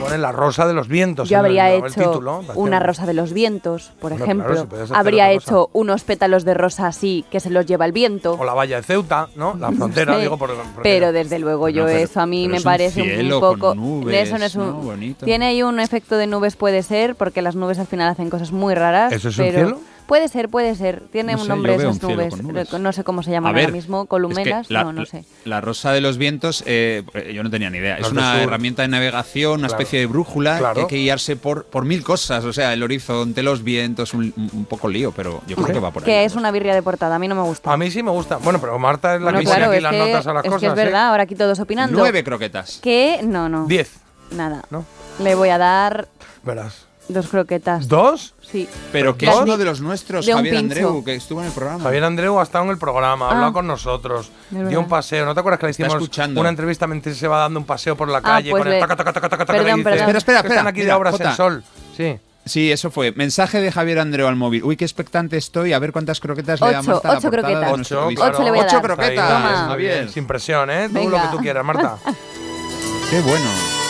pone 0.03 0.17
la 0.17 0.31
rosa 0.31 0.67
de 0.67 0.73
los 0.73 0.87
vientos. 0.87 1.29
Yo 1.29 1.37
en 1.37 1.39
el- 1.39 1.45
habría 1.45 1.71
el 1.71 1.85
hecho 1.85 2.01
título. 2.11 2.43
una 2.55 2.79
rosa 2.79 3.05
de 3.05 3.13
los 3.13 3.33
vientos, 3.33 3.91
por 3.99 4.11
Bueno, 4.11 4.25
ejemplo. 4.25 4.67
claro, 4.67 4.95
habría 4.95 5.31
hecho 5.31 5.69
unos 5.73 6.03
pétalos 6.03 6.43
de 6.45 6.53
rosa 6.53 6.87
así 6.87 7.25
que 7.31 7.39
se 7.39 7.49
los 7.49 7.65
lleva 7.65 7.85
el 7.85 7.91
viento. 7.91 8.33
O 8.39 8.43
la 8.45 8.53
valla 8.53 8.77
de 8.77 8.83
Ceuta, 8.83 9.27
¿no? 9.35 9.55
La 9.59 9.71
frontera, 9.71 10.15
Sí, 10.15 10.21
digo, 10.21 10.37
por, 10.37 10.51
Pero 10.83 11.11
desde 11.11 11.39
luego 11.39 11.69
yo 11.69 11.81
No, 11.83 11.87
pero- 11.87 11.99
eso 11.99 12.19
a 12.21 12.25
mí 12.25 12.43
pero 12.43 12.51
me 12.51 12.57
es 12.57 12.63
un 12.63 12.71
parece 12.71 13.01
un 13.01 13.07
cielo 13.07 13.39
poco... 13.39 13.57
con 13.59 13.77
nubes, 13.77 14.27
eso 14.27 14.37
no 14.37 14.45
es 14.45 14.55
un... 14.55 14.65
¿no? 14.67 14.73
Bonito. 14.73 15.25
Tiene 15.25 15.45
ahí 15.47 15.63
un 15.63 15.79
efecto 15.79 16.17
de 16.17 16.27
nubes 16.27 16.55
puede 16.55 16.83
ser, 16.83 17.15
porque 17.15 17.41
las 17.41 17.55
nubes 17.55 17.79
al 17.79 17.87
final 17.87 18.09
hacen 18.09 18.29
cosas 18.29 18.51
muy 18.51 18.75
raras. 18.75 19.11
¿Eso 19.13 19.29
es 19.29 19.37
un 19.37 19.45
pero 19.45 19.57
cielo? 19.59 19.79
Puede 20.11 20.27
ser, 20.27 20.49
puede 20.49 20.75
ser. 20.75 21.03
Tiene 21.09 21.31
No 21.31 21.37
un 21.39 21.43
sé, 21.45 21.47
nombre 21.47 21.75
esas 21.75 22.01
nubes. 22.03 22.33
No 22.73 22.91
sé 22.91 23.05
cómo 23.05 23.23
se 23.23 23.31
llaman 23.31 23.51
A 23.51 23.55
ver, 23.55 23.63
ahora 23.67 23.73
mismo. 23.77 24.01
es 24.01 24.03
que 24.03 24.09
Columelas, 24.09 24.69
la, 24.69 24.83
no, 24.83 24.91
no 24.91 25.05
sé. 25.05 25.23
La 25.45 25.61
rosa 25.61 25.93
de 25.93 26.01
los 26.01 26.17
vientos, 26.17 26.65
eh, 26.67 27.03
yo 27.33 27.43
no 27.43 27.49
tenía 27.49 27.69
ni 27.69 27.77
idea. 27.77 27.97
Los 27.97 28.07
es 28.07 28.11
una 28.11 28.33
sur. 28.33 28.41
herramienta 28.41 28.81
de 28.81 28.89
navegación, 28.89 29.59
una 29.61 29.69
Claro. 29.69 29.81
especie 29.81 30.01
de 30.01 30.07
brújula 30.07 30.57
Claro. 30.57 30.73
que 30.75 30.81
hay 30.81 30.87
que 30.87 30.95
guiarse 30.97 31.37
por, 31.37 31.63
por 31.63 31.85
mil 31.85 32.03
cosas. 32.03 32.43
O 32.43 32.51
sea, 32.51 32.73
el 32.73 32.83
horizonte, 32.83 33.41
los 33.41 33.63
vientos, 33.63 34.13
un, 34.13 34.33
un 34.35 34.65
poco 34.65 34.89
lío, 34.89 35.13
pero 35.13 35.41
yo 35.47 35.55
creo 35.55 35.67
que 35.75 35.79
va 35.79 35.91
por 35.91 36.03
ahí. 36.03 36.07
Que 36.07 36.25
es 36.25 36.35
una 36.35 36.51
birria 36.51 36.75
de 36.75 36.81
portada, 36.81 37.15
a 37.15 37.19
mí 37.19 37.29
no 37.29 37.35
me 37.35 37.43
gusta. 37.43 37.71
A 37.71 37.77
mí 37.77 37.89
sí 37.89 38.03
me 38.03 38.11
gusta. 38.11 38.35
Bueno, 38.35 38.59
pero 38.59 38.77
Marta 38.77 39.15
es 39.15 39.21
la 39.21 39.31
Bueno, 39.31 39.39
que 39.39 39.45
pone 39.45 39.55
claro, 39.55 39.71
aquí 39.71 39.81
las 39.81 39.91
que, 39.93 39.97
notas 39.97 40.27
a 40.27 40.33
las 40.33 40.43
es 40.43 40.49
cosas. 40.51 40.59
que 40.59 40.65
es 40.67 40.73
¿eh? 40.73 40.75
verdad, 40.75 41.07
ahora 41.07 41.23
aquí 41.23 41.35
todos 41.35 41.57
opinando. 41.61 41.97
Nueve 41.97 42.21
croquetas. 42.25 42.79
Que, 42.83 43.21
no, 43.23 43.47
no. 43.47 43.65
Diez. 43.65 43.93
Nada. 44.31 44.63
¿No? 44.71 44.83
Le 45.23 45.35
voy 45.35 45.47
a 45.47 45.57
dar 45.57 46.09
Verás. 46.43 46.90
Dos 47.07 47.27
croquetas. 47.27 47.87
¿Dos? 47.87 48.33
Sí. 48.41 48.67
Pero 48.91 49.17
que 49.17 49.25
es 49.27 49.35
uno 49.35 49.57
de 49.57 49.65
los 49.65 49.81
nuestros, 49.81 50.25
de 50.25 50.33
Javier. 50.33 50.57
Andreu, 50.57 51.03
que 51.03 51.15
estuvo 51.15 51.41
en 51.41 51.47
el 51.47 51.53
programa. 51.53 51.83
Javier 51.83 52.03
Andreu 52.03 52.39
ha 52.39 52.43
estado 52.43 52.63
en 52.65 52.71
el 52.71 52.77
programa, 52.77 53.25
ha 53.25 53.29
Ah. 53.29 53.33
hablado 53.33 53.53
con 53.53 53.67
nosotros, 53.67 54.29
De 54.49 54.67
dio 54.69 54.79
un 54.79 54.87
paseo. 54.87 55.25
¿No 55.25 55.33
te 55.33 55.39
acuerdas 55.39 55.59
que 55.59 55.65
le 55.67 55.71
Está 55.71 55.87
hicimos 55.87 56.09
una 56.37 56.49
entrevista 56.49 56.87
mientras 56.87 57.15
se 57.17 57.27
va 57.27 57.39
dando 57.39 57.59
un 57.59 57.65
paseo 57.65 57.95
por 57.97 58.07
la 58.09 58.19
Ah, 58.19 58.21
calle 58.21 58.51
pues 58.51 58.61
con 58.63 58.67
el 58.67 58.73
le- 58.75 58.79
taca, 58.79 58.95
taca, 58.95 59.13
taca, 59.13 59.29
taca, 59.29 59.45
taca, 59.45 59.53
Perdón, 59.53 59.67
y 59.67 59.71
dice, 59.79 59.83
perdón. 59.83 59.99
Espera, 60.01 60.17
espera, 60.17 60.41
"Que 60.41 60.47
espera. 60.47 60.55
Están 60.61 60.67
aquí 60.67 60.79
de 60.79 60.85
Mira, 60.85 60.97
obras 60.97 61.13
en 61.13 61.17
Jota. 61.19 61.35
sol. 61.35 61.63
Sí. 61.97 62.19
Sí, 62.43 62.71
eso 62.71 62.89
fue. 62.89 63.11
Mensaje 63.11 63.61
de 63.61 63.71
Javier 63.71 63.99
Andreu 63.99 64.27
al 64.27 64.35
móvil. 64.35 64.63
Uy, 64.63 64.75
qué 64.75 64.83
expectante 64.83 65.37
estoy. 65.37 65.73
A 65.73 65.79
ver 65.79 65.91
cuántas 65.91 66.19
croquetas 66.19 66.59
le 66.59 66.71
da 66.71 66.79
Ocho, 66.79 66.91
Marta 66.91 67.07
a 67.07 67.11
la 67.13 67.17
ocho 67.19 67.29
de 67.29 67.37
croquetas. 67.37 67.71
Ocho, 67.71 68.07
claro. 68.15 68.33
Ocho 68.33 68.43
le 68.43 68.49
voy 68.49 68.59
a 68.59 68.63
Ocho 68.63 68.75
dar. 68.77 68.81
croquetas, 68.81 69.27
Toma. 69.27 69.67
Javier. 69.67 70.09
Sin 70.09 70.25
presión, 70.25 70.69
¿eh? 70.71 70.89
Tú 70.91 71.07
lo 71.09 71.17
que 71.21 71.27
tú 71.31 71.37
quieras, 71.37 71.63
Marta. 71.63 71.97
Qué 73.11 73.19
bueno. 73.21 73.80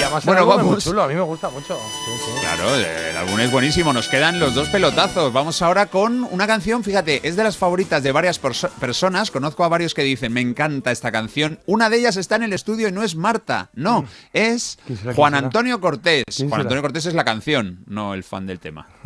Y 0.00 0.02
además 0.02 0.24
Bueno, 0.24 0.42
el 0.42 0.48
álbum 0.48 0.54
es 0.60 0.62
muy 0.64 0.70
vamos. 0.70 0.84
chulo, 0.84 1.02
a 1.02 1.08
mí 1.08 1.14
me 1.14 1.20
gusta 1.20 1.50
mucho. 1.50 1.76
Sí, 1.76 2.10
sí. 2.24 2.40
Claro, 2.40 2.74
el 2.74 3.16
álbum 3.18 3.38
es 3.40 3.50
buenísimo. 3.52 3.92
Nos 3.92 4.08
quedan 4.08 4.40
los 4.40 4.54
dos 4.54 4.68
pelotazos. 4.68 5.30
Vamos 5.32 5.60
ahora 5.60 5.86
con 5.86 6.24
una 6.24 6.46
canción, 6.46 6.82
fíjate, 6.82 7.20
es 7.28 7.36
de 7.36 7.44
las 7.44 7.56
favoritas 7.58 8.02
de 8.02 8.10
varias 8.12 8.40
perso- 8.42 8.70
personas. 8.80 9.30
Conozco 9.30 9.62
a 9.64 9.68
varios 9.68 9.92
que 9.92 10.02
dicen, 10.02 10.32
me 10.32 10.40
encanta 10.40 10.90
esta 10.90 11.12
canción. 11.12 11.60
Una 11.66 11.90
de 11.90 11.98
ellas 11.98 12.16
está 12.16 12.36
en 12.36 12.44
el 12.44 12.52
estudio 12.54 12.88
y 12.88 12.92
no 12.92 13.02
es 13.02 13.14
Marta, 13.14 13.68
no, 13.74 14.06
es 14.32 14.78
Mm. 14.86 14.88
será, 14.88 15.02
quién 15.02 15.14
Juan 15.14 15.32
será? 15.34 15.44
Antonio 15.46 15.80
Cortés. 15.80 16.24
¿Quién 16.34 16.48
Juan 16.48 16.58
será? 16.60 16.62
Antonio 16.62 16.82
Cortés 16.82 17.06
es 17.06 17.14
la 17.14 17.24
canción, 17.24 17.80
no 17.86 18.14
el 18.14 18.24
fan 18.24 18.46
del 18.46 18.58
tema. 18.58 18.86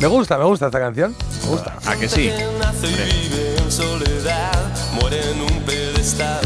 me 0.00 0.06
gusta, 0.08 0.36
me 0.38 0.44
gusta 0.44 0.66
esta 0.66 0.80
canción. 0.80 1.14
Me 1.44 1.48
gusta. 1.50 1.76
¿A 1.86 1.96
que 1.96 2.08
sí? 2.08 2.30
nace 2.58 2.88
y 2.88 3.28
vive 3.28 3.56
en 3.58 3.70
soledad, 3.70 4.70
muere 5.00 5.20
en 5.30 5.40
un 5.42 5.62
pedestal, 5.62 6.40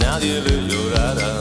nadie 0.00 0.40
le 0.40 0.66
llorará. 0.68 1.40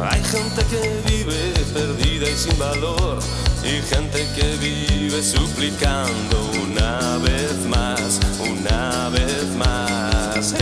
Hay 0.00 0.22
gente 0.24 0.62
que 0.70 1.02
vive 1.08 1.52
perdida 1.72 2.28
y 2.28 2.36
sin 2.36 2.58
valor, 2.58 3.18
y 3.62 3.80
gente 3.82 4.26
que 4.34 4.56
vive 4.58 5.22
suplicando 5.22 6.50
una 6.64 7.18
vez 7.18 7.66
más, 7.68 8.20
una 8.40 9.08
vez 9.08 9.46
más. 9.56 10.54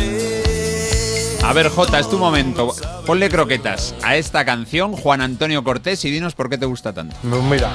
A 1.43 1.53
ver, 1.53 1.69
Jota, 1.69 1.99
es 1.99 2.09
tu 2.09 2.19
momento. 2.19 2.75
Ponle 3.05 3.29
croquetas 3.29 3.95
a 4.03 4.17
esta 4.17 4.45
canción, 4.45 4.93
Juan 4.93 5.21
Antonio 5.21 5.63
Cortés, 5.63 6.05
y 6.05 6.11
dinos 6.11 6.35
por 6.35 6.49
qué 6.49 6.57
te 6.57 6.67
gusta 6.67 6.93
tanto. 6.93 7.17
Pues 7.23 7.43
Mira, 7.43 7.71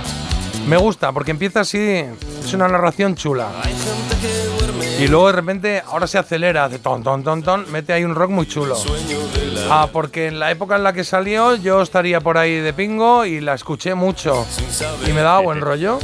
me 0.68 0.78
gusta 0.78 1.12
porque 1.12 1.32
empieza 1.32 1.60
así, 1.62 1.78
es 1.78 2.54
una 2.54 2.68
narración 2.68 3.16
chula. 3.16 3.48
Y 5.00 5.08
luego 5.08 5.28
de 5.28 5.34
repente, 5.34 5.82
ahora 5.88 6.08
se 6.08 6.18
acelera, 6.18 6.66
hace 6.66 6.80
ton, 6.80 7.02
ton, 7.04 7.24
ton, 7.24 7.42
ton, 7.42 7.66
mete 7.72 7.94
ahí 7.94 8.04
un 8.04 8.16
rock 8.16 8.32
muy 8.32 8.46
chulo. 8.48 8.76
Ah, 9.70 9.88
porque 9.92 10.28
en 10.28 10.40
la 10.40 10.52
época 10.52 10.76
en 10.76 10.84
la 10.84 10.94
que 10.94 11.04
salió 11.04 11.56
yo 11.56 11.82
estaría 11.82 12.20
por 12.20 12.38
ahí 12.38 12.56
de 12.60 12.74
pingo 12.74 13.24
y 13.26 13.40
la 13.40 13.54
escuché 13.54 13.94
mucho. 13.96 14.46
Y 15.08 15.14
me 15.14 15.22
daba 15.22 15.40
buen 15.40 15.62
rollo. 15.62 16.00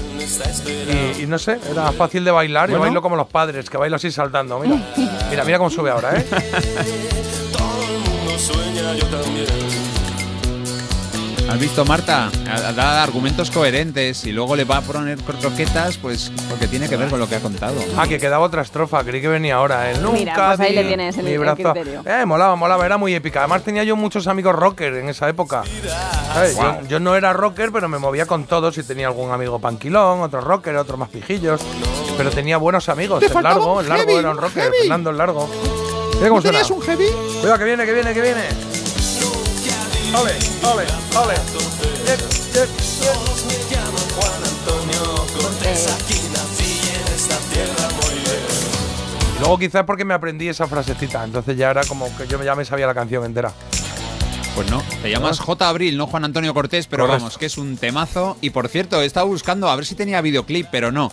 Y, 1.18 1.24
y 1.24 1.26
no 1.28 1.38
sé, 1.38 1.60
era 1.70 1.92
fácil 1.92 2.24
de 2.24 2.32
bailar. 2.32 2.70
Yo 2.70 2.74
Bueno. 2.78 2.86
bailo 2.92 3.02
como 3.02 3.16
los 3.16 3.28
padres, 3.28 3.70
que 3.70 3.78
bailo 3.78 3.98
así 3.98 4.12
saltando. 4.12 4.60
Mira, 4.60 4.76
mira, 5.30 5.44
mira 5.44 5.58
cómo 5.58 5.70
sube 5.70 5.90
ahora, 5.90 6.18
¿eh? 6.18 6.26
todo 7.52 7.84
el 7.84 8.00
mundo 8.00 8.40
sueña, 8.40 8.94
yo 8.96 9.06
también. 9.08 9.65
¿Has 11.56 11.62
visto, 11.62 11.86
Marta? 11.86 12.30
Da 12.76 13.02
argumentos 13.02 13.50
coherentes 13.50 14.26
y 14.26 14.34
luego 14.34 14.58
le 14.58 14.66
va 14.66 14.78
a 14.78 14.82
poner 14.82 15.18
croquetas, 15.20 15.98
pues 15.98 16.30
porque 16.50 16.68
tiene 16.68 16.90
que 16.90 16.98
ver 16.98 17.08
con 17.10 17.18
lo 17.18 17.30
que 17.30 17.36
ha 17.36 17.40
contado. 17.40 17.76
Ah, 17.98 18.06
que 18.08 18.20
quedaba 18.20 18.44
otra 18.44 18.62
estrofa, 18.62 19.02
creí 19.06 19.22
que 19.22 19.30
venía 19.30 19.56
ahora. 19.56 19.90
El 19.90 20.02
nunca 20.02 20.18
Mira, 20.20 20.34
pues 20.48 20.60
ahí 20.60 20.76
le 20.76 20.84
tienes 20.84 21.18
el- 21.18 21.24
mi 21.24 21.32
el 21.32 21.40
brazo. 21.40 21.56
criterio. 21.56 22.04
Eh, 22.06 22.26
molaba, 22.26 22.58
molaba, 22.58 22.86
era 22.86 22.98
muy 22.98 23.16
épica. 23.16 23.40
Además 23.40 23.64
tenía 23.64 23.86
yo 23.86 23.96
muchos 23.96 24.28
amigos 24.28 24.54
rocker 24.54 24.96
en 24.96 25.08
esa 25.08 25.30
época. 25.30 25.64
¿Sabes? 26.34 26.56
Wow. 26.58 26.82
Yo, 26.82 26.88
yo 26.90 27.00
no 27.00 27.16
era 27.16 27.32
rocker, 27.32 27.72
pero 27.72 27.88
me 27.88 28.00
movía 28.00 28.26
con 28.26 28.44
todos 28.44 28.78
y 28.78 28.84
tenía 28.84 29.08
algún 29.08 29.32
amigo 29.32 29.58
panquilón, 29.60 30.22
otro 30.22 30.42
rocker, 30.42 30.76
otros 30.76 31.00
más 31.00 31.08
pijillos. 31.10 31.62
Pero 32.18 32.32
tenía 32.32 32.58
buenos 32.58 32.90
amigos. 32.90 33.24
El 33.24 33.34
largo, 33.42 33.80
el 33.80 33.88
largo 33.88 34.04
heavy, 34.04 34.20
era 34.20 34.32
un 34.32 34.38
rocker, 34.38 34.64
heavy. 34.64 34.78
Fernando 34.82 35.10
el 35.10 35.18
largo. 35.18 35.50
Mira 36.16 36.28
cómo 36.28 36.36
¿No 36.36 36.42
suena. 36.42 36.60
tenías 36.60 36.72
un 36.72 36.82
heavy? 36.82 37.06
Cuidado, 37.40 37.58
que 37.60 37.64
viene, 37.66 37.86
que 37.86 37.94
viene, 37.94 38.14
que 38.14 38.22
viene. 38.22 38.75
Ole, 40.14 40.32
ole, 40.64 40.86
ole. 41.18 41.36
Yep, 42.06 42.20
yep, 42.54 42.70
Todos 43.02 43.46
me 43.46 43.76
llaman 43.76 44.06
Juan 44.16 44.44
Antonio 44.44 45.26
Cortés, 45.38 45.88
aquí 45.92 46.22
nací 46.34 46.80
en 46.90 47.14
esta 47.14 47.38
tierra 47.54 47.90
moriré. 48.02 48.40
Y 49.36 49.40
luego 49.40 49.58
quizás 49.58 49.84
porque 49.86 50.06
me 50.06 50.14
aprendí 50.14 50.48
esa 50.48 50.68
frasecita, 50.68 51.24
entonces 51.24 51.58
ya 51.58 51.72
era 51.72 51.84
como 51.86 52.06
que 52.18 52.28
yo 52.28 52.42
ya 52.44 52.56
me 52.56 52.64
sabía 52.66 52.88
la 52.88 52.94
canción 52.94 53.26
entera. 53.26 53.52
Pues 54.56 54.72
no, 54.72 54.82
te 55.02 55.10
llamas 55.10 55.40
J. 55.40 55.68
Abril, 55.68 55.98
no 55.98 56.08
Juan 56.08 56.24
Antonio 56.24 56.54
Cortés, 56.54 56.88
pero 56.88 57.04
Correcto. 57.04 57.24
vamos, 57.24 57.38
que 57.38 57.48
es 57.48 57.58
un 57.58 57.76
temazo. 57.76 58.38
Y 58.40 58.52
por 58.52 58.70
cierto, 58.70 59.02
he 59.02 59.06
estado 59.06 59.28
buscando 59.28 59.68
a 59.70 59.76
ver 59.76 59.86
si 59.86 59.96
tenía 59.96 60.22
videoclip, 60.22 60.68
pero 60.72 60.94
no. 60.94 61.12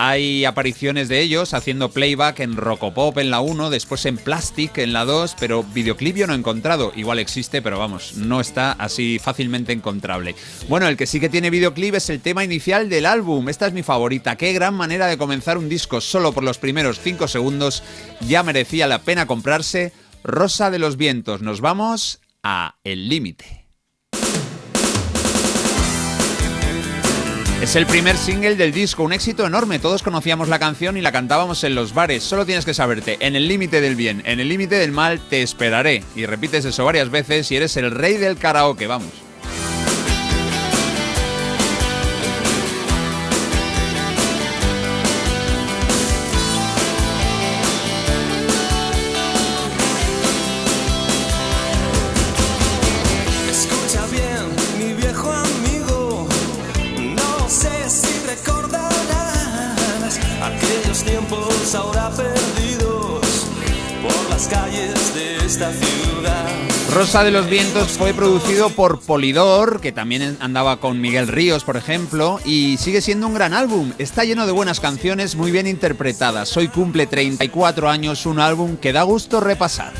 Hay 0.00 0.44
apariciones 0.44 1.08
de 1.08 1.20
ellos 1.20 1.54
haciendo 1.54 1.90
playback 1.90 2.38
en 2.38 2.56
Rocopop 2.56 3.18
en 3.18 3.32
la 3.32 3.40
1, 3.40 3.68
después 3.68 4.06
en 4.06 4.16
Plastic 4.16 4.78
en 4.78 4.92
la 4.92 5.04
2, 5.04 5.34
pero 5.40 5.64
videoclip 5.64 6.14
yo 6.14 6.28
no 6.28 6.34
he 6.34 6.36
encontrado. 6.36 6.92
Igual 6.94 7.18
existe, 7.18 7.62
pero 7.62 7.80
vamos, 7.80 8.14
no 8.14 8.40
está 8.40 8.70
así 8.70 9.18
fácilmente 9.18 9.72
encontrable. 9.72 10.36
Bueno, 10.68 10.86
el 10.86 10.96
que 10.96 11.08
sí 11.08 11.18
que 11.18 11.28
tiene 11.28 11.50
videoclip 11.50 11.96
es 11.96 12.10
el 12.10 12.20
tema 12.20 12.44
inicial 12.44 12.88
del 12.88 13.06
álbum. 13.06 13.48
Esta 13.48 13.66
es 13.66 13.72
mi 13.72 13.82
favorita. 13.82 14.36
Qué 14.36 14.52
gran 14.52 14.74
manera 14.74 15.08
de 15.08 15.18
comenzar 15.18 15.58
un 15.58 15.68
disco 15.68 16.00
solo 16.00 16.30
por 16.30 16.44
los 16.44 16.58
primeros 16.58 17.00
5 17.00 17.26
segundos. 17.26 17.82
Ya 18.20 18.44
merecía 18.44 18.86
la 18.86 19.02
pena 19.02 19.26
comprarse. 19.26 19.92
Rosa 20.22 20.70
de 20.70 20.78
los 20.78 20.96
Vientos. 20.96 21.42
Nos 21.42 21.60
vamos 21.60 22.20
a 22.44 22.76
El 22.84 23.08
Límite. 23.08 23.57
Es 27.60 27.74
el 27.74 27.86
primer 27.86 28.16
single 28.16 28.54
del 28.54 28.72
disco, 28.72 29.02
un 29.02 29.12
éxito 29.12 29.44
enorme. 29.44 29.80
Todos 29.80 30.04
conocíamos 30.04 30.48
la 30.48 30.60
canción 30.60 30.96
y 30.96 31.00
la 31.00 31.10
cantábamos 31.10 31.64
en 31.64 31.74
los 31.74 31.92
bares. 31.92 32.22
Solo 32.22 32.46
tienes 32.46 32.64
que 32.64 32.72
saberte, 32.72 33.18
en 33.20 33.34
el 33.34 33.48
límite 33.48 33.80
del 33.80 33.96
bien, 33.96 34.22
en 34.26 34.38
el 34.38 34.48
límite 34.48 34.76
del 34.76 34.92
mal, 34.92 35.20
te 35.28 35.42
esperaré. 35.42 36.04
Y 36.14 36.24
repites 36.26 36.64
eso 36.64 36.84
varias 36.84 37.10
veces 37.10 37.50
y 37.50 37.56
eres 37.56 37.76
el 37.76 37.90
rey 37.90 38.16
del 38.16 38.38
karaoke, 38.38 38.86
vamos. 38.86 39.27
Rosa 67.08 67.24
de 67.24 67.30
los 67.30 67.48
Vientos 67.48 67.92
fue 67.92 68.12
producido 68.12 68.68
por 68.68 69.00
Polidor, 69.00 69.80
que 69.80 69.92
también 69.92 70.36
andaba 70.40 70.78
con 70.78 71.00
Miguel 71.00 71.26
Ríos, 71.26 71.64
por 71.64 71.78
ejemplo, 71.78 72.38
y 72.44 72.76
sigue 72.76 73.00
siendo 73.00 73.26
un 73.26 73.32
gran 73.32 73.54
álbum. 73.54 73.92
Está 73.96 74.24
lleno 74.24 74.44
de 74.44 74.52
buenas 74.52 74.78
canciones 74.78 75.34
muy 75.34 75.50
bien 75.50 75.66
interpretadas. 75.66 76.54
Hoy 76.58 76.68
cumple 76.68 77.06
34 77.06 77.88
años, 77.88 78.26
un 78.26 78.38
álbum 78.40 78.76
que 78.76 78.92
da 78.92 79.04
gusto 79.04 79.40
repasar. 79.40 79.94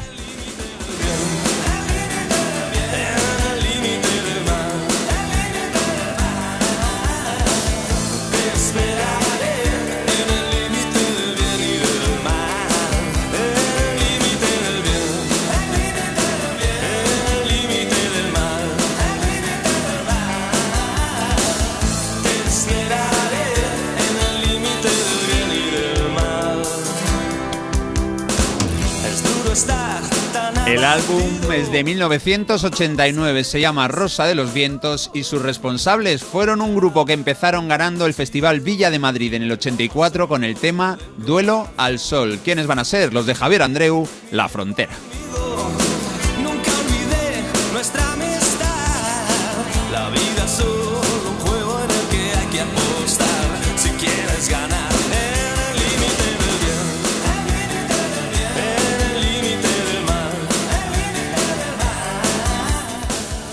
Es 31.58 31.72
de 31.72 31.82
1989, 31.82 33.42
se 33.42 33.60
llama 33.60 33.88
Rosa 33.88 34.26
de 34.26 34.36
los 34.36 34.54
Vientos 34.54 35.10
y 35.12 35.24
sus 35.24 35.42
responsables 35.42 36.22
fueron 36.22 36.60
un 36.60 36.76
grupo 36.76 37.04
que 37.04 37.12
empezaron 37.12 37.66
ganando 37.66 38.06
el 38.06 38.14
Festival 38.14 38.60
Villa 38.60 38.90
de 38.90 39.00
Madrid 39.00 39.34
en 39.34 39.42
el 39.42 39.50
84 39.50 40.28
con 40.28 40.44
el 40.44 40.54
tema 40.54 40.98
Duelo 41.16 41.68
al 41.76 41.98
Sol. 41.98 42.38
¿Quiénes 42.44 42.68
van 42.68 42.78
a 42.78 42.84
ser? 42.84 43.12
Los 43.12 43.26
de 43.26 43.34
Javier 43.34 43.62
Andreu, 43.62 44.06
La 44.30 44.48
Frontera. 44.48 44.92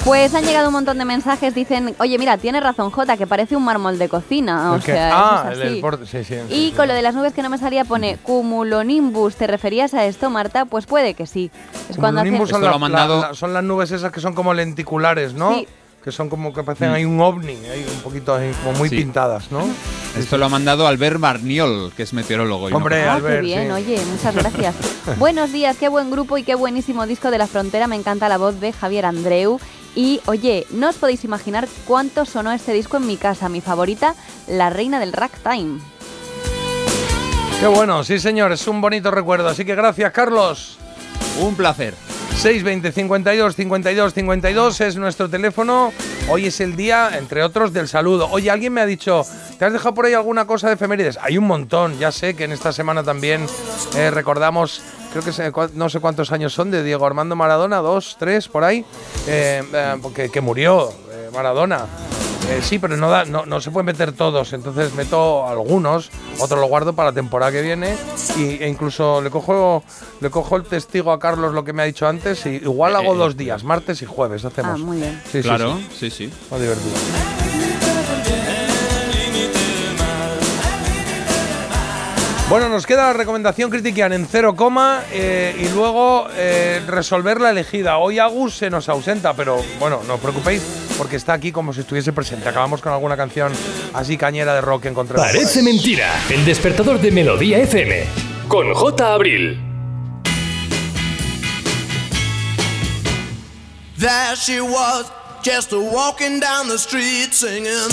Pues 0.05 0.35
han 0.35 0.43
llegado 0.45 0.67
un 0.67 0.73
montón 0.73 0.99
de 0.99 1.05
mensajes, 1.05 1.55
dicen, 1.55 1.95
oye, 1.97 2.19
mira, 2.19 2.37
tiene 2.37 2.59
razón 2.59 2.91
Jota, 2.91 3.17
que 3.17 3.25
parece 3.25 3.55
un 3.55 3.65
mármol 3.65 3.97
de 3.97 4.07
cocina. 4.07 4.71
O 4.73 4.79
sea, 4.79 5.09
ah, 5.13 5.49
es 5.51 5.57
así. 5.57 5.67
el 5.67 5.81
borde- 5.81 6.05
sí, 6.05 6.23
sí. 6.23 6.35
Y 6.49 6.71
con 6.73 6.87
lo 6.87 6.93
de 6.93 7.01
las 7.01 7.15
nubes 7.15 7.33
que 7.33 7.41
no 7.41 7.49
me 7.49 7.57
salía 7.57 7.85
pone 7.85 8.17
cumulonimbus. 8.21 9.35
¿Te 9.35 9.47
referías 9.47 9.95
a 9.95 10.05
esto, 10.05 10.29
Marta? 10.29 10.65
Pues 10.65 10.85
puede 10.85 11.15
que 11.15 11.25
sí. 11.25 11.49
Es 11.89 11.97
cuando 11.97 12.21
hacen... 12.21 12.33
Cumulonimbus 12.33 12.49
son, 12.51 12.57
Esto 12.57 12.65
lo 12.67 12.69
la- 12.69 12.75
ha 12.75 12.79
mandado- 12.79 13.21
la- 13.21 13.27
la- 13.29 13.33
son 13.33 13.51
las 13.53 13.63
nubes 13.63 13.89
esas 13.91 14.11
que 14.11 14.19
son 14.21 14.35
como 14.35 14.53
lenticulares, 14.53 15.33
¿no? 15.33 15.55
Sí. 15.55 15.67
Que 16.03 16.11
son 16.11 16.29
como 16.29 16.53
que 16.53 16.61
parecen 16.61 16.91
Mm. 16.91 16.93
ahí 16.93 17.05
un 17.05 17.19
ovni, 17.19 17.53
ahí 17.65 17.83
un 17.91 18.01
poquito 18.03 18.35
ahí, 18.35 18.51
como 18.63 18.77
muy 18.77 18.89
Sí. 18.89 18.97
pintadas, 18.97 19.51
¿no? 19.51 19.67
Esto 20.15 20.37
lo 20.37 20.45
ha 20.45 20.49
mandado 20.49 20.85
Albert 20.85 21.19
Barniol, 21.19 21.91
que 21.97 22.03
es 22.03 22.13
meteorólogo. 22.13 22.69
y 22.69 22.71
no 22.71 22.77
Hombre, 22.77 23.05
Ah, 23.05 23.15
Albert, 23.15 23.37
qué 23.37 23.41
bien, 23.41 23.65
sí. 23.65 23.71
oye, 23.71 23.99
muchas 24.11 24.35
gracias. 24.35 24.75
Buenos 25.17 25.51
días, 25.51 25.77
qué 25.77 25.89
buen 25.89 26.11
grupo 26.11 26.37
y 26.37 26.43
qué 26.43 26.53
buenísimo 26.53 27.07
disco 27.07 27.31
de 27.31 27.39
La 27.39 27.47
Frontera. 27.47 27.87
Me 27.87 27.95
encanta 27.95 28.29
la 28.29 28.37
voz 28.37 28.59
de 28.59 28.71
Javier 28.71 29.07
Andreu. 29.07 29.59
Y 29.95 30.21
oye, 30.25 30.67
no 30.71 30.89
os 30.89 30.97
podéis 30.97 31.23
imaginar 31.23 31.67
cuánto 31.87 32.25
sonó 32.25 32.51
este 32.51 32.73
disco 32.73 32.97
en 32.97 33.07
mi 33.07 33.17
casa, 33.17 33.49
mi 33.49 33.61
favorita, 33.61 34.15
La 34.47 34.69
Reina 34.69 34.99
del 34.99 35.13
Ragtime. 35.13 35.79
Qué 37.59 37.67
bueno, 37.67 38.03
sí 38.03 38.19
señor, 38.19 38.51
es 38.51 38.67
un 38.67 38.81
bonito 38.81 39.09
recuerdo. 39.09 39.47
Así 39.47 39.63
que 39.63 39.75
gracias, 39.75 40.11
Carlos. 40.11 40.77
Un 41.39 41.55
placer. 41.55 42.04
620 42.37 42.91
52 42.91 43.55
52 43.55 44.13
52 44.13 44.81
es 44.81 44.95
nuestro 44.97 45.29
teléfono. 45.29 45.91
Hoy 46.29 46.47
es 46.47 46.59
el 46.59 46.75
día, 46.75 47.17
entre 47.17 47.43
otros, 47.43 47.73
del 47.73 47.87
saludo. 47.87 48.27
Oye, 48.29 48.51
alguien 48.51 48.73
me 48.73 48.81
ha 48.81 48.85
dicho, 48.85 49.25
¿te 49.57 49.65
has 49.65 49.73
dejado 49.73 49.95
por 49.95 50.05
ahí 50.05 50.13
alguna 50.13 50.45
cosa 50.45 50.67
de 50.67 50.73
efemérides? 50.73 51.17
Hay 51.21 51.37
un 51.37 51.45
montón, 51.45 51.97
ya 51.97 52.11
sé 52.11 52.35
que 52.35 52.43
en 52.43 52.51
esta 52.51 52.71
semana 52.71 53.03
también 53.03 53.45
eh, 53.95 54.11
recordamos, 54.11 54.81
creo 55.11 55.23
que 55.23 55.71
no 55.73 55.89
sé 55.89 55.99
cuántos 55.99 56.31
años 56.31 56.53
son, 56.53 56.71
de 56.71 56.83
Diego 56.83 57.05
Armando 57.05 57.35
Maradona, 57.35 57.77
dos, 57.77 58.17
tres, 58.19 58.47
por 58.47 58.63
ahí, 58.63 58.85
eh, 59.27 59.63
eh, 59.73 60.29
que 60.31 60.41
murió 60.41 60.89
eh, 61.11 61.29
Maradona. 61.33 61.85
Eh, 62.49 62.61
sí, 62.61 62.77
pero 62.77 62.95
no, 62.95 63.09
da, 63.09 63.25
no, 63.25 63.45
no 63.47 63.59
se 63.59 63.71
pueden 63.71 63.87
meter 63.87 64.11
todos, 64.11 64.53
entonces 64.53 64.93
meto 64.93 65.47
algunos, 65.47 66.11
otro 66.39 66.59
lo 66.59 66.67
guardo 66.67 66.93
para 66.93 67.09
la 67.09 67.15
temporada 67.15 67.51
que 67.51 67.61
viene 67.63 67.95
y, 68.37 68.61
e 68.61 68.67
incluso 68.67 69.19
le 69.21 69.31
cojo, 69.31 69.83
le 70.21 70.29
cojo 70.29 70.55
el 70.55 70.63
testigo 70.63 71.11
a 71.11 71.19
Carlos 71.19 71.55
lo 71.55 71.63
que 71.63 71.73
me 71.73 71.81
ha 71.81 71.85
dicho 71.85 72.07
antes 72.07 72.45
y 72.45 72.49
igual 72.57 72.95
hago 72.95 73.15
Eh, 73.15 73.17
dos 73.17 73.35
días, 73.35 73.63
martes 73.63 74.01
y 74.03 74.05
jueves 74.05 74.45
hacemos. 74.45 74.79
Ah, 74.79 74.83
muy 74.83 74.97
bien. 74.97 75.19
Sí, 75.25 75.41
sí, 75.41 75.41
claro, 75.41 75.77
sí. 75.89 76.11
sí, 76.11 76.27
sí. 76.29 76.33
Muy 76.51 76.61
divertido. 76.61 76.91
Bueno, 82.47 82.69
nos 82.69 82.85
queda 82.85 83.07
la 83.07 83.13
recomendación 83.13 83.71
critiquian 83.71 84.13
en 84.13 84.27
cero 84.27 84.55
coma 84.55 85.01
eh, 85.11 85.55
y 85.59 85.67
luego 85.69 86.27
eh, 86.35 86.79
resolver 86.85 87.41
la 87.41 87.49
elegida. 87.49 87.97
Hoy 87.97 88.19
Agus 88.19 88.57
se 88.57 88.69
nos 88.69 88.87
ausenta, 88.87 89.33
pero 89.33 89.57
bueno, 89.79 90.01
no 90.07 90.13
os 90.13 90.19
preocupéis 90.19 90.61
porque 90.97 91.15
está 91.15 91.33
aquí 91.33 91.51
como 91.51 91.73
si 91.73 91.81
estuviese 91.81 92.13
presente. 92.13 92.47
Acabamos 92.49 92.81
con 92.81 92.93
alguna 92.93 93.17
canción 93.17 93.51
así 93.93 94.17
cañera 94.17 94.53
de 94.55 94.61
rock 94.61 94.83
que 94.83 94.89
ahí. 94.89 94.95
Parece 94.95 95.61
mentira. 95.61 96.13
El 96.29 96.45
despertador 96.45 96.99
de 96.99 97.11
Melodía 97.11 97.59
FM. 97.59 98.05
Con 98.47 98.73
J. 98.73 99.13
Abril. 99.13 99.59
There 103.97 104.35
she 104.35 104.59
was, 104.59 105.09
just 105.41 105.71
a 105.71 105.79
walking 105.79 106.39
down 106.39 106.67
the 106.67 106.77
street 106.77 107.33
singing. 107.33 107.89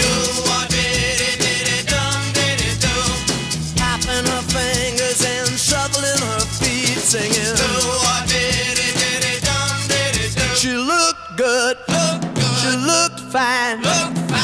Tapping 3.77 4.27
her 4.27 4.43
fingers 4.51 5.25
and 5.25 5.59
shuffling 5.59 6.19
her 6.19 6.41
feet 6.59 6.99
singing. 6.99 7.57
She 10.57 10.75
looked 10.75 11.37
good, 11.39 11.77
she 12.73 12.79
looked 12.79 13.21
fine, 13.21 13.83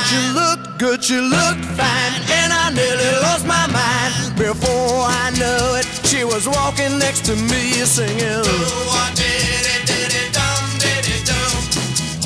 she 0.09 0.21
looked 0.35 0.79
good, 0.79 1.03
she 1.03 1.19
looked 1.19 1.65
fine, 1.81 2.13
and 2.39 2.53
I 2.53 2.71
nearly 2.75 3.11
lost 3.23 3.47
my 3.47 3.67
mind. 3.73 4.37
Before 4.37 5.01
I 5.09 5.31
knew 5.33 5.79
it, 5.81 5.87
she 6.05 6.25
was 6.25 6.47
walking 6.47 6.99
next 6.99 7.25
to 7.27 7.37
me 7.37 7.73
singing. 7.89 8.45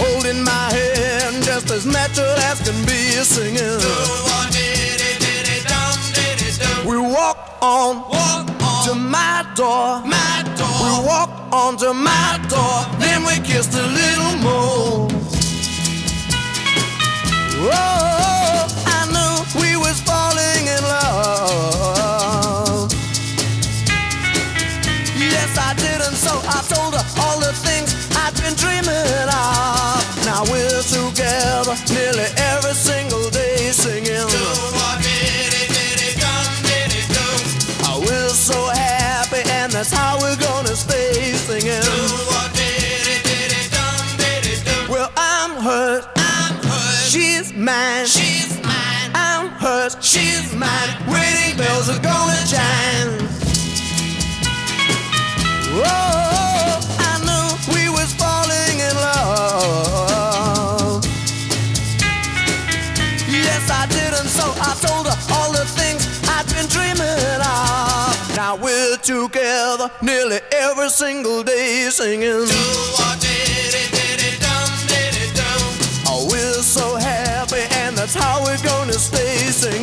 holding 0.02 0.42
my 0.42 0.66
hand 0.74 1.44
just 1.44 1.70
as 1.70 1.86
natural 1.86 2.34
as 2.50 2.58
can 2.66 2.78
be 2.84 3.22
singing. 3.22 3.78
We 6.84 6.98
walk 6.98 7.39
on, 7.62 8.10
to 8.86 8.94
my 8.97 9.47
door. 9.55 10.02
My 10.05 10.42
door. 10.58 10.78
We 10.82 11.06
walk 11.06 11.31
on 11.52 11.76
to 11.76 11.94
my 11.94 12.44
door. 12.48 12.98
Then 12.98 13.24
we 13.24 13.34
kissed 13.47 13.74
a 13.74 13.86
little 13.86 14.36
more. 14.42 15.11
Oh, 17.65 18.66
I 18.86 19.07
knew 19.15 19.44
we 19.62 19.76
was 19.76 20.00
falling 20.00 20.66
in 20.66 20.82
love. 20.82 22.91
Yes, 25.15 25.57
I 25.57 25.73
did, 25.74 26.00
and 26.02 26.16
so 26.16 26.41
I 26.42 26.60
told 26.66 26.94
her 26.94 27.05
all 27.23 27.39
the 27.39 27.52
things 27.52 27.94
I've 28.16 28.34
been 28.42 28.57
dreaming 28.57 29.28
of. 29.31 30.02
Now 30.26 30.42
we're 30.50 30.82
together 30.82 31.76
nearly 31.94 32.26
every 32.50 32.74
single 32.74 33.31
day 33.31 33.70
singing. 33.70 34.32
Mine. 47.73 48.07
She's 48.07 48.52
mine. 48.62 49.10
I'm 49.15 49.49
hers. 49.62 49.97
She's 50.01 50.49
mine. 50.62 50.91
Wedding 51.12 51.57
bells 51.57 51.89
are 51.89 52.02
gonna 52.10 52.42
chime. 52.52 53.12
Oh, 55.75 56.75
I 57.10 57.12
knew 57.26 57.47
we 57.75 57.84
was 57.97 58.10
falling 58.23 58.76
in 58.89 58.94
love. 59.09 61.01
Yes, 63.47 63.65
I 63.81 63.83
did, 63.97 64.12
and 64.20 64.31
so 64.39 64.47
I 64.68 64.73
told 64.84 65.05
her 65.10 65.18
all 65.34 65.51
the 65.52 65.67
things 65.78 66.02
I'd 66.34 66.47
been 66.52 66.68
dreaming 66.76 67.41
of. 67.57 68.12
Now 68.36 68.52
we're 68.65 68.97
together 68.99 69.89
nearly 70.02 70.41
every 70.67 70.91
single 70.91 71.42
day 71.42 71.89
singing. 71.91 72.47
Oh, 76.15 76.26
we're 76.31 76.62
so 76.62 76.97
happy, 76.97 77.22
and 77.50 77.96
that's 77.96 78.14
how 78.14 78.40
we're 78.44 78.62
gonna 78.62 78.92
stay 78.92 79.36
singing. 79.50 79.82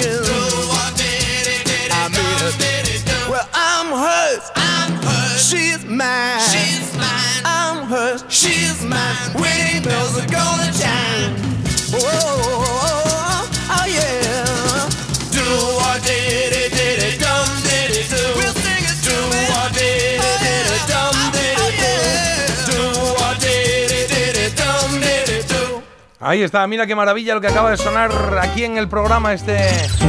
I 1.92 2.08
mean 2.08 2.40
it. 2.56 3.04
Well, 3.30 3.48
I'm 3.54 3.88
hers. 3.88 4.50
I'm 4.56 4.94
hers. 5.04 5.50
She's 5.50 5.84
mine. 5.84 6.40
She's 6.40 6.96
mine. 6.96 7.42
I'm 7.44 7.86
hers. 7.88 8.24
She's 8.30 8.82
mine. 8.86 9.34
Wedding 9.36 9.84
bells 9.84 10.18
are 10.18 10.28
gonna 10.32 10.72
chime. 10.72 11.36
Oh, 11.92 12.69
Ahí 26.22 26.42
está, 26.42 26.68
mira 26.68 26.86
qué 26.86 26.96
maravilla 26.96 27.34
lo 27.34 27.40
que 27.40 27.48
acaba 27.48 27.72
de 27.72 27.78
sonar 27.78 28.12
aquí 28.42 28.66
en 28.66 28.78
el 28.78 28.90
programa 28.90 29.34
este, 29.34 29.58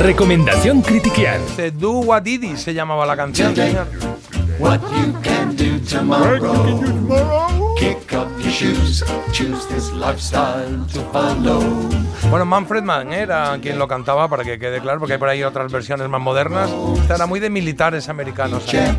Recomendación 0.00 0.82
critiquian. 0.82 1.40
este 1.40 1.70
Do 1.70 2.00
What 2.00 2.22
Did 2.22 2.42
It 2.42 2.56
se 2.56 2.74
llamaba 2.74 3.06
la 3.06 3.16
canción, 3.16 3.55
señor. 3.55 3.86
What 4.58 4.80
you 4.90 5.14
can 5.22 5.55
do 5.55 5.78
tomorrow. 5.89 7.76
Kick 7.78 8.12
off 8.12 8.28
your 8.42 8.50
shoes, 8.50 9.05
choose 9.30 9.66
this 9.68 9.92
lifestyle 9.92 10.84
to 10.92 11.00
follow. 11.12 11.62
Bueno, 12.28 12.44
Manfred 12.44 12.82
Mann 12.82 13.12
era 13.12 13.56
quien 13.62 13.78
lo 13.78 13.86
cantaba, 13.86 14.28
para 14.28 14.42
que 14.42 14.58
quede 14.58 14.80
claro, 14.80 14.98
porque 14.98 15.12
hay 15.14 15.18
por 15.20 15.28
ahí 15.28 15.44
otras 15.44 15.70
versiones 15.70 16.08
más 16.08 16.20
modernas. 16.20 16.70
Esta 17.00 17.14
era 17.14 17.26
muy 17.26 17.39
de 17.39 17.50
militares 17.50 18.08
americanos. 18.08 18.64
¿eh? 18.74 18.94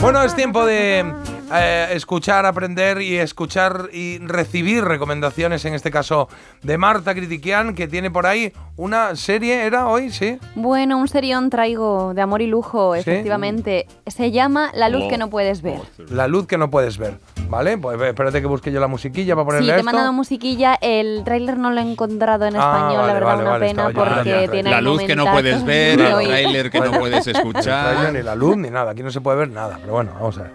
Bueno, 0.00 0.22
es 0.22 0.34
tiempo 0.34 0.64
de 0.64 1.04
eh, 1.52 1.88
escuchar, 1.92 2.46
aprender 2.46 3.02
y 3.02 3.16
escuchar 3.18 3.90
y 3.92 4.18
recibir 4.18 4.82
recomendaciones, 4.84 5.64
en 5.66 5.74
este 5.74 5.90
caso 5.90 6.28
de 6.62 6.78
Marta 6.78 7.14
Critiquian, 7.14 7.74
que 7.74 7.86
tiene 7.86 8.10
por 8.10 8.26
ahí 8.26 8.52
una 8.76 9.14
serie, 9.16 9.64
¿era 9.66 9.86
hoy? 9.88 10.10
Sí. 10.10 10.38
Bueno, 10.54 10.96
un 10.96 11.06
serión 11.08 11.50
traigo 11.50 12.14
de 12.14 12.22
amor 12.22 12.40
y 12.40 12.46
lujo, 12.46 12.94
efectivamente. 12.94 13.86
Se 14.06 14.30
llama 14.30 14.70
La 14.74 14.88
luz 14.88 15.04
que 15.08 15.18
no 15.18 15.28
puedes 15.28 15.60
ver. 15.60 15.80
La 16.08 16.26
luz 16.28 16.46
que 16.46 16.56
no 16.56 16.70
puedes 16.70 16.96
ver. 16.96 17.18
¿Vale? 17.50 17.76
Pues 17.78 18.00
eh, 18.00 18.08
espérate 18.10 18.40
que 18.40 18.46
busque 18.46 18.70
yo 18.72 18.78
la 18.80 18.86
musiquilla 18.86 19.34
para 19.34 19.42
Sí, 19.42 19.46
ponerle 19.46 19.66
te 19.72 19.72
he 19.72 19.80
esto. 19.80 19.84
mandado 19.86 20.12
musiquilla. 20.12 20.78
El 20.80 21.22
tráiler 21.24 21.58
no 21.58 21.70
lo 21.72 21.80
he 21.80 21.82
encontrado 21.82 22.46
en 22.46 22.54
Ah, 22.56 22.58
español, 22.60 22.96
vale, 22.96 23.06
la 23.08 23.12
verdad, 23.12 23.26
vale, 23.28 23.42
una 23.42 23.50
vale, 23.50 23.66
pena 23.66 23.90
porque 23.92 24.48
tiene 24.52 24.70
La 24.70 24.80
luz 24.80 25.02
que 25.02 25.16
no 25.16 25.24
puedes 25.30 25.64
ver, 25.64 26.00
el 26.00 26.26
tráiler 26.28 26.70
que 26.70 26.80
no 26.80 26.92
puedes 26.92 27.26
escuchar. 27.26 28.12
ni 28.14 28.22
la 28.22 28.34
luz 28.36 28.56
ni 28.56 28.70
nada, 28.70 28.92
aquí 28.92 29.02
no 29.02 29.10
se 29.10 29.20
puede 29.20 29.38
ver 29.38 29.49
nada, 29.50 29.78
pero 29.80 29.94
bueno, 29.94 30.12
vamos 30.14 30.38
a 30.38 30.42
ver. 30.42 30.52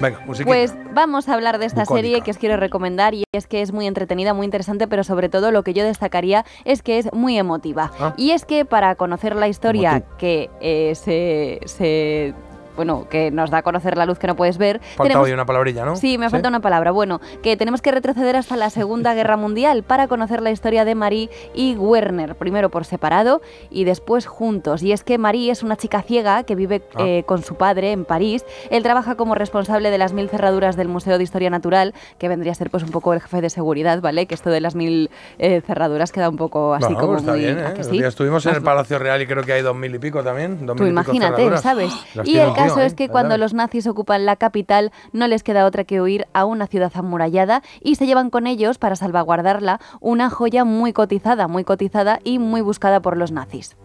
Venga. 0.00 0.18
Pues 0.44 0.74
vamos 0.94 1.28
a 1.28 1.34
hablar 1.34 1.58
de 1.58 1.66
esta 1.66 1.82
Bucólica. 1.82 2.02
serie 2.02 2.20
que 2.22 2.30
os 2.32 2.38
quiero 2.38 2.56
recomendar 2.56 3.14
y 3.14 3.24
es 3.32 3.46
que 3.46 3.62
es 3.62 3.72
muy 3.72 3.86
entretenida, 3.86 4.34
muy 4.34 4.44
interesante, 4.44 4.88
pero 4.88 5.04
sobre 5.04 5.28
todo 5.28 5.50
lo 5.52 5.62
que 5.62 5.74
yo 5.74 5.84
destacaría 5.84 6.44
es 6.64 6.82
que 6.82 6.98
es 6.98 7.12
muy 7.12 7.38
emotiva. 7.38 7.92
Ah. 8.00 8.14
Y 8.16 8.30
es 8.30 8.44
que 8.44 8.64
para 8.64 8.94
conocer 8.96 9.36
la 9.36 9.48
historia 9.48 10.02
que 10.18 10.50
eh, 10.60 10.94
se, 10.94 11.60
se 11.66 12.34
bueno, 12.76 13.06
que 13.08 13.30
nos 13.30 13.50
da 13.50 13.58
a 13.58 13.62
conocer 13.62 13.96
la 13.96 14.06
luz 14.06 14.18
que 14.18 14.26
no 14.26 14.36
puedes 14.36 14.58
ver. 14.58 14.80
Falta 14.80 15.02
tenemos- 15.04 15.26
hoy 15.26 15.32
una 15.32 15.46
palabrilla, 15.46 15.84
¿no? 15.84 15.96
Sí, 15.96 16.18
me 16.18 16.30
falta 16.30 16.48
una 16.48 16.60
palabra. 16.60 16.90
Bueno, 16.90 17.20
que 17.42 17.56
tenemos 17.56 17.82
que 17.82 17.90
retroceder 17.92 18.36
hasta 18.36 18.56
la 18.56 18.70
Segunda 18.70 19.14
Guerra 19.14 19.36
Mundial 19.36 19.82
para 19.82 20.08
conocer 20.08 20.42
la 20.42 20.50
historia 20.50 20.84
de 20.84 20.94
Marie 20.94 21.30
y 21.54 21.74
Werner, 21.76 22.34
primero 22.36 22.70
por 22.70 22.84
separado 22.84 23.40
y 23.70 23.84
después 23.84 24.26
juntos. 24.26 24.82
Y 24.82 24.92
es 24.92 25.04
que 25.04 25.18
Marie 25.18 25.50
es 25.50 25.62
una 25.62 25.76
chica 25.76 26.02
ciega 26.02 26.44
que 26.44 26.54
vive 26.54 26.82
Ah. 26.94 27.02
eh, 27.04 27.24
con 27.26 27.42
su 27.42 27.54
padre 27.56 27.92
en 27.92 28.04
París. 28.04 28.44
Él 28.70 28.82
trabaja 28.82 29.14
como 29.14 29.34
responsable 29.34 29.90
de 29.90 29.98
las 29.98 30.12
mil 30.12 30.28
cerraduras 30.28 30.76
del 30.76 30.88
Museo 30.88 31.18
de 31.18 31.24
Historia 31.24 31.50
Natural, 31.50 31.94
que 32.18 32.28
vendría 32.28 32.52
a 32.52 32.54
ser 32.54 32.70
pues 32.70 32.82
un 32.82 32.90
poco 32.90 33.12
el 33.12 33.20
jefe 33.20 33.40
de 33.40 33.50
seguridad, 33.50 34.00
¿vale? 34.00 34.26
Que 34.26 34.34
esto 34.34 34.50
de 34.50 34.60
las 34.60 34.74
mil 34.74 35.10
eh, 35.38 35.60
cerraduras 35.66 36.12
queda 36.12 36.28
un 36.28 36.36
poco 36.36 36.74
así 36.74 36.84
Bueno, 36.86 37.00
como 37.00 37.16
está 37.18 37.32
muy... 37.32 37.40
bien, 37.40 37.58
¿a 37.58 37.70
¿eh? 37.70 37.74
que 37.74 37.84
sí? 37.84 37.98
estuvimos 38.02 38.44
en 38.46 38.54
el 38.56 38.62
Palacio 38.62 38.98
Real 38.98 39.20
y 39.22 39.26
creo 39.26 39.42
que 39.44 39.52
hay 39.52 39.62
dos 39.62 39.76
mil 39.76 39.94
y 39.94 39.98
pico 39.98 40.22
también. 40.22 40.66
dos 40.66 40.76
Tú 40.76 40.82
mil 40.84 40.92
imagínate. 40.92 41.56
¿sabes? 41.58 41.92
Las 42.14 42.26
Y 42.28 42.38
el 42.38 42.52
caso 42.68 42.80
es 42.80 42.94
que 42.94 43.04
las 43.04 43.12
cuando 43.12 43.36
los 43.38 43.54
nazis 43.54 43.86
ocupan 43.86 44.26
la 44.26 44.36
capital 44.36 44.92
no 45.12 45.26
les 45.26 45.42
queda 45.42 45.66
otra 45.66 45.84
que 45.84 46.00
huir 46.00 46.26
a 46.32 46.44
una 46.44 46.66
ciudad 46.66 46.92
amurallada 46.94 47.62
y 47.80 47.96
se 47.96 48.06
llevan 48.06 48.30
con 48.30 48.46
ellos 48.46 48.78
para 48.78 48.96
salvaguardarla 48.96 49.80
una 50.00 50.30
joya 50.30 50.64
muy 50.64 50.92
cotizada, 50.92 51.48
muy 51.48 51.64
cotizada 51.64 52.18
y 52.24 52.38
muy 52.38 52.60
buscada 52.60 53.00
por 53.00 53.16
los 53.16 53.32
nazis. 53.32 53.76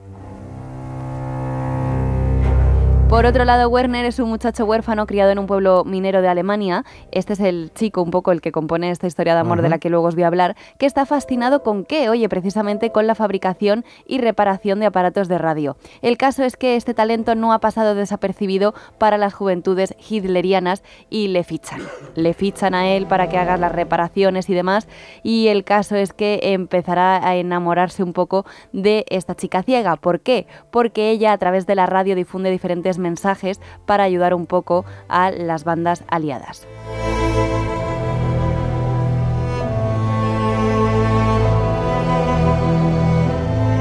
Por 3.09 3.25
otro 3.25 3.45
lado, 3.45 3.69
Werner 3.69 4.03
es 4.03 4.19
un 4.19 4.27
muchacho 4.27 4.65
huérfano 4.65 5.07
criado 5.07 5.31
en 5.31 5.39
un 5.39 5.47
pueblo 5.47 5.85
minero 5.85 6.21
de 6.21 6.27
Alemania. 6.27 6.83
Este 7.11 7.31
es 7.33 7.39
el 7.39 7.71
chico 7.73 8.01
un 8.01 8.11
poco 8.11 8.33
el 8.33 8.41
que 8.41 8.51
compone 8.51 8.91
esta 8.91 9.07
historia 9.07 9.33
de 9.33 9.39
amor 9.39 9.61
de 9.61 9.69
la 9.69 9.79
que 9.79 9.89
luego 9.89 10.07
os 10.07 10.15
voy 10.15 10.25
a 10.25 10.27
hablar, 10.27 10.57
que 10.77 10.85
está 10.85 11.05
fascinado 11.05 11.63
con 11.63 11.85
qué, 11.85 12.09
oye, 12.09 12.27
precisamente 12.27 12.91
con 12.91 13.07
la 13.07 13.15
fabricación 13.15 13.85
y 14.07 14.17
reparación 14.17 14.81
de 14.81 14.87
aparatos 14.87 15.29
de 15.29 15.37
radio. 15.37 15.77
El 16.01 16.17
caso 16.17 16.43
es 16.43 16.57
que 16.57 16.75
este 16.75 16.93
talento 16.93 17.33
no 17.33 17.53
ha 17.53 17.59
pasado 17.59 17.95
desapercibido 17.95 18.73
para 18.97 19.17
las 19.17 19.33
juventudes 19.33 19.95
hitlerianas 20.09 20.83
y 21.09 21.29
le 21.29 21.45
fichan. 21.45 21.79
Le 22.15 22.33
fichan 22.33 22.75
a 22.75 22.89
él 22.89 23.07
para 23.07 23.29
que 23.29 23.37
haga 23.37 23.55
las 23.55 23.71
reparaciones 23.71 24.49
y 24.49 24.53
demás. 24.53 24.89
Y 25.23 25.47
el 25.47 25.63
caso 25.63 25.95
es 25.95 26.11
que 26.11 26.41
empezará 26.43 27.25
a 27.25 27.37
enamorarse 27.37 28.03
un 28.03 28.11
poco 28.11 28.45
de 28.73 29.05
esta 29.09 29.33
chica 29.33 29.63
ciega. 29.63 29.95
¿Por 29.95 30.19
qué? 30.19 30.45
Porque 30.71 31.09
ella 31.09 31.31
a 31.31 31.37
través 31.37 31.65
de 31.65 31.75
la 31.75 31.85
radio 31.85 32.13
difunde 32.13 32.51
diferentes 32.51 32.96
mensajes 32.97 33.59
para 33.85 34.03
ayudar 34.03 34.33
un 34.33 34.45
poco 34.45 34.85
a 35.07 35.31
las 35.31 35.63
bandas 35.63 36.03
aliadas. 36.09 36.67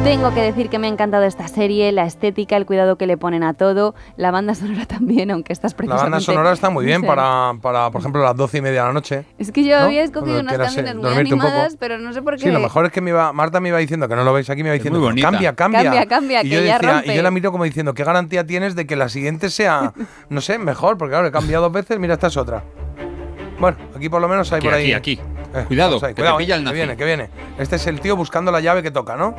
Tengo 0.06 0.32
que 0.32 0.40
decir 0.40 0.70
que 0.70 0.78
me 0.78 0.86
ha 0.86 0.90
encantado 0.90 1.24
esta 1.24 1.48
serie, 1.48 1.90
la 1.90 2.04
estética, 2.04 2.56
el 2.56 2.64
cuidado 2.64 2.94
que 2.96 3.08
le 3.08 3.16
ponen 3.16 3.42
a 3.42 3.54
todo, 3.54 3.96
la 4.16 4.30
banda 4.30 4.54
sonora 4.54 4.86
también, 4.86 5.32
aunque 5.32 5.52
estás 5.52 5.72
La 5.72 5.76
precisamente... 5.78 6.10
banda 6.10 6.20
sonora 6.20 6.52
está 6.52 6.70
muy 6.70 6.84
no 6.84 6.86
bien 6.86 7.00
sé. 7.00 7.08
para, 7.08 7.54
para, 7.60 7.90
por 7.90 8.02
ejemplo, 8.02 8.22
las 8.22 8.36
doce 8.36 8.58
y 8.58 8.60
media 8.60 8.82
de 8.82 8.86
la 8.86 8.92
noche. 8.92 9.24
Es 9.36 9.50
que 9.50 9.64
yo 9.64 9.76
¿no? 9.76 9.86
había 9.86 10.04
escogido 10.04 10.34
Cuando 10.34 10.42
unas 10.42 10.52
quieras, 10.52 10.72
eh, 10.72 10.84
canciones 10.84 11.10
muy 11.10 11.18
animadas, 11.18 11.76
pero 11.76 11.98
no 11.98 12.12
sé 12.12 12.22
por 12.22 12.36
qué. 12.36 12.44
Sí, 12.44 12.50
lo 12.52 12.60
mejor 12.60 12.86
es 12.86 12.92
que 12.92 13.00
me 13.00 13.10
iba, 13.10 13.32
Marta 13.32 13.58
me 13.58 13.70
iba 13.70 13.78
diciendo, 13.78 14.08
que 14.08 14.14
no 14.14 14.22
lo 14.22 14.32
veis 14.32 14.48
aquí, 14.48 14.62
me 14.62 14.68
iba 14.68 14.74
diciendo, 14.74 15.00
cambia, 15.20 15.56
cambia. 15.56 15.82
Cambia, 15.82 16.06
cambia, 16.06 16.40
y 16.44 16.50
que 16.50 16.54
yo 16.54 16.60
ya 16.62 16.78
rompe. 16.78 17.12
Y 17.12 17.16
yo 17.16 17.22
la 17.22 17.32
miro 17.32 17.50
como 17.50 17.64
diciendo, 17.64 17.92
¿qué 17.92 18.04
garantía 18.04 18.46
tienes 18.46 18.76
de 18.76 18.86
que 18.86 18.94
la 18.94 19.08
siguiente 19.08 19.50
sea, 19.50 19.92
no 20.28 20.40
sé, 20.40 20.56
mejor? 20.58 20.98
Porque 20.98 21.14
claro, 21.14 21.26
he 21.26 21.32
cambiado 21.32 21.64
dos 21.64 21.72
veces, 21.72 21.98
mira, 21.98 22.14
esta 22.14 22.28
es 22.28 22.36
otra. 22.36 22.62
Bueno, 23.58 23.76
aquí 23.96 24.08
por 24.08 24.20
lo 24.20 24.28
menos 24.28 24.52
hay 24.52 24.58
Aquí, 24.58 24.66
por 24.66 24.74
ahí. 24.74 24.92
aquí, 24.92 25.18
aquí. 25.18 25.20
Eh, 25.54 25.64
Cuidado, 25.66 25.98
que 26.00 26.08
te 26.08 26.14
cuidado, 26.14 26.36
pilla 26.38 26.54
eh, 26.56 26.58
el 26.58 26.60
que 26.60 26.64
nazi. 26.64 26.76
viene, 26.76 26.96
que 26.96 27.04
viene. 27.04 27.30
Este 27.58 27.76
es 27.76 27.86
el 27.86 28.00
tío 28.00 28.14
buscando 28.16 28.52
la 28.52 28.60
llave 28.60 28.82
que 28.82 28.90
toca, 28.90 29.16
¿no? 29.16 29.34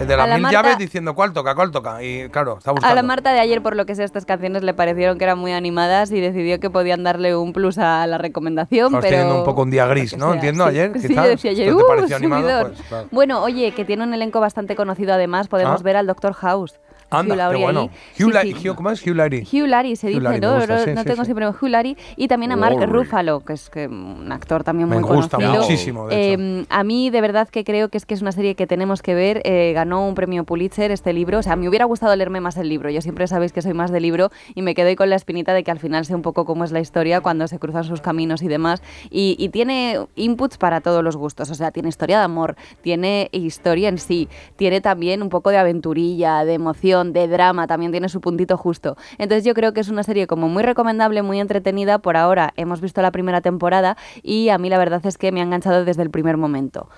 El 0.00 0.06
de 0.06 0.16
las 0.16 0.28
la 0.28 0.34
mil 0.34 0.42
Marta- 0.44 0.62
llaves 0.62 0.78
diciendo 0.78 1.14
cuál 1.14 1.32
toca, 1.32 1.54
cuál 1.54 1.70
toca. 1.72 2.02
Y 2.02 2.28
claro, 2.30 2.56
está 2.58 2.70
buscando. 2.70 2.92
A 2.92 2.94
la 2.94 3.02
Marta 3.02 3.32
de 3.32 3.40
ayer, 3.40 3.60
por 3.62 3.74
lo 3.76 3.84
que 3.84 3.94
sea, 3.96 4.04
estas 4.04 4.24
canciones 4.24 4.62
le 4.62 4.72
parecieron 4.72 5.18
que 5.18 5.24
eran 5.24 5.38
muy 5.38 5.52
animadas 5.52 6.10
y 6.12 6.20
decidió 6.20 6.60
que 6.60 6.70
podían 6.70 7.02
darle 7.02 7.36
un 7.36 7.52
plus 7.52 7.76
a 7.78 8.06
la 8.06 8.16
recomendación, 8.16 8.86
Estamos 8.86 9.04
pero... 9.04 9.16
teniendo 9.16 9.38
un 9.40 9.44
poco 9.44 9.62
un 9.62 9.70
día 9.70 9.86
gris, 9.86 10.12
que 10.12 10.16
¿no? 10.16 10.26
sea, 10.26 10.34
Entiendo, 10.36 10.64
sí. 10.64 10.70
ayer, 10.70 10.92
Sí, 11.00 11.08
quizás. 11.08 11.24
yo 11.24 11.30
decía 11.30 11.50
ayer, 11.50 11.68
¿Esto 11.68 11.78
te 11.78 11.84
"Uh, 11.84 11.88
pareció 11.88 12.16
animado? 12.16 12.42
subidón". 12.42 12.66
Pues, 12.72 12.88
claro. 12.88 13.08
Bueno, 13.10 13.42
oye, 13.42 13.72
que 13.72 13.84
tiene 13.84 14.04
un 14.04 14.14
elenco 14.14 14.40
bastante 14.40 14.76
conocido 14.76 15.12
además, 15.12 15.48
podemos 15.48 15.80
Ah. 15.80 15.84
ver 15.84 15.96
al 15.96 16.06
Doctor 16.06 16.32
House. 16.32 16.78
Anda, 17.10 17.34
Hugh 17.34 17.38
Laurie 17.38 17.62
bueno. 17.62 17.84
Hugh 17.84 18.32
Sí. 18.42 18.68
Hugh- 18.68 18.74
¿Cómo 18.74 18.90
es? 18.90 19.06
Hugh 19.06 19.14
Laurie. 19.14 19.42
Hugh 19.50 19.66
Laurie 19.66 19.96
se 19.96 20.08
dice, 20.08 20.20
me 20.20 20.38
¿no? 20.40 20.56
gusta, 20.56 20.76
no 20.76 20.84
sí, 20.84 20.90
no 20.94 21.00
sí, 21.02 21.06
tengo 21.08 21.24
siempre 21.24 21.48
Hugh 21.48 21.68
Laurie 21.68 21.96
y 22.16 22.28
también 22.28 22.52
a 22.52 22.56
Mark. 22.56 22.78
Ruffalo, 22.88 23.40
que 23.40 23.54
es 23.54 23.70
que 23.70 23.86
un 23.88 24.30
actor 24.30 24.62
también 24.64 24.88
Me 24.88 24.96
muy 25.00 25.04
gusta 25.08 25.36
conocido. 25.36 25.62
muchísimo, 25.62 26.06
de 26.08 26.32
hecho. 26.34 26.42
Eh, 26.42 26.66
a 26.68 26.84
mí 26.84 27.10
de 27.10 27.20
verdad 27.20 27.48
que 27.48 27.64
creo 27.64 27.88
que 27.88 27.98
es 27.98 28.06
que 28.06 28.14
es 28.14 28.22
una 28.22 28.32
serie 28.32 28.54
que 28.54 28.66
tenemos 28.66 29.02
que 29.02 29.14
ver. 29.14 29.40
Eh, 29.44 29.72
ganó 29.74 30.06
un 30.06 30.14
premio 30.14 30.44
Pulitzer 30.44 30.90
este 30.90 31.12
libro. 31.12 31.38
O 31.38 31.42
sea, 31.42 31.56
me 31.56 31.68
hubiera 31.68 31.84
gustado 31.86 32.14
leerme 32.16 32.40
más 32.40 32.56
el 32.56 32.68
libro. 32.68 32.90
Yo 32.90 33.00
siempre 33.00 33.26
sabéis 33.26 33.52
que 33.52 33.62
soy 33.62 33.74
más 33.74 33.90
de 33.90 34.00
libro 34.00 34.30
y 34.54 34.62
me 34.62 34.74
quedo 34.74 34.88
ahí 34.88 34.96
con 34.96 35.08
la 35.10 35.16
espinita 35.16 35.54
de 35.54 35.64
que 35.64 35.70
al 35.70 35.78
final 35.78 36.04
sé 36.04 36.14
un 36.14 36.22
poco 36.22 36.44
cómo 36.44 36.64
es 36.64 36.72
la 36.72 36.80
historia 36.80 37.20
cuando 37.20 37.46
se 37.48 37.58
cruzan 37.58 37.84
sus 37.84 38.00
caminos 38.00 38.42
y 38.42 38.48
demás. 38.48 38.82
Y, 39.10 39.36
y 39.38 39.48
tiene 39.50 39.98
inputs 40.16 40.58
para 40.58 40.80
todos 40.80 41.02
los 41.04 41.16
gustos. 41.16 41.50
O 41.50 41.54
sea, 41.54 41.70
tiene 41.70 41.88
historia 41.88 42.18
de 42.18 42.24
amor, 42.24 42.56
tiene 42.82 43.28
historia 43.32 43.88
en 43.88 43.98
sí, 43.98 44.28
tiene 44.56 44.80
también 44.80 45.22
un 45.22 45.28
poco 45.28 45.50
de 45.50 45.58
aventurilla, 45.58 46.44
de 46.44 46.54
emoción, 46.54 46.97
de 47.04 47.28
drama, 47.28 47.66
también 47.66 47.92
tiene 47.92 48.08
su 48.08 48.20
puntito 48.20 48.56
justo. 48.56 48.96
Entonces 49.18 49.44
yo 49.44 49.54
creo 49.54 49.72
que 49.72 49.80
es 49.80 49.88
una 49.88 50.02
serie 50.02 50.26
como 50.26 50.48
muy 50.48 50.62
recomendable, 50.62 51.22
muy 51.22 51.40
entretenida. 51.40 51.98
Por 51.98 52.16
ahora 52.16 52.52
hemos 52.56 52.80
visto 52.80 53.02
la 53.02 53.10
primera 53.10 53.40
temporada 53.40 53.96
y 54.22 54.48
a 54.50 54.58
mí 54.58 54.68
la 54.68 54.78
verdad 54.78 55.04
es 55.06 55.18
que 55.18 55.32
me 55.32 55.40
ha 55.40 55.44
enganchado 55.44 55.84
desde 55.84 56.02
el 56.02 56.10
primer 56.10 56.36
momento. 56.36 56.88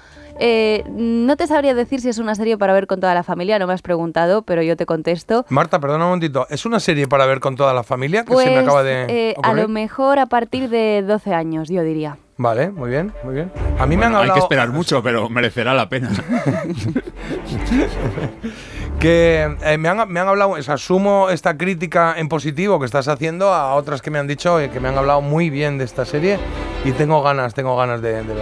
Eh, 0.43 0.85
no 0.91 1.37
te 1.37 1.47
sabría 1.47 1.75
decir 1.75 2.01
si 2.01 2.09
es 2.09 2.17
una 2.19 2.35
serie 2.35 2.57
para 2.57 2.73
ver 2.73 2.87
con 2.87 2.99
toda 2.99 3.13
la 3.15 3.23
familia, 3.23 3.59
no 3.59 3.67
me 3.67 3.75
has 3.75 3.83
preguntado, 3.83 4.43
pero 4.43 4.63
yo 4.63 4.75
te 4.77 4.87
contesto. 4.87 5.45
Marta, 5.51 5.81
perdona 5.81 6.05
un 6.05 6.11
momentito. 6.13 6.47
¿Es 6.49 6.65
una 6.65 6.81
serie 6.81 7.07
para 7.09 7.27
ver 7.27 7.41
con 7.41 7.57
toda 7.57 7.75
la 7.75 7.83
familia? 7.83 8.25
Que 8.25 8.33
Pues 8.33 8.47
se 8.47 8.55
me 8.55 8.61
acaba 8.61 8.83
de. 8.83 9.05
eh, 9.09 9.35
a 9.43 9.53
lo 9.53 9.69
mejor 9.69 10.19
a 10.19 10.27
partir 10.27 10.71
de 10.71 11.03
12 11.07 11.35
años, 11.35 11.69
yo 11.69 11.83
diría. 11.83 12.17
Vale, 12.39 12.71
muy 12.71 12.89
bien, 12.89 13.13
muy 13.23 13.35
bien. 13.35 13.53
A 13.79 13.85
mí 13.85 13.99
me 13.99 14.07
han 14.07 14.15
hablado. 14.15 14.33
Hay 14.33 14.39
que 14.39 14.43
esperar 14.43 14.71
mucho, 14.71 15.03
pero 15.03 15.29
merecerá 15.29 15.75
la 15.75 15.91
pena. 15.91 16.09
que 19.01 19.57
eh, 19.63 19.79
me, 19.79 19.89
han, 19.89 20.13
me 20.13 20.21
han 20.21 20.29
hablado, 20.29 20.51
o 20.51 20.63
sea, 20.63 20.77
sumo 20.77 21.31
esta 21.31 21.57
crítica 21.57 22.15
en 22.19 22.29
positivo 22.29 22.79
que 22.79 22.85
estás 22.85 23.09
haciendo 23.09 23.53
a 23.53 23.75
otras 23.75 24.03
que 24.03 24.11
me 24.11 24.19
han 24.19 24.27
dicho 24.27 24.61
eh, 24.61 24.71
que 24.71 24.79
me 24.79 24.89
han 24.89 24.99
hablado 24.99 25.23
muy 25.23 25.49
bien 25.49 25.79
de 25.79 25.85
esta 25.85 26.05
serie 26.05 26.39
y 26.85 26.93
tengo 26.93 27.23
ganas, 27.23 27.55
tengo 27.55 27.77
ganas 27.77 28.03
de, 28.03 28.23
de. 28.23 28.35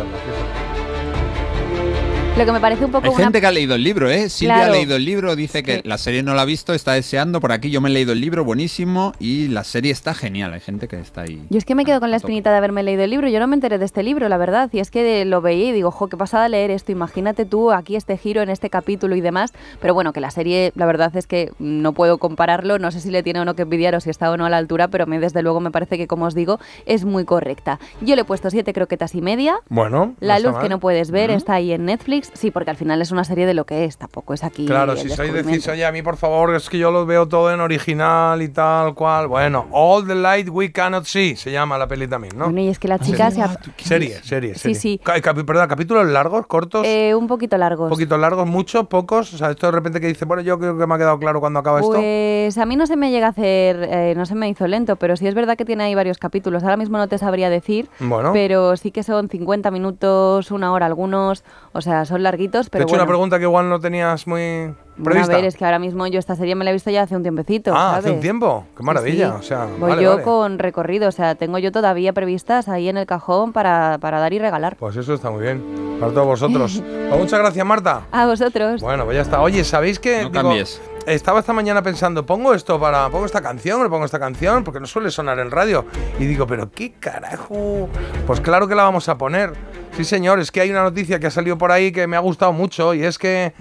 Lo 2.39 2.44
que 2.44 2.52
me 2.52 2.60
parece 2.60 2.84
un 2.84 2.92
poco 2.92 3.05
Hay 3.05 3.10
una... 3.10 3.25
gente 3.25 3.41
que 3.41 3.47
ha 3.49 3.50
leído 3.50 3.75
el 3.75 3.83
libro, 3.83 4.08
¿eh? 4.08 4.28
Silvia 4.28 4.55
Claro. 4.58 4.73
ha 4.73 4.76
leído 4.76 4.94
el 4.94 5.05
libro, 5.05 5.34
dice 5.34 5.65
que 5.65 5.83
la 5.84 5.99
serie 5.99 6.23
no 6.23 6.34
la 6.34 6.42
ha 6.42 6.44
visto, 6.44 6.73
está 6.73 6.92
deseando. 6.92 7.41
Por 7.41 7.50
aquí 7.50 7.68
yo 7.70 7.81
me 7.81 7.89
he 7.89 7.92
leído 7.92 8.12
el 8.12 8.20
libro, 8.20 8.44
buenísimo. 8.44 9.12
Y 9.18 9.49
la 9.49 9.65
serie 9.65 9.91
está 9.91 10.15
genial. 10.15 10.52
Hay 10.52 10.60
gente 10.60 10.86
que 10.86 11.00
está 11.00 11.23
ahí. 11.23 11.42
Yo 11.50 11.58
es 11.58 11.65
que 11.65 11.75
me 11.75 11.84
quedo 11.84 11.99
con 11.99 12.12
la 12.12 12.17
espinita 12.17 12.52
de 12.52 12.58
haberme 12.58 12.84
leído 12.84 13.02
el 13.02 13.10
libro. 13.10 13.26
Yo 13.28 13.41
no 13.41 13.49
me 13.49 13.57
enteré 13.57 13.78
de 13.78 13.84
este 13.84 14.05
libro, 14.05 14.28
la 14.28 14.36
verdad. 14.36 14.70
Y 14.73 14.78
es 14.78 14.92
que 14.92 15.25
lo 15.25 15.41
veía 15.41 15.70
y 15.70 15.73
digo, 15.73 15.91
jo, 15.91 16.07
qué 16.07 16.17
pasada 16.17 16.49
leer 16.49 16.70
esto. 16.70 16.92
Imagínate 16.92 17.44
tú 17.44 17.73
aquí 17.73 17.97
este 17.97 18.17
giro 18.17 18.41
en 18.41 18.50
este 18.50 18.70
capítulo 18.70 19.17
y 19.17 19.20
demás. 19.20 19.52
Pero 19.81 19.92
bueno, 19.94 20.12
que 20.12 20.20
la 20.20 20.31
serie, 20.31 20.70
la 20.76 20.86
verdad 20.86 21.17
es 21.17 21.26
que 21.26 21.50
no 21.58 21.92
puedo 21.92 22.18
compararlo. 22.18 22.78
No 22.78 22.92
sé 22.92 23.00
si 23.00 23.10
le 23.10 23.25
tiene 23.25 23.41
o 23.41 23.44
no 23.47 23.55
que 23.57 23.62
envidiar 23.62 23.97
o 23.97 24.00
si 24.00 24.10
está 24.10 24.31
o 24.31 24.36
no 24.36 24.47
a 24.47 24.50
la 24.50 24.58
altura, 24.58 24.86
pero 24.86 25.02
a 25.02 25.07
mí 25.08 25.18
desde 25.18 25.42
luego 25.42 25.58
me 25.58 25.73
parece 25.73 25.99
que, 25.99 26.07
como 26.07 26.26
os 26.26 26.36
digo, 26.36 26.60
es 26.86 27.05
muy 27.05 27.25
correcta. 27.25 27.81
Yo 28.00 28.15
le 28.15 28.20
he 28.23 28.25
puesto 28.25 28.49
siete 28.49 28.73
croquetas 28.73 29.17
y 29.17 29.23
media. 29.23 29.57
Bueno, 29.68 30.15
La 30.20 30.39
luz 30.39 30.57
que 30.58 30.68
no 30.68 30.78
puedes 30.78 31.10
ver 31.10 31.33
está 31.33 31.55
ahí 31.55 31.73
en 31.73 31.84
Netflix. 31.84 32.27
Sí, 32.34 32.50
porque 32.50 32.70
al 32.70 32.76
final 32.76 33.00
es 33.02 33.10
una 33.10 33.24
serie 33.24 33.47
de 33.47 33.55
lo 33.55 33.65
que 33.65 33.84
es, 33.84 33.97
tampoco 33.98 34.34
es 34.34 34.44
aquí. 34.44 34.66
Claro, 34.66 34.92
el 34.92 34.98
si 34.98 35.08
sois 35.10 35.32
decís, 35.32 35.66
oye, 35.68 35.84
a 35.84 35.92
mí 35.92 36.02
por 36.02 36.16
favor, 36.16 36.55
es 36.55 36.68
que 36.68 36.78
yo 36.78 36.90
lo 36.90 37.05
veo 37.07 37.26
todo 37.26 37.52
en 37.52 37.60
original 37.60 38.40
y 38.42 38.48
tal 38.48 38.94
cual. 38.94 39.26
Bueno, 39.28 39.66
All 39.73 40.07
the 40.07 40.15
Light 40.15 40.48
We 40.48 40.70
Cannot 40.73 41.05
See 41.05 41.36
se 41.36 41.50
llama 41.50 41.78
la 41.78 41.89
peli 41.89 42.07
también, 42.07 42.36
¿no? 42.36 42.44
Bueno, 42.44 42.60
y 42.60 42.68
es 42.68 42.78
que 42.78 42.89
la 42.89 42.98
chica 42.98 43.31
se 43.31 43.42
ha... 43.42 43.57
Serie, 43.78 44.23
serie, 44.23 44.55
Sí, 44.55 44.74
sí. 44.74 45.00
Ca- 45.02 45.16
capi- 45.20 45.44
perdón, 45.44 45.68
capítulos 45.68 46.07
largos, 46.07 46.47
cortos, 46.47 46.86
Eh, 46.86 47.15
un 47.15 47.26
poquito 47.26 47.57
largos. 47.58 47.89
poquitos 47.90 48.18
largos, 48.18 48.47
muchos, 48.47 48.86
pocos. 48.86 49.34
O 49.34 49.39
sea, 49.39 49.50
esto 49.50 49.66
de 49.66 49.73
repente 49.73 50.00
que 50.00 50.07
dice, 50.07 50.24
bueno, 50.24 50.42
yo 50.42 50.58
creo 50.58 50.76
que 50.78 50.86
me 50.86 50.94
ha 50.94 50.98
quedado 50.98 51.18
claro 51.18 51.40
cuando 51.40 51.58
acaba 51.60 51.81
esto. 51.81 51.92
Pues 51.92 52.57
a 52.58 52.66
mí 52.66 52.76
no 52.76 52.86
se 52.86 52.97
me 52.97 53.10
llega 53.10 53.26
a 53.26 53.31
hacer, 53.31 53.82
eh, 53.82 54.15
no 54.16 54.26
se 54.26 54.34
me 54.34 54.48
hizo 54.48 54.66
lento, 54.66 54.97
pero 54.97 55.16
sí 55.16 55.26
es 55.26 55.34
verdad 55.34 55.57
que 55.57 55.65
tiene 55.65 55.84
ahí 55.84 55.94
varios 55.94 56.18
capítulos. 56.18 56.62
Ahora 56.62 56.76
mismo 56.76 56.98
no 56.98 57.08
te 57.08 57.18
sabría 57.18 57.50
decir, 57.50 57.89
Bueno. 58.00 58.32
pero 58.32 58.76
sí 58.76 58.90
que 58.90 59.02
son 59.02 59.28
50 59.28 59.70
minutos, 59.70 60.50
una 60.50 60.73
hora 60.73 60.86
algunos, 60.86 61.44
o 61.73 61.81
sea, 61.81 62.05
son 62.08 62.22
larguitos, 62.22 62.66
Te 62.68 62.68
he 62.68 62.70
pero 62.72 62.84
hecho 62.84 62.90
bueno. 62.92 63.04
una 63.04 63.08
pregunta 63.08 63.38
que 63.38 63.44
igual 63.44 63.68
no 63.68 63.78
tenías 63.80 64.26
muy 64.26 64.40
Bueno, 64.40 64.74
prevista. 65.04 65.32
a 65.32 65.36
ver, 65.36 65.44
es 65.44 65.56
que 65.56 65.64
ahora 65.64 65.78
mismo 65.78 66.06
yo 66.06 66.18
esta 66.18 66.34
serie 66.34 66.54
me 66.54 66.64
la 66.64 66.70
he 66.70 66.72
visto 66.72 66.90
ya 66.90 67.02
hace 67.02 67.14
un 67.16 67.22
tiempecito, 67.22 67.72
ah, 67.74 67.90
¿sabes? 67.92 67.98
hace 68.06 68.10
un 68.14 68.20
tiempo. 68.20 68.64
Qué 68.76 68.78
Sí, 68.82 68.84
maravilla. 68.84 69.30
sí. 69.32 69.36
O 69.38 69.42
sea, 69.42 69.66
Voy 69.78 69.90
vale, 69.90 70.02
yo 70.02 70.10
vale. 70.12 70.22
con 70.22 70.58
recorrido, 70.58 71.08
o 71.08 71.12
sea, 71.12 71.34
tengo 71.36 71.58
yo 71.58 71.70
todavía 71.72 72.12
previstas 72.12 72.68
ahí 72.68 72.88
en 72.88 72.96
el 72.96 73.06
cajón 73.06 73.52
para, 73.52 73.98
para 74.00 74.18
dar 74.20 74.32
y 74.32 74.38
regalar. 74.38 74.76
Pues 74.76 74.96
eso 74.96 75.14
está 75.14 75.30
muy 75.30 75.42
bien. 75.42 75.62
Para 76.00 76.12
todos 76.12 76.26
vosotros. 76.26 76.82
Pues 77.08 77.20
muchas 77.22 77.38
gracias, 77.38 77.64
Marta. 77.64 78.02
A 78.12 78.26
vosotros. 78.26 78.82
Bueno, 78.82 79.04
pues 79.06 79.14
ya 79.16 79.22
está. 79.22 79.40
Oye, 79.40 79.64
¿sabéis 79.64 79.98
que 79.98 80.24
No 80.24 80.28
digo, 80.28 80.32
cambies. 80.32 80.78
Estaba 81.08 81.40
esta 81.40 81.52
mañana 81.52 81.82
pensando, 81.82 82.24
pongo 82.26 82.54
esto 82.54 82.78
para, 82.78 83.08
pongo 83.08 83.26
esta 83.26 83.40
canción, 83.40 83.82
le 83.82 83.88
pongo 83.88 84.04
esta 84.04 84.18
canción, 84.18 84.64
porque 84.64 84.80
no 84.80 84.86
suele 84.86 85.10
sonar 85.10 85.38
en 85.38 85.50
radio. 85.50 85.86
Y 86.18 86.26
digo, 86.26 86.46
pero 86.46 86.70
qué 86.70 86.92
carajo. 86.92 87.88
Pues 88.26 88.40
claro 88.40 88.68
que 88.68 88.74
la 88.74 88.82
vamos 88.82 89.08
a 89.08 89.16
poner. 89.16 89.52
Sí, 89.96 90.04
señor, 90.04 90.38
es 90.38 90.52
que 90.52 90.60
hay 90.60 90.70
una 90.70 90.82
noticia 90.82 91.18
que 91.18 91.26
ha 91.26 91.30
salido 91.30 91.58
por 91.58 91.72
ahí 91.72 91.90
que 91.90 92.06
me 92.06 92.16
ha 92.16 92.20
gustado 92.20 92.52
mucho 92.52 92.94
y 92.94 93.02
es 93.02 93.18
que 93.18 93.52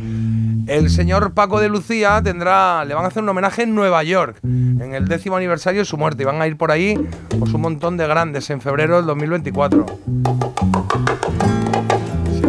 el 0.67 0.89
señor 0.89 1.33
Paco 1.33 1.59
de 1.59 1.69
Lucía 1.69 2.21
tendrá, 2.23 2.85
le 2.85 2.93
van 2.93 3.05
a 3.05 3.07
hacer 3.07 3.23
un 3.23 3.29
homenaje 3.29 3.63
en 3.63 3.73
Nueva 3.73 4.03
York, 4.03 4.37
en 4.43 4.93
el 4.93 5.07
décimo 5.07 5.37
aniversario 5.37 5.81
de 5.81 5.85
su 5.85 5.97
muerte. 5.97 6.23
Y 6.23 6.25
van 6.25 6.41
a 6.41 6.47
ir 6.47 6.57
por 6.57 6.71
ahí 6.71 6.95
pues 7.39 7.53
un 7.53 7.61
montón 7.61 7.97
de 7.97 8.07
grandes 8.07 8.49
en 8.49 8.61
febrero 8.61 8.97
del 8.97 9.05
2024. 9.05 9.85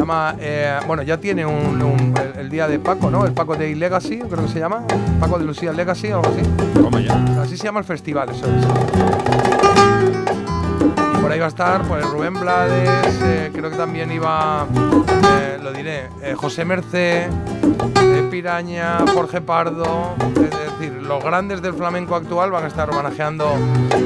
Llama, 0.09 0.37
eh, 0.41 0.79
bueno, 0.87 1.03
ya 1.03 1.19
tiene 1.21 1.45
un, 1.45 1.83
un- 1.83 2.15
el, 2.17 2.41
el 2.41 2.49
día 2.49 2.67
de 2.67 2.79
Paco, 2.79 3.11
¿no? 3.11 3.27
El 3.27 3.35
Paco 3.35 3.55
Day 3.57 3.75
Legacy, 3.75 4.21
creo 4.21 4.47
que 4.47 4.51
se 4.51 4.59
llama. 4.59 4.83
Paco 5.21 5.39
de 5.39 5.45
Lucía 5.45 5.71
Legacy, 5.71 6.07
algo 6.07 6.23
así. 6.29 6.41
Así 7.39 7.59
se 7.59 7.65
llama 7.65 7.81
el 7.81 7.85
festival, 7.85 8.31
eso 8.31 8.47
es. 8.47 9.98
Por 11.21 11.33
ahí 11.33 11.39
va 11.41 11.47
a 11.47 11.49
estar 11.49 11.83
pues, 11.83 12.05
Rubén 12.07 12.35
Blades, 12.35 13.21
eh, 13.23 13.51
creo 13.53 13.71
que 13.71 13.77
también 13.77 14.11
iba, 14.13 14.67
eh, 15.41 15.59
lo 15.63 15.73
diré, 15.73 16.09
eh, 16.23 16.35
José 16.35 16.65
Mercé, 16.65 17.25
eh, 17.25 18.29
Piraña, 18.31 18.99
Jorge 19.13 19.41
Pardo, 19.41 20.15
es 20.37 20.79
decir, 20.79 20.93
los 21.03 21.23
grandes 21.23 21.61
del 21.61 21.75
flamenco 21.75 22.15
actual 22.15 22.51
van 22.51 22.65
a 22.65 22.69
estar 22.69 22.89
homenajeando 22.91 23.47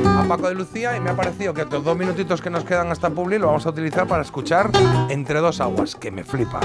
a 0.07 0.25
Paco 0.26 0.49
de 0.49 0.55
Lucía 0.55 0.97
y 0.97 1.01
me 1.01 1.10
ha 1.10 1.17
parecido 1.17 1.55
que 1.55 1.62
estos 1.62 1.84
dos 1.84 1.97
minutitos 1.97 2.41
que 2.41 2.51
nos 2.51 2.65
quedan 2.65 2.91
hasta 2.91 3.10
Publi 3.10 3.39
lo 3.39 3.49
vamos 3.49 3.67
a 3.67 3.70
utilizar 3.70 4.07
para 4.07 4.23
escuchar 4.23 4.70
Entre 5.09 5.41
dos 5.41 5.60
aguas, 5.60 5.94
que 5.94 6.10
me 6.10 6.25
flipa. 6.25 6.60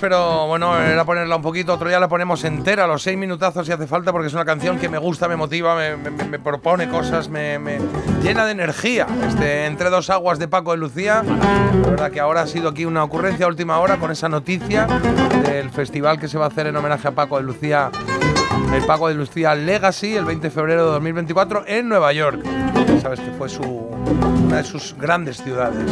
Pero 0.00 0.46
bueno, 0.46 0.80
era 0.80 1.04
ponerla 1.04 1.36
un 1.36 1.42
poquito, 1.42 1.74
otro 1.74 1.88
día 1.88 2.00
la 2.00 2.08
ponemos 2.08 2.42
entera, 2.44 2.86
los 2.86 3.02
seis 3.02 3.18
minutazos 3.18 3.66
si 3.66 3.72
hace 3.72 3.86
falta, 3.86 4.12
porque 4.12 4.28
es 4.28 4.34
una 4.34 4.44
canción 4.44 4.78
que 4.78 4.88
me 4.88 4.98
gusta, 4.98 5.28
me 5.28 5.36
motiva, 5.36 5.76
me, 5.76 6.38
propone 6.38 6.88
cosas, 6.88 7.28
me, 7.28 7.58
llena 8.22 8.44
de 8.46 8.52
energía. 8.52 9.06
Este, 9.28 9.66
Entre 9.66 9.90
dos 9.90 10.08
aguas 10.10 10.38
de 10.38 10.48
Paco 10.48 10.72
de 10.72 10.78
Lucía, 10.78 11.22
la 11.22 11.90
verdad 11.90 12.10
que 12.10 12.20
ahora 12.20 12.42
ha 12.42 12.46
sido 12.46 12.68
aquí 12.70 12.84
una 12.84 13.04
ocurrencia 13.04 13.46
a 13.46 13.48
última 13.48 13.78
hora 13.78 13.98
con 13.98 14.10
esa 14.10 14.28
noticia 14.28 14.86
del 15.44 15.70
festival 15.70 16.18
que 16.18 16.28
se 16.28 16.38
va 16.38 16.46
a 16.46 16.48
hacer 16.48 16.66
en 16.66 16.76
homenaje 16.76 17.08
a 17.08 17.12
Paco 17.12 17.36
de 17.36 17.42
Lucía, 17.42 17.90
el 18.74 18.84
Paco 18.86 19.08
de 19.08 19.14
Lucía 19.14 19.54
Legacy, 19.54 20.16
el 20.16 20.24
20 20.24 20.48
de 20.48 20.50
febrero 20.50 20.86
de 20.86 20.92
2024 20.92 21.64
en 21.66 21.88
Nueva 21.88 22.12
York. 22.12 22.42
Sabes 23.02 23.20
que 23.20 23.30
fue 23.32 23.48
su, 23.48 23.62
una 23.62 24.58
de 24.58 24.64
sus 24.64 24.96
grandes 24.96 25.42
ciudades. 25.42 25.84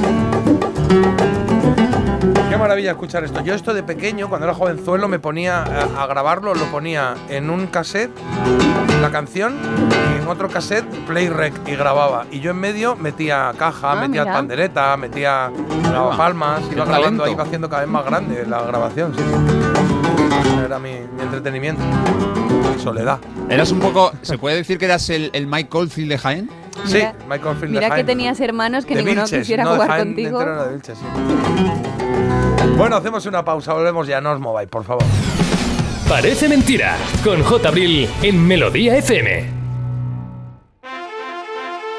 Qué 2.49 2.57
maravilla 2.57 2.93
escuchar 2.93 3.25
esto. 3.25 3.43
Yo 3.43 3.55
esto 3.55 3.75
de 3.75 3.83
pequeño, 3.83 4.29
cuando 4.29 4.47
era 4.47 4.55
jovenzuelo, 4.55 5.07
me 5.09 5.19
ponía 5.19 5.63
a, 5.63 6.03
a 6.03 6.07
grabarlo, 6.07 6.55
lo 6.55 6.65
ponía 6.67 7.15
en 7.29 7.51
un 7.51 7.67
cassette, 7.67 8.11
la 9.03 9.11
canción, 9.11 9.57
y 10.17 10.23
en 10.23 10.29
otro 10.29 10.49
cassette, 10.49 10.87
play 11.07 11.29
rec, 11.29 11.53
y 11.67 11.77
grababa. 11.77 12.25
Y 12.31 12.41
yo 12.41 12.53
en 12.53 12.59
medio 12.59 12.97
metía 12.97 13.53
caja, 13.59 13.93
Ah, 13.93 13.97
metía 13.97 14.23
mira. 14.23 14.33
pandereta, 14.35 14.97
metía 14.97 15.51
grababa 15.83 16.17
palmas, 16.17 16.61
Qué 16.69 16.75
iba 16.77 16.85
grabando 16.87 17.03
talento. 17.03 17.25
ahí, 17.25 17.33
iba 17.33 17.43
haciendo 17.43 17.69
cada 17.69 17.83
vez 17.83 17.91
más 17.91 18.05
grande 18.07 18.47
la 18.47 18.63
grabación. 18.63 19.15
sí. 19.15 19.23
Era 20.65 20.79
mi, 20.79 20.91
mi 21.17 21.23
entretenimiento. 21.23 21.83
Soledad. 22.79 23.19
Eras 23.49 23.73
un 23.73 23.81
poco. 23.81 24.13
¿Se 24.23 24.39
puede 24.39 24.57
decir 24.57 24.79
que 24.79 24.85
eras 24.87 25.09
el, 25.11 25.31
el 25.33 25.47
Mike 25.47 25.77
Oldfield 25.77 26.11
de 26.11 26.19
Jaén? 26.19 26.51
Sí, 26.85 26.95
Mira- 26.99 27.15
Michael 27.29 27.57
Field 27.57 27.61
de 27.61 27.69
Mira 27.69 27.87
que 27.87 27.91
Jaén. 27.93 28.07
tenías 28.07 28.41
hermanos 28.41 28.85
que 28.87 28.95
De 28.95 29.03
ninguno 29.03 29.23
Vilches, 29.23 29.39
quisiera 29.41 29.65
no, 29.65 29.71
de 29.71 29.77
jugar 29.77 29.91
Jaén 29.91 30.05
contigo. 30.09 30.41
entero 30.41 30.55
era 30.55 30.65
de 30.65 30.73
Vilches, 30.75 30.99
sí. 30.99 31.05
Bueno, 32.79 32.95
hacemos 32.95 33.27
una 33.27 33.45
pausa, 33.45 33.73
volvemos 33.75 34.07
ya, 34.07 34.21
no 34.21 34.31
os 34.31 34.39
mováis, 34.39 34.69
por 34.69 34.85
favor. 34.85 35.03
Parece 36.09 36.49
mentira, 36.49 36.97
con 37.25 37.43
J. 37.43 37.69
Abril 37.69 38.09
en 38.23 38.47
Melodía 38.47 38.97
FM. 38.97 39.58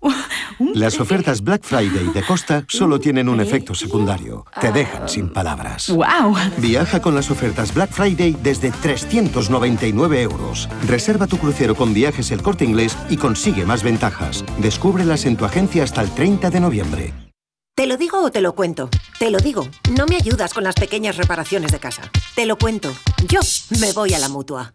Las 0.74 1.00
ofertas 1.00 1.42
Black 1.42 1.62
Friday 1.64 2.08
de 2.12 2.22
Costa 2.22 2.64
solo 2.68 3.00
tienen 3.00 3.28
un 3.28 3.40
efecto 3.40 3.74
secundario. 3.74 4.44
Te 4.60 4.72
dejan 4.72 5.08
sin 5.08 5.30
palabras. 5.30 5.88
¡Wow! 5.90 6.36
Viaja 6.58 7.00
con 7.00 7.14
las 7.14 7.30
ofertas 7.30 7.74
Black 7.74 7.90
Friday 7.90 8.36
desde 8.42 8.70
399 8.70 10.22
euros. 10.22 10.68
Reserva 10.86 11.26
tu 11.26 11.38
crucero 11.38 11.74
con 11.74 11.94
viajes 11.94 12.30
el 12.30 12.42
corte 12.42 12.64
inglés 12.64 12.96
y 13.08 13.16
consigue 13.16 13.64
más 13.64 13.82
ventajas. 13.82 14.44
Descúbrelas 14.58 15.24
en 15.24 15.36
tu 15.36 15.44
agencia 15.44 15.84
hasta 15.84 16.02
el 16.02 16.10
30 16.10 16.50
de 16.50 16.60
noviembre. 16.60 17.14
¿Te 17.74 17.86
lo 17.86 17.96
digo 17.96 18.22
o 18.22 18.30
te 18.30 18.42
lo 18.42 18.54
cuento? 18.54 18.90
Te 19.18 19.30
lo 19.30 19.38
digo. 19.38 19.66
No 19.96 20.04
me 20.06 20.16
ayudas 20.16 20.52
con 20.52 20.64
las 20.64 20.74
pequeñas 20.74 21.16
reparaciones 21.16 21.72
de 21.72 21.78
casa. 21.78 22.02
Te 22.34 22.44
lo 22.44 22.58
cuento. 22.58 22.92
Yo 23.26 23.40
me 23.80 23.92
voy 23.92 24.12
a 24.12 24.18
la 24.18 24.28
mutua. 24.28 24.74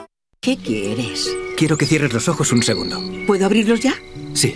¿Qué 0.43 0.57
quieres? 0.57 1.29
Quiero 1.55 1.77
que 1.77 1.85
cierres 1.85 2.13
los 2.13 2.27
ojos 2.27 2.51
un 2.51 2.63
segundo. 2.63 2.99
¿Puedo 3.27 3.45
abrirlos 3.45 3.79
ya? 3.81 3.93
Sí. 4.33 4.55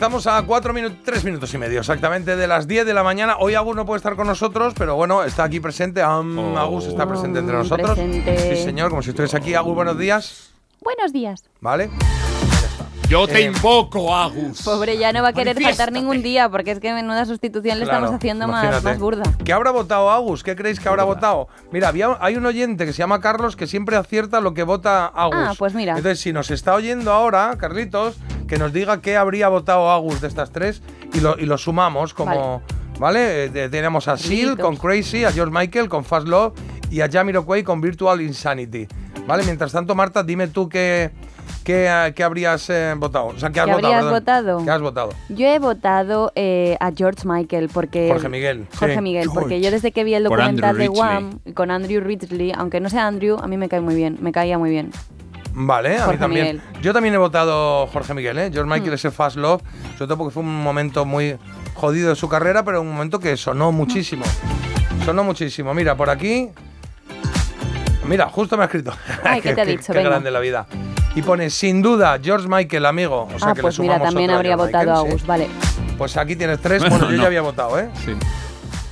Estamos 0.00 0.26
a 0.26 0.40
4 0.40 0.72
minutos, 0.72 0.96
3 1.04 1.24
minutos 1.24 1.52
y 1.52 1.58
medio 1.58 1.80
exactamente 1.80 2.34
de 2.34 2.46
las 2.46 2.66
10 2.66 2.86
de 2.86 2.94
la 2.94 3.02
mañana. 3.02 3.36
Hoy 3.38 3.52
Agus 3.52 3.76
no 3.76 3.84
puede 3.84 3.98
estar 3.98 4.16
con 4.16 4.26
nosotros, 4.26 4.72
pero 4.74 4.96
bueno, 4.96 5.22
está 5.24 5.44
aquí 5.44 5.60
presente. 5.60 6.02
Oh. 6.02 6.56
Agus 6.56 6.86
está 6.86 7.06
presente 7.06 7.38
entre 7.38 7.54
nosotros. 7.54 7.90
presente. 7.90 8.56
Sí, 8.56 8.62
señor, 8.64 8.88
como 8.88 9.02
si 9.02 9.10
estuvieras 9.10 9.34
aquí. 9.34 9.52
Agus, 9.52 9.74
buenos 9.74 9.98
días. 9.98 10.54
Buenos 10.80 11.12
días. 11.12 11.44
¿Vale? 11.60 11.90
Yo 13.10 13.26
te 13.26 13.40
Eh, 13.40 13.46
invoco, 13.46 14.14
Agus. 14.14 14.62
Pobre, 14.62 14.96
ya 14.96 15.12
no 15.12 15.20
va 15.22 15.30
a 15.30 15.32
querer 15.32 15.60
faltar 15.60 15.90
ningún 15.90 16.22
día, 16.22 16.48
porque 16.48 16.70
es 16.70 16.78
que 16.78 16.92
menuda 16.94 17.24
sustitución 17.24 17.80
le 17.80 17.84
Claro, 17.84 17.98
estamos 18.04 18.16
haciendo 18.16 18.46
más, 18.46 18.62
imagínate. 18.62 18.84
más 18.84 18.98
burda. 19.00 19.22
¿Qué 19.44 19.52
habrá 19.52 19.72
votado 19.72 20.10
Agus? 20.12 20.44
¿Qué 20.44 20.54
creéis 20.54 20.78
que 20.78 20.88
habrá 20.88 21.02
votado? 21.02 21.48
Mira, 21.72 21.88
había, 21.88 22.16
hay 22.20 22.36
un 22.36 22.46
oyente 22.46 22.86
que 22.86 22.92
se 22.92 22.98
llama 22.98 23.20
Carlos 23.20 23.56
que 23.56 23.66
siempre 23.66 23.96
acierta 23.96 24.40
lo 24.40 24.54
que 24.54 24.62
vota 24.62 25.06
Agus. 25.06 25.34
Ah, 25.36 25.54
pues 25.58 25.74
mira. 25.74 25.96
Entonces, 25.96 26.20
si 26.20 26.32
nos 26.32 26.52
está 26.52 26.74
oyendo 26.74 27.10
ahora, 27.12 27.56
Carlitos, 27.58 28.16
que 28.46 28.58
nos 28.58 28.72
diga 28.72 29.00
qué 29.00 29.16
habría 29.16 29.48
votado 29.48 29.90
Agus 29.90 30.20
de 30.20 30.28
estas 30.28 30.52
tres 30.52 30.80
y 31.12 31.18
lo, 31.18 31.36
y 31.36 31.46
lo 31.46 31.58
sumamos 31.58 32.14
como. 32.14 32.62
¿Vale? 33.00 33.46
Eh, 33.46 33.48
te- 33.48 33.68
tenemos 33.70 34.06
a 34.06 34.16
Seal 34.18 34.50
Carlitos. 34.56 34.66
con 34.66 34.76
Crazy, 34.76 35.24
a 35.24 35.32
George 35.32 35.52
Michael 35.52 35.88
con 35.88 36.04
Fast 36.04 36.28
Love 36.28 36.52
y 36.90 37.00
a 37.00 37.08
Jamiroquai 37.10 37.64
con 37.64 37.80
Virtual 37.80 38.20
Insanity. 38.20 38.86
¿Vale? 39.26 39.42
Mientras 39.44 39.72
tanto, 39.72 39.94
Marta, 39.96 40.22
dime 40.22 40.48
tú 40.48 40.68
qué, 40.68 41.10
qué, 41.64 41.86
eh, 41.88 42.12
qué 42.14 42.22
habrías 42.24 42.68
eh, 42.70 42.94
votado. 42.96 43.26
O 43.26 43.38
sea, 43.38 43.50
qué 43.50 43.60
has 43.60 43.66
¿Qué 43.66 43.72
votado. 43.72 43.94
habrías 43.94 44.10
votado? 44.12 44.64
¿Qué 44.64 44.70
has 44.70 44.80
votado? 44.80 45.10
Yo 45.28 45.46
he 45.46 45.58
votado 45.58 46.32
eh, 46.34 46.76
a 46.80 46.90
George 46.92 47.22
Michael 47.26 47.68
porque 47.72 48.08
Jorge 48.10 48.28
Miguel, 48.28 48.66
Jorge 48.78 48.94
sí. 48.96 49.00
Miguel, 49.00 49.28
porque 49.32 49.60
yo 49.60 49.70
desde 49.70 49.92
que 49.92 50.04
vi 50.04 50.14
el 50.14 50.24
documental 50.24 50.76
de 50.78 50.88
Wham 50.88 51.38
con 51.54 51.70
Andrew 51.70 52.00
Ridgely, 52.00 52.52
aunque 52.56 52.80
no 52.80 52.88
sea 52.90 53.06
Andrew, 53.06 53.38
a 53.42 53.46
mí 53.46 53.56
me 53.56 53.68
cae 53.68 53.80
muy 53.80 53.94
bien, 53.94 54.18
me 54.20 54.32
caía 54.32 54.58
muy 54.58 54.70
bien. 54.70 54.90
Vale, 55.52 55.98
a 55.98 56.06
mí 56.06 56.16
también. 56.16 56.58
Miguel. 56.58 56.62
Yo 56.80 56.92
también 56.92 57.14
he 57.14 57.18
votado 57.18 57.86
Jorge 57.88 58.14
Miguel, 58.14 58.38
¿eh? 58.38 58.50
George 58.52 58.70
Michael 58.70 58.92
Mm. 58.92 58.94
ese 58.94 59.10
Fast 59.10 59.36
Love, 59.36 59.62
sobre 59.98 60.06
todo 60.06 60.18
porque 60.18 60.32
fue 60.32 60.42
un 60.44 60.62
momento 60.62 61.04
muy 61.04 61.36
jodido 61.74 62.10
de 62.10 62.14
su 62.16 62.28
carrera, 62.28 62.64
pero 62.64 62.80
un 62.82 62.92
momento 62.92 63.18
que 63.18 63.36
sonó 63.36 63.72
muchísimo. 63.72 64.24
Sonó 65.04 65.24
muchísimo. 65.24 65.74
Mira, 65.74 65.96
por 65.96 66.08
aquí. 66.08 66.50
Mira, 68.06 68.28
justo 68.28 68.56
me 68.56 68.62
ha 68.62 68.66
escrito. 68.66 68.92
Ay, 69.24 69.40
¿qué 69.40 69.54
te 69.54 69.60
ha 69.60 69.64
dicho? 69.66 69.92
Qué 69.92 69.98
Venga. 69.98 70.10
grande 70.10 70.30
la 70.30 70.40
vida. 70.40 70.66
Y 71.14 71.22
pone, 71.22 71.50
sin 71.50 71.82
duda, 71.82 72.18
George 72.22 72.46
Michael, 72.48 72.86
amigo. 72.86 73.28
O 73.34 73.38
sea 73.38 73.50
ah, 73.50 73.54
que 73.54 73.62
pues 73.62 73.78
le 73.78 73.82
mira, 73.82 74.00
también 74.00 74.30
a 74.30 74.36
habría 74.36 74.56
George 74.56 74.72
votado 74.72 74.90
a 74.90 74.94
Michael, 75.02 75.08
Agus, 75.10 75.20
sí. 75.22 75.26
vale. 75.26 75.48
Pues 75.98 76.16
aquí 76.16 76.36
tienes 76.36 76.60
tres. 76.60 76.80
Bueno, 76.80 76.98
Bueno, 76.98 77.10
yo 77.10 77.16
no. 77.16 77.22
ya 77.22 77.26
había 77.26 77.42
votado, 77.42 77.78
¿eh? 77.80 77.90
Sí. 78.04 78.12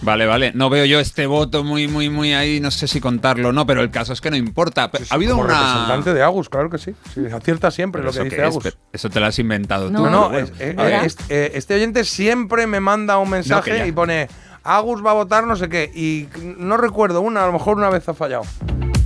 Vale, 0.01 0.27
vale. 0.27 0.53
No 0.55 0.69
veo 0.71 0.85
yo 0.85 1.01
este 1.01 1.27
voto 1.27 1.65
muy, 1.65 1.87
muy, 1.89 2.09
muy 2.09 2.33
ahí. 2.33 2.61
No 2.61 2.71
sé 2.71 2.87
si 2.89 3.01
contarlo 3.01 3.49
o 3.49 3.53
no, 3.53 3.67
pero 3.67 3.83
el 3.83 3.91
caso 3.91 4.13
es 4.13 4.21
que 4.21 4.31
no 4.31 4.37
importa. 4.37 4.91
Ha 5.11 5.15
habido 5.15 5.33
Como 5.37 5.45
una. 5.47 5.55
representante 5.59 6.15
de 6.15 6.23
Agus, 6.23 6.49
claro 6.49 6.71
que 6.71 6.79
sí. 6.79 6.95
Sí, 7.15 7.27
acierta 7.27 7.71
siempre 7.71 8.01
¿Pero 8.03 8.13
lo 8.13 8.17
que 8.19 8.25
dice 8.25 8.37
qué 8.37 8.43
es? 8.43 8.49
Agus. 8.49 8.63
Pero 8.65 8.77
Eso 8.93 9.11
te 9.11 9.21
lo 9.21 9.27
has 9.27 9.39
inventado 9.39 9.91
No, 9.91 10.05
tú. 10.05 10.11
no, 10.11 10.29
Bueno, 10.31 10.47
es- 10.59 10.79
a 10.79 10.83
ver. 10.83 11.11
eh, 11.29 11.51
este, 11.55 11.75
oyente 11.75 12.05
siempre 12.05 12.67
me 12.67 12.81
manda 12.81 13.19
un 13.19 13.31
mensaje 13.31 13.71
No, 13.73 13.77
que 13.83 13.89
y 13.89 13.93
pone 13.93 14.29
Agus 14.65 15.05
va 15.05 15.11
a 15.13 15.15
votar 15.15 15.47
no 15.47 15.57
sé 15.57 15.69
qué. 15.69 15.91
Y 15.95 16.29
no 16.59 16.77
recuerdo 16.77 17.21
una, 17.21 17.43
a 17.45 17.47
lo 17.47 17.53
mejor 17.53 17.77
una 17.77 17.91
vez 17.91 18.09
ha 18.09 18.15
fallado. 18.15 18.43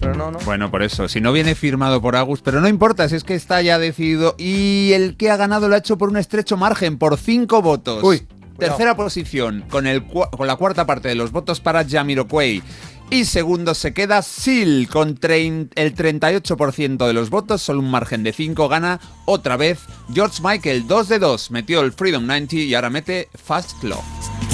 Pero 0.02 0.14
no, 0.16 0.30
no. 0.32 0.38
Bueno, 0.40 0.70
por 0.70 0.82
eso, 0.82 1.08
si 1.08 1.20
no 1.20 1.32
viene 1.32 1.54
firmado 1.54 2.02
por 2.02 2.16
Agus, 2.16 2.42
pero 2.42 2.60
no 2.60 2.68
importa, 2.68 3.08
si 3.08 3.14
es 3.16 3.22
que 3.24 3.34
está 3.34 3.62
ya 3.62 3.78
decidido 3.78 4.34
y 4.36 4.90
el 4.94 5.16
que 5.16 5.30
ha 5.30 5.36
ganado 5.36 5.68
lo 5.68 5.76
ha 5.76 5.78
hecho 5.78 5.96
por 5.96 6.08
un 6.10 6.16
estrecho 6.16 6.56
margen, 6.56 6.98
por 6.98 7.16
cinco 7.16 7.62
votos. 7.62 8.02
Uy, 8.02 8.26
Tercera 8.58 8.94
posición, 8.96 9.64
con, 9.70 9.86
el, 9.86 10.04
con 10.04 10.46
la 10.46 10.56
cuarta 10.56 10.86
parte 10.86 11.08
de 11.08 11.14
los 11.14 11.32
votos 11.32 11.60
para 11.60 11.84
Jamiroquai. 11.88 12.62
Y 13.10 13.24
segundo 13.26 13.74
se 13.74 13.92
queda 13.92 14.22
Seal, 14.22 14.88
con 14.90 15.16
trein- 15.18 15.70
el 15.74 15.94
38% 15.94 17.06
de 17.06 17.12
los 17.12 17.28
votos, 17.30 17.60
solo 17.62 17.80
un 17.80 17.90
margen 17.90 18.22
de 18.22 18.32
5, 18.32 18.68
gana 18.68 19.00
otra 19.26 19.56
vez 19.56 19.80
George 20.14 20.40
Michael, 20.42 20.86
2 20.86 21.08
de 21.08 21.18
2, 21.18 21.50
metió 21.50 21.80
el 21.80 21.92
Freedom 21.92 22.26
90 22.26 22.56
y 22.56 22.74
ahora 22.74 22.90
mete 22.90 23.28
Fast 23.34 23.82
Love. 23.84 24.51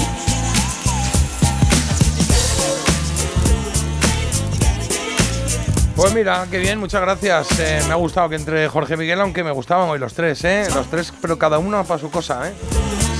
Pues 5.99 6.13
mira, 6.13 6.47
qué 6.49 6.59
bien, 6.59 6.79
muchas 6.79 7.01
gracias. 7.01 7.59
Eh, 7.59 7.81
me 7.85 7.91
ha 7.91 7.95
gustado 7.95 8.29
que 8.29 8.37
entre 8.37 8.69
Jorge 8.69 8.95
Miguel, 8.95 9.19
aunque 9.19 9.43
me 9.43 9.51
gustaban 9.51 9.89
hoy 9.89 9.99
los 9.99 10.13
tres, 10.13 10.41
¿eh? 10.45 10.65
Los 10.73 10.89
tres, 10.89 11.11
pero 11.21 11.37
cada 11.37 11.59
uno 11.59 11.83
para 11.83 11.99
su 11.99 12.09
cosa, 12.09 12.47
¿eh? 12.47 12.53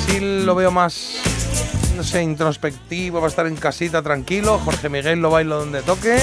Sí 0.05 0.21
lo 0.21 0.55
veo 0.55 0.71
más, 0.71 1.15
no 1.97 2.05
sé, 2.05 2.23
introspectivo, 2.23 3.19
va 3.19 3.27
a 3.27 3.29
estar 3.29 3.47
en 3.47 3.57
casita 3.57 4.01
tranquilo. 4.01 4.61
Jorge 4.63 4.87
Miguel 4.87 5.19
lo 5.19 5.29
bailo 5.29 5.59
donde 5.59 5.81
toque. 5.81 6.19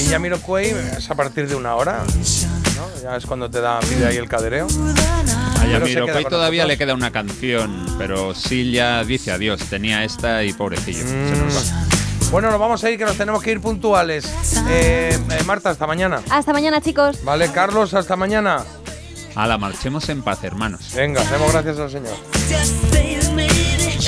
Y 0.00 0.10
ya 0.10 0.18
miro 0.18 0.40
Cuey 0.40 0.74
es 0.96 1.08
a 1.08 1.14
partir 1.14 1.46
de 1.46 1.54
una 1.54 1.76
hora, 1.76 2.02
¿no? 2.02 3.00
Ya 3.00 3.14
es 3.14 3.26
cuando 3.26 3.48
te 3.48 3.60
da 3.60 3.78
pide 3.78 4.08
ahí 4.08 4.16
el 4.16 4.28
cadereo. 4.28 4.66
Con 4.66 6.24
todavía 6.24 6.66
le 6.66 6.76
queda 6.76 6.94
una 6.94 7.12
canción, 7.12 7.94
pero 7.96 8.34
Seal 8.34 8.72
ya 8.72 9.04
dice 9.04 9.30
adiós, 9.30 9.60
tenía 9.70 10.02
esta 10.02 10.42
y 10.42 10.52
pobrecillo. 10.52 11.04
Mm. 11.04 11.28
se 11.28 11.36
nos 11.36 11.56
va. 11.56 11.87
Bueno, 12.30 12.50
nos 12.50 12.60
vamos 12.60 12.84
a 12.84 12.90
ir, 12.90 12.98
que 12.98 13.04
nos 13.04 13.16
tenemos 13.16 13.42
que 13.42 13.52
ir 13.52 13.60
puntuales. 13.60 14.26
Eh, 14.68 15.18
eh, 15.30 15.44
Marta, 15.46 15.70
hasta 15.70 15.86
mañana. 15.86 16.20
Hasta 16.30 16.52
mañana, 16.52 16.80
chicos. 16.80 17.24
Vale, 17.24 17.50
Carlos, 17.52 17.94
hasta 17.94 18.16
mañana. 18.16 18.64
Ala, 19.34 19.56
marchemos 19.56 20.08
en 20.10 20.22
paz, 20.22 20.44
hermanos. 20.44 20.92
Venga, 20.94 21.24
demos 21.24 21.52
gracias 21.52 21.78
al 21.78 21.90
Señor. 21.90 22.16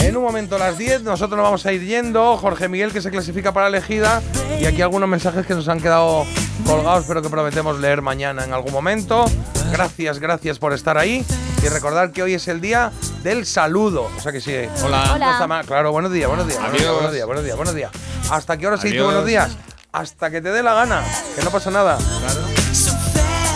En 0.01 0.17
un 0.17 0.23
momento 0.23 0.57
a 0.57 0.59
las 0.59 0.79
10 0.79 1.03
nosotros 1.03 1.37
nos 1.37 1.45
vamos 1.45 1.67
a 1.67 1.73
ir 1.73 1.85
yendo. 1.85 2.37
Jorge 2.37 2.69
Miguel 2.69 2.93
que 2.93 3.03
se 3.03 3.11
clasifica 3.11 3.53
para 3.53 3.69
elegida. 3.69 4.23
Y 4.59 4.65
aquí 4.65 4.83
algunos 4.83 5.09
mensajes 5.09 5.47
que 5.47 5.55
nos 5.55 5.69
han 5.69 5.81
quedado 5.81 6.27
colgados, 6.67 7.05
pero 7.07 7.23
que 7.23 7.29
prometemos 7.29 7.79
leer 7.79 8.03
mañana 8.03 8.45
en 8.45 8.53
algún 8.53 8.73
momento. 8.73 9.25
Gracias, 9.71 10.19
gracias 10.19 10.59
por 10.59 10.73
estar 10.73 10.99
ahí. 10.99 11.25
Y 11.63 11.69
recordar 11.69 12.13
que 12.13 12.23
hoy 12.23 12.35
es 12.35 12.49
el 12.49 12.61
día 12.61 12.93
del 13.23 13.45
saludo. 13.45 14.11
O 14.17 14.21
sea 14.21 14.33
que 14.33 14.41
sí. 14.41 14.55
Hola. 14.83 15.13
Hola. 15.15 15.27
no 15.27 15.33
está 15.33 15.47
mal. 15.47 15.67
Claro, 15.67 15.93
buenos 15.93 16.13
días, 16.13 16.29
buenos 16.29 16.47
días. 16.47 16.61
Adiós. 16.63 16.95
Buenos 16.95 17.13
días, 17.13 17.27
buenos 17.27 17.45
días, 17.45 17.57
buenos 17.57 17.75
días. 17.75 17.91
¿Hasta 18.31 18.57
qué 18.57 18.67
hora 18.67 18.79
se 18.79 18.89
dice 18.89 19.03
buenos 19.03 19.27
días? 19.27 19.57
Hasta 19.93 20.31
que 20.31 20.41
te 20.41 20.51
dé 20.51 20.63
la 20.63 20.75
gana. 20.75 21.03
Que 21.37 21.43
no 21.43 21.51
pasa 21.51 21.71
nada. 21.71 21.99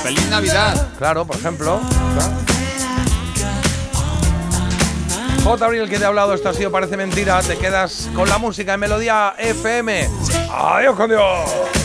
¡Feliz 0.03 0.29
Navidad! 0.29 0.89
Claro, 0.99 1.25
por 1.25 1.37
ejemplo. 1.37 1.81
claro. 2.15 2.54
J. 5.45 5.63
Abril, 5.63 5.91
que 5.91 5.99
te 5.99 6.07
ha 6.07 6.09
hablado, 6.09 6.33
esto 6.33 6.49
ha 6.49 6.55
sido 6.55 6.71
Parece 6.71 6.97
Mentira. 6.97 7.39
Te 7.43 7.59
quedas 7.59 8.09
con 8.15 8.31
la 8.31 8.39
música 8.39 8.73
en 8.73 8.81
Melodía 8.81 9.35
FM. 9.37 10.09
¡Adiós 10.51 10.97
con 10.97 11.11
Dios! 11.11 11.84